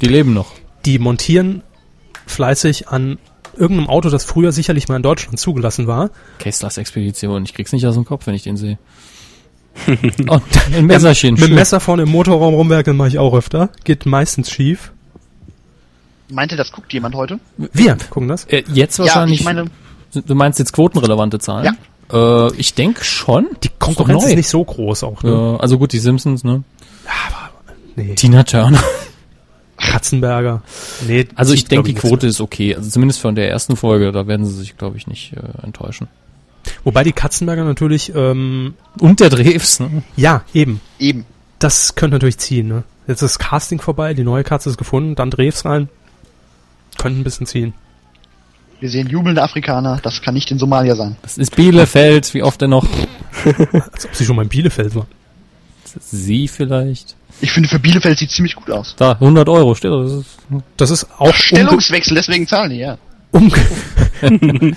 Die 0.00 0.06
leben 0.06 0.32
noch. 0.32 0.52
Die 0.86 0.98
montieren 0.98 1.62
fleißig 2.26 2.88
an 2.88 3.18
irgendeinem 3.56 3.88
Auto, 3.88 4.08
das 4.10 4.24
früher 4.24 4.52
sicherlich 4.52 4.88
mal 4.88 4.96
in 4.96 5.02
Deutschland 5.02 5.38
zugelassen 5.38 5.86
war. 5.86 6.10
Kesslers 6.38 6.78
Expedition. 6.78 7.44
Ich 7.44 7.52
krieg's 7.54 7.72
nicht 7.72 7.86
aus 7.86 7.94
dem 7.94 8.04
Kopf, 8.04 8.26
wenn 8.26 8.34
ich 8.34 8.42
den 8.44 8.56
sehe. 8.56 8.78
Und 10.28 10.42
ein 10.74 10.86
Messerchen. 10.86 11.34
Mit 11.34 11.48
dem. 11.48 11.54
Messer 11.54 11.80
vorne 11.80 12.02
im 12.02 12.10
Motorraum 12.10 12.54
rumwerkeln 12.54 12.96
mache 12.96 13.08
ich 13.08 13.18
auch 13.18 13.34
öfter. 13.34 13.70
Geht 13.84 14.06
meistens 14.06 14.50
schief. 14.50 14.92
Meinte, 16.30 16.56
das 16.56 16.70
guckt 16.72 16.92
jemand 16.92 17.14
heute? 17.14 17.40
Wir 17.56 17.96
gucken 18.08 18.28
das. 18.28 18.44
Äh, 18.44 18.62
jetzt 18.72 18.98
Ja, 18.98 19.04
wahrscheinlich. 19.04 19.40
ich 19.40 19.44
meine, 19.44 19.66
du 20.14 20.34
meinst 20.34 20.58
jetzt 20.58 20.72
quotenrelevante 20.72 21.38
Zahlen? 21.40 21.76
Ja. 22.12 22.46
Äh, 22.48 22.54
ich 22.56 22.74
denke 22.74 23.04
schon. 23.04 23.46
Die 23.62 23.68
Ist 23.68 23.78
Konkurrenz 23.80 24.22
neu. 24.24 24.28
ist 24.30 24.36
nicht 24.36 24.48
so 24.48 24.64
groß 24.64 25.02
auch. 25.04 25.22
Ne? 25.22 25.30
Ja, 25.32 25.56
also 25.56 25.78
gut, 25.78 25.92
die 25.92 25.98
Simpsons, 25.98 26.44
ne? 26.44 26.62
Nee. 27.96 28.14
Tina 28.14 28.44
Turner. 28.44 28.82
Katzenberger. 29.80 30.62
Nee, 31.06 31.26
Also 31.34 31.54
ich 31.54 31.64
denke, 31.64 31.88
die 31.88 31.94
Quote 31.94 32.26
ist 32.26 32.40
okay. 32.40 32.76
Also 32.76 32.90
zumindest 32.90 33.20
von 33.20 33.34
der 33.34 33.50
ersten 33.50 33.76
Folge, 33.76 34.12
da 34.12 34.26
werden 34.26 34.46
sie 34.46 34.54
sich, 34.54 34.76
glaube 34.76 34.96
ich, 34.96 35.06
nicht 35.06 35.32
äh, 35.32 35.64
enttäuschen. 35.64 36.08
Wobei 36.84 37.04
die 37.04 37.12
Katzenberger 37.12 37.64
natürlich, 37.64 38.12
ähm, 38.14 38.74
Und 38.98 39.20
der 39.20 39.30
Drews, 39.30 39.80
ne? 39.80 40.02
ja, 40.16 40.44
eben. 40.52 40.80
eben. 40.98 41.24
Das 41.58 41.94
könnte 41.94 42.16
natürlich 42.16 42.38
ziehen. 42.38 42.68
Ne? 42.68 42.84
Jetzt 43.06 43.22
ist 43.22 43.36
das 43.36 43.38
Casting 43.38 43.80
vorbei, 43.80 44.14
die 44.14 44.22
neue 44.24 44.44
Katze 44.44 44.70
ist 44.70 44.76
gefunden, 44.76 45.14
dann 45.14 45.30
Drews 45.30 45.64
rein. 45.64 45.88
Könnte 46.98 47.20
ein 47.20 47.24
bisschen 47.24 47.46
ziehen. 47.46 47.74
Wir 48.80 48.88
sehen 48.88 49.08
jubelnde 49.08 49.42
Afrikaner. 49.42 49.98
Das 50.02 50.22
kann 50.22 50.34
nicht 50.34 50.50
in 50.50 50.58
Somalia 50.58 50.94
sein. 50.96 51.16
Das 51.22 51.36
ist 51.36 51.54
Bielefeld, 51.54 52.32
wie 52.32 52.42
oft 52.42 52.60
denn 52.60 52.70
noch? 52.70 52.86
Als 53.92 54.06
ob 54.06 54.14
sie 54.14 54.24
schon 54.24 54.36
mal 54.36 54.42
in 54.42 54.48
Bielefeld 54.48 54.94
war. 54.94 55.06
Sie 56.00 56.48
vielleicht. 56.48 57.14
Ich 57.40 57.52
finde, 57.52 57.68
für 57.68 57.78
Bielefeld 57.78 58.18
sieht 58.18 58.30
ziemlich 58.30 58.54
gut 58.54 58.70
aus. 58.70 58.94
Da, 58.96 59.12
100 59.12 59.48
Euro. 59.48 59.74
Das 59.74 60.12
ist, 60.12 60.26
Das 60.76 60.90
ist 60.90 61.06
auch 61.18 61.34
Stellungswechsel, 61.34 62.14
deswegen 62.14 62.46
zahlen 62.46 62.70
die, 62.70 62.76
ja. 62.78 62.98
umge 63.32 63.54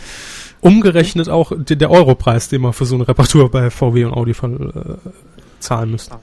umgerechnet 0.62 1.28
auch 1.30 1.52
der 1.58 1.92
Europreis, 1.92 2.48
den 2.48 2.62
man 2.62 2.74
für 2.74 2.86
so 2.86 2.96
eine 2.96 3.08
Reparatur 3.08 3.52
bei 3.52 3.70
VW 3.70 4.06
und 4.06 4.14
Audi 4.14 4.34
von, 4.34 4.70
äh, 4.70 5.10
zahlen 5.60 5.92
müsste. 5.92 6.16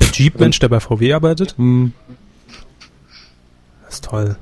Der 0.00 0.08
Jeep-Mensch, 0.08 0.58
der 0.58 0.68
bei 0.68 0.80
VW 0.80 1.12
arbeitet, 1.12 1.54
hm, 1.56 1.92
das 3.84 3.94
ist 3.94 4.04
toll. 4.04 4.36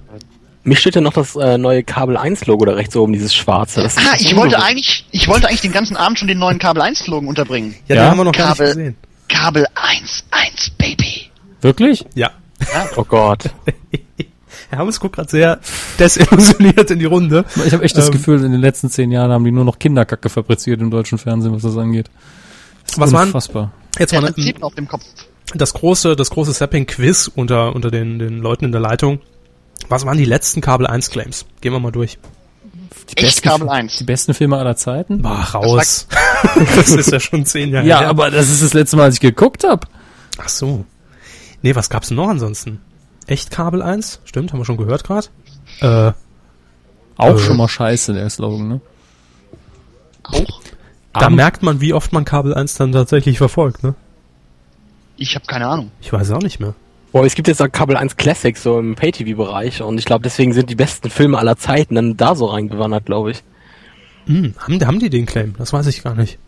Mich 0.64 0.78
steht 0.78 0.94
ja 0.94 1.00
noch 1.00 1.12
das 1.12 1.34
äh, 1.36 1.58
neue 1.58 1.82
Kabel 1.82 2.16
1 2.16 2.46
Logo 2.46 2.64
da 2.64 2.72
rechts 2.72 2.96
oben, 2.96 3.12
dieses 3.12 3.34
schwarze. 3.34 3.82
Das 3.82 3.96
Ah, 3.98 4.14
ich 4.18 4.34
wollte 4.36 4.62
eigentlich, 4.62 5.04
ich 5.10 5.26
wollte 5.28 5.48
eigentlich 5.48 5.60
den 5.62 5.72
ganzen 5.72 5.96
Abend 5.96 6.18
schon 6.20 6.28
den 6.28 6.38
neuen 6.38 6.58
Kabel 6.60 6.80
1 6.80 7.00
Slogan 7.00 7.28
unterbringen. 7.28 7.74
Ja, 7.88 7.96
Ja? 7.96 8.02
den 8.04 8.10
haben 8.12 8.18
wir 8.18 8.24
noch 8.24 8.32
gar 8.32 8.48
nicht 8.50 8.58
Kabel- 8.58 8.66
gesehen. 8.74 8.96
Kabel 9.28 9.66
1, 9.74 10.24
1, 10.30 10.70
Baby. 10.78 11.30
Wirklich? 11.62 12.04
Ja, 12.14 12.30
Oh 12.96 13.04
Gott. 13.04 13.44
Herr 14.70 14.78
Hammes 14.78 15.00
guckt 15.00 15.16
gerade 15.16 15.28
sehr 15.30 15.58
desillusioniert 15.98 16.90
in 16.90 16.98
die 16.98 17.04
Runde. 17.04 17.44
Ich 17.66 17.72
habe 17.72 17.82
echt 17.84 17.96
das 17.96 18.06
Ähm, 18.06 18.12
Gefühl, 18.12 18.42
in 18.44 18.52
den 18.52 18.60
letzten 18.60 18.88
zehn 18.88 19.10
Jahren 19.10 19.30
haben 19.30 19.44
die 19.44 19.50
nur 19.50 19.64
noch 19.64 19.78
Kinderkacke 19.78 20.28
fabriziert 20.28 20.80
im 20.80 20.90
deutschen 20.90 21.18
Fernsehen, 21.18 21.52
was 21.52 21.62
das 21.62 21.76
angeht. 21.76 22.10
Das 22.84 22.92
ist 22.94 23.00
Was 23.00 23.12
waren- 23.12 23.26
unfassbar. 23.28 23.72
Jetzt 23.98 24.12
Der 24.12 24.20
mal 24.22 24.32
Prinzip 24.32 24.62
auf 24.62 24.74
dem 24.74 24.88
Kopf. 24.88 25.02
das 25.54 25.74
große, 25.74 26.16
das 26.16 26.30
große 26.30 26.52
Zapping-Quiz 26.52 27.30
unter, 27.34 27.74
unter 27.74 27.90
den, 27.90 28.18
den 28.18 28.38
Leuten 28.38 28.64
in 28.66 28.72
der 28.72 28.80
Leitung. 28.80 29.20
Was 29.88 30.06
waren 30.06 30.16
die 30.16 30.24
letzten 30.24 30.60
Kabel 30.60 30.86
1 30.86 31.10
Claims? 31.10 31.44
Gehen 31.60 31.72
wir 31.72 31.80
mal 31.80 31.90
durch. 31.92 32.18
Die 33.10 33.16
Echt 33.18 33.42
besten, 33.42 33.48
Kabel 33.48 33.66
Fi- 33.68 33.74
1. 33.74 33.96
Die 33.98 34.04
besten 34.04 34.32
Filme 34.34 34.56
aller 34.56 34.76
Zeiten? 34.76 35.20
Boah, 35.22 35.40
raus. 35.54 36.06
Das 36.76 36.90
ist 36.90 37.10
ja 37.10 37.18
schon 37.20 37.44
zehn 37.44 37.70
Jahre 37.70 37.86
Ja, 37.86 38.00
her. 38.00 38.08
aber 38.08 38.30
das 38.30 38.48
ist 38.48 38.62
das 38.62 38.72
letzte 38.74 38.96
Mal, 38.96 39.04
als 39.04 39.16
ich 39.16 39.20
geguckt 39.20 39.64
habe. 39.64 39.86
Ach 40.38 40.48
so. 40.48 40.84
Nee, 41.62 41.74
was 41.74 41.88
gab's 41.90 42.08
denn 42.08 42.16
noch 42.16 42.28
ansonsten? 42.28 42.80
Echt 43.26 43.50
Kabel 43.50 43.82
1? 43.82 44.20
Stimmt, 44.24 44.52
haben 44.52 44.58
wir 44.60 44.64
schon 44.64 44.76
gehört 44.76 45.04
gerade. 45.04 45.28
Äh, 45.80 46.12
Auch 47.16 47.36
Äh. 47.36 47.38
schon 47.38 47.56
mal 47.56 47.68
scheiße, 47.68 48.14
der 48.14 48.28
Slogan, 48.30 48.68
ne? 48.68 48.80
Auch? 50.24 50.60
da 51.12 51.26
Am- 51.26 51.34
merkt 51.34 51.62
man, 51.62 51.80
wie 51.80 51.92
oft 51.92 52.12
man 52.12 52.24
Kabel 52.24 52.54
1 52.54 52.74
dann 52.74 52.92
tatsächlich 52.92 53.36
verfolgt, 53.38 53.82
ne? 53.84 53.94
Ich 55.16 55.34
habe 55.34 55.44
keine 55.46 55.66
Ahnung. 55.66 55.90
Ich 56.00 56.12
weiß 56.12 56.28
es 56.28 56.32
auch 56.32 56.40
nicht 56.42 56.58
mehr. 56.58 56.74
Boah, 57.12 57.24
es 57.26 57.34
gibt 57.34 57.46
jetzt 57.48 57.60
auch 57.60 57.70
Kabel 57.70 57.96
1 57.96 58.16
Classic 58.16 58.56
so 58.56 58.78
im 58.78 58.94
Pay-TV-Bereich 58.94 59.82
und 59.82 59.98
ich 59.98 60.06
glaube, 60.06 60.22
deswegen 60.22 60.54
sind 60.54 60.70
die 60.70 60.74
besten 60.74 61.10
Filme 61.10 61.38
aller 61.38 61.56
Zeiten 61.56 61.94
dann 61.96 62.16
da 62.16 62.34
so 62.34 62.46
reingewandert, 62.46 63.04
glaube 63.04 63.32
ich. 63.32 63.42
Hm, 64.26 64.54
haben, 64.58 64.86
haben 64.86 64.98
die 64.98 65.10
den 65.10 65.26
Claim? 65.26 65.54
Das 65.58 65.72
weiß 65.72 65.86
ich 65.88 66.02
gar 66.02 66.14
nicht. 66.14 66.38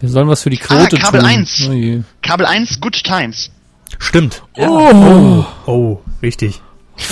Wir 0.00 0.08
sollen 0.08 0.28
was 0.28 0.42
für 0.42 0.50
die 0.50 0.56
Quote 0.56 0.96
Ah, 0.96 1.00
Kabel 1.00 1.20
tun. 1.20 1.28
1. 1.28 1.68
Oh. 1.70 2.02
Kabel 2.22 2.46
1, 2.46 2.80
Good 2.80 3.04
Times. 3.04 3.50
Stimmt. 3.98 4.42
Oh. 4.56 5.44
Oh, 5.66 5.98
richtig. 6.22 6.60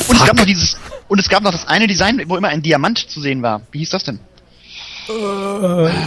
Und 0.09 0.17
es 0.17 0.27
gab 0.27 0.37
noch 0.37 0.45
dieses, 0.45 0.77
und 1.09 1.19
es 1.19 1.29
gab 1.29 1.43
noch 1.43 1.53
das 1.53 1.67
eine 1.67 1.87
Design, 1.87 2.23
wo 2.27 2.37
immer 2.37 2.49
ein 2.49 2.63
Diamant 2.63 2.99
zu 2.99 3.21
sehen 3.21 3.43
war. 3.43 3.63
Wie 3.71 3.79
hieß 3.79 3.91
das 3.91 4.05
denn? 4.05 4.21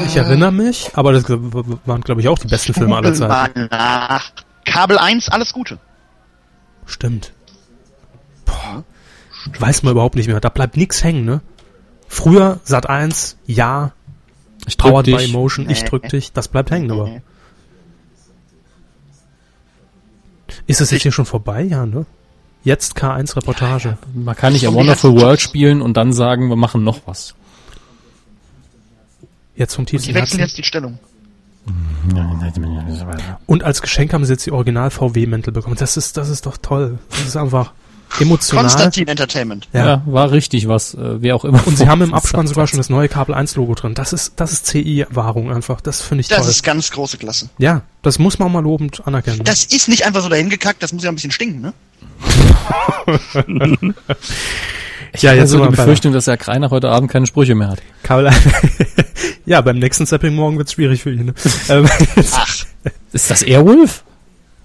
Ich 0.08 0.16
erinnere 0.18 0.52
mich, 0.52 0.92
aber 0.94 1.14
das 1.14 1.30
waren, 1.30 2.02
glaube 2.02 2.20
ich, 2.20 2.28
auch 2.28 2.38
die 2.38 2.48
besten 2.48 2.74
Filme 2.74 2.98
aller 2.98 3.14
Zeiten. 3.14 3.70
nach. 3.72 4.32
Kabel 4.66 4.98
1, 4.98 5.30
alles 5.30 5.54
Gute. 5.54 5.80
Stimmt. 6.86 7.32
Boah. 8.46 8.84
Weiß 9.58 9.84
man 9.84 9.94
überhaupt 9.94 10.16
nicht 10.16 10.28
mehr. 10.28 10.42
Da 10.42 10.50
bleibt 10.50 10.76
nix 10.76 11.02
hängen, 11.04 11.24
ne? 11.24 11.40
Früher 12.10 12.60
Sat 12.64 12.90
1, 12.90 13.38
ja, 13.46 13.94
Ich 14.68 14.78
drück 14.78 14.92
Powered 14.92 15.06
by 15.06 15.14
dich. 15.14 15.30
Emotion, 15.30 15.70
ich 15.70 15.84
drück 15.86 16.10
dich, 16.10 16.34
das 16.34 16.48
bleibt 16.48 16.72
hängen, 16.72 16.92
aber. 16.92 17.22
Ist 20.68 20.82
es 20.82 20.92
jetzt 20.92 21.04
hier 21.04 21.12
schon 21.12 21.26
vorbei? 21.26 21.64
Ja, 21.64 21.86
ne? 21.86 22.06
Jetzt 22.64 22.98
K1 22.98 23.36
Reportage. 23.36 23.98
Man 24.14 24.36
kann 24.36 24.54
nicht 24.54 24.68
a 24.68 24.74
Wonderful 24.74 25.20
World 25.20 25.40
spielen 25.40 25.82
und 25.82 25.96
dann 25.96 26.12
sagen, 26.14 26.50
wir 26.50 26.56
machen 26.58 26.84
noch 26.84 27.02
was. 27.06 27.36
Jetzt 29.56 29.76
vom 29.76 29.86
Die 29.86 29.92
tiefsten 29.92 30.14
wechseln 30.14 30.40
Herzen. 30.40 30.40
jetzt 30.40 30.58
die 30.58 30.64
Stellung. 30.64 31.00
Und 33.46 33.64
als 33.64 33.82
Geschenk 33.82 34.14
haben 34.14 34.26
sie 34.26 34.34
jetzt 34.34 34.46
die 34.46 34.52
Original 34.52 34.90
VW-Mäntel 34.90 35.52
bekommen. 35.54 35.76
Das 35.78 35.98
ist, 35.98 36.18
das 36.18 36.30
ist 36.30 36.46
doch 36.46 36.58
toll. 36.58 37.00
Das 37.10 37.22
ist 37.22 37.36
einfach 37.38 37.74
emotional. 38.20 38.64
Konstantin 38.64 39.08
Entertainment. 39.08 39.68
Ja. 39.74 39.86
Ja, 39.86 40.02
war 40.06 40.32
richtig 40.32 40.68
was, 40.68 40.94
äh, 40.94 41.22
wer 41.22 41.36
auch 41.36 41.46
immer. 41.46 41.66
Und 41.68 41.78
sie 41.78 41.88
haben 41.88 42.02
im 42.02 42.14
Abspann 42.14 42.48
sogar 42.48 42.68
schon 42.68 42.78
das 42.78 42.90
neue 42.90 43.08
Kabel 43.10 43.36
1 43.36 43.56
Logo 43.56 43.76
drin. 43.76 43.94
Das 43.94 44.14
ist, 44.14 44.34
das 44.38 44.52
ist 44.52 44.66
CI-Wahrung 44.68 45.52
einfach. 45.52 45.82
Das 45.82 46.02
finde 46.02 46.22
ich 46.22 46.28
Das 46.28 46.40
toll. 46.40 46.50
ist 46.50 46.64
ganz 46.64 46.92
große 46.92 47.18
Klasse. 47.18 47.50
ja, 47.58 47.82
das 48.02 48.18
muss 48.20 48.40
man 48.40 48.52
mal 48.52 48.62
lobend 48.64 49.06
anerkennen. 49.06 49.42
Das 49.44 49.66
ist 49.66 49.90
nicht 49.90 50.06
einfach 50.06 50.22
so 50.22 50.30
dahin 50.30 50.50
gekackt, 50.50 50.82
das 50.82 50.94
muss 50.94 51.04
ja 51.04 51.10
ein 51.10 51.16
bisschen 51.16 51.32
stinken, 51.32 51.62
ne? 51.62 51.74
ja, 55.18 55.32
also 55.32 55.58
sind 55.58 55.72
die 55.72 55.76
Befürchtung, 55.76 56.14
dass 56.14 56.28
Herr 56.28 56.38
Kreiner 56.38 56.70
heute 56.70 56.90
Abend 56.90 57.12
keine 57.12 57.26
Sprüche 57.28 57.56
mehr 57.56 57.70
hat. 57.70 57.82
Kabel 58.04 58.30
Ja, 59.46 59.62
beim 59.62 59.80
nächsten 59.80 60.06
Zapping 60.06 60.36
morgen 60.36 60.58
wird's 60.58 60.74
schwierig 60.74 61.02
für 61.04 61.12
ihn. 61.12 61.26
Ne? 61.26 61.34
ähm, 61.70 61.90
Ach, 62.34 62.66
Ist 63.12 63.32
das 63.32 63.42
Airwolf? 63.44 64.04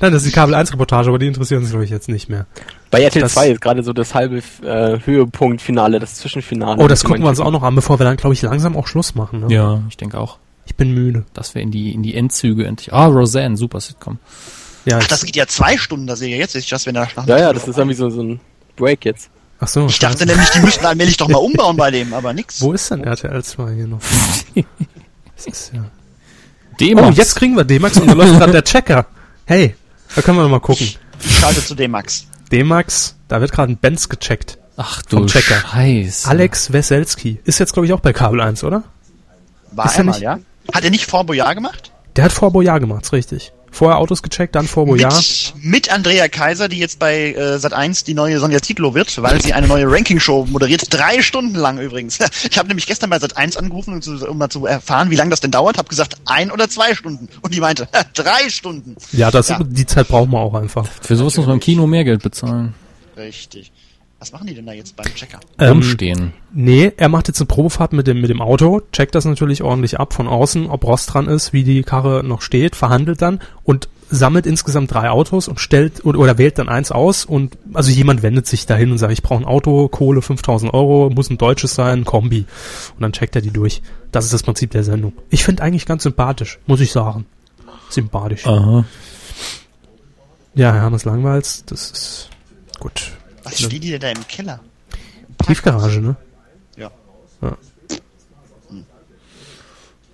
Nein, 0.04 0.12
das 0.12 0.22
ist 0.24 0.28
die 0.28 0.34
Kabel 0.34 0.54
1 0.54 0.70
Reportage, 0.70 1.08
aber 1.08 1.18
die 1.18 1.26
interessieren 1.28 1.62
uns 1.62 1.70
glaube 1.70 1.86
ich 1.86 1.90
jetzt 1.90 2.10
nicht 2.10 2.28
mehr. 2.28 2.44
Bei 2.90 3.00
RTL 3.00 3.22
Das- 3.22 3.32
2 3.32 3.48
ist 3.52 3.60
gerade 3.62 3.82
so 3.82 3.94
das 3.94 4.12
halbe 4.14 4.42
äh, 4.62 4.98
Höhepunktfinale, 5.02 5.98
das 5.98 6.16
Zwischenfinale. 6.16 6.78
Oh, 6.82 6.88
das 6.88 7.04
gucken 7.04 7.22
wir 7.22 7.30
uns 7.30 7.40
auch 7.40 7.50
noch 7.50 7.62
an, 7.62 7.74
bevor 7.74 7.98
wir 7.98 8.04
dann 8.04 8.18
glaube 8.18 8.34
ich 8.34 8.42
langsam 8.42 8.76
auch 8.76 8.86
Schluss 8.86 9.14
machen. 9.14 9.46
Ne? 9.46 9.54
Ja, 9.54 9.80
ich 9.88 9.96
denke 9.96 10.18
auch. 10.20 10.36
Ich 10.66 10.74
bin 10.76 10.92
müde. 10.92 11.24
Dass 11.32 11.54
wir 11.54 11.62
in 11.62 11.70
die, 11.70 11.92
in 11.94 12.02
die 12.02 12.14
Endzüge 12.14 12.66
endlich. 12.66 12.92
Ah, 12.92 13.06
Roseanne, 13.06 13.56
super 13.56 13.80
Sitcom. 13.80 14.18
Ja, 14.84 14.98
ach, 15.00 15.06
das 15.06 15.24
geht 15.24 15.36
ja 15.36 15.46
zwei 15.46 15.78
Stunden, 15.78 16.06
da 16.06 16.16
sehe 16.16 16.34
ich 16.34 16.38
jetzt 16.38 16.70
dass 16.70 16.84
wir 16.84 16.92
nach. 16.92 17.16
nach 17.16 17.26
Ja, 17.26 17.38
ja, 17.38 17.52
das 17.54 17.66
ist 17.66 17.78
irgendwie 17.78 17.96
so, 17.96 18.10
so 18.10 18.22
ein 18.22 18.40
Break 18.76 19.06
jetzt. 19.06 19.30
ach 19.58 19.68
so. 19.68 19.86
Ich 19.86 19.98
dachte 19.98 20.26
nämlich, 20.26 20.50
die 20.50 20.60
müssten 20.60 20.84
allmählich 20.84 21.16
doch 21.18 21.28
mal 21.28 21.38
umbauen 21.38 21.78
bei 21.78 21.90
dem, 21.90 22.12
aber 22.12 22.34
nix. 22.34 22.60
Wo 22.60 22.74
ist 22.74 22.90
denn 22.90 23.04
RTL 23.04 23.42
2 23.42 23.72
hier 23.74 23.86
noch? 23.86 24.00
das 25.36 25.46
ist 25.46 25.72
ja. 25.72 25.82
D-Max. 26.78 27.08
Oh, 27.08 27.10
jetzt 27.12 27.36
kriegen 27.36 27.56
wir 27.56 27.64
D-Max 27.64 27.98
und 27.98 28.06
da 28.08 28.12
läuft 28.12 28.38
gerade 28.38 28.52
der 28.52 28.64
Checker. 28.64 29.06
Hey, 29.46 29.74
da 30.14 30.22
können 30.22 30.38
wir 30.38 30.42
noch 30.42 30.50
mal 30.50 30.60
gucken. 30.60 30.88
Ich 31.20 31.38
schalte 31.38 31.64
zu 31.64 31.74
D-Max. 31.74 32.26
D-Max, 32.52 33.16
da 33.28 33.40
wird 33.40 33.52
gerade 33.52 33.72
ein 33.72 33.76
Benz 33.76 34.08
gecheckt. 34.08 34.58
Ach 34.76 35.02
vom 35.08 35.26
du 35.26 35.32
Checker. 35.32 35.56
Scheiße. 35.72 36.28
Alex 36.28 36.72
Weselski. 36.72 37.40
Ist 37.44 37.58
jetzt 37.60 37.72
glaube 37.72 37.86
ich 37.86 37.92
auch 37.92 38.00
bei 38.00 38.12
Kabel 38.12 38.40
1, 38.40 38.64
oder? 38.64 38.82
War 39.72 39.86
Ist 39.86 39.98
er 39.98 40.04
mal, 40.04 40.12
nicht- 40.12 40.20
ja? 40.22 40.38
Hat 40.72 40.84
er 40.84 40.90
nicht 40.90 41.06
Fort 41.06 41.26
Boyard 41.26 41.54
gemacht? 41.54 41.92
Der 42.16 42.24
hat 42.24 42.32
Fort 42.32 42.52
Boyard 42.52 42.80
gemacht, 42.80 43.04
ist 43.04 43.12
richtig. 43.12 43.52
Vorher 43.74 43.98
Autos 43.98 44.22
gecheckt, 44.22 44.54
dann 44.54 44.68
Fort 44.68 44.86
Boyard. 44.86 45.14
Mit, 45.56 45.64
mit 45.64 45.92
Andrea 45.92 46.28
Kaiser, 46.28 46.68
die 46.68 46.78
jetzt 46.78 47.00
bei 47.00 47.32
äh, 47.32 47.56
Sat1 47.56 48.04
die 48.04 48.14
neue 48.14 48.38
Sonja 48.38 48.60
Titlo 48.60 48.94
wird, 48.94 49.20
weil 49.20 49.42
sie 49.42 49.52
eine 49.52 49.66
neue 49.66 49.90
Ranking-Show 49.90 50.46
moderiert. 50.48 50.86
Drei 50.94 51.22
Stunden 51.22 51.56
lang 51.56 51.78
übrigens. 51.78 52.18
Ich 52.50 52.56
habe 52.58 52.68
nämlich 52.68 52.86
gestern 52.86 53.10
bei 53.10 53.16
Sat1 53.16 53.56
angerufen, 53.56 53.94
um, 53.94 54.02
zu, 54.02 54.12
um 54.30 54.38
mal 54.38 54.48
zu 54.48 54.64
erfahren, 54.66 55.10
wie 55.10 55.16
lange 55.16 55.30
das 55.30 55.40
denn 55.40 55.50
dauert. 55.50 55.76
Habe 55.76 55.88
gesagt, 55.88 56.16
ein 56.24 56.52
oder 56.52 56.68
zwei 56.68 56.94
Stunden. 56.94 57.28
Und 57.42 57.52
die 57.52 57.60
meinte, 57.60 57.88
drei 58.14 58.48
Stunden. 58.48 58.94
Ja, 59.12 59.30
das, 59.32 59.48
Ja. 59.48 59.58
die 59.62 59.86
Zeit 59.86 60.06
brauchen 60.06 60.30
wir 60.30 60.38
auch 60.38 60.54
einfach. 60.54 60.86
Für 61.02 61.16
sowas 61.16 61.36
muss 61.36 61.46
man 61.46 61.56
im 61.56 61.60
Kino 61.60 61.86
mehr 61.88 62.04
Geld 62.04 62.22
bezahlen. 62.22 62.74
Richtig. 63.16 63.72
Was 64.20 64.32
machen 64.32 64.46
die 64.46 64.54
denn 64.54 64.66
da 64.66 64.72
jetzt 64.72 64.96
beim 64.96 65.12
Checker? 65.14 65.40
Ähm, 65.58 65.72
Rumstehen. 65.72 66.32
Nee, 66.52 66.92
er 66.96 67.08
macht 67.08 67.28
jetzt 67.28 67.40
eine 67.40 67.46
Probefahrt 67.46 67.92
mit 67.92 68.06
dem, 68.06 68.20
mit 68.20 68.30
dem 68.30 68.40
Auto, 68.40 68.80
checkt 68.92 69.14
das 69.14 69.24
natürlich 69.24 69.62
ordentlich 69.62 70.00
ab 70.00 70.14
von 70.14 70.28
außen, 70.28 70.66
ob 70.66 70.84
Rost 70.84 71.12
dran 71.12 71.28
ist, 71.28 71.52
wie 71.52 71.64
die 71.64 71.82
Karre 71.82 72.24
noch 72.24 72.40
steht, 72.40 72.76
verhandelt 72.76 73.20
dann 73.20 73.40
und 73.64 73.88
sammelt 74.10 74.46
insgesamt 74.46 74.92
drei 74.92 75.10
Autos 75.10 75.48
und 75.48 75.60
stellt 75.60 76.04
oder, 76.04 76.18
oder 76.18 76.38
wählt 76.38 76.58
dann 76.58 76.68
eins 76.68 76.92
aus 76.92 77.24
und 77.24 77.56
also 77.72 77.90
jemand 77.90 78.22
wendet 78.22 78.46
sich 78.46 78.66
dahin 78.66 78.90
und 78.92 78.98
sagt, 78.98 79.12
ich 79.12 79.22
brauche 79.22 79.42
ein 79.42 79.46
Auto, 79.46 79.88
Kohle 79.88 80.22
5000 80.22 80.72
Euro, 80.72 81.10
muss 81.10 81.30
ein 81.30 81.38
deutsches 81.38 81.74
sein, 81.74 82.00
ein 82.00 82.04
Kombi 82.04 82.46
und 82.94 83.00
dann 83.00 83.12
checkt 83.12 83.36
er 83.36 83.42
die 83.42 83.50
durch. 83.50 83.82
Das 84.12 84.24
ist 84.24 84.32
das 84.32 84.42
Prinzip 84.42 84.70
der 84.70 84.84
Sendung. 84.84 85.12
Ich 85.30 85.44
finde 85.44 85.62
eigentlich 85.62 85.86
ganz 85.86 86.04
sympathisch, 86.04 86.58
muss 86.66 86.80
ich 86.80 86.92
sagen. 86.92 87.26
Sympathisch. 87.90 88.46
Aha. 88.46 88.84
Ja, 90.54 90.72
Hermes 90.72 91.04
Langweils, 91.04 91.64
das 91.66 91.90
ist 91.90 92.30
gut. 92.78 93.12
Was 93.44 93.58
steht 93.58 93.84
die 93.84 93.90
denn 93.90 94.00
da 94.00 94.10
im 94.10 94.26
Keller? 94.26 94.60
Tiefgarage, 95.46 96.00
ne? 96.00 96.16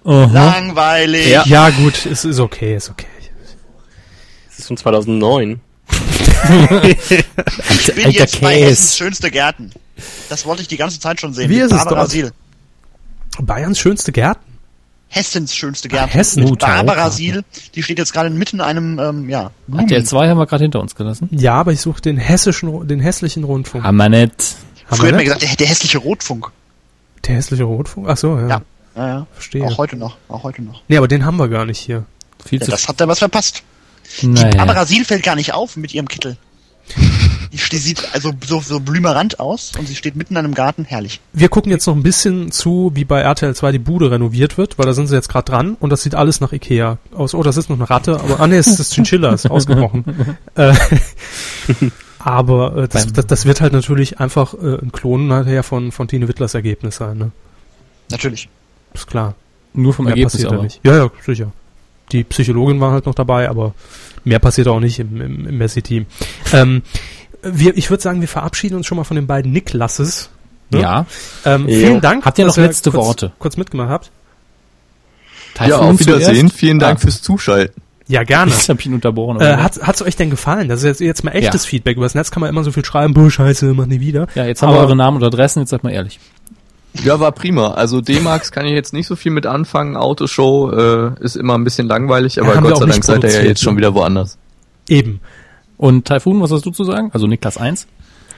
Aha. 0.05 0.33
Langweilig. 0.33 1.29
Ja. 1.29 1.45
Ja, 1.47 1.71
gut, 1.71 2.07
es 2.07 2.25
ist 2.25 2.41
okay, 2.41 2.77
ist 2.77 2.91
okay. 2.91 3.07
Das 4.49 4.59
ist 4.61 4.67
von 4.67 4.77
2009. 4.77 5.61
Ich 6.43 7.95
bin 7.95 8.07
Alter 8.07 8.19
jetzt 8.19 8.41
bei 8.41 8.55
Käse. 8.55 8.71
Hessens 8.71 8.97
schönste 8.97 9.31
Gärten. 9.31 9.73
Das 10.31 10.47
wollte 10.47 10.63
ich 10.63 10.69
die 10.69 10.79
ganze 10.79 10.99
Zeit 10.99 11.21
schon 11.21 11.35
sehen. 11.35 11.51
Wie 11.51 11.59
ist 11.59 11.71
es 11.71 11.79
Barbara 11.79 12.01
dort? 12.01 12.11
Siel. 12.11 12.33
Bayerns 13.41 13.79
schönste 13.79 14.11
Gärten. 14.11 14.50
Hessens 15.13 15.55
schönste 15.57 15.89
Gärten. 15.89 16.13
Hessen. 16.13 16.45
Mit 16.45 16.61
Barbara. 16.61 17.11
Siel, 17.11 17.43
die 17.75 17.83
steht 17.83 17.99
jetzt 17.99 18.13
gerade 18.13 18.31
mitten 18.31 18.57
in 18.57 18.61
einem, 18.63 18.99
ähm, 19.01 19.29
ja, 19.29 19.51
RTL 19.77 20.05
2 20.05 20.29
haben 20.29 20.39
wir 20.39 20.47
gerade 20.47 20.63
hinter 20.65 20.81
uns 20.81 20.95
gelassen. 20.95 21.29
Ja, 21.33 21.55
aber 21.55 21.73
ich 21.73 21.81
suche 21.81 22.01
den 22.01 22.17
hessischen, 22.17 22.87
den 22.87 23.01
hässlichen 23.01 23.43
Rundfunk. 23.45 23.83
Haben 23.85 23.97
wir 23.97 24.09
nicht. 24.09 24.57
Früher 24.89 24.99
wir 25.03 25.09
hat 25.09 25.15
man 25.17 25.25
gesagt, 25.25 25.43
der, 25.43 25.57
der 25.57 25.67
hässliche 25.67 25.99
Rotfunk. 25.99 26.51
Der 27.27 27.35
hässliche 27.35 27.65
Rundfunk? 27.65 28.09
Ach 28.09 28.17
so, 28.17 28.39
ja. 28.39 28.49
Ja. 28.49 28.63
Ja, 28.97 29.09
ja. 29.09 29.27
Verstehe. 29.35 29.65
Auch 29.65 29.79
heute 29.79 29.97
noch, 29.97 30.17
auch 30.29 30.43
heute 30.45 30.63
noch. 30.63 30.83
Nee, 30.89 30.97
aber 30.97 31.09
den 31.09 31.25
haben 31.25 31.37
wir 31.37 31.49
gar 31.49 31.65
nicht 31.67 31.79
hier. 31.79 32.05
Viel 32.45 32.61
Ja, 32.61 32.65
zu 32.67 32.71
das 32.71 32.89
hat 32.89 33.01
er 33.01 33.09
was 33.09 33.19
verpasst. 33.19 33.63
naja. 34.23 34.57
Barbara 34.57 34.87
Siel 34.87 35.05
fällt 35.05 35.23
gar 35.25 35.35
nicht 35.37 35.53
auf 35.55 35.77
mit 35.77 35.93
ihrem 35.93 36.09
Kittel. 36.09 36.37
Die 37.51 37.77
sieht 37.77 38.15
also 38.15 38.33
so, 38.45 38.61
so 38.61 38.81
blümerant 38.81 39.41
aus 39.41 39.73
und 39.79 39.87
sie 39.89 39.97
steht 39.97 40.17
mitten 40.17 40.35
in 40.35 40.39
einem 40.39 40.55
Garten. 40.55 40.85
Herrlich. 40.85 41.21
Wir 41.33 41.49
gucken 41.49 41.71
jetzt 41.71 41.87
noch 41.87 41.95
ein 41.95 42.03
bisschen 42.03 42.53
zu, 42.53 42.93
wie 42.95 43.05
bei 43.05 43.21
RTL 43.21 43.55
2 43.55 43.73
die 43.73 43.79
Bude 43.79 44.11
renoviert 44.11 44.59
wird, 44.59 44.79
weil 44.79 44.87
da 44.87 44.95
sind 44.95 45.09
sie 45.09 45.15
jetzt 45.15 45.29
gerade 45.29 45.51
dran 45.51 45.77
und 45.79 45.91
das 45.91 46.03
sieht 46.03 46.15
alles 46.15 46.41
nach 46.41 46.53
Ikea 46.53 46.99
aus. 47.15 47.35
Oh, 47.35 47.43
das 47.43 47.57
ist 47.57 47.69
noch 47.69 47.77
eine 47.77 47.91
Ratte, 47.91 48.21
aber 48.21 48.41
ah 48.41 48.47
nee, 48.47 48.57
es 48.57 48.67
ist 48.67 48.81
das 48.81 48.91
Chinchilla, 48.91 49.33
ist 49.33 49.51
ausgebrochen. 49.51 50.05
äh, 50.55 50.75
aber 52.19 52.77
äh, 52.77 52.89
das, 52.89 53.13
das, 53.13 53.27
das 53.27 53.47
wird 53.47 53.61
halt 53.61 53.73
natürlich 53.73 54.21
einfach 54.21 54.55
äh, 54.55 54.79
ein 54.81 54.93
Klon 54.93 55.27
nachher 55.27 55.63
von, 55.63 55.91
von 55.91 56.07
Tine 56.07 56.29
Wittlers 56.29 56.55
Ergebnis 56.55 56.97
sein, 56.97 57.19
ne? 57.19 57.31
Natürlich. 58.11 58.49
Ist 58.95 59.07
klar. 59.07 59.35
Nur 59.73 59.95
vom 59.95 60.05
Mehr 60.05 60.13
Ergebnis 60.13 60.33
passiert 60.33 60.51
da 60.51 60.57
aber. 60.57 60.65
nicht. 60.65 60.81
Ja, 60.85 60.97
ja, 60.97 61.11
sicher. 61.25 61.53
Die 62.13 62.25
Psychologin 62.25 62.81
war 62.81 62.93
halt 62.93 63.07
noch 63.07 63.15
dabei, 63.15 63.49
aber 63.49 63.75
mehr 64.25 64.39
passiert 64.39 64.69
auch 64.69 64.81
nicht 64.81 64.99
im, 64.99 65.21
im, 65.21 65.47
im 65.47 65.59
Messi-Team. 65.59 66.07
Ähm, 66.53 66.83
wir, 67.43 67.77
ich 67.77 67.89
würde 67.91 68.03
sagen, 68.03 68.21
wir 68.21 68.29
verabschieden 68.29 68.77
uns 68.77 68.87
schon 68.87 68.97
mal 68.97 69.05
von 69.05 69.15
den 69.17 69.27
beiden 69.27 69.53
Niklasses. 69.53 70.31
Ne? 70.71 70.81
Ja. 70.83 71.07
Ähm, 71.45 71.69
Ja. 71.69 71.79
Vielen 71.79 72.01
Dank. 72.01 72.25
Habt 72.25 72.39
ihr 72.39 72.47
noch 72.47 72.57
letzte 72.57 72.91
kurz, 72.91 73.07
Worte? 73.07 73.33
Kurz 73.39 73.57
mitgemacht 73.57 73.89
habt. 73.91 74.11
Ja, 75.59 75.67
Typhoon 75.67 75.95
auf 75.95 76.01
Wiedersehen. 76.01 76.35
zuerst? 76.49 76.57
Vielen 76.57 76.79
Dank 76.79 76.99
Ah. 76.99 77.01
fürs 77.03 77.23
Zuschalten. 77.23 77.83
Ja, 78.09 78.25
gerne. 78.25 78.51
Ich 78.53 78.69
hab 78.69 78.85
ihn 78.85 78.95
unterbrochen. 78.95 79.41
Äh, 79.41 79.45
aber- 79.45 79.63
hat 79.63 79.81
hat's 79.83 80.03
euch 80.03 80.17
denn 80.17 80.31
gefallen? 80.31 80.69
Das 80.69 80.81
ist 80.81 80.85
jetzt, 80.85 81.01
jetzt 81.01 81.25
mal 81.25 81.31
echtes 81.33 81.65
Ja. 81.65 81.69
Feedback. 81.71 81.97
Über 81.97 82.07
das 82.07 82.15
Netz 82.15 82.31
kann 82.31 82.41
man 82.41 82.51
immer 82.51 82.65
so 82.65 82.73
viel 82.73 82.85
schreiben, 82.85 83.15
boah, 83.15 83.31
scheiße, 83.31 83.67
mach 83.75 83.87
nie 83.87 84.01
wieder. 84.01 84.27
ja, 84.35 84.47
jetzt 84.47 84.63
haben 84.63 84.73
wir 84.73 84.81
eure 84.81 84.97
Namen 84.97 85.19
und 85.19 85.25
Adressen, 85.25 85.61
jetzt 85.61 85.71
seid 85.71 85.85
mal 85.85 85.91
ehrlich. 85.91 86.19
Ja, 87.05 87.21
war 87.21 87.33
prima. 87.33 87.73
Also 87.73 88.01
D-Max 88.01 88.53
kann 88.53 88.67
ich 88.67 88.73
jetzt 88.73 88.93
nicht 88.93 89.07
so 89.07 89.17
viel 89.17 89.33
mit 89.33 89.47
anfangen. 89.47 89.97
Autoshow 89.97 90.71
äh, 90.71 91.25
ist 91.25 91.37
immer 91.37 91.57
ein 91.57 91.65
bisschen 91.65 91.87
langweilig, 91.87 92.41
aber 92.41 92.55
wir 92.55 92.61
Gott 92.61 92.73
auch 92.75 92.81
sei 92.81 92.87
Dank 92.87 93.05
seid 93.05 93.25
ihr 93.25 93.31
ja 93.31 93.43
jetzt 93.43 93.63
schon 93.63 93.77
wieder 93.77 93.95
woanders. 93.95 94.39
Eben. 94.89 95.21
Und 95.77 96.07
Typhoon, 96.07 96.43
was 96.43 96.51
hast 96.51 96.67
du 96.67 96.71
zu 96.71 96.85
sagen? 96.85 97.11
Also 97.13 97.27
Niklas 97.27 97.57
1. 97.57 97.87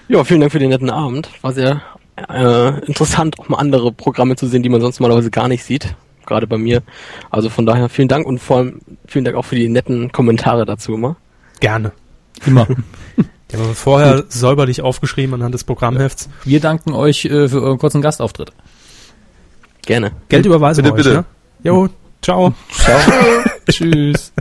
Ja, 0.09 0.23
vielen 0.25 0.41
Dank 0.41 0.53
für 0.53 0.59
den 0.59 0.69
netten 0.69 0.91
Abend. 0.91 1.31
War 1.41 1.53
sehr 1.53 1.83
äh, 2.29 2.85
interessant, 2.85 3.39
auch 3.41 3.49
mal 3.49 3.59
andere 3.59 3.91
Programme 3.93 4.37
zu 4.37 4.47
sehen, 4.47 4.63
die 4.63 4.69
man 4.69 4.81
sonst 4.81 5.01
normalerweise 5.01 5.31
gar 5.31 5.49
nicht 5.49 5.65
sieht. 5.65 5.95
Gerade 6.27 6.47
bei 6.47 6.59
mir. 6.59 6.83
Also 7.31 7.49
von 7.49 7.67
daher 7.67 7.89
vielen 7.89 8.09
Dank 8.09 8.27
und 8.27 8.39
vor 8.39 8.59
allem 8.59 8.81
vielen 9.07 9.25
Dank 9.25 9.37
auch 9.37 9.45
für 9.45 9.57
die 9.57 9.69
netten 9.69 10.13
Kommentare 10.13 10.67
dazu 10.67 10.95
immer. 10.95 11.17
Gerne. 11.61 11.93
Immer. 12.47 12.69
Die 13.53 13.57
haben 13.59 13.67
wir 13.69 13.75
vorher 13.75 14.25
säuberlich 14.29 14.81
aufgeschrieben 14.83 15.35
anhand 15.35 15.55
des 15.55 15.65
Programmhefts. 15.65 16.29
Wir 16.45 16.61
danken 16.61 16.93
euch 16.95 17.25
äh, 17.27 17.49
für 17.49 17.63
euren 17.63 17.79
kurzen 17.79 18.01
Gastauftritt. 18.01 18.53
Gerne. 19.83 20.13
Geld 20.29 20.47
überweisen 20.47 20.83
Bitte, 20.85 20.95
euch, 20.95 21.03
bitte. 21.03 21.15
ne? 21.17 21.25
Jo, 21.65 21.89
ciao. 22.23 22.55
Tschüss. 23.71 24.33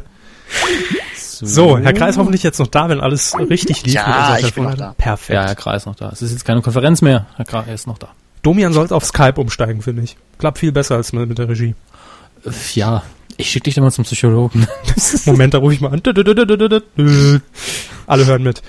So, 1.14 1.78
Herr 1.78 1.94
Kreis 1.94 2.18
hoffentlich 2.18 2.44
jetzt 2.44 2.60
noch 2.60 2.68
da, 2.68 2.88
wenn 2.88 3.00
alles 3.02 3.36
richtig 3.38 3.84
lief. 3.86 3.96
Ja, 3.96 4.38
ich 4.40 4.54
bin 4.54 4.64
noch 4.64 4.76
da. 4.76 4.94
Perfekt. 4.98 5.36
Ja, 5.36 5.46
Herr 5.48 5.56
Kreis 5.56 5.82
ist 5.84 5.86
noch 5.88 5.96
da. 5.96 6.10
Es 6.10 6.22
ist 6.22 6.32
jetzt 6.32 6.46
keine 6.46 6.62
Konferenz 6.62 7.02
mehr. 7.02 7.26
Herr 7.36 7.46
Kreis 7.46 7.68
ist 7.68 7.88
noch 7.88 7.98
da. 7.98 8.10
Domian 8.44 8.74
sollte 8.74 8.96
auf 8.96 9.04
Skype 9.06 9.40
umsteigen, 9.42 9.82
finde 9.82 10.04
ich. 10.04 10.18
Klappt 10.38 10.60
viel 10.60 10.72
besser 10.72 10.96
als 10.96 11.14
mit 11.14 11.28
mit 11.28 11.38
der 11.38 11.50
Regie. 11.50 11.76
Äh, 12.46 12.50
Ja, 12.76 13.04
ich 13.38 13.50
schicke 13.50 13.66
dich 13.66 13.76
dann 13.76 13.84
mal 13.84 13.92
zum 13.92 14.04
Psychologen. 14.06 14.68
Moment, 15.26 15.54
da 15.54 15.58
rufe 15.58 15.74
ich 15.74 15.82
mal 15.82 15.92
an. 15.92 16.02
Alle 18.08 18.26
hören 18.26 18.44
mit. 18.44 18.62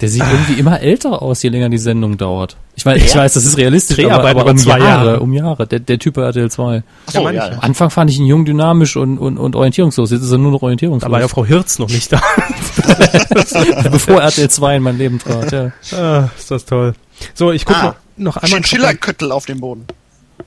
Der 0.00 0.08
sieht 0.08 0.22
irgendwie 0.22 0.54
immer 0.54 0.80
älter 0.80 1.20
aus, 1.20 1.42
je 1.42 1.50
länger 1.50 1.68
die 1.68 1.76
Sendung 1.76 2.16
dauert. 2.16 2.56
Ich 2.74 2.86
weiß, 2.86 3.02
ich 3.04 3.14
weiß, 3.14 3.34
das 3.34 3.44
ist 3.44 3.58
realistisch, 3.58 3.98
aber, 3.98 4.08
Dreharbeit 4.08 4.36
aber 4.38 4.50
um 4.52 4.56
zwei 4.56 4.78
Jahre, 4.78 5.06
Jahre. 5.10 5.20
um 5.20 5.32
Jahre. 5.34 5.66
Der, 5.66 5.78
der 5.78 5.98
Typ 5.98 6.14
bei 6.14 6.22
RTL 6.22 6.50
2. 6.50 6.82
Achso, 7.06 7.22
meine 7.22 7.36
ja, 7.36 7.44
ich 7.44 7.50
ja. 7.52 7.56
Am 7.58 7.64
Anfang 7.64 7.90
fand 7.90 8.08
ich 8.10 8.18
ihn 8.18 8.24
jung, 8.24 8.46
dynamisch 8.46 8.96
und, 8.96 9.18
und, 9.18 9.36
und 9.36 9.54
orientierungslos. 9.56 10.10
Jetzt 10.10 10.22
ist 10.22 10.30
er 10.32 10.38
nur 10.38 10.52
noch 10.52 10.62
orientierungslos. 10.62 11.06
Da 11.06 11.12
war 11.12 11.20
ja 11.20 11.28
Frau 11.28 11.44
Hirz 11.44 11.78
noch 11.78 11.90
nicht 11.90 12.10
da. 12.10 12.22
bevor 13.90 14.22
RTL 14.22 14.48
2 14.48 14.76
in 14.76 14.82
mein 14.82 14.96
Leben 14.96 15.18
trat. 15.18 15.52
Ja. 15.52 15.72
ah, 15.92 16.30
ist 16.38 16.50
das 16.50 16.64
toll. 16.64 16.94
So, 17.34 17.52
ich 17.52 17.66
gucke 17.66 17.78
Ah. 17.80 17.84
noch, 18.16 18.34
noch 18.34 18.36
einmal. 18.38 18.60
Chinchilla-Köttel 18.60 19.30
auf 19.32 19.44
dem 19.44 19.60
Boden. 19.60 19.84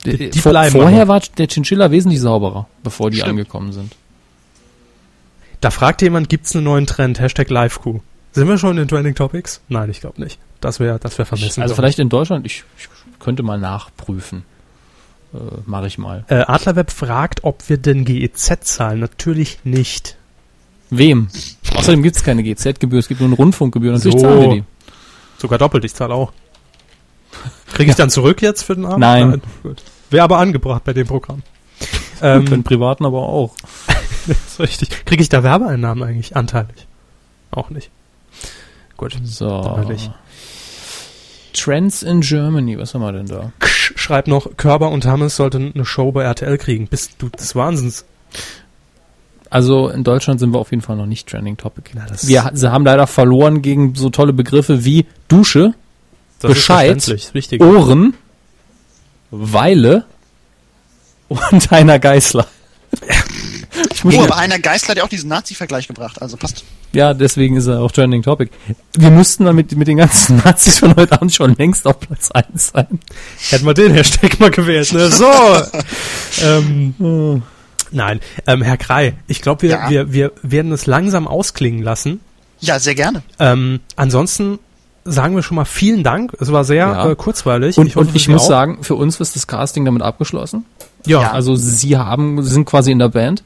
Die 0.04 0.32
Vor, 0.32 0.50
bleiben 0.50 0.72
vorher 0.72 1.02
aber. 1.02 1.14
war 1.14 1.22
der 1.38 1.46
Chinchilla 1.46 1.92
wesentlich 1.92 2.20
sauberer, 2.20 2.66
bevor 2.82 3.10
die 3.10 3.18
Stimmt. 3.18 3.30
angekommen 3.30 3.72
sind. 3.72 3.94
Da 5.60 5.70
fragt 5.70 6.02
jemand, 6.02 6.28
gibt's 6.28 6.54
einen 6.56 6.64
neuen 6.64 6.86
Trend? 6.86 7.20
Hashtag 7.20 7.48
LiveQ. 7.50 8.00
Sind 8.34 8.48
wir 8.48 8.58
schon 8.58 8.76
in 8.78 8.88
Trending 8.88 9.14
Topics? 9.14 9.60
Nein, 9.68 9.90
ich 9.90 10.00
glaube 10.00 10.20
nicht. 10.20 10.38
Das 10.60 10.80
wäre 10.80 10.98
das 10.98 11.16
wär 11.18 11.24
vermessen. 11.26 11.62
Also 11.62 11.74
vielleicht 11.74 11.98
in 11.98 12.08
Deutschland, 12.08 12.44
ich, 12.46 12.64
ich 12.78 12.88
könnte 13.20 13.42
mal 13.42 13.58
nachprüfen. 13.58 14.44
Äh, 15.32 15.38
Mache 15.66 15.86
ich 15.86 15.98
mal. 15.98 16.24
Äh, 16.28 16.40
Adlerweb 16.46 16.90
fragt, 16.90 17.44
ob 17.44 17.68
wir 17.68 17.76
denn 17.76 18.04
GEZ 18.04 18.58
zahlen. 18.62 19.00
Natürlich 19.00 19.58
nicht. 19.64 20.16
Wem? 20.90 21.28
Außerdem 21.76 22.02
gibt 22.02 22.16
es 22.16 22.22
keine 22.24 22.42
GZ-Gebühr, 22.42 22.98
es 22.98 23.08
gibt 23.08 23.20
nur 23.20 23.28
eine 23.28 23.36
Rundfunkgebühr. 23.36 23.92
Natürlich 23.92 24.14
So. 24.14 24.20
zahlen 24.20 24.40
wir 24.40 24.48
die. 24.56 24.64
Sogar 25.38 25.58
doppelt, 25.58 25.84
ich 25.84 25.94
zahle 25.94 26.14
auch. 26.14 26.32
Kriege 27.72 27.90
ich 27.90 27.96
dann 27.96 28.10
zurück 28.10 28.42
jetzt 28.42 28.62
für 28.62 28.74
den 28.76 28.84
Abend? 28.84 29.00
Nein. 29.00 29.42
Gut. 29.62 29.82
Wäre 30.10 30.22
aber 30.24 30.38
angebracht 30.38 30.84
bei 30.84 30.92
dem 30.92 31.06
Programm. 31.06 31.42
Für 32.18 32.40
den 32.40 32.52
Ähm, 32.52 32.62
Privaten 32.64 33.04
aber 33.04 33.22
auch. 33.22 33.54
das 34.26 34.36
ist 34.46 34.60
richtig. 34.60 35.04
Kriege 35.04 35.22
ich 35.22 35.28
da 35.28 35.42
Werbeeinnahmen 35.42 36.04
eigentlich 36.04 36.36
anteilig? 36.36 36.86
Auch 37.50 37.70
nicht. 37.70 37.90
Gut. 39.12 39.18
So. 39.24 39.46
Trends 41.52 42.02
in 42.02 42.20
Germany, 42.20 42.78
was 42.78 42.94
haben 42.94 43.02
wir 43.02 43.12
denn 43.12 43.26
da? 43.26 43.52
Schreibt 43.64 44.28
noch, 44.28 44.56
Körber 44.56 44.90
und 44.90 45.04
Hammes 45.06 45.36
sollten 45.36 45.72
eine 45.74 45.84
Show 45.84 46.10
bei 46.10 46.22
RTL 46.24 46.58
kriegen. 46.58 46.88
Bist 46.88 47.12
du 47.18 47.28
des 47.28 47.54
Wahnsinns? 47.54 48.04
Also 49.50 49.88
in 49.88 50.02
Deutschland 50.02 50.40
sind 50.40 50.52
wir 50.52 50.58
auf 50.58 50.70
jeden 50.72 50.82
Fall 50.82 50.96
noch 50.96 51.06
nicht 51.06 51.28
Trending 51.28 51.56
Topic. 51.56 51.90
Na, 51.94 52.06
das- 52.06 52.26
wir 52.26 52.50
sie 52.54 52.72
haben 52.72 52.84
leider 52.84 53.06
verloren 53.06 53.62
gegen 53.62 53.94
so 53.94 54.10
tolle 54.10 54.32
Begriffe 54.32 54.84
wie 54.84 55.06
Dusche, 55.28 55.74
Das 56.40 56.50
Bescheid. 56.50 56.88
Ohren, 57.60 58.14
Weile 59.30 60.06
und 61.28 61.40
Heiner 61.70 61.98
Geißler. 61.98 62.46
Ich 63.92 64.04
muss 64.04 64.14
Oh, 64.16 64.22
aber 64.22 64.36
einer 64.36 64.58
Geistler 64.60 64.90
hat 64.90 64.98
ja 64.98 65.04
auch 65.04 65.08
diesen 65.08 65.28
Nazi-Vergleich 65.28 65.88
gebracht, 65.88 66.22
also 66.22 66.36
passt. 66.36 66.64
Ja, 66.94 67.12
deswegen 67.12 67.56
ist 67.56 67.66
er 67.66 67.80
auch 67.80 67.90
Trending 67.92 68.22
Topic. 68.22 68.50
Wir 68.96 69.10
müssten 69.10 69.44
dann 69.44 69.56
mit, 69.56 69.76
mit 69.76 69.88
den 69.88 69.96
ganzen 69.98 70.36
Nazis 70.44 70.78
von 70.78 70.94
heute 70.96 71.12
Abend 71.12 71.32
schon 71.34 71.54
längst 71.56 71.86
auf 71.86 71.98
Platz 72.00 72.30
1 72.30 72.68
sein. 72.68 73.00
Hätten 73.50 73.66
wir 73.66 73.74
den 73.74 73.92
Hashtag 73.92 74.38
mal 74.40 74.50
gewählt, 74.50 74.92
ne? 74.92 75.08
So. 75.10 75.26
ähm, 76.42 77.42
nein, 77.90 78.20
ähm, 78.46 78.62
Herr 78.62 78.76
Krei, 78.76 79.14
ich 79.26 79.42
glaube, 79.42 79.62
wir, 79.62 79.70
Ja. 79.70 79.90
wir, 79.90 80.12
wir 80.12 80.32
werden 80.42 80.72
es 80.72 80.86
langsam 80.86 81.26
ausklingen 81.28 81.82
lassen. 81.82 82.20
Ja, 82.60 82.78
sehr 82.78 82.94
gerne. 82.94 83.22
Ähm, 83.38 83.80
ansonsten 83.96 84.58
sagen 85.04 85.34
wir 85.34 85.42
schon 85.42 85.56
mal 85.56 85.64
vielen 85.66 86.02
Dank. 86.02 86.32
Es 86.40 86.50
war 86.50 86.64
sehr 86.64 86.76
Ja. 86.86 87.10
äh, 87.10 87.14
kurzweilig. 87.16 87.76
Und 87.76 87.88
ich, 87.88 87.96
hoffe, 87.96 88.08
und 88.08 88.16
ich 88.16 88.28
muss 88.28 88.42
auch. 88.44 88.48
sagen, 88.48 88.78
für 88.82 88.94
uns 88.94 89.20
ist 89.20 89.36
das 89.36 89.46
Casting 89.46 89.84
damit 89.84 90.00
abgeschlossen. 90.02 90.64
ja. 91.06 91.20
Ja. 91.22 91.30
Also 91.32 91.56
sie 91.56 91.96
haben, 91.98 92.42
sie 92.42 92.50
sind 92.52 92.64
quasi 92.64 92.90
in 92.90 92.98
der 93.00 93.08
Band. 93.10 93.42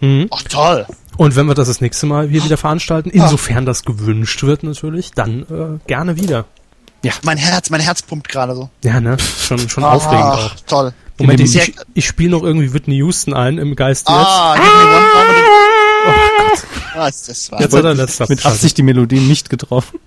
Mhm. 0.00 0.28
Ach, 0.30 0.42
toll. 0.44 0.86
Und 1.16 1.36
wenn 1.36 1.46
wir 1.46 1.54
das 1.54 1.68
das 1.68 1.80
nächste 1.80 2.06
Mal 2.06 2.28
hier 2.28 2.44
wieder 2.44 2.56
veranstalten, 2.56 3.10
insofern 3.10 3.66
das 3.66 3.84
gewünscht 3.84 4.42
wird 4.42 4.62
natürlich, 4.62 5.12
dann 5.12 5.42
äh, 5.42 5.86
gerne 5.86 6.16
wieder. 6.16 6.46
Mein 7.22 7.36
Herz, 7.36 7.70
mein 7.70 7.80
Herz 7.80 8.02
pumpt 8.02 8.28
gerade 8.28 8.54
so. 8.54 8.70
Ja, 8.82 9.00
ne? 9.00 9.16
Schon, 9.18 9.68
schon 9.68 9.84
aufregend 9.84 10.24
auch. 10.24 10.50
Ach, 10.54 10.60
toll. 10.66 10.94
Moment, 11.18 11.40
ich, 11.40 11.56
ich, 11.56 11.74
ich 11.94 12.06
spiele 12.06 12.30
noch 12.30 12.42
irgendwie 12.42 12.72
Whitney 12.72 12.96
Houston 12.96 13.34
ein 13.34 13.58
im 13.58 13.76
Geist 13.76 14.08
jetzt. 14.08 14.18
Ah, 14.18 14.54
give 14.54 14.66
me 14.66 14.84
one 14.84 15.06
moment. 15.26 15.46
Oh 16.06 16.12
Gott. 16.38 16.66
Was, 16.96 17.22
das 17.24 17.52
war 17.52 17.60
Jetzt 17.60 17.74
hat 17.74 17.84
er 17.84 17.94
letzter 17.94 18.26
Mit 18.28 18.44
Absicht 18.44 18.78
die 18.78 18.82
Melodie 18.82 19.20
nicht 19.20 19.48
getroffen. 19.50 20.00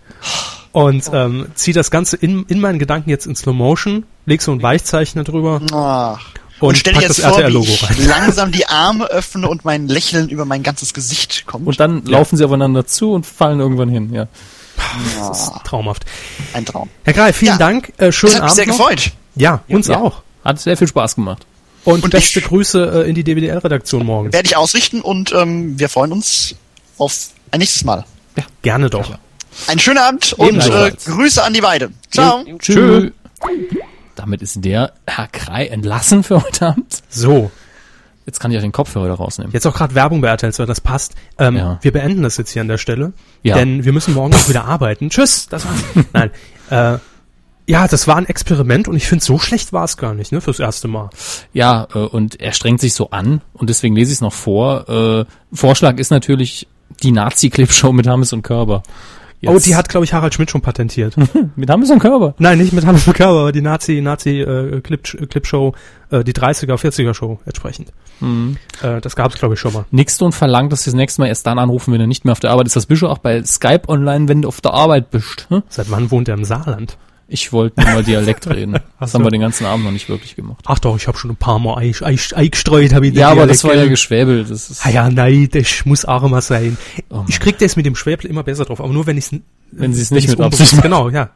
Und 0.74 1.10
ähm, 1.14 1.48
zieh 1.56 1.74
das 1.74 1.92
Ganze 1.92 2.18
in, 2.18 2.44
in 2.48 2.60
meinen 2.60 2.78
Gedanken 2.78 3.10
jetzt 3.10 3.26
in 3.26 3.36
Slow 3.36 3.56
Motion, 3.56 4.06
leg 4.26 4.42
so 4.42 4.52
ein 4.52 4.62
Weichzeichner 4.62 5.24
drüber 5.24 5.62
Ach. 5.72 6.20
Und, 6.60 6.70
Und, 6.70 6.78
stell 6.78 6.94
dir 6.94 7.08
das 7.08 7.18
jetzt 7.18 7.28
vor, 7.28 7.38
wie 7.48 7.58
ich 7.60 7.84
rein. 7.84 8.08
langsam 8.08 8.52
die 8.52 8.66
Arme 8.68 9.06
öffne 9.06 9.48
und 9.48 9.64
mein 9.66 9.88
Lächeln 9.88 10.30
über 10.30 10.46
mein 10.46 10.64
ganzes 10.64 10.94
Gesicht 10.94 11.46
kommt. 11.46 11.68
Und 11.68 11.80
dann 11.80 12.04
laufen 12.06 12.36
sie 12.38 12.44
aufeinander 12.46 12.86
zu 12.88 13.12
und 13.12 13.26
fallen 13.26 13.60
irgendwann 13.60 13.90
hin, 13.90 14.12
ja. 14.14 14.28
Das 15.20 15.42
ist 15.48 15.52
traumhaft. 15.66 16.06
ein 16.54 16.66
Traum. 16.66 16.90
Herr 17.04 17.14
Greif, 17.14 17.38
vielen 17.38 17.54
Ja. 17.54 17.58
Dank. 17.58 17.90
Äh, 17.98 18.08
Das 18.08 18.16
schönen 18.16 18.34
hat 18.36 18.42
mich 18.44 18.52
Abend 18.52 18.56
sehr 18.56 18.68
noch. 18.68 18.78
gefreut. 18.78 19.12
Ja, 19.36 19.64
uns 19.68 19.88
Ja. 19.88 19.98
auch. 20.00 20.22
Hat 20.46 20.60
sehr 20.60 20.78
viel 20.78 20.88
Spaß 20.88 21.16
gemacht. 21.16 21.46
Und, 21.84 22.04
Und 22.04 22.10
beste 22.12 22.42
Grüße 22.42 23.04
äh, 23.06 23.10
in 23.10 23.16
die 23.16 23.24
DWDL-Redaktion 23.24 24.06
morgen. 24.06 24.34
Werde 24.34 24.46
ich 24.48 24.56
ausrichten 24.58 25.02
und 25.02 25.32
ähm, 25.34 25.80
wir 25.80 25.90
freuen 25.90 26.12
uns 26.12 26.56
auf 26.98 27.14
ein 27.52 27.60
nächstes 27.60 27.84
Mal. 27.86 28.04
Gerne 28.62 28.90
doch. 28.90 29.18
Einen 29.68 29.80
schönen 29.80 29.98
Abend 29.98 30.34
und 30.34 30.64
äh. 30.68 30.92
Grüße 31.06 31.44
an 31.44 31.54
die 31.54 31.64
Weide. 31.64 31.92
Ciao. 32.12 32.44
Tschö. 32.60 33.10
Damit 34.18 34.42
ist 34.42 34.64
der 34.66 34.92
Herr 35.08 35.28
Krei 35.28 35.68
entlassen 35.68 36.24
für 36.24 36.44
heute 36.44 36.68
Abend. 36.68 37.02
So, 37.10 37.52
Jetzt 38.26 38.42
kann 38.42 38.52
ich 38.52 38.58
auch 38.58 38.62
den 38.62 38.74
Kopfhörer 38.74 39.14
rausnehmen. 39.14 39.54
jetzt 39.54 39.66
auch 39.66 39.74
gerade 39.74 39.96
Werbung 39.96 40.20
bei 40.20 40.28
RTL 40.28 40.52
2, 40.52 40.66
das 40.66 40.82
passt. 40.82 41.16
Ähm, 41.40 41.56
Ja. 41.56 41.80
Wir 41.82 41.94
beenden 41.94 42.24
das 42.24 42.36
jetzt 42.36 42.52
hier 42.52 42.62
an 42.62 42.68
der 42.68 42.78
Stelle, 42.78 43.14
Ja. 43.42 43.56
denn 43.56 43.86
wir 43.86 43.94
müssen 43.94 44.14
morgen 44.14 44.34
auch 44.36 44.50
wieder 44.50 44.66
arbeiten. 44.66 45.10
Tschüss, 45.10 45.48
das 45.48 45.66
war's. 45.66 46.06
Nein, 46.14 46.32
äh, 46.70 46.98
ja, 47.70 47.88
das 47.88 48.06
war 48.08 48.18
ein 48.18 48.26
Experiment 48.26 48.90
und 48.90 48.98
ich 48.98 49.08
finde, 49.08 49.24
so 49.24 49.40
schlecht 49.40 49.72
war 49.72 49.86
es 49.86 49.96
gar 49.96 50.14
nicht, 50.14 50.34
ne, 50.34 50.42
fürs 50.42 50.60
erste 50.60 50.90
Mal. 50.90 51.10
Ja, 51.54 51.88
äh, 51.94 52.00
und 52.00 52.40
er 52.42 52.52
strengt 52.52 52.82
sich 52.82 52.94
so 52.96 53.12
an 53.12 53.40
und 53.54 53.70
deswegen 53.70 53.96
lese 53.96 54.12
ich 54.12 54.18
es 54.18 54.22
noch 54.22 54.34
vor. 54.34 54.90
Äh, 54.90 55.26
Vorschlag 55.54 55.98
ist 55.98 56.10
natürlich 56.12 56.68
die 57.04 57.12
Nazi-Clip-Show 57.12 57.94
mit 57.94 58.08
Hammes 58.08 58.34
und 58.34 58.42
Körber. 58.42 58.84
Oh, 59.46 59.60
die 59.60 59.76
hat, 59.76 59.88
glaube 59.88 60.04
ich, 60.04 60.14
Harald 60.14 60.34
Schmidt 60.34 60.50
schon 60.50 60.62
patentiert. 60.62 61.16
mit 61.56 61.70
Hammes 61.70 61.92
und 61.92 62.00
Körber. 62.00 62.34
Nein, 62.40 62.58
nicht 62.58 62.74
mit 62.74 62.86
Hannes 62.86 63.06
Körber, 63.06 63.42
aber 63.42 63.52
die 63.52 63.62
Nazi, 63.62 64.02
Nazi 64.02 64.42
äh, 64.42 64.82
Clip, 64.82 65.04
Clipshow, 65.30 65.76
äh, 66.10 66.24
die 66.24 66.34
30er, 66.34 66.76
40er 66.76 67.14
Show 67.14 67.40
entsprechend. 67.46 67.92
Mhm. 68.20 68.58
Äh, 68.82 69.00
das 69.02 69.16
gab's 69.16 69.36
glaube 69.36 69.54
ich 69.54 69.60
schon 69.60 69.74
mal. 69.74 69.86
Nixton 69.92 70.32
verlangt, 70.32 70.72
dass 70.72 70.84
sie 70.84 70.90
das 70.90 70.96
nächste 70.96 71.22
Mal 71.22 71.28
erst 71.28 71.46
dann 71.46 71.60
anrufen, 71.60 71.94
wenn 71.94 72.02
er 72.02 72.08
nicht 72.08 72.26
mehr 72.26 72.32
auf 72.32 72.40
der 72.40 72.50
Arbeit 72.50 72.66
ist. 72.66 72.76
Das 72.76 72.88
bist 72.88 73.04
du 73.04 73.08
auch 73.08 73.20
bei 73.20 73.44
Skype 73.44 73.88
online, 73.88 74.28
wenn 74.28 74.42
du 74.42 74.48
auf 74.48 74.60
der 74.62 74.74
Arbeit 74.74 75.12
bist. 75.12 75.46
Hm? 75.50 75.62
Seit 75.70 75.92
wann 75.92 76.10
wohnt 76.10 76.28
er 76.28 76.34
im 76.34 76.44
Saarland? 76.44 76.98
Ich 77.30 77.52
wollte 77.52 77.82
nur 77.82 77.90
mal 77.94 78.04
Dialekt 78.04 78.48
reden. 78.48 78.78
Das 79.00 79.14
haben 79.14 79.24
wir 79.24 79.30
den 79.32 79.42
ganzen 79.42 79.66
Abend 79.66 79.86
noch 79.86 79.92
nicht 79.92 80.10
wirklich 80.10 80.36
gemacht. 80.36 80.64
Ach 80.66 80.80
doch, 80.80 80.96
ich 80.98 81.08
habe 81.08 81.18
schon 81.18 81.30
ein 81.32 81.36
paar 81.36 81.60
Mal 81.60 81.78
eingestreut, 81.78 82.94
habe 82.94 83.06
ich 83.08 83.14
den 83.14 83.20
Ja, 83.20 83.30
aber 83.30 83.46
das 83.46 83.64
war 83.64 83.76
ja 83.76 83.82
gell? 83.82 83.90
geschwäbelt. 83.90 84.50
Das 84.50 84.70
ist 84.72 84.84
Ah 84.86 84.90
ja, 84.90 85.10
nein, 85.10 85.48
das 85.52 85.86
muss 85.86 86.06
immer 86.06 86.42
sein. 86.42 86.78
Oh 87.10 87.24
ich 87.28 87.40
krieg 87.40 87.58
das 87.60 87.76
mit 87.76 87.86
dem 87.86 87.96
Schwäble 87.96 88.28
immer 88.30 88.44
besser 88.44 88.66
drauf, 88.66 88.80
aber 88.80 88.92
nur 88.92 89.06
wenn 89.06 89.18
ich 89.18 89.30
Wenn 89.72 89.94
sie 89.94 90.02
es 90.02 90.10
nicht 90.12 90.28
mit 90.30 90.40
Absicht 90.40 90.72
unbewusst- 90.74 90.82
Genau, 90.82 91.10
ja. 91.10 91.30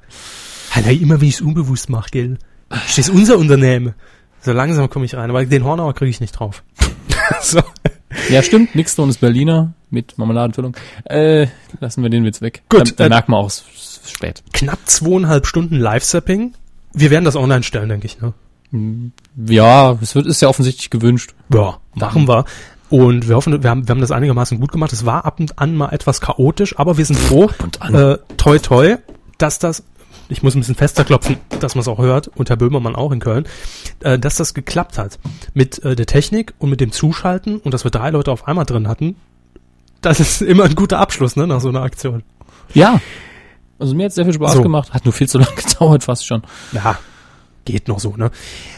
Hey, 0.71 0.95
immer 0.95 1.19
wenn 1.21 1.27
ich 1.27 1.35
es 1.35 1.41
unbewusst 1.41 1.89
mache, 1.89 2.09
gell. 2.09 2.37
Das 2.69 2.97
ist 2.97 3.09
unser 3.09 3.37
Unternehmen. 3.37 3.93
So 4.39 4.53
langsam 4.53 4.89
komme 4.89 5.05
ich 5.05 5.13
rein, 5.15 5.29
aber 5.29 5.45
den 5.45 5.63
Hornauer 5.63 5.93
kriege 5.93 6.09
ich 6.09 6.21
nicht 6.21 6.31
drauf. 6.31 6.63
so. 7.41 7.61
Ja, 8.29 8.41
stimmt. 8.41 8.73
Nixstone 8.75 9.09
ist 9.11 9.19
Berliner 9.21 9.73
mit 9.89 10.17
Marmeladenfüllung. 10.17 10.75
Äh, 11.05 11.47
lassen 11.79 12.01
wir 12.01 12.09
den 12.09 12.23
Witz 12.23 12.41
weg. 12.41 12.63
Gut, 12.69 12.91
Da, 12.91 12.93
da 12.95 13.05
äh, 13.05 13.09
merkt 13.09 13.29
man 13.29 13.39
auch, 13.41 13.47
es 13.47 13.63
ist 14.03 14.11
spät. 14.11 14.43
Knapp 14.53 14.79
zweieinhalb 14.85 15.45
Stunden 15.45 15.75
Live-Sapping. 15.75 16.53
Wir 16.93 17.09
werden 17.11 17.25
das 17.25 17.35
online 17.35 17.63
stellen, 17.63 17.89
denke 17.89 18.05
ich, 18.05 18.19
ne? 18.19 18.33
Ja, 19.47 19.97
es 20.01 20.15
wird, 20.15 20.27
ist 20.27 20.41
ja 20.41 20.47
offensichtlich 20.47 20.89
gewünscht. 20.89 21.33
Ja, 21.53 21.79
machen 21.93 22.27
wir. 22.27 22.45
Und 22.89 23.27
wir 23.27 23.35
hoffen, 23.35 23.63
wir 23.63 23.69
haben, 23.69 23.87
wir 23.87 23.93
haben 23.93 24.01
das 24.01 24.11
einigermaßen 24.11 24.59
gut 24.59 24.71
gemacht. 24.71 24.93
Es 24.93 25.05
war 25.05 25.25
ab 25.25 25.39
und 25.39 25.59
an 25.59 25.75
mal 25.75 25.89
etwas 25.89 26.21
chaotisch, 26.21 26.77
aber 26.77 26.97
wir 26.97 27.05
sind 27.05 27.19
froh, 27.19 27.49
und 27.59 27.81
an. 27.81 27.95
äh, 27.95 28.17
toi 28.37 28.59
toi, 28.59 28.97
dass 29.37 29.59
das, 29.59 29.83
ich 30.29 30.43
muss 30.43 30.55
ein 30.55 30.59
bisschen 30.59 30.75
fester 30.75 31.03
klopfen, 31.03 31.37
dass 31.59 31.75
man 31.75 31.81
es 31.81 31.87
auch 31.87 31.99
hört, 31.99 32.29
und 32.29 32.49
Herr 32.49 32.57
Böhmermann 32.57 32.95
auch 32.95 33.11
in 33.11 33.19
Köln, 33.19 33.45
äh, 34.01 34.19
dass 34.19 34.35
das 34.35 34.53
geklappt 34.53 34.97
hat. 34.97 35.19
Mit 35.53 35.83
äh, 35.83 35.95
der 35.95 36.05
Technik 36.05 36.53
und 36.59 36.69
mit 36.69 36.81
dem 36.81 36.91
Zuschalten 36.91 37.57
und 37.59 37.73
dass 37.73 37.83
wir 37.83 37.91
drei 37.91 38.09
Leute 38.09 38.31
auf 38.31 38.47
einmal 38.47 38.65
drin 38.65 38.87
hatten. 38.87 39.15
Das 40.01 40.19
ist 40.19 40.41
immer 40.41 40.63
ein 40.65 40.75
guter 40.75 40.99
Abschluss, 40.99 41.35
ne, 41.35 41.47
nach 41.47 41.61
so 41.61 41.69
einer 41.69 41.83
Aktion. 41.83 42.23
Ja. 42.73 42.99
Also 43.81 43.95
mir 43.95 44.05
hat 44.05 44.13
sehr 44.13 44.25
viel 44.25 44.33
Spaß 44.33 44.53
So. 44.53 44.61
gemacht. 44.61 44.93
Hat 44.93 45.05
nur 45.05 45.13
viel 45.13 45.27
zu 45.27 45.37
lange 45.39 45.51
gedauert, 45.55 46.03
fast 46.03 46.25
schon. 46.25 46.43
Ja, 46.71 46.97
geht 47.65 47.87
noch 47.87 47.99
so, 47.99 48.15
ne? 48.15 48.31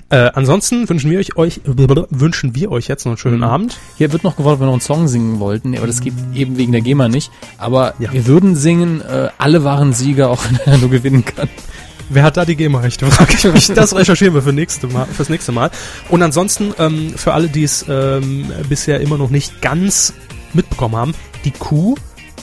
Äh, 0.09 0.30
ansonsten 0.33 0.88
wünschen 0.90 1.09
wir 1.11 1.19
euch, 1.19 1.35
euch 1.38 1.61
wünschen 1.65 2.56
wir 2.56 2.72
euch 2.72 2.88
jetzt 2.88 3.06
noch 3.06 3.11
einen 3.11 3.17
schönen 3.17 3.38
Mhm. 3.38 3.43
Abend. 3.43 3.77
Hier 3.98 4.11
wird 4.11 4.23
noch 4.23 4.35
gefordert, 4.35 4.56
ob 4.57 4.61
wir 4.61 4.65
noch 4.67 4.73
einen 4.73 4.82
Song 4.82 5.07
singen 5.07 5.40
wollten, 5.40 5.75
aber 5.77 5.88
das 5.88 6.01
geht 6.01 6.14
eben 6.33 6.57
wegen 6.57 6.72
der 6.72 6.82
GEMA 6.82 7.07
nicht. 7.09 7.32
Aber 7.57 7.93
Ja. 7.99 8.11
wir 8.14 8.25
würden 8.27 8.56
singen, 8.56 9.01
äh, 9.01 9.30
alle 9.38 9.64
waren 9.64 9.93
Sieger, 9.93 10.30
auch 10.30 10.43
wenn 10.49 10.59
er 10.73 10.77
nur 10.77 10.90
gewinnen 10.90 11.23
kann. 11.25 11.49
Wer 12.09 12.23
hat 12.23 12.38
da 12.38 12.45
die 12.45 12.56
GEMA-Rechte? 12.56 13.07
Das 13.75 13.95
recherchieren 13.95 14.33
wir 14.35 14.41
für 14.41 14.53
nächste 14.53 14.88
Mal, 14.88 15.06
fürs 15.06 15.30
nächste 15.30 15.51
Mal. 15.51 15.72
Und 16.09 16.22
ansonsten, 16.22 16.73
ähm, 16.77 17.14
für 17.15 17.33
alle, 17.33 17.48
die 17.48 17.64
es 17.64 17.85
ähm, 17.90 18.51
bisher 18.69 18.99
immer 18.99 19.17
noch 19.17 19.30
nicht 19.30 19.61
ganz 19.61 20.14
mitbekommen 20.53 20.95
haben, 20.98 21.15
die 21.45 21.51
Kuh 21.51 21.95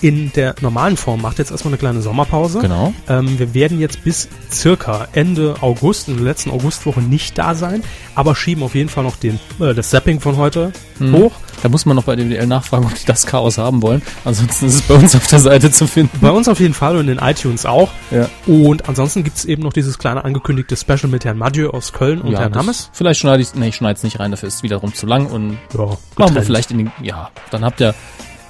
in 0.02 0.32
der 0.34 0.54
normalen 0.60 0.96
Form 0.96 1.20
macht 1.22 1.38
jetzt 1.38 1.50
erstmal 1.50 1.72
eine 1.72 1.78
kleine 1.78 2.02
Sommerpause. 2.02 2.60
Genau. 2.60 2.94
Ähm, 3.08 3.38
wir 3.38 3.52
werden 3.54 3.80
jetzt 3.80 4.02
bis 4.04 4.28
circa 4.50 5.08
Ende 5.12 5.56
August, 5.60 6.08
in 6.08 6.16
der 6.16 6.24
letzten 6.24 6.50
Augustwoche 6.50 7.00
nicht 7.00 7.36
da 7.38 7.54
sein, 7.54 7.82
aber 8.14 8.34
schieben 8.34 8.62
auf 8.62 8.74
jeden 8.74 8.88
Fall 8.88 9.04
noch 9.04 9.16
den, 9.16 9.38
äh, 9.60 9.74
das 9.74 9.90
Zapping 9.90 10.20
von 10.20 10.36
heute 10.36 10.72
Mhm. 10.98 11.12
hoch. 11.16 11.32
Da 11.62 11.68
muss 11.68 11.84
man 11.84 11.96
noch 11.96 12.04
bei 12.04 12.16
DWDL 12.16 12.46
nachfragen, 12.46 12.86
ob 12.86 12.94
die 12.94 13.04
das 13.06 13.26
Chaos 13.26 13.58
haben 13.58 13.82
wollen. 13.82 14.00
Ansonsten 14.24 14.66
ist 14.66 14.74
es 14.76 14.82
bei 14.82 14.94
uns 14.94 15.14
auf 15.14 15.26
der 15.26 15.40
Seite 15.40 15.70
zu 15.70 15.86
finden. 15.86 16.18
Bei 16.20 16.30
uns 16.30 16.48
auf 16.48 16.58
jeden 16.60 16.72
Fall 16.74 16.96
und 16.96 17.08
in 17.08 17.18
iTunes 17.18 17.66
auch. 17.66 17.90
Ja. 18.10 18.28
Und 18.46 18.88
ansonsten 18.88 19.22
gibt's 19.24 19.44
eben 19.44 19.62
noch 19.62 19.72
dieses 19.74 19.98
kleine 19.98 20.24
angekündigte 20.24 20.76
Special 20.76 21.08
mit 21.08 21.24
Herrn 21.26 21.36
Mathieu 21.38 21.70
aus 21.70 21.92
Köln 21.92 22.20
und 22.22 22.34
Herrn 22.34 22.52
das- 22.52 22.62
Hammes. 22.62 22.90
Vielleicht 22.94 23.20
schneide 23.20 23.42
ich, 23.42 23.54
nee, 23.54 23.68
ich 23.68 23.76
schneide 23.76 23.96
es 23.98 24.02
nicht 24.02 24.18
rein, 24.20 24.30
dafür 24.30 24.46
ist 24.48 24.56
es 24.56 24.62
wiederum 24.62 24.94
zu 24.94 25.06
lang 25.06 25.26
und 25.26 25.58
Ja, 25.76 25.86
machen 26.16 26.34
wir 26.34 26.42
vielleicht 26.42 26.70
in 26.70 26.78
den, 26.78 26.92
ja, 27.02 27.30
dann 27.50 27.64
habt 27.64 27.80
ihr 27.82 27.94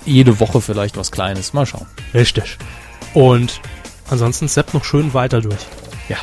jede 0.05 0.41
Woche 0.41 0.61
vielleicht 0.61 0.97
was 0.97 1.11
Kleines. 1.11 1.53
Mal 1.53 1.67
schauen. 1.67 1.87
Richtig. 2.15 2.59
Und 3.15 3.61
ansonsten 4.09 4.49
zappt 4.49 4.75
noch 4.75 4.85
schön 4.85 5.15
weiter 5.15 5.41
durch. 5.41 5.61
Ja. 6.09 6.17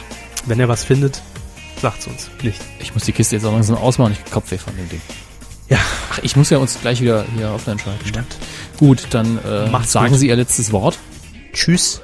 Wenn 0.46 0.60
ihr 0.60 0.68
was 0.70 0.84
findet, 0.84 1.22
sagt's 1.82 2.08
uns. 2.08 2.30
Nicht. 2.42 2.62
Ich 2.80 2.94
muss 2.94 3.04
die 3.04 3.12
Kiste 3.12 3.36
jetzt 3.36 3.46
auch 3.46 3.52
langsam 3.52 3.78
ausmachen, 3.78 4.14
ich 4.14 4.32
Kopfweh 4.32 4.58
von 4.58 4.76
dem 4.78 4.88
Ding. 4.90 5.02
Ja. 5.70 5.80
Ach, 6.12 6.20
ich 6.24 6.36
muss 6.36 6.50
ja 6.50 6.58
uns 6.58 6.80
gleich 6.80 7.02
wieder 7.02 7.26
hier 7.36 7.52
offline 7.52 7.80
schalten. 7.80 8.04
ne? 8.04 8.10
Stimmt. 8.10 8.38
Gut, 8.78 9.08
dann 9.10 9.40
äh, 9.44 9.70
Macht's 9.70 9.92
sagen 9.92 10.12
gut. 10.12 10.20
Sie 10.20 10.28
Ihr 10.28 10.36
letztes 10.36 10.72
Wort. 10.72 10.98
Tschüss. 11.54 12.02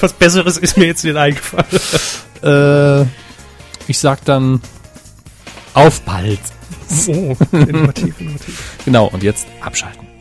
Was 0.00 0.12
Besseres 0.14 0.56
ist 0.56 0.76
mir 0.76 0.86
jetzt 0.86 1.04
nicht 1.04 1.16
eingefallen. 1.16 1.66
Äh, 2.42 3.06
ich 3.86 3.98
sag 3.98 4.24
dann 4.24 4.60
auf 5.74 6.00
bald. 6.02 6.40
Oh, 7.08 7.36
innovativ, 7.56 8.20
innovativ. 8.20 8.76
Genau, 8.84 9.08
und 9.08 9.22
jetzt 9.22 9.46
abschalten. 9.60 10.11